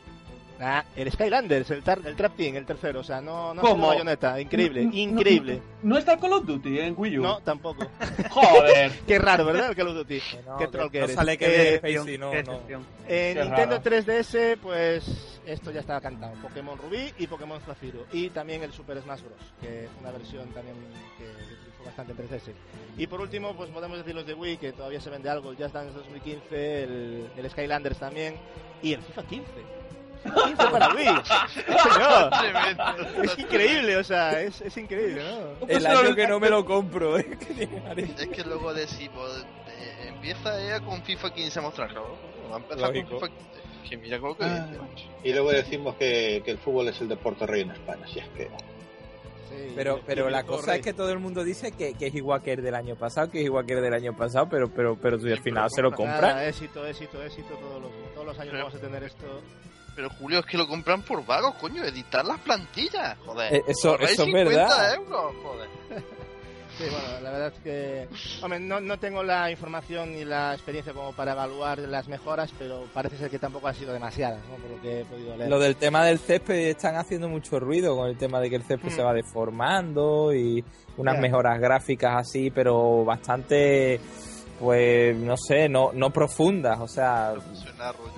ah, 0.59 0.83
el 0.95 1.11
Skylanders, 1.11 1.69
el, 1.71 1.83
tar- 1.83 2.01
el 2.05 2.15
Trap 2.15 2.35
Team, 2.35 2.55
el 2.57 2.65
tercero, 2.65 2.99
o 2.99 3.03
sea, 3.03 3.21
no, 3.21 3.53
no 3.53 3.61
¿Cómo? 3.61 3.87
bayoneta, 3.87 4.39
increíble, 4.41 4.83
No, 4.85 4.91
no, 4.91 4.97
increíble. 4.97 5.61
No 5.83 5.97
está 5.97 6.17
Call 6.17 6.33
of 6.33 6.45
Duty 6.45 6.79
en 6.79 6.95
Wii 6.97 7.19
U. 7.19 7.21
No, 7.23 7.39
tampoco. 7.41 7.87
Joder. 8.29 8.91
Qué 9.07 9.17
raro, 9.19 9.45
¿verdad? 9.45 9.69
El 9.69 9.75
Call 9.75 9.87
of 9.89 9.95
Duty. 9.95 10.19
Que 10.19 10.43
no, 10.43 10.57
Qué 10.57 10.65
que 10.65 10.71
troll 10.71 10.91
que 10.91 10.99
no 10.99 11.03
eres. 11.05 11.15
sale 11.15 11.37
que 11.37 11.45
Eh, 11.75 11.81
no, 11.93 12.03
Qué 12.05 12.17
no. 12.17 12.33
excepción. 12.33 12.85
En 13.07 13.35
Qué 13.37 13.43
Nintendo 13.43 13.77
raro. 13.77 13.83
3DS, 13.83 14.57
pues 14.61 15.39
esto 15.45 15.71
ya 15.71 15.79
estaba 15.79 16.01
cantado. 16.01 16.33
Pokémon 16.41 16.77
Rubí 16.77 17.11
y 17.17 17.27
Pokémon 17.27 17.59
Zafiro. 17.61 18.05
Y 18.11 18.29
también 18.29 18.61
el 18.63 18.71
Super 18.71 19.01
Smash 19.01 19.21
Bros. 19.21 19.39
Que 19.61 19.85
es 19.85 19.89
una 19.99 20.11
versión 20.11 20.47
también 20.49 20.75
que, 21.17 21.23
que 21.25 21.55
triunfó 21.55 21.83
bastante 21.85 22.11
en 22.13 22.17
3DS. 22.29 22.53
Y 22.97 23.07
por 23.07 23.21
último, 23.21 23.55
pues 23.55 23.69
podemos 23.71 23.97
decir 23.97 24.13
los 24.13 24.25
de 24.27 24.33
Wii, 24.35 24.57
que 24.57 24.71
todavía 24.73 25.01
se 25.01 25.09
vende 25.09 25.29
algo. 25.29 25.51
El 25.51 25.57
Just 25.57 25.73
Dance 25.73 25.93
2015, 25.93 26.83
el, 26.83 27.29
el 27.35 27.49
Skylanders 27.49 27.97
también. 27.97 28.35
Y 28.83 28.93
el 28.93 29.01
FIFA 29.01 29.23
15. 29.23 29.45
15 30.23 30.55
para 30.71 30.89
Wii. 30.95 31.05
Señor. 31.83 33.23
Es 33.23 33.39
increíble, 33.39 33.97
o 33.97 34.03
sea, 34.03 34.39
es, 34.41 34.61
es 34.61 34.77
increíble, 34.77 35.21
¿no? 35.23 35.67
El 35.67 35.85
año 35.85 36.15
que 36.15 36.27
no 36.27 36.39
me 36.39 36.49
lo 36.49 36.65
compro, 36.65 37.17
¿eh? 37.17 37.37
Es 38.17 38.27
que 38.27 38.43
luego 38.43 38.73
decimos, 38.73 39.45
eh, 39.67 40.07
empieza 40.09 40.61
ella 40.61 40.79
con 40.81 41.01
FIFA 41.03 41.33
15 41.33 41.59
a 41.59 41.61
mostrar, 41.61 41.89
claro. 41.89 42.17
Va 42.51 42.55
a 42.55 42.59
empezar 42.59 42.87
Lógico. 42.89 43.19
con 43.19 43.19
FIFA 43.19 43.27
15. 43.27 43.89
Que 43.89 43.97
mira 43.97 44.19
que 44.19 44.25
Ah. 44.41 44.67
dice. 44.69 44.79
Y 45.23 45.33
luego 45.33 45.51
decimos 45.51 45.95
que, 45.95 46.41
que 46.45 46.51
el 46.51 46.57
fútbol 46.59 46.87
es 46.87 47.01
el 47.01 47.09
deporte 47.09 47.45
rey 47.45 47.61
en 47.61 47.71
España, 47.71 48.05
si 48.07 48.19
es 48.19 48.27
que... 48.29 48.49
Sí, 49.49 49.73
Pero, 49.75 49.99
pero 50.05 50.29
la 50.29 50.43
cosa 50.45 50.71
rey. 50.71 50.79
es 50.79 50.85
que 50.85 50.93
todo 50.93 51.11
el 51.11 51.19
mundo 51.19 51.43
dice 51.43 51.73
que, 51.73 51.93
que 51.95 52.07
es 52.07 52.15
igual 52.15 52.41
que 52.41 52.53
el 52.53 52.61
del 52.61 52.73
año 52.73 52.95
pasado, 52.95 53.29
que 53.29 53.39
es 53.39 53.45
igual 53.45 53.65
que 53.65 53.73
el 53.73 53.81
del 53.81 53.93
año 53.93 54.15
pasado, 54.15 54.47
pero 54.49 54.69
pero 54.73 54.95
pero 54.95 55.19
si 55.19 55.29
al 55.29 55.37
Sí, 55.39 55.43
final 55.43 55.63
pero 55.65 55.75
se 55.75 55.81
lo 55.81 55.89
compra- 55.91 56.11
compran. 56.13 56.35
Nada, 56.35 56.47
éxito, 56.47 56.85
éxito, 56.87 57.21
éxito, 57.21 57.53
todos 57.55 57.81
los, 57.81 57.91
todos 58.13 58.27
los 58.27 58.39
años 58.39 58.51
Pero- 58.53 58.63
vamos 58.63 58.75
a 58.79 58.79
tener 58.81 59.03
esto. 59.03 59.25
Pero 59.95 60.09
Julio, 60.09 60.39
es 60.39 60.45
que 60.45 60.57
lo 60.57 60.67
compran 60.67 61.01
por 61.01 61.25
vagos, 61.25 61.55
coño, 61.55 61.83
editar 61.83 62.25
las 62.25 62.39
plantillas, 62.39 63.17
joder. 63.25 63.53
Eh, 63.55 63.61
eso- 63.67 63.95
eso 63.99 64.03
es 64.03 64.15
50 64.15 64.49
verdad. 64.49 64.95
euros, 64.95 65.33
joder. 65.43 65.69
Sí, 66.77 66.85
bueno, 66.89 67.19
la 67.21 67.31
verdad 67.31 67.53
es 67.53 67.59
que. 67.61 68.07
Hombre, 68.41 68.59
no, 68.61 68.79
no 68.79 68.97
tengo 68.97 69.21
la 69.21 69.51
información 69.51 70.13
ni 70.13 70.23
la 70.23 70.53
experiencia 70.53 70.93
como 70.93 71.11
para 71.11 71.33
evaluar 71.33 71.77
las 71.79 72.07
mejoras, 72.07 72.49
pero 72.57 72.85
parece 72.93 73.17
ser 73.17 73.29
que 73.29 73.37
tampoco 73.37 73.67
han 73.67 73.75
sido 73.75 73.91
demasiadas, 73.93 74.39
¿no? 74.49 74.55
Por 74.55 74.71
lo 74.77 74.81
que 74.81 75.01
he 75.01 75.05
podido 75.05 75.35
leer. 75.35 75.49
Lo 75.49 75.59
del 75.59 75.75
tema 75.75 76.05
del 76.05 76.17
césped 76.17 76.69
están 76.69 76.95
haciendo 76.95 77.27
mucho 77.27 77.59
ruido 77.59 77.95
con 77.97 78.07
el 78.09 78.17
tema 78.17 78.39
de 78.39 78.49
que 78.49 78.55
el 78.55 78.63
césped 78.63 78.87
Mm. 78.87 78.95
se 78.95 79.03
va 79.03 79.13
deformando 79.13 80.33
y 80.33 80.63
unas 80.97 81.19
mejoras 81.19 81.59
gráficas 81.59 82.15
así, 82.21 82.49
pero 82.49 83.03
bastante, 83.03 83.99
pues 84.61 85.17
no 85.17 85.35
sé, 85.37 85.67
no, 85.67 85.89
no 85.93 86.11
profundas, 86.11 86.79
o 86.79 86.87
sea. 86.87 87.33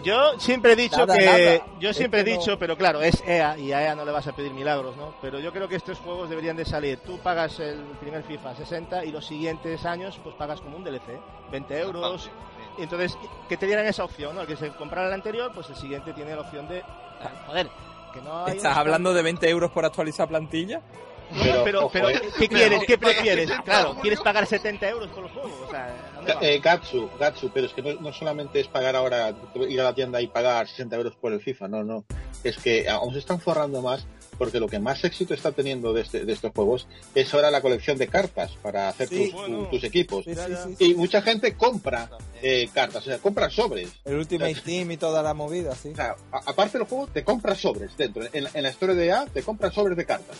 Yo 0.03 0.37
siempre 0.39 0.73
he 0.73 0.75
dicho 0.75 1.05
Nada, 1.05 1.17
que. 1.17 1.25
nada. 1.25 1.65
Yo 1.79 1.89
Es 1.91 1.97
siempre 1.97 2.19
he 2.19 2.23
no- 2.23 2.31
dicho, 2.39 2.59
pero 2.59 2.77
claro, 2.77 3.01
es 3.01 3.23
EA 3.25 3.57
y 3.57 3.71
a 3.71 3.81
EA 3.81 3.95
no 3.95 4.03
le 4.03 4.11
vas 4.11 4.27
a 4.27 4.33
pedir 4.35 4.51
milagros, 4.53 4.97
¿no? 4.97 5.15
Pero 5.21 5.39
yo 5.39 5.51
creo 5.53 5.67
que 5.69 5.75
estos 5.77 5.97
juegos 5.99 6.29
deberían 6.29 6.57
de 6.57 6.65
salir. 6.65 6.99
Tú 6.99 7.17
pagas 7.19 7.59
el 7.59 7.79
primer 8.01 8.23
FIFA 8.23 8.55
60 8.55 9.05
y 9.05 9.11
los 9.11 9.25
siguientes 9.25 9.85
años, 9.85 10.19
pues 10.21 10.35
pagas 10.35 10.59
como 10.59 10.75
un 10.77 10.83
DLC, 10.83 11.01
20 11.51 11.79
euros. 11.79 12.29
Y 12.77 12.83
entonces, 12.83 13.17
que 13.47 13.55
te 13.55 13.65
dieran 13.67 13.85
esa 13.85 14.03
opción, 14.03 14.35
¿no? 14.35 14.41
El 14.41 14.47
que 14.47 14.57
se 14.57 14.69
comprara 14.71 15.07
el 15.07 15.13
anterior, 15.13 15.51
pues 15.55 15.69
el 15.69 15.75
siguiente 15.77 16.11
tiene 16.13 16.35
la 16.35 16.41
opción 16.41 16.67
de. 16.67 16.83
Joder, 17.47 17.69
que 18.13 18.21
no 18.21 18.45
hay. 18.45 18.57
¿estás 18.57 18.75
hablando 18.77 19.13
de 19.13 19.21
20 19.23 19.49
euros 19.49 19.71
por 19.71 19.85
actualizar 19.85 20.27
plantilla? 20.27 20.81
Pero, 21.41 21.63
Pero, 21.63 21.89
pero, 21.91 22.07
ojo, 22.07 22.09
eh. 22.09 22.21
¿qué 22.37 22.47
quieres? 22.47 22.83
¿Qué 22.85 22.95
prefieres? 22.97 23.49
Claro, 23.63 23.95
¿quieres 24.01 24.19
pagar 24.21 24.45
70 24.45 24.87
euros 24.89 25.09
por 25.09 25.23
el 25.23 25.31
juego? 25.31 25.49
O 25.67 25.71
sea, 25.71 25.95
eh, 26.41 26.59
Gatsu, 26.63 27.09
Gatsu, 27.19 27.49
pero 27.53 27.67
es 27.67 27.73
que 27.73 27.81
no, 27.81 27.93
no 28.01 28.13
solamente 28.13 28.59
es 28.59 28.67
pagar 28.67 28.95
ahora, 28.95 29.33
ir 29.69 29.79
a 29.81 29.83
la 29.83 29.93
tienda 29.95 30.21
y 30.21 30.27
pagar 30.27 30.67
60 30.67 30.95
euros 30.95 31.15
por 31.15 31.33
el 31.33 31.39
FIFA, 31.41 31.67
no, 31.67 31.83
no. 31.83 32.05
Es 32.43 32.57
que 32.57 32.89
aún 32.89 33.13
se 33.13 33.19
están 33.19 33.39
forrando 33.39 33.81
más 33.81 34.05
porque 34.37 34.59
lo 34.59 34.67
que 34.67 34.79
más 34.79 35.03
éxito 35.03 35.33
está 35.35 35.51
teniendo 35.51 35.93
de, 35.93 36.01
este- 36.01 36.25
de 36.25 36.33
estos 36.33 36.51
juegos 36.53 36.87
es 37.13 37.31
ahora 37.33 37.51
la 37.51 37.61
colección 37.61 37.97
de 37.97 38.07
cartas 38.07 38.51
para 38.61 38.89
hacer 38.89 39.07
Sí, 39.07 39.25
tus, 39.25 39.33
bueno. 39.33 39.57
tu- 39.59 39.65
tus 39.77 39.83
equipos. 39.83 40.25
Sí, 40.25 40.33
sí. 40.35 40.85
Y 40.85 40.93
mucha 40.95 41.21
gente 41.21 41.53
compra 41.55 42.09
eh, 42.41 42.67
cartas, 42.73 43.03
o 43.03 43.05
sea, 43.05 43.19
compra 43.19 43.49
sobres. 43.49 43.89
El 44.03 44.15
Ultimate 44.15 44.55
Team 44.65 44.91
y 44.91 44.97
toda 44.97 45.21
la 45.21 45.33
movida, 45.33 45.75
sí. 45.75 45.89
O 45.89 45.95
sea, 45.95 46.15
a- 46.31 46.41
aparte 46.49 46.77
del 46.79 46.87
juego, 46.87 47.07
te 47.07 47.23
compras 47.23 47.59
sobres 47.59 47.95
dentro. 47.95 48.23
En, 48.33 48.47
en 48.53 48.63
la 48.63 48.69
historia 48.69 48.95
de 48.95 49.11
A, 49.13 49.25
te 49.27 49.43
compras 49.43 49.73
sobres 49.73 49.95
de 49.95 50.05
cartas. 50.05 50.37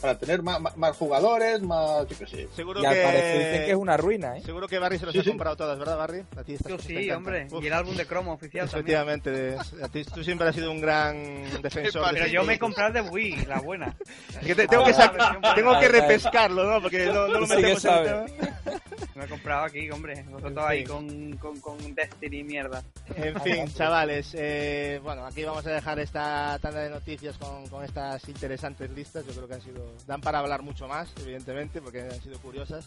Para 0.00 0.18
tener 0.18 0.42
más, 0.42 0.60
más- 0.60 0.76
más 0.76 0.96
jugadores, 0.96 1.60
más, 1.62 2.06
yo 2.08 2.18
qué 2.18 2.26
sé. 2.26 2.48
Seguro 2.56 2.80
Y 2.82 2.86
al 2.86 2.96
parecer 2.96 3.38
dicen 3.38 3.52
que 3.60 3.64
que. 3.66 3.70
es 3.72 3.76
una 3.76 3.96
ruina, 3.96 4.36
¿eh? 4.38 4.42
Seguro 4.42 4.66
que 4.66 4.78
Barry 4.78 4.98
se 4.98 5.04
los 5.06 5.12
Sí, 5.12 5.20
ha 5.20 5.22
sí. 5.24 5.28
comprado 5.30 5.56
todas, 5.56 5.78
¿verdad, 5.78 5.98
Barry? 5.98 6.24
A 6.36 6.42
ti 6.44 6.56
Yo 6.66 6.78
sí, 6.78 7.10
hombre. 7.10 7.46
Uf, 7.50 7.62
Y 7.62 7.66
el 7.66 7.72
álbum 7.72 7.94
de 7.96 8.06
cromo 8.06 8.32
oficial 8.32 8.68
también. 8.70 8.96
Efectivamente, 8.98 9.56
a 9.82 9.88
ti- 9.88 10.04
tú 10.04 10.24
siempre 10.24 10.48
has 10.48 10.54
sido 10.54 10.70
un 10.70 10.80
gran 10.80 11.16
defensor. 11.62 12.06
de 12.06 12.12
Pero 12.14 12.26
yo 12.26 12.44
me 12.44 12.54
he 12.54 12.58
productos. 12.58 12.84
comprado 12.84 12.98
el 12.98 13.04
de 13.04 13.10
Wii, 13.10 13.44
la 13.46 13.60
buena. 13.60 13.96
Que 14.44 14.54
te- 14.54 14.66
tengo, 14.66 14.84
que 14.84 14.92
Ah, 14.96 15.52
tengo 15.54 15.78
que 15.78 15.88
repescarlo, 15.88 16.64
¿no? 16.64 16.80
Porque 16.82 17.06
no, 17.06 17.28
no 17.28 17.40
lo 17.40 17.46
sí 17.46 17.56
que 17.56 17.62
metemos 17.62 17.84
en 17.84 17.92
el 17.92 18.04
tema. 18.04 18.26
Me 19.16 19.24
he 19.26 19.28
comprado 19.28 19.64
aquí, 19.64 19.90
hombre. 19.90 20.22
Vosotros 20.30 20.52
En 20.52 20.58
ahí 20.70 20.78
fin. 20.78 20.86
con, 20.86 21.36
con, 21.36 21.60
con 21.60 21.94
Destiny 21.94 22.38
y 22.38 22.44
mierda. 22.44 22.82
En 23.16 23.38
fin, 23.42 23.66
chavales, 23.74 24.30
eh, 24.34 24.98
bueno, 25.02 25.26
aquí 25.26 25.42
vamos 25.44 25.66
a 25.66 25.70
dejar 25.72 25.98
esta 25.98 26.58
tanda 26.62 26.80
de 26.80 26.88
noticias 26.90 27.36
con, 27.36 27.66
con 27.68 27.84
estas 27.84 28.26
interesantes 28.28 28.90
listas. 28.92 29.26
Yo 29.26 29.32
creo 29.34 29.48
que 29.48 29.54
han 29.54 29.60
sido, 29.62 29.89
dan 30.06 30.20
para 30.20 30.38
hablar 30.38 30.62
mucho 30.62 30.88
más, 30.88 31.12
evidentemente, 31.20 31.80
porque 31.80 32.02
han 32.02 32.22
sido 32.22 32.38
curiosas. 32.40 32.86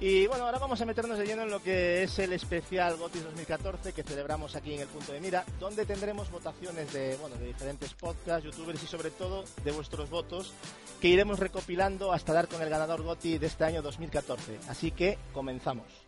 Y 0.00 0.26
bueno, 0.26 0.44
ahora 0.44 0.58
vamos 0.58 0.80
a 0.80 0.84
meternos 0.84 1.16
de 1.16 1.24
lleno 1.24 1.42
en 1.42 1.50
lo 1.50 1.62
que 1.62 2.02
es 2.02 2.18
el 2.18 2.32
especial 2.32 2.96
GOTY 2.96 3.20
2014 3.20 3.92
que 3.92 4.02
celebramos 4.02 4.56
aquí 4.56 4.74
en 4.74 4.80
el 4.80 4.88
punto 4.88 5.12
de 5.12 5.20
mira, 5.20 5.44
donde 5.60 5.86
tendremos 5.86 6.30
votaciones 6.30 6.92
de, 6.92 7.16
bueno, 7.20 7.36
de 7.36 7.46
diferentes 7.46 7.94
podcasts, 7.94 8.44
youtubers 8.44 8.82
y 8.82 8.86
sobre 8.86 9.10
todo 9.10 9.44
de 9.64 9.70
vuestros 9.70 10.10
votos 10.10 10.52
que 11.00 11.08
iremos 11.08 11.38
recopilando 11.38 12.12
hasta 12.12 12.32
dar 12.32 12.48
con 12.48 12.60
el 12.60 12.68
ganador 12.68 13.02
GOTY 13.02 13.38
de 13.38 13.46
este 13.46 13.64
año 13.64 13.82
2014. 13.82 14.58
Así 14.68 14.90
que 14.90 15.16
comenzamos. 15.32 16.03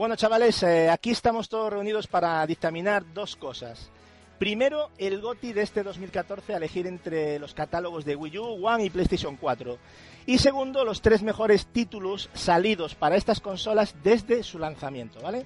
Bueno, 0.00 0.16
chavales, 0.16 0.62
eh, 0.62 0.88
aquí 0.88 1.10
estamos 1.10 1.50
todos 1.50 1.70
reunidos 1.70 2.06
para 2.06 2.46
dictaminar 2.46 3.04
dos 3.12 3.36
cosas. 3.36 3.90
Primero, 4.38 4.88
el 4.96 5.20
GOTI 5.20 5.52
de 5.52 5.60
este 5.60 5.82
2014 5.82 6.54
a 6.54 6.56
elegir 6.56 6.86
entre 6.86 7.38
los 7.38 7.52
catálogos 7.52 8.06
de 8.06 8.16
Wii 8.16 8.38
U, 8.38 8.66
One 8.66 8.86
y 8.86 8.88
PlayStation 8.88 9.36
4. 9.36 9.76
Y 10.24 10.38
segundo, 10.38 10.86
los 10.86 11.02
tres 11.02 11.22
mejores 11.22 11.66
títulos 11.66 12.30
salidos 12.32 12.94
para 12.94 13.16
estas 13.16 13.40
consolas 13.40 13.94
desde 14.02 14.42
su 14.42 14.58
lanzamiento, 14.58 15.20
¿vale? 15.20 15.44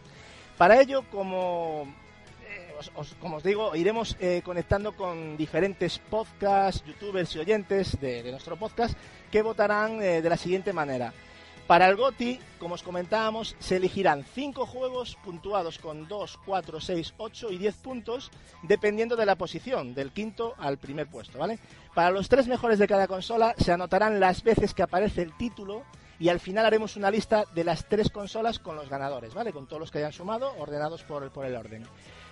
Para 0.56 0.80
ello, 0.80 1.02
como, 1.10 1.92
eh, 2.48 2.74
os, 2.94 3.42
digo, 3.42 3.74
iremos 3.74 4.16
eh, 4.20 4.40
conectando 4.44 4.92
con 4.92 5.36
diferentes 5.36 5.98
podcasts, 5.98 6.84
youtubers 6.86 7.34
y 7.34 7.40
oyentes 7.40 8.00
de, 8.00 8.30
nuestro 8.30 8.56
podcast 8.56 8.96
que 9.32 9.42
votarán 9.42 9.98
de 9.98 10.22
la 10.22 10.36
siguiente 10.36 10.72
manera. 10.72 11.12
Para 11.66 11.88
el 11.88 11.96
GOTI, 11.96 12.38
como 12.58 12.74
os 12.74 12.82
comentábamos, 12.82 13.56
se 13.58 13.76
elegirán 13.76 14.22
5 14.34 14.66
juegos 14.66 15.16
puntuados 15.24 15.78
con 15.78 16.06
2, 16.06 16.38
4, 16.44 16.78
6, 16.78 17.14
8 17.16 17.50
y 17.52 17.56
10 17.56 17.74
puntos, 17.76 18.30
dependiendo 18.62 19.16
de 19.16 19.24
la 19.24 19.36
posición, 19.36 19.94
del 19.94 20.12
quinto 20.12 20.54
al 20.58 20.76
primer 20.76 21.06
puesto, 21.06 21.38
¿vale? 21.38 21.58
Para 21.94 22.10
los 22.10 22.28
tres 22.28 22.48
mejores 22.48 22.78
de 22.78 22.86
cada 22.86 23.08
consola 23.08 23.54
se 23.56 23.72
anotarán 23.72 24.20
las 24.20 24.42
veces 24.42 24.74
que 24.74 24.82
aparece 24.82 25.22
el 25.22 25.34
título 25.38 25.84
y 26.18 26.28
al 26.28 26.38
final 26.38 26.66
haremos 26.66 26.96
una 26.96 27.10
lista 27.10 27.44
de 27.54 27.64
las 27.64 27.88
tres 27.88 28.10
consolas 28.10 28.58
con 28.58 28.76
los 28.76 28.90
ganadores, 28.90 29.32
¿vale? 29.32 29.52
Con 29.52 29.66
todos 29.66 29.80
los 29.80 29.90
que 29.90 29.98
hayan 29.98 30.12
sumado, 30.12 30.52
ordenados 30.58 31.02
por, 31.02 31.30
por 31.30 31.46
el 31.46 31.56
orden. 31.56 31.86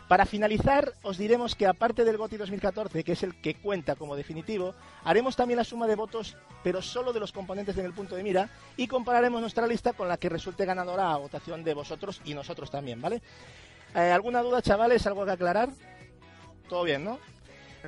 Para 0.09 0.27
finalizar, 0.27 0.93
os 1.03 1.16
diremos 1.16 1.55
que 1.55 1.66
aparte 1.66 2.05
del 2.05 2.19
GOTI 2.19 2.37
2014, 2.37 3.03
que 3.03 3.12
es 3.12 3.23
el 3.23 3.41
que 3.41 3.55
cuenta 3.55 3.95
como 3.95 4.15
definitivo, 4.15 4.74
haremos 5.05 5.37
también 5.37 5.57
la 5.57 5.65
suma 5.65 5.87
de 5.87 5.95
votos, 5.95 6.37
pero 6.62 6.83
solo 6.83 7.12
de 7.12 7.20
los 7.20 7.33
componentes 7.33 7.79
en 7.79 7.87
el 7.87 7.95
punto 7.95 8.15
de 8.15 8.23
mira, 8.23 8.51
y 8.77 8.89
compararemos 8.89 9.41
nuestra 9.41 9.66
lista 9.66 9.95
con 9.95 10.09
la 10.09 10.19
que 10.19 10.29
resulte 10.29 10.66
ganadora 10.66 11.12
a 11.12 11.16
votación 11.16 11.65
de 11.65 11.74
vosotros 11.74 12.20
y 12.24 12.35
nosotros 12.35 12.70
también, 12.70 13.01
¿vale? 13.01 13.23
Eh, 13.95 14.11
¿Alguna 14.11 14.43
duda, 14.43 14.61
chavales? 14.61 15.07
¿Algo 15.07 15.24
que 15.24 15.33
aclarar? 15.33 15.70
Todo 16.69 16.85
bien, 16.85 17.05
¿no? 17.05 17.19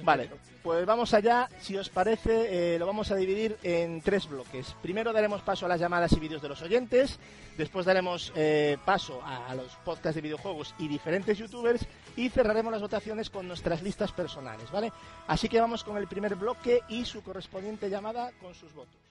Vale, 0.02 0.30
pues 0.62 0.84
vamos 0.86 1.14
allá. 1.14 1.48
Si 1.60 1.76
os 1.76 1.88
parece, 1.88 2.74
eh, 2.74 2.78
lo 2.78 2.86
vamos 2.86 3.10
a 3.10 3.16
dividir 3.16 3.56
en 3.62 4.00
tres 4.00 4.28
bloques. 4.28 4.74
Primero 4.82 5.12
daremos 5.12 5.42
paso 5.42 5.66
a 5.66 5.68
las 5.68 5.80
llamadas 5.80 6.12
y 6.12 6.20
vídeos 6.20 6.42
de 6.42 6.48
los 6.48 6.62
oyentes. 6.62 7.18
Después 7.56 7.86
daremos 7.86 8.32
eh, 8.34 8.76
paso 8.84 9.22
a, 9.22 9.46
a 9.46 9.54
los 9.54 9.76
podcasts 9.84 10.16
de 10.16 10.22
videojuegos 10.22 10.74
y 10.78 10.88
diferentes 10.88 11.38
youtubers. 11.38 11.86
Y 12.16 12.28
cerraremos 12.28 12.72
las 12.72 12.82
votaciones 12.82 13.30
con 13.30 13.46
nuestras 13.46 13.82
listas 13.82 14.12
personales, 14.12 14.70
¿vale? 14.70 14.92
Así 15.26 15.48
que 15.48 15.60
vamos 15.60 15.84
con 15.84 15.96
el 15.96 16.08
primer 16.08 16.34
bloque 16.34 16.80
y 16.88 17.04
su 17.04 17.22
correspondiente 17.22 17.88
llamada 17.88 18.32
con 18.40 18.54
sus 18.54 18.72
votos. 18.72 19.03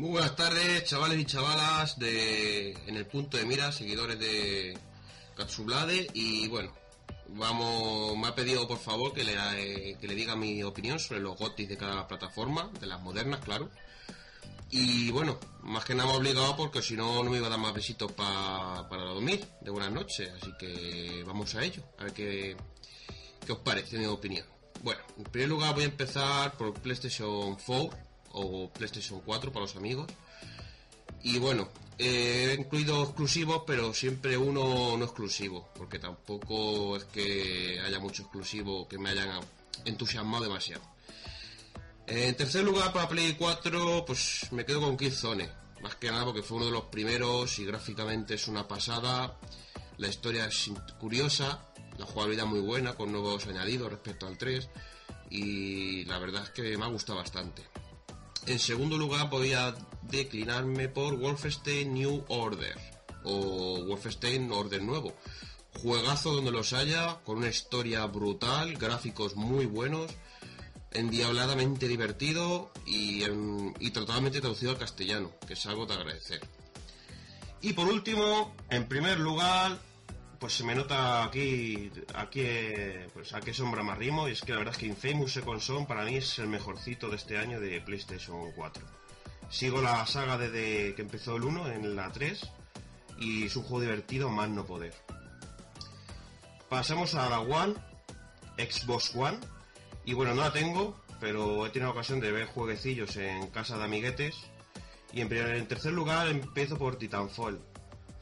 Muy 0.00 0.12
buenas 0.12 0.34
tardes, 0.34 0.84
chavales 0.84 1.18
y 1.18 1.26
chavalas 1.26 1.98
de 1.98 2.70
En 2.86 2.96
el 2.96 3.04
punto 3.06 3.36
de 3.36 3.44
mira, 3.44 3.70
seguidores 3.70 4.18
de 4.18 4.78
Katsublade 5.36 6.06
y 6.14 6.48
bueno, 6.48 6.72
vamos, 7.28 8.16
me 8.16 8.28
ha 8.28 8.34
pedido 8.34 8.66
por 8.66 8.78
favor 8.78 9.12
que 9.12 9.24
le, 9.24 9.34
eh, 9.34 9.98
que 10.00 10.08
le 10.08 10.14
diga 10.14 10.36
mi 10.36 10.62
opinión 10.62 10.98
sobre 10.98 11.20
los 11.20 11.36
GOTIS 11.38 11.68
de 11.68 11.76
cada 11.76 12.08
plataforma, 12.08 12.70
de 12.80 12.86
las 12.86 13.00
modernas, 13.02 13.40
claro. 13.44 13.68
Y 14.70 15.10
bueno, 15.10 15.38
más 15.64 15.84
que 15.84 15.94
nada 15.94 16.08
me 16.08 16.14
ha 16.14 16.18
obligado 16.18 16.56
porque 16.56 16.80
si 16.80 16.96
no, 16.96 17.22
no 17.22 17.28
me 17.30 17.36
iba 17.36 17.48
a 17.48 17.50
dar 17.50 17.58
más 17.58 17.74
besitos 17.74 18.10
pa- 18.12 18.86
para 18.88 19.02
dormir 19.02 19.44
de 19.60 19.70
buenas 19.70 19.92
noches. 19.92 20.30
Así 20.40 20.50
que 20.58 21.22
vamos 21.26 21.54
a 21.56 21.62
ello, 21.62 21.82
a 21.98 22.04
ver 22.04 22.12
qué, 22.14 22.56
qué 23.44 23.52
os 23.52 23.58
parece 23.58 23.98
mi 23.98 24.06
opinión. 24.06 24.46
Bueno, 24.82 25.02
en 25.18 25.24
primer 25.24 25.48
lugar 25.50 25.74
voy 25.74 25.82
a 25.82 25.88
empezar 25.88 26.56
por 26.56 26.72
PlayStation 26.72 27.54
4 27.66 27.90
o 28.32 28.70
PlayStation 28.70 29.20
4 29.20 29.52
para 29.52 29.64
los 29.64 29.76
amigos. 29.76 30.06
Y 31.22 31.38
bueno, 31.38 31.68
eh, 31.98 32.54
he 32.56 32.60
incluido 32.60 33.02
exclusivos, 33.02 33.64
pero 33.66 33.92
siempre 33.92 34.36
uno 34.36 34.96
no 34.96 35.04
exclusivo, 35.04 35.68
porque 35.74 35.98
tampoco 35.98 36.96
es 36.96 37.04
que 37.04 37.80
haya 37.84 37.98
mucho 37.98 38.22
exclusivo 38.22 38.88
que 38.88 38.98
me 38.98 39.10
hayan 39.10 39.40
entusiasmado 39.84 40.44
demasiado. 40.44 40.82
En 42.06 42.34
tercer 42.36 42.64
lugar, 42.64 42.92
para 42.92 43.08
Play 43.08 43.34
4, 43.34 44.04
pues 44.06 44.48
me 44.50 44.64
quedo 44.64 44.80
con 44.80 44.96
Killzone. 44.96 45.48
Más 45.82 45.94
que 45.94 46.10
nada 46.10 46.24
porque 46.24 46.42
fue 46.42 46.56
uno 46.56 46.66
de 46.66 46.72
los 46.72 46.84
primeros 46.84 47.58
y 47.58 47.64
gráficamente 47.64 48.34
es 48.34 48.48
una 48.48 48.66
pasada. 48.66 49.38
La 49.96 50.08
historia 50.08 50.46
es 50.46 50.70
curiosa, 50.98 51.70
la 51.98 52.06
jugabilidad 52.06 52.46
muy 52.46 52.60
buena, 52.60 52.94
con 52.94 53.12
nuevos 53.12 53.46
añadidos 53.46 53.90
respecto 53.90 54.26
al 54.26 54.36
3. 54.36 54.68
Y 55.30 56.04
la 56.06 56.18
verdad 56.18 56.42
es 56.42 56.50
que 56.50 56.76
me 56.76 56.84
ha 56.84 56.88
gustado 56.88 57.18
bastante. 57.18 57.62
En 58.46 58.58
segundo 58.58 58.96
lugar, 58.96 59.28
voy 59.30 59.52
a 59.52 59.74
declinarme 60.02 60.88
por 60.88 61.16
Wolfenstein 61.16 61.94
New 61.94 62.24
Order 62.28 62.76
o 63.24 63.84
Wolfenstein 63.84 64.50
Order 64.50 64.82
Nuevo. 64.82 65.14
Juegazo 65.74 66.32
donde 66.32 66.50
los 66.50 66.72
haya, 66.72 67.20
con 67.24 67.38
una 67.38 67.48
historia 67.48 68.04
brutal, 68.06 68.76
gráficos 68.76 69.36
muy 69.36 69.66
buenos, 69.66 70.10
endiabladamente 70.90 71.86
divertido 71.86 72.72
y, 72.86 73.22
y 73.78 73.90
totalmente 73.90 74.40
traducido 74.40 74.72
al 74.72 74.78
castellano, 74.78 75.30
que 75.46 75.52
es 75.52 75.66
algo 75.66 75.86
de 75.86 75.94
agradecer. 75.94 76.40
Y 77.62 77.74
por 77.74 77.86
último, 77.86 78.54
en 78.70 78.88
primer 78.88 79.20
lugar, 79.20 79.78
pues 80.40 80.54
se 80.54 80.64
me 80.64 80.74
nota 80.74 81.22
aquí, 81.22 81.92
aquí 82.14 82.42
pues 83.12 83.34
a 83.34 83.40
qué 83.40 83.52
sombra 83.52 83.82
más 83.82 83.98
rimo, 83.98 84.26
y 84.26 84.32
es 84.32 84.40
que 84.40 84.52
la 84.52 84.58
verdad 84.58 84.74
es 84.74 84.80
que 84.80 84.86
Infamous 84.86 85.34
Second 85.34 85.60
Son 85.60 85.86
para 85.86 86.04
mí 86.04 86.16
es 86.16 86.38
el 86.38 86.48
mejorcito 86.48 87.10
de 87.10 87.16
este 87.16 87.36
año 87.36 87.60
de 87.60 87.78
PlayStation 87.82 88.50
4. 88.52 88.82
Sigo 89.50 89.82
la 89.82 90.06
saga 90.06 90.38
desde 90.38 90.94
que 90.94 91.02
empezó 91.02 91.36
el 91.36 91.44
1 91.44 91.72
en 91.72 91.94
la 91.94 92.10
3 92.10 92.40
y 93.18 93.44
es 93.44 93.54
un 93.54 93.64
juego 93.64 93.82
divertido 93.82 94.30
más 94.30 94.48
no 94.48 94.64
poder. 94.64 94.94
Pasamos 96.70 97.14
a 97.14 97.28
la 97.28 97.40
One, 97.40 97.74
Xbox 98.56 99.14
One, 99.14 99.38
y 100.06 100.14
bueno, 100.14 100.34
no 100.34 100.40
la 100.40 100.52
tengo, 100.52 100.98
pero 101.20 101.66
he 101.66 101.70
tenido 101.70 101.90
ocasión 101.90 102.18
de 102.18 102.32
ver 102.32 102.46
jueguecillos 102.46 103.14
en 103.16 103.48
casa 103.48 103.76
de 103.76 103.84
amiguetes. 103.84 104.36
Y 105.12 105.20
en, 105.20 105.28
primer, 105.28 105.56
en 105.56 105.66
tercer 105.66 105.92
lugar 105.92 106.28
empiezo 106.28 106.78
por 106.78 106.96
Titanfall. 106.96 107.60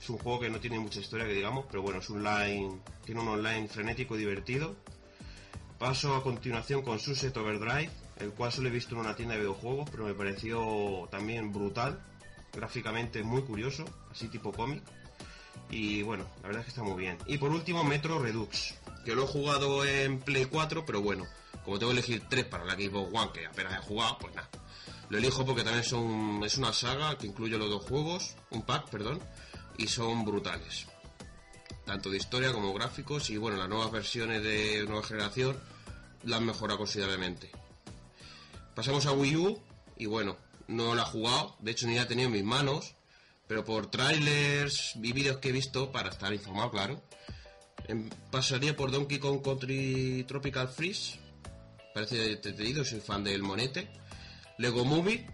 Es 0.01 0.09
un 0.11 0.19
juego 0.19 0.41
que 0.41 0.51
no 0.51 0.61
tiene 0.61 0.79
mucha 0.79 1.01
historia 1.01 1.27
que 1.27 1.33
digamos, 1.33 1.67
pero 1.71 1.83
bueno, 1.83 1.99
es 1.99 2.09
online, 2.11 2.81
tiene 3.05 3.21
un 3.21 3.29
online 3.29 3.69
frenético 3.69 4.17
y 4.17 4.21
divertido. 4.21 4.77
Paso 5.79 6.15
a 6.15 6.23
continuación 6.23 6.83
con 6.83 6.99
Sunset 6.99 7.37
Overdrive, 7.37 7.91
el 8.19 8.31
cual 8.31 8.53
solo 8.53 8.69
he 8.69 8.73
visto 8.73 8.95
en 8.95 9.01
una 9.01 9.15
tienda 9.15 9.35
de 9.35 9.41
videojuegos, 9.41 9.89
pero 9.91 10.05
me 10.05 10.15
pareció 10.15 11.09
también 11.11 11.53
brutal, 11.53 12.01
gráficamente 12.53 13.23
muy 13.23 13.43
curioso, 13.43 13.85
así 14.11 14.29
tipo 14.29 14.53
cómic. 14.53 14.83
Y 15.71 16.03
bueno, 16.03 16.25
la 16.43 16.49
verdad 16.49 16.61
es 16.61 16.67
que 16.67 16.71
está 16.71 16.83
muy 16.83 17.01
bien. 17.01 17.19
Y 17.27 17.39
por 17.39 17.51
último, 17.51 17.85
Metro 17.85 18.19
Redux, 18.19 18.75
que 19.05 19.15
lo 19.15 19.25
he 19.25 19.27
jugado 19.27 19.85
en 19.85 20.19
Play 20.21 20.47
4, 20.47 20.85
pero 20.87 21.03
bueno, 21.03 21.27
como 21.65 21.79
tengo 21.79 21.93
que 21.93 21.99
elegir 21.99 22.23
tres 22.29 22.47
para 22.47 22.65
la 22.65 22.75
Xbox 22.75 23.15
One, 23.15 23.31
que 23.33 23.47
apenas 23.47 23.75
he 23.75 23.83
jugado, 23.83 24.19
pues 24.19 24.35
nada. 24.35 24.49
Lo 25.11 25.19
elijo 25.19 25.45
porque 25.45 25.63
también 25.63 25.85
son, 25.85 26.43
es 26.45 26.59
una 26.59 26.73
saga 26.73 27.17
que 27.17 27.27
incluye 27.27 27.57
los 27.57 27.71
dos 27.71 27.85
juegos, 27.85 28.37
un 28.51 28.63
pack, 28.63 28.91
perdón, 28.91 29.21
y 29.79 29.87
son 29.87 30.27
brutales. 30.27 30.87
Tanto 31.87 32.11
de 32.11 32.19
historia 32.19 32.53
como 32.53 32.75
gráficos, 32.75 33.31
y 33.31 33.39
bueno, 33.39 33.57
las 33.57 33.69
nuevas 33.69 33.91
versiones 33.91 34.43
de 34.43 34.85
nueva 34.87 35.03
generación 35.03 35.59
las 36.25 36.41
han 36.41 36.77
considerablemente. 36.77 37.51
Pasamos 38.75 39.07
a 39.07 39.13
Wii 39.13 39.37
U, 39.37 39.63
y 39.97 40.07
bueno, 40.07 40.37
no 40.67 40.95
la 40.95 41.03
he 41.03 41.07
jugado, 41.07 41.57
de 41.61 41.71
hecho 41.71 41.87
ni 41.87 41.95
la 41.95 42.03
he 42.03 42.07
tenido 42.07 42.27
en 42.27 42.35
mis 42.35 42.45
manos, 42.45 42.95
pero 43.47 43.65
por 43.65 43.91
trailers 43.91 44.95
y 44.97 45.13
vídeos 45.13 45.39
que 45.39 45.49
he 45.49 45.53
visto, 45.53 45.91
para 45.91 46.11
estar 46.11 46.33
informado, 46.33 46.71
claro, 46.71 47.03
em, 47.87 48.11
pasaría 48.31 48.77
por 48.77 48.91
Donkey 48.91 49.19
Kong 49.19 49.41
Country 49.43 50.25
Tropical 50.29 50.69
Freeze, 50.69 51.19
parece 51.95 52.33
entretenido, 52.33 52.85
soy 52.85 53.01
fan 53.01 53.25
del 53.25 53.43
monete. 53.43 53.89
Lego 54.59 54.85
Movie, 54.85 55.25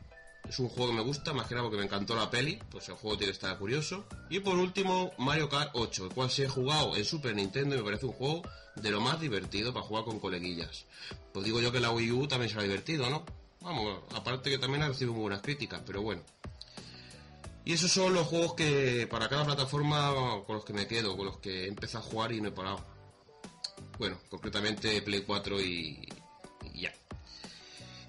es 0.48 0.58
un 0.58 0.68
juego 0.68 0.90
que 0.90 0.96
me 0.96 1.02
gusta, 1.02 1.32
más 1.32 1.46
que 1.46 1.54
nada 1.54 1.64
porque 1.64 1.78
me 1.78 1.84
encantó 1.84 2.14
la 2.14 2.30
peli, 2.30 2.58
pues 2.70 2.88
el 2.88 2.94
juego 2.94 3.16
tiene 3.16 3.32
que 3.32 3.36
estar 3.36 3.58
curioso. 3.58 4.04
Y 4.28 4.40
por 4.40 4.56
último, 4.56 5.12
Mario 5.18 5.48
Kart 5.48 5.70
8, 5.74 6.06
el 6.06 6.14
cual 6.14 6.30
sí 6.30 6.42
he 6.42 6.48
jugado 6.48 6.96
en 6.96 7.04
Super 7.04 7.34
Nintendo 7.34 7.74
y 7.74 7.78
me 7.78 7.84
parece 7.84 8.06
un 8.06 8.12
juego 8.12 8.42
de 8.76 8.90
lo 8.90 9.00
más 9.00 9.20
divertido 9.20 9.72
para 9.72 9.86
jugar 9.86 10.04
con 10.04 10.20
coleguillas. 10.20 10.84
Pues 11.32 11.44
digo 11.44 11.60
yo 11.60 11.72
que 11.72 11.80
la 11.80 11.90
Wii 11.90 12.12
U 12.12 12.26
también 12.28 12.50
será 12.50 12.62
divertido, 12.62 13.08
¿no? 13.08 13.24
Vamos, 13.60 14.00
aparte 14.14 14.50
que 14.50 14.58
también 14.58 14.82
ha 14.82 14.88
recibido 14.88 15.12
muy 15.14 15.22
buenas 15.22 15.40
críticas, 15.40 15.82
pero 15.86 16.02
bueno. 16.02 16.22
Y 17.64 17.72
esos 17.72 17.90
son 17.90 18.12
los 18.12 18.26
juegos 18.26 18.54
que 18.54 19.06
para 19.10 19.28
cada 19.28 19.44
plataforma 19.46 20.12
con 20.46 20.56
los 20.56 20.64
que 20.66 20.74
me 20.74 20.86
quedo, 20.86 21.16
con 21.16 21.26
los 21.26 21.38
que 21.38 21.64
he 21.64 21.68
empezado 21.68 22.04
a 22.04 22.10
jugar 22.10 22.32
y 22.32 22.42
no 22.42 22.48
he 22.48 22.52
parado. 22.52 22.84
Bueno, 23.98 24.18
concretamente 24.28 25.00
Play 25.00 25.22
4 25.22 25.62
y. 25.62 26.06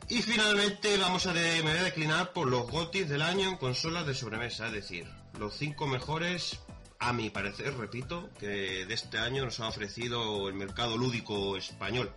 Y 0.07 0.21
finalmente 0.21 0.97
vamos 0.97 1.25
a 1.25 1.33
me 1.33 1.61
voy 1.61 1.71
a 1.71 1.83
declinar 1.83 2.31
por 2.31 2.47
los 2.47 2.69
GOTIS 2.69 3.09
del 3.09 3.23
año 3.23 3.49
en 3.49 3.57
consolas 3.57 4.05
de 4.05 4.13
sobremesa, 4.13 4.67
es 4.67 4.73
decir, 4.73 5.07
los 5.39 5.55
cinco 5.55 5.87
mejores, 5.87 6.59
a 6.99 7.11
mi 7.11 7.31
parecer, 7.31 7.75
repito, 7.75 8.29
que 8.39 8.85
de 8.85 8.93
este 8.93 9.17
año 9.17 9.43
nos 9.43 9.59
ha 9.59 9.67
ofrecido 9.67 10.47
el 10.47 10.53
mercado 10.53 10.95
lúdico 10.95 11.57
español, 11.57 12.13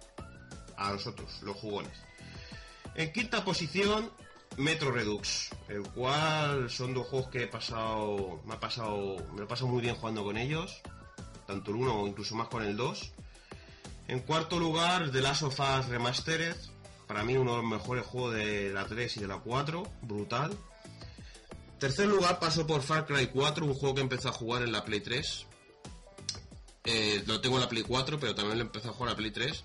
a 0.77 0.93
nosotros, 0.93 1.41
los 1.41 1.57
jugones. 1.57 1.93
En 2.95 3.11
quinta 3.11 3.43
posición, 3.43 4.13
Metro 4.59 4.91
Redux, 4.91 5.49
el 5.69 5.83
cual 5.85 6.69
son 6.69 6.93
dos 6.93 7.07
juegos 7.07 7.31
que 7.31 7.45
he 7.45 7.47
pasado, 7.47 8.43
me 8.45 8.53
ha 8.55 8.61
pasado, 8.61 9.17
me 9.33 9.39
lo 9.39 9.45
he 9.45 9.49
pasado 9.49 9.69
muy 9.69 9.81
bien 9.81 9.95
jugando 9.95 10.25
con 10.25 10.37
ellos, 10.37 10.83
tanto 11.47 11.71
el 11.71 11.79
1 11.79 12.03
o 12.03 12.07
incluso 12.07 12.35
más 12.35 12.49
con 12.49 12.63
el 12.65 12.77
2. 12.77 13.13
En 14.09 14.21
cuarto 14.21 14.59
lugar, 14.59 15.11
The 15.11 15.23
Last 15.23 15.43
of 15.43 15.59
Us 15.59 15.89
Remastered, 15.89 16.57
para 17.09 17.25
mí 17.25 17.37
uno 17.37 17.53
de 17.53 17.63
los 17.63 17.67
mejores 17.67 18.07
juegos 18.07 18.35
de 18.35 18.71
la 18.71 18.87
3 18.87 19.17
y 19.17 19.21
de 19.21 19.27
la 19.27 19.39
4, 19.39 19.83
brutal. 20.03 20.57
Tercer 21.81 22.07
lugar 22.07 22.39
paso 22.39 22.67
por 22.67 22.83
Far 22.83 23.07
Cry 23.07 23.29
4, 23.29 23.65
un 23.65 23.75
juego 23.75 23.95
que 23.95 24.03
empecé 24.03 24.29
a 24.29 24.33
jugar 24.33 24.63
en 24.63 24.73
la 24.73 24.85
Play 24.85 25.01
3. 25.01 25.47
Eh, 26.85 27.25
lo 27.27 27.41
tengo 27.41 27.57
en 27.57 27.63
la 27.63 27.69
Play 27.69 27.83
4, 27.83 28.21
pero 28.21 28.35
también 28.35 28.59
lo 28.59 28.65
empecé 28.65 28.89
a 28.89 28.93
jugar 28.93 29.09
en 29.09 29.13
la 29.13 29.17
Play 29.17 29.31
3. 29.31 29.65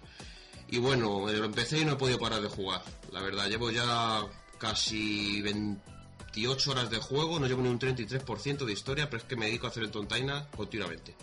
Y 0.70 0.78
bueno, 0.80 1.30
eh, 1.30 1.34
lo 1.34 1.46
empecé 1.46 1.80
y 1.80 1.86
no 1.86 1.94
he 1.94 1.96
podido 1.98 2.18
parar 2.18 2.42
de 2.42 2.48
jugar. 2.48 2.82
La 3.12 3.22
verdad, 3.22 3.50
llevo 3.50 3.72
ya 3.72 4.26
casi 4.58 5.42
28 5.42 6.72
horas 6.72 6.90
de 6.90 6.98
juego, 6.98 7.40
no 7.40 7.48
llevo 7.48 7.62
ni 7.62 7.70
un 7.70 7.80
33% 7.80 8.64
de 8.64 8.72
historia, 8.72 9.10
pero 9.10 9.22
es 9.22 9.28
que 9.28 9.36
me 9.36 9.48
dedico 9.48 9.68
a 9.68 9.70
hacer 9.70 9.84
el 9.84 9.92
tontaina 9.92 10.48
continuamente. 10.56 11.16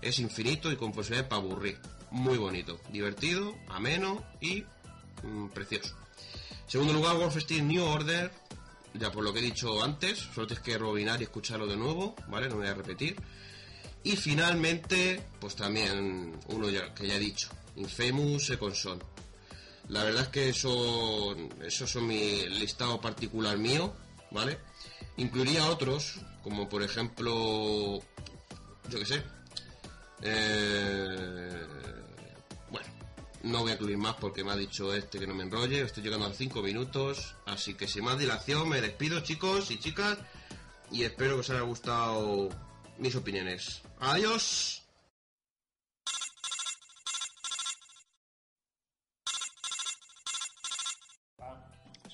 Es 0.00 0.20
infinito 0.20 0.70
y 0.70 0.76
con 0.76 0.92
posibilidades 0.92 1.28
para 1.28 1.42
aburrir. 1.42 1.80
Muy 2.12 2.38
bonito, 2.38 2.78
divertido, 2.92 3.56
ameno 3.68 4.22
y 4.40 4.64
mm, 5.24 5.48
precioso. 5.48 5.94
Segundo 6.66 6.92
lugar, 6.92 7.16
Wolfenstein 7.16 7.68
New 7.68 7.84
Order. 7.84 8.30
Ya 8.94 9.10
por 9.10 9.24
lo 9.24 9.32
que 9.32 9.40
he 9.40 9.42
dicho 9.42 9.82
antes, 9.82 10.18
solo 10.18 10.46
tienes 10.46 10.64
que 10.64 10.78
robinar 10.78 11.20
y 11.20 11.24
escucharlo 11.24 11.66
de 11.66 11.76
nuevo, 11.76 12.14
¿vale? 12.28 12.48
No 12.48 12.56
voy 12.56 12.68
a 12.68 12.74
repetir. 12.74 13.16
Y 14.04 14.16
finalmente, 14.16 15.20
pues 15.40 15.56
también 15.56 16.38
uno 16.48 16.68
ya, 16.70 16.94
que 16.94 17.08
ya 17.08 17.16
he 17.16 17.18
dicho, 17.18 17.48
Infamous 17.76 18.46
Second 18.46 18.74
Son. 18.74 19.02
La 19.88 20.04
verdad 20.04 20.22
es 20.22 20.28
que 20.28 20.48
eso, 20.50 21.34
esos 21.62 21.90
son 21.90 22.06
mi 22.06 22.48
listado 22.48 23.00
particular 23.00 23.58
mío, 23.58 23.92
¿vale? 24.30 24.58
Incluiría 25.16 25.66
otros, 25.68 26.20
como 26.42 26.68
por 26.68 26.82
ejemplo, 26.82 27.98
yo 28.88 28.98
qué 28.98 29.06
sé. 29.06 29.22
Eh, 30.22 31.66
no 33.44 33.60
voy 33.60 33.72
a 33.72 33.74
incluir 33.74 33.98
más 33.98 34.14
porque 34.14 34.42
me 34.42 34.52
ha 34.52 34.56
dicho 34.56 34.94
este 34.94 35.18
que 35.18 35.26
no 35.26 35.34
me 35.34 35.44
enrolle. 35.44 35.82
Estoy 35.82 36.02
llegando 36.02 36.26
a 36.26 36.32
5 36.32 36.62
minutos, 36.62 37.36
así 37.46 37.74
que 37.74 37.86
sin 37.86 38.04
más 38.04 38.18
dilación 38.18 38.68
me 38.68 38.80
despido, 38.80 39.20
chicos 39.20 39.70
y 39.70 39.78
chicas, 39.78 40.18
y 40.90 41.04
espero 41.04 41.34
que 41.34 41.40
os 41.40 41.50
haya 41.50 41.60
gustado 41.60 42.48
mis 42.98 43.14
opiniones. 43.14 43.82
Adiós. 44.00 44.82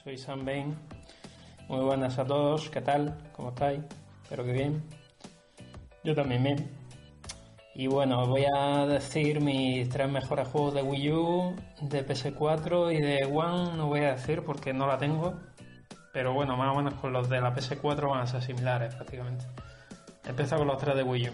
Soy 0.03 0.19
Sam 0.19 0.45
Bain. 0.45 0.77
Muy 1.69 1.85
buenas 1.85 2.19
a 2.19 2.27
todos. 2.27 2.69
¿Qué 2.71 2.81
tal? 2.81 3.31
¿Cómo 3.37 3.51
estáis? 3.51 3.81
Espero 4.25 4.45
que 4.45 4.53
bien. 4.53 4.83
Yo 6.03 6.15
también 6.15 6.43
bien. 6.43 6.80
Y 7.75 7.87
bueno, 7.87 8.27
voy 8.27 8.47
a 8.53 8.87
decir 8.87 9.41
mis 9.41 9.89
tres 9.89 10.11
mejores 10.11 10.49
juegos 10.49 10.75
de 10.75 10.83
Wii 10.83 11.13
U, 11.13 11.57
de 11.83 12.07
PS4 12.07 12.93
y 12.93 13.01
de 13.01 13.25
One 13.25 13.77
no 13.77 13.87
voy 13.87 14.01
a 14.01 14.13
decir 14.13 14.43
porque 14.45 14.73
no 14.73 14.87
la 14.87 14.99
tengo. 14.99 15.39
Pero 16.13 16.33
bueno, 16.35 16.57
más 16.57 16.75
o 16.75 16.77
menos 16.77 16.95
con 16.95 17.13
los 17.13 17.29
de 17.29 17.41
la 17.41 17.55
PS4 17.55 18.09
van 18.09 18.21
a 18.21 18.27
ser 18.27 18.43
similares 18.43 18.95
prácticamente. 18.95 19.47
Empiezo 20.25 20.57
con 20.57 20.67
los 20.67 20.79
tres 20.79 20.97
de 20.97 21.03
Wii 21.05 21.29
U. 21.29 21.33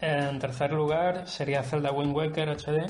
En 0.00 0.38
tercer 0.38 0.72
lugar 0.72 1.26
sería 1.26 1.62
Zelda 1.62 1.90
Wind 1.90 2.14
Waker 2.14 2.48
HD. 2.50 2.86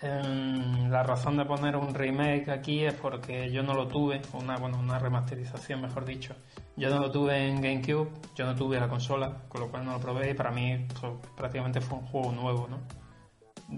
Em, 0.00 0.90
la 0.90 1.02
razón 1.02 1.38
de 1.38 1.46
poner 1.46 1.74
un 1.74 1.94
remake 1.94 2.50
aquí 2.50 2.84
es 2.84 2.92
porque 2.92 3.50
yo 3.50 3.62
no 3.62 3.72
lo 3.72 3.88
tuve, 3.88 4.20
una, 4.34 4.58
bueno, 4.58 4.78
una 4.78 4.98
remasterización 4.98 5.80
mejor 5.80 6.04
dicho. 6.04 6.34
Yo 6.76 6.90
no 6.90 7.00
lo 7.00 7.10
tuve 7.10 7.48
en 7.48 7.62
GameCube, 7.62 8.10
yo 8.34 8.44
no 8.44 8.54
tuve 8.54 8.78
la 8.78 8.88
consola, 8.88 9.44
con 9.48 9.62
lo 9.62 9.70
cual 9.70 9.86
no 9.86 9.92
lo 9.92 10.00
probé 10.00 10.30
y 10.30 10.34
para 10.34 10.50
mí 10.50 10.72
esto 10.72 11.20
prácticamente 11.34 11.80
fue 11.80 11.98
un 11.98 12.06
juego 12.06 12.32
nuevo, 12.32 12.68
¿no? 12.68 12.78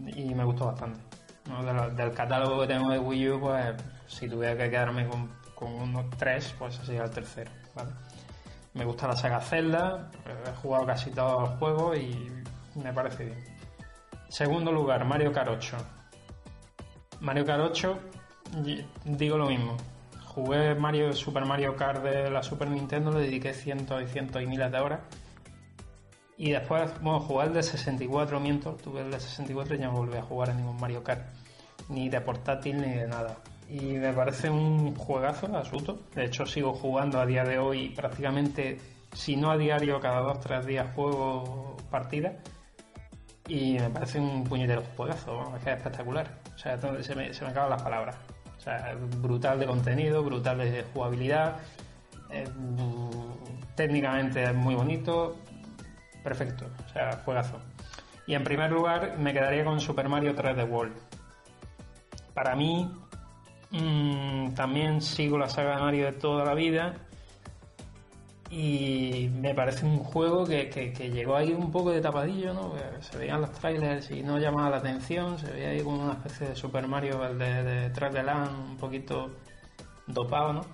Y 0.08 0.34
me 0.34 0.44
gustó 0.44 0.66
bastante. 0.66 1.00
De 1.44 1.90
del 1.94 2.12
catálogo 2.12 2.60
que 2.60 2.66
tengo 2.66 2.90
de 2.90 2.98
Wii 2.98 3.30
U, 3.30 3.40
pues 3.40 3.74
si 4.06 4.28
tuviera 4.28 4.56
que 4.56 4.68
quedarme 4.68 5.06
con, 5.06 5.30
con 5.54 5.72
unos 5.72 6.10
tres, 6.18 6.54
pues 6.58 6.74
sería 6.74 7.04
el 7.04 7.10
tercero. 7.10 7.50
Me 8.74 8.84
gusta 8.84 9.06
la 9.06 9.16
saga 9.16 9.40
Zelda, 9.40 10.10
he 10.26 10.56
jugado 10.56 10.84
casi 10.84 11.10
todos 11.10 11.48
los 11.48 11.58
juegos 11.58 11.96
y 11.96 12.30
me 12.74 12.92
parece 12.92 13.24
bien. 13.24 13.38
Segundo 14.28 14.72
lugar, 14.72 15.04
Mario 15.06 15.32
Kart 15.32 15.48
8. 15.48 15.97
Mario 17.20 17.44
Kart 17.44 17.60
8, 17.62 17.98
y- 18.64 18.84
digo 19.04 19.36
lo 19.38 19.46
mismo. 19.46 19.76
Jugué 20.26 20.74
Mario 20.74 21.12
Super 21.14 21.44
Mario 21.44 21.74
Kart 21.76 22.02
de 22.02 22.30
la 22.30 22.42
Super 22.42 22.68
Nintendo, 22.68 23.10
le 23.10 23.20
dediqué 23.20 23.52
cientos 23.54 24.02
y 24.02 24.06
cientos 24.06 24.40
y 24.42 24.46
miles 24.46 24.70
de 24.70 24.78
horas. 24.78 25.00
Y 26.36 26.52
después, 26.52 26.92
bueno, 27.02 27.18
jugué 27.18 27.46
el 27.46 27.52
de 27.54 27.62
64, 27.64 28.38
miento, 28.38 28.74
tuve 28.74 29.00
el 29.00 29.10
de 29.10 29.18
64 29.18 29.74
y 29.74 29.78
ya 29.78 29.86
no 29.86 29.94
volví 29.94 30.16
a 30.16 30.22
jugar 30.22 30.50
a 30.50 30.54
ningún 30.54 30.78
Mario 30.80 31.02
Kart. 31.02 31.22
Ni 31.88 32.08
de 32.08 32.20
portátil 32.20 32.76
ni 32.80 32.92
de 32.94 33.08
nada. 33.08 33.36
Y 33.68 33.80
me 33.94 34.12
parece 34.12 34.48
un 34.48 34.94
juegazo 34.94 35.46
absoluto. 35.56 35.98
De 36.14 36.24
hecho, 36.24 36.46
sigo 36.46 36.72
jugando 36.72 37.20
a 37.20 37.26
día 37.26 37.42
de 37.44 37.58
hoy 37.58 37.88
prácticamente, 37.90 38.78
si 39.12 39.36
no 39.36 39.50
a 39.50 39.56
diario, 39.56 39.98
cada 40.00 40.20
dos 40.20 40.40
tres 40.40 40.64
días 40.64 40.86
juego 40.94 41.76
partidas. 41.90 42.34
Y 43.48 43.78
me 43.78 43.90
parece 43.90 44.20
un 44.20 44.44
puñetero 44.44 44.82
juegazo, 44.96 45.52
es 45.56 45.64
que 45.64 45.70
es 45.70 45.76
espectacular. 45.78 46.28
O 46.58 46.60
sea, 46.60 46.76
se 46.76 47.14
me, 47.14 47.32
se 47.32 47.44
me 47.44 47.50
acaban 47.50 47.70
las 47.70 47.82
palabras. 47.82 48.16
O 48.56 48.60
sea, 48.60 48.96
brutal 49.18 49.60
de 49.60 49.66
contenido, 49.66 50.24
brutal 50.24 50.58
de 50.58 50.84
jugabilidad. 50.92 51.58
eh, 52.30 52.44
técnicamente 53.76 54.42
es 54.42 54.54
muy 54.54 54.74
bonito. 54.74 55.36
Perfecto, 56.24 56.66
o 56.84 56.88
sea, 56.92 57.22
juegazo. 57.24 57.60
Y 58.26 58.34
en 58.34 58.42
primer 58.42 58.72
lugar 58.72 59.16
me 59.18 59.32
quedaría 59.32 59.64
con 59.64 59.80
Super 59.80 60.08
Mario 60.08 60.34
3D 60.34 60.68
World. 60.68 60.96
Para 62.34 62.56
mí, 62.56 62.92
mm, 63.70 64.54
también 64.54 65.00
sigo 65.00 65.38
la 65.38 65.48
saga 65.48 65.76
de 65.76 65.82
Mario 65.82 66.06
de 66.06 66.12
toda 66.12 66.44
la 66.44 66.54
vida 66.54 66.96
y 68.50 69.28
me 69.34 69.54
parece 69.54 69.84
un 69.84 69.98
juego 69.98 70.44
que, 70.46 70.68
que- 70.70 71.10
llegó 71.10 71.36
ahí 71.36 71.52
un 71.52 71.70
poco 71.70 71.90
de 71.90 72.00
tapadillo, 72.00 72.54
¿no? 72.54 72.72
Se 73.00 73.16
veían 73.18 73.40
los 73.42 73.52
trailers 73.52 74.10
y 74.10 74.22
no 74.22 74.38
llamaba 74.38 74.70
la 74.70 74.76
atención, 74.78 75.38
se 75.38 75.50
veía 75.50 75.68
ahí 75.70 75.82
como 75.82 76.02
una 76.04 76.12
especie 76.14 76.48
de 76.48 76.56
Super 76.56 76.86
Mario 76.88 77.24
el 77.26 77.38
de, 77.38 77.62
de 77.62 77.92
3D 77.92 78.22
Land, 78.24 78.70
un 78.70 78.76
poquito 78.76 79.30
dopado, 80.06 80.52
¿no? 80.54 80.64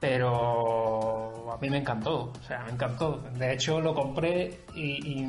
Pero 0.00 1.50
a 1.52 1.56
mí 1.58 1.70
me 1.70 1.78
encantó, 1.78 2.24
o 2.38 2.42
sea, 2.46 2.62
me 2.64 2.72
encantó. 2.72 3.22
De 3.38 3.52
hecho, 3.54 3.80
lo 3.80 3.94
compré 3.94 4.60
y, 4.74 5.20
y 5.20 5.26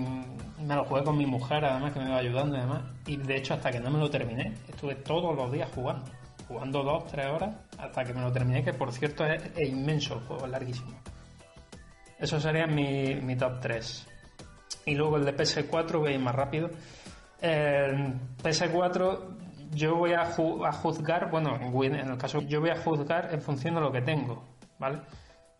me 0.61 0.75
lo 0.75 0.83
jugué 0.83 1.03
con 1.03 1.17
mi 1.17 1.25
mujer, 1.25 1.63
además, 1.63 1.93
que 1.93 1.99
me 1.99 2.07
iba 2.07 2.17
ayudando 2.17 2.57
y 2.57 2.59
demás. 2.59 2.81
Y 3.07 3.15
de 3.17 3.37
hecho, 3.37 3.53
hasta 3.53 3.71
que 3.71 3.79
no 3.79 3.89
me 3.89 3.99
lo 3.99 4.09
terminé, 4.09 4.53
estuve 4.67 4.95
todos 4.95 5.35
los 5.35 5.51
días 5.51 5.69
jugando. 5.73 6.03
Jugando 6.47 6.83
dos, 6.83 7.07
tres 7.07 7.25
horas, 7.27 7.55
hasta 7.77 8.03
que 8.03 8.13
me 8.13 8.21
lo 8.21 8.31
terminé, 8.31 8.63
que 8.63 8.73
por 8.73 8.91
cierto 8.91 9.25
es, 9.25 9.41
es 9.55 9.69
inmenso 9.69 10.15
el 10.15 10.19
juego, 10.21 10.45
es 10.45 10.51
larguísimo. 10.51 10.91
Eso 12.19 12.39
sería 12.39 12.65
mi, 12.67 13.35
top 13.35 13.59
3. 13.59 14.07
Y 14.85 14.95
luego 14.95 15.17
el 15.17 15.25
de 15.25 15.35
PS4, 15.35 15.99
voy 15.99 16.11
a 16.11 16.15
ir 16.15 16.19
más 16.19 16.35
rápido. 16.35 16.69
El 17.41 18.13
PS4, 18.41 19.19
yo 19.71 19.95
voy 19.95 20.13
a, 20.13 20.25
ju- 20.35 20.65
a 20.67 20.71
juzgar, 20.71 21.29
bueno, 21.29 21.55
en 21.57 21.95
el 21.95 22.17
caso, 22.17 22.41
yo 22.41 22.61
voy 22.61 22.69
a 22.69 22.77
juzgar 22.77 23.29
en 23.33 23.41
función 23.41 23.75
de 23.75 23.81
lo 23.81 23.91
que 23.91 24.01
tengo, 24.01 24.43
¿vale? 24.79 24.99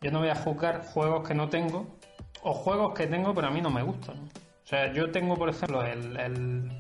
Yo 0.02 0.12
no 0.12 0.20
voy 0.20 0.30
a 0.30 0.36
juzgar 0.36 0.86
juegos 0.86 1.28
que 1.28 1.34
no 1.34 1.50
tengo 1.50 1.98
o 2.44 2.54
juegos 2.54 2.94
que 2.94 3.08
tengo 3.08 3.34
pero 3.34 3.48
a 3.48 3.52
mí 3.52 3.62
no 3.62 3.70
me 3.70 3.82
gustan. 3.84 4.18
O 4.64 4.68
sea, 4.68 4.92
yo 4.94 5.12
tengo, 5.12 5.36
por 5.36 5.50
ejemplo, 5.50 5.84
el, 5.84 6.16
el, 6.18 6.72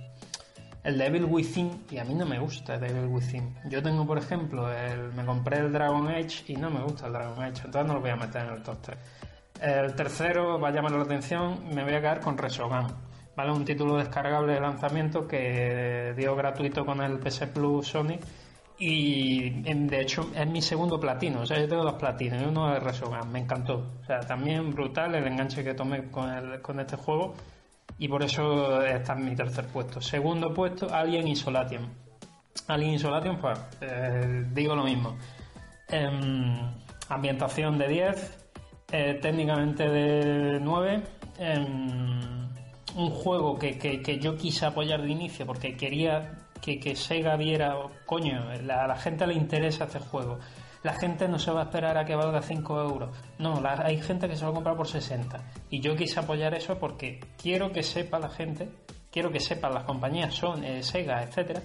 el 0.83 0.97
Devil 0.97 1.25
Within 1.25 1.85
y 1.89 1.97
a 1.97 2.03
mí 2.05 2.13
no 2.13 2.25
me 2.25 2.39
gusta 2.39 2.75
el 2.75 2.81
Devil 2.81 3.07
Within. 3.07 3.55
Yo 3.69 3.81
tengo, 3.81 4.05
por 4.05 4.17
ejemplo, 4.17 4.71
el, 4.71 5.11
me 5.13 5.25
compré 5.25 5.57
el 5.59 5.71
Dragon 5.71 6.07
Age 6.07 6.43
y 6.47 6.55
no 6.55 6.69
me 6.69 6.81
gusta 6.81 7.07
el 7.07 7.13
Dragon 7.13 7.41
Age, 7.43 7.61
entonces 7.65 7.85
no 7.87 7.93
lo 7.95 8.01
voy 8.01 8.11
a 8.11 8.15
meter 8.15 8.43
en 8.45 8.53
el 8.53 8.63
top 8.63 8.77
3. 8.81 8.97
El 9.61 9.95
tercero 9.95 10.59
va 10.59 10.67
a 10.69 10.71
llamar 10.71 10.91
la 10.91 11.03
atención, 11.03 11.69
me 11.73 11.83
voy 11.83 11.93
a 11.93 11.99
quedar 12.01 12.19
con 12.19 12.37
Resogun. 12.37 12.87
¿Vale? 13.35 13.51
Un 13.51 13.65
título 13.65 13.97
descargable 13.97 14.53
de 14.53 14.59
lanzamiento 14.61 15.27
que 15.27 16.13
dio 16.15 16.35
gratuito 16.37 16.85
con 16.85 17.01
el 17.01 17.19
PS 17.19 17.47
Plus 17.47 17.87
Sony 17.87 18.17
y 18.77 19.49
de 19.73 20.01
hecho 20.01 20.29
es 20.35 20.47
mi 20.47 20.61
segundo 20.61 20.99
platino. 20.99 21.41
O 21.41 21.45
sea, 21.45 21.59
yo 21.59 21.67
tengo 21.67 21.83
dos 21.83 21.95
platinos 21.95 22.41
y 22.41 22.45
uno 22.45 22.73
es 22.75 22.81
Resogun. 22.81 23.29
Me 23.31 23.39
encantó. 23.39 23.91
O 24.01 24.05
sea, 24.05 24.21
también 24.21 24.71
brutal 24.73 25.15
el 25.15 25.27
enganche 25.27 25.63
que 25.63 25.73
tomé 25.73 26.09
con, 26.11 26.29
el- 26.29 26.61
con 26.61 26.79
este 26.79 26.95
juego 26.95 27.33
y 27.99 28.07
por 28.07 28.23
eso 28.23 28.81
está 28.85 29.13
en 29.13 29.25
mi 29.25 29.35
tercer 29.35 29.65
puesto. 29.67 29.99
Segundo 30.01 30.53
puesto, 30.53 30.87
Alien 30.93 31.27
Isolation. 31.27 31.89
Alien 32.67 32.93
Isolation, 32.93 33.37
pues 33.37 33.59
eh, 33.81 34.45
digo 34.53 34.75
lo 34.75 34.83
mismo. 34.85 35.17
Em, 35.89 36.57
ambientación 37.09 37.77
de 37.77 37.87
10, 37.89 38.44
eh, 38.91 39.19
técnicamente 39.21 39.87
de 39.89 40.59
9. 40.59 41.01
em, 41.37 42.47
un 42.95 43.09
juego 43.09 43.57
que, 43.59 43.77
que- 43.77 44.01
que 44.01 44.19
yo 44.19 44.37
quise 44.37 44.65
apoyar 44.65 45.01
de 45.01 45.09
inicio 45.09 45.45
porque 45.45 45.75
quería 45.75 46.31
que, 46.61 46.95
Sega 46.95 47.35
viera, 47.35 47.75
coño, 48.05 48.47
a 48.49 48.87
la 48.87 48.95
gente 48.95 49.27
le 49.27 49.33
interesa 49.35 49.83
este 49.83 49.99
juego. 49.99 50.39
La 50.81 50.93
gente 50.93 51.27
no 51.27 51.37
se 51.37 51.51
va 51.51 51.61
a 51.61 51.63
esperar 51.65 51.97
a 51.97 52.05
que 52.05 52.15
valga 52.15 52.41
5 52.41 52.81
euros. 52.81 53.15
No, 53.37 53.61
hay 53.83 54.01
gente 54.01 54.27
que 54.29 54.35
se 54.35 54.45
va 54.45 54.51
a 54.51 54.53
comprar 54.53 54.75
por 54.77 54.87
60. 54.87 55.39
Y 55.69 55.79
yo 55.81 55.95
quise 55.95 56.19
apoyar 56.19 56.53
eso 56.55 56.77
porque 56.79 57.19
quiero 57.41 57.71
que 57.71 57.83
sepa 57.83 58.17
la 58.19 58.29
gente, 58.29 58.69
quiero 59.11 59.29
que 59.31 59.39
sepan 59.39 59.73
las 59.73 59.83
compañías, 59.83 60.33
son 60.33 60.63
Sega, 60.83 61.21
etcétera, 61.23 61.61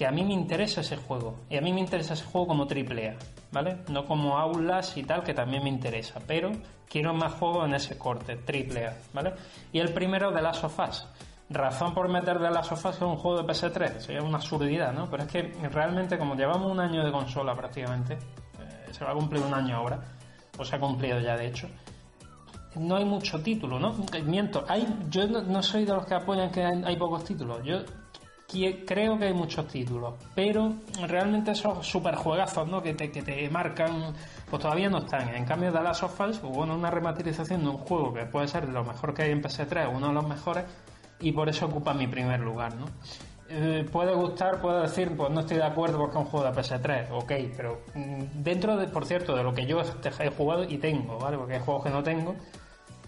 que 0.00 0.06
a 0.06 0.10
mí 0.10 0.24
me 0.24 0.32
interesa 0.32 0.80
ese 0.80 0.96
juego. 0.96 1.40
Y 1.50 1.58
a 1.58 1.60
mí 1.60 1.74
me 1.74 1.80
interesa 1.80 2.14
ese 2.14 2.24
juego 2.24 2.46
como 2.46 2.66
triple 2.66 3.10
A, 3.10 3.16
¿vale? 3.52 3.80
No 3.90 4.06
como 4.06 4.38
Aulas 4.38 4.96
y 4.96 5.02
tal, 5.02 5.22
que 5.22 5.34
también 5.34 5.62
me 5.62 5.68
interesa. 5.68 6.22
Pero 6.26 6.52
quiero 6.88 7.12
más 7.12 7.34
juegos 7.34 7.66
en 7.66 7.74
ese 7.74 7.98
corte, 7.98 8.36
triple 8.36 8.86
A, 8.86 8.96
¿vale? 9.12 9.34
Y 9.70 9.78
el 9.78 9.92
primero 9.92 10.30
de 10.30 10.40
Last 10.40 10.64
of 10.64 10.78
Us. 10.78 11.06
Razón 11.50 11.92
por 11.92 12.08
meter 12.08 12.38
de 12.38 12.50
Last 12.50 12.72
of 12.72 12.82
Us 12.82 12.96
que 12.96 13.04
es 13.04 13.10
un 13.10 13.16
juego 13.16 13.42
de 13.42 13.44
PS3. 13.52 13.98
Sería 13.98 14.22
una 14.22 14.38
absurdidad, 14.38 14.94
¿no? 14.94 15.10
Pero 15.10 15.24
es 15.24 15.28
que 15.28 15.42
realmente, 15.70 16.16
como 16.16 16.34
llevamos 16.34 16.72
un 16.72 16.80
año 16.80 17.04
de 17.04 17.12
consola 17.12 17.54
prácticamente, 17.54 18.14
eh, 18.14 18.92
se 18.92 19.04
va 19.04 19.10
a 19.10 19.14
cumplir 19.14 19.42
un 19.42 19.52
año 19.52 19.76
ahora, 19.76 20.00
o 20.56 20.64
se 20.64 20.76
ha 20.76 20.80
cumplido 20.80 21.20
ya 21.20 21.36
de 21.36 21.46
hecho, 21.46 21.68
no 22.76 22.96
hay 22.96 23.04
mucho 23.04 23.42
título, 23.42 23.78
¿no? 23.78 23.94
Miento, 24.24 24.64
hay, 24.66 24.86
yo 25.10 25.26
no, 25.26 25.62
soy 25.62 25.84
de 25.84 25.92
los 25.92 26.06
que 26.06 26.14
apoyan 26.14 26.50
que 26.50 26.64
hay, 26.64 26.82
hay 26.86 26.96
pocos 26.96 27.22
títulos. 27.22 27.62
Yo 27.64 27.80
creo 28.86 29.18
que 29.18 29.26
hay 29.26 29.32
muchos 29.32 29.66
títulos, 29.68 30.14
pero 30.34 30.74
realmente 31.06 31.52
esos 31.52 31.86
super 31.86 32.14
juegazos, 32.14 32.68
¿no? 32.68 32.82
Que 32.82 32.94
te, 32.94 33.10
que 33.10 33.22
te 33.22 33.48
marcan, 33.48 34.14
pues 34.48 34.62
todavía 34.62 34.88
no 34.88 34.98
están. 34.98 35.28
En 35.34 35.44
cambio, 35.44 35.72
The 35.72 35.80
Last 35.82 36.02
of 36.02 36.20
Us, 36.20 36.38
pues 36.38 36.52
bueno, 36.52 36.74
una 36.74 36.90
remasterización 36.90 37.62
de 37.62 37.70
un 37.70 37.78
juego 37.78 38.12
que 38.12 38.24
puede 38.26 38.48
ser 38.48 38.66
de 38.66 38.72
lo 38.72 38.84
mejor 38.84 39.14
que 39.14 39.22
hay 39.22 39.30
en 39.30 39.42
PS3, 39.42 39.90
uno 39.94 40.08
de 40.08 40.14
los 40.14 40.28
mejores, 40.28 40.64
y 41.20 41.32
por 41.32 41.48
eso 41.48 41.66
ocupa 41.66 41.94
mi 41.94 42.06
primer 42.06 42.40
lugar, 42.40 42.74
¿no? 42.74 42.86
Eh, 43.52 43.84
puede 43.90 44.14
gustar, 44.14 44.60
puede 44.60 44.82
decir, 44.82 45.16
pues 45.16 45.30
no 45.30 45.40
estoy 45.40 45.56
de 45.56 45.64
acuerdo 45.64 45.98
porque 45.98 46.18
es 46.18 46.24
un 46.24 46.30
juego 46.30 46.46
de 46.46 46.52
PS3, 46.52 47.08
ok, 47.10 47.32
pero 47.56 47.80
mm, 47.94 48.42
dentro 48.42 48.76
de, 48.76 48.86
por 48.86 49.04
cierto, 49.04 49.34
de 49.34 49.42
lo 49.42 49.52
que 49.52 49.66
yo 49.66 49.80
he 49.80 50.30
jugado 50.30 50.64
y 50.64 50.78
tengo, 50.78 51.18
¿vale? 51.18 51.36
Porque 51.36 51.54
hay 51.54 51.60
juegos 51.60 51.82
que 51.82 51.90
no 51.90 52.02
tengo, 52.02 52.36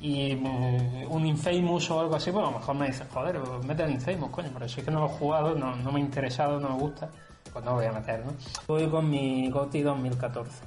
y 0.03 0.35
mm, 0.35 1.11
un 1.11 1.27
Infamous 1.27 1.91
o 1.93 2.01
algo 2.01 2.17
así, 2.17 2.33
pues 2.33 2.45
a 2.45 2.51
lo 2.51 2.59
mejor 2.59 2.75
me 2.75 2.87
dices, 2.89 3.07
joder, 3.15 3.39
mete 3.65 3.85
el 3.85 3.93
Infamous, 3.93 4.31
coño, 4.31 4.51
pero 4.53 4.69
si 4.69 4.81
es 4.81 4.85
que 4.85 4.91
no 4.91 5.01
lo 5.01 5.07
he 5.07 5.11
jugado, 5.11 5.55
no, 5.55 5.77
no 5.77 5.93
me 5.93 6.01
ha 6.01 6.03
interesado, 6.03 6.59
no 6.59 6.71
me 6.71 6.79
gusta, 6.79 7.09
pues 7.53 7.65
no 7.65 7.71
lo 7.71 7.77
voy 7.77 7.87
a 7.87 7.93
meter, 7.93 8.27
¿no? 8.27 8.33
Voy 8.67 8.89
con 8.89 9.09
mi 9.09 9.49
GOTY 9.49 9.83
2014. 9.83 10.65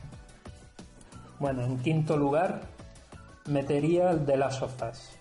Bueno, 1.37 1.63
en 1.63 1.77
quinto 1.79 2.15
lugar, 2.15 2.61
metería 3.47 4.11
el 4.11 4.25
de 4.25 4.37
Last 4.37 4.61
of 4.63 4.81
Us. 4.89 5.19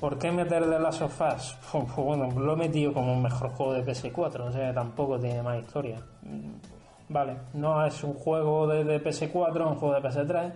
¿Por 0.00 0.18
qué 0.18 0.32
meter 0.32 0.64
The 0.70 0.78
Last 0.78 1.02
of 1.02 1.20
Us? 1.20 1.56
Pues, 1.70 1.84
pues 1.84 2.06
bueno, 2.06 2.30
lo 2.40 2.54
he 2.54 2.56
metido 2.56 2.94
como 2.94 3.12
un 3.12 3.22
mejor 3.22 3.50
juego 3.50 3.74
de 3.74 3.84
PS4, 3.84 4.40
o 4.40 4.52
sea 4.52 4.72
tampoco 4.72 5.20
tiene 5.20 5.42
más 5.42 5.60
historia. 5.60 6.00
Mm, 6.22 6.54
Vale, 7.10 7.36
no 7.54 7.84
es 7.84 8.04
un 8.04 8.14
juego 8.14 8.68
de, 8.68 8.84
de 8.84 9.02
PS4, 9.02 9.60
es 9.60 9.66
un 9.66 9.74
juego 9.74 9.94
de 9.94 10.00
PS3, 10.00 10.52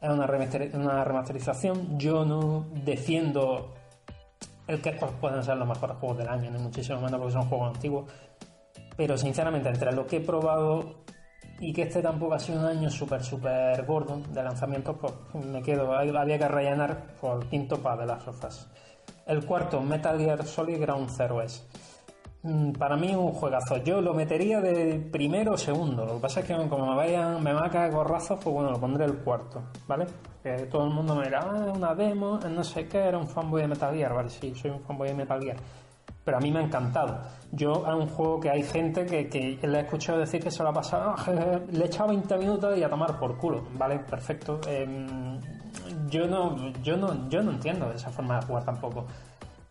es 0.00 0.10
una, 0.10 0.26
una 0.74 1.04
remasterización. 1.04 1.98
Yo 1.98 2.24
no 2.24 2.66
defiendo 2.84 3.74
el 4.66 4.80
que 4.80 4.90
estos 4.90 5.10
pueden 5.12 5.42
ser 5.44 5.56
los 5.56 5.68
mejores 5.68 5.96
juegos 5.98 6.18
del 6.18 6.28
año, 6.28 6.50
ni 6.50 6.58
muchísimo 6.58 7.00
menos 7.00 7.20
porque 7.20 7.32
son 7.32 7.48
juegos 7.48 7.74
antiguos. 7.74 8.12
Pero 8.96 9.16
sinceramente, 9.16 9.68
entre 9.68 9.92
lo 9.92 10.06
que 10.06 10.16
he 10.16 10.20
probado 10.20 11.04
y 11.60 11.72
que 11.72 11.82
este 11.82 12.02
tampoco 12.02 12.34
ha 12.34 12.38
sido 12.38 12.60
un 12.60 12.66
año 12.66 12.90
súper, 12.90 13.22
súper 13.22 13.84
gordo 13.84 14.20
de 14.30 14.42
lanzamientos, 14.42 14.96
pues 15.00 15.44
me 15.44 15.62
quedo. 15.62 15.92
Había 15.92 16.38
que 16.38 16.48
rellenar 16.48 17.14
por 17.20 17.46
quinto 17.46 17.78
para 17.78 18.02
de 18.02 18.06
las 18.06 18.22
sofás. 18.22 18.68
El 19.26 19.44
cuarto, 19.44 19.80
Metal 19.80 20.18
Gear 20.18 20.44
Solid 20.44 20.80
Ground 20.80 21.10
Zero 21.10 21.42
es. 21.42 21.66
Mm, 22.46 22.72
Para 22.72 22.96
mí 22.96 23.12
un 23.14 23.32
juegazo. 23.32 23.78
Yo 23.78 24.00
lo 24.00 24.14
metería 24.14 24.60
de 24.60 25.00
primero 25.10 25.54
o 25.54 25.56
segundo. 25.56 26.06
Lo 26.06 26.14
que 26.14 26.20
pasa 26.20 26.40
es 26.40 26.46
que 26.46 26.54
como 26.68 26.86
me 26.86 26.94
vayan, 26.94 27.42
me 27.42 27.52
va 27.52 27.66
a 27.66 27.70
caer 27.70 27.92
gorrazos, 27.92 28.38
pues 28.42 28.54
bueno, 28.54 28.70
lo 28.70 28.78
pondré 28.78 29.04
el 29.04 29.16
cuarto, 29.18 29.62
¿vale? 29.88 30.06
Todo 30.70 30.84
el 30.84 30.90
mundo 30.94 31.16
me 31.16 31.24
dirá, 31.24 31.40
ah, 31.40 31.72
una 31.74 31.92
demo, 31.92 32.38
no 32.38 32.62
sé 32.62 32.86
qué, 32.86 32.98
era 32.98 33.18
un 33.18 33.26
fanboy 33.26 33.62
de 33.62 33.68
Metal 33.68 33.92
Gear, 33.92 34.14
vale, 34.14 34.30
sí, 34.30 34.54
soy 34.54 34.70
un 34.70 34.80
fanboy 34.80 35.08
de 35.08 35.14
Metal 35.14 35.42
Gear. 35.42 35.56
Pero 36.24 36.36
a 36.36 36.40
mí 36.40 36.52
me 36.52 36.60
ha 36.60 36.62
encantado. 36.62 37.18
Yo 37.50 37.84
es 37.84 37.94
un 37.94 38.06
juego 38.08 38.38
que 38.38 38.50
hay 38.50 38.62
gente 38.62 39.06
que, 39.06 39.28
que 39.28 39.66
le 39.66 39.78
he 39.78 39.80
escuchado 39.82 40.20
decir 40.20 40.40
que 40.40 40.52
se 40.52 40.62
lo 40.62 40.68
ha 40.68 40.72
pasado, 40.72 41.16
le 41.72 41.82
he 41.82 41.86
echado 41.86 42.10
20 42.10 42.38
minutos 42.38 42.78
y 42.78 42.82
a 42.84 42.88
tomar 42.88 43.18
por 43.18 43.36
culo, 43.38 43.64
¿vale? 43.74 43.98
Perfecto. 43.98 44.60
Em, 44.68 45.40
yo 46.08 46.28
no, 46.28 46.72
yo 46.82 46.96
no, 46.96 47.28
yo 47.28 47.42
no 47.42 47.50
entiendo 47.50 47.90
esa 47.90 48.10
forma 48.10 48.38
de 48.38 48.46
jugar 48.46 48.64
tampoco. 48.64 49.04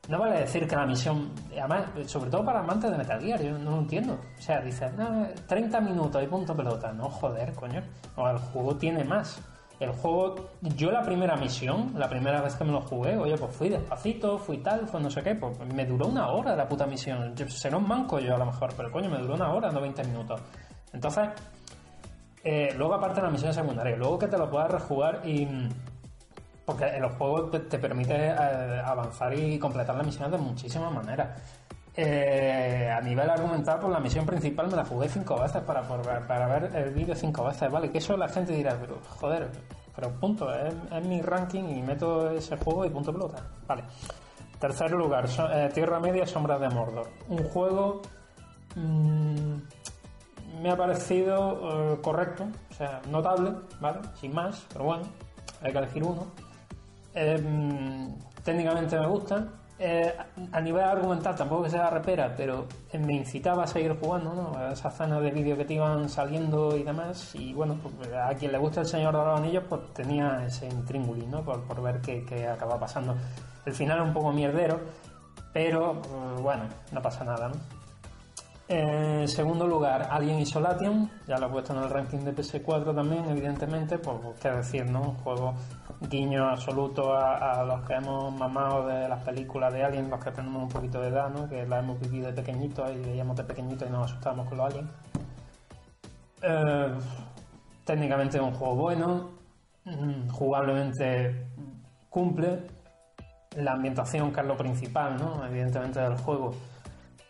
No 0.07 0.19
vale 0.19 0.39
decir 0.39 0.67
que 0.67 0.75
la 0.75 0.85
misión, 0.85 1.31
además, 1.51 1.85
sobre 2.05 2.29
todo 2.29 2.45
para 2.45 2.59
amantes 2.59 2.91
de 2.91 2.97
Metal 2.97 3.19
Gear, 3.19 3.41
yo 3.41 3.57
no 3.57 3.71
lo 3.71 3.79
entiendo. 3.79 4.19
O 4.37 4.41
sea, 4.41 4.61
dices, 4.61 4.93
no, 4.93 5.27
30 5.47 5.81
minutos 5.81 6.23
y 6.23 6.27
punto 6.27 6.55
pelota. 6.55 6.93
No, 6.93 7.09
joder, 7.09 7.53
coño. 7.53 7.81
No, 8.15 8.29
el 8.29 8.37
juego 8.37 8.75
tiene 8.75 9.03
más. 9.03 9.41
El 9.79 9.91
juego, 9.91 10.49
yo 10.61 10.91
la 10.91 11.01
primera 11.01 11.35
misión, 11.35 11.93
la 11.97 12.07
primera 12.07 12.41
vez 12.41 12.55
que 12.55 12.63
me 12.63 12.71
lo 12.71 12.81
jugué, 12.81 13.17
oye, 13.17 13.35
pues 13.35 13.53
fui 13.53 13.67
despacito, 13.67 14.37
fui 14.37 14.59
tal, 14.59 14.87
fue 14.87 15.01
no 15.01 15.09
sé 15.09 15.21
qué, 15.21 15.35
pues 15.35 15.57
me 15.73 15.85
duró 15.85 16.07
una 16.07 16.29
hora 16.29 16.55
la 16.55 16.67
puta 16.67 16.85
misión. 16.85 17.35
Yo, 17.35 17.47
será 17.49 17.77
un 17.77 17.87
manco 17.87 18.19
yo 18.19 18.35
a 18.35 18.37
lo 18.37 18.45
mejor, 18.45 18.73
pero 18.77 18.91
coño, 18.91 19.09
me 19.09 19.17
duró 19.17 19.33
una 19.33 19.51
hora, 19.51 19.71
no 19.71 19.81
20 19.81 20.03
minutos. 20.05 20.39
Entonces, 20.93 21.29
eh, 22.43 22.73
luego 22.77 22.93
aparte 22.93 23.21
la 23.21 23.29
misión 23.29 23.53
secundaria, 23.53 23.97
luego 23.97 24.19
que 24.19 24.27
te 24.27 24.37
lo 24.37 24.49
puedas 24.49 24.69
rejugar 24.69 25.27
y 25.27 25.47
porque 26.65 26.85
en 26.85 27.01
los 27.01 27.13
juegos 27.13 27.51
te, 27.51 27.59
te 27.59 27.77
permite 27.79 28.15
eh, 28.27 28.81
avanzar 28.83 29.33
y 29.37 29.59
completar 29.59 29.95
las 29.95 30.05
misiones 30.05 30.31
de 30.31 30.37
muchísimas 30.37 30.91
maneras. 30.91 31.29
Eh, 31.97 32.91
a 32.91 32.99
nivel 32.99 33.29
argumental, 33.29 33.79
pues 33.79 33.93
la 33.93 33.99
misión 34.01 34.25
principal 34.25 34.67
me 34.67 34.75
la 34.75 34.83
jugué 34.83 35.07
cinco 35.07 35.39
veces 35.39 35.61
para, 35.61 35.81
ver- 35.81 36.27
para 36.27 36.47
ver 36.47 36.75
el 36.75 36.89
vídeo 36.93 37.15
cinco 37.15 37.45
veces, 37.45 37.71
¿vale? 37.71 37.89
Que 37.89 37.99
eso 37.99 38.17
la 38.17 38.27
gente 38.27 38.51
dirá, 38.51 38.75
pero 38.81 38.99
joder, 39.17 39.49
pero 39.95 40.09
punto, 40.19 40.53
es, 40.53 40.73
mi 41.05 41.21
ranking 41.21 41.63
y 41.63 41.81
meto 41.81 42.29
ese 42.31 42.57
juego 42.57 42.83
y 42.85 42.89
punto 42.89 43.13
pelota. 43.13 43.37
Vale. 43.65 43.83
Tercer 44.59 44.91
lugar, 44.91 45.25
eh, 45.53 45.69
Tierra 45.73 45.99
Media, 46.01 46.25
Sombras 46.25 46.59
de 46.59 46.69
Mordor. 46.69 47.07
Un 47.29 47.43
juego 47.45 48.01
mm, 48.75 49.55
me 50.61 50.71
ha 50.71 50.75
parecido 50.75 52.01
correcto, 52.01 52.45
o 52.71 52.73
sea, 52.73 53.01
notable, 53.09 53.53
¿vale? 53.79 53.99
Sin 54.19 54.33
más, 54.33 54.65
pero 54.73 54.85
bueno, 54.85 55.03
hay 55.61 55.71
que 55.71 55.77
elegir 55.77 56.03
uno. 56.03 56.27
Eh, 57.15 58.09
técnicamente 58.43 58.99
me 58.99 59.07
gusta. 59.07 59.47
Eh, 59.77 60.15
a 60.53 60.61
nivel 60.61 60.83
argumental 60.83 61.35
tampoco 61.35 61.63
que 61.63 61.69
sea 61.69 61.89
repera, 61.89 62.33
pero 62.35 62.65
me 62.93 63.13
incitaba 63.13 63.63
a 63.63 63.67
seguir 63.67 63.97
jugando, 63.99 64.33
¿no? 64.33 64.57
A 64.57 64.71
esas 64.71 64.95
zonas 64.95 65.21
de 65.21 65.31
vídeo 65.31 65.57
que 65.57 65.65
te 65.65 65.73
iban 65.73 66.07
saliendo 66.07 66.77
y 66.77 66.83
demás. 66.83 67.35
Y 67.35 67.53
bueno, 67.53 67.77
pues, 67.81 68.13
a 68.13 68.33
quien 68.35 68.51
le 68.53 68.57
gusta 68.57 68.81
el 68.81 68.87
Señor 68.87 69.17
de 69.17 69.25
los 69.25 69.39
Anillos, 69.39 69.63
pues 69.67 69.81
tenía 69.93 70.45
ese 70.45 70.67
intríngulis, 70.67 71.27
¿no? 71.27 71.43
Por, 71.43 71.63
por 71.63 71.81
ver 71.81 71.99
qué, 71.99 72.23
qué 72.25 72.47
acaba 72.47 72.79
pasando. 72.79 73.15
El 73.65 73.73
final 73.73 73.99
es 73.99 74.05
un 74.05 74.13
poco 74.13 74.31
mierdero, 74.31 74.79
pero 75.51 75.93
eh, 75.93 76.41
bueno, 76.41 76.63
no 76.91 77.01
pasa 77.01 77.25
nada, 77.25 77.49
¿no? 77.49 77.55
En 78.67 79.27
segundo 79.27 79.67
lugar, 79.67 80.07
Alien 80.09 80.39
Isolation, 80.39 81.07
ya 81.27 81.37
lo 81.37 81.45
he 81.45 81.49
puesto 81.49 81.77
en 81.77 81.83
el 81.83 81.89
ranking 81.89 82.19
de 82.19 82.35
PS4 82.35 82.95
también, 82.95 83.23
evidentemente, 83.25 83.99
pues 83.99 84.17
qué 84.41 84.49
decir, 84.49 84.89
¿no? 84.89 85.01
Un 85.01 85.15
juego 85.17 85.53
guiño 86.09 86.49
absoluto 86.49 87.15
a, 87.15 87.63
los 87.63 87.87
que 87.87 87.93
hemos 87.93 88.33
mamado 88.33 88.87
de 88.87 89.07
las 89.07 89.23
películas 89.23 89.71
de 89.71 89.83
Alien, 89.83 90.09
los 90.09 90.23
que 90.23 90.31
tenemos 90.31 90.63
un 90.63 90.69
poquito 90.69 90.99
de 90.99 91.09
edad, 91.09 91.29
¿no? 91.29 91.47
Que 91.47 91.67
las 91.67 91.83
hemos 91.83 91.99
vivido 91.99 92.27
de 92.27 92.33
pequeñitos 92.33 92.89
y 92.91 92.97
veíamos 92.97 93.37
de 93.37 93.43
pequeñitos 93.43 93.87
y 93.87 93.91
nos 93.91 94.05
asustábamos 94.05 94.47
con 94.49 94.57
los 94.57 94.73
aliens. 94.73 94.89
Eh, 96.41 96.93
técnicamente 97.85 98.37
es 98.37 98.43
un 98.43 98.51
juego 98.51 98.75
bueno, 98.75 99.29
mm, 99.83 100.29
jugablemente 100.29 101.45
cumple, 102.09 102.65
la 103.57 103.73
ambientación 103.73 104.33
que 104.33 104.41
es 104.41 104.47
lo 104.47 104.57
principal, 104.57 105.17
¿no? 105.17 105.45
Evidentemente 105.45 105.99
del 105.99 106.17
juego 106.17 106.55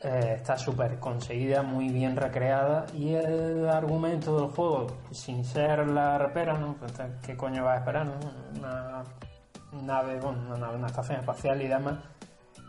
eh, 0.04 0.34
está 0.36 0.58
súper 0.58 1.00
conseguida, 1.00 1.64
muy 1.64 1.90
bien 1.90 2.16
recreada 2.16 2.86
y 2.94 3.14
el 3.14 3.68
argumento 3.68 4.40
del 4.40 4.50
juego, 4.50 4.88
sin 5.12 5.44
ser 5.46 5.88
la 5.88 6.18
repera, 6.18 6.58
¿no? 6.58 6.76
Pues, 6.76 6.94
¿Qué 7.26 7.36
coño 7.36 7.64
vas 7.64 7.76
a 7.76 7.80
esperar, 7.80 8.06
no? 8.06 8.20
Una 8.60 9.04
nave, 9.84 10.20
bueno, 10.20 10.40
una, 10.48 10.58
nave, 10.58 10.78
una 10.78 10.88
estación 10.88 11.20
espacial 11.20 11.62
y 11.62 11.68
demás, 11.68 12.00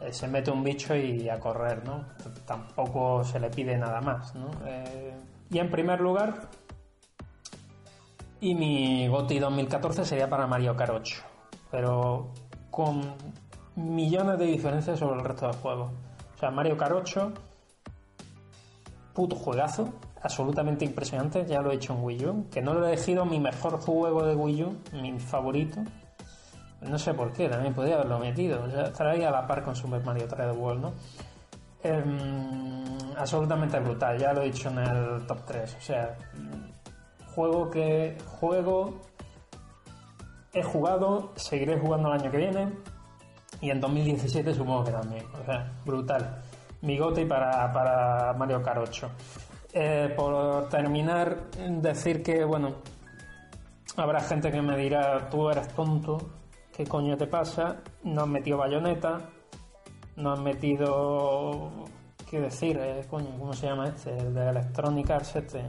eh, 0.00 0.12
se 0.12 0.28
mete 0.28 0.50
un 0.50 0.62
bicho 0.62 0.94
y 0.94 1.28
a 1.28 1.38
correr, 1.38 1.84
¿no? 1.84 2.04
Tampoco 2.44 3.24
se 3.24 3.40
le 3.40 3.50
pide 3.50 3.76
nada 3.76 4.00
más, 4.00 4.34
¿no? 4.34 4.50
Eh, 4.66 5.14
y 5.50 5.58
en 5.58 5.70
primer 5.70 6.00
lugar, 6.00 6.48
y 8.40 8.54
mi 8.54 9.08
GOTY 9.08 9.38
2014 9.38 10.04
sería 10.04 10.28
para 10.28 10.46
Mario 10.46 10.76
Kart 10.76 10.92
8, 10.94 11.22
pero 11.70 12.32
con 12.70 13.14
millones 13.74 14.38
de 14.38 14.46
diferencias 14.46 14.98
sobre 14.98 15.18
el 15.18 15.24
resto 15.24 15.46
del 15.46 15.56
juego. 15.56 15.90
O 16.36 16.38
sea, 16.38 16.50
Mario 16.50 16.76
Kart 16.76 16.92
8, 16.92 17.32
puto 19.14 19.36
juegazo, 19.36 19.88
absolutamente 20.22 20.84
impresionante, 20.84 21.46
ya 21.46 21.62
lo 21.62 21.70
he 21.70 21.76
hecho 21.76 21.94
en 21.94 22.04
Wii 22.04 22.26
U, 22.26 22.46
que 22.50 22.60
no 22.60 22.74
lo 22.74 22.84
he 22.86 22.92
elegido 22.92 23.24
mi 23.24 23.40
mejor 23.40 23.80
juego 23.80 24.22
de 24.22 24.34
Wii 24.34 24.62
U, 24.64 24.76
mi 24.92 25.18
favorito. 25.18 25.80
No 26.82 26.98
sé 26.98 27.14
por 27.14 27.32
qué, 27.32 27.48
también 27.48 27.72
podría 27.72 27.94
haberlo 27.94 28.18
metido, 28.18 28.68
sea, 28.70 28.82
estaría 28.88 29.28
a 29.28 29.32
la 29.32 29.46
par 29.46 29.64
con 29.64 29.74
Super 29.74 30.04
Mario 30.04 30.28
3D 30.28 30.54
World, 30.54 30.82
¿no? 30.82 30.92
Em, 31.82 33.16
absolutamente 33.16 33.80
brutal, 33.80 34.18
ya 34.18 34.34
lo 34.34 34.42
he 34.42 34.46
dicho 34.46 34.68
en 34.68 34.78
el 34.78 35.26
top 35.26 35.38
3, 35.46 35.76
o 35.78 35.80
sea, 35.80 36.18
juego 37.34 37.70
que 37.70 38.18
juego 38.26 39.00
he 40.52 40.62
jugado, 40.62 41.32
seguiré 41.36 41.78
jugando 41.78 42.12
el 42.12 42.20
año 42.20 42.30
que 42.30 42.36
viene 42.36 42.72
y 43.60 43.70
en 43.70 43.80
2017 43.80 44.54
supongo 44.54 44.84
que 44.84 44.92
también. 44.92 45.24
O 45.40 45.44
sea, 45.44 45.72
brutal. 45.84 46.42
Mi 46.82 46.98
goti 46.98 47.24
para, 47.24 47.72
para 47.72 48.32
Mario 48.34 48.62
8. 48.64 49.10
Eh, 49.72 50.12
por 50.16 50.68
terminar, 50.68 51.50
decir 51.82 52.22
que, 52.22 52.44
bueno, 52.44 52.76
habrá 53.96 54.20
gente 54.20 54.50
que 54.50 54.62
me 54.62 54.76
dirá, 54.76 55.28
tú 55.28 55.50
eres 55.50 55.68
tonto, 55.68 56.18
¿qué 56.74 56.84
coño 56.84 57.16
te 57.16 57.26
pasa? 57.26 57.78
No 58.04 58.22
has 58.22 58.28
metido 58.28 58.58
bayoneta, 58.58 59.20
no 60.16 60.32
has 60.32 60.40
metido, 60.40 61.70
¿qué 62.30 62.40
decir? 62.40 62.78
Eh, 62.80 63.04
coño, 63.10 63.38
¿cómo 63.38 63.52
se 63.52 63.66
llama 63.66 63.88
este? 63.88 64.16
El 64.16 64.34
de 64.34 64.48
Electronic 64.48 65.10
Arts, 65.10 65.36
este. 65.36 65.64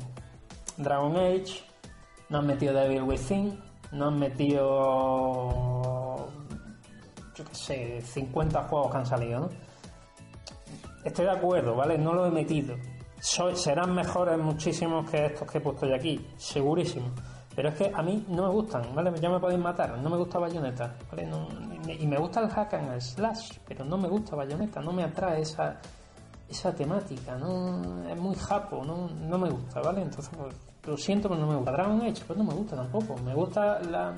Dragon 0.77 1.15
Age, 1.17 1.63
no 2.29 2.37
has 2.39 2.45
metido 2.45 2.73
Devil 2.73 3.03
Within, 3.03 3.59
no 3.91 4.07
has 4.07 4.13
metido 4.13 5.96
yo 7.37 7.45
qué 7.45 7.55
sé, 7.55 8.01
50 8.01 8.63
juegos 8.63 8.91
que 8.91 8.97
han 8.97 9.05
salido, 9.05 9.39
¿no? 9.41 9.49
Estoy 11.03 11.25
de 11.25 11.31
acuerdo, 11.31 11.75
¿vale? 11.75 11.97
No 11.97 12.13
lo 12.13 12.25
he 12.25 12.31
metido. 12.31 12.75
Serán 13.19 13.93
mejores 13.95 14.37
muchísimos 14.37 15.09
que 15.09 15.25
estos 15.27 15.49
que 15.49 15.57
he 15.57 15.61
puesto 15.61 15.85
ya 15.87 15.95
aquí, 15.95 16.25
segurísimo. 16.37 17.07
Pero 17.55 17.69
es 17.69 17.75
que 17.75 17.91
a 17.93 18.03
mí 18.03 18.23
no 18.27 18.43
me 18.43 18.49
gustan, 18.49 18.83
¿vale? 18.93 19.11
Ya 19.19 19.29
me 19.29 19.39
podéis 19.39 19.59
matar, 19.59 19.97
no 19.97 20.09
me 20.09 20.17
gusta 20.17 20.37
Bayonetta, 20.37 20.95
¿vale? 21.09 21.27
Y 21.99 22.05
me- 22.05 22.17
gusta 22.17 22.41
el 22.41 22.49
hack 22.49 22.73
and 22.75 22.99
slash, 23.01 23.57
pero 23.67 23.83
no 23.83 23.97
me 23.97 24.07
gusta 24.07 24.35
Bayonetta, 24.35 24.79
no 24.81 24.91
me 24.91 25.03
atrae 25.03 25.41
esa, 25.41 25.77
esa 26.47 26.71
temática, 26.75 27.35
no 27.35 28.07
es 28.07 28.19
muy 28.19 28.35
japo, 28.35 28.83
no, 28.85 29.07
no 29.09 29.37
me 29.39 29.49
gusta, 29.49 29.81
¿vale? 29.81 30.03
Entonces, 30.03 30.31
pues, 30.37 30.53
lo 30.85 30.97
siento, 30.97 31.29
pero 31.29 31.41
no 31.41 31.47
me 31.47 31.55
gusta. 31.55 31.71
Dragon 31.71 31.99
Age, 32.01 32.23
pues 32.27 32.37
no 32.37 32.45
me 32.45 32.53
gusta 32.53 32.75
tampoco. 32.75 33.15
Me 33.25 33.33
gusta 33.33 33.79
la, 33.81 34.13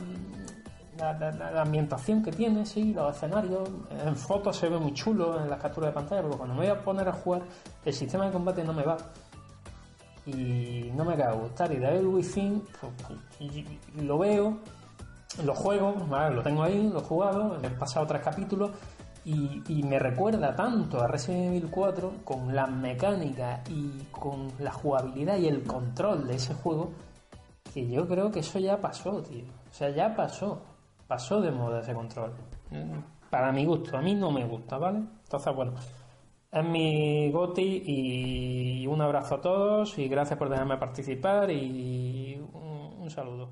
la, 0.99 1.13
la- 1.13 1.51
la- 1.51 1.61
ambientación 1.61 2.21
que 2.23 2.31
tiene, 2.31 2.65
sí, 2.65 2.93
los 2.93 3.15
escenarios. 3.15 3.69
En 4.05 4.15
fotos 4.15 4.57
se 4.57 4.69
ve 4.69 4.77
muy 4.77 4.93
chulo, 4.93 5.41
en 5.41 5.49
las 5.49 5.59
capturas 5.61 5.89
de 5.89 5.93
pantalla, 5.93 6.21
pero 6.23 6.37
cuando 6.37 6.55
me 6.55 6.61
voy 6.61 6.69
a 6.69 6.83
poner 6.83 7.07
a 7.07 7.13
jugar, 7.13 7.41
el 7.85 7.93
sistema 7.93 8.25
de 8.25 8.31
combate 8.31 8.63
no 8.63 8.73
me 8.73 8.83
va. 8.83 8.97
Y 10.25 10.91
no 10.95 11.05
me 11.05 11.13
acaba 11.13 11.31
de 11.33 11.37
gustar. 11.41 11.71
Y 11.71 11.77
Devil 11.77 12.07
Within, 12.07 12.63
pues, 12.79 14.03
lo 14.05 14.17
veo, 14.19 14.57
lo 15.43 15.55
juego, 15.55 15.95
lo 16.31 16.43
tengo 16.43 16.63
ahí, 16.63 16.89
lo 16.91 16.99
he 16.99 17.03
jugado, 17.03 17.57
he 17.63 17.69
pasado 17.69 18.05
tres 18.05 18.21
capítulos. 18.21 18.71
Y, 19.25 19.83
me 19.83 19.99
recuerda 19.99 20.55
tanto 20.55 21.01
a 21.01 21.07
Resident 21.07 21.47
Evil 21.53 21.69
4 21.69 22.13
con 22.23 22.55
la 22.55 22.65
mecánica 22.65 23.61
y 23.69 24.05
con 24.11 24.47
la 24.59 24.71
jugabilidad 24.71 25.37
y 25.37 25.47
el 25.47 25.63
control 25.63 26.25
de 26.27 26.35
ese 26.35 26.55
juego 26.55 26.91
que 27.71 27.87
yo 27.87 28.07
creo 28.07 28.31
que 28.31 28.39
eso 28.39 28.57
ya 28.57 28.77
pasó, 28.77 29.21
tío. 29.21 29.43
O 29.69 29.73
sea, 29.73 29.89
ya 29.91 30.15
pasó. 30.15 30.61
Pasó 31.09 31.41
de 31.41 31.49
moda 31.49 31.79
ese 31.79 31.95
control. 31.95 32.31
Mm, 32.69 32.99
Para 33.31 33.51
mi 33.51 33.65
gusto, 33.65 33.97
a 33.97 34.01
mí 34.01 34.13
no 34.13 34.29
me 34.29 34.45
gusta, 34.45 34.77
¿vale? 34.77 34.99
Entonces, 35.23 35.55
bueno, 35.55 35.73
es 36.51 36.63
mi 36.63 37.31
goti 37.31 37.81
y 37.83 38.85
un 38.85 39.01
abrazo 39.01 39.35
a 39.35 39.41
todos 39.41 39.97
y 39.97 40.07
gracias 40.07 40.37
por 40.37 40.49
dejarme 40.49 40.77
participar 40.77 41.49
y 41.49 42.39
un, 42.53 43.09
saludo. 43.09 43.49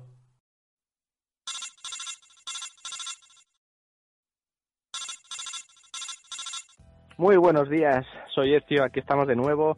Muy 7.16 7.36
buenos 7.38 7.68
días, 7.68 8.06
soy 8.32 8.54
Ezio, 8.54 8.84
aquí 8.84 9.00
estamos 9.00 9.26
de 9.26 9.34
nuevo. 9.34 9.76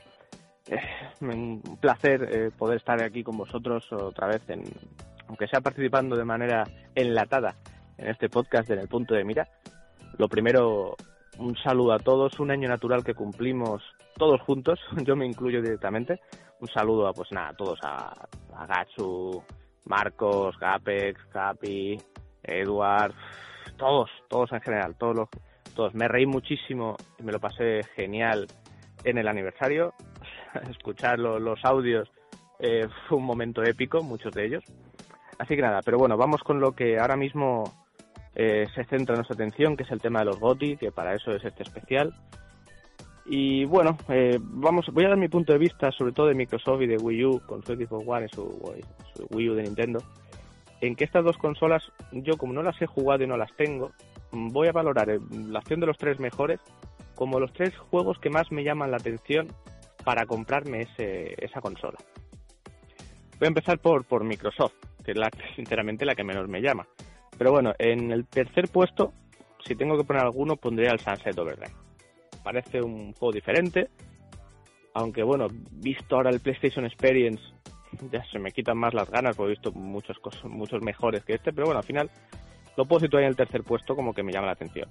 Eh, 0.67 0.83
un 1.23 1.63
placer 1.81 2.29
eh, 2.31 2.51
poder 2.51 2.77
estar 2.77 3.03
aquí 3.03 3.25
con 3.25 3.39
vosotros 3.39 3.91
otra 3.91 4.27
vez, 4.27 4.43
en, 4.51 4.65
aunque 5.31 5.47
sea 5.47 5.61
participando 5.61 6.17
de 6.17 6.25
manera 6.25 6.65
enlatada 6.93 7.55
en 7.97 8.09
este 8.09 8.29
podcast 8.29 8.69
en 8.69 8.81
el 8.81 8.89
punto 8.89 9.15
de 9.15 9.23
mira. 9.23 9.47
Lo 10.19 10.29
primero, 10.29 10.97
un 11.39 11.57
saludo 11.57 11.93
a 11.93 12.01
todos, 12.01 12.41
un 12.41 12.51
año 12.51 12.69
natural 12.69 13.05
que 13.05 13.15
cumplimos 13.15 13.81
todos 14.17 14.41
juntos, 14.41 14.81
yo 15.07 15.15
me 15.15 15.25
incluyo 15.27 15.63
directamente. 15.63 16.19
Un 16.59 16.67
saludo 16.67 17.07
a, 17.07 17.13
pues 17.13 17.31
nada, 17.31 17.51
a 17.51 17.55
todos, 17.55 17.79
a, 17.85 18.13
a 18.57 18.67
Gatsu, 18.67 19.41
Marcos, 19.85 20.59
Gapex, 20.59 21.25
Capi, 21.33 21.97
Eduard, 22.43 23.15
todos, 23.79 24.11
todos 24.29 24.51
en 24.51 24.61
general, 24.63 24.97
todos 24.99 25.17
los, 25.17 25.29
todos. 25.77 25.95
Me 25.95 26.09
reí 26.09 26.27
muchísimo 26.27 26.97
y 27.21 27.23
me 27.23 27.31
lo 27.31 27.39
pasé 27.39 27.83
genial 27.95 28.49
en 29.05 29.17
el 29.17 29.29
aniversario. 29.29 29.95
Escuchar 30.71 31.21
lo- 31.21 31.39
los 31.39 31.65
audios 31.65 32.11
eh, 32.59 32.89
fue 33.09 33.17
un 33.19 33.25
momento 33.25 33.63
épico, 33.63 34.03
muchos 34.03 34.33
de 34.35 34.47
ellos. 34.47 34.65
Así 35.41 35.57
que 35.57 35.63
nada, 35.63 35.81
pero 35.83 35.97
bueno, 35.97 36.19
vamos 36.19 36.43
con 36.43 36.61
lo 36.61 36.73
que 36.73 36.99
ahora 36.99 37.17
mismo 37.17 37.65
eh, 38.35 38.67
se 38.75 38.85
centra 38.85 39.15
nuestra 39.15 39.33
atención, 39.33 39.75
que 39.75 39.85
es 39.85 39.91
el 39.91 39.99
tema 39.99 40.19
de 40.19 40.27
los 40.27 40.39
GOTI, 40.39 40.77
que 40.77 40.93
para 40.93 41.15
eso 41.15 41.33
es 41.33 41.43
este 41.43 41.63
especial. 41.63 42.13
Y 43.25 43.65
bueno, 43.65 43.97
eh, 44.11 44.39
vamos, 44.39 44.89
voy 44.93 45.07
a 45.07 45.09
dar 45.09 45.17
mi 45.17 45.29
punto 45.29 45.55
de 45.55 45.59
vista, 45.59 45.91
sobre 45.93 46.13
todo 46.13 46.27
de 46.27 46.35
Microsoft 46.35 46.83
y 46.83 46.87
de 46.87 46.99
Wii 46.99 47.25
U, 47.25 47.41
con 47.47 47.65
su 47.65 47.73
Xbox 47.73 48.07
One 48.07 48.27
y 48.27 48.29
su, 48.29 48.45
Wii 49.31 49.49
U 49.49 49.55
de 49.55 49.63
Nintendo, 49.63 50.03
en 50.83 50.95
que 50.95 51.05
estas 51.05 51.25
dos 51.25 51.39
consolas, 51.39 51.91
yo 52.13 52.37
como 52.37 52.53
no 52.53 52.63
las 52.63 52.81
he 52.83 52.87
jugado 52.87 53.25
y 53.25 53.27
no 53.27 53.39
las 53.39 53.57
tengo, 53.57 53.93
voy 54.33 54.69
a 54.69 54.73
valorar 54.73 55.09
eh, 55.09 55.21
la 55.49 55.61
acción 55.61 55.81
de 55.81 55.87
los 55.87 55.97
tres 55.97 56.21
mejores 56.21 56.61
como 57.15 57.41
los 57.41 57.51
tres 57.55 57.75
juegos 57.79 58.19
que 58.19 58.29
más 58.29 58.53
me 58.53 58.63
llaman 58.63 58.91
la 58.91 58.99
atención 58.99 59.49
para 60.05 60.27
comprarme 60.27 60.83
ese, 60.83 61.35
esa 61.43 61.63
consola. 61.63 61.97
Voy 63.39 63.47
a 63.47 63.49
empezar 63.49 63.79
por 63.79 64.23
Microsoft, 64.23 64.75
sinceramente 65.57 66.05
la 66.05 66.15
que 66.15 66.25
menos 66.25 66.49
me 66.49 66.61
llama. 66.61 66.87
Pero 67.37 67.53
bueno, 67.53 67.73
en 67.79 68.13
el 68.13 68.27
tercer 68.27 68.69
puesto, 68.69 69.13
si 69.65 69.75
tengo 69.75 69.97
que 69.97 70.05
poner 70.05 70.23
alguno, 70.23 70.57
pondría 70.57 70.93
el 70.93 71.01
Sunset 71.01 71.39
Overdrive. 71.39 71.75
Parece 72.43 72.83
un 72.83 73.13
juego 73.13 73.33
diferente, 73.33 73.89
aunque 74.95 75.23
bueno, 75.23 75.47
visto 75.71 76.17
ahora 76.17 76.31
el 76.31 76.41
PlayStation 76.41 76.85
Experience, 76.85 77.43
ya 78.11 78.25
se 78.25 78.39
me 78.39 78.53
quitan 78.53 78.79
más 78.79 78.95
las 78.95 79.11
ganas, 79.11 79.37
porque 79.37 79.53
he 79.53 79.57
visto 79.57 79.73
muchos, 79.73 80.19
cosas, 80.19 80.45
muchos 80.45 80.83
mejores 80.83 81.25
que 81.25 81.35
este, 81.35 81.53
pero 81.53 81.67
bueno, 81.67 81.79
al 81.79 81.87
final 81.87 82.11
lo 82.77 82.85
puedo 82.87 83.01
situar 83.01 83.23
en 83.23 83.29
el 83.31 83.37
tercer 83.37 83.63
puesto 83.63 83.95
como 83.95 84.15
que 84.15 84.23
me 84.23 84.33
llama 84.33 84.47
la 84.47 84.53
atención. 84.53 84.89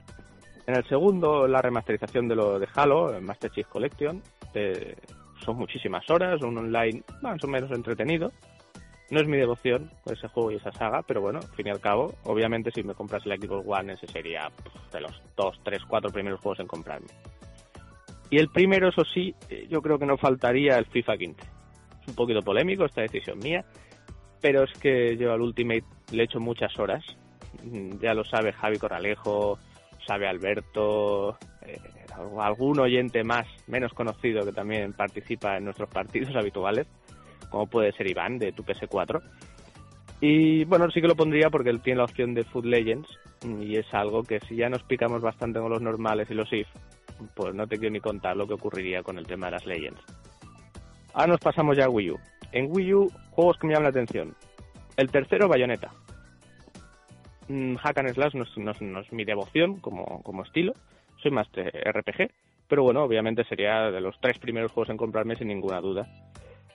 En 0.67 0.75
el 0.75 0.87
segundo, 0.87 1.47
la 1.47 1.61
remasterización 1.61 2.27
de 2.27 2.35
lo 2.35 2.59
de 2.59 2.67
Halo, 2.75 3.19
Master 3.21 3.51
Chief 3.51 3.67
Collection. 3.67 4.21
eh, 4.53 4.95
son 5.43 5.57
muchísimas 5.57 6.07
horas, 6.09 6.41
un 6.41 6.57
online 6.57 7.01
más 7.21 7.43
o 7.43 7.47
menos 7.47 7.71
entretenido. 7.71 8.31
No 9.11 9.19
es 9.19 9.27
mi 9.27 9.37
devoción 9.37 9.89
ese 10.05 10.27
juego 10.27 10.51
y 10.51 10.55
esa 10.55 10.71
saga, 10.71 11.01
pero 11.01 11.21
bueno, 11.21 11.39
al 11.39 11.55
fin 11.55 11.67
y 11.67 11.69
al 11.71 11.79
cabo, 11.79 12.13
obviamente 12.23 12.71
si 12.71 12.83
me 12.83 12.93
compras 12.93 13.25
el 13.25 13.41
Xbox 13.41 13.65
One, 13.67 13.93
ese 13.93 14.07
sería 14.07 14.49
pff, 14.49 14.93
de 14.93 15.01
los 15.01 15.21
dos, 15.35 15.59
tres, 15.63 15.83
cuatro 15.87 16.11
primeros 16.11 16.39
juegos 16.39 16.59
en 16.59 16.67
comprarme. 16.67 17.07
Y 18.29 18.37
el 18.37 18.49
primero, 18.49 18.89
eso 18.89 19.03
sí, 19.03 19.33
eh, 19.49 19.65
yo 19.69 19.81
creo 19.81 19.97
que 19.97 20.05
no 20.05 20.17
faltaría 20.17 20.77
el 20.77 20.85
FIFA 20.85 21.17
15. 21.17 21.41
Es 21.41 22.07
un 22.07 22.15
poquito 22.15 22.43
polémico 22.43 22.85
esta 22.85 23.01
decisión 23.01 23.39
mía, 23.39 23.65
pero 24.39 24.63
es 24.63 24.73
que 24.79 25.17
yo 25.17 25.33
al 25.33 25.41
Ultimate 25.41 25.83
le 26.11 26.23
echo 26.23 26.39
muchas 26.39 26.77
horas. 26.77 27.03
Mm, 27.63 27.97
Ya 27.99 28.13
lo 28.13 28.23
sabe 28.23 28.53
Javi 28.53 28.77
Corralejo, 28.77 29.57
sabe 30.05 30.27
Alberto, 30.27 31.37
eh, 31.63 31.79
algún 32.39 32.79
oyente 32.79 33.23
más, 33.23 33.47
menos 33.67 33.93
conocido 33.93 34.45
que 34.45 34.51
también 34.51 34.93
participa 34.93 35.57
en 35.57 35.65
nuestros 35.65 35.89
partidos 35.89 36.35
habituales, 36.35 36.85
como 37.49 37.67
puede 37.67 37.91
ser 37.93 38.09
Iván 38.09 38.37
de 38.39 38.51
tu 38.51 38.63
PS4. 38.63 39.21
Y 40.21 40.65
bueno, 40.65 40.89
sí 40.91 41.01
que 41.01 41.07
lo 41.07 41.15
pondría 41.15 41.49
porque 41.49 41.69
él 41.69 41.81
tiene 41.81 41.97
la 41.99 42.03
opción 42.03 42.33
de 42.33 42.43
Food 42.43 42.65
Legends 42.65 43.07
y 43.61 43.77
es 43.77 43.91
algo 43.93 44.23
que 44.23 44.39
si 44.41 44.55
ya 44.57 44.69
nos 44.69 44.83
picamos 44.83 45.21
bastante 45.21 45.59
con 45.59 45.69
los 45.69 45.81
normales 45.81 46.29
y 46.29 46.33
los 46.33 46.51
IF, 46.51 46.67
pues 47.35 47.53
no 47.55 47.67
te 47.67 47.77
quiero 47.77 47.93
ni 47.93 47.99
contar 48.01 48.35
lo 48.35 48.45
que 48.47 48.53
ocurriría 48.55 49.01
con 49.01 49.17
el 49.17 49.25
tema 49.25 49.45
de 49.47 49.51
las 49.53 49.65
Legends. 49.65 50.01
Ahora 51.13 51.27
nos 51.33 51.39
pasamos 51.39 51.77
ya 51.77 51.85
a 51.85 51.89
Wii 51.89 52.11
U. 52.11 52.19
En 52.51 52.67
Wii 52.69 52.93
U, 52.93 53.11
juegos 53.31 53.57
que 53.57 53.67
me 53.67 53.73
llaman 53.73 53.83
la 53.85 53.89
atención. 53.89 54.35
El 54.97 55.09
tercero, 55.09 55.47
Bayonetta. 55.47 55.91
Mm, 57.47 57.75
Hack 57.75 57.97
and 57.97 58.13
Slash 58.13 58.35
no 58.35 58.43
es, 58.43 58.81
no 58.81 58.99
es- 58.99 59.11
mi 59.13 59.23
devoción 59.25 59.79
como, 59.79 60.21
como 60.23 60.43
estilo. 60.43 60.73
Soy 61.21 61.31
más 61.31 61.51
de 61.53 61.63
RPG. 61.63 62.29
Pero 62.67 62.83
bueno, 62.83 63.03
obviamente 63.03 63.43
sería 63.45 63.89
de 63.89 64.01
los 64.01 64.19
tres 64.21 64.37
primeros 64.37 64.71
juegos 64.71 64.89
en 64.89 64.97
comprarme 64.97 65.35
sin 65.35 65.47
ninguna 65.47 65.81
duda. 65.81 66.07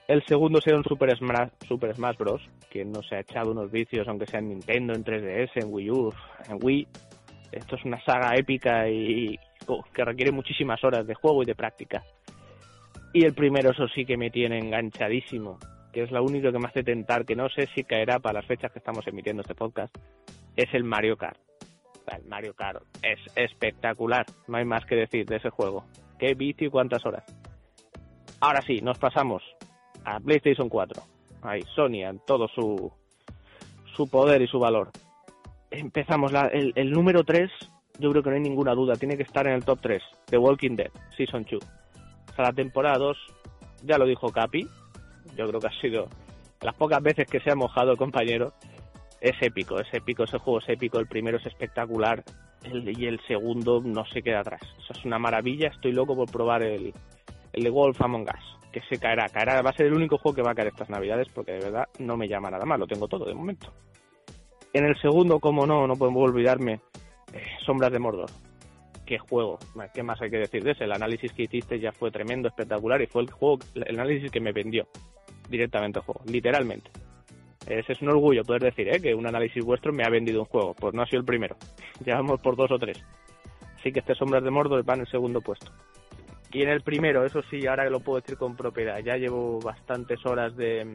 El 0.07 0.23
segundo 0.25 0.61
sería 0.61 0.77
un 0.77 0.83
Super 0.83 1.17
Smash, 1.17 1.49
Super 1.67 1.95
Smash 1.95 2.17
Bros. 2.17 2.41
Que 2.69 2.85
no 2.85 3.01
se 3.01 3.15
ha 3.15 3.19
echado 3.21 3.51
unos 3.51 3.71
vicios, 3.71 4.07
aunque 4.07 4.27
sea 4.27 4.39
en 4.39 4.49
Nintendo, 4.49 4.93
en 4.93 5.03
3DS, 5.03 5.51
en 5.55 5.73
Wii 5.73 5.91
U, 5.91 6.13
en 6.47 6.59
Wii. 6.61 6.87
Esto 7.51 7.75
es 7.75 7.85
una 7.85 8.03
saga 8.03 8.35
épica 8.35 8.87
y 8.89 9.39
oh, 9.67 9.83
que 9.93 10.03
requiere 10.03 10.31
muchísimas 10.31 10.83
horas 10.83 11.07
de 11.07 11.15
juego 11.15 11.41
y 11.41 11.45
de 11.45 11.55
práctica. 11.55 12.03
Y 13.13 13.23
el 13.23 13.33
primero, 13.33 13.71
eso 13.71 13.87
sí 13.87 14.05
que 14.05 14.17
me 14.17 14.29
tiene 14.29 14.59
enganchadísimo, 14.59 15.57
que 15.93 16.03
es 16.03 16.11
lo 16.11 16.21
único 16.21 16.51
que 16.51 16.59
me 16.59 16.67
hace 16.67 16.83
tentar, 16.83 17.25
que 17.25 17.35
no 17.35 17.47
sé 17.49 17.69
si 17.73 17.83
caerá 17.85 18.19
para 18.19 18.41
las 18.41 18.45
fechas 18.45 18.71
que 18.73 18.79
estamos 18.79 19.07
emitiendo 19.07 19.41
este 19.41 19.55
podcast, 19.55 19.95
es 20.57 20.73
el 20.73 20.83
Mario 20.83 21.15
Kart. 21.15 21.39
El 22.13 22.25
Mario 22.25 22.53
Kart 22.53 22.83
es 23.01 23.19
espectacular, 23.35 24.25
no 24.47 24.57
hay 24.57 24.65
más 24.65 24.85
que 24.85 24.95
decir 24.95 25.25
de 25.25 25.37
ese 25.37 25.49
juego. 25.49 25.85
Qué 26.19 26.33
vicio 26.33 26.67
y 26.67 26.69
cuántas 26.69 27.05
horas. 27.05 27.23
Ahora 28.41 28.61
sí, 28.61 28.81
nos 28.81 28.99
pasamos 28.99 29.41
a 30.05 30.19
PlayStation 30.19 30.69
4. 30.69 31.01
Ahí, 31.41 31.61
Sony, 31.75 32.03
en 32.03 32.19
todo 32.19 32.47
su, 32.47 32.91
su 33.95 34.07
poder 34.07 34.41
y 34.41 34.47
su 34.47 34.59
valor. 34.59 34.91
Empezamos 35.71 36.31
el, 36.53 36.71
el 36.75 36.91
número 36.91 37.23
3, 37.23 37.51
yo 37.99 38.11
creo 38.11 38.23
que 38.23 38.29
no 38.29 38.35
hay 38.35 38.41
ninguna 38.41 38.73
duda, 38.73 38.95
tiene 38.95 39.17
que 39.17 39.23
estar 39.23 39.45
en 39.47 39.53
el 39.53 39.65
top 39.65 39.79
3, 39.81 40.01
The 40.25 40.37
Walking 40.37 40.75
Dead, 40.75 40.91
Season 41.17 41.45
2. 41.49 41.61
O 41.61 42.35
sea, 42.35 42.45
la 42.45 42.53
temporada 42.53 42.97
2, 42.97 43.17
ya 43.83 43.97
lo 43.97 44.05
dijo 44.05 44.31
Capi, 44.31 44.67
yo 45.35 45.47
creo 45.47 45.59
que 45.59 45.67
ha 45.67 45.81
sido 45.81 46.07
las 46.61 46.75
pocas 46.75 47.01
veces 47.01 47.27
que 47.27 47.39
se 47.41 47.51
ha 47.51 47.55
mojado 47.55 47.91
el 47.91 47.97
compañero, 47.97 48.53
es 49.21 49.35
épico, 49.41 49.79
es 49.79 49.87
épico, 49.93 50.23
ese 50.23 50.39
juego 50.39 50.59
es 50.59 50.69
épico, 50.69 50.99
el 50.99 51.07
primero 51.07 51.37
es 51.37 51.45
espectacular 51.45 52.23
y 52.63 53.05
el 53.05 53.19
segundo 53.27 53.81
no 53.83 54.05
se 54.05 54.21
queda 54.21 54.39
atrás. 54.39 54.61
Eso 54.79 54.93
es 54.93 55.05
una 55.05 55.19
maravilla, 55.19 55.67
estoy 55.67 55.91
loco 55.91 56.15
por 56.15 56.31
probar 56.31 56.63
el, 56.63 56.93
el 57.53 57.71
Wolf 57.71 58.01
Among 58.01 58.23
Us, 58.23 58.64
que 58.75 58.81
se 58.89 58.99
caerá, 58.99 59.29
caerá, 59.29 59.61
va 59.61 59.69
a 59.69 59.73
ser 59.73 59.85
el 59.85 59.93
único 59.93 60.17
juego 60.17 60.35
que 60.35 60.41
va 60.41 60.51
a 60.51 60.53
caer 60.53 60.67
estas 60.67 60.89
navidades 60.89 61.29
porque 61.33 61.53
de 61.53 61.59
verdad 61.59 61.87
no 61.97 62.17
me 62.17 62.27
llama 62.27 62.51
nada 62.51 62.65
más, 62.65 62.77
lo 62.77 62.85
tengo 62.85 63.07
todo 63.07 63.23
de 63.23 63.33
momento. 63.33 63.71
En 64.73 64.83
el 64.83 64.99
segundo, 64.99 65.39
como 65.39 65.65
no, 65.65 65.87
no 65.87 65.95
podemos 65.95 66.29
olvidarme, 66.29 66.81
eh, 67.31 67.41
Sombras 67.65 67.93
de 67.93 67.99
Mordor. 67.99 68.29
Qué 69.05 69.17
juego, 69.17 69.59
qué 69.93 70.03
más 70.03 70.21
hay 70.21 70.29
que 70.29 70.39
decir 70.39 70.61
de 70.61 70.71
ese, 70.71 70.83
el 70.83 70.91
análisis 70.91 71.31
que 71.31 71.43
hiciste 71.43 71.79
ya 71.79 71.93
fue 71.93 72.11
tremendo, 72.11 72.49
espectacular 72.49 73.01
y 73.01 73.07
fue 73.07 73.21
el 73.21 73.31
juego, 73.31 73.59
el 73.75 73.97
análisis 73.97 74.29
que 74.29 74.41
me 74.41 74.51
vendió 74.51 74.85
directamente 75.47 75.99
el 75.99 76.05
juego, 76.05 76.21
literalmente. 76.25 76.91
Ese 77.65 77.93
es 77.93 78.01
un 78.01 78.09
orgullo 78.09 78.43
poder 78.43 78.63
decir 78.63 78.89
¿eh? 78.89 78.99
que 78.99 79.15
un 79.15 79.25
análisis 79.25 79.63
vuestro 79.63 79.93
me 79.93 80.03
ha 80.03 80.09
vendido 80.09 80.41
un 80.41 80.47
juego. 80.47 80.75
Pues 80.75 80.93
no 80.93 81.01
ha 81.01 81.05
sido 81.05 81.19
el 81.19 81.25
primero. 81.25 81.55
Ya 82.05 82.15
vamos 82.15 82.41
por 82.41 82.55
dos 82.55 82.69
o 82.71 82.77
tres. 82.77 83.01
Así 83.79 83.91
que 83.91 84.01
este 84.01 84.15
Sombras 84.15 84.43
de 84.43 84.51
Mordor 84.51 84.87
va 84.87 84.95
en 84.95 85.01
el 85.01 85.07
segundo 85.07 85.39
puesto. 85.39 85.71
Y 86.55 86.61
en 86.61 86.69
el 86.69 86.79
primero, 86.79 87.25
eso 87.25 87.41
sí, 87.49 87.67
ahora 87.67 87.83
que 87.83 87.89
lo 87.89 87.99
puedo 87.99 88.21
decir 88.21 88.37
con 88.37 88.55
propiedad, 88.55 88.97
ya 88.99 89.17
llevo 89.17 89.59
bastantes 89.59 90.25
horas 90.25 90.55
de, 90.55 90.89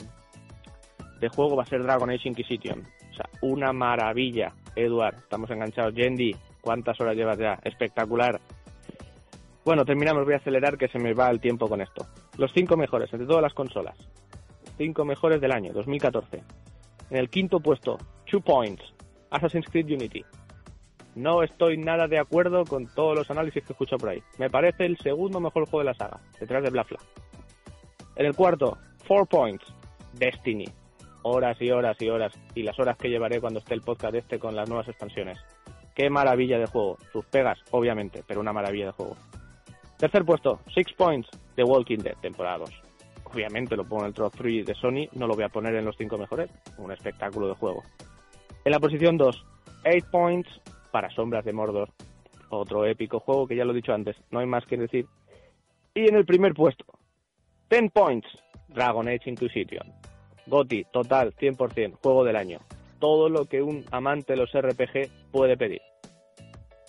de 1.20 1.28
juego, 1.28 1.54
va 1.54 1.64
a 1.64 1.66
ser 1.66 1.82
Dragon 1.82 2.08
Age 2.08 2.30
Inquisition. 2.30 2.80
O 2.80 3.14
sea, 3.14 3.26
una 3.42 3.70
maravilla, 3.70 4.54
Edward. 4.74 5.16
Estamos 5.16 5.50
enganchados. 5.50 5.94
Yendi, 5.94 6.34
¿cuántas 6.62 6.98
horas 6.98 7.14
llevas 7.14 7.36
ya? 7.36 7.58
Espectacular. 7.62 8.40
Bueno, 9.62 9.84
terminamos, 9.84 10.24
voy 10.24 10.32
a 10.32 10.38
acelerar 10.38 10.78
que 10.78 10.88
se 10.88 10.98
me 10.98 11.12
va 11.12 11.28
el 11.28 11.40
tiempo 11.40 11.68
con 11.68 11.82
esto. 11.82 12.06
Los 12.38 12.50
cinco 12.54 12.78
mejores 12.78 13.12
entre 13.12 13.28
todas 13.28 13.42
las 13.42 13.52
consolas. 13.52 13.98
Cinco 14.78 15.04
mejores 15.04 15.42
del 15.42 15.52
año, 15.52 15.74
2014. 15.74 16.42
En 17.10 17.18
el 17.18 17.28
quinto 17.28 17.60
puesto, 17.60 17.98
Two 18.24 18.40
Points, 18.40 18.94
Assassin's 19.30 19.68
Creed 19.68 19.92
Unity. 19.92 20.24
No 21.14 21.42
estoy 21.42 21.76
nada 21.76 22.06
de 22.06 22.18
acuerdo 22.18 22.64
con 22.64 22.86
todos 22.86 23.16
los 23.16 23.30
análisis 23.30 23.64
que 23.64 23.72
escucho 23.72 23.96
por 23.96 24.10
ahí. 24.10 24.22
Me 24.38 24.48
parece 24.48 24.86
el 24.86 24.96
segundo 24.98 25.40
mejor 25.40 25.64
juego 25.68 25.80
de 25.80 25.84
la 25.86 25.94
saga, 25.94 26.20
detrás 26.38 26.62
de 26.62 26.70
Black 26.70 26.88
Flag. 26.88 27.02
En 28.16 28.26
el 28.26 28.34
cuarto, 28.34 28.78
Four 29.06 29.26
Points, 29.26 29.64
Destiny. 30.12 30.66
horas 31.22 31.60
y 31.60 31.70
horas 31.70 32.00
y 32.00 32.08
horas 32.08 32.32
y 32.54 32.62
las 32.62 32.78
horas 32.78 32.96
que 32.96 33.08
llevaré 33.08 33.40
cuando 33.40 33.58
esté 33.58 33.74
el 33.74 33.82
podcast 33.82 34.14
este 34.14 34.38
con 34.38 34.54
las 34.56 34.68
nuevas 34.68 34.88
expansiones. 34.88 35.38
Qué 35.94 36.08
maravilla 36.08 36.58
de 36.58 36.66
juego. 36.66 36.96
Sus 37.12 37.26
pegas, 37.26 37.58
obviamente, 37.72 38.22
pero 38.26 38.40
una 38.40 38.52
maravilla 38.52 38.86
de 38.86 38.92
juego. 38.92 39.16
Tercer 39.98 40.24
puesto, 40.24 40.60
Six 40.74 40.94
Points, 40.94 41.28
The 41.56 41.64
Walking 41.64 41.98
Dead, 41.98 42.16
temporada 42.22 42.58
2. 42.58 42.70
Obviamente 43.24 43.76
lo 43.76 43.84
pongo 43.84 44.02
en 44.02 44.08
el 44.08 44.14
top 44.14 44.32
3 44.36 44.64
de 44.64 44.74
Sony, 44.74 45.08
no 45.12 45.26
lo 45.26 45.34
voy 45.34 45.44
a 45.44 45.50
poner 45.50 45.74
en 45.74 45.84
los 45.84 45.96
5 45.96 46.16
mejores. 46.16 46.50
Un 46.78 46.90
espectáculo 46.90 47.48
de 47.48 47.54
juego. 47.54 47.82
En 48.64 48.72
la 48.72 48.80
posición 48.80 49.16
2, 49.16 49.44
8 49.84 50.06
Points 50.10 50.48
para 50.90 51.10
Sombras 51.10 51.44
de 51.44 51.52
Mordor. 51.52 51.90
Otro 52.50 52.84
épico 52.84 53.20
juego 53.20 53.46
que 53.46 53.56
ya 53.56 53.64
lo 53.64 53.72
he 53.72 53.76
dicho 53.76 53.92
antes, 53.92 54.16
no 54.30 54.40
hay 54.40 54.46
más 54.46 54.66
que 54.66 54.76
decir. 54.76 55.06
Y 55.94 56.08
en 56.08 56.16
el 56.16 56.26
primer 56.26 56.54
puesto, 56.54 56.84
10 57.70 57.92
Points, 57.92 58.28
Dragon 58.68 59.06
Age 59.08 59.30
Inquisition. 59.30 59.92
GOTI, 60.46 60.84
total, 60.92 61.32
100%, 61.34 61.98
juego 62.02 62.24
del 62.24 62.36
año. 62.36 62.58
Todo 62.98 63.28
lo 63.28 63.44
que 63.44 63.62
un 63.62 63.84
amante 63.92 64.32
de 64.32 64.38
los 64.38 64.52
RPG 64.52 65.30
puede 65.30 65.56
pedir. 65.56 65.80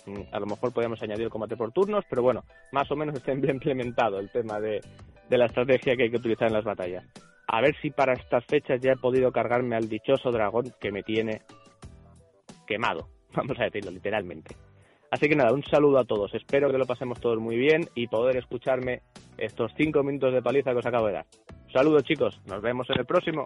Mm, 0.06 0.22
A 0.32 0.40
lo 0.40 0.46
mejor 0.46 0.72
podríamos 0.72 1.00
añadir 1.02 1.28
combate 1.28 1.56
por 1.56 1.72
turnos, 1.72 2.04
pero 2.10 2.22
bueno, 2.22 2.42
más 2.72 2.90
o 2.90 2.96
menos 2.96 3.14
está 3.14 3.32
bien 3.32 3.50
implementado 3.56 4.18
el 4.18 4.30
tema 4.30 4.60
de 4.60 4.80
la 5.28 5.46
estrategia 5.46 5.96
que 5.96 6.04
hay 6.04 6.10
que 6.10 6.16
utilizar 6.16 6.48
en 6.48 6.54
las 6.54 6.64
batallas. 6.64 7.04
A 7.46 7.60
ver 7.60 7.76
si 7.80 7.90
para 7.90 8.14
estas 8.14 8.44
fechas 8.46 8.80
ya 8.80 8.92
he 8.92 8.96
podido 8.96 9.30
cargarme 9.30 9.76
al 9.76 9.88
dichoso 9.88 10.30
dragón 10.30 10.72
que 10.80 10.90
me 10.90 11.02
tiene 11.02 11.42
quemado, 12.66 13.08
vamos 13.36 13.58
a 13.58 13.64
decirlo 13.64 13.90
literalmente. 13.90 14.54
Así 15.10 15.28
que 15.28 15.36
nada, 15.36 15.52
un 15.52 15.62
saludo 15.64 15.98
a 15.98 16.04
todos. 16.04 16.32
Espero 16.34 16.70
que 16.70 16.78
lo 16.78 16.86
pasemos 16.86 17.20
todos 17.20 17.38
muy 17.38 17.56
bien 17.56 17.88
y 17.94 18.06
poder 18.06 18.38
escucharme 18.38 19.02
estos 19.36 19.70
cinco 19.76 20.02
minutos 20.02 20.32
de 20.32 20.40
paliza 20.40 20.72
que 20.72 20.78
os 20.78 20.86
acabo 20.86 21.08
de 21.08 21.12
dar. 21.12 21.26
Saludos 21.70 22.04
chicos, 22.04 22.40
nos 22.46 22.62
vemos 22.62 22.88
en 22.88 22.98
el 22.98 23.04
próximo. 23.06 23.44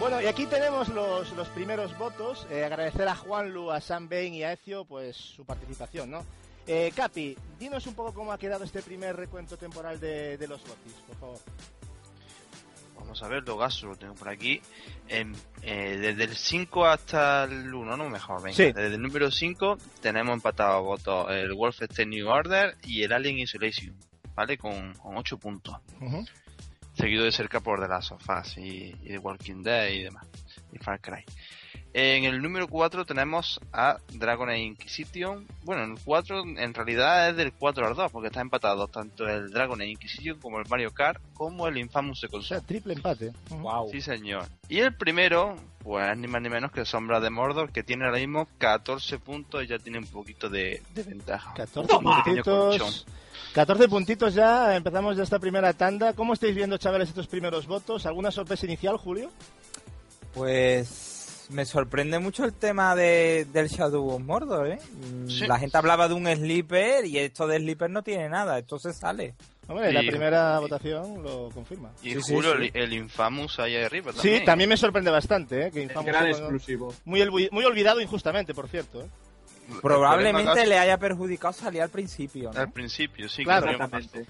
Bueno, 0.00 0.22
y 0.22 0.26
aquí 0.26 0.46
tenemos 0.46 0.88
los, 0.90 1.32
los 1.32 1.48
primeros 1.48 1.96
votos. 1.98 2.46
Eh, 2.50 2.64
agradecer 2.64 3.08
a 3.08 3.16
Juanlu, 3.16 3.70
a 3.70 3.80
Sam 3.80 4.08
Bain 4.08 4.32
y 4.32 4.44
a 4.44 4.52
Ezio 4.52 4.84
pues 4.84 5.16
su 5.16 5.44
participación, 5.44 6.10
¿no? 6.10 6.24
Eh, 6.66 6.92
Capi, 6.94 7.36
dinos 7.58 7.86
un 7.86 7.94
poco 7.94 8.14
cómo 8.14 8.32
ha 8.32 8.38
quedado 8.38 8.62
este 8.62 8.80
primer 8.80 9.16
recuento 9.16 9.56
temporal 9.56 9.98
de, 9.98 10.38
de 10.38 10.46
los 10.46 10.60
Gotis, 10.60 10.94
por 11.06 11.16
favor. 11.16 11.38
Vamos 13.08 13.22
a 13.22 13.28
ver, 13.28 13.42
los 13.48 13.58
gasos 13.58 13.84
lo 13.84 13.96
tengo 13.96 14.14
por 14.14 14.28
aquí. 14.28 14.60
En- 15.08 15.34
eh, 15.62 15.96
desde 15.98 16.24
el 16.24 16.36
5 16.36 16.84
hasta 16.84 17.44
el 17.44 17.72
1, 17.74 17.96
¿no? 17.96 18.10
Mejor, 18.10 18.42
venga. 18.42 18.54
Sí. 18.54 18.64
Desde 18.64 18.94
el 18.96 19.00
número 19.00 19.30
5 19.30 19.78
tenemos 20.02 20.34
empatados 20.34 20.84
votos 20.84 21.30
el 21.30 21.54
Wolfenstein 21.54 22.10
New 22.10 22.28
Order 22.28 22.76
y 22.84 23.02
el 23.04 23.12
Alien 23.14 23.38
Isolation, 23.38 23.96
¿vale? 24.34 24.58
Con, 24.58 24.92
con 24.96 25.16
8 25.16 25.38
puntos. 25.38 25.74
Seguido 26.92 27.24
de 27.24 27.32
cerca 27.32 27.60
por 27.60 27.80
The 27.80 27.88
Last 27.88 28.12
of 28.12 28.22
Us 28.28 28.58
y, 28.58 28.94
y 29.02 29.08
The 29.08 29.18
Walking 29.18 29.62
Dead 29.62 29.88
y 29.88 30.02
demás. 30.02 30.26
Y 30.72 30.78
Far 30.78 31.00
Cry. 31.00 31.24
En 31.94 32.24
el 32.24 32.42
número 32.42 32.68
4 32.68 33.04
tenemos 33.06 33.58
a 33.72 33.96
Dragon 34.12 34.48
Age 34.50 34.58
Inquisition. 34.58 35.46
Bueno, 35.64 35.84
el 35.84 35.98
4 36.04 36.42
en 36.58 36.74
realidad 36.74 37.30
es 37.30 37.36
del 37.36 37.52
4 37.52 37.86
al 37.86 37.94
2, 37.96 38.12
porque 38.12 38.28
está 38.28 38.40
empatado 38.40 38.86
tanto 38.88 39.26
el 39.26 39.50
Dragon 39.50 39.80
Age 39.80 39.90
Inquisition 39.92 40.38
como 40.38 40.60
el 40.60 40.68
Mario 40.68 40.92
Kart, 40.92 41.20
como 41.34 41.66
el 41.66 41.78
Infamous 41.78 42.20
Second 42.20 42.42
O 42.42 42.46
sea, 42.46 42.60
triple 42.60 42.94
empate. 42.94 43.32
Wow. 43.48 43.90
Sí, 43.90 44.00
señor. 44.02 44.44
Y 44.68 44.78
el 44.78 44.94
primero, 44.94 45.56
pues 45.82 46.16
ni 46.18 46.28
más 46.28 46.42
ni 46.42 46.50
menos 46.50 46.70
que 46.72 46.84
Sombra 46.84 47.20
de 47.20 47.30
Mordor, 47.30 47.72
que 47.72 47.82
tiene 47.82 48.04
ahora 48.04 48.18
mismo 48.18 48.46
14 48.58 49.18
puntos 49.18 49.64
y 49.64 49.66
ya 49.68 49.78
tiene 49.78 49.98
un 49.98 50.06
poquito 50.06 50.48
de, 50.50 50.82
de 50.94 51.02
ventaja. 51.02 51.54
14 51.54 51.96
Un 51.96 52.16
pequeño 52.22 52.42
colchón. 52.44 52.78
puntitos. 52.78 53.06
14 53.54 53.88
puntitos 53.88 54.34
ya, 54.34 54.76
empezamos 54.76 55.16
ya 55.16 55.22
esta 55.22 55.38
primera 55.38 55.72
tanda. 55.72 56.12
¿Cómo 56.12 56.34
estáis 56.34 56.54
viendo, 56.54 56.76
chavales, 56.76 57.08
estos 57.08 57.26
primeros 57.26 57.66
votos? 57.66 58.04
¿Alguna 58.04 58.30
sorpresa 58.30 58.66
inicial, 58.66 58.98
Julio? 58.98 59.30
Pues 60.34 61.17
me 61.50 61.64
sorprende 61.64 62.18
mucho 62.18 62.44
el 62.44 62.52
tema 62.52 62.94
de, 62.94 63.46
del 63.52 63.68
Shadow 63.68 64.08
of 64.10 64.20
Mordor, 64.22 64.66
¿eh? 64.68 64.78
Mm, 64.92 65.28
Sí. 65.28 65.46
La 65.46 65.58
gente 65.58 65.76
hablaba 65.76 66.08
de 66.08 66.14
un 66.14 66.26
Sleeper 66.26 67.04
y 67.06 67.18
esto 67.18 67.46
de 67.46 67.58
Sleeper 67.58 67.90
no 67.90 68.02
tiene 68.02 68.28
nada, 68.28 68.58
esto 68.58 68.78
se 68.78 68.92
sale. 68.92 69.34
Hombre, 69.66 69.92
la 69.92 70.00
primera 70.00 70.58
votación 70.60 71.22
lo 71.22 71.50
confirma. 71.52 71.90
Y 72.02 72.14
Sí, 72.14 72.32
juro, 72.34 72.56
sí. 72.58 72.70
El, 72.72 72.82
el 72.84 72.92
Infamous 72.94 73.58
ahí 73.58 73.76
arriba 73.76 74.12
también. 74.12 74.38
Sí, 74.38 74.44
también 74.44 74.70
me 74.70 74.76
sorprende 74.78 75.10
bastante, 75.10 75.66
¿eh? 75.66 75.70
Que 75.70 75.82
Infamous 75.82 76.06
Gran 76.06 76.22
fue 76.22 76.30
exclusivo. 76.30 76.94
muy, 77.04 77.48
muy 77.52 77.64
olvidado 77.64 78.00
injustamente, 78.00 78.54
por 78.54 78.68
cierto. 78.68 79.02
¿eh? 79.02 79.06
Probablemente 79.82 80.66
le 80.66 80.78
haya 80.78 80.98
perjudicado 80.98 81.52
salir 81.52 81.82
al 81.82 81.90
principio, 81.90 82.50
¿no? 82.52 82.60
Al 82.60 82.72
principio, 82.72 83.28
sí. 83.28 83.44
Claro. 83.44 83.68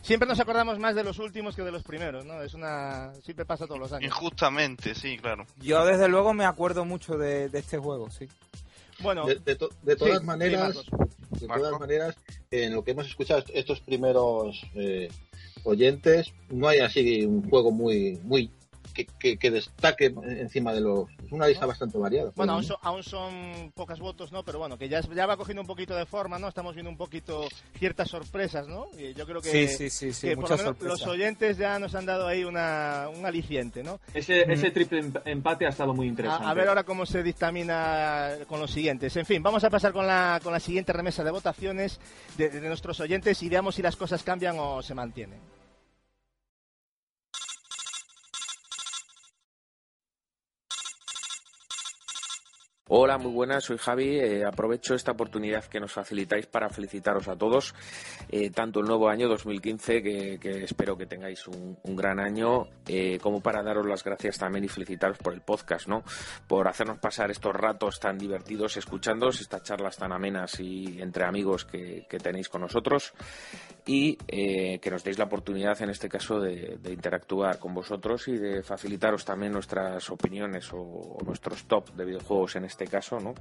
Siempre 0.02 0.28
nos 0.28 0.40
acordamos 0.40 0.78
más 0.78 0.94
de 0.94 1.04
los 1.04 1.18
últimos 1.18 1.54
que 1.54 1.62
de 1.62 1.70
los 1.72 1.82
primeros, 1.82 2.24
¿no? 2.24 2.42
Es 2.42 2.54
una... 2.54 3.12
Siempre 3.24 3.44
pasa 3.44 3.66
todos 3.66 3.80
los 3.80 3.92
años. 3.92 4.10
Injustamente, 4.12 4.94
sí, 4.94 5.16
claro. 5.18 5.46
Yo 5.60 5.84
desde 5.86 6.08
luego 6.08 6.34
me 6.34 6.44
acuerdo 6.44 6.84
mucho 6.84 7.16
de, 7.16 7.48
de 7.48 7.58
este 7.60 7.78
juego, 7.78 8.10
sí. 8.10 8.28
Bueno, 9.00 9.26
De, 9.26 9.36
de 9.36 9.54
to- 9.54 9.70
de 9.82 9.94
todas 9.94 10.18
sí, 10.20 10.24
maneras, 10.26 10.74
sí, 10.76 11.40
de 11.42 11.46
Marco. 11.46 11.64
todas 11.64 11.80
maneras, 11.80 12.16
en 12.50 12.74
lo 12.74 12.82
que 12.82 12.90
hemos 12.90 13.06
escuchado 13.06 13.44
estos 13.54 13.80
primeros 13.80 14.60
eh, 14.74 15.08
oyentes, 15.62 16.32
no 16.50 16.66
hay 16.66 16.80
así 16.80 17.24
un 17.24 17.48
juego 17.48 17.70
muy, 17.70 18.18
muy 18.24 18.50
que, 19.06 19.06
que- 19.18 19.38
que 19.38 19.50
destaque 19.50 20.06
encima 20.24 20.72
de 20.72 20.80
los. 20.80 21.08
Es 21.24 21.30
una 21.32 21.46
lista 21.46 21.66
bastante 21.66 21.98
variada. 21.98 22.32
Bueno, 22.34 22.54
aún 22.54 22.64
son, 22.64 22.76
aún 22.82 23.02
son 23.02 23.72
pocas 23.74 23.98
votos, 24.00 24.32
¿no? 24.32 24.42
Pero 24.42 24.58
bueno, 24.58 24.76
que 24.78 24.88
ya, 24.88 25.00
ya 25.00 25.26
va 25.26 25.36
cogiendo 25.36 25.60
un 25.62 25.66
poquito 25.68 25.94
de 25.94 26.06
forma, 26.06 26.38
¿no? 26.38 26.48
Estamos 26.48 26.74
viendo 26.74 26.90
un 26.90 26.96
poquito 26.96 27.46
ciertas 27.78 28.08
sorpresas, 28.08 28.66
¿no? 28.66 28.86
Y 28.98 29.14
yo 29.14 29.24
creo 29.26 29.40
que, 29.40 29.50
Sí, 29.50 29.68
sí, 29.68 29.90
sí, 29.90 30.12
sí, 30.12 30.28
que 30.28 30.36
por 30.36 30.50
lo 30.50 30.56
menos 30.56 30.80
los 30.82 31.06
oyentes 31.06 31.56
ya 31.58 31.78
nos 31.78 31.94
han 31.94 32.06
dado 32.06 32.26
ahí 32.26 32.44
una, 32.44 33.08
un 33.14 33.24
aliciente, 33.26 33.82
¿no? 33.82 34.00
Ese, 34.14 34.50
ese 34.52 34.70
triple 34.70 34.98
em- 35.00 35.12
empate 35.24 35.66
ha 35.66 35.70
estado 35.70 35.94
muy 35.94 36.08
interesante. 36.08 36.46
A, 36.46 36.50
a 36.50 36.54
ver 36.54 36.68
ahora 36.68 36.84
cómo 36.84 37.06
se 37.06 37.22
dictamina 37.22 38.30
con 38.48 38.58
los 38.60 38.70
siguientes. 38.70 39.16
En 39.16 39.26
fin, 39.26 39.42
vamos 39.42 39.62
a 39.64 39.70
pasar 39.70 39.92
con 39.92 40.06
la, 40.06 40.40
con 40.42 40.52
la 40.52 40.60
siguiente 40.60 40.92
remesa 40.92 41.22
de 41.24 41.30
votaciones 41.30 42.00
de, 42.36 42.48
de 42.50 42.60
nuestros 42.68 42.98
oyentes 43.00 43.42
y 43.42 43.48
veamos 43.48 43.74
si 43.74 43.82
las 43.82 43.96
cosas 43.96 44.22
cambian 44.22 44.56
o 44.58 44.82
se 44.82 44.94
mantienen. 44.94 45.38
Hola, 52.90 53.18
muy 53.18 53.32
buenas, 53.32 53.64
soy 53.64 53.76
Javi. 53.76 54.18
Eh, 54.18 54.46
aprovecho 54.46 54.94
esta 54.94 55.12
oportunidad 55.12 55.62
que 55.64 55.78
nos 55.78 55.92
facilitáis 55.92 56.46
para 56.46 56.70
felicitaros 56.70 57.28
a 57.28 57.36
todos, 57.36 57.74
eh, 58.30 58.48
tanto 58.48 58.80
el 58.80 58.86
nuevo 58.86 59.10
año 59.10 59.28
2015, 59.28 60.02
que, 60.02 60.38
que 60.40 60.64
espero 60.64 60.96
que 60.96 61.04
tengáis 61.04 61.46
un, 61.48 61.76
un 61.82 61.96
gran 61.96 62.18
año, 62.18 62.66
eh, 62.86 63.18
como 63.20 63.42
para 63.42 63.62
daros 63.62 63.84
las 63.86 64.02
gracias 64.02 64.38
también 64.38 64.64
y 64.64 64.68
felicitaros 64.68 65.18
por 65.18 65.34
el 65.34 65.42
podcast, 65.42 65.86
¿no? 65.86 66.02
Por 66.46 66.66
hacernos 66.66 66.98
pasar 66.98 67.30
estos 67.30 67.54
ratos 67.54 68.00
tan 68.00 68.16
divertidos 68.16 68.78
escuchándoos, 68.78 69.42
estas 69.42 69.64
charlas 69.64 69.98
tan 69.98 70.10
amenas 70.10 70.58
y 70.58 71.02
entre 71.02 71.26
amigos 71.26 71.66
que, 71.66 72.06
que 72.08 72.18
tenéis 72.18 72.48
con 72.48 72.62
nosotros 72.62 73.12
y 73.84 74.16
eh, 74.28 74.78
que 74.80 74.90
nos 74.90 75.04
deis 75.04 75.18
la 75.18 75.26
oportunidad, 75.26 75.82
en 75.82 75.90
este 75.90 76.08
caso, 76.08 76.40
de, 76.40 76.78
de 76.80 76.92
interactuar 76.94 77.58
con 77.58 77.74
vosotros 77.74 78.28
y 78.28 78.38
de 78.38 78.62
facilitaros 78.62 79.26
también 79.26 79.52
nuestras 79.52 80.08
opiniones 80.08 80.72
o, 80.72 80.78
o 80.78 81.18
nuestros 81.22 81.66
top 81.66 81.90
de 81.90 82.06
videojuegos 82.06 82.56
en 82.56 82.64
este 82.64 82.77
caso, 82.86 83.18
¿no? 83.20 83.34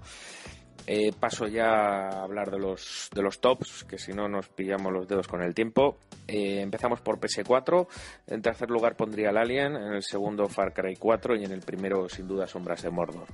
Eh, 0.90 1.12
paso 1.20 1.48
ya 1.48 1.66
a 1.66 2.24
hablar 2.24 2.50
de 2.50 2.60
los, 2.60 3.10
de 3.14 3.22
los 3.22 3.42
tops, 3.42 3.84
que 3.84 3.98
si 3.98 4.14
no 4.14 4.30
nos 4.30 4.48
pillamos 4.48 4.94
los 4.94 5.06
dedos 5.06 5.28
con 5.28 5.42
el 5.42 5.54
tiempo. 5.54 5.98
Eh, 6.28 6.62
empezamos 6.62 7.02
por 7.02 7.20
PS4. 7.20 7.88
En 8.28 8.42
tercer 8.42 8.70
lugar 8.70 8.96
pondría 8.96 9.32
el 9.32 9.38
Alien, 9.38 9.76
en 9.76 9.94
el 9.96 10.04
segundo 10.04 10.48
Far 10.48 10.74
Cry 10.74 10.96
4 10.96 11.36
y 11.36 11.44
en 11.44 11.52
el 11.52 11.60
primero, 11.60 12.08
sin 12.08 12.26
duda, 12.26 12.48
Sombras 12.48 12.84
de 12.84 12.90
Mordor. 12.90 13.28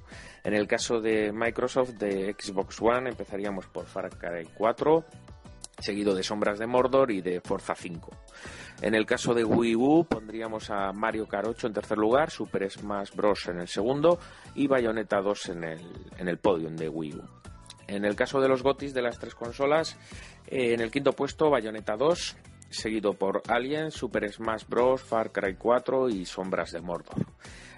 En 0.43 0.55
el 0.55 0.67
caso 0.67 0.99
de 0.99 1.31
Microsoft, 1.31 1.91
de 1.91 2.35
Xbox 2.39 2.81
One, 2.81 3.11
empezaríamos 3.11 3.67
por 3.67 3.85
Far 3.85 4.09
Cry 4.17 4.47
4, 4.57 5.05
seguido 5.77 6.15
de 6.15 6.23
Sombras 6.23 6.57
de 6.57 6.65
Mordor 6.65 7.11
y 7.11 7.21
de 7.21 7.39
Forza 7.39 7.75
5. 7.75 8.09
En 8.83 8.95
el 8.95 9.05
caso 9.05 9.33
de 9.33 9.45
Wii 9.45 9.77
U 9.77 10.05
pondríamos 10.09 10.69
a 10.69 10.91
Mario 10.91 11.25
Kart 11.25 11.47
8 11.47 11.67
en 11.67 11.73
tercer 11.73 11.97
lugar, 11.97 12.29
Super 12.29 12.69
Smash 12.69 13.15
Bros. 13.15 13.47
en 13.47 13.61
el 13.61 13.69
segundo 13.69 14.19
y 14.55 14.67
Bayonetta 14.67 15.21
2 15.21 15.49
en 15.49 15.63
el, 15.63 15.79
en 16.17 16.27
el 16.27 16.37
podium 16.37 16.75
de 16.75 16.89
Wii 16.89 17.13
U. 17.13 17.21
En 17.87 18.03
el 18.03 18.17
caso 18.17 18.41
de 18.41 18.49
los 18.49 18.61
GOTIS 18.61 18.93
de 18.93 19.01
las 19.01 19.17
tres 19.17 19.35
consolas, 19.35 19.97
eh, 20.47 20.73
en 20.73 20.81
el 20.81 20.91
quinto 20.91 21.13
puesto 21.13 21.49
Bayonetta 21.49 21.95
2, 21.95 22.35
seguido 22.71 23.13
por 23.13 23.41
Alien, 23.47 23.89
Super 23.89 24.29
Smash 24.29 24.65
Bros., 24.67 25.01
Far 25.01 25.31
Cry 25.31 25.55
4 25.55 26.09
y 26.09 26.25
Sombras 26.25 26.73
de 26.73 26.81
Mordor. 26.81 27.25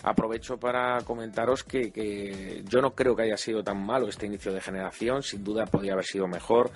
Aprovecho 0.01 0.57
para 0.57 1.01
comentaros 1.01 1.63
que, 1.63 1.91
que 1.91 2.63
yo 2.67 2.81
no 2.81 2.95
creo 2.95 3.15
que 3.15 3.23
haya 3.23 3.37
sido 3.37 3.63
tan 3.63 3.85
malo 3.85 4.07
este 4.07 4.25
inicio 4.25 4.51
de 4.51 4.59
generación, 4.59 5.21
sin 5.21 5.43
duda 5.43 5.65
podía 5.65 5.93
haber 5.93 6.05
sido 6.05 6.27
mejor. 6.27 6.71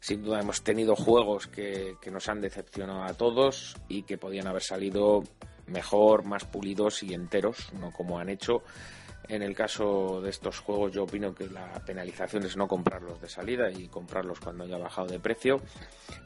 Sin 0.00 0.22
duda 0.22 0.40
hemos 0.40 0.62
tenido 0.62 0.96
juegos 0.96 1.46
que, 1.46 1.96
que 2.00 2.10
nos 2.10 2.28
han 2.28 2.40
decepcionado 2.40 3.02
a 3.02 3.14
todos 3.14 3.76
y 3.88 4.02
que 4.02 4.18
podían 4.18 4.46
haber 4.46 4.62
salido 4.62 5.22
mejor, 5.66 6.24
más 6.24 6.44
pulidos 6.44 7.02
y 7.02 7.14
enteros, 7.14 7.72
no 7.74 7.92
como 7.92 8.18
han 8.18 8.28
hecho. 8.28 8.62
En 9.30 9.42
el 9.42 9.54
caso 9.54 10.20
de 10.20 10.28
estos 10.28 10.58
juegos 10.58 10.90
yo 10.90 11.04
opino 11.04 11.32
que 11.32 11.48
la 11.48 11.72
penalización 11.86 12.42
es 12.42 12.56
no 12.56 12.66
comprarlos 12.66 13.20
de 13.20 13.28
salida 13.28 13.70
y 13.70 13.86
comprarlos 13.86 14.40
cuando 14.40 14.64
haya 14.64 14.76
bajado 14.76 15.06
de 15.06 15.20
precio, 15.20 15.60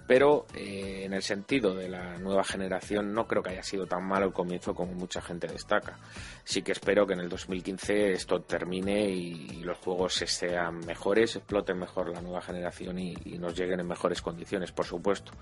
pero 0.07 0.47
eh, 0.55 1.03
en 1.05 1.13
el 1.13 1.23
sentido 1.23 1.75
de 1.75 1.91
la 1.91 2.17
nueva 2.17 2.43
generación 2.45 3.13
no 3.13 3.27
creo 3.27 3.43
que 3.43 3.51
haya 3.51 3.63
sido 3.63 3.85
tan 3.85 4.09
malo 4.09 4.25
el 4.25 4.33
comienzo 4.33 4.75
como 4.75 4.95
mucha 4.95 5.21
gente 5.21 5.47
destaca. 5.47 5.99
Sí 6.45 6.63
que 6.63 6.73
espero 6.73 7.07
que 7.07 7.13
en 7.13 7.21
el 7.21 7.29
2015 7.29 8.13
esto 8.13 8.41
termine 8.41 9.11
y, 9.11 9.63
los 9.65 9.77
juegos 9.79 10.15
sean 10.15 10.79
mejores, 10.81 11.37
exploten 11.37 11.79
mejor 11.79 12.09
la 12.09 12.23
nueva 12.23 12.41
generación 12.41 12.99
y, 12.99 13.15
y 13.27 13.37
nos 13.37 13.55
lleguen 13.55 13.81
en 13.81 13.87
mejores 13.87 14.23
condiciones, 14.23 14.73
por 14.73 14.87
supuesto. 14.87 15.33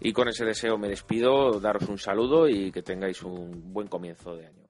Y 0.00 0.12
con 0.12 0.28
ese 0.28 0.44
deseo 0.44 0.76
me 0.76 0.88
despido, 0.88 1.58
daros 1.58 1.88
un 1.88 1.98
saludo 1.98 2.46
y 2.48 2.70
que 2.70 2.82
tengáis 2.82 3.22
un 3.22 3.72
buen 3.72 3.88
comienzo 3.88 4.36
de 4.36 4.46
año. 4.46 4.67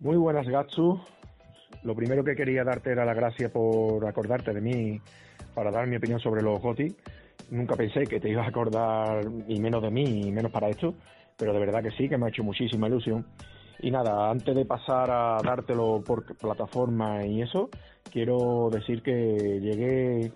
Muy 0.00 0.16
buenas, 0.16 0.46
Gatsu. 0.46 1.00
Lo 1.82 1.96
primero 1.96 2.22
que 2.22 2.36
quería 2.36 2.62
darte 2.62 2.92
era 2.92 3.04
la 3.04 3.14
gracia 3.14 3.52
por 3.52 4.06
acordarte 4.06 4.52
de 4.52 4.60
mí 4.60 5.00
para 5.54 5.72
dar 5.72 5.88
mi 5.88 5.96
opinión 5.96 6.20
sobre 6.20 6.40
los 6.40 6.62
GOTI. 6.62 6.94
Nunca 7.50 7.74
pensé 7.74 8.04
que 8.04 8.20
te 8.20 8.28
ibas 8.28 8.46
a 8.46 8.50
acordar, 8.50 9.24
y 9.48 9.58
menos 9.58 9.82
de 9.82 9.90
mí, 9.90 10.28
y 10.28 10.30
menos 10.30 10.52
para 10.52 10.68
esto, 10.68 10.94
pero 11.36 11.52
de 11.52 11.58
verdad 11.58 11.82
que 11.82 11.90
sí, 11.90 12.08
que 12.08 12.16
me 12.16 12.26
ha 12.26 12.28
hecho 12.28 12.44
muchísima 12.44 12.86
ilusión. 12.86 13.26
Y 13.80 13.90
nada, 13.90 14.30
antes 14.30 14.54
de 14.54 14.64
pasar 14.64 15.10
a 15.10 15.38
dártelo 15.42 16.00
por 16.06 16.36
plataforma 16.36 17.26
y 17.26 17.42
eso, 17.42 17.68
quiero 18.12 18.70
decir 18.70 19.02
que 19.02 19.58
llegué 19.60 20.30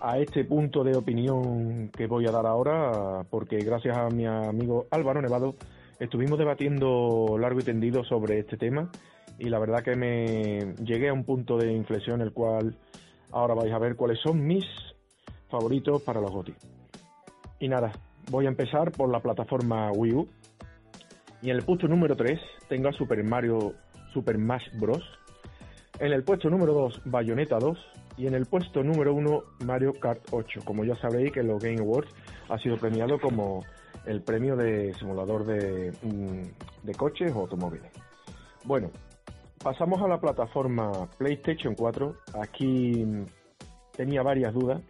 a 0.00 0.18
este 0.18 0.44
punto 0.44 0.84
de 0.84 0.96
opinión 0.96 1.88
que 1.88 2.06
voy 2.06 2.28
a 2.28 2.30
dar 2.30 2.46
ahora, 2.46 3.24
porque 3.30 3.56
gracias 3.58 3.96
a 3.96 4.08
mi 4.10 4.26
amigo 4.26 4.86
Álvaro 4.92 5.20
Nevado, 5.20 5.56
Estuvimos 5.98 6.38
debatiendo 6.38 7.38
largo 7.40 7.60
y 7.60 7.62
tendido 7.62 8.04
sobre 8.04 8.38
este 8.38 8.58
tema 8.58 8.90
y 9.38 9.48
la 9.48 9.58
verdad 9.58 9.82
que 9.82 9.96
me 9.96 10.74
llegué 10.84 11.08
a 11.08 11.12
un 11.14 11.24
punto 11.24 11.56
de 11.56 11.72
inflexión 11.72 12.20
el 12.20 12.32
cual 12.32 12.76
ahora 13.32 13.54
vais 13.54 13.72
a 13.72 13.78
ver 13.78 13.96
cuáles 13.96 14.18
son 14.20 14.46
mis 14.46 14.64
favoritos 15.48 16.02
para 16.02 16.20
los 16.20 16.30
GOTY. 16.30 16.54
Y 17.60 17.68
nada, 17.68 17.92
voy 18.30 18.44
a 18.44 18.48
empezar 18.48 18.92
por 18.92 19.10
la 19.10 19.20
plataforma 19.20 19.90
Wii 19.92 20.12
U. 20.12 20.28
Y 21.40 21.50
en 21.50 21.56
el 21.56 21.62
puesto 21.62 21.88
número 21.88 22.14
3 22.14 22.38
tengo 22.68 22.88
a 22.88 22.92
Super 22.92 23.22
Mario 23.24 23.74
Super 24.12 24.36
Smash 24.36 24.78
Bros. 24.78 25.02
En 25.98 26.12
el 26.12 26.24
puesto 26.24 26.50
número 26.50 26.74
2 26.74 27.02
Bayonetta 27.06 27.58
2 27.58 27.78
y 28.18 28.26
en 28.26 28.34
el 28.34 28.44
puesto 28.44 28.82
número 28.82 29.14
1 29.14 29.42
Mario 29.64 29.94
Kart 29.94 30.20
8. 30.30 30.60
Como 30.64 30.84
ya 30.84 30.96
sabréis 30.96 31.32
que 31.32 31.40
en 31.40 31.48
los 31.48 31.62
Game 31.62 31.80
Awards 31.80 32.10
ha 32.50 32.58
sido 32.58 32.76
premiado 32.76 33.18
como 33.18 33.64
el 34.04 34.22
premio 34.22 34.56
de 34.56 34.94
simulador 34.94 35.44
de, 35.44 35.92
mm, 36.02 36.86
de 36.86 36.94
coches 36.94 37.32
o 37.34 37.40
automóviles. 37.40 37.90
Bueno, 38.64 38.90
pasamos 39.62 40.00
a 40.02 40.08
la 40.08 40.20
plataforma 40.20 41.08
PlayStation 41.18 41.74
4. 41.74 42.16
Aquí 42.40 43.04
mm, 43.04 43.24
tenía 43.96 44.22
varias 44.22 44.54
dudas, 44.54 44.80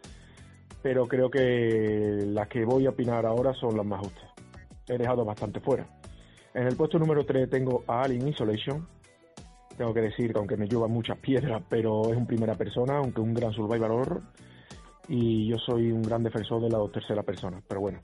pero 0.83 1.07
creo 1.07 1.31
que 1.31 2.25
las 2.27 2.49
que 2.49 2.65
voy 2.65 2.87
a 2.87 2.91
opinar 2.91 3.27
ahora 3.27 3.55
son 3.55 3.77
las 3.77 3.87
más 3.87 4.01
justas. 4.01 4.31
He 4.89 4.99
dejado 4.99 5.25
bastante 5.25 5.61
fuera. 5.61 5.87
En 6.55 6.67
el 6.67 6.77
puesto 6.77 6.99
número 6.99 7.25
3 7.25 7.51
tengo 7.51 7.85
a 7.87 8.03
Alien 8.03 8.29
Isolation. 8.29 8.87
Tengo 9.77 9.93
que 9.93 10.01
decir 10.01 10.33
que 10.33 10.39
aunque 10.39 10.57
me 10.57 10.67
lleva 10.67 10.89
muchas 10.89 11.19
piedras, 11.19 11.63
pero 11.69 12.11
es 12.11 12.17
un 12.17 12.27
primera 12.27 12.55
persona, 12.55 12.97
aunque 12.97 13.21
un 13.21 13.35
gran 13.35 13.53
survival 13.53 13.91
horror. 13.91 14.23
Y 15.09 15.49
yo 15.49 15.59
soy 15.59 15.93
un 15.93 16.03
gran 16.03 16.23
defensor 16.23 16.63
de 16.63 16.71
la 16.71 16.79
tercera 16.91 17.23
persona. 17.23 17.61
Pero 17.69 17.81
bueno, 17.81 18.01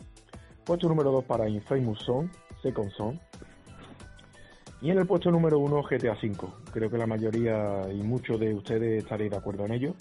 Puesto 0.65 0.89
número 0.89 1.11
2 1.11 1.25
para 1.25 1.49
Infamous 1.49 2.05
Zone, 2.05 2.31
Second 2.63 2.91
Zone. 2.93 3.21
Y 4.81 4.91
en 4.91 4.99
el 4.99 5.07
puesto 5.07 5.31
número 5.31 5.59
1 5.59 5.83
GTA 5.83 6.13
V. 6.13 6.37
Creo 6.73 6.89
que 6.89 6.99
la 6.99 7.07
mayoría 7.07 7.83
y 7.93 8.03
muchos 8.03 8.39
de 8.39 8.55
ustedes 8.55 9.03
estaréis 9.03 9.33
de 9.33 9.37
acuerdo 9.37 9.65
en 9.65 9.73
ello, 9.73 9.95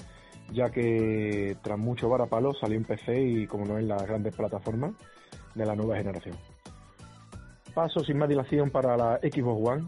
ya 0.51 0.69
que 0.69 1.57
tras 1.64 1.80
mucho 1.80 2.09
varapalo 2.09 2.53
salió 2.53 2.77
en 2.77 2.85
PC 2.85 3.22
y 3.22 3.48
como 3.48 3.65
no 3.65 3.80
en 3.80 3.88
las 3.88 4.03
grandes 4.06 4.35
plataformas 4.35 4.93
de 5.56 5.65
la 5.65 5.75
nueva 5.75 5.98
generación. 5.98 6.35
Paso 7.73 8.03
sin 8.03 8.17
más 8.17 8.30
dilación 8.30 8.69
para 8.69 8.95
la 8.98 9.17
Xbox 9.17 9.69
One. 9.69 9.88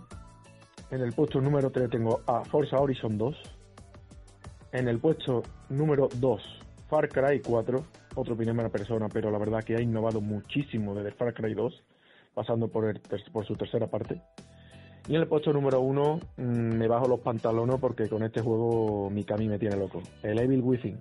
En 0.90 1.02
el 1.02 1.14
puesto 1.14 1.40
número 1.40 1.70
3 1.70 1.90
tengo 1.90 2.22
a 2.26 2.44
Forza 2.46 2.80
Horizon 2.80 3.18
2. 3.18 3.36
En 4.72 4.88
el 4.88 5.00
puesto 5.00 5.44
número 5.70 6.10
2, 6.16 6.60
Far 6.90 7.10
Cry 7.10 7.42
4 7.42 7.84
otro 8.16 8.36
primera 8.36 8.70
persona, 8.70 9.08
pero 9.10 9.32
la 9.32 9.38
verdad 9.38 9.64
que 9.64 9.76
ha 9.76 9.82
innovado 9.82 10.22
muchísimo 10.22 10.94
desde 10.96 11.12
Far 11.12 11.34
Cry 11.34 11.54
2, 11.54 11.84
pasando 12.34 12.68
por, 12.68 12.86
el, 12.86 13.02
por 13.32 13.46
su 13.46 13.56
tercera 13.56 13.88
parte. 13.88 14.22
Y 15.08 15.16
en 15.16 15.22
el 15.22 15.28
puesto 15.28 15.52
número 15.52 15.82
uno 15.82 16.20
mm, 16.38 16.42
me 16.42 16.88
bajo 16.88 17.08
los 17.08 17.20
pantalones 17.20 17.78
porque 17.80 18.08
con 18.08 18.24
este 18.24 18.42
juego 18.42 19.10
mi 19.10 19.18
Mikami 19.18 19.50
me 19.50 19.60
tiene 19.60 19.76
loco. 19.76 20.02
El 20.22 20.40
Evil 20.40 20.62
Within. 20.62 21.00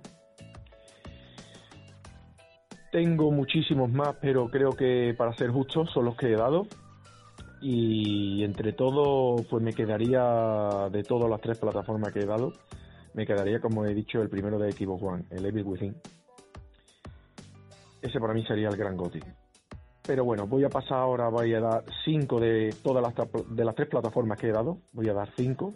Tengo 2.91 3.31
muchísimos 3.31 3.89
más, 3.91 4.15
pero 4.21 4.49
creo 4.49 4.71
que 4.71 5.15
para 5.17 5.33
ser 5.33 5.49
justos 5.51 5.89
son 5.91 6.05
los 6.05 6.15
que 6.15 6.27
he 6.27 6.35
dado. 6.35 6.67
Y 7.61 8.43
entre 8.43 8.73
todo, 8.73 9.37
pues 9.49 9.63
me 9.63 9.71
quedaría 9.71 10.89
de 10.91 11.01
todas 11.03 11.29
las 11.29 11.39
tres 11.39 11.57
plataformas 11.57 12.11
que 12.11 12.19
he 12.19 12.25
dado, 12.25 12.51
me 13.13 13.25
quedaría, 13.25 13.61
como 13.61 13.85
he 13.85 13.93
dicho, 13.93 14.21
el 14.21 14.29
primero 14.29 14.59
de 14.59 14.71
Xbox 14.71 15.01
One, 15.01 15.23
el 15.29 15.45
Evil 15.45 15.63
Within. 15.63 15.95
Ese 18.03 18.19
para 18.19 18.33
mí 18.33 18.45
sería 18.45 18.67
el 18.67 18.75
gran 18.75 18.97
GOTY. 18.97 19.21
Pero 20.05 20.25
bueno, 20.25 20.45
voy 20.45 20.65
a 20.65 20.69
pasar 20.69 20.97
ahora, 20.97 21.29
voy 21.29 21.53
a 21.53 21.61
dar 21.61 21.85
5 22.03 22.39
de 22.41 22.75
todas 22.83 23.01
las, 23.01 23.13
de 23.49 23.63
las 23.63 23.73
tres 23.73 23.87
plataformas 23.87 24.37
que 24.37 24.49
he 24.49 24.51
dado. 24.51 24.79
Voy 24.91 25.07
a 25.07 25.13
dar 25.13 25.29
5, 25.37 25.73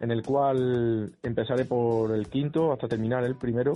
en 0.00 0.10
el 0.10 0.22
cual 0.22 1.16
empezaré 1.22 1.64
por 1.64 2.14
el 2.14 2.28
quinto 2.28 2.72
hasta 2.72 2.86
terminar 2.86 3.24
el 3.24 3.36
primero. 3.36 3.72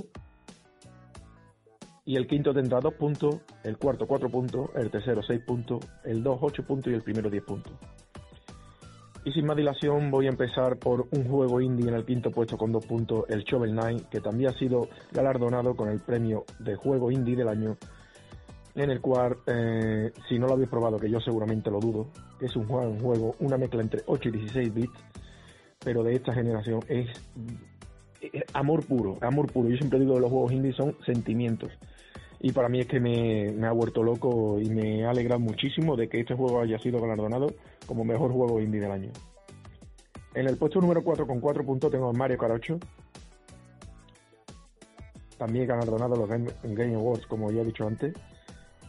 Y 2.04 2.16
el 2.16 2.26
quinto 2.26 2.52
tendrá 2.52 2.80
2 2.80 2.92
puntos, 2.94 3.36
el 3.64 3.78
cuarto 3.78 4.06
4 4.06 4.28
puntos, 4.28 4.68
el 4.74 4.90
tercero 4.90 5.22
6 5.22 5.40
puntos, 5.46 5.78
el 6.04 6.22
2 6.22 6.38
8 6.38 6.66
puntos 6.66 6.92
y 6.92 6.96
el 6.96 7.02
primero 7.02 7.30
10 7.30 7.42
puntos. 7.44 7.72
Y 9.24 9.32
sin 9.32 9.46
más 9.46 9.56
dilación 9.56 10.10
voy 10.10 10.26
a 10.26 10.30
empezar 10.30 10.78
por 10.78 11.06
un 11.10 11.24
juego 11.28 11.60
indie 11.60 11.88
en 11.88 11.94
el 11.94 12.06
quinto 12.06 12.30
puesto 12.30 12.56
con 12.56 12.72
dos 12.72 12.86
puntos, 12.86 13.24
el 13.28 13.44
Shovel 13.44 13.72
Knight, 13.72 14.08
que 14.08 14.20
también 14.20 14.50
ha 14.50 14.58
sido 14.58 14.88
galardonado 15.12 15.74
con 15.76 15.90
el 15.90 16.00
premio 16.00 16.44
de 16.58 16.74
juego 16.74 17.10
indie 17.10 17.36
del 17.36 17.48
año, 17.48 17.76
en 18.74 18.90
el 18.90 19.00
cual, 19.00 19.36
eh, 19.46 20.12
si 20.26 20.38
no 20.38 20.46
lo 20.46 20.54
habéis 20.54 20.70
probado, 20.70 20.98
que 20.98 21.10
yo 21.10 21.20
seguramente 21.20 21.70
lo 21.70 21.80
dudo, 21.80 22.08
es 22.40 22.56
un 22.56 22.66
juego, 22.66 22.90
un 22.90 23.00
juego, 23.00 23.36
una 23.40 23.58
mezcla 23.58 23.82
entre 23.82 24.00
8 24.06 24.28
y 24.30 24.32
16 24.32 24.74
bits, 24.74 25.04
pero 25.84 26.02
de 26.02 26.14
esta 26.14 26.32
generación 26.32 26.80
es, 26.88 27.08
amor 28.54 28.86
puro, 28.86 29.18
amor 29.20 29.52
puro. 29.52 29.68
Yo 29.68 29.76
siempre 29.76 29.98
digo 29.98 30.14
que 30.14 30.20
los 30.20 30.30
juegos 30.30 30.52
indie 30.52 30.72
son 30.72 30.96
sentimientos 31.04 31.70
y 32.42 32.52
para 32.52 32.68
mí 32.68 32.80
es 32.80 32.86
que 32.86 33.00
me, 33.00 33.66
ha 33.66 33.72
vuelto 33.72 34.02
loco 34.02 34.58
y 34.58 34.70
me 34.70 35.04
ha 35.04 35.10
alegrado 35.10 35.40
muchísimo 35.40 35.94
de 35.94 36.08
que 36.08 36.20
este 36.20 36.34
juego 36.34 36.60
haya 36.60 36.78
sido 36.78 36.98
galardonado 36.98 37.48
como 37.86 38.02
mejor 38.04 38.32
juego 38.32 38.60
indie 38.60 38.80
del 38.80 38.90
año. 38.90 39.10
En 40.34 40.48
el 40.48 40.56
puesto 40.56 40.80
número 40.80 41.02
4 41.02 41.26
con 41.26 41.40
4 41.40 41.64
puntos 41.66 41.90
tengo 41.90 42.12
Mario 42.14 42.38
Kart 42.38 42.54
8. 42.54 42.78
También 45.36 45.66
galardonado 45.66 46.16
los 46.16 46.28
Game, 46.28 46.94
Awards, 46.94 47.26
como 47.26 47.50
ya 47.50 47.60
he 47.60 47.64
dicho 47.64 47.86
antes. 47.86 48.14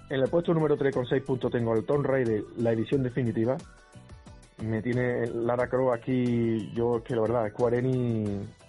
En 0.10 0.22
el 0.22 0.30
puesto 0.30 0.54
número 0.54 0.78
3 0.78 0.94
con 0.94 1.06
6 1.06 1.22
puntos 1.24 1.52
tengo 1.52 1.74
el 1.74 1.86
Tomb 1.86 2.06
Raider, 2.06 2.44
la 2.58 2.72
edición 2.72 3.04
definitiva. 3.04 3.58
Me 4.64 4.82
tiene 4.82 5.28
Lara 5.28 5.68
Croft 5.68 5.94
aquí, 5.94 6.72
yo 6.74 6.98
es 6.98 7.04
que 7.04 7.16
la 7.16 7.22
verdad, 7.22 7.50
Square 7.50 7.80
Enix 7.80 8.61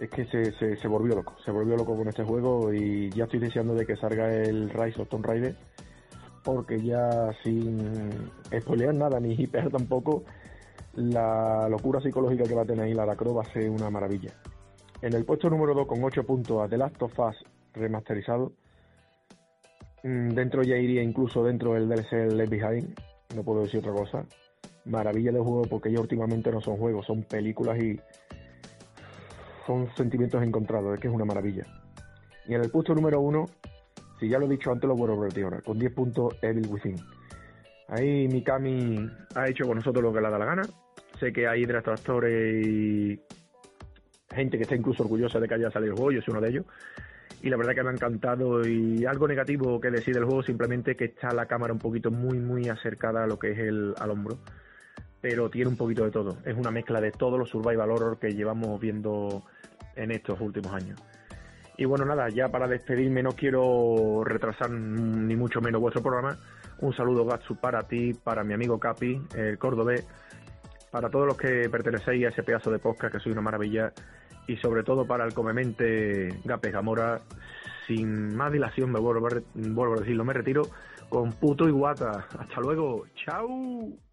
es 0.00 0.08
que 0.08 0.24
se, 0.24 0.88
volvió 0.88 1.14
loco, 1.14 1.36
se 1.44 1.50
volvió 1.50 1.76
loco 1.76 1.94
con 1.94 2.08
este 2.08 2.24
juego 2.24 2.72
y 2.72 3.10
ya 3.10 3.24
estoy 3.24 3.38
deseando 3.38 3.74
de 3.74 3.84
que 3.84 3.96
salga 3.96 4.32
el 4.32 4.70
Rise 4.70 5.02
of 5.02 5.08
Tomb 5.08 5.26
Raider 5.26 5.54
porque 6.42 6.80
ya 6.80 7.30
sin 7.44 8.30
spoilear 8.60 8.94
nada 8.94 9.20
ni 9.20 9.34
hiper 9.38 9.70
tampoco 9.70 10.24
la 10.94 11.68
locura 11.68 12.00
psicológica 12.00 12.44
que 12.44 12.54
va 12.54 12.62
a 12.62 12.64
tener 12.64 12.86
ahí 12.86 12.94
Lara 12.94 13.14
Croft 13.14 13.36
va 13.36 13.42
a 13.42 13.52
ser 13.52 13.68
una 13.68 13.90
maravilla. 13.90 14.32
En 15.02 15.12
el 15.12 15.24
puesto 15.26 15.50
número 15.50 15.74
2 15.74 15.86
con 15.86 16.02
8 16.02 16.24
puntos 16.24 16.62
a 16.62 16.68
The 16.68 16.78
Last 16.78 17.02
of 17.02 17.18
Us 17.18 17.36
remasterizado 17.74 18.52
mm, 20.02 20.30
dentro 20.30 20.62
ya 20.62 20.76
iría 20.76 21.02
incluso 21.02 21.44
dentro 21.44 21.74
del 21.74 21.88
DLC 21.88 22.32
Left 22.32 22.50
Behind 22.50 22.98
no 23.36 23.44
puedo 23.44 23.62
decir 23.62 23.80
otra 23.80 23.92
cosa 23.92 24.24
maravilla 24.86 25.30
de 25.30 25.40
juego 25.40 25.62
porque 25.68 25.92
ya 25.92 26.00
últimamente 26.00 26.50
no 26.50 26.60
son 26.62 26.78
juegos 26.78 27.06
son 27.06 27.22
películas 27.22 27.78
y 27.78 28.00
son 29.66 29.88
sentimientos 29.96 30.42
encontrados, 30.42 30.94
es 30.94 31.00
que 31.00 31.08
es 31.08 31.14
una 31.14 31.24
maravilla. 31.24 31.64
Y 32.46 32.54
en 32.54 32.62
el 32.62 32.70
puesto 32.70 32.94
número 32.94 33.20
uno, 33.20 33.46
si 34.18 34.28
ya 34.28 34.38
lo 34.38 34.46
he 34.46 34.48
dicho 34.48 34.72
antes, 34.72 34.88
lo 34.88 34.96
vuelvo 34.96 35.20
a 35.20 35.24
repetir 35.24 35.44
ahora, 35.44 35.60
con 35.60 35.78
10 35.78 35.92
puntos 35.92 36.36
Evil 36.42 36.66
Within. 36.68 36.96
Ahí 37.88 38.28
Mikami 38.28 39.08
ha 39.34 39.48
hecho 39.48 39.66
con 39.66 39.76
nosotros 39.76 40.02
lo 40.02 40.12
que 40.12 40.20
le 40.20 40.30
da 40.30 40.38
la 40.38 40.44
gana. 40.44 40.62
Sé 41.18 41.32
que 41.32 41.46
hay 41.46 41.64
detractores 41.64 42.66
y 42.66 43.20
gente 44.32 44.56
que 44.56 44.62
está 44.62 44.76
incluso 44.76 45.02
orgullosa 45.02 45.40
de 45.40 45.48
que 45.48 45.54
haya 45.54 45.70
salido 45.70 45.92
el 45.92 45.98
juego, 45.98 46.12
yo 46.12 46.22
soy 46.22 46.32
uno 46.32 46.40
de 46.40 46.50
ellos. 46.50 46.66
y 47.42 47.48
la 47.48 47.56
verdad 47.56 47.74
que 47.74 47.82
me 47.82 47.90
ha 47.90 47.92
encantado 47.92 48.66
y 48.66 49.04
algo 49.06 49.26
negativo 49.26 49.80
que 49.80 49.90
decir 49.90 50.14
del 50.14 50.24
juego 50.24 50.42
simplemente 50.42 50.96
que 50.96 51.06
está 51.06 51.32
la 51.32 51.46
cámara 51.46 51.72
un 51.72 51.78
poquito 51.78 52.10
muy 52.10 52.38
muy 52.38 52.68
acercada 52.68 53.24
a 53.24 53.26
lo 53.26 53.38
que 53.38 53.52
es 53.52 53.58
el 53.58 53.94
al 53.98 54.10
hombro 54.10 54.38
pero 55.20 55.50
tiene 55.50 55.68
un 55.68 55.76
poquito 55.76 56.04
de 56.04 56.10
todo 56.10 56.38
es 56.44 56.56
una 56.56 56.70
mezcla 56.70 57.00
de 57.00 57.12
todos 57.12 57.38
los 57.38 57.48
survival 57.48 57.90
horror 57.90 58.18
que 58.18 58.34
llevamos 58.34 58.80
viendo 58.80 59.42
en 59.96 60.10
estos 60.10 60.40
últimos 60.40 60.72
años 60.72 61.00
y 61.76 61.84
bueno 61.84 62.04
nada 62.04 62.28
ya 62.28 62.48
para 62.48 62.68
despedirme 62.68 63.22
no 63.22 63.32
quiero 63.32 64.22
retrasar 64.24 64.70
ni 64.70 65.36
mucho 65.36 65.60
menos 65.60 65.80
vuestro 65.80 66.02
programa 66.02 66.38
un 66.78 66.94
saludo 66.94 67.24
Gatsu 67.24 67.56
para 67.56 67.82
ti 67.82 68.14
para 68.14 68.44
mi 68.44 68.54
amigo 68.54 68.78
Capi 68.78 69.20
el 69.34 69.58
cordobés 69.58 70.06
para 70.90 71.08
todos 71.08 71.26
los 71.26 71.36
que 71.36 71.68
pertenecéis 71.70 72.26
a 72.26 72.28
ese 72.30 72.42
pedazo 72.42 72.70
de 72.70 72.78
podcast 72.78 73.14
que 73.14 73.20
soy 73.20 73.32
una 73.32 73.42
maravilla 73.42 73.92
y 74.46 74.56
sobre 74.56 74.82
todo 74.82 75.06
para 75.06 75.24
el 75.24 75.32
comemente 75.32 76.40
Gape 76.44 76.70
Gamora. 76.70 77.20
Sin 77.86 78.36
más 78.36 78.52
dilación, 78.52 78.90
me 78.90 79.00
vuelvo 79.00 79.28
a, 79.28 79.30
vuelvo 79.54 79.94
a 79.94 80.00
decirlo, 80.00 80.24
me 80.24 80.32
retiro 80.32 80.62
con 81.08 81.32
puto 81.32 81.68
y 81.68 81.72
guata. 81.72 82.26
Hasta 82.38 82.60
luego, 82.60 83.06
chao. 83.14 84.09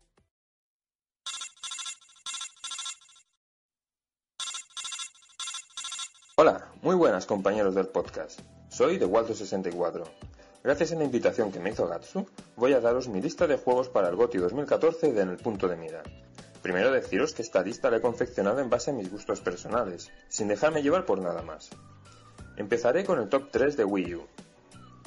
Hola, 6.40 6.68
muy 6.84 6.94
buenas 6.94 7.26
compañeros 7.26 7.74
del 7.74 7.88
podcast. 7.88 8.42
Soy 8.70 9.00
de 9.00 9.08
Waldo64. 9.08 10.04
Gracias 10.64 10.92
a 10.92 10.96
la 10.96 11.04
invitación 11.04 11.52
que 11.52 11.60
me 11.60 11.72
hizo 11.72 11.88
Gatsu, 11.88 12.28
voy 12.56 12.74
a 12.74 12.80
daros 12.80 13.08
mi 13.08 13.20
lista 13.20 13.48
de 13.48 13.58
juegos 13.58 13.90
para 13.90 14.08
el 14.10 14.16
GOTI 14.16 14.38
2014 14.38 15.14
de 15.14 15.22
En 15.24 15.30
el 15.30 15.38
punto 15.38 15.68
de 15.68 15.76
mira. 15.78 16.04
Primero 16.62 16.92
deciros 16.92 17.34
que 17.34 17.42
esta 17.42 17.64
lista 17.64 17.90
la 17.90 17.98
he 17.98 18.02
confeccionado 18.02 18.60
en 18.60 18.70
base 18.70 18.92
a 18.92 18.94
mis 18.94 19.10
gustos 19.10 19.42
personales, 19.42 20.12
sin 20.28 20.48
dejarme 20.48 20.84
llevar 20.84 21.08
por 21.08 21.18
nada 21.18 21.42
más. 21.42 21.72
Empezaré 22.56 23.04
con 23.04 23.18
el 23.18 23.30
top 23.30 23.50
3 23.50 23.76
de 23.76 23.86
Wii 23.86 24.14
U. 24.14 24.28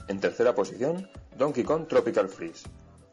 En 0.09 0.19
tercera 0.19 0.53
posición, 0.57 1.09
Donkey 1.39 1.63
Kong 1.63 1.87
Tropical 1.87 2.29
Freeze, 2.29 2.69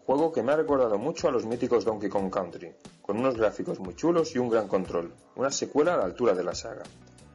juego 0.08 0.32
que 0.32 0.42
me 0.42 0.54
ha 0.54 0.56
recordado 0.56 0.98
mucho 0.98 1.28
a 1.28 1.32
los 1.32 1.46
míticos 1.46 1.86
Donkey 1.86 2.10
Kong 2.10 2.32
Country, 2.32 2.74
con 3.04 3.20
unos 3.20 3.38
gráficos 3.38 3.80
muy 3.80 3.96
chulos 3.96 4.34
y 4.34 4.40
un 4.40 4.50
gran 4.50 4.68
control, 4.68 5.14
una 5.36 5.52
secuela 5.52 5.94
a 5.94 5.98
la 5.98 6.06
altura 6.06 6.34
de 6.34 6.44
la 6.44 6.56
saga. 6.56 6.82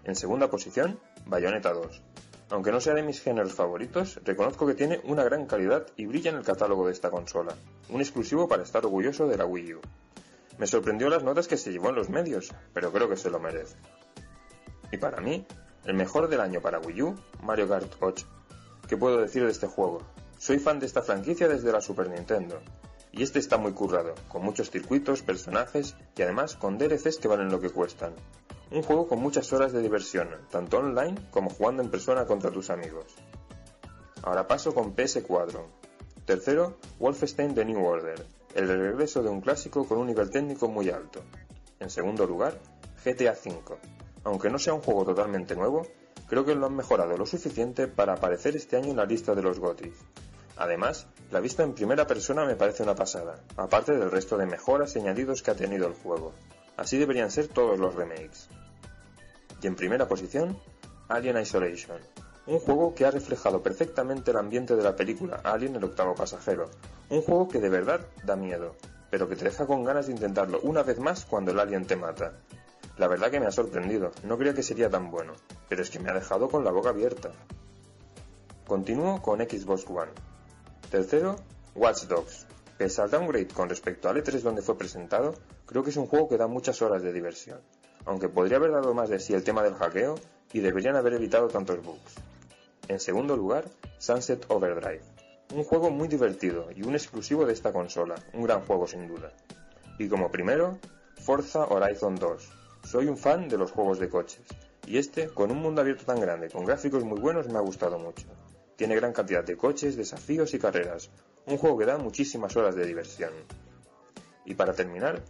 En 0.05 0.17
segunda 0.17 0.51
posición, 0.51 0.99
Bayonetta 1.27 1.73
2. 1.73 2.03
Aunque 2.51 2.73
no 2.73 2.81
sea 2.81 2.95
de 2.95 3.03
mis 3.03 3.21
géneros 3.21 3.55
favoritos, 3.55 4.21
reconozco 4.25 4.67
que 4.67 4.75
tiene 4.75 5.01
una 5.05 5.23
gran 5.23 5.47
calidad 5.47 5.87
y 5.97 6.07
brilla 6.07 6.31
en 6.31 6.39
el 6.39 6.45
catálogo 6.45 6.87
de 6.87 6.93
esta 6.93 7.11
consola, 7.11 7.55
un 7.89 8.01
exclusivo 8.01 8.49
para 8.49 8.65
estar 8.65 8.85
orgulloso 8.85 9.29
de 9.29 9.37
la 9.37 9.47
Wii 9.47 9.75
U. 9.75 9.81
Me 10.59 10.67
sorprendió 10.67 11.09
las 11.09 11.23
notas 11.23 11.49
que 11.49 11.57
se 11.57 11.71
llevó 11.71 11.91
en 11.91 11.95
los 11.95 12.11
medios, 12.11 12.53
pero 12.75 12.93
creo 12.93 13.09
que 13.09 13.17
se 13.17 13.31
lo 13.31 13.39
merece. 13.39 13.77
Y 14.91 14.99
para 14.99 15.21
mí, 15.21 15.47
el 15.85 15.95
mejor 15.95 16.29
del 16.29 16.41
año 16.41 16.61
para 16.61 16.81
Wii 16.81 17.03
U, 17.03 17.15
Mario 17.43 17.69
Kart 17.69 17.95
8. 18.01 18.27
¿Qué 18.89 18.97
puedo 18.97 19.19
decir 19.19 19.45
de 19.45 19.51
este 19.53 19.69
juego? 19.69 20.03
Soy 20.37 20.59
fan 20.59 20.81
de 20.81 20.87
esta 20.87 21.03
franquicia 21.03 21.49
desde 21.49 21.73
la 21.73 21.81
Super 21.81 22.11
Nintendo. 22.11 22.61
Y 23.13 23.23
este 23.23 23.39
está 23.39 23.57
muy 23.57 23.73
currado, 23.73 24.15
con 24.29 24.43
muchos 24.43 24.71
circuitos, 24.71 25.23
personajes 25.23 25.95
y 26.17 26.23
además 26.23 26.57
con 26.57 26.77
DLCs 26.77 27.19
que 27.19 27.29
valen 27.29 27.51
lo 27.51 27.61
que 27.61 27.71
cuestan. 27.71 28.15
Un 28.75 28.83
juego 28.83 29.07
con 29.07 29.21
muchas 29.21 29.53
horas 29.53 29.75
de 29.75 29.83
diversión, 29.83 30.31
tanto 30.51 30.79
online 30.79 31.29
como 31.31 31.51
jugando 31.51 31.83
en 31.83 31.91
persona 31.91 32.25
contra 32.25 32.51
tus 32.51 32.71
amigos. 32.71 33.05
Ahora 34.23 34.49
paso 34.49 34.73
con 34.73 34.97
PS4. 34.97 35.61
Tercero, 36.25 36.79
Wolfenstein 36.99 37.55
The 37.55 37.67
New 37.67 37.85
Order, 37.85 38.25
el 38.55 38.69
regreso 38.69 39.23
de 39.23 39.29
un 39.29 39.43
clásico 39.43 39.87
con 39.87 39.99
un 39.99 40.07
nivel 40.07 40.31
técnico 40.31 40.69
muy 40.69 40.89
alto. 40.89 41.21
En 41.81 41.91
segundo 41.91 42.27
lugar, 42.27 42.59
GTA 43.05 43.33
V. 43.33 43.77
Aunque 44.25 44.49
no 44.49 44.59
sea 44.59 44.73
un 44.73 44.81
juego 44.81 45.05
totalmente 45.05 45.55
nuevo, 45.55 45.87
creo 46.27 46.47
que 46.47 46.55
lo 46.55 46.65
han 46.65 46.75
mejorado 46.75 47.15
lo 47.19 47.27
suficiente 47.27 47.89
para 47.89 48.15
aparecer 48.15 48.57
este 48.57 48.79
año 48.79 48.93
en 48.93 48.97
la 48.97 49.05
lista 49.05 49.35
de 49.35 49.43
los 49.43 49.59
GOTY. 49.59 49.93
Además, 50.57 51.07
la 51.31 51.41
vista 51.41 51.63
en 51.63 51.75
primera 51.75 52.07
persona 52.07 52.47
me 52.47 52.57
parece 52.57 52.85
una 52.85 52.95
pasada, 52.95 53.39
aparte 53.59 53.93
del 53.93 54.11
resto 54.11 54.39
de 54.39 54.47
mejoras 54.47 54.97
y 54.97 55.01
añadidos 55.01 55.43
que 55.43 55.51
ha 55.51 55.57
tenido 55.57 55.87
el 55.87 55.93
juego. 55.93 56.33
Así 56.79 56.97
deberían 56.97 57.31
ser 57.31 57.49
todos 57.49 57.79
los 57.79 57.95
remakes. 57.95 58.49
Y 59.63 59.69
en 59.69 59.77
primera 59.77 60.09
posición, 60.09 60.59
Alien 61.09 61.39
Isolation, 61.39 61.99
un 62.47 62.59
juego 62.59 62.95
que 62.95 63.07
ha 63.07 63.13
reflejado 63.13 63.63
perfectamente 63.63 64.33
el 64.33 64.37
ambiente 64.37 64.75
de 64.75 64.83
la 64.83 64.97
película 64.97 65.41
Alien 65.45 65.77
el 65.77 65.85
octavo 65.85 66.17
pasajero. 66.17 66.69
Un 67.11 67.23
juego 67.23 67.47
que 67.47 67.61
de 67.61 67.69
verdad 67.69 68.01
da 68.25 68.35
miedo, 68.35 68.75
pero 69.09 69.29
que 69.29 69.37
te 69.37 69.45
deja 69.45 69.67
con 69.67 69.85
ganas 69.85 70.07
de 70.07 70.13
intentarlo 70.13 70.59
una 70.63 70.83
vez 70.83 70.99
más 70.99 71.25
cuando 71.25 71.53
el 71.53 71.61
alien 71.61 71.87
te 71.87 71.95
mata. 71.95 72.33
La 72.99 73.07
verdad 73.07 73.31
que 73.31 73.39
me 73.39 73.47
ha 73.47 73.53
sorprendido, 73.53 74.11
no 74.25 74.37
creía 74.37 74.55
que 74.55 74.63
sería 74.65 74.91
tan 74.91 75.11
bueno, 75.11 75.35
pero 75.69 75.83
es 75.83 75.91
que 75.91 76.01
me 76.01 76.11
ha 76.11 76.15
dejado 76.15 76.49
con 76.49 76.65
la 76.65 76.73
boca 76.73 76.89
abierta. 76.89 77.31
Continúo 78.67 79.23
con 79.23 79.39
Xbox 79.41 79.87
One. 79.89 80.11
Tercero, 80.91 81.37
Watch 81.77 82.05
Dogs. 82.05 82.47
Pese 82.77 83.01
al 83.01 83.11
downgrade 83.11 83.49
con 83.49 83.69
respecto 83.69 84.09
al 84.09 84.17
E3 84.17 84.41
donde 84.41 84.63
fue 84.63 84.77
presentado, 84.77 85.35
creo 85.67 85.85
que 85.85 85.91
es 85.91 85.97
un 85.97 86.07
juego 86.07 86.29
que 86.29 86.37
da 86.37 86.49
muchas 86.49 86.83
horas 86.83 87.03
de 87.03 87.13
diversión, 87.13 87.61
aunque 88.05 88.29
podría 88.29 88.57
haber 88.57 88.73
dado 88.73 88.95
más 88.95 89.09
de 89.09 89.19
sí 89.19 89.35
el 89.35 89.45
tema 89.45 89.63
del 89.63 89.75
hackeo 89.75 90.17
y 90.53 90.61
deberían 90.61 90.97
haber 90.97 91.15
evitado 91.15 91.49
tantos 91.49 91.83
bugs. 91.83 92.15
En 92.89 93.01
segundo 93.01 93.37
lugar, 93.37 93.65
Sunset 93.99 94.45
Overdrive. 94.49 95.03
Un 95.55 95.65
juego 95.65 95.91
muy 95.91 96.09
divertido 96.09 96.69
y 96.75 96.83
un 96.83 96.95
exclusivo 96.95 97.45
de 97.47 97.53
esta 97.53 97.73
consola, 97.73 98.15
un 98.33 98.43
gran 98.43 98.63
juego 98.63 98.87
sin 98.87 99.07
duda. 99.07 99.33
Y 99.99 100.09
como 100.09 100.31
primero, 100.31 100.79
Forza 101.17 101.65
Horizon 101.67 102.17
2. 102.17 102.51
Soy 102.85 103.07
un 103.07 103.17
fan 103.17 103.49
de 103.49 103.59
los 103.59 103.71
juegos 103.71 103.99
de 103.99 104.09
coches, 104.09 104.45
y 104.87 104.99
este, 104.99 105.29
con 105.29 105.51
un 105.51 105.59
mundo 105.59 105.81
abierto 105.81 106.05
tan 106.05 106.21
grande, 106.21 106.51
con 106.51 106.65
gráficos 106.65 107.05
muy 107.05 107.21
buenos, 107.21 107.49
me 107.49 107.59
ha 107.59 107.63
gustado 107.63 107.99
mucho. 107.99 108.27
Tiene 108.77 108.97
gran 108.97 109.13
cantidad 109.13 109.45
de 109.45 109.57
coches, 109.57 109.97
desafíos 109.97 110.53
y 110.55 110.59
carreras, 110.59 111.11
un 111.47 111.57
juego 111.57 111.79
que 111.79 111.87
da 111.87 111.99
muchísimas 111.99 112.57
horas 112.57 112.75
de 112.75 112.85
diversión. 112.85 113.33
Y 114.45 114.55
para 114.55 114.73
terminar, 114.73 115.23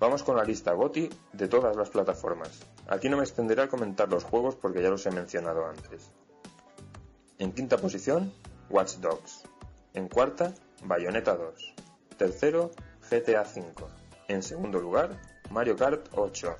vamos 0.00 0.24
con 0.24 0.36
la 0.36 0.44
lista 0.44 0.72
GOTI 0.72 1.10
de 1.34 1.46
todas 1.46 1.76
las 1.76 1.90
plataformas. 1.90 2.50
Aquí 2.88 3.08
no 3.08 3.18
me 3.18 3.22
extenderé 3.22 3.62
a 3.62 3.68
comentar 3.68 4.08
los 4.08 4.24
juegos 4.24 4.56
porque 4.56 4.82
ya 4.82 4.88
los 4.88 5.04
he 5.06 5.10
mencionado 5.10 5.66
antes. 5.66 6.10
En 7.38 7.52
quinta 7.52 7.76
posición, 7.76 8.32
Watch 8.70 8.96
Dogs. 8.96 9.44
En 9.94 10.08
cuarta, 10.08 10.54
Bayonetta 10.82 11.36
2. 11.36 11.74
Tercero, 12.16 12.70
GTA 13.10 13.42
V. 13.42 13.72
En 14.28 14.42
segundo 14.42 14.80
lugar, 14.80 15.20
Mario 15.50 15.76
Kart 15.76 16.08
8. 16.12 16.56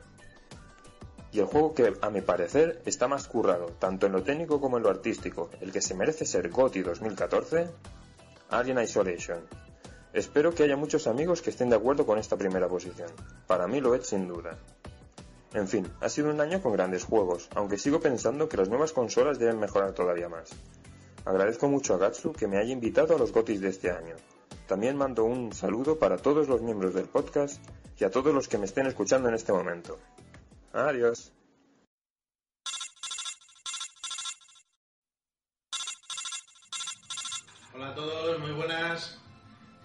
Y 1.33 1.39
el 1.39 1.47
juego 1.47 1.75
que, 1.75 1.95
a 2.03 2.11
mi 2.11 2.21
parecer, 2.21 2.83
está 2.85 3.09
más 3.09 3.27
currado, 3.27 3.67
tanto 3.79 4.07
en 4.07 4.13
lo 4.13 4.23
técnico 4.23 4.61
como 4.61 4.77
en 4.77 4.83
lo 4.83 4.91
artístico, 4.91 5.51
el 5.61 5.71
que 5.71 5.81
se 5.81 5.95
merece 5.95 6.27
ser 6.27 6.51
GOTY 6.51 6.83
2014, 6.83 7.71
Alien 8.51 8.81
Isolation. 8.81 9.70
Espero 10.13 10.53
que 10.53 10.65
haya 10.65 10.77
muchos 10.77 11.07
amigos 11.07 11.41
que 11.41 11.51
estén 11.51 11.71
de 11.71 11.77
acuerdo 11.77 12.05
con 12.05 12.19
esta 12.19 12.37
primera 12.37 12.69
posición. 12.69 13.11
Para 13.47 13.69
mí 13.69 13.81
lo 13.81 13.95
es 13.95 14.09
sin 14.09 14.27
duda. 14.27 14.59
En 15.55 15.69
fin, 15.69 15.89
ha 16.01 16.09
sido 16.09 16.31
un 16.31 16.41
año 16.41 16.61
con 16.61 16.73
grandes 16.73 17.05
juegos, 17.05 17.49
aunque 17.55 17.79
sigo 17.79 18.01
pensando 18.01 18.49
que 18.49 18.57
las 18.57 18.69
nuevas 18.69 18.93
consolas 18.93 19.39
deben 19.39 19.61
mejorar 19.61 19.93
todavía 19.93 20.29
más. 20.29 20.51
Agradezco 21.25 21.69
mucho 21.69 21.95
a 21.95 21.99
Gatsu 21.99 22.33
que 22.33 22.49
me 22.49 22.59
haya 22.59 22.73
invitado 22.73 23.15
a 23.15 23.19
los 23.19 23.33
GOTIS 23.33 23.61
de 23.61 23.69
este 23.69 23.91
año. 23.91 24.17
También 24.67 24.97
mando 24.97 25.25
un 25.25 25.53
saludo 25.53 25.99
para 25.99 26.17
todos 26.17 26.49
los 26.49 26.61
miembros 26.61 26.95
del 26.95 27.07
podcast 27.07 27.63
y 27.99 28.05
a 28.05 28.11
todos 28.11 28.35
los 28.35 28.49
que 28.49 28.59
me 28.59 28.65
estén 28.65 28.87
escuchando 28.87 29.29
en 29.29 29.35
este 29.35 29.53
momento. 29.53 29.99
Adiós. 30.73 31.33
Hola 37.75 37.89
a 37.91 37.95
todos, 37.95 38.41
muy 38.41 38.53
buenas. 38.53 39.20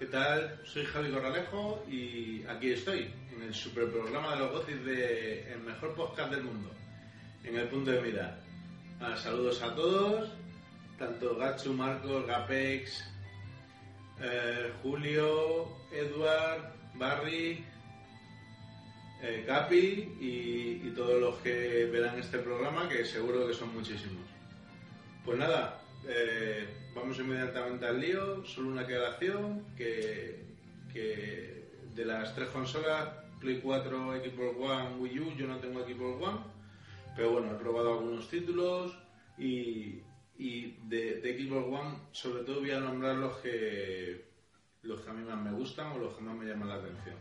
¿Qué 0.05 0.11
tal? 0.11 0.61
Soy 0.63 0.85
Javi 0.85 1.09
Corralejo 1.09 1.83
y 1.89 2.43
aquí 2.47 2.73
estoy, 2.73 3.11
en 3.35 3.41
el 3.41 3.55
super 3.55 3.89
programa 3.89 4.33
de 4.33 4.39
los 4.41 4.51
Gotis 4.51 4.85
de 4.85 5.51
El 5.51 5.61
Mejor 5.61 5.95
Podcast 5.95 6.29
del 6.29 6.43
Mundo, 6.43 6.69
en 7.43 7.57
el 7.57 7.67
punto 7.69 7.89
de 7.89 8.01
mira. 8.01 8.39
Ah, 9.01 9.17
saludos 9.17 9.63
a 9.63 9.73
todos, 9.73 10.29
tanto 10.99 11.35
Gatsu, 11.35 11.73
Marcos, 11.73 12.27
Gapex, 12.27 13.03
eh, 14.21 14.71
Julio, 14.83 15.75
Edward, 15.91 16.71
Barry, 16.93 17.65
eh, 19.23 19.43
Capi 19.47 20.17
y, 20.21 20.87
y 20.87 20.93
todos 20.95 21.19
los 21.19 21.35
que 21.37 21.89
verán 21.91 22.19
este 22.19 22.37
programa, 22.37 22.87
que 22.87 23.05
seguro 23.05 23.47
que 23.47 23.55
son 23.55 23.73
muchísimos. 23.73 24.27
Pues 25.25 25.39
nada, 25.39 25.81
eh, 26.07 26.84
vamos 26.95 27.19
inmediatamente 27.19 27.85
al 27.85 27.99
lío. 27.99 28.43
Solo 28.45 28.69
una 28.69 28.81
aclaración 28.81 29.65
que, 29.75 30.45
que 30.91 31.65
de 31.93 32.05
las 32.05 32.33
tres 32.33 32.49
consolas, 32.49 33.09
Play 33.39 33.59
4, 33.59 34.13
Xbox 34.23 34.57
One, 34.57 34.95
Wii 34.97 35.19
U, 35.19 35.35
yo 35.35 35.45
no 35.45 35.57
tengo 35.59 35.81
Xbox 35.81 36.23
One, 36.23 36.39
pero 37.15 37.31
bueno, 37.33 37.51
he 37.51 37.55
probado 37.55 37.93
algunos 37.93 38.27
títulos 38.29 38.97
y, 39.37 40.01
y 40.37 40.77
de, 40.83 41.21
de 41.21 41.37
Xbox 41.37 41.67
One 41.67 41.97
sobre 42.11 42.43
todo 42.43 42.61
voy 42.61 42.71
a 42.71 42.79
nombrar 42.79 43.17
los 43.17 43.37
que 43.37 44.33
los 44.83 45.01
que 45.01 45.09
a 45.09 45.13
mí 45.13 45.23
más 45.23 45.41
me 45.41 45.51
gustan 45.51 45.93
o 45.93 45.97
los 45.97 46.13
que 46.13 46.21
más 46.21 46.35
me 46.35 46.45
llaman 46.45 46.69
la 46.69 46.75
atención. 46.75 47.15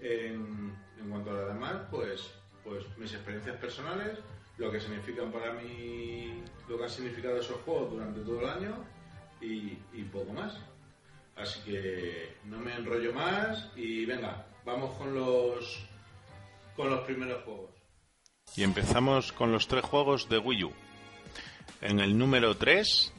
En, 0.00 0.76
cuanto 1.08 1.30
a 1.30 1.34
lo 1.34 1.46
demás, 1.46 1.76
pues 1.90 2.30
pues 2.64 2.84
mis 2.98 3.14
experiencias 3.14 3.56
personales, 3.56 4.18
lo 4.58 4.70
que 4.70 4.80
significan 4.80 5.30
para 5.30 5.52
mí, 5.52 6.42
lo 6.68 6.76
que 6.76 6.84
han 6.84 6.90
significado 6.90 7.38
esos 7.38 7.56
juegos 7.62 7.92
durante 7.92 8.20
todo 8.20 8.40
el 8.40 8.48
año 8.48 8.84
y, 9.40 10.02
poco 10.12 10.32
más. 10.32 10.54
Así 11.36 11.60
que 11.60 12.36
no 12.44 12.58
me 12.58 12.74
enrollo 12.74 13.12
más 13.12 13.70
y 13.76 14.04
venga, 14.04 14.46
vamos 14.64 14.96
con 14.96 15.14
los 15.14 15.84
con 16.74 16.90
los 16.90 17.00
primeros 17.00 17.44
juegos. 17.44 17.70
Y 18.56 18.62
empezamos 18.62 19.32
con 19.32 19.52
los 19.52 19.68
tres 19.68 19.84
juegos 19.84 20.28
de 20.28 20.38
Wii 20.38 20.64
U. 20.64 20.72
En 21.80 22.00
el 22.00 22.16
número 22.16 22.56
3, 22.56 23.12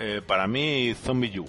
eh, 0.00 0.22
para 0.24 0.46
mí, 0.46 0.94
Zombie 0.94 1.38
U. 1.40 1.48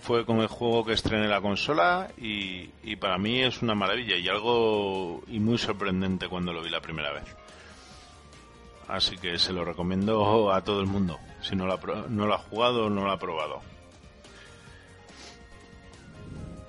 Fue 0.00 0.24
con 0.24 0.40
el 0.40 0.46
juego 0.46 0.84
que 0.84 0.92
estrené 0.92 1.26
la 1.26 1.40
consola 1.40 2.08
y, 2.16 2.70
y 2.84 2.96
para 2.96 3.18
mí 3.18 3.42
es 3.42 3.62
una 3.62 3.74
maravilla 3.74 4.16
y 4.16 4.28
algo 4.28 5.24
y 5.26 5.40
muy 5.40 5.58
sorprendente 5.58 6.28
cuando 6.28 6.52
lo 6.52 6.62
vi 6.62 6.70
la 6.70 6.80
primera 6.80 7.12
vez. 7.12 7.24
Así 8.88 9.16
que 9.16 9.38
se 9.38 9.52
lo 9.52 9.64
recomiendo 9.64 10.52
a 10.52 10.62
todo 10.62 10.80
el 10.80 10.86
mundo, 10.86 11.18
si 11.42 11.56
no 11.56 11.66
lo 11.66 11.74
ha, 11.74 11.80
no 12.08 12.26
lo 12.26 12.38
jugado 12.38 12.88
no 12.88 13.04
lo 13.04 13.10
ha 13.10 13.18
probado. 13.18 13.60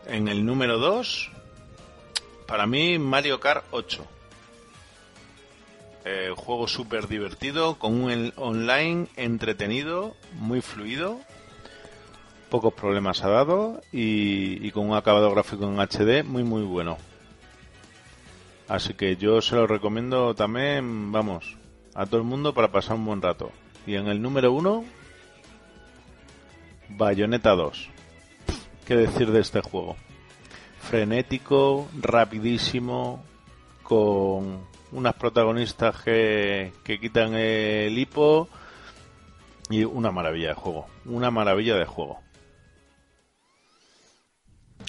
En 0.08 0.28
el 0.28 0.46
número 0.46 0.80
2, 0.80 1.32
para 2.48 2.66
mí 2.66 2.98
Mario 2.98 3.40
Kart 3.40 3.66
8. 3.72 4.06
Eh, 6.06 6.34
juego 6.36 6.68
súper 6.68 7.08
divertido, 7.08 7.78
con 7.78 8.02
un 8.02 8.34
online 8.38 9.08
entretenido, 9.18 10.16
muy 10.34 10.62
fluido, 10.62 11.20
pocos 12.50 12.74
problemas 12.74 13.24
ha 13.24 13.30
dado 13.30 13.82
y, 13.92 14.66
y 14.66 14.72
con 14.72 14.90
un 14.90 14.96
acabado 14.96 15.30
gráfico 15.32 15.66
en 15.66 15.80
HD 15.80 16.24
muy 16.24 16.44
muy 16.44 16.64
bueno. 16.64 16.98
Así 18.70 18.94
que 18.94 19.18
yo 19.18 19.42
se 19.42 19.56
lo 19.56 19.68
recomiendo 19.68 20.34
también, 20.34 21.12
vamos, 21.12 21.58
a 21.98 22.06
todo 22.06 22.18
el 22.18 22.28
mundo 22.28 22.54
para 22.54 22.72
pasar 22.72 22.96
un 22.96 23.06
buen 23.06 23.22
rato. 23.22 23.52
Y 23.88 23.96
en 23.96 24.08
el 24.08 24.22
número 24.22 24.54
1, 24.54 24.86
Bayonetta 26.90 27.56
2. 27.56 27.90
¿Qué 28.86 28.96
decir 28.96 29.32
de 29.32 29.42
este 29.42 29.62
juego? 29.62 29.98
Frenético, 30.80 31.90
rapidísimo, 32.00 33.24
con 33.82 34.60
unas 34.92 35.16
protagonistas 35.16 36.02
que, 36.04 36.72
que 36.84 37.00
quitan 37.00 37.34
el 37.34 37.98
hipo 37.98 38.48
y 39.72 39.84
una 39.84 40.12
maravilla 40.12 40.50
de 40.50 40.54
juego. 40.54 40.86
Una 41.06 41.32
maravilla 41.32 41.76
de 41.78 41.86
juego. 41.86 42.20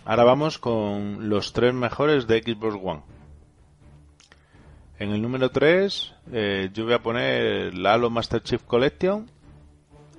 Ahora 0.04 0.24
vamos 0.24 0.58
con 0.58 1.30
los 1.30 1.54
tres 1.54 1.72
mejores 1.72 2.26
de 2.26 2.42
Xbox 2.42 2.76
One. 2.82 3.17
En 4.98 5.12
el 5.12 5.22
número 5.22 5.50
3 5.50 6.14
yo 6.72 6.84
voy 6.84 6.94
a 6.94 7.02
poner 7.02 7.74
la 7.74 7.94
Halo 7.94 8.10
Master 8.10 8.42
Chief 8.42 8.62
Collection 8.64 9.30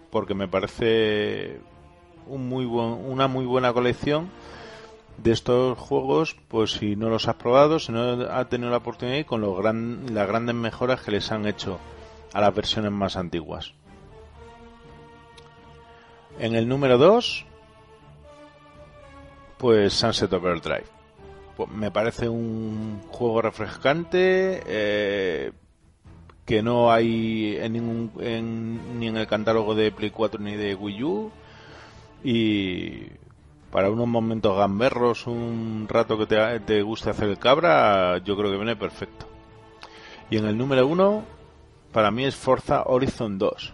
porque 0.10 0.34
me 0.34 0.48
parece 0.48 1.60
una 2.28 3.28
muy 3.28 3.46
buena 3.46 3.74
colección 3.74 4.30
de 5.18 5.32
estos 5.34 5.78
juegos, 5.78 6.38
pues 6.48 6.72
si 6.72 6.96
no 6.96 7.10
los 7.10 7.28
has 7.28 7.36
probado, 7.36 7.80
si 7.80 7.92
no 7.92 8.22
has 8.32 8.48
tenido 8.48 8.72
la 8.72 8.78
oportunidad 8.78 9.18
y 9.18 9.26
con 9.26 9.42
los 9.42 9.62
las 9.62 10.28
grandes 10.28 10.56
mejoras 10.56 11.02
que 11.02 11.12
les 11.12 11.30
han 11.32 11.46
hecho 11.46 11.78
a 12.32 12.40
las 12.40 12.56
versiones 12.56 12.92
más 12.92 13.18
antiguas. 13.18 13.74
En 16.40 16.56
el 16.56 16.70
número 16.70 16.98
2, 16.98 17.46
pues 19.58 19.94
Sunset 19.94 20.32
Overdrive. 20.32 20.99
Pues 21.60 21.72
me 21.72 21.92
parece 21.92 22.30
un 22.30 23.02
juego 23.10 23.42
refrescante 23.42 24.64
eh, 24.66 25.52
que 26.46 26.64
no 26.64 26.90
hay 26.90 27.58
en 27.60 27.74
ningún, 27.74 28.12
en- 28.22 28.98
ni 28.98 29.10
en 29.10 29.18
el 29.18 29.28
catálogo 29.28 29.76
de 29.76 29.92
Play 29.92 30.10
4 30.10 30.40
ni 30.40 30.56
de 30.56 30.74
Wii 30.74 31.04
U 31.04 31.32
y 32.24 33.08
para 33.74 33.90
unos 33.92 34.08
momentos 34.08 34.58
gamberros, 34.58 35.28
un 35.28 35.86
rato 35.90 36.18
que 36.18 36.28
te, 36.28 36.62
te 36.62 36.82
guste 36.82 37.10
hacer 37.10 37.28
el 37.28 37.38
cabra, 37.38 38.20
yo 38.20 38.38
creo 38.38 38.50
que 38.52 38.56
viene 38.56 38.78
perfecto. 38.78 39.28
Y 40.30 40.38
en 40.38 40.46
el 40.46 40.58
número 40.58 40.88
uno, 40.88 41.26
para 41.92 42.10
mí 42.10 42.24
es 42.24 42.38
Forza 42.38 42.84
Horizon 42.86 43.38
2. 43.38 43.74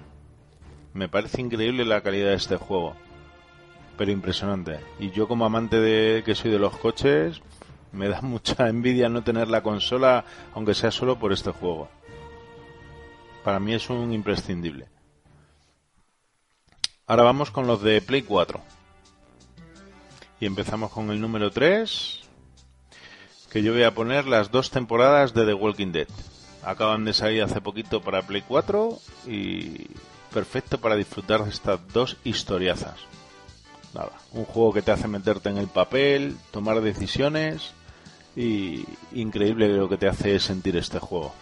Me 0.95 1.07
parece 1.07 1.39
increíble 1.39 1.85
la 1.85 2.01
calidad 2.01 2.29
de 2.29 2.33
este 2.33 2.57
juego, 2.57 2.95
pero 3.95 4.09
impresionante. 4.11 4.79
Y 4.99 5.11
yo 5.11 5.27
como 5.27 5.45
amante 5.45 5.79
de 5.79 6.23
que 6.23 6.33
soy 6.33 6.49
de 6.49 6.57
los 6.57 6.75
coches, 6.77 7.43
me 7.95 8.09
da 8.09 8.21
mucha 8.21 8.67
envidia 8.67 9.09
no 9.09 9.23
tener 9.23 9.47
la 9.47 9.63
consola, 9.63 10.25
aunque 10.53 10.73
sea 10.75 10.91
solo 10.91 11.17
por 11.17 11.33
este 11.33 11.51
juego. 11.51 11.89
Para 13.43 13.59
mí 13.59 13.73
es 13.73 13.89
un 13.89 14.11
imprescindible. 14.13 14.87
Ahora 17.07 17.23
vamos 17.23 17.51
con 17.51 17.67
los 17.67 17.81
de 17.81 18.01
Play 18.01 18.23
4. 18.23 18.59
Y 20.39 20.45
empezamos 20.45 20.91
con 20.91 21.11
el 21.11 21.21
número 21.21 21.51
3, 21.51 22.21
que 23.51 23.63
yo 23.63 23.71
voy 23.73 23.83
a 23.83 23.93
poner 23.93 24.27
las 24.27 24.51
dos 24.51 24.71
temporadas 24.71 25.33
de 25.33 25.45
The 25.45 25.53
Walking 25.53 25.91
Dead. 25.91 26.07
Acaban 26.63 27.05
de 27.05 27.13
salir 27.13 27.43
hace 27.43 27.61
poquito 27.61 28.01
para 28.01 28.23
Play 28.23 28.43
4 28.47 28.99
y 29.27 29.87
perfecto 30.33 30.79
para 30.79 30.95
disfrutar 30.95 31.43
de 31.43 31.51
estas 31.51 31.79
dos 31.93 32.17
historiazas. 32.23 32.99
Nada, 33.93 34.11
un 34.33 34.43
juego 34.43 34.73
que 34.73 34.81
te 34.81 34.91
hace 34.91 35.07
meterte 35.07 35.49
en 35.49 35.57
el 35.57 35.67
papel, 35.67 36.35
tomar 36.51 36.81
decisiones 36.81 37.73
y 38.35 38.85
increíble 39.13 39.67
lo 39.69 39.87
que 39.87 39.97
te 39.97 40.07
hace 40.07 40.39
sentir 40.39 40.75
este 40.77 40.99
juego. 40.99 41.33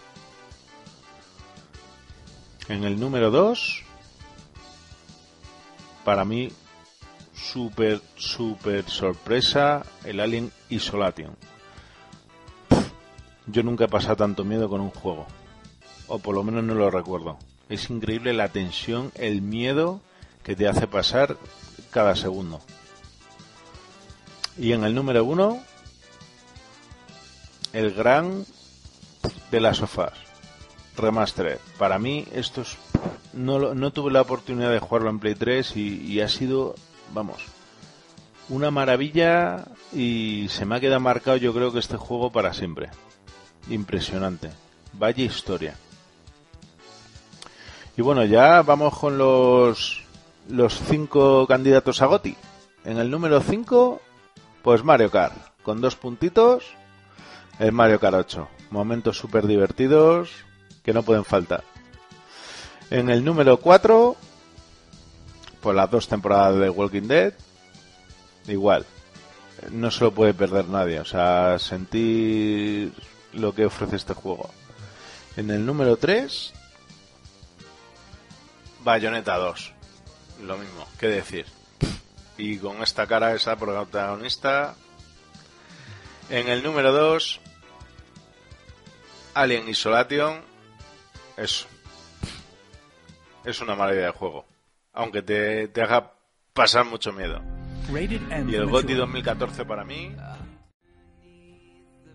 En 2.69 2.83
el 2.83 2.99
número 2.99 3.31
2, 3.31 3.83
para 6.03 6.23
mí, 6.23 6.51
súper, 7.33 8.01
súper 8.15 8.89
sorpresa, 8.89 9.85
el 10.05 10.19
Alien 10.19 10.51
Isolation. 10.69 11.35
Yo 13.47 13.63
nunca 13.63 13.85
he 13.85 13.89
pasado 13.89 14.15
tanto 14.15 14.45
miedo 14.45 14.69
con 14.69 14.79
un 14.79 14.91
juego. 14.91 15.27
O 16.07 16.19
por 16.19 16.35
lo 16.35 16.43
menos 16.43 16.63
no 16.63 16.75
lo 16.75 16.89
recuerdo. 16.89 17.37
Es 17.69 17.89
increíble 17.89 18.33
la 18.33 18.49
tensión, 18.49 19.11
el 19.15 19.41
miedo 19.41 20.01
que 20.43 20.55
te 20.55 20.67
hace 20.67 20.87
pasar 20.87 21.37
cada 21.91 22.15
segundo. 22.15 22.61
Y 24.57 24.71
en 24.71 24.83
el 24.83 24.93
número 24.93 25.25
uno, 25.25 25.61
el 27.73 27.93
gran 27.93 28.45
de 29.51 29.59
las 29.59 29.77
sofás. 29.77 30.13
Remastered. 30.95 31.57
Para 31.77 31.99
mí, 31.99 32.25
esto 32.33 32.61
es. 32.61 32.77
No, 33.33 33.73
no 33.73 33.91
tuve 33.91 34.11
la 34.11 34.21
oportunidad 34.21 34.71
de 34.71 34.79
jugarlo 34.79 35.09
en 35.09 35.19
Play 35.19 35.35
3 35.35 35.75
y, 35.75 36.01
y 36.05 36.21
ha 36.21 36.29
sido, 36.29 36.75
vamos, 37.13 37.43
una 38.49 38.71
maravilla 38.71 39.65
y 39.91 40.47
se 40.49 40.65
me 40.65 40.75
ha 40.75 40.79
quedado 40.79 40.99
marcado 40.99 41.37
yo 41.37 41.53
creo 41.53 41.71
que 41.71 41.79
este 41.79 41.97
juego 41.97 42.31
para 42.31 42.53
siempre. 42.53 42.89
Impresionante. 43.69 44.51
Vaya 44.93 45.23
historia. 45.23 45.75
Y 47.95 48.01
bueno, 48.01 48.25
ya 48.25 48.61
vamos 48.61 48.97
con 48.97 49.17
los, 49.17 50.03
los 50.49 50.79
cinco 50.87 51.47
candidatos 51.47 52.01
a 52.01 52.07
GOTI. 52.07 52.35
En 52.85 52.97
el 52.97 53.09
número 53.09 53.39
5, 53.39 54.01
pues 54.61 54.83
Mario 54.83 55.09
Kart. 55.09 55.35
Con 55.63 55.79
dos 55.79 55.95
puntitos, 55.95 56.65
el 57.59 57.71
Mario 57.71 57.99
Kart 57.99 58.15
8. 58.15 58.49
Momentos 58.71 59.17
súper 59.17 59.47
divertidos 59.47 60.31
que 60.83 60.93
no 60.93 61.03
pueden 61.03 61.25
faltar. 61.25 61.63
En 62.89 63.09
el 63.09 63.23
número 63.23 63.57
4, 63.57 64.15
pues 65.61 65.75
las 65.75 65.89
dos 65.89 66.07
temporadas 66.07 66.59
de 66.59 66.69
Walking 66.69 67.07
Dead. 67.07 67.33
Igual. 68.47 68.85
No 69.71 69.91
se 69.91 70.03
lo 70.03 70.13
puede 70.13 70.33
perder 70.33 70.67
nadie. 70.67 70.99
O 70.99 71.05
sea, 71.05 71.57
sentir 71.59 72.93
lo 73.33 73.55
que 73.55 73.65
ofrece 73.65 73.95
este 73.95 74.13
juego. 74.13 74.49
En 75.37 75.49
el 75.49 75.65
número 75.65 75.97
3, 75.97 76.53
Bayonetta 78.83 79.37
2. 79.37 79.73
Lo 80.45 80.57
mismo, 80.57 80.85
qué 80.99 81.07
decir. 81.07 81.45
Y 82.37 82.57
con 82.57 82.83
esta 82.83 83.07
cara 83.07 83.33
esa 83.33 83.55
protagonista. 83.55 84.75
En 86.29 86.49
el 86.49 86.63
número 86.63 86.91
2, 86.91 87.39
Alien 89.33 89.67
Isolation. 89.69 90.41
Eso. 91.37 91.67
Es 93.43 93.59
una 93.61 93.75
maravilla 93.75 94.05
de 94.05 94.11
juego. 94.11 94.45
Aunque 94.93 95.21
te, 95.21 95.67
te 95.69 95.81
haga 95.81 96.13
pasar 96.53 96.85
mucho 96.85 97.11
miedo. 97.11 97.41
Y 97.89 98.55
el 98.55 98.67
GOTY 98.67 98.93
2014 98.93 99.65
para 99.65 99.83
mí. 99.83 100.15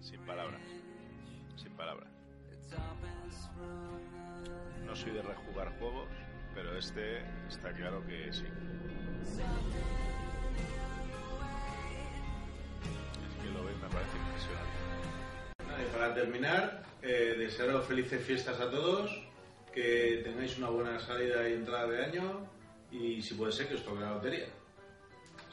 Sin 0.01 0.21
palabras. 0.21 0.61
Sin 1.57 1.73
palabras. 1.73 2.09
No 4.87 4.97
soy 4.97 5.11
de 5.13 5.23
rejugar 5.23 5.79
juegos, 5.79 6.09
pero 6.55 6.79
este 6.79 7.19
está 7.49 7.73
claro 7.73 8.05
que 8.07 8.33
sí. 8.33 8.45
Es 13.27 13.35
que 13.43 13.51
lo 13.51 13.65
ves, 13.65 13.77
me 13.77 13.89
parece 13.89 14.17
impresionante. 14.17 15.93
para 15.93 16.15
terminar, 16.15 16.83
eh, 17.02 17.35
desearos 17.39 17.86
felices 17.86 18.25
fiestas 18.25 18.60
a 18.60 18.70
todos, 18.70 19.10
que 19.73 20.20
tengáis 20.25 20.59
una 20.59 20.68
buena 20.70 20.99
salida 20.99 21.49
y 21.49 21.52
entrada 21.52 21.86
de 21.86 22.05
año 22.05 22.49
y 22.91 23.23
si 23.23 23.35
puede 23.35 23.52
ser 23.52 23.68
que 23.68 23.75
os 23.75 23.85
toque 23.85 24.01
la 24.01 24.12
lotería. 24.12 24.47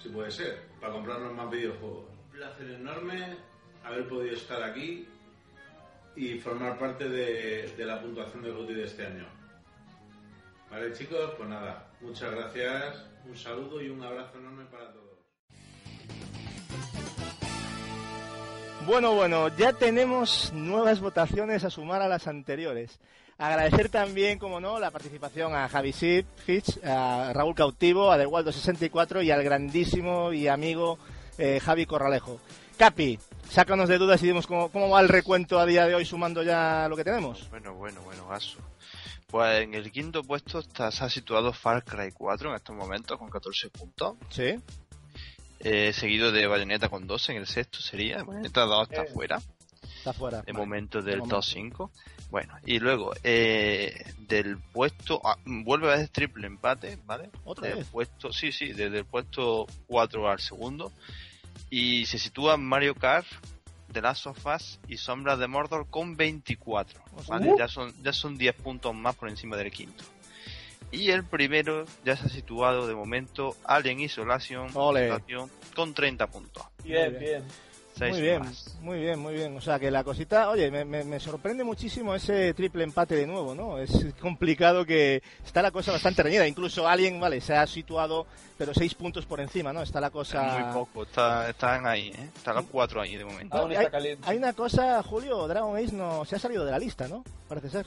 Si 0.02 0.10
puede 0.10 0.32
ser, 0.32 0.68
para 0.80 0.94
comprarnos 0.94 1.34
más 1.34 1.50
videojuegos. 1.50 2.06
Un 2.26 2.32
placer 2.32 2.72
enorme 2.72 3.38
haber 3.84 4.08
podido 4.08 4.36
estar 4.36 4.64
aquí 4.64 5.08
y 6.16 6.40
formar 6.40 6.78
parte 6.80 7.08
de, 7.10 7.74
de 7.76 7.86
la 7.86 8.02
puntuación 8.02 8.42
del 8.42 8.54
GOTY 8.54 8.74
de 8.74 8.84
este 8.84 9.06
año. 9.06 9.28
Vale 10.72 10.94
chicos, 10.94 11.32
pues 11.38 11.48
nada, 11.48 11.88
muchas 12.02 12.32
gracias, 12.32 13.06
un 13.26 13.36
saludo 13.36 13.82
y 13.82 13.90
un 13.90 14.02
abrazo 14.04 14.38
enorme 14.40 14.66
para 14.66 14.92
todos. 14.92 15.05
Bueno, 18.86 19.16
bueno, 19.16 19.48
ya 19.58 19.74
tenemos 19.74 20.54
nuevas 20.54 21.00
votaciones 21.00 21.64
a 21.64 21.72
sumar 21.72 22.04
a 22.04 22.08
las 22.08 22.28
anteriores. 22.28 23.00
Agradecer 23.40 23.90
también, 23.90 24.38
como 24.38 24.60
no, 24.60 24.80
la 24.80 24.92
participación 24.92 25.56
a 25.56 25.68
Javi 25.68 25.92
Sid, 25.92 26.26
Fitch, 26.46 26.80
a 26.84 27.32
Raúl 27.34 27.56
Cautivo, 27.56 28.12
a 28.12 28.18
Waldo64 28.24 29.26
y 29.26 29.32
al 29.32 29.44
grandísimo 29.44 30.32
y 30.32 30.48
amigo 30.48 31.00
eh, 31.40 31.60
Javi 31.60 31.88
Corralejo. 31.88 32.40
Capi, 32.78 33.18
sácanos 33.50 33.90
de 33.90 33.98
dudas 33.98 34.22
y 34.22 34.28
dimos 34.28 34.46
cómo, 34.46 34.70
cómo 34.70 34.90
va 34.90 35.02
el 35.02 35.10
recuento 35.10 35.60
a 35.60 35.66
día 35.66 35.88
de 35.88 35.96
hoy 35.96 36.06
sumando 36.06 36.44
ya 36.44 36.88
lo 36.88 36.96
que 36.96 37.04
tenemos. 37.04 37.50
Bueno, 37.50 37.74
bueno, 37.74 38.02
bueno, 38.04 38.28
Gaso. 38.28 38.60
Pues 39.28 39.64
en 39.64 39.74
el 39.74 39.92
quinto 39.92 40.24
puesto 40.24 40.60
está, 40.60 40.92
se 40.92 41.04
ha 41.04 41.10
situado 41.10 41.52
Far 41.52 41.84
Cry 41.84 42.12
4 42.12 42.52
en 42.52 42.56
estos 42.56 42.76
momentos 42.76 43.18
con 43.18 43.30
14 43.30 43.70
puntos. 43.72 44.16
Sí. 44.30 44.62
Eh, 45.60 45.94
seguido 45.94 46.32
de 46.32 46.48
Bayonetta 46.48 46.90
con 46.90 47.08
12 47.08 47.32
en 47.34 47.38
el 47.40 47.48
sexto 47.48 47.80
sería. 47.82 48.24
Bayonetta 48.24 48.62
2 48.66 48.90
está 48.90 49.04
Eh, 49.04 49.08
fuera. 49.14 49.42
Está 49.98 50.14
fuera. 50.14 50.42
De 50.42 50.52
Vale. 50.52 50.66
momento 50.66 51.02
De 51.02 51.12
del 51.12 51.22
top 51.28 51.44
5. 51.44 51.92
Bueno, 52.30 52.54
y 52.66 52.80
luego 52.80 53.14
eh, 53.24 54.14
del 54.28 54.58
puesto. 54.58 55.22
ah, 55.24 55.38
vuelve 55.46 55.94
a 55.94 55.98
ser 55.98 56.10
triple 56.10 56.48
empate, 56.48 56.98
¿vale? 57.06 57.30
¿Otra 57.46 57.68
Del 57.68 57.78
vez? 57.78 57.88
Puesto, 57.88 58.32
sí, 58.34 58.52
sí, 58.52 58.74
desde 58.74 59.00
el 59.00 59.06
puesto 59.06 59.66
4 59.88 60.30
al 60.30 60.40
segundo. 60.40 60.92
Y 61.70 62.06
se 62.08 62.20
sitúa 62.20 62.58
Mario 62.58 62.96
Kart, 62.96 63.26
The 63.92 64.02
Last 64.02 64.28
of 64.28 64.46
Us 64.46 64.80
y 64.88 64.98
Sombras 64.98 65.40
de 65.40 65.48
Mordor 65.48 65.88
con 65.90 66.18
24. 66.18 67.00
¿vale? 67.28 67.54
Uh. 67.54 67.58
Ya, 67.58 67.68
son, 67.68 67.94
ya 68.04 68.12
son 68.12 68.38
10 68.38 68.56
puntos 68.56 68.94
más 68.94 69.16
por 69.16 69.30
encima 69.30 69.56
del 69.56 69.72
quinto. 69.72 70.04
Y 70.96 71.12
el 71.12 71.24
primero 71.24 71.86
ya 72.04 72.16
se 72.16 72.26
ha 72.26 72.30
situado 72.30 72.88
de 72.88 72.96
momento 72.96 73.56
Alien 73.66 74.00
Isolation. 74.00 74.70
Isolation, 74.70 75.50
con 75.76 75.94
30 75.94 76.28
puntos. 76.28 76.64
Bien, 76.84 77.18
bien. 77.20 77.44
Muy 77.98 78.22
bien, 78.22 78.40
más. 78.40 78.78
muy 78.82 79.00
bien, 79.00 79.18
muy 79.18 79.34
bien. 79.36 79.56
O 79.56 79.62
sea 79.62 79.80
que 79.80 79.90
la 79.90 80.04
cosita, 80.04 80.50
oye, 80.50 80.70
me, 80.70 80.84
me- 80.84 81.06
me 81.06 81.18
sorprende 81.18 81.64
muchísimo 81.64 82.14
ese 82.14 82.54
triple 82.54 82.84
empate 82.84 83.16
de 83.16 83.26
nuevo, 83.26 83.56
¿no? 83.56 83.78
Es 83.78 84.06
complicado 84.20 84.86
que 84.86 85.24
está 85.46 85.62
la 85.62 85.72
cosa 85.72 85.94
bastante 85.94 86.22
reñida. 86.22 86.46
Incluso 86.46 86.86
alguien, 86.90 87.22
vale, 87.22 87.40
se 87.40 87.56
ha 87.56 87.66
situado, 87.66 88.28
pero 88.58 88.74
seis 88.74 88.94
puntos 88.96 89.26
por 89.26 89.40
encima, 89.40 89.72
¿no? 89.72 89.82
Está 89.82 90.02
la 90.02 90.10
cosa. 90.10 90.44
Muy 90.60 90.74
poco, 90.74 91.04
está, 91.04 91.50
están 91.50 91.88
ahí, 91.88 92.10
¿eh? 92.10 92.30
Están 92.36 92.56
los 92.56 92.66
cuatro 92.66 93.00
ahí 93.00 93.16
de 93.16 93.24
momento. 93.24 93.56
Hay 94.24 94.36
una 94.36 94.52
cosa, 94.52 95.02
Julio, 95.02 95.48
Dragon 95.48 95.78
Age 95.78 95.94
no 95.94 96.26
se 96.26 96.36
ha 96.36 96.40
salido 96.40 96.66
de 96.66 96.72
la 96.72 96.80
lista, 96.80 97.08
¿no? 97.08 97.24
Parece 97.48 97.70
ser. 97.70 97.86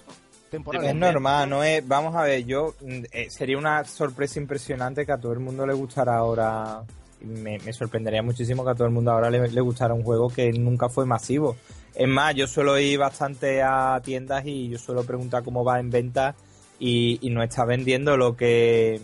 Es 0.50 0.94
normal, 0.94 1.50
no 1.50 1.62
es. 1.62 1.86
Vamos 1.86 2.14
a 2.16 2.22
ver, 2.22 2.44
yo 2.44 2.74
mm, 2.80 3.04
eh, 3.12 3.30
sería 3.30 3.58
una 3.58 3.84
sorpresa 3.84 4.38
impresionante 4.38 5.04
que 5.04 5.12
a 5.12 5.18
todo 5.18 5.32
el 5.32 5.40
mundo 5.40 5.66
le 5.66 5.74
gustara 5.74 6.16
ahora. 6.16 6.82
Me, 7.20 7.58
me 7.58 7.72
sorprendería 7.72 8.22
muchísimo 8.22 8.64
que 8.64 8.70
a 8.70 8.74
todo 8.74 8.86
el 8.86 8.92
mundo 8.92 9.10
ahora 9.10 9.28
le, 9.28 9.48
le 9.48 9.60
gustara 9.60 9.92
un 9.92 10.04
juego 10.04 10.28
que 10.28 10.52
nunca 10.52 10.88
fue 10.88 11.04
masivo. 11.04 11.56
Es 11.94 12.06
más, 12.06 12.34
yo 12.34 12.46
suelo 12.46 12.78
ir 12.78 12.98
bastante 12.98 13.60
a 13.62 14.00
tiendas 14.04 14.46
y 14.46 14.68
yo 14.68 14.78
suelo 14.78 15.02
preguntar 15.04 15.42
cómo 15.42 15.64
va 15.64 15.80
en 15.80 15.90
venta 15.90 16.36
y, 16.78 17.18
y 17.20 17.30
no 17.30 17.42
está 17.42 17.64
vendiendo 17.64 18.16
lo 18.16 18.36
que 18.36 19.00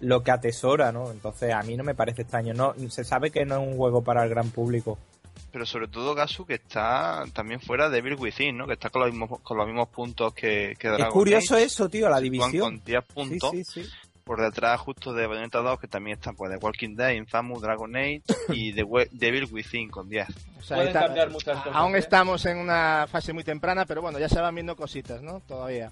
lo 0.00 0.22
que 0.22 0.30
atesora, 0.30 0.92
¿no? 0.92 1.10
Entonces 1.10 1.52
a 1.52 1.62
mí 1.62 1.76
no 1.76 1.84
me 1.84 1.94
parece 1.94 2.22
extraño. 2.22 2.54
No, 2.54 2.74
se 2.88 3.04
sabe 3.04 3.30
que 3.30 3.44
no 3.44 3.60
es 3.60 3.68
un 3.68 3.76
juego 3.76 4.02
para 4.02 4.24
el 4.24 4.30
gran 4.30 4.50
público. 4.50 4.98
Pero 5.52 5.66
sobre 5.66 5.88
todo 5.88 6.14
Gasu 6.14 6.46
que 6.46 6.54
está 6.54 7.24
también 7.32 7.60
fuera 7.60 7.88
de 7.88 7.98
Evil 7.98 8.14
Within, 8.16 8.56
¿no? 8.58 8.66
Que 8.66 8.74
está 8.74 8.90
con 8.90 9.02
los 9.02 9.10
mismos, 9.10 9.40
con 9.40 9.56
los 9.56 9.66
mismos 9.66 9.88
puntos 9.88 10.32
que, 10.34 10.74
que 10.78 10.88
Dragon 10.88 11.06
es 11.08 11.12
curioso 11.12 11.54
Age. 11.56 11.64
eso, 11.64 11.88
tío, 11.88 12.08
la 12.08 12.20
división. 12.20 12.58
Con 12.58 12.84
10 12.84 13.04
puntos. 13.04 13.50
Sí, 13.50 13.64
sí, 13.64 13.82
sí. 13.84 13.90
Por 14.24 14.40
detrás 14.40 14.78
justo 14.80 15.12
de 15.12 15.26
Bayonetta 15.26 15.58
2, 15.58 15.80
que 15.80 15.88
también 15.88 16.16
están 16.16 16.36
pues 16.36 16.52
de 16.52 16.56
Walking 16.58 16.94
Dead, 16.94 17.10
Infamous, 17.14 17.62
Dragon 17.62 17.96
Age 17.96 18.22
y 18.52 18.70
de 18.70 19.08
Devil 19.10 19.48
Within 19.50 19.90
con 19.90 20.08
10. 20.08 20.28
O 20.58 20.62
sea, 20.62 20.84
está- 20.84 21.12
Aún 21.72 21.96
estamos 21.96 22.44
en 22.46 22.58
una 22.58 23.06
fase 23.10 23.32
muy 23.32 23.42
temprana, 23.42 23.86
pero 23.86 24.02
bueno, 24.02 24.20
ya 24.20 24.28
se 24.28 24.40
van 24.40 24.54
viendo 24.54 24.76
cositas, 24.76 25.20
¿no? 25.20 25.40
Todavía. 25.40 25.90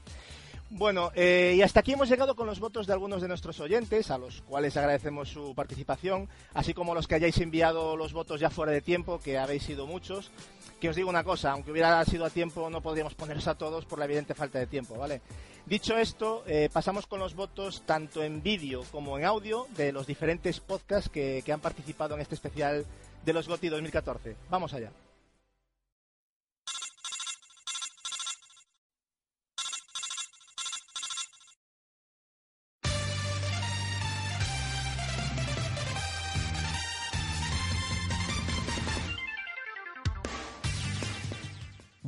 Bueno, 0.70 1.12
eh, 1.14 1.54
y 1.56 1.62
hasta 1.62 1.80
aquí 1.80 1.94
hemos 1.94 2.10
llegado 2.10 2.36
con 2.36 2.46
los 2.46 2.60
votos 2.60 2.86
de 2.86 2.92
algunos 2.92 3.22
de 3.22 3.28
nuestros 3.28 3.58
oyentes, 3.58 4.10
a 4.10 4.18
los 4.18 4.42
cuales 4.42 4.76
agradecemos 4.76 5.30
su 5.30 5.54
participación, 5.54 6.28
así 6.52 6.74
como 6.74 6.94
los 6.94 7.06
que 7.08 7.14
hayáis 7.14 7.38
enviado 7.38 7.96
los 7.96 8.12
votos 8.12 8.38
ya 8.38 8.50
fuera 8.50 8.72
de 8.72 8.82
tiempo, 8.82 9.18
que 9.18 9.38
habéis 9.38 9.62
sido 9.62 9.86
muchos. 9.86 10.30
Que 10.78 10.90
os 10.90 10.94
digo 10.94 11.08
una 11.08 11.24
cosa, 11.24 11.52
aunque 11.52 11.72
hubiera 11.72 12.04
sido 12.04 12.26
a 12.26 12.30
tiempo, 12.30 12.68
no 12.68 12.82
podríamos 12.82 13.14
poneros 13.14 13.48
a 13.48 13.56
todos 13.56 13.86
por 13.86 13.98
la 13.98 14.04
evidente 14.04 14.34
falta 14.34 14.58
de 14.58 14.66
tiempo, 14.66 14.96
¿vale? 14.96 15.22
Dicho 15.64 15.96
esto, 15.96 16.44
eh, 16.46 16.68
pasamos 16.70 17.06
con 17.06 17.18
los 17.18 17.34
votos 17.34 17.82
tanto 17.86 18.22
en 18.22 18.42
vídeo 18.42 18.84
como 18.92 19.18
en 19.18 19.24
audio 19.24 19.66
de 19.74 19.90
los 19.90 20.06
diferentes 20.06 20.60
podcasts 20.60 21.08
que, 21.08 21.42
que 21.44 21.52
han 21.52 21.60
participado 21.60 22.14
en 22.14 22.20
este 22.20 22.34
especial 22.34 22.84
de 23.24 23.32
los 23.32 23.48
GOTY 23.48 23.70
2014. 23.70 24.36
Vamos 24.50 24.74
allá. 24.74 24.92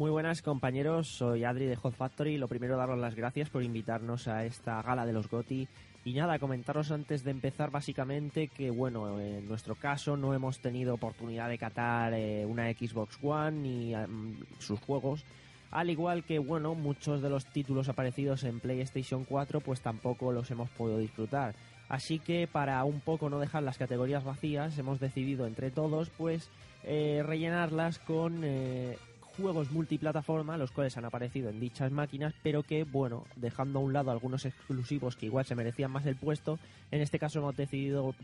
Muy 0.00 0.10
buenas 0.10 0.40
compañeros, 0.40 1.08
soy 1.08 1.44
Adri 1.44 1.66
de 1.66 1.76
Hot 1.76 1.92
Factory. 1.92 2.38
Lo 2.38 2.48
primero 2.48 2.78
daros 2.78 2.98
las 2.98 3.14
gracias 3.14 3.50
por 3.50 3.62
invitarnos 3.62 4.28
a 4.28 4.46
esta 4.46 4.80
gala 4.80 5.04
de 5.04 5.12
los 5.12 5.28
GOTI. 5.28 5.68
Y 6.06 6.14
nada, 6.14 6.38
comentaros 6.38 6.90
antes 6.90 7.22
de 7.22 7.32
empezar 7.32 7.70
básicamente 7.70 8.48
que 8.48 8.70
bueno, 8.70 9.20
en 9.20 9.46
nuestro 9.46 9.74
caso 9.74 10.16
no 10.16 10.32
hemos 10.32 10.58
tenido 10.60 10.94
oportunidad 10.94 11.50
de 11.50 11.58
catar 11.58 12.14
eh, 12.14 12.46
una 12.46 12.72
Xbox 12.72 13.18
One 13.22 13.58
ni 13.60 13.94
mm, 13.94 14.44
sus 14.58 14.80
juegos. 14.80 15.22
Al 15.70 15.90
igual 15.90 16.24
que 16.24 16.38
bueno, 16.38 16.74
muchos 16.74 17.20
de 17.20 17.28
los 17.28 17.44
títulos 17.44 17.90
aparecidos 17.90 18.44
en 18.44 18.58
PlayStation 18.58 19.24
4 19.24 19.60
pues 19.60 19.82
tampoco 19.82 20.32
los 20.32 20.50
hemos 20.50 20.70
podido 20.70 20.96
disfrutar. 20.96 21.54
Así 21.90 22.20
que 22.20 22.48
para 22.50 22.82
un 22.84 23.00
poco 23.00 23.28
no 23.28 23.38
dejar 23.38 23.64
las 23.64 23.76
categorías 23.76 24.24
vacías, 24.24 24.78
hemos 24.78 24.98
decidido 24.98 25.46
entre 25.46 25.70
todos 25.70 26.08
pues 26.08 26.48
eh, 26.84 27.22
rellenarlas 27.22 27.98
con 27.98 28.44
eh, 28.44 28.96
juegos 29.40 29.70
multiplataforma, 29.70 30.56
los 30.56 30.70
cuales 30.70 30.96
han 30.96 31.04
aparecido 31.04 31.48
en 31.50 31.60
dichas 31.60 31.90
máquinas, 31.90 32.34
pero 32.42 32.62
que, 32.62 32.84
bueno, 32.84 33.24
dejando 33.36 33.78
a 33.78 33.82
un 33.82 33.92
lado 33.92 34.10
algunos 34.10 34.44
exclusivos 34.44 35.16
que 35.16 35.26
igual 35.26 35.44
se 35.44 35.54
merecían 35.54 35.90
más 35.90 36.06
el 36.06 36.16
puesto, 36.16 36.58
en 36.90 37.00
este 37.00 37.18
caso 37.18 37.38
hemos 37.38 37.56
decidido 37.56 38.14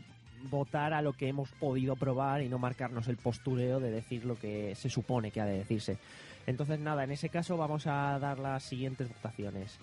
votar 0.49 0.93
a 0.93 1.01
lo 1.01 1.13
que 1.13 1.27
hemos 1.27 1.49
podido 1.53 1.95
probar 1.95 2.41
y 2.41 2.49
no 2.49 2.59
marcarnos 2.59 3.07
el 3.07 3.17
postureo 3.17 3.79
de 3.79 3.91
decir 3.91 4.25
lo 4.25 4.35
que 4.35 4.75
se 4.75 4.89
supone 4.89 5.31
que 5.31 5.41
ha 5.41 5.45
de 5.45 5.57
decirse. 5.57 5.97
Entonces, 6.45 6.79
nada, 6.79 7.03
en 7.03 7.11
ese 7.11 7.29
caso 7.29 7.57
vamos 7.57 7.87
a 7.87 8.17
dar 8.19 8.39
las 8.39 8.63
siguientes 8.63 9.09
votaciones. 9.09 9.79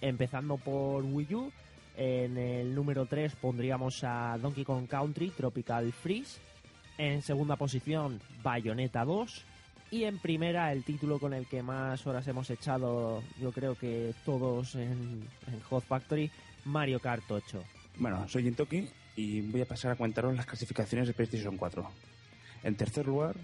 Empezando 0.00 0.56
por 0.56 1.04
Wii 1.04 1.34
U, 1.34 1.52
en 1.96 2.38
el 2.38 2.74
número 2.74 3.04
3 3.06 3.36
pondríamos 3.36 4.02
a 4.04 4.38
Donkey 4.40 4.64
Kong 4.64 4.88
Country 4.88 5.30
Tropical 5.30 5.92
Freeze. 5.92 6.40
En 6.98 7.22
segunda 7.22 7.56
posición, 7.56 8.20
Bayonetta 8.42 9.04
2. 9.04 9.44
Y 9.90 10.04
en 10.04 10.18
primera, 10.18 10.72
el 10.72 10.84
título 10.84 11.18
con 11.18 11.34
el 11.34 11.46
que 11.46 11.62
más 11.62 12.06
horas 12.06 12.26
hemos 12.28 12.48
echado, 12.50 13.22
yo 13.40 13.50
creo 13.50 13.74
que 13.74 14.14
todos 14.24 14.76
en, 14.76 15.26
en 15.48 15.60
Hot 15.68 15.84
Factory, 15.84 16.30
Mario 16.64 17.00
Kart 17.00 17.28
8. 17.28 17.64
Bueno, 17.98 18.28
soy 18.28 18.44
Jintoki 18.44 18.88
y 19.16 19.40
voy 19.40 19.62
a 19.62 19.66
pasar 19.66 19.92
a 19.92 19.96
comentaros 19.96 20.36
las 20.36 20.46
clasificaciones 20.46 21.08
de 21.08 21.14
PlayStation 21.14 21.56
4. 21.56 21.90
En 22.62 22.76
tercer 22.76 23.06
lugar, 23.06 23.34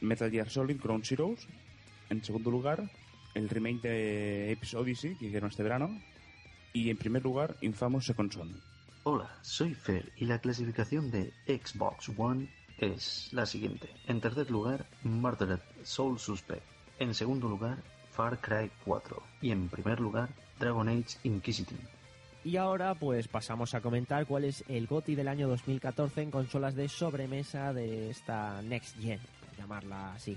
Metal 0.00 0.30
Gear 0.30 0.48
Solid 0.48 0.80
Ground 0.80 1.04
Zeroes. 1.04 1.46
En 2.08 2.24
segundo 2.24 2.50
lugar, 2.50 2.90
el 3.34 3.48
remake 3.48 3.82
de 3.82 4.52
Epic 4.52 4.74
Odyssey 4.74 5.16
que 5.16 5.26
hicieron 5.26 5.50
este 5.50 5.62
verano. 5.62 6.00
Y 6.72 6.90
en 6.90 6.96
primer 6.96 7.22
lugar, 7.22 7.56
Infamous 7.60 8.06
Second 8.06 8.32
Son. 8.32 8.60
Hola, 9.04 9.30
soy 9.42 9.74
Fer 9.74 10.12
y 10.16 10.24
la 10.24 10.38
clasificación 10.38 11.10
de 11.10 11.32
Xbox 11.46 12.10
One 12.16 12.48
es 12.78 13.28
la 13.32 13.46
siguiente. 13.46 13.88
En 14.06 14.20
tercer 14.20 14.50
lugar, 14.50 14.86
Murdered 15.02 15.60
Soul 15.82 16.18
Suspect. 16.18 16.62
En 16.98 17.14
segundo 17.14 17.48
lugar, 17.48 17.78
Far 18.10 18.40
Cry 18.40 18.70
4. 18.84 19.22
Y 19.42 19.50
en 19.50 19.68
primer 19.68 20.00
lugar, 20.00 20.28
Dragon 20.58 20.88
Age 20.88 21.18
Inquisition. 21.24 21.80
Y 22.44 22.58
ahora 22.58 22.94
pues 22.94 23.26
pasamos 23.26 23.74
a 23.74 23.80
comentar 23.80 24.26
cuál 24.26 24.44
es 24.44 24.64
el 24.68 24.86
GOTI 24.86 25.14
del 25.14 25.28
año 25.28 25.48
2014 25.48 26.22
en 26.22 26.30
consolas 26.30 26.74
de 26.74 26.88
sobremesa 26.88 27.72
de 27.72 28.10
esta 28.10 28.60
Next 28.60 29.00
Gen, 29.00 29.18
por 29.40 29.56
llamarla 29.56 30.12
así. 30.12 30.36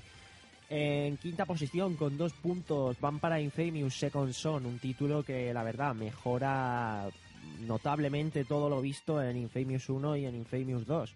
En 0.69 1.17
quinta 1.17 1.45
posición, 1.45 1.95
con 1.95 2.17
dos 2.17 2.33
puntos, 2.33 2.99
van 2.99 3.19
para 3.19 3.41
Infamous 3.41 3.93
Second 3.93 4.33
Son, 4.33 4.65
un 4.65 4.79
título 4.79 5.23
que 5.23 5.53
la 5.53 5.63
verdad 5.63 5.95
mejora 5.95 7.09
notablemente 7.65 8.45
todo 8.45 8.69
lo 8.69 8.81
visto 8.81 9.21
en 9.21 9.37
Infamous 9.37 9.89
1 9.89 10.17
y 10.17 10.25
en 10.25 10.35
Infamous 10.35 10.85
2. 10.85 11.13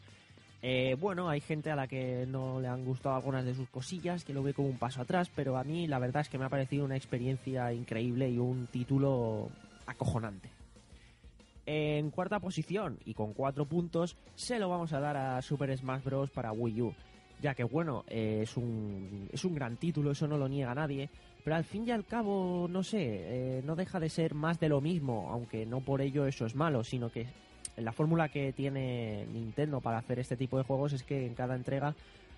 Eh, 0.64 0.96
bueno, 1.00 1.28
hay 1.28 1.42
gente 1.42 1.72
a 1.72 1.76
la 1.76 1.88
que 1.88 2.26
no 2.28 2.60
le 2.60 2.68
han 2.68 2.86
gustado 2.86 3.16
algunas 3.16 3.46
de 3.46 3.56
sus 3.56 3.68
cosillas, 3.70 4.24
que 4.24 4.34
lo 4.34 4.44
ve 4.44 4.54
como 4.54 4.70
un 4.70 4.78
paso 4.78 5.02
atrás, 5.02 5.32
pero 5.36 5.58
a 5.58 5.64
mí 5.64 5.88
la 5.88 5.98
verdad 5.98 6.22
es 6.22 6.30
que 6.30 6.38
me 6.38 6.46
ha 6.46 6.50
parecido 6.50 6.86
una 6.86 6.96
experiencia 6.96 7.74
increíble 7.74 8.30
y 8.30 8.38
un 8.38 8.68
título 8.68 9.50
acojonante. 9.88 10.50
En 11.66 12.12
cuarta 12.12 12.40
posición 12.40 13.00
y 13.06 13.14
con 13.14 13.34
cuatro 13.34 13.66
puntos 13.66 14.18
se 14.36 14.60
lo 14.60 14.70
vamos 14.70 14.94
a 14.94 15.00
dar 15.00 15.18
a 15.18 15.42
Super 15.42 15.76
Smash 15.76 16.04
Bros. 16.04 16.30
para 16.30 16.52
Wii 16.52 16.82
U, 16.82 16.94
ya 17.42 17.56
que 17.56 17.64
bueno, 17.64 18.04
eh, 18.08 18.42
es, 18.44 18.56
un, 18.58 19.30
es 19.32 19.44
un 19.46 19.56
gran 19.56 19.78
título, 19.78 20.12
eso 20.12 20.28
no 20.28 20.38
lo 20.38 20.48
niega 20.48 20.76
nadie, 20.76 21.10
pero 21.44 21.56
al 21.56 21.64
fin 21.64 21.88
y 21.88 21.92
al 21.92 22.06
cabo, 22.06 22.68
no 22.70 22.84
sé, 22.84 23.00
eh, 23.02 23.62
no 23.66 23.76
deja 23.76 24.00
de 24.00 24.10
ser 24.10 24.36
más 24.36 24.60
de 24.60 24.70
lo 24.70 24.82
mismo, 24.82 25.30
aunque 25.32 25.66
no 25.66 25.82
por 25.82 26.02
ello 26.02 26.26
eso 26.26 26.46
es 26.46 26.56
malo, 26.56 26.84
sino 26.84 27.10
que 27.10 27.26
la 27.82 27.92
fórmula 27.92 28.30
que 28.30 28.54
tiene 28.54 29.26
Nintendo 29.32 29.82
para 29.82 29.98
hacer 29.98 30.20
este 30.20 30.38
tipo 30.38 30.58
de 30.58 30.64
juegos 30.64 30.94
es 30.94 31.04
que 31.04 31.26
en 31.26 31.36
cada 31.36 31.56
entrega 31.56 31.96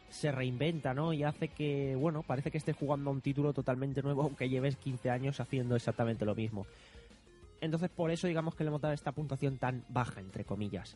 se 0.09 0.31
reinventa, 0.31 0.93
¿no? 0.93 1.11
Y 1.11 1.23
hace 1.23 1.47
que, 1.47 1.95
bueno, 1.95 2.23
parece 2.23 2.51
que 2.51 2.57
esté 2.57 2.73
jugando 2.73 3.09
a 3.09 3.13
un 3.13 3.21
título 3.21 3.51
totalmente 3.53 4.01
nuevo, 4.01 4.23
aunque 4.23 4.47
lleves 4.47 4.77
15 4.77 5.09
años 5.09 5.39
haciendo 5.39 5.75
exactamente 5.75 6.23
lo 6.25 6.35
mismo. 6.35 6.67
Entonces, 7.61 7.89
por 7.89 8.11
eso 8.11 8.27
digamos 8.27 8.55
que 8.55 8.63
le 8.63 8.67
hemos 8.67 8.81
dado 8.81 8.93
esta 8.93 9.11
puntuación 9.11 9.57
tan 9.57 9.83
baja, 9.89 10.19
entre 10.19 10.43
comillas. 10.43 10.95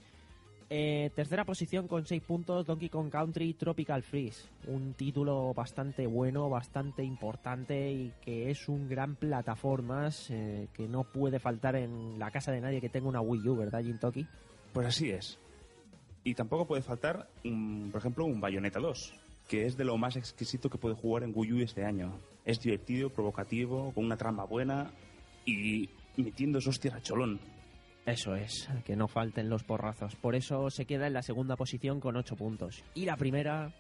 Eh, 0.70 1.12
tercera 1.16 1.46
posición 1.46 1.88
con 1.88 2.06
6 2.06 2.22
puntos, 2.24 2.66
Donkey 2.66 2.90
Kong 2.90 3.10
Country 3.10 3.54
Tropical 3.54 4.04
Freeze. 4.04 4.50
Un 4.68 4.94
título 4.96 5.54
bastante 5.54 6.08
bueno, 6.08 6.50
bastante 6.50 7.04
importante 7.04 7.90
y 7.90 8.12
que 8.22 8.52
es 8.52 8.68
un 8.68 8.90
gran 8.90 9.16
plataformas 9.16 10.30
eh, 10.30 10.68
que 10.74 10.90
no 10.90 11.06
puede 11.06 11.40
faltar 11.40 11.78
en 11.78 12.20
la 12.20 12.32
casa 12.32 12.52
de 12.52 12.60
nadie 12.60 12.82
que 12.82 12.90
tenga 12.90 13.08
una 13.08 13.22
Wii 13.22 13.48
U, 13.48 13.56
¿verdad, 13.56 13.82
Jintoki? 13.82 14.28
Pues 14.74 14.88
así 14.88 15.10
es. 15.10 15.40
Y 16.26 16.34
tampoco 16.34 16.68
puede 16.68 16.82
faltar, 16.82 17.30
por 17.44 18.00
ejemplo, 18.00 18.26
un 18.26 18.42
Bayonetta 18.42 18.82
2, 18.82 19.14
que 19.48 19.66
es 19.66 19.78
de 19.78 19.86
lo 19.86 19.98
más 19.98 20.18
exquisito 20.18 20.70
que 20.70 20.78
puede 20.78 20.96
jugar 20.96 21.24
en 21.24 21.32
Wii 21.34 21.54
U 21.54 21.60
este 21.62 21.86
año. 21.86 22.20
Es 22.44 22.60
divertido, 22.60 23.10
provocativo, 23.10 23.94
con 23.94 24.04
una 24.04 24.18
trama 24.18 24.44
buena 24.44 24.92
y 25.46 25.90
metiendo 26.18 26.60
hostias 26.60 26.96
a 26.96 27.02
cholón. 27.02 27.40
Eso 28.08 28.36
es, 28.36 28.70
que 28.86 28.96
no 28.96 29.10
falten 29.10 29.50
los 29.50 29.66
porrazos. 29.66 30.16
Por 30.16 30.34
eso 30.34 30.70
se 30.70 30.86
queda 30.86 31.08
en 31.08 31.14
la 31.14 31.22
segunda 31.22 31.58
posición 31.58 32.00
con 32.00 32.16
8 32.16 32.38
puntos. 32.38 32.82
Y 32.96 33.04
la 33.04 33.18
primera, 33.18 33.74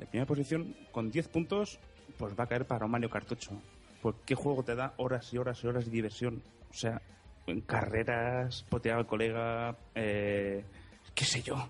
La 0.00 0.06
primera 0.06 0.26
posición, 0.26 0.74
con 0.90 1.12
10 1.12 1.28
puntos, 1.28 1.78
pues 2.18 2.34
va 2.36 2.44
a 2.44 2.46
caer 2.48 2.66
para 2.66 2.88
Mario 2.88 3.08
8. 3.12 3.50
Pues 4.02 4.16
qué 4.26 4.34
juego 4.34 4.64
te 4.64 4.74
da 4.74 4.92
horas 4.96 5.32
y 5.32 5.38
horas 5.38 5.62
y 5.62 5.68
horas 5.68 5.84
de 5.84 5.92
diversión. 5.92 6.42
O 6.68 6.74
sea, 6.74 7.00
en 7.46 7.60
carreras, 7.60 8.64
potear 8.68 8.98
al 8.98 9.06
colega, 9.06 9.76
eh, 9.94 10.64
qué 11.14 11.24
sé 11.24 11.40
yo. 11.40 11.68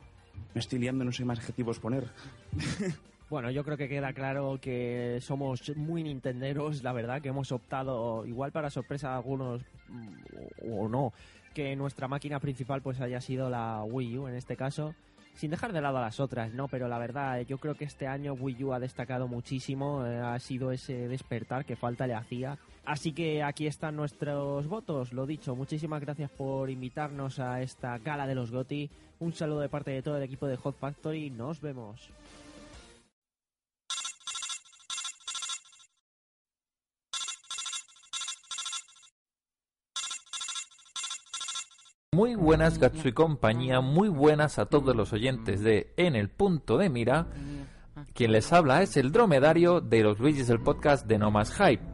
Me 0.54 0.60
estoy 0.60 0.78
liando, 0.78 1.04
no 1.04 1.12
sé 1.12 1.26
más 1.26 1.38
adjetivos 1.38 1.78
poner. 1.80 2.04
Bueno, 3.30 3.48
yo 3.52 3.62
creo 3.62 3.76
que 3.76 3.88
queda 3.88 4.12
claro 4.12 4.58
que 4.60 5.20
somos 5.20 5.60
muy 5.76 6.02
nintenderos, 6.02 6.82
la 6.82 6.92
verdad, 6.92 7.22
que 7.22 7.28
hemos 7.28 7.52
optado, 7.52 8.26
igual 8.26 8.50
para 8.50 8.70
sorpresa 8.70 9.10
de 9.10 9.14
algunos 9.14 9.62
mm, 9.88 10.72
o 10.72 10.88
no, 10.88 11.12
que 11.54 11.76
nuestra 11.76 12.08
máquina 12.08 12.40
principal 12.40 12.82
pues 12.82 13.00
haya 13.00 13.20
sido 13.20 13.50
la 13.50 13.82
Wii 13.84 14.18
U 14.18 14.28
en 14.28 14.34
este 14.34 14.56
caso, 14.56 14.94
sin 15.34 15.50
dejar 15.50 15.72
de 15.72 15.80
lado 15.80 15.98
a 15.98 16.02
las 16.02 16.20
otras, 16.20 16.52
¿no? 16.52 16.68
Pero 16.68 16.88
la 16.88 16.98
verdad, 16.98 17.40
yo 17.40 17.58
creo 17.58 17.74
que 17.74 17.84
este 17.84 18.06
año 18.06 18.34
Wii 18.34 18.64
U 18.64 18.72
ha 18.72 18.80
destacado 18.80 19.28
muchísimo, 19.28 20.06
eh, 20.06 20.18
ha 20.18 20.38
sido 20.38 20.72
ese 20.72 21.08
despertar 21.08 21.64
que 21.64 21.76
falta 21.76 22.06
le 22.06 22.14
hacía. 22.14 22.58
Así 22.84 23.12
que 23.12 23.42
aquí 23.42 23.66
están 23.66 23.96
nuestros 23.96 24.66
votos, 24.66 25.12
lo 25.12 25.26
dicho, 25.26 25.54
muchísimas 25.54 26.00
gracias 26.00 26.30
por 26.30 26.70
invitarnos 26.70 27.38
a 27.38 27.62
esta 27.62 27.98
gala 27.98 28.26
de 28.26 28.34
los 28.34 28.50
GOTI. 28.50 28.90
Un 29.20 29.32
saludo 29.32 29.60
de 29.60 29.68
parte 29.68 29.90
de 29.90 30.02
todo 30.02 30.16
el 30.16 30.22
equipo 30.22 30.46
de 30.46 30.56
Hot 30.56 30.76
Factory, 30.78 31.30
nos 31.30 31.60
vemos. 31.60 32.10
Muy 42.12 42.34
buenas 42.34 42.80
Gatsu 42.80 43.06
y 43.06 43.12
compañía, 43.12 43.80
muy 43.80 44.08
buenas 44.08 44.58
a 44.58 44.66
todos 44.66 44.97
los 44.97 45.12
oyentes 45.12 45.62
de 45.62 45.92
En 45.97 46.16
el 46.16 46.28
punto 46.28 46.76
de 46.76 46.89
mira. 46.89 47.28
Quien 48.14 48.32
les 48.32 48.52
habla 48.52 48.82
es 48.82 48.97
el 48.97 49.12
dromedario 49.12 49.80
de 49.80 50.02
los 50.02 50.18
Luigis 50.18 50.48
del 50.48 50.58
podcast 50.58 51.06
de 51.06 51.18
No 51.18 51.30
Más 51.30 51.55
Hype. 51.55 51.84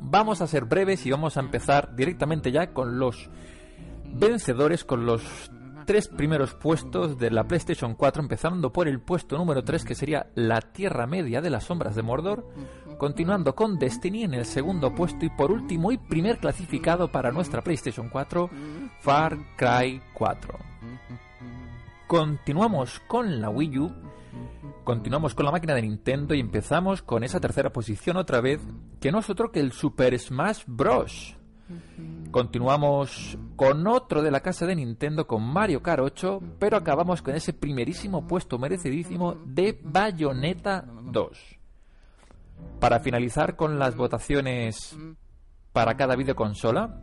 Vamos 0.00 0.40
a 0.40 0.48
ser 0.48 0.64
breves 0.64 1.06
y 1.06 1.12
vamos 1.12 1.36
a 1.36 1.40
empezar 1.40 1.94
directamente 1.94 2.50
ya 2.50 2.72
con 2.72 2.98
los 2.98 3.30
vencedores, 4.06 4.84
con 4.84 5.06
los 5.06 5.22
tres 5.86 6.08
primeros 6.08 6.54
puestos 6.54 7.16
de 7.16 7.30
la 7.30 7.44
PlayStation 7.44 7.94
4, 7.94 8.20
empezando 8.20 8.72
por 8.72 8.88
el 8.88 9.00
puesto 9.00 9.38
número 9.38 9.62
3 9.62 9.84
que 9.84 9.94
sería 9.94 10.26
La 10.34 10.60
Tierra 10.60 11.06
Media 11.06 11.40
de 11.40 11.50
las 11.50 11.62
Sombras 11.62 11.94
de 11.94 12.02
Mordor, 12.02 12.44
continuando 12.98 13.54
con 13.54 13.78
Destiny 13.78 14.24
en 14.24 14.34
el 14.34 14.44
segundo 14.44 14.92
puesto 14.94 15.24
y 15.24 15.30
por 15.30 15.52
último 15.52 15.92
y 15.92 15.98
primer 15.98 16.38
clasificado 16.38 17.10
para 17.10 17.30
nuestra 17.30 17.62
PlayStation 17.62 18.08
4, 18.08 18.50
Far 19.00 19.38
Cry 19.56 20.02
4. 20.12 20.58
Continuamos 22.08 23.00
con 23.06 23.40
la 23.40 23.50
Wii 23.50 23.78
U, 23.78 23.92
continuamos 24.82 25.34
con 25.34 25.46
la 25.46 25.52
máquina 25.52 25.74
de 25.74 25.82
Nintendo 25.82 26.34
y 26.34 26.40
empezamos 26.40 27.02
con 27.02 27.22
esa 27.22 27.38
tercera 27.38 27.70
posición 27.72 28.16
otra 28.16 28.40
vez, 28.40 28.60
que 29.00 29.12
no 29.12 29.20
es 29.20 29.30
otro 29.30 29.52
que 29.52 29.60
el 29.60 29.72
Super 29.72 30.18
Smash 30.18 30.64
Bros. 30.66 31.36
Continuamos 32.30 33.38
con 33.56 33.86
otro 33.86 34.22
de 34.22 34.30
la 34.30 34.40
casa 34.40 34.66
de 34.66 34.74
Nintendo 34.74 35.26
con 35.26 35.42
Mario 35.42 35.82
Kart 35.82 36.02
8, 36.02 36.40
pero 36.58 36.76
acabamos 36.76 37.22
con 37.22 37.34
ese 37.34 37.52
primerísimo 37.52 38.26
puesto 38.26 38.58
merecidísimo 38.58 39.34
de 39.44 39.78
Bayonetta 39.82 40.84
2. 41.02 41.57
Para 42.80 43.00
finalizar 43.00 43.56
con 43.56 43.78
las 43.78 43.96
votaciones 43.96 44.96
para 45.72 45.96
cada 45.96 46.16
videoconsola, 46.16 47.00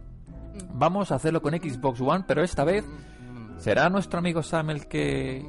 vamos 0.74 1.12
a 1.12 1.16
hacerlo 1.16 1.42
con 1.42 1.54
Xbox 1.54 2.02
One, 2.02 2.26
pero 2.28 2.44
esta 2.44 2.64
vez 2.64 2.86
será 3.58 3.90
nuestro 3.90 4.20
amigo 4.20 4.42
Sam 4.42 4.70
el 4.70 4.88
que 4.88 5.46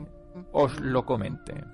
os 0.53 0.81
lo 0.81 1.05
comente. 1.05 1.65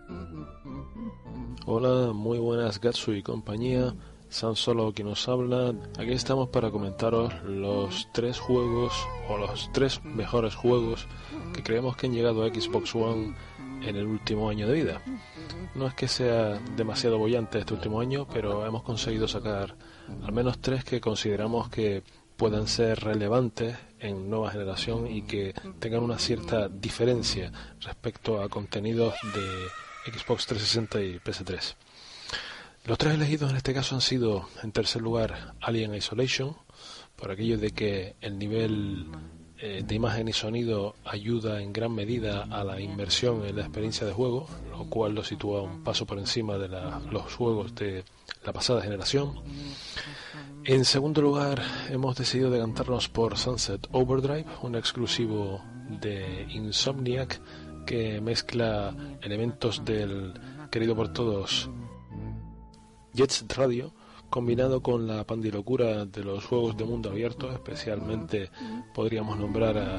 Hola, 1.66 2.12
muy 2.12 2.38
buenas 2.38 2.80
Gatsu 2.80 3.12
y 3.12 3.22
compañía. 3.22 3.94
San 4.32 4.56
Solo 4.56 4.94
quien 4.94 5.08
nos 5.08 5.28
habla. 5.28 5.74
Aquí 5.98 6.12
estamos 6.12 6.48
para 6.48 6.70
comentaros 6.70 7.34
los 7.44 8.08
tres 8.14 8.40
juegos 8.40 8.92
o 9.28 9.36
los 9.36 9.70
tres 9.74 10.02
mejores 10.04 10.54
juegos 10.54 11.06
que 11.52 11.62
creemos 11.62 11.96
que 11.96 12.06
han 12.06 12.14
llegado 12.14 12.42
a 12.42 12.48
Xbox 12.48 12.94
One 12.94 13.36
en 13.84 13.96
el 13.96 14.06
último 14.06 14.48
año 14.48 14.66
de 14.68 14.74
vida. 14.74 15.02
No 15.74 15.86
es 15.86 15.94
que 15.94 16.08
sea 16.08 16.58
demasiado 16.76 17.18
bollante 17.18 17.58
este 17.58 17.74
último 17.74 18.00
año, 18.00 18.26
pero 18.32 18.66
hemos 18.66 18.82
conseguido 18.82 19.28
sacar 19.28 19.74
al 20.22 20.32
menos 20.32 20.60
tres 20.60 20.84
que 20.84 21.00
consideramos 21.00 21.68
que 21.68 22.02
puedan 22.36 22.66
ser 22.66 23.00
relevantes 23.00 23.76
en 24.00 24.28
nueva 24.28 24.50
generación 24.50 25.06
y 25.06 25.22
que 25.22 25.54
tengan 25.78 26.02
una 26.02 26.18
cierta 26.18 26.68
diferencia 26.68 27.52
respecto 27.80 28.42
a 28.42 28.48
contenidos 28.48 29.14
de 29.34 30.12
Xbox 30.12 30.46
360 30.46 31.00
y 31.02 31.18
PS3. 31.20 31.74
Los 32.84 32.98
tres 32.98 33.14
elegidos 33.14 33.50
en 33.50 33.56
este 33.56 33.72
caso 33.72 33.94
han 33.94 34.00
sido, 34.00 34.48
en 34.64 34.72
tercer 34.72 35.02
lugar, 35.02 35.54
Alien 35.60 35.94
Isolation, 35.94 36.56
por 37.14 37.30
aquello 37.30 37.56
de 37.58 37.70
que 37.70 38.16
el 38.20 38.38
nivel 38.38 39.06
eh, 39.64 39.84
de 39.86 39.94
imagen 39.94 40.26
y 40.26 40.32
sonido 40.32 40.96
ayuda 41.04 41.62
en 41.62 41.72
gran 41.72 41.94
medida 41.94 42.48
a 42.50 42.64
la 42.64 42.80
inversión 42.80 43.46
en 43.46 43.54
la 43.54 43.62
experiencia 43.62 44.04
de 44.04 44.12
juego, 44.12 44.48
lo 44.72 44.90
cual 44.90 45.14
lo 45.14 45.22
sitúa 45.22 45.62
un 45.62 45.84
paso 45.84 46.04
por 46.04 46.18
encima 46.18 46.58
de 46.58 46.66
los 46.68 47.32
juegos 47.36 47.72
de 47.76 48.02
la 48.44 48.52
pasada 48.52 48.82
generación. 48.82 49.40
En 50.64 50.84
segundo 50.84 51.22
lugar, 51.22 51.62
hemos 51.90 52.16
decidido 52.16 52.50
decantarnos 52.50 53.08
por 53.08 53.38
Sunset 53.38 53.86
Overdrive, 53.92 54.46
un 54.62 54.74
exclusivo 54.74 55.62
de 56.00 56.44
Insomniac 56.50 57.40
que 57.86 58.20
mezcla 58.20 58.92
elementos 59.20 59.84
del 59.84 60.34
querido 60.72 60.96
por 60.96 61.12
todos 61.12 61.70
Jets 63.14 63.44
Radio, 63.56 63.92
combinado 64.32 64.82
con 64.82 65.06
la 65.06 65.24
pandilocura 65.24 66.06
de 66.06 66.24
los 66.24 66.46
juegos 66.46 66.74
de 66.74 66.84
mundo 66.84 67.10
abierto, 67.10 67.52
especialmente 67.52 68.50
podríamos 68.94 69.38
nombrar 69.38 69.76
a 69.76 69.98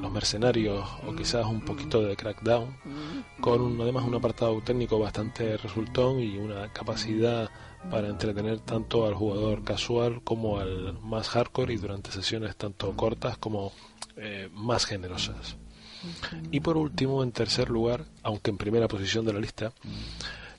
los 0.00 0.10
mercenarios 0.10 0.88
o 1.06 1.14
quizás 1.14 1.44
un 1.44 1.60
poquito 1.60 2.00
de 2.00 2.16
Crackdown, 2.16 2.76
con 3.42 3.78
además 3.78 4.04
un 4.04 4.14
apartado 4.14 4.58
técnico 4.62 4.98
bastante 4.98 5.58
resultón 5.58 6.18
y 6.18 6.38
una 6.38 6.72
capacidad 6.72 7.50
para 7.90 8.08
entretener 8.08 8.60
tanto 8.60 9.06
al 9.06 9.14
jugador 9.14 9.62
casual 9.64 10.22
como 10.24 10.58
al 10.58 10.98
más 11.02 11.28
hardcore 11.28 11.74
y 11.74 11.76
durante 11.76 12.10
sesiones 12.10 12.56
tanto 12.56 12.96
cortas 12.96 13.36
como 13.36 13.70
eh, 14.16 14.48
más 14.54 14.86
generosas. 14.86 15.58
Y 16.50 16.60
por 16.60 16.78
último, 16.78 17.22
en 17.22 17.32
tercer 17.32 17.68
lugar, 17.68 18.06
aunque 18.22 18.50
en 18.50 18.56
primera 18.56 18.88
posición 18.88 19.26
de 19.26 19.34
la 19.34 19.40
lista, 19.40 19.72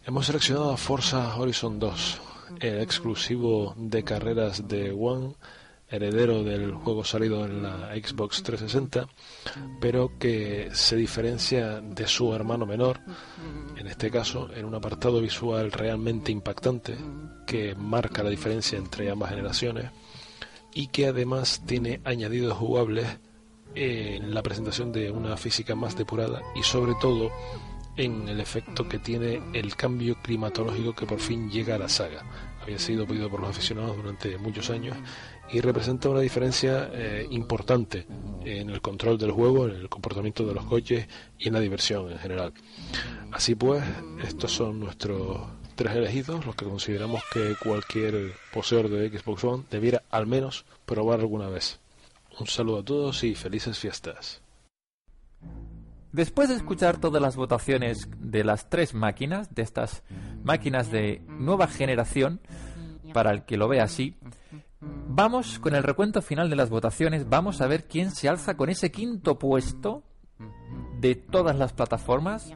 Hemos 0.08 0.28
seleccionado 0.28 0.72
a 0.72 0.78
Forza 0.78 1.36
Horizon 1.36 1.80
2, 1.80 2.22
el 2.60 2.82
exclusivo 2.82 3.74
de 3.78 4.04
carreras 4.04 4.68
de 4.68 4.92
One, 4.92 5.36
heredero 5.88 6.44
del 6.44 6.74
juego 6.74 7.04
salido 7.04 7.46
en 7.46 7.64
la 7.64 7.94
Xbox 7.96 8.44
360, 8.44 9.08
pero 9.80 10.18
que 10.18 10.70
se 10.74 10.96
diferencia 10.96 11.82
de 11.82 12.08
su 12.08 12.34
hermano 12.34 12.66
menor, 12.66 13.00
en 13.78 13.88
este 13.88 14.10
caso 14.10 14.50
en 14.54 14.66
un 14.66 14.76
apartado 14.76 15.22
visual 15.22 15.72
realmente 15.72 16.32
impactante 16.32 16.98
que 17.46 17.76
marca 17.76 18.24
la 18.24 18.30
diferencia 18.30 18.78
entre 18.78 19.10
ambas 19.10 19.30
generaciones 19.30 19.92
y 20.74 20.88
que 20.88 21.08
además 21.08 21.62
tiene 21.66 22.02
añadidos 22.04 22.58
jugables 22.58 23.08
en 23.76 24.34
la 24.34 24.42
presentación 24.42 24.92
de 24.92 25.12
una 25.12 25.38
física 25.38 25.76
más 25.76 25.98
depurada 25.98 26.42
y 26.56 26.64
sobre 26.64 26.94
todo 27.00 27.30
en 27.98 28.28
el 28.28 28.40
efecto 28.40 28.88
que 28.88 29.00
tiene 29.00 29.42
el 29.54 29.76
cambio 29.76 30.16
climatológico 30.22 30.94
que 30.94 31.06
por 31.06 31.20
fin 31.20 31.50
llega 31.50 31.76
a 31.76 31.80
la 31.80 31.90
saga. 31.90 32.24
Había 32.62 32.80
sido 32.80 33.06
pedido 33.06 33.30
por 33.30 33.40
los 33.40 33.50
aficionados 33.50 33.96
durante 33.96 34.38
muchos 34.38 34.70
años 34.70 34.98
y 35.52 35.62
representa 35.62 36.10
una 36.10 36.22
diferencia 36.22 36.90
eh, 36.92 37.28
importante 37.30 38.08
en 38.44 38.70
el 38.70 38.82
control 38.82 39.18
del 39.18 39.32
juego, 39.32 39.68
en 39.68 39.76
el 39.76 39.90
comportamiento 39.90 40.46
de 40.46 40.56
los 40.56 40.66
coches 40.66 41.08
y 41.38 41.48
en 41.48 41.54
la 41.54 41.60
diversión 41.60 42.12
en 42.12 42.18
general. 42.18 42.54
Así 43.32 43.56
pues, 43.56 43.84
estos 44.24 44.52
son 44.52 44.80
nuestros 44.80 45.42
tres 45.76 45.96
elegidos, 45.96 46.46
los 46.46 46.56
que 46.56 46.66
consideramos 46.66 47.22
que 47.32 47.56
cualquier 47.62 48.34
poseedor 48.54 48.90
de 48.90 49.10
Xbox 49.10 49.44
One 49.44 49.64
debiera 49.70 50.04
al 50.10 50.26
menos 50.26 50.66
probar 50.86 51.20
alguna 51.20 51.50
vez. 51.50 51.80
Un 52.40 52.48
saludo 52.48 52.80
a 52.80 52.84
todos 52.84 53.24
y 53.24 53.36
felices 53.36 53.78
fiestas. 53.78 54.45
Después 56.16 56.48
de 56.48 56.56
escuchar 56.56 56.98
todas 56.98 57.22
las 57.22 57.36
votaciones 57.36 58.08
de 58.20 58.46
las 58.46 58.70
tres 58.70 58.94
máquinas, 58.94 59.54
de 59.54 59.64
estas 59.64 60.02
máquinas 60.46 60.90
de 60.90 61.22
nueva 61.28 61.68
generación, 61.68 62.40
para 63.14 63.32
el 63.32 63.44
que 63.44 63.58
lo 63.58 63.68
vea 63.68 63.84
así, 63.84 64.16
vamos 64.80 65.60
con 65.60 65.76
el 65.76 65.84
recuento 65.84 66.22
final 66.22 66.50
de 66.50 66.56
las 66.56 66.70
votaciones, 66.70 67.28
vamos 67.28 67.60
a 67.60 67.68
ver 67.68 67.84
quién 67.84 68.12
se 68.12 68.30
alza 68.30 68.56
con 68.56 68.70
ese 68.70 68.94
quinto 68.94 69.38
puesto 69.38 70.04
de 71.02 71.16
todas 71.16 71.58
las 71.58 71.74
plataformas, 71.74 72.54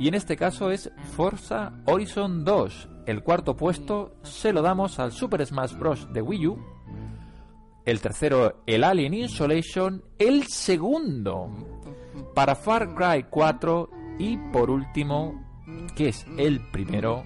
y 0.00 0.08
en 0.08 0.14
este 0.14 0.36
caso 0.36 0.72
es 0.72 0.90
Forza 1.14 1.74
Horizon 1.86 2.44
2. 2.44 2.88
El 3.06 3.22
cuarto 3.22 3.56
puesto 3.56 4.16
se 4.24 4.52
lo 4.52 4.62
damos 4.62 4.98
al 4.98 5.12
Super 5.12 5.46
Smash 5.46 5.74
Bros. 5.74 6.12
de 6.12 6.22
Wii 6.22 6.46
U. 6.48 6.58
El 7.84 8.00
tercero, 8.00 8.62
el 8.66 8.82
Alien 8.82 9.14
Insolation. 9.14 10.02
El 10.18 10.48
segundo, 10.48 11.79
para 12.34 12.54
Far 12.54 12.94
Cry 12.94 13.26
4 13.28 13.90
y 14.18 14.36
por 14.52 14.70
último, 14.70 15.42
que 15.96 16.08
es 16.08 16.26
el 16.38 16.60
primero, 16.70 17.24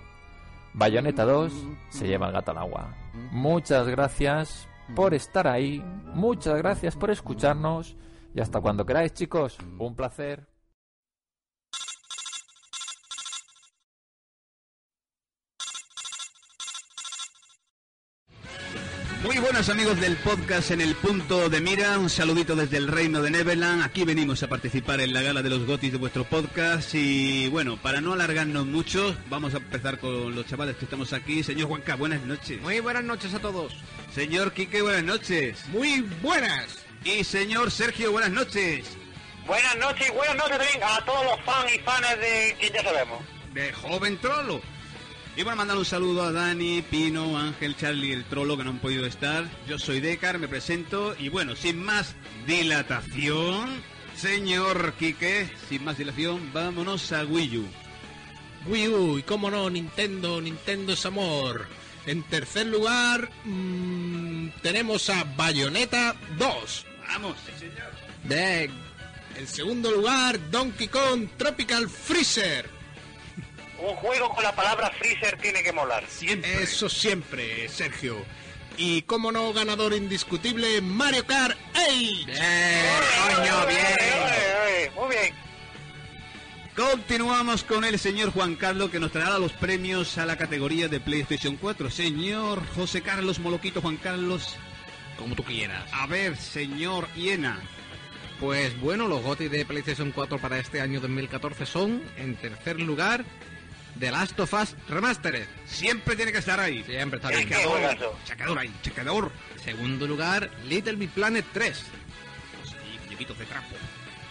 Bayonetta 0.72 1.24
2 1.24 1.52
se 1.90 2.06
lleva 2.06 2.26
el 2.26 2.32
gato 2.32 2.50
al 2.50 2.58
agua. 2.58 2.94
Muchas 3.30 3.88
gracias 3.88 4.68
por 4.94 5.14
estar 5.14 5.46
ahí, 5.46 5.82
muchas 6.14 6.56
gracias 6.56 6.96
por 6.96 7.10
escucharnos 7.10 7.96
y 8.34 8.40
hasta 8.40 8.60
cuando 8.60 8.84
queráis 8.84 9.14
chicos, 9.14 9.58
un 9.78 9.94
placer. 9.94 10.53
Muy 19.24 19.38
buenos 19.38 19.70
amigos 19.70 19.98
del 20.02 20.18
podcast 20.18 20.70
en 20.70 20.82
el 20.82 20.94
punto 20.96 21.48
de 21.48 21.62
mira, 21.62 21.98
un 21.98 22.10
saludito 22.10 22.54
desde 22.54 22.76
el 22.76 22.88
reino 22.88 23.22
de 23.22 23.30
Neverland. 23.30 23.82
Aquí 23.82 24.04
venimos 24.04 24.42
a 24.42 24.48
participar 24.48 25.00
en 25.00 25.14
la 25.14 25.22
gala 25.22 25.40
de 25.40 25.48
los 25.48 25.64
gotis 25.64 25.92
de 25.92 25.96
vuestro 25.96 26.24
podcast 26.24 26.94
y 26.94 27.48
bueno, 27.48 27.78
para 27.78 28.02
no 28.02 28.12
alargarnos 28.12 28.66
mucho, 28.66 29.16
vamos 29.30 29.54
a 29.54 29.56
empezar 29.56 29.98
con 29.98 30.34
los 30.34 30.44
chavales 30.44 30.76
que 30.76 30.84
estamos 30.84 31.14
aquí. 31.14 31.42
Señor 31.42 31.68
Juanca, 31.68 31.94
buenas 31.94 32.20
noches. 32.20 32.60
Muy 32.60 32.80
buenas 32.80 33.02
noches 33.02 33.32
a 33.32 33.38
todos. 33.38 33.74
Señor 34.14 34.52
Quique, 34.52 34.82
buenas 34.82 35.04
noches. 35.04 35.66
Muy 35.68 36.02
buenas. 36.20 36.84
Y 37.02 37.24
señor 37.24 37.70
Sergio, 37.70 38.12
buenas 38.12 38.30
noches. 38.30 38.84
Buenas 39.46 39.76
noches 39.78 40.06
y 40.06 40.12
buenas 40.12 40.36
noches 40.36 40.58
también 40.58 40.82
a 40.82 41.02
todos 41.06 41.24
los 41.24 41.40
fans 41.46 41.74
y 41.74 41.78
fans 41.78 42.20
de 42.20 42.56
que 42.60 42.70
ya 42.70 42.82
sabemos. 42.82 43.24
De 43.54 43.72
joven 43.72 44.18
trolo. 44.18 44.60
Y 45.36 45.42
bueno, 45.42 45.56
mandar 45.56 45.76
un 45.76 45.84
saludo 45.84 46.22
a 46.22 46.30
Dani, 46.30 46.80
Pino, 46.82 47.36
Ángel, 47.36 47.76
Charlie, 47.76 48.12
el 48.12 48.24
trolo 48.24 48.56
que 48.56 48.62
no 48.62 48.70
han 48.70 48.78
podido 48.78 49.04
estar. 49.04 49.44
Yo 49.66 49.80
soy 49.80 49.98
Decar, 50.00 50.38
me 50.38 50.46
presento. 50.46 51.16
Y 51.18 51.28
bueno, 51.28 51.56
sin 51.56 51.82
más 51.82 52.14
dilatación, 52.46 53.82
señor 54.16 54.94
Quique, 54.94 55.50
sin 55.68 55.84
más 55.84 55.98
dilación, 55.98 56.52
vámonos 56.52 57.10
a 57.10 57.24
Wii 57.24 57.58
U. 57.58 57.66
Wii 58.68 58.88
U, 58.88 59.18
y 59.18 59.22
cómo 59.24 59.50
no, 59.50 59.68
Nintendo, 59.68 60.40
Nintendo 60.40 60.92
es 60.92 61.04
amor. 61.04 61.66
En 62.06 62.22
tercer 62.22 62.66
lugar, 62.66 63.28
mmm, 63.44 64.50
tenemos 64.62 65.10
a 65.10 65.24
Bayonetta 65.24 66.14
2. 66.38 66.86
Vamos, 67.08 67.36
sí, 67.44 67.52
señor. 67.58 67.90
De, 68.22 68.70
en 69.36 69.46
segundo 69.48 69.90
lugar, 69.90 70.38
Donkey 70.52 70.86
Kong 70.86 71.26
Tropical 71.36 71.88
Freezer. 71.90 72.73
Un 73.84 73.96
juego 73.96 74.30
con 74.30 74.42
la 74.42 74.54
palabra 74.56 74.90
freezer 74.98 75.36
tiene 75.36 75.62
que 75.62 75.70
molar. 75.70 76.04
Siempre. 76.08 76.62
Eso 76.62 76.88
siempre, 76.88 77.68
Sergio. 77.68 78.16
Y 78.78 79.02
como 79.02 79.30
no, 79.30 79.52
ganador 79.52 79.92
indiscutible, 79.92 80.80
Mario 80.80 81.26
Kart 81.26 81.54
8. 81.74 81.84
Bien, 82.26 82.36
coño, 83.28 83.66
bien. 83.66 84.94
Muy 84.96 85.08
bien. 85.14 85.34
Continuamos 86.74 87.62
con 87.62 87.84
el 87.84 87.98
señor 87.98 88.32
Juan 88.32 88.56
Carlos 88.56 88.90
que 88.90 88.98
nos 88.98 89.12
traerá 89.12 89.38
los 89.38 89.52
premios 89.52 90.16
a 90.16 90.24
la 90.24 90.38
categoría 90.38 90.88
de 90.88 90.98
PlayStation 90.98 91.56
4. 91.56 91.90
Señor 91.90 92.66
José 92.74 93.02
Carlos 93.02 93.38
Moloquito 93.38 93.82
Juan 93.82 93.98
Carlos. 93.98 94.56
Como 95.18 95.34
tú 95.34 95.44
quieras. 95.44 95.84
A 95.92 96.06
ver, 96.06 96.38
señor 96.38 97.06
Hiena. 97.16 97.60
Pues 98.40 98.80
bueno, 98.80 99.08
los 99.08 99.22
GOTY 99.22 99.48
de 99.48 99.66
PlayStation 99.66 100.10
4 100.10 100.38
para 100.38 100.58
este 100.58 100.80
año 100.80 101.00
2014 101.00 101.66
son, 101.66 102.02
en 102.16 102.34
tercer 102.34 102.80
lugar, 102.80 103.24
The 103.98 104.10
Last 104.10 104.38
of 104.40 104.52
Us 104.52 104.76
Remastered. 104.88 105.46
Siempre 105.66 106.16
tiene 106.16 106.32
que 106.32 106.38
estar 106.38 106.58
ahí. 106.58 106.82
Siempre 106.84 107.18
está 107.18 107.28
bien. 107.28 107.42
Chequeador. 107.42 108.16
Chequeador 108.24 108.58
ahí, 108.58 108.74
chequeador. 108.82 109.32
Segundo 109.62 110.06
lugar, 110.06 110.50
Little 110.66 110.96
Big 110.96 111.10
Planet 111.10 111.44
3. 111.52 111.76
Sí, 111.76 112.74
muñequitos 113.04 113.38
de 113.38 113.44
trapo. 113.46 113.76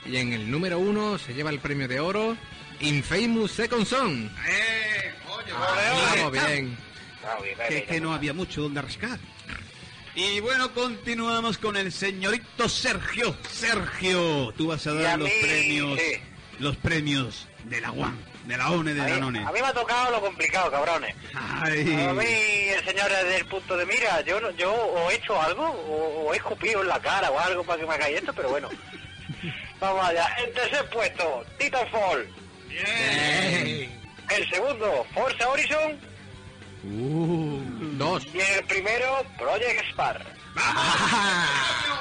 Y 0.05 0.17
en 0.17 0.33
el 0.33 0.51
número 0.51 0.79
uno 0.79 1.17
se 1.17 1.33
lleva 1.33 1.49
el 1.49 1.59
premio 1.59 1.87
de 1.87 1.99
oro 1.99 2.35
Infamous 2.81 3.51
Second 3.51 3.85
Son. 3.85 4.31
¡Eh! 4.47 5.13
¡Coño! 5.25 5.55
Vamos 5.57 6.31
bien. 6.31 6.77
Que 7.67 7.77
es 7.77 7.83
que 7.83 8.01
no 8.01 8.13
había 8.13 8.33
mucho 8.33 8.63
donde 8.63 8.81
rascar. 8.81 9.17
Y 10.15 10.41
bueno, 10.41 10.71
continuamos 10.73 11.57
con 11.57 11.75
el 11.77 11.91
señorito 11.91 12.69
Sergio. 12.69 13.35
Sergio, 13.49 14.53
tú 14.57 14.67
vas 14.67 14.85
a 14.85 14.93
dar 14.93 15.05
a 15.05 15.17
los 15.17 15.27
mí, 15.27 15.33
premios, 15.41 15.99
sí. 15.99 16.19
los 16.59 16.77
premios 16.77 17.47
de 17.63 17.81
la 17.81 17.91
de 18.45 18.57
la 18.57 18.69
ONE, 18.71 18.93
de 18.93 19.01
A 19.01 19.07
la 19.07 19.15
mí, 19.29 19.39
a 19.39 19.51
mí 19.51 19.59
me 19.61 19.67
ha 19.67 19.73
tocado 19.73 20.11
lo 20.11 20.21
complicado, 20.21 20.69
cabrones. 20.71 21.15
Ay. 21.33 22.05
A 22.09 22.13
mí, 22.13 22.25
el 22.25 22.83
señor 22.85 23.09
desde 23.09 23.37
el 23.37 23.45
punto 23.45 23.77
de 23.77 23.85
mira, 23.85 24.19
yo 24.21 24.39
no- 24.41 24.51
yo 24.51 24.73
o 24.73 25.09
he 25.09 25.15
hecho 25.15 25.41
algo 25.41 25.63
o, 25.65 26.27
o 26.27 26.33
he 26.33 26.37
escupido 26.37 26.81
en 26.81 26.87
la 26.89 26.99
cara 26.99 27.31
o 27.31 27.39
algo 27.39 27.63
para 27.63 27.79
que 27.79 27.87
me 27.87 27.97
caiga 27.97 28.19
esto, 28.19 28.33
pero 28.33 28.49
bueno. 28.49 28.69
Vamos 29.79 30.05
allá. 30.05 30.25
El 30.45 30.53
tercer 30.53 30.89
puesto, 30.89 31.45
Titanfall. 31.57 32.27
El 34.29 34.49
segundo, 34.49 35.05
Forza 35.13 35.47
Horizon. 35.49 35.99
dos. 37.97 38.25
Y 38.33 38.39
el 38.39 38.63
primero, 38.65 39.23
Project 39.37 39.85
Spar. 39.91 40.25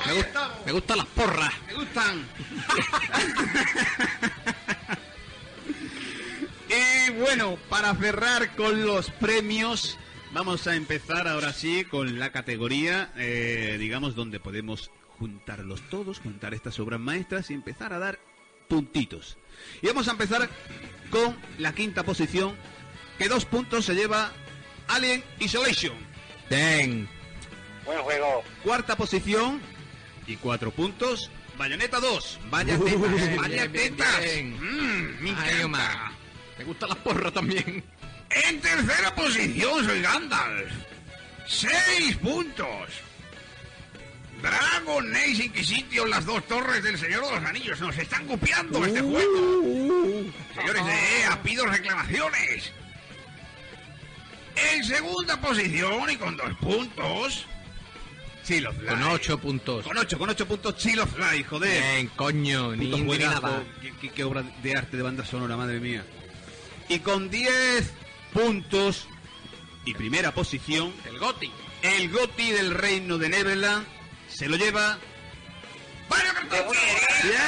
Me, 0.07 0.12
gusta, 0.15 0.51
me 0.67 0.73
gustan 0.73 0.99
las 0.99 1.07
porras. 1.07 1.53
Me 1.69 1.75
gustan. 1.75 2.29
bueno, 7.18 7.58
para 7.68 7.94
cerrar 7.94 8.55
con 8.57 8.84
los 8.86 9.10
premios, 9.10 9.99
vamos 10.32 10.66
a 10.66 10.74
empezar 10.76 11.28
ahora 11.28 11.52
sí 11.52 11.84
con 11.84 12.18
la 12.18 12.32
categoría, 12.32 13.12
eh, 13.16 13.76
digamos, 13.78 14.15
donde 14.15 14.41
podemos 14.41 14.91
juntarlos 15.18 15.82
todos, 15.91 16.20
juntar 16.20 16.55
estas 16.55 16.78
obras 16.81 17.00
maestras 17.00 17.50
y 17.50 17.55
empezar 17.55 17.92
a 17.92 17.99
dar 17.99 18.18
puntitos. 18.68 19.36
Y 19.82 19.86
vamos 19.89 20.08
a 20.08 20.12
empezar 20.12 20.49
con 21.10 21.36
la 21.58 21.74
quinta 21.74 22.02
posición, 22.05 22.57
que 23.18 23.28
dos 23.28 23.44
puntos 23.44 23.84
se 23.84 23.94
lleva 23.94 24.32
Alien 24.89 25.23
Isolation. 25.39 25.94
Bien. 26.50 27.08
Buen 27.84 27.99
juego. 28.00 28.42
Cuarta 28.62 28.97
posición 28.97 29.60
y 30.26 30.36
cuatro 30.36 30.70
puntos. 30.70 31.31
Bayonetta 31.58 32.00
2. 32.00 32.41
Vaya 32.50 32.76
Uh, 32.78 32.84
tetas, 32.84 33.10
bien, 33.12 33.36
vaya 33.36 33.66
bien, 33.66 33.97
tetas. 33.97 34.20
bien. 34.20 34.57
Mm, 34.58 35.23
me 35.23 35.31
Ay, 35.31 35.57
encanta. 35.60 36.12
Me 36.62 36.68
gustan 36.68 36.91
las 36.91 36.99
porras 36.99 37.32
también. 37.32 37.82
En 38.31 38.60
tercera 38.60 39.12
posición 39.16 39.84
soy 39.84 40.00
Gandalf. 40.00 40.70
Seis 41.44 42.16
puntos. 42.18 42.89
Dragon 44.41 45.12
Age 45.16 45.44
Inquisition, 45.47 46.08
las 46.08 46.24
dos 46.24 46.47
torres 46.47 46.84
del 46.84 46.97
Señor 46.99 47.26
de 47.26 47.32
los 47.32 47.44
Anillos. 47.44 47.81
Nos 47.81 47.99
están 47.99 48.28
copiando 48.28 48.84
este 48.86 49.00
juego. 49.00 50.31
Señores 50.55 50.86
de 50.86 51.20
EA, 51.23 51.42
pido 51.42 51.66
reclamaciones. 51.66 52.70
En 54.55 54.84
segunda 54.84 55.41
posición 55.41 56.10
y 56.10 56.16
con 56.16 56.36
dos 56.36 56.52
puntos. 56.60 57.44
Chill 58.44 58.66
of 58.68 58.76
Life. 58.78 58.86
Con 58.86 59.02
ocho 59.02 59.39
puntos. 59.39 59.84
Con 59.84 59.99
ocho, 59.99 60.16
con 60.18 60.31
ocho 60.31 60.47
puntos 60.47 60.76
Chill 60.76 61.00
of 61.00 61.18
Life, 61.18 61.44
joder. 61.44 61.82
Bien, 61.82 62.07
coño, 62.15 62.76
ni, 62.76 62.86
Puto 62.86 62.99
ni 62.99 63.18
nada. 63.18 63.65
Qué, 63.81 63.92
qué- 64.00 64.10
qué 64.10 64.23
obra 64.24 64.42
de 64.62 64.76
arte 64.76 64.97
de 64.97 65.02
banda 65.02 65.24
sonora, 65.24 65.57
madre 65.57 65.81
mía. 65.81 66.05
Y 66.93 66.99
con 67.01 67.31
10 67.31 67.91
puntos 68.35 69.07
y 69.85 69.95
primera 69.95 70.33
posición, 70.35 70.93
El 71.07 71.19
Goti. 71.19 71.51
el 71.83 72.11
Goti 72.11 72.51
del 72.51 72.73
Reino 72.75 73.17
de 73.19 73.29
Neverland 73.31 73.87
se 74.29 74.47
lo 74.49 74.57
lleva. 74.57 74.99
¡Mario 76.11 76.33
Cartucho! 76.35 76.81
¡Bien! 77.23 77.43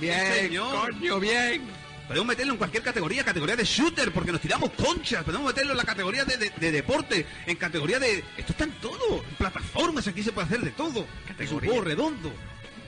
Bien, 0.00 0.32
señor. 0.34 0.90
coño, 0.92 1.18
bien. 1.20 1.62
Podemos 2.06 2.28
meterlo 2.28 2.52
en 2.52 2.58
cualquier 2.58 2.82
categoría, 2.84 3.24
categoría 3.24 3.56
de 3.56 3.64
shooter, 3.64 4.12
porque 4.12 4.30
nos 4.30 4.40
tiramos 4.40 4.70
conchas. 4.72 5.24
Podemos 5.24 5.48
meterlo 5.48 5.72
en 5.72 5.78
la 5.78 5.84
categoría 5.84 6.24
de, 6.24 6.36
de- 6.36 6.50
de 6.50 6.70
deporte, 6.70 7.26
en 7.46 7.56
categoría 7.56 7.98
de. 7.98 8.22
Esto 8.36 8.52
está 8.52 8.62
en 8.64 8.72
todo. 8.80 9.24
En 9.28 9.34
plataformas, 9.36 10.06
aquí 10.06 10.22
se 10.22 10.30
puede 10.30 10.46
hacer 10.46 10.60
de 10.60 10.70
todo. 10.70 11.04
Es 11.38 11.50
un 11.50 11.58
juego 11.58 11.80
redondo. 11.80 12.32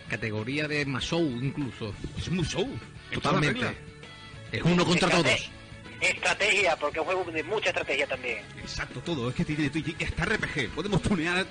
Categoría 0.09 0.67
de 0.69 0.85
Masou, 0.87 1.23
incluso. 1.43 1.95
Es 2.19 2.25
toda 2.25 2.73
Totalmente. 3.13 3.77
Es 4.53 4.63
uno 4.63 4.85
contra 4.85 5.09
Estrate- 5.09 5.23
todos. 5.23 5.51
Estrategia, 6.01 6.77
porque 6.77 6.99
es 7.01 7.07
un 7.07 7.13
juego 7.13 7.31
de 7.33 7.43
mucha 7.43 7.69
estrategia 7.71 8.07
también. 8.07 8.39
Exacto, 8.61 9.01
todo. 9.01 9.29
Es 9.29 9.35
que 9.35 9.45
tiene 9.45 9.71
y 9.75 9.97
está 10.03 10.25
RPG. 10.25 10.71
Podemos 10.71 11.03
tunear, 11.03 11.45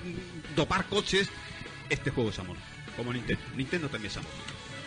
dopar 0.55 0.85
coches. 0.85 1.29
Este 1.89 2.11
juego 2.11 2.29
es 2.29 2.39
amor. 2.39 2.57
Como 2.95 3.13
Nintendo. 3.13 3.41
Nintendo 3.55 3.89
también 3.89 4.09
es 4.11 4.17
amor. 4.17 4.31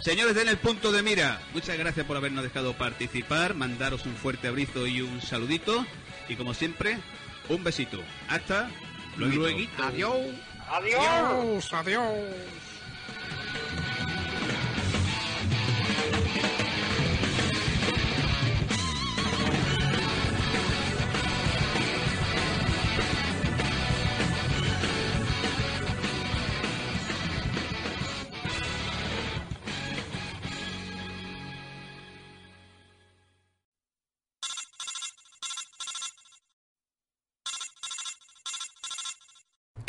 Señores 0.00 0.34
de 0.34 0.42
En 0.42 0.48
el 0.48 0.56
Punto 0.56 0.90
de 0.92 1.02
Mira, 1.02 1.42
muchas 1.52 1.76
gracias 1.76 2.06
por 2.06 2.16
habernos 2.16 2.42
dejado 2.42 2.72
participar. 2.72 3.54
Mandaros 3.54 4.06
un 4.06 4.16
fuerte 4.16 4.48
abrazo 4.48 4.86
y 4.86 5.02
un 5.02 5.20
saludito. 5.20 5.84
Y 6.28 6.36
como 6.36 6.54
siempre, 6.54 6.98
un 7.50 7.62
besito. 7.62 8.02
Hasta 8.28 8.70
luego. 9.18 9.46
Adiós. 9.46 10.30
Adiós. 10.70 11.72
adiós. 11.74 12.34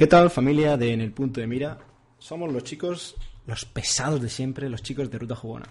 ¿Qué 0.02 0.08
tal 0.08 0.32
familia 0.32 0.78
de 0.78 0.94
En 0.94 1.02
el 1.02 1.12
Punto 1.12 1.42
de 1.42 1.46
Mira? 1.46 1.78
Somos 2.18 2.52
los 2.52 2.64
chicos, 2.64 3.16
los 3.46 3.66
pesados 3.66 4.20
de 4.20 4.30
siempre, 4.30 4.68
los 4.68 4.82
chicos 4.82 5.12
de 5.12 5.20
Ruta 5.20 5.36
Jugona. 5.36 5.68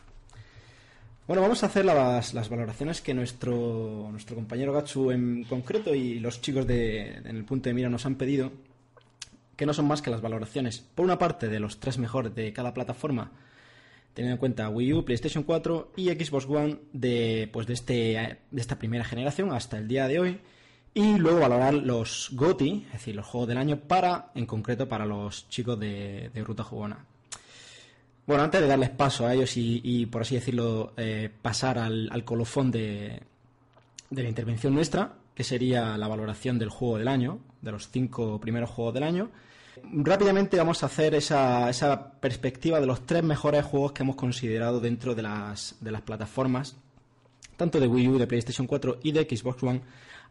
Bueno, 1.27 1.43
vamos 1.43 1.65
a 1.65 1.67
hacer 1.67 1.85
las, 1.85 2.33
las 2.33 2.49
valoraciones 2.49 3.01
que 3.01 3.13
nuestro, 3.13 4.07
nuestro 4.13 4.37
compañero 4.37 4.73
Gatsu 4.73 5.11
en 5.11 5.43
concreto 5.43 5.97
y 5.97 6.21
los 6.21 6.41
chicos 6.41 6.65
de 6.65 7.15
En 7.25 7.37
el 7.39 7.45
Punto 7.45 7.71
de 7.71 7.75
Mira 7.75 7.89
nos 7.89 8.07
han 8.07 8.15
pedido, 8.15 8.53
que 9.57 9.67
no 9.67 9.75
son 9.75 9.89
más 9.89 10.01
que 10.01 10.11
las 10.11 10.21
valoraciones, 10.21 10.79
por 10.79 11.05
una 11.05 11.19
parte, 11.19 11.49
de 11.49 11.59
los 11.59 11.81
tres 11.81 11.99
mejores 11.99 12.33
de 12.33 12.53
cada 12.53 12.73
plataforma, 12.73 13.33
teniendo 14.15 14.35
en 14.35 14.39
cuenta 14.39 14.69
Wii 14.69 14.93
U, 14.93 15.05
PlayStation 15.05 15.43
4 15.43 15.95
y 15.97 16.09
Xbox 16.09 16.47
One 16.47 16.77
de, 16.93 17.51
pues 17.53 17.67
de, 17.67 17.73
este, 17.73 18.39
de 18.49 18.61
esta 18.61 18.79
primera 18.79 19.03
generación 19.03 19.53
hasta 19.53 19.77
el 19.77 19.89
día 19.89 20.07
de 20.07 20.21
hoy. 20.21 20.41
Y 20.93 21.17
luego 21.19 21.41
valorar 21.41 21.75
los 21.75 22.31
GOTI, 22.33 22.85
es 22.87 22.93
decir, 22.95 23.15
los 23.15 23.27
juegos 23.27 23.49
del 23.49 23.59
año, 23.59 23.79
para, 23.79 24.33
en 24.35 24.47
concreto, 24.47 24.89
para 24.89 25.07
los 25.07 25.49
chicos 25.49 25.79
de, 25.79 26.31
Ruta 26.45 26.65
Jugona. 26.65 27.05
Bueno, 28.27 28.43
antes 28.43 28.61
de 28.61 28.67
darles 28.67 28.91
paso 28.91 29.27
a 29.27 29.35
ellos 29.35 29.57
y, 29.57 29.81
y, 29.85 30.07
por 30.07 30.23
así 30.23 30.35
decirlo, 30.35 30.93
eh, 30.97 31.31
pasar 31.43 31.79
al, 31.79 32.09
al 32.13 32.25
colofón 32.25 32.71
de, 32.71 33.23
de 34.11 34.23
la 34.23 34.29
intervención 34.29 34.75
nuestra, 34.75 35.15
que 35.35 35.45
sería 35.45 35.97
la 35.97 36.09
valoración 36.09 36.59
del 36.59 36.69
juego 36.69 36.99
del 36.99 37.09
año, 37.09 37.39
de 37.63 37.73
los 37.73 37.89
cinco 37.89 38.41
primeros 38.41 38.71
juegos 38.71 38.95
del 38.95 39.05
año, 39.05 39.31
rápidamente 39.93 40.57
vamos 40.57 40.83
a 40.83 40.87
hacer 40.87 41.15
esa, 41.15 41.71
esa 41.71 42.13
perspectiva 42.13 42.81
de 42.81 42.87
los 42.87 43.07
tres 43.07 43.23
mejores 43.23 43.65
juegos 43.65 43.93
que 43.93 44.03
hemos 44.03 44.17
considerado 44.17 44.81
dentro 44.81 45.15
de 45.15 45.23
las, 45.23 45.77
de 45.81 45.91
las 45.91 46.03
plataformas, 46.03 46.77
tanto 47.57 47.79
de 47.81 47.87
Wii 47.87 48.09
U, 48.09 48.19
de 48.19 48.27
PlayStation 48.27 48.67
4 48.67 48.99
y 49.03 49.13
de 49.13 49.25
Xbox 49.25 49.63
One, 49.63 49.81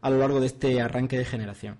a 0.00 0.10
lo 0.10 0.18
largo 0.18 0.40
de 0.40 0.46
este 0.46 0.80
arranque 0.80 1.18
de 1.18 1.24
generación. 1.24 1.78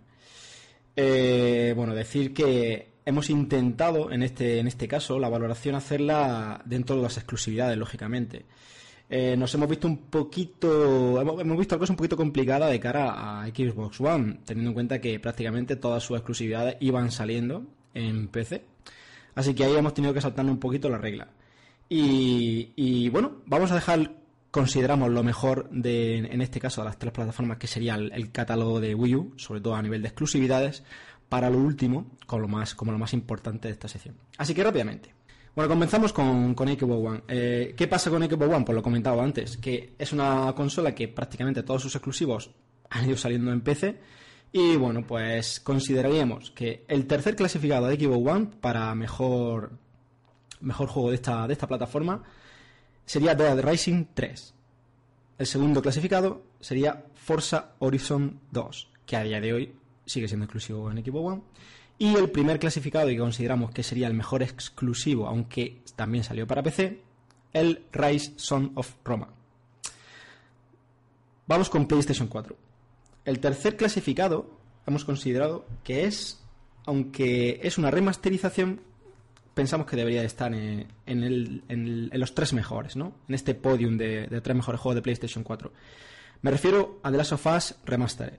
Eh, 0.96 1.72
bueno, 1.76 1.94
decir 1.94 2.34
que 2.34 2.92
hemos 3.04 3.30
intentado, 3.30 4.10
en 4.10 4.22
este, 4.22 4.58
en 4.58 4.66
este 4.66 4.88
caso, 4.88 5.18
la 5.18 5.28
valoración 5.28 5.74
hacerla 5.74 6.62
dentro 6.64 6.96
de 6.96 7.02
las 7.02 7.16
exclusividades, 7.16 7.76
lógicamente. 7.78 8.44
Eh, 9.08 9.36
nos 9.36 9.52
hemos 9.54 9.68
visto 9.68 9.88
un 9.88 9.98
poquito, 10.06 11.20
hemos, 11.20 11.58
visto 11.58 11.74
algo 11.74 11.86
un 11.88 11.96
poquito 11.96 12.16
complicada 12.16 12.68
de 12.68 12.78
cara 12.78 13.42
a 13.42 13.46
Xbox 13.48 14.00
One, 14.00 14.40
teniendo 14.44 14.70
en 14.70 14.74
cuenta 14.74 15.00
que 15.00 15.18
prácticamente 15.18 15.76
todas 15.76 16.02
sus 16.02 16.16
exclusividades 16.16 16.76
iban 16.80 17.10
saliendo 17.10 17.64
en 17.94 18.28
PC. 18.28 18.62
Así 19.34 19.54
que 19.54 19.64
ahí 19.64 19.74
hemos 19.74 19.94
tenido 19.94 20.14
que 20.14 20.20
saltarnos 20.20 20.52
un 20.52 20.60
poquito 20.60 20.88
la 20.88 20.98
regla. 20.98 21.28
Y 21.88 23.08
bueno, 23.08 23.42
vamos 23.46 23.72
a 23.72 23.74
dejar 23.74 24.19
consideramos 24.50 25.10
lo 25.10 25.22
mejor 25.22 25.68
de, 25.70 26.18
en 26.18 26.40
este 26.40 26.60
caso, 26.60 26.80
de 26.80 26.86
las 26.86 26.98
tres 26.98 27.12
plataformas, 27.12 27.58
que 27.58 27.66
sería 27.66 27.94
el, 27.94 28.32
catálogo 28.32 28.80
de 28.80 28.94
Wii 28.94 29.14
U, 29.14 29.32
sobre 29.36 29.60
todo 29.60 29.74
a 29.74 29.82
nivel 29.82 30.02
de 30.02 30.08
exclusividades, 30.08 30.82
para 31.28 31.48
lo 31.48 31.58
último, 31.58 32.10
lo 32.30 32.48
más, 32.48 32.74
como 32.74 32.92
lo 32.92 32.98
más 32.98 33.12
importante 33.12 33.68
de 33.68 33.72
esta 33.72 33.88
sección. 33.88 34.16
Así 34.38 34.54
que 34.54 34.64
rápidamente. 34.64 35.14
Bueno, 35.54 35.68
comenzamos 35.68 36.12
con, 36.12 36.54
con 36.54 36.68
One. 36.68 37.22
Eh, 37.28 37.74
¿Qué 37.76 37.86
pasa 37.86 38.10
con 38.10 38.22
Xbox 38.22 38.54
One? 38.54 38.64
Pues 38.64 38.74
lo 38.74 38.80
he 38.80 38.84
comentado 38.84 39.20
antes, 39.20 39.56
que 39.56 39.94
es 39.98 40.12
una 40.12 40.52
consola 40.54 40.94
que 40.94 41.08
prácticamente 41.08 41.62
todos 41.62 41.82
sus 41.82 41.94
exclusivos 41.94 42.50
han 42.88 43.06
ido 43.06 43.16
saliendo 43.16 43.52
en 43.52 43.60
PC. 43.60 44.00
Y 44.52 44.76
bueno, 44.76 45.06
pues 45.06 45.60
consideraríamos 45.60 46.50
que 46.50 46.84
el 46.88 47.06
tercer 47.06 47.36
clasificado 47.36 47.86
de 47.86 47.96
Xbox 47.96 48.28
One 48.28 48.46
para 48.60 48.92
mejor, 48.96 49.72
mejor 50.60 50.88
juego 50.88 51.10
de 51.10 51.16
esta, 51.16 51.46
de 51.46 51.52
esta 51.52 51.68
plataforma 51.68 52.24
sería 53.10 53.34
Dead 53.34 53.60
Rising 53.60 54.04
3. 54.14 54.54
El 55.38 55.46
segundo 55.48 55.82
clasificado 55.82 56.44
sería 56.60 57.06
Forza 57.16 57.72
Horizon 57.80 58.38
2, 58.52 58.88
que 59.04 59.16
a 59.16 59.24
día 59.24 59.40
de 59.40 59.52
hoy 59.52 59.74
sigue 60.06 60.28
siendo 60.28 60.44
exclusivo 60.44 60.88
en 60.92 61.04
Xbox 61.04 61.32
One. 61.32 61.42
Y 61.98 62.14
el 62.14 62.30
primer 62.30 62.60
clasificado 62.60 63.08
que 63.08 63.18
consideramos 63.18 63.72
que 63.72 63.82
sería 63.82 64.06
el 64.06 64.14
mejor 64.14 64.44
exclusivo, 64.44 65.26
aunque 65.26 65.82
también 65.96 66.22
salió 66.22 66.46
para 66.46 66.62
PC, 66.62 67.02
el 67.52 67.84
Rise 67.90 68.34
Son 68.36 68.70
of 68.76 68.94
Roma. 69.04 69.34
Vamos 71.48 71.68
con 71.68 71.88
PlayStation 71.88 72.28
4. 72.28 72.56
El 73.24 73.40
tercer 73.40 73.76
clasificado 73.76 74.56
hemos 74.86 75.04
considerado 75.04 75.66
que 75.82 76.04
es, 76.04 76.44
aunque 76.86 77.58
es 77.64 77.76
una 77.76 77.90
remasterización, 77.90 78.80
pensamos 79.54 79.86
que 79.86 79.96
debería 79.96 80.22
estar 80.22 80.52
en, 80.54 82.10
los 82.12 82.34
tres 82.34 82.52
mejores, 82.52 82.96
¿no? 82.96 83.14
En 83.28 83.34
este 83.34 83.54
podium 83.54 83.96
de, 83.96 84.26
de, 84.26 84.40
tres 84.40 84.56
mejores 84.56 84.80
juegos 84.80 84.96
de 84.96 85.02
PlayStation 85.02 85.44
4. 85.44 85.72
Me 86.42 86.50
refiero 86.50 87.00
a 87.02 87.10
The 87.10 87.16
Last 87.16 87.32
of 87.32 87.46
Us 87.46 87.74
Remastered. 87.84 88.38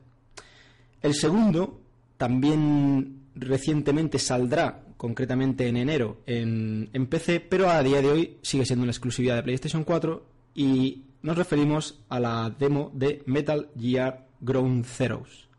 El 1.01 1.13
segundo 1.13 1.79
también 2.17 3.21
recientemente 3.35 4.19
saldrá, 4.19 4.83
concretamente 4.97 5.67
en 5.67 5.77
enero, 5.77 6.21
en, 6.25 6.89
en 6.93 7.07
PC, 7.07 7.39
pero 7.39 7.69
a 7.69 7.81
día 7.81 8.01
de 8.01 8.09
hoy 8.09 8.37
sigue 8.41 8.65
siendo 8.65 8.83
una 8.83 8.91
exclusividad 8.91 9.35
de 9.35 9.43
PlayStation 9.43 9.83
4 9.83 10.25
y 10.55 11.03
nos 11.21 11.37
referimos 11.37 11.99
a 12.09 12.19
la 12.19 12.49
demo 12.57 12.91
de 12.93 13.23
Metal 13.25 13.69
Gear 13.79 14.27
Ground 14.39 14.85
Zeroes. 14.85 15.50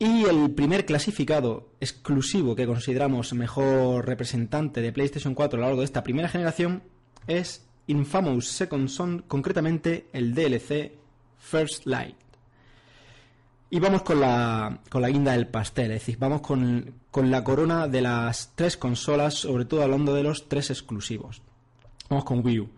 Y 0.00 0.24
el 0.24 0.52
primer 0.52 0.86
clasificado 0.86 1.70
exclusivo 1.80 2.54
que 2.54 2.66
consideramos 2.66 3.32
mejor 3.32 4.06
representante 4.06 4.80
de 4.80 4.92
PlayStation 4.92 5.34
4 5.34 5.56
a 5.56 5.60
lo 5.60 5.66
largo 5.66 5.80
de 5.80 5.86
esta 5.86 6.04
primera 6.04 6.28
generación 6.28 6.84
es 7.26 7.66
Infamous 7.88 8.46
Second 8.46 8.88
Son, 8.88 9.24
concretamente 9.26 10.08
el 10.12 10.34
DLC 10.34 10.92
First 11.38 11.86
Light. 11.86 12.14
Y 13.70 13.80
vamos 13.80 14.02
con 14.02 14.20
la, 14.20 14.78
con 14.88 15.02
la 15.02 15.08
guinda 15.08 15.32
del 15.32 15.48
pastel, 15.48 15.90
es 15.90 16.00
decir, 16.00 16.16
vamos 16.16 16.42
con, 16.42 16.94
con 17.10 17.30
la 17.32 17.42
corona 17.42 17.88
de 17.88 18.00
las 18.00 18.52
tres 18.54 18.76
consolas, 18.76 19.34
sobre 19.34 19.64
todo 19.64 19.82
hablando 19.82 20.14
de 20.14 20.22
los 20.22 20.48
tres 20.48 20.70
exclusivos. 20.70 21.42
Vamos 22.08 22.24
con 22.24 22.44
Wii 22.46 22.60
U. 22.60 22.70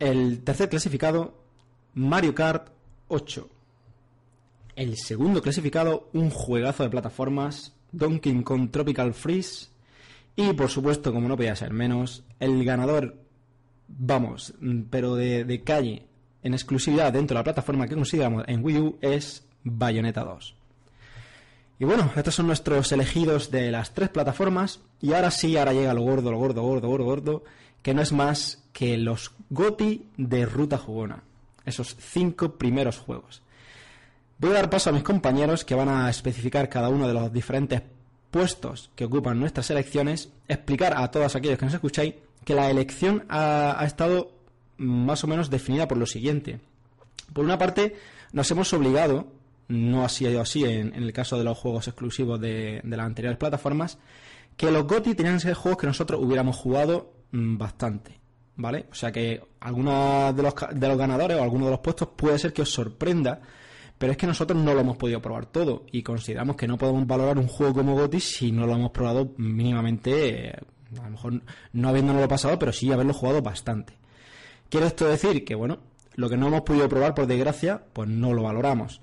El 0.00 0.42
tercer 0.42 0.68
clasificado, 0.68 1.34
Mario 1.94 2.34
Kart 2.34 2.68
8. 3.08 3.48
El 4.76 4.96
segundo 4.96 5.42
clasificado, 5.42 6.08
un 6.12 6.30
juegazo 6.30 6.82
de 6.82 6.90
plataformas, 6.90 7.74
Donkey 7.92 8.42
Kong 8.42 8.70
Tropical 8.70 9.14
Freeze. 9.14 9.68
Y 10.36 10.52
por 10.52 10.70
supuesto, 10.70 11.12
como 11.12 11.28
no 11.28 11.36
podía 11.36 11.56
ser 11.56 11.72
menos, 11.72 12.24
el 12.38 12.64
ganador, 12.64 13.16
vamos, 13.88 14.54
pero 14.90 15.16
de, 15.16 15.44
de 15.44 15.62
calle, 15.62 16.06
en 16.42 16.54
exclusividad 16.54 17.12
dentro 17.12 17.34
de 17.34 17.40
la 17.40 17.44
plataforma 17.44 17.86
que 17.86 17.94
consideramos 17.94 18.44
en 18.46 18.64
Wii 18.64 18.78
U 18.78 18.98
es 19.00 19.44
Bayonetta 19.64 20.24
2. 20.24 20.54
Y 21.80 21.86
bueno, 21.86 22.12
estos 22.14 22.34
son 22.34 22.46
nuestros 22.46 22.92
elegidos 22.92 23.50
de 23.50 23.70
las 23.70 23.94
tres 23.94 24.10
plataformas. 24.10 24.80
Y 25.00 25.14
ahora 25.14 25.30
sí, 25.30 25.56
ahora 25.56 25.72
llega 25.72 25.94
lo 25.94 26.02
gordo, 26.02 26.30
lo 26.30 26.36
gordo, 26.36 26.62
gordo, 26.62 26.88
gordo, 26.88 27.04
gordo, 27.04 27.44
que 27.82 27.94
no 27.94 28.02
es 28.02 28.12
más 28.12 28.62
que 28.74 28.98
los 28.98 29.32
GOTI 29.48 30.06
de 30.18 30.44
Ruta 30.44 30.76
Jugona. 30.76 31.22
Esos 31.64 31.96
cinco 31.98 32.56
primeros 32.58 32.98
juegos. 32.98 33.42
Voy 34.40 34.52
a 34.52 34.54
dar 34.54 34.70
paso 34.70 34.88
a 34.88 34.92
mis 34.94 35.02
compañeros 35.02 35.66
que 35.66 35.74
van 35.74 35.90
a 35.90 36.08
especificar 36.08 36.70
cada 36.70 36.88
uno 36.88 37.06
de 37.06 37.12
los 37.12 37.30
diferentes 37.30 37.82
puestos 38.30 38.90
que 38.94 39.04
ocupan 39.04 39.38
nuestras 39.38 39.70
elecciones, 39.70 40.30
explicar 40.48 40.94
a 40.96 41.10
todos 41.10 41.36
aquellos 41.36 41.58
que 41.58 41.66
nos 41.66 41.74
escucháis 41.74 42.14
que 42.42 42.54
la 42.54 42.70
elección 42.70 43.26
ha, 43.28 43.82
estado 43.84 44.32
más 44.78 45.22
o 45.24 45.26
menos 45.26 45.50
definida 45.50 45.86
por 45.86 45.98
lo 45.98 46.06
siguiente. 46.06 46.58
Por 47.34 47.44
una 47.44 47.58
parte, 47.58 47.96
nos 48.32 48.50
hemos 48.50 48.72
obligado 48.72 49.26
no 49.68 50.06
ha 50.06 50.08
sido 50.08 50.40
así 50.40 50.64
en, 50.64 50.94
el 50.94 51.12
caso 51.12 51.36
de 51.36 51.44
los 51.44 51.58
juegos 51.58 51.86
exclusivos 51.86 52.40
de, 52.40 52.80
las 52.82 53.00
anteriores 53.00 53.38
plataformas, 53.38 53.98
que 54.56 54.70
los 54.70 54.86
GOTI 54.86 55.14
tenían 55.14 55.36
que 55.36 55.42
ser 55.42 55.54
juegos 55.54 55.80
que 55.82 55.86
nosotros 55.86 56.18
hubiéramos 56.20 56.56
jugado 56.56 57.12
mm, 57.32 57.58
bastante, 57.58 58.18
¿vale? 58.56 58.86
O 58.90 58.94
sea 58.94 59.12
que 59.12 59.42
algunos 59.60 60.34
de 60.34 60.42
los, 60.42 60.54
de 60.72 60.88
los 60.88 60.96
ganadores 60.96 61.38
o 61.38 61.42
algunos 61.42 61.66
de 61.66 61.72
los 61.72 61.80
puestos 61.80 62.08
puede 62.16 62.38
ser 62.38 62.54
que 62.54 62.62
os 62.62 62.72
sorprenda, 62.72 63.42
pero 64.00 64.12
es 64.12 64.16
que 64.16 64.26
nosotros 64.26 64.58
no 64.58 64.72
lo 64.72 64.80
hemos 64.80 64.96
podido 64.96 65.20
probar 65.20 65.44
todo 65.44 65.84
y 65.92 66.02
consideramos 66.02 66.56
que 66.56 66.66
no 66.66 66.78
podemos 66.78 67.06
valorar 67.06 67.36
un 67.36 67.48
juego 67.48 67.74
como 67.74 67.94
GOTI 67.94 68.18
si 68.18 68.50
no 68.50 68.66
lo 68.66 68.72
hemos 68.72 68.92
probado 68.92 69.34
mínimamente, 69.36 70.54
a 70.98 71.04
lo 71.04 71.10
mejor 71.10 71.42
no 71.74 71.88
habiéndonos 71.90 72.22
lo 72.22 72.26
pasado, 72.26 72.58
pero 72.58 72.72
sí 72.72 72.90
haberlo 72.90 73.12
jugado 73.12 73.42
bastante. 73.42 73.92
Quiere 74.70 74.86
esto 74.86 75.06
decir 75.06 75.44
que, 75.44 75.54
bueno, 75.54 75.80
lo 76.14 76.30
que 76.30 76.38
no 76.38 76.46
hemos 76.46 76.62
podido 76.62 76.88
probar, 76.88 77.14
por 77.14 77.26
desgracia, 77.26 77.84
pues 77.92 78.08
no 78.08 78.32
lo 78.32 78.44
valoramos. 78.44 79.02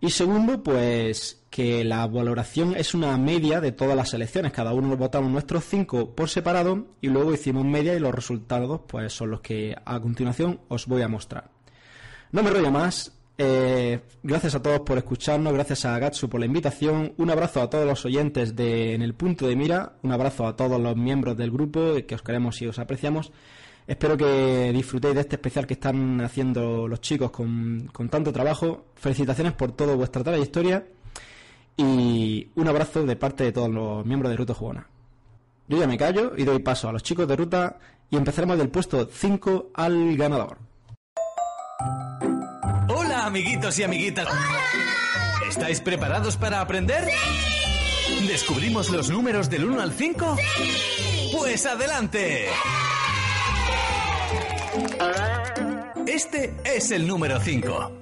Y 0.00 0.10
segundo, 0.10 0.60
pues 0.60 1.44
que 1.48 1.84
la 1.84 2.04
valoración 2.08 2.74
es 2.76 2.94
una 2.94 3.16
media 3.18 3.60
de 3.60 3.70
todas 3.70 3.94
las 3.94 4.10
selecciones. 4.10 4.50
Cada 4.50 4.74
uno 4.74 4.96
votamos 4.96 5.30
nuestros 5.30 5.64
cinco 5.64 6.16
por 6.16 6.28
separado 6.30 6.88
y 7.00 7.10
luego 7.10 7.32
hicimos 7.32 7.64
media 7.64 7.94
y 7.94 8.00
los 8.00 8.12
resultados 8.12 8.80
pues 8.88 9.12
son 9.12 9.30
los 9.30 9.40
que 9.40 9.76
a 9.84 10.00
continuación 10.00 10.58
os 10.66 10.86
voy 10.88 11.02
a 11.02 11.08
mostrar. 11.08 11.52
No 12.32 12.42
me 12.42 12.50
rollo 12.50 12.72
más. 12.72 13.15
Eh, 13.38 14.00
gracias 14.22 14.54
a 14.54 14.62
todos 14.62 14.80
por 14.80 14.96
escucharnos, 14.96 15.52
gracias 15.52 15.84
a 15.84 15.98
Gatsu 15.98 16.28
por 16.28 16.40
la 16.40 16.46
invitación, 16.46 17.12
un 17.18 17.30
abrazo 17.30 17.60
a 17.60 17.68
todos 17.68 17.86
los 17.86 18.04
oyentes 18.06 18.56
de 18.56 18.94
En 18.94 19.02
el 19.02 19.14
Punto 19.14 19.46
de 19.46 19.56
Mira, 19.56 19.96
un 20.02 20.12
abrazo 20.12 20.46
a 20.46 20.56
todos 20.56 20.80
los 20.80 20.96
miembros 20.96 21.36
del 21.36 21.50
grupo 21.50 21.94
que 22.06 22.14
os 22.14 22.22
queremos 22.22 22.62
y 22.62 22.66
os 22.66 22.78
apreciamos 22.78 23.32
Espero 23.86 24.16
que 24.16 24.72
disfrutéis 24.72 25.14
de 25.14 25.20
este 25.20 25.36
especial 25.36 25.66
que 25.66 25.74
están 25.74 26.20
haciendo 26.20 26.88
los 26.88 27.00
chicos 27.00 27.30
con, 27.30 27.88
tanto 28.10 28.32
trabajo. 28.32 28.86
Felicitaciones 28.96 29.52
por 29.52 29.72
toda 29.72 29.94
vuestra 29.94 30.24
trayectoria 30.24 30.84
y 31.76 32.48
un 32.56 32.66
abrazo 32.66 33.04
de 33.04 33.14
parte 33.14 33.44
de 33.44 33.52
todos 33.52 33.70
los 33.70 34.04
miembros 34.04 34.30
de 34.30 34.36
Ruta 34.36 34.54
Jugona. 34.54 34.88
Yo 35.68 35.78
ya 35.78 35.86
me 35.86 35.98
callo 35.98 36.32
y 36.36 36.44
doy 36.44 36.58
paso 36.60 36.88
a 36.88 36.92
los 36.92 37.02
chicos 37.02 37.28
de 37.28 37.36
Ruta 37.36 37.78
y 38.10 38.16
empezaremos 38.16 38.58
del 38.58 38.70
puesto 38.70 39.08
5 39.10 39.70
al 39.74 40.16
ganador. 40.16 40.58
Hola 43.26 43.38
amiguitos 43.40 43.76
y 43.80 43.82
amiguitas. 43.82 44.28
¿Estáis 45.48 45.80
preparados 45.80 46.36
para 46.36 46.60
aprender? 46.60 47.08
¡Sí! 47.10 48.28
¿Descubrimos 48.28 48.88
los 48.90 49.10
números 49.10 49.50
del 49.50 49.64
1 49.64 49.80
al 49.80 49.92
5? 49.92 50.36
¡Sí! 50.36 51.32
Pues 51.36 51.66
adelante. 51.66 52.46
Este 56.06 56.54
es 56.64 56.92
el 56.92 57.08
número 57.08 57.40
5. 57.40 57.92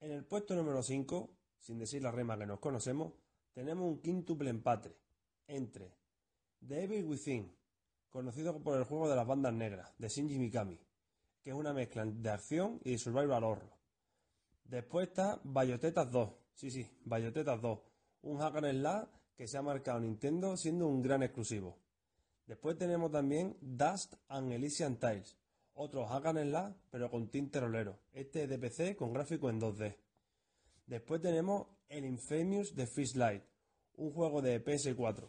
En 0.00 0.10
el 0.10 0.24
puesto 0.26 0.54
número 0.54 0.82
5, 0.82 1.30
sin 1.60 1.78
decir 1.78 2.02
la 2.02 2.10
rema 2.10 2.36
que 2.36 2.44
nos 2.44 2.58
conocemos, 2.58 3.14
tenemos 3.54 3.86
un 3.86 4.02
quíntuple 4.02 4.50
empate 4.50 4.94
entre 5.46 5.96
Devil 6.60 7.06
Within, 7.06 7.57
conocido 8.10 8.58
por 8.62 8.78
el 8.78 8.84
juego 8.84 9.08
de 9.08 9.16
las 9.16 9.26
bandas 9.26 9.52
negras, 9.52 9.92
de 9.98 10.08
Shinji 10.08 10.38
Mikami, 10.38 10.78
que 11.42 11.50
es 11.50 11.56
una 11.56 11.72
mezcla 11.72 12.04
de 12.04 12.30
acción 12.30 12.80
y 12.84 12.92
de 12.92 12.98
survival 12.98 13.44
horror. 13.44 13.70
Después 14.64 15.08
está 15.08 15.40
Bayotetas 15.44 16.10
2, 16.10 16.30
sí, 16.54 16.70
sí, 16.70 16.90
Bayotetas 17.04 17.60
2, 17.60 17.78
un 18.22 18.38
hack 18.38 18.56
and 18.56 18.80
slash 18.80 19.06
que 19.36 19.46
se 19.46 19.56
ha 19.56 19.62
marcado 19.62 20.00
Nintendo 20.00 20.56
siendo 20.56 20.86
un 20.86 21.00
gran 21.00 21.22
exclusivo. 21.22 21.78
Después 22.46 22.76
tenemos 22.76 23.12
también 23.12 23.56
Dust 23.60 24.14
and 24.28 24.52
Elysian 24.52 24.96
Tiles, 24.96 25.36
otro 25.74 26.06
hack 26.06 26.26
and 26.26 26.74
pero 26.90 27.10
con 27.10 27.30
tinte 27.30 27.60
rolero. 27.60 28.00
Este 28.12 28.44
es 28.44 28.48
de 28.48 28.58
PC 28.58 28.96
con 28.96 29.12
gráfico 29.12 29.48
en 29.48 29.60
2D. 29.60 29.96
Después 30.86 31.20
tenemos 31.20 31.68
el 31.88 32.04
Infamous 32.04 32.74
de 32.74 32.88
Light, 33.14 33.44
un 33.96 34.12
juego 34.12 34.42
de 34.42 34.64
PS4. 34.64 35.28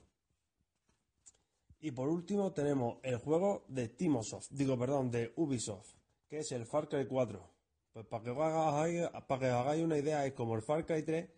Y 1.82 1.92
por 1.92 2.10
último 2.10 2.52
tenemos 2.52 2.98
el 3.04 3.18
juego 3.18 3.64
de 3.70 3.88
Timosoft, 3.88 4.50
digo 4.52 4.78
perdón, 4.78 5.10
de 5.12 5.32
Ubisoft, 5.38 5.94
que 6.28 6.40
es 6.40 6.52
el 6.52 6.66
Far 6.66 6.90
Cry 6.90 7.06
4. 7.08 7.40
Pues 7.94 8.06
para 8.06 8.24
que, 8.24 8.30
hagáis, 8.32 9.08
para 9.28 9.40
que 9.40 9.48
hagáis 9.48 9.84
una 9.84 9.98
idea 9.98 10.26
es 10.26 10.34
como 10.34 10.56
el 10.56 10.62
Far 10.62 10.86
Cry 10.86 11.04
3, 11.04 11.30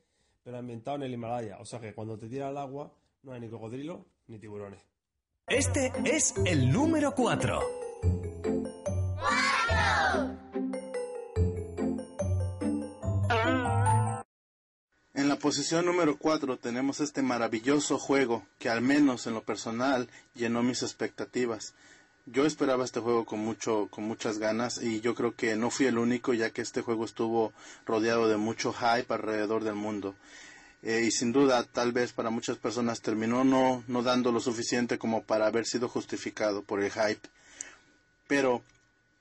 pero 0.43 0.57
ambientado 0.57 0.97
en 0.97 1.03
el 1.03 1.13
Himalaya. 1.13 1.59
O 1.59 1.65
sea 1.65 1.79
que 1.79 1.93
cuando 1.93 2.17
te 2.17 2.27
tira 2.27 2.47
al 2.47 2.57
agua 2.57 2.91
no 3.23 3.33
hay 3.33 3.39
ni 3.39 3.49
cocodrilo 3.49 4.05
ni 4.27 4.39
tiburones. 4.39 4.81
Este 5.47 5.91
es 6.05 6.33
el 6.45 6.71
número 6.71 7.13
4. 7.13 7.59
Posición 15.41 15.85
número 15.85 16.17
4 16.17 16.57
tenemos 16.57 16.99
este 16.99 17.23
maravilloso 17.23 17.97
juego 17.97 18.45
que 18.59 18.69
al 18.69 18.81
menos 18.81 19.25
en 19.25 19.33
lo 19.33 19.41
personal 19.41 20.07
llenó 20.35 20.61
mis 20.61 20.83
expectativas. 20.83 21.73
Yo 22.27 22.45
esperaba 22.45 22.85
este 22.85 22.99
juego 22.99 23.25
con 23.25 23.39
mucho 23.39 23.87
con 23.89 24.03
muchas 24.03 24.37
ganas 24.37 24.81
y 24.81 25.01
yo 25.01 25.15
creo 25.15 25.35
que 25.35 25.55
no 25.55 25.71
fui 25.71 25.87
el 25.87 25.97
único 25.97 26.35
ya 26.35 26.51
que 26.51 26.61
este 26.61 26.81
juego 26.81 27.05
estuvo 27.05 27.53
rodeado 27.87 28.29
de 28.29 28.37
mucho 28.37 28.71
hype 28.71 29.11
alrededor 29.11 29.63
del 29.63 29.73
mundo. 29.73 30.15
Eh, 30.83 31.05
y 31.07 31.11
sin 31.11 31.31
duda 31.31 31.63
tal 31.63 31.91
vez 31.91 32.13
para 32.13 32.29
muchas 32.29 32.57
personas 32.57 33.01
terminó 33.01 33.43
no, 33.43 33.83
no 33.87 34.03
dando 34.03 34.31
lo 34.31 34.39
suficiente 34.39 34.99
como 34.99 35.23
para 35.23 35.47
haber 35.47 35.65
sido 35.65 35.89
justificado 35.89 36.61
por 36.61 36.83
el 36.83 36.91
hype. 36.91 37.27
Pero 38.27 38.61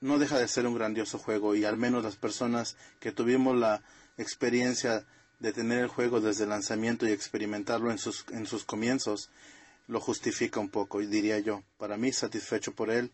no 0.03 0.19
deja 0.19 0.39
de 0.39 0.49
ser 0.49 0.67
un 0.67 0.75
grandioso 0.75 1.19
juego 1.19 1.55
y 1.55 1.65
al 1.65 1.79
menos 1.79 2.05
las 2.05 2.17
personas 2.17 2.77
que 3.01 3.11
tuvimos 3.11 3.57
la 3.57 3.81
experiencia 4.19 5.07
de 5.41 5.53
tener 5.53 5.81
el 5.81 5.89
juego 5.89 6.21
desde 6.21 6.45
el 6.45 6.51
lanzamiento 6.51 7.07
y 7.07 7.13
experimentarlo 7.13 7.91
en 7.91 7.99
sus, 7.99 8.25
en 8.31 8.47
sus 8.47 8.65
comienzos, 8.65 9.31
lo 9.89 10.01
justifica 10.01 10.61
un 10.61 10.69
poco, 10.69 11.01
diría 11.01 11.39
yo. 11.41 11.63
Para 11.79 11.97
mí 11.97 12.13
satisfecho 12.13 12.73
por 12.73 12.91
él 12.91 13.11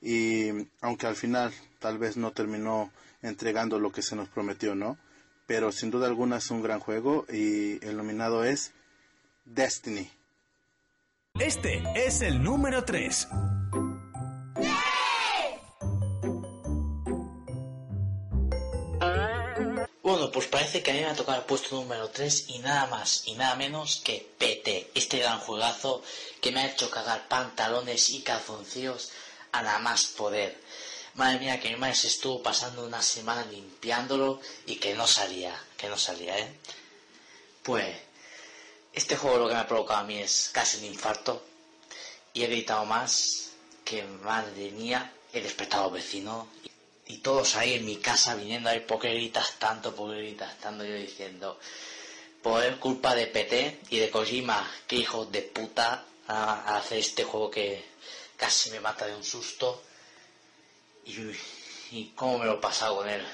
y 0.00 0.48
aunque 0.80 1.06
al 1.06 1.16
final 1.16 1.52
tal 1.78 1.98
vez 1.98 2.16
no 2.16 2.32
terminó 2.32 2.90
entregando 3.22 3.78
lo 3.78 3.92
que 3.92 4.02
se 4.02 4.16
nos 4.16 4.28
prometió, 4.28 4.74
¿no? 4.74 4.98
Pero 5.46 5.70
sin 5.70 5.90
duda 5.90 6.06
alguna 6.06 6.38
es 6.38 6.50
un 6.50 6.62
gran 6.62 6.80
juego 6.80 7.24
y 7.32 7.84
el 7.84 7.96
nominado 7.96 8.44
es 8.44 8.72
Destiny. 9.44 10.10
Este 11.38 11.82
es 11.94 12.22
el 12.22 12.42
número 12.42 12.84
3. 12.84 13.28
Pues 20.36 20.48
parece 20.48 20.82
que 20.82 20.90
a 20.90 20.92
mí 20.94 21.00
me 21.00 21.06
ha 21.06 21.14
tocado 21.14 21.38
el 21.38 21.46
puesto 21.46 21.76
número 21.76 22.10
3 22.10 22.50
y 22.50 22.58
nada 22.58 22.86
más 22.88 23.22
y 23.24 23.36
nada 23.36 23.54
menos 23.54 24.02
que 24.04 24.34
PT, 24.36 24.90
este 24.94 25.20
gran 25.20 25.38
juegazo 25.38 26.02
que 26.42 26.52
me 26.52 26.60
ha 26.60 26.70
hecho 26.70 26.90
cagar 26.90 27.26
pantalones 27.26 28.10
y 28.10 28.20
calzoncillos 28.20 29.12
a 29.52 29.62
nada 29.62 29.78
más 29.78 30.04
poder. 30.04 30.60
Madre 31.14 31.38
mía, 31.38 31.58
que 31.58 31.70
mi 31.70 31.76
madre 31.76 31.94
se 31.94 32.08
estuvo 32.08 32.42
pasando 32.42 32.84
una 32.84 33.00
semana 33.00 33.46
limpiándolo 33.46 34.42
y 34.66 34.76
que 34.76 34.92
no 34.92 35.06
salía, 35.06 35.58
que 35.78 35.88
no 35.88 35.96
salía, 35.96 36.38
¿eh? 36.38 36.54
Pues, 37.62 37.96
este 38.92 39.16
juego 39.16 39.38
lo 39.38 39.48
que 39.48 39.54
me 39.54 39.60
ha 39.60 39.66
provocado 39.66 40.00
a 40.00 40.04
mí 40.04 40.18
es 40.18 40.50
casi 40.52 40.76
un 40.76 40.84
infarto 40.84 41.42
y 42.34 42.44
he 42.44 42.46
gritado 42.46 42.84
más 42.84 43.52
que 43.86 44.02
madre 44.02 44.70
mía, 44.72 45.14
he 45.32 45.40
despertado 45.40 45.90
vecino 45.90 46.46
y 47.06 47.18
todos 47.18 47.56
ahí 47.56 47.74
en 47.74 47.84
mi 47.84 47.96
casa 47.96 48.34
viniendo 48.34 48.68
a 48.68 48.72
ver 48.72 48.86
por 48.86 48.98
qué 48.98 49.10
gritas 49.14 49.58
tanto, 49.58 49.94
por 49.94 50.12
qué 50.12 50.22
gritas 50.22 50.58
tanto, 50.58 50.84
yo 50.84 50.94
diciendo, 50.94 51.58
por 52.42 52.78
culpa 52.78 53.14
de 53.14 53.26
PT 53.26 53.80
y 53.90 53.98
de 53.98 54.10
Kojima, 54.10 54.68
que 54.86 54.96
hijos 54.96 55.30
de 55.30 55.42
puta 55.42 56.04
a, 56.28 56.76
hacer 56.76 56.98
este 56.98 57.24
juego 57.24 57.50
que 57.50 57.84
casi 58.36 58.70
me 58.70 58.80
mata 58.80 59.06
de 59.06 59.14
un 59.14 59.24
susto. 59.24 59.82
Y, 61.04 61.14
y 61.92 62.12
cómo 62.14 62.38
me 62.38 62.46
lo 62.46 62.54
he 62.54 62.58
pasado 62.58 62.96
con 62.96 63.08
él. 63.08 63.24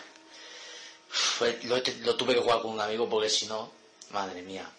lo, 1.64 1.76
lo, 1.76 2.16
tuve 2.16 2.34
que 2.34 2.40
jugar 2.40 2.60
con 2.60 2.72
un 2.72 2.80
amigo 2.80 3.08
porque 3.08 3.30
si 3.30 3.46
no, 3.46 3.70
madre 4.10 4.42
mía, 4.42 4.70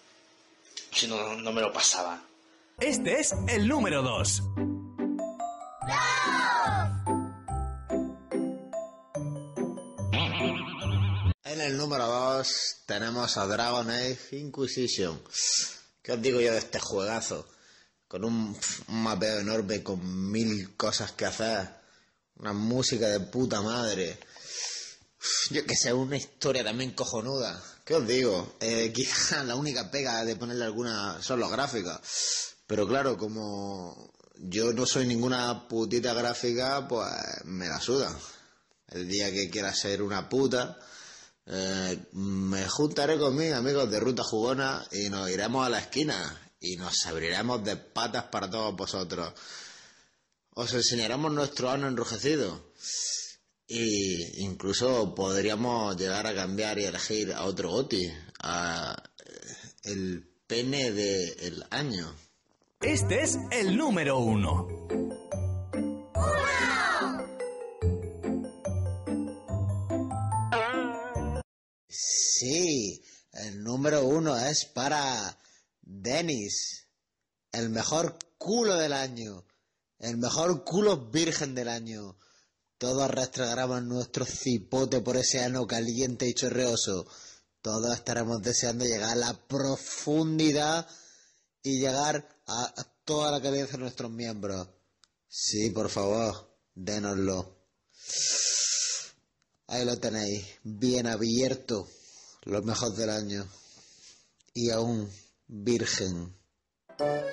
si 0.92 1.08
no, 1.08 1.36
no 1.36 1.52
me 1.52 1.62
lo 1.62 1.72
pasaba. 1.74 2.22
Este 2.80 3.20
es 3.20 3.34
el 3.48 3.68
número 3.68 4.02
2. 4.02 4.44
El 11.64 11.78
número 11.78 12.06
2 12.06 12.48
tenemos 12.86 13.38
a 13.38 13.48
Dragon 13.48 13.90
Age 13.90 14.38
Inquisition. 14.38 15.22
¿Qué 16.02 16.12
os 16.12 16.22
digo 16.22 16.42
yo 16.42 16.52
de 16.52 16.58
este 16.58 16.78
juegazo? 16.78 17.48
Con 18.06 18.26
un, 18.26 18.58
mapeo 18.90 19.40
enorme, 19.40 19.82
con 19.82 20.30
mil 20.30 20.76
cosas 20.76 21.14
que 21.14 21.26
hacer, 21.26 21.70
una 22.36 22.52
música 22.52 23.08
de 23.08 23.22
puta 23.22 23.62
madre. 23.62 24.20
Yo 25.52 25.66
que 25.66 25.76
sé, 25.78 25.94
una 25.94 26.18
historia 26.18 26.66
también 26.66 26.92
cojonuda. 26.92 27.64
¿Qué 27.86 27.96
os 27.96 28.06
digo? 28.06 28.58
Eh, 28.60 28.92
quizá 28.94 29.44
la 29.46 29.56
única 29.56 29.90
pega 29.90 30.26
de 30.26 30.36
ponerle 30.36 30.66
alguna 30.66 31.22
son 31.22 31.40
los 31.40 31.50
gráficos. 31.50 32.02
Pero 32.68 32.86
claro, 32.86 33.18
como 33.18 34.12
yo 34.36 34.74
no 34.74 34.86
soy 34.86 35.08
ninguna 35.08 35.66
putita 35.70 36.14
gráfica, 36.14 36.86
pues 36.90 37.10
me 37.46 37.70
la 37.70 37.80
suda. 37.80 38.14
El 38.90 39.08
día 39.08 39.32
que 39.32 39.50
quiera 39.50 39.74
ser 39.74 40.02
una 40.02 40.28
puta, 40.28 40.78
eh, 41.46 41.98
me 42.14 42.68
juntaré 42.70 43.18
con 43.18 43.36
mis 43.36 43.52
amigos 43.52 43.90
de 43.92 44.00
Ruta 44.00 44.24
Jugona 44.24 44.86
y 44.92 45.10
nos 45.10 45.30
iremos 45.30 45.66
a 45.66 45.70
la 45.70 45.80
esquina 45.80 46.40
y 46.60 46.78
nos 46.78 47.06
abriremos 47.06 47.64
de 47.64 47.76
patas 47.76 48.26
para 48.26 48.50
todos 48.50 48.76
vosotros. 48.76 49.34
Os 50.52 50.74
enseñaremos 50.74 51.32
nuestro 51.32 51.70
ano 51.70 51.88
enrojecido. 51.88 52.72
Y 53.68 54.44
incluso 54.44 55.16
podríamos 55.16 55.98
llegar 55.98 56.28
a 56.28 56.36
cambiar 56.36 56.78
y 56.80 56.86
elegir 56.86 57.34
a 57.34 57.46
otro 57.46 57.72
Goti, 57.72 58.08
a 58.40 58.96
eh, 59.26 59.56
el 59.84 60.30
pene 60.46 60.92
del 60.92 61.66
año. 61.72 62.16
Este 62.82 63.24
es 63.24 63.38
el 63.52 63.78
número 63.78 64.20
uno. 64.20 64.68
Sí, 72.36 73.04
el 73.34 73.64
número 73.64 74.06
uno 74.06 74.36
es 74.38 74.66
para 74.66 75.38
Dennis, 75.82 76.88
el 77.52 77.70
mejor 77.70 78.18
culo 78.40 78.76
del 78.76 78.94
año, 78.94 79.46
el 80.00 80.18
mejor 80.18 80.64
culo 80.64 81.12
virgen 81.12 81.54
del 81.54 81.68
año. 81.70 82.18
Todos 82.80 83.10
restregamos 83.12 83.84
nuestro 83.84 84.26
cipote 84.26 85.02
por 85.02 85.16
ese 85.18 85.44
ano 85.44 85.68
caliente 85.68 86.28
y 86.28 86.34
chorreoso. 86.34 87.06
Todos 87.62 87.94
estaremos 87.96 88.42
deseando 88.42 88.84
llegar 88.84 89.12
a 89.12 89.16
la 89.16 89.48
profundidad 89.48 90.88
y 91.62 91.80
llegar 91.80 92.28
a, 92.48 92.74
toda 93.06 93.32
la 93.32 93.42
cabeza 93.42 93.74
de 93.74 93.78
nuestros 93.80 94.12
miembros. 94.12 94.68
Sí, 95.28 95.70
por 95.70 95.90
favor, 95.90 96.58
dénoslo. 96.74 97.58
Ahí 99.68 99.86
lo 99.86 99.98
tenéis, 99.98 100.46
bien 100.64 101.08
abierto, 101.08 101.88
lo 102.46 102.62
mejor 102.62 102.94
del 102.94 103.10
año. 103.10 103.46
Y 104.54 104.70
aún 104.70 105.10
virgen. 105.48 106.36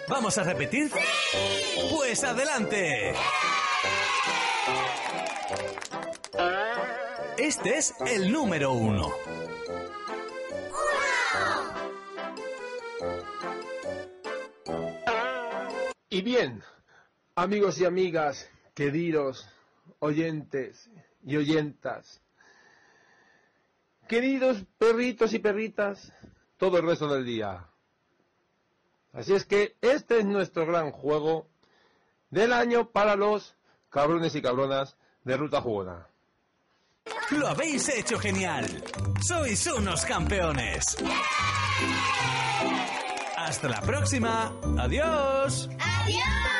¿Vamos 0.08 0.38
a 0.38 0.42
repetir? 0.42 0.90
Pues 1.90 2.24
adelante. 2.24 3.14
Este 7.36 7.78
es 7.78 7.94
el 8.06 8.30
número 8.32 8.72
uno. 8.72 9.10
Y 16.08 16.22
bien, 16.22 16.62
amigos 17.34 17.78
y 17.78 17.84
amigas, 17.84 18.48
queridos 18.74 19.48
oyentes 20.00 20.90
y 21.24 21.36
oyentas, 21.36 22.20
queridos 24.10 24.64
perritos 24.76 25.32
y 25.34 25.38
perritas, 25.38 26.12
todo 26.56 26.78
el 26.78 26.84
resto 26.84 27.06
del 27.06 27.24
día. 27.24 27.68
Así 29.12 29.32
es 29.34 29.44
que 29.46 29.76
este 29.80 30.18
es 30.18 30.24
nuestro 30.24 30.66
gran 30.66 30.90
juego 30.90 31.46
del 32.28 32.52
año 32.52 32.90
para 32.90 33.14
los 33.14 33.54
cabrones 33.88 34.34
y 34.34 34.42
cabronas 34.42 34.96
de 35.22 35.36
Ruta 35.36 35.60
Jugona. 35.60 36.08
Lo 37.30 37.46
habéis 37.46 37.88
hecho 37.88 38.18
genial. 38.18 38.66
Sois 39.22 39.64
unos 39.68 40.04
campeones. 40.04 40.96
Hasta 43.36 43.68
la 43.68 43.80
próxima. 43.80 44.52
Adiós. 44.76 45.70
¡Adiós! 45.78 46.59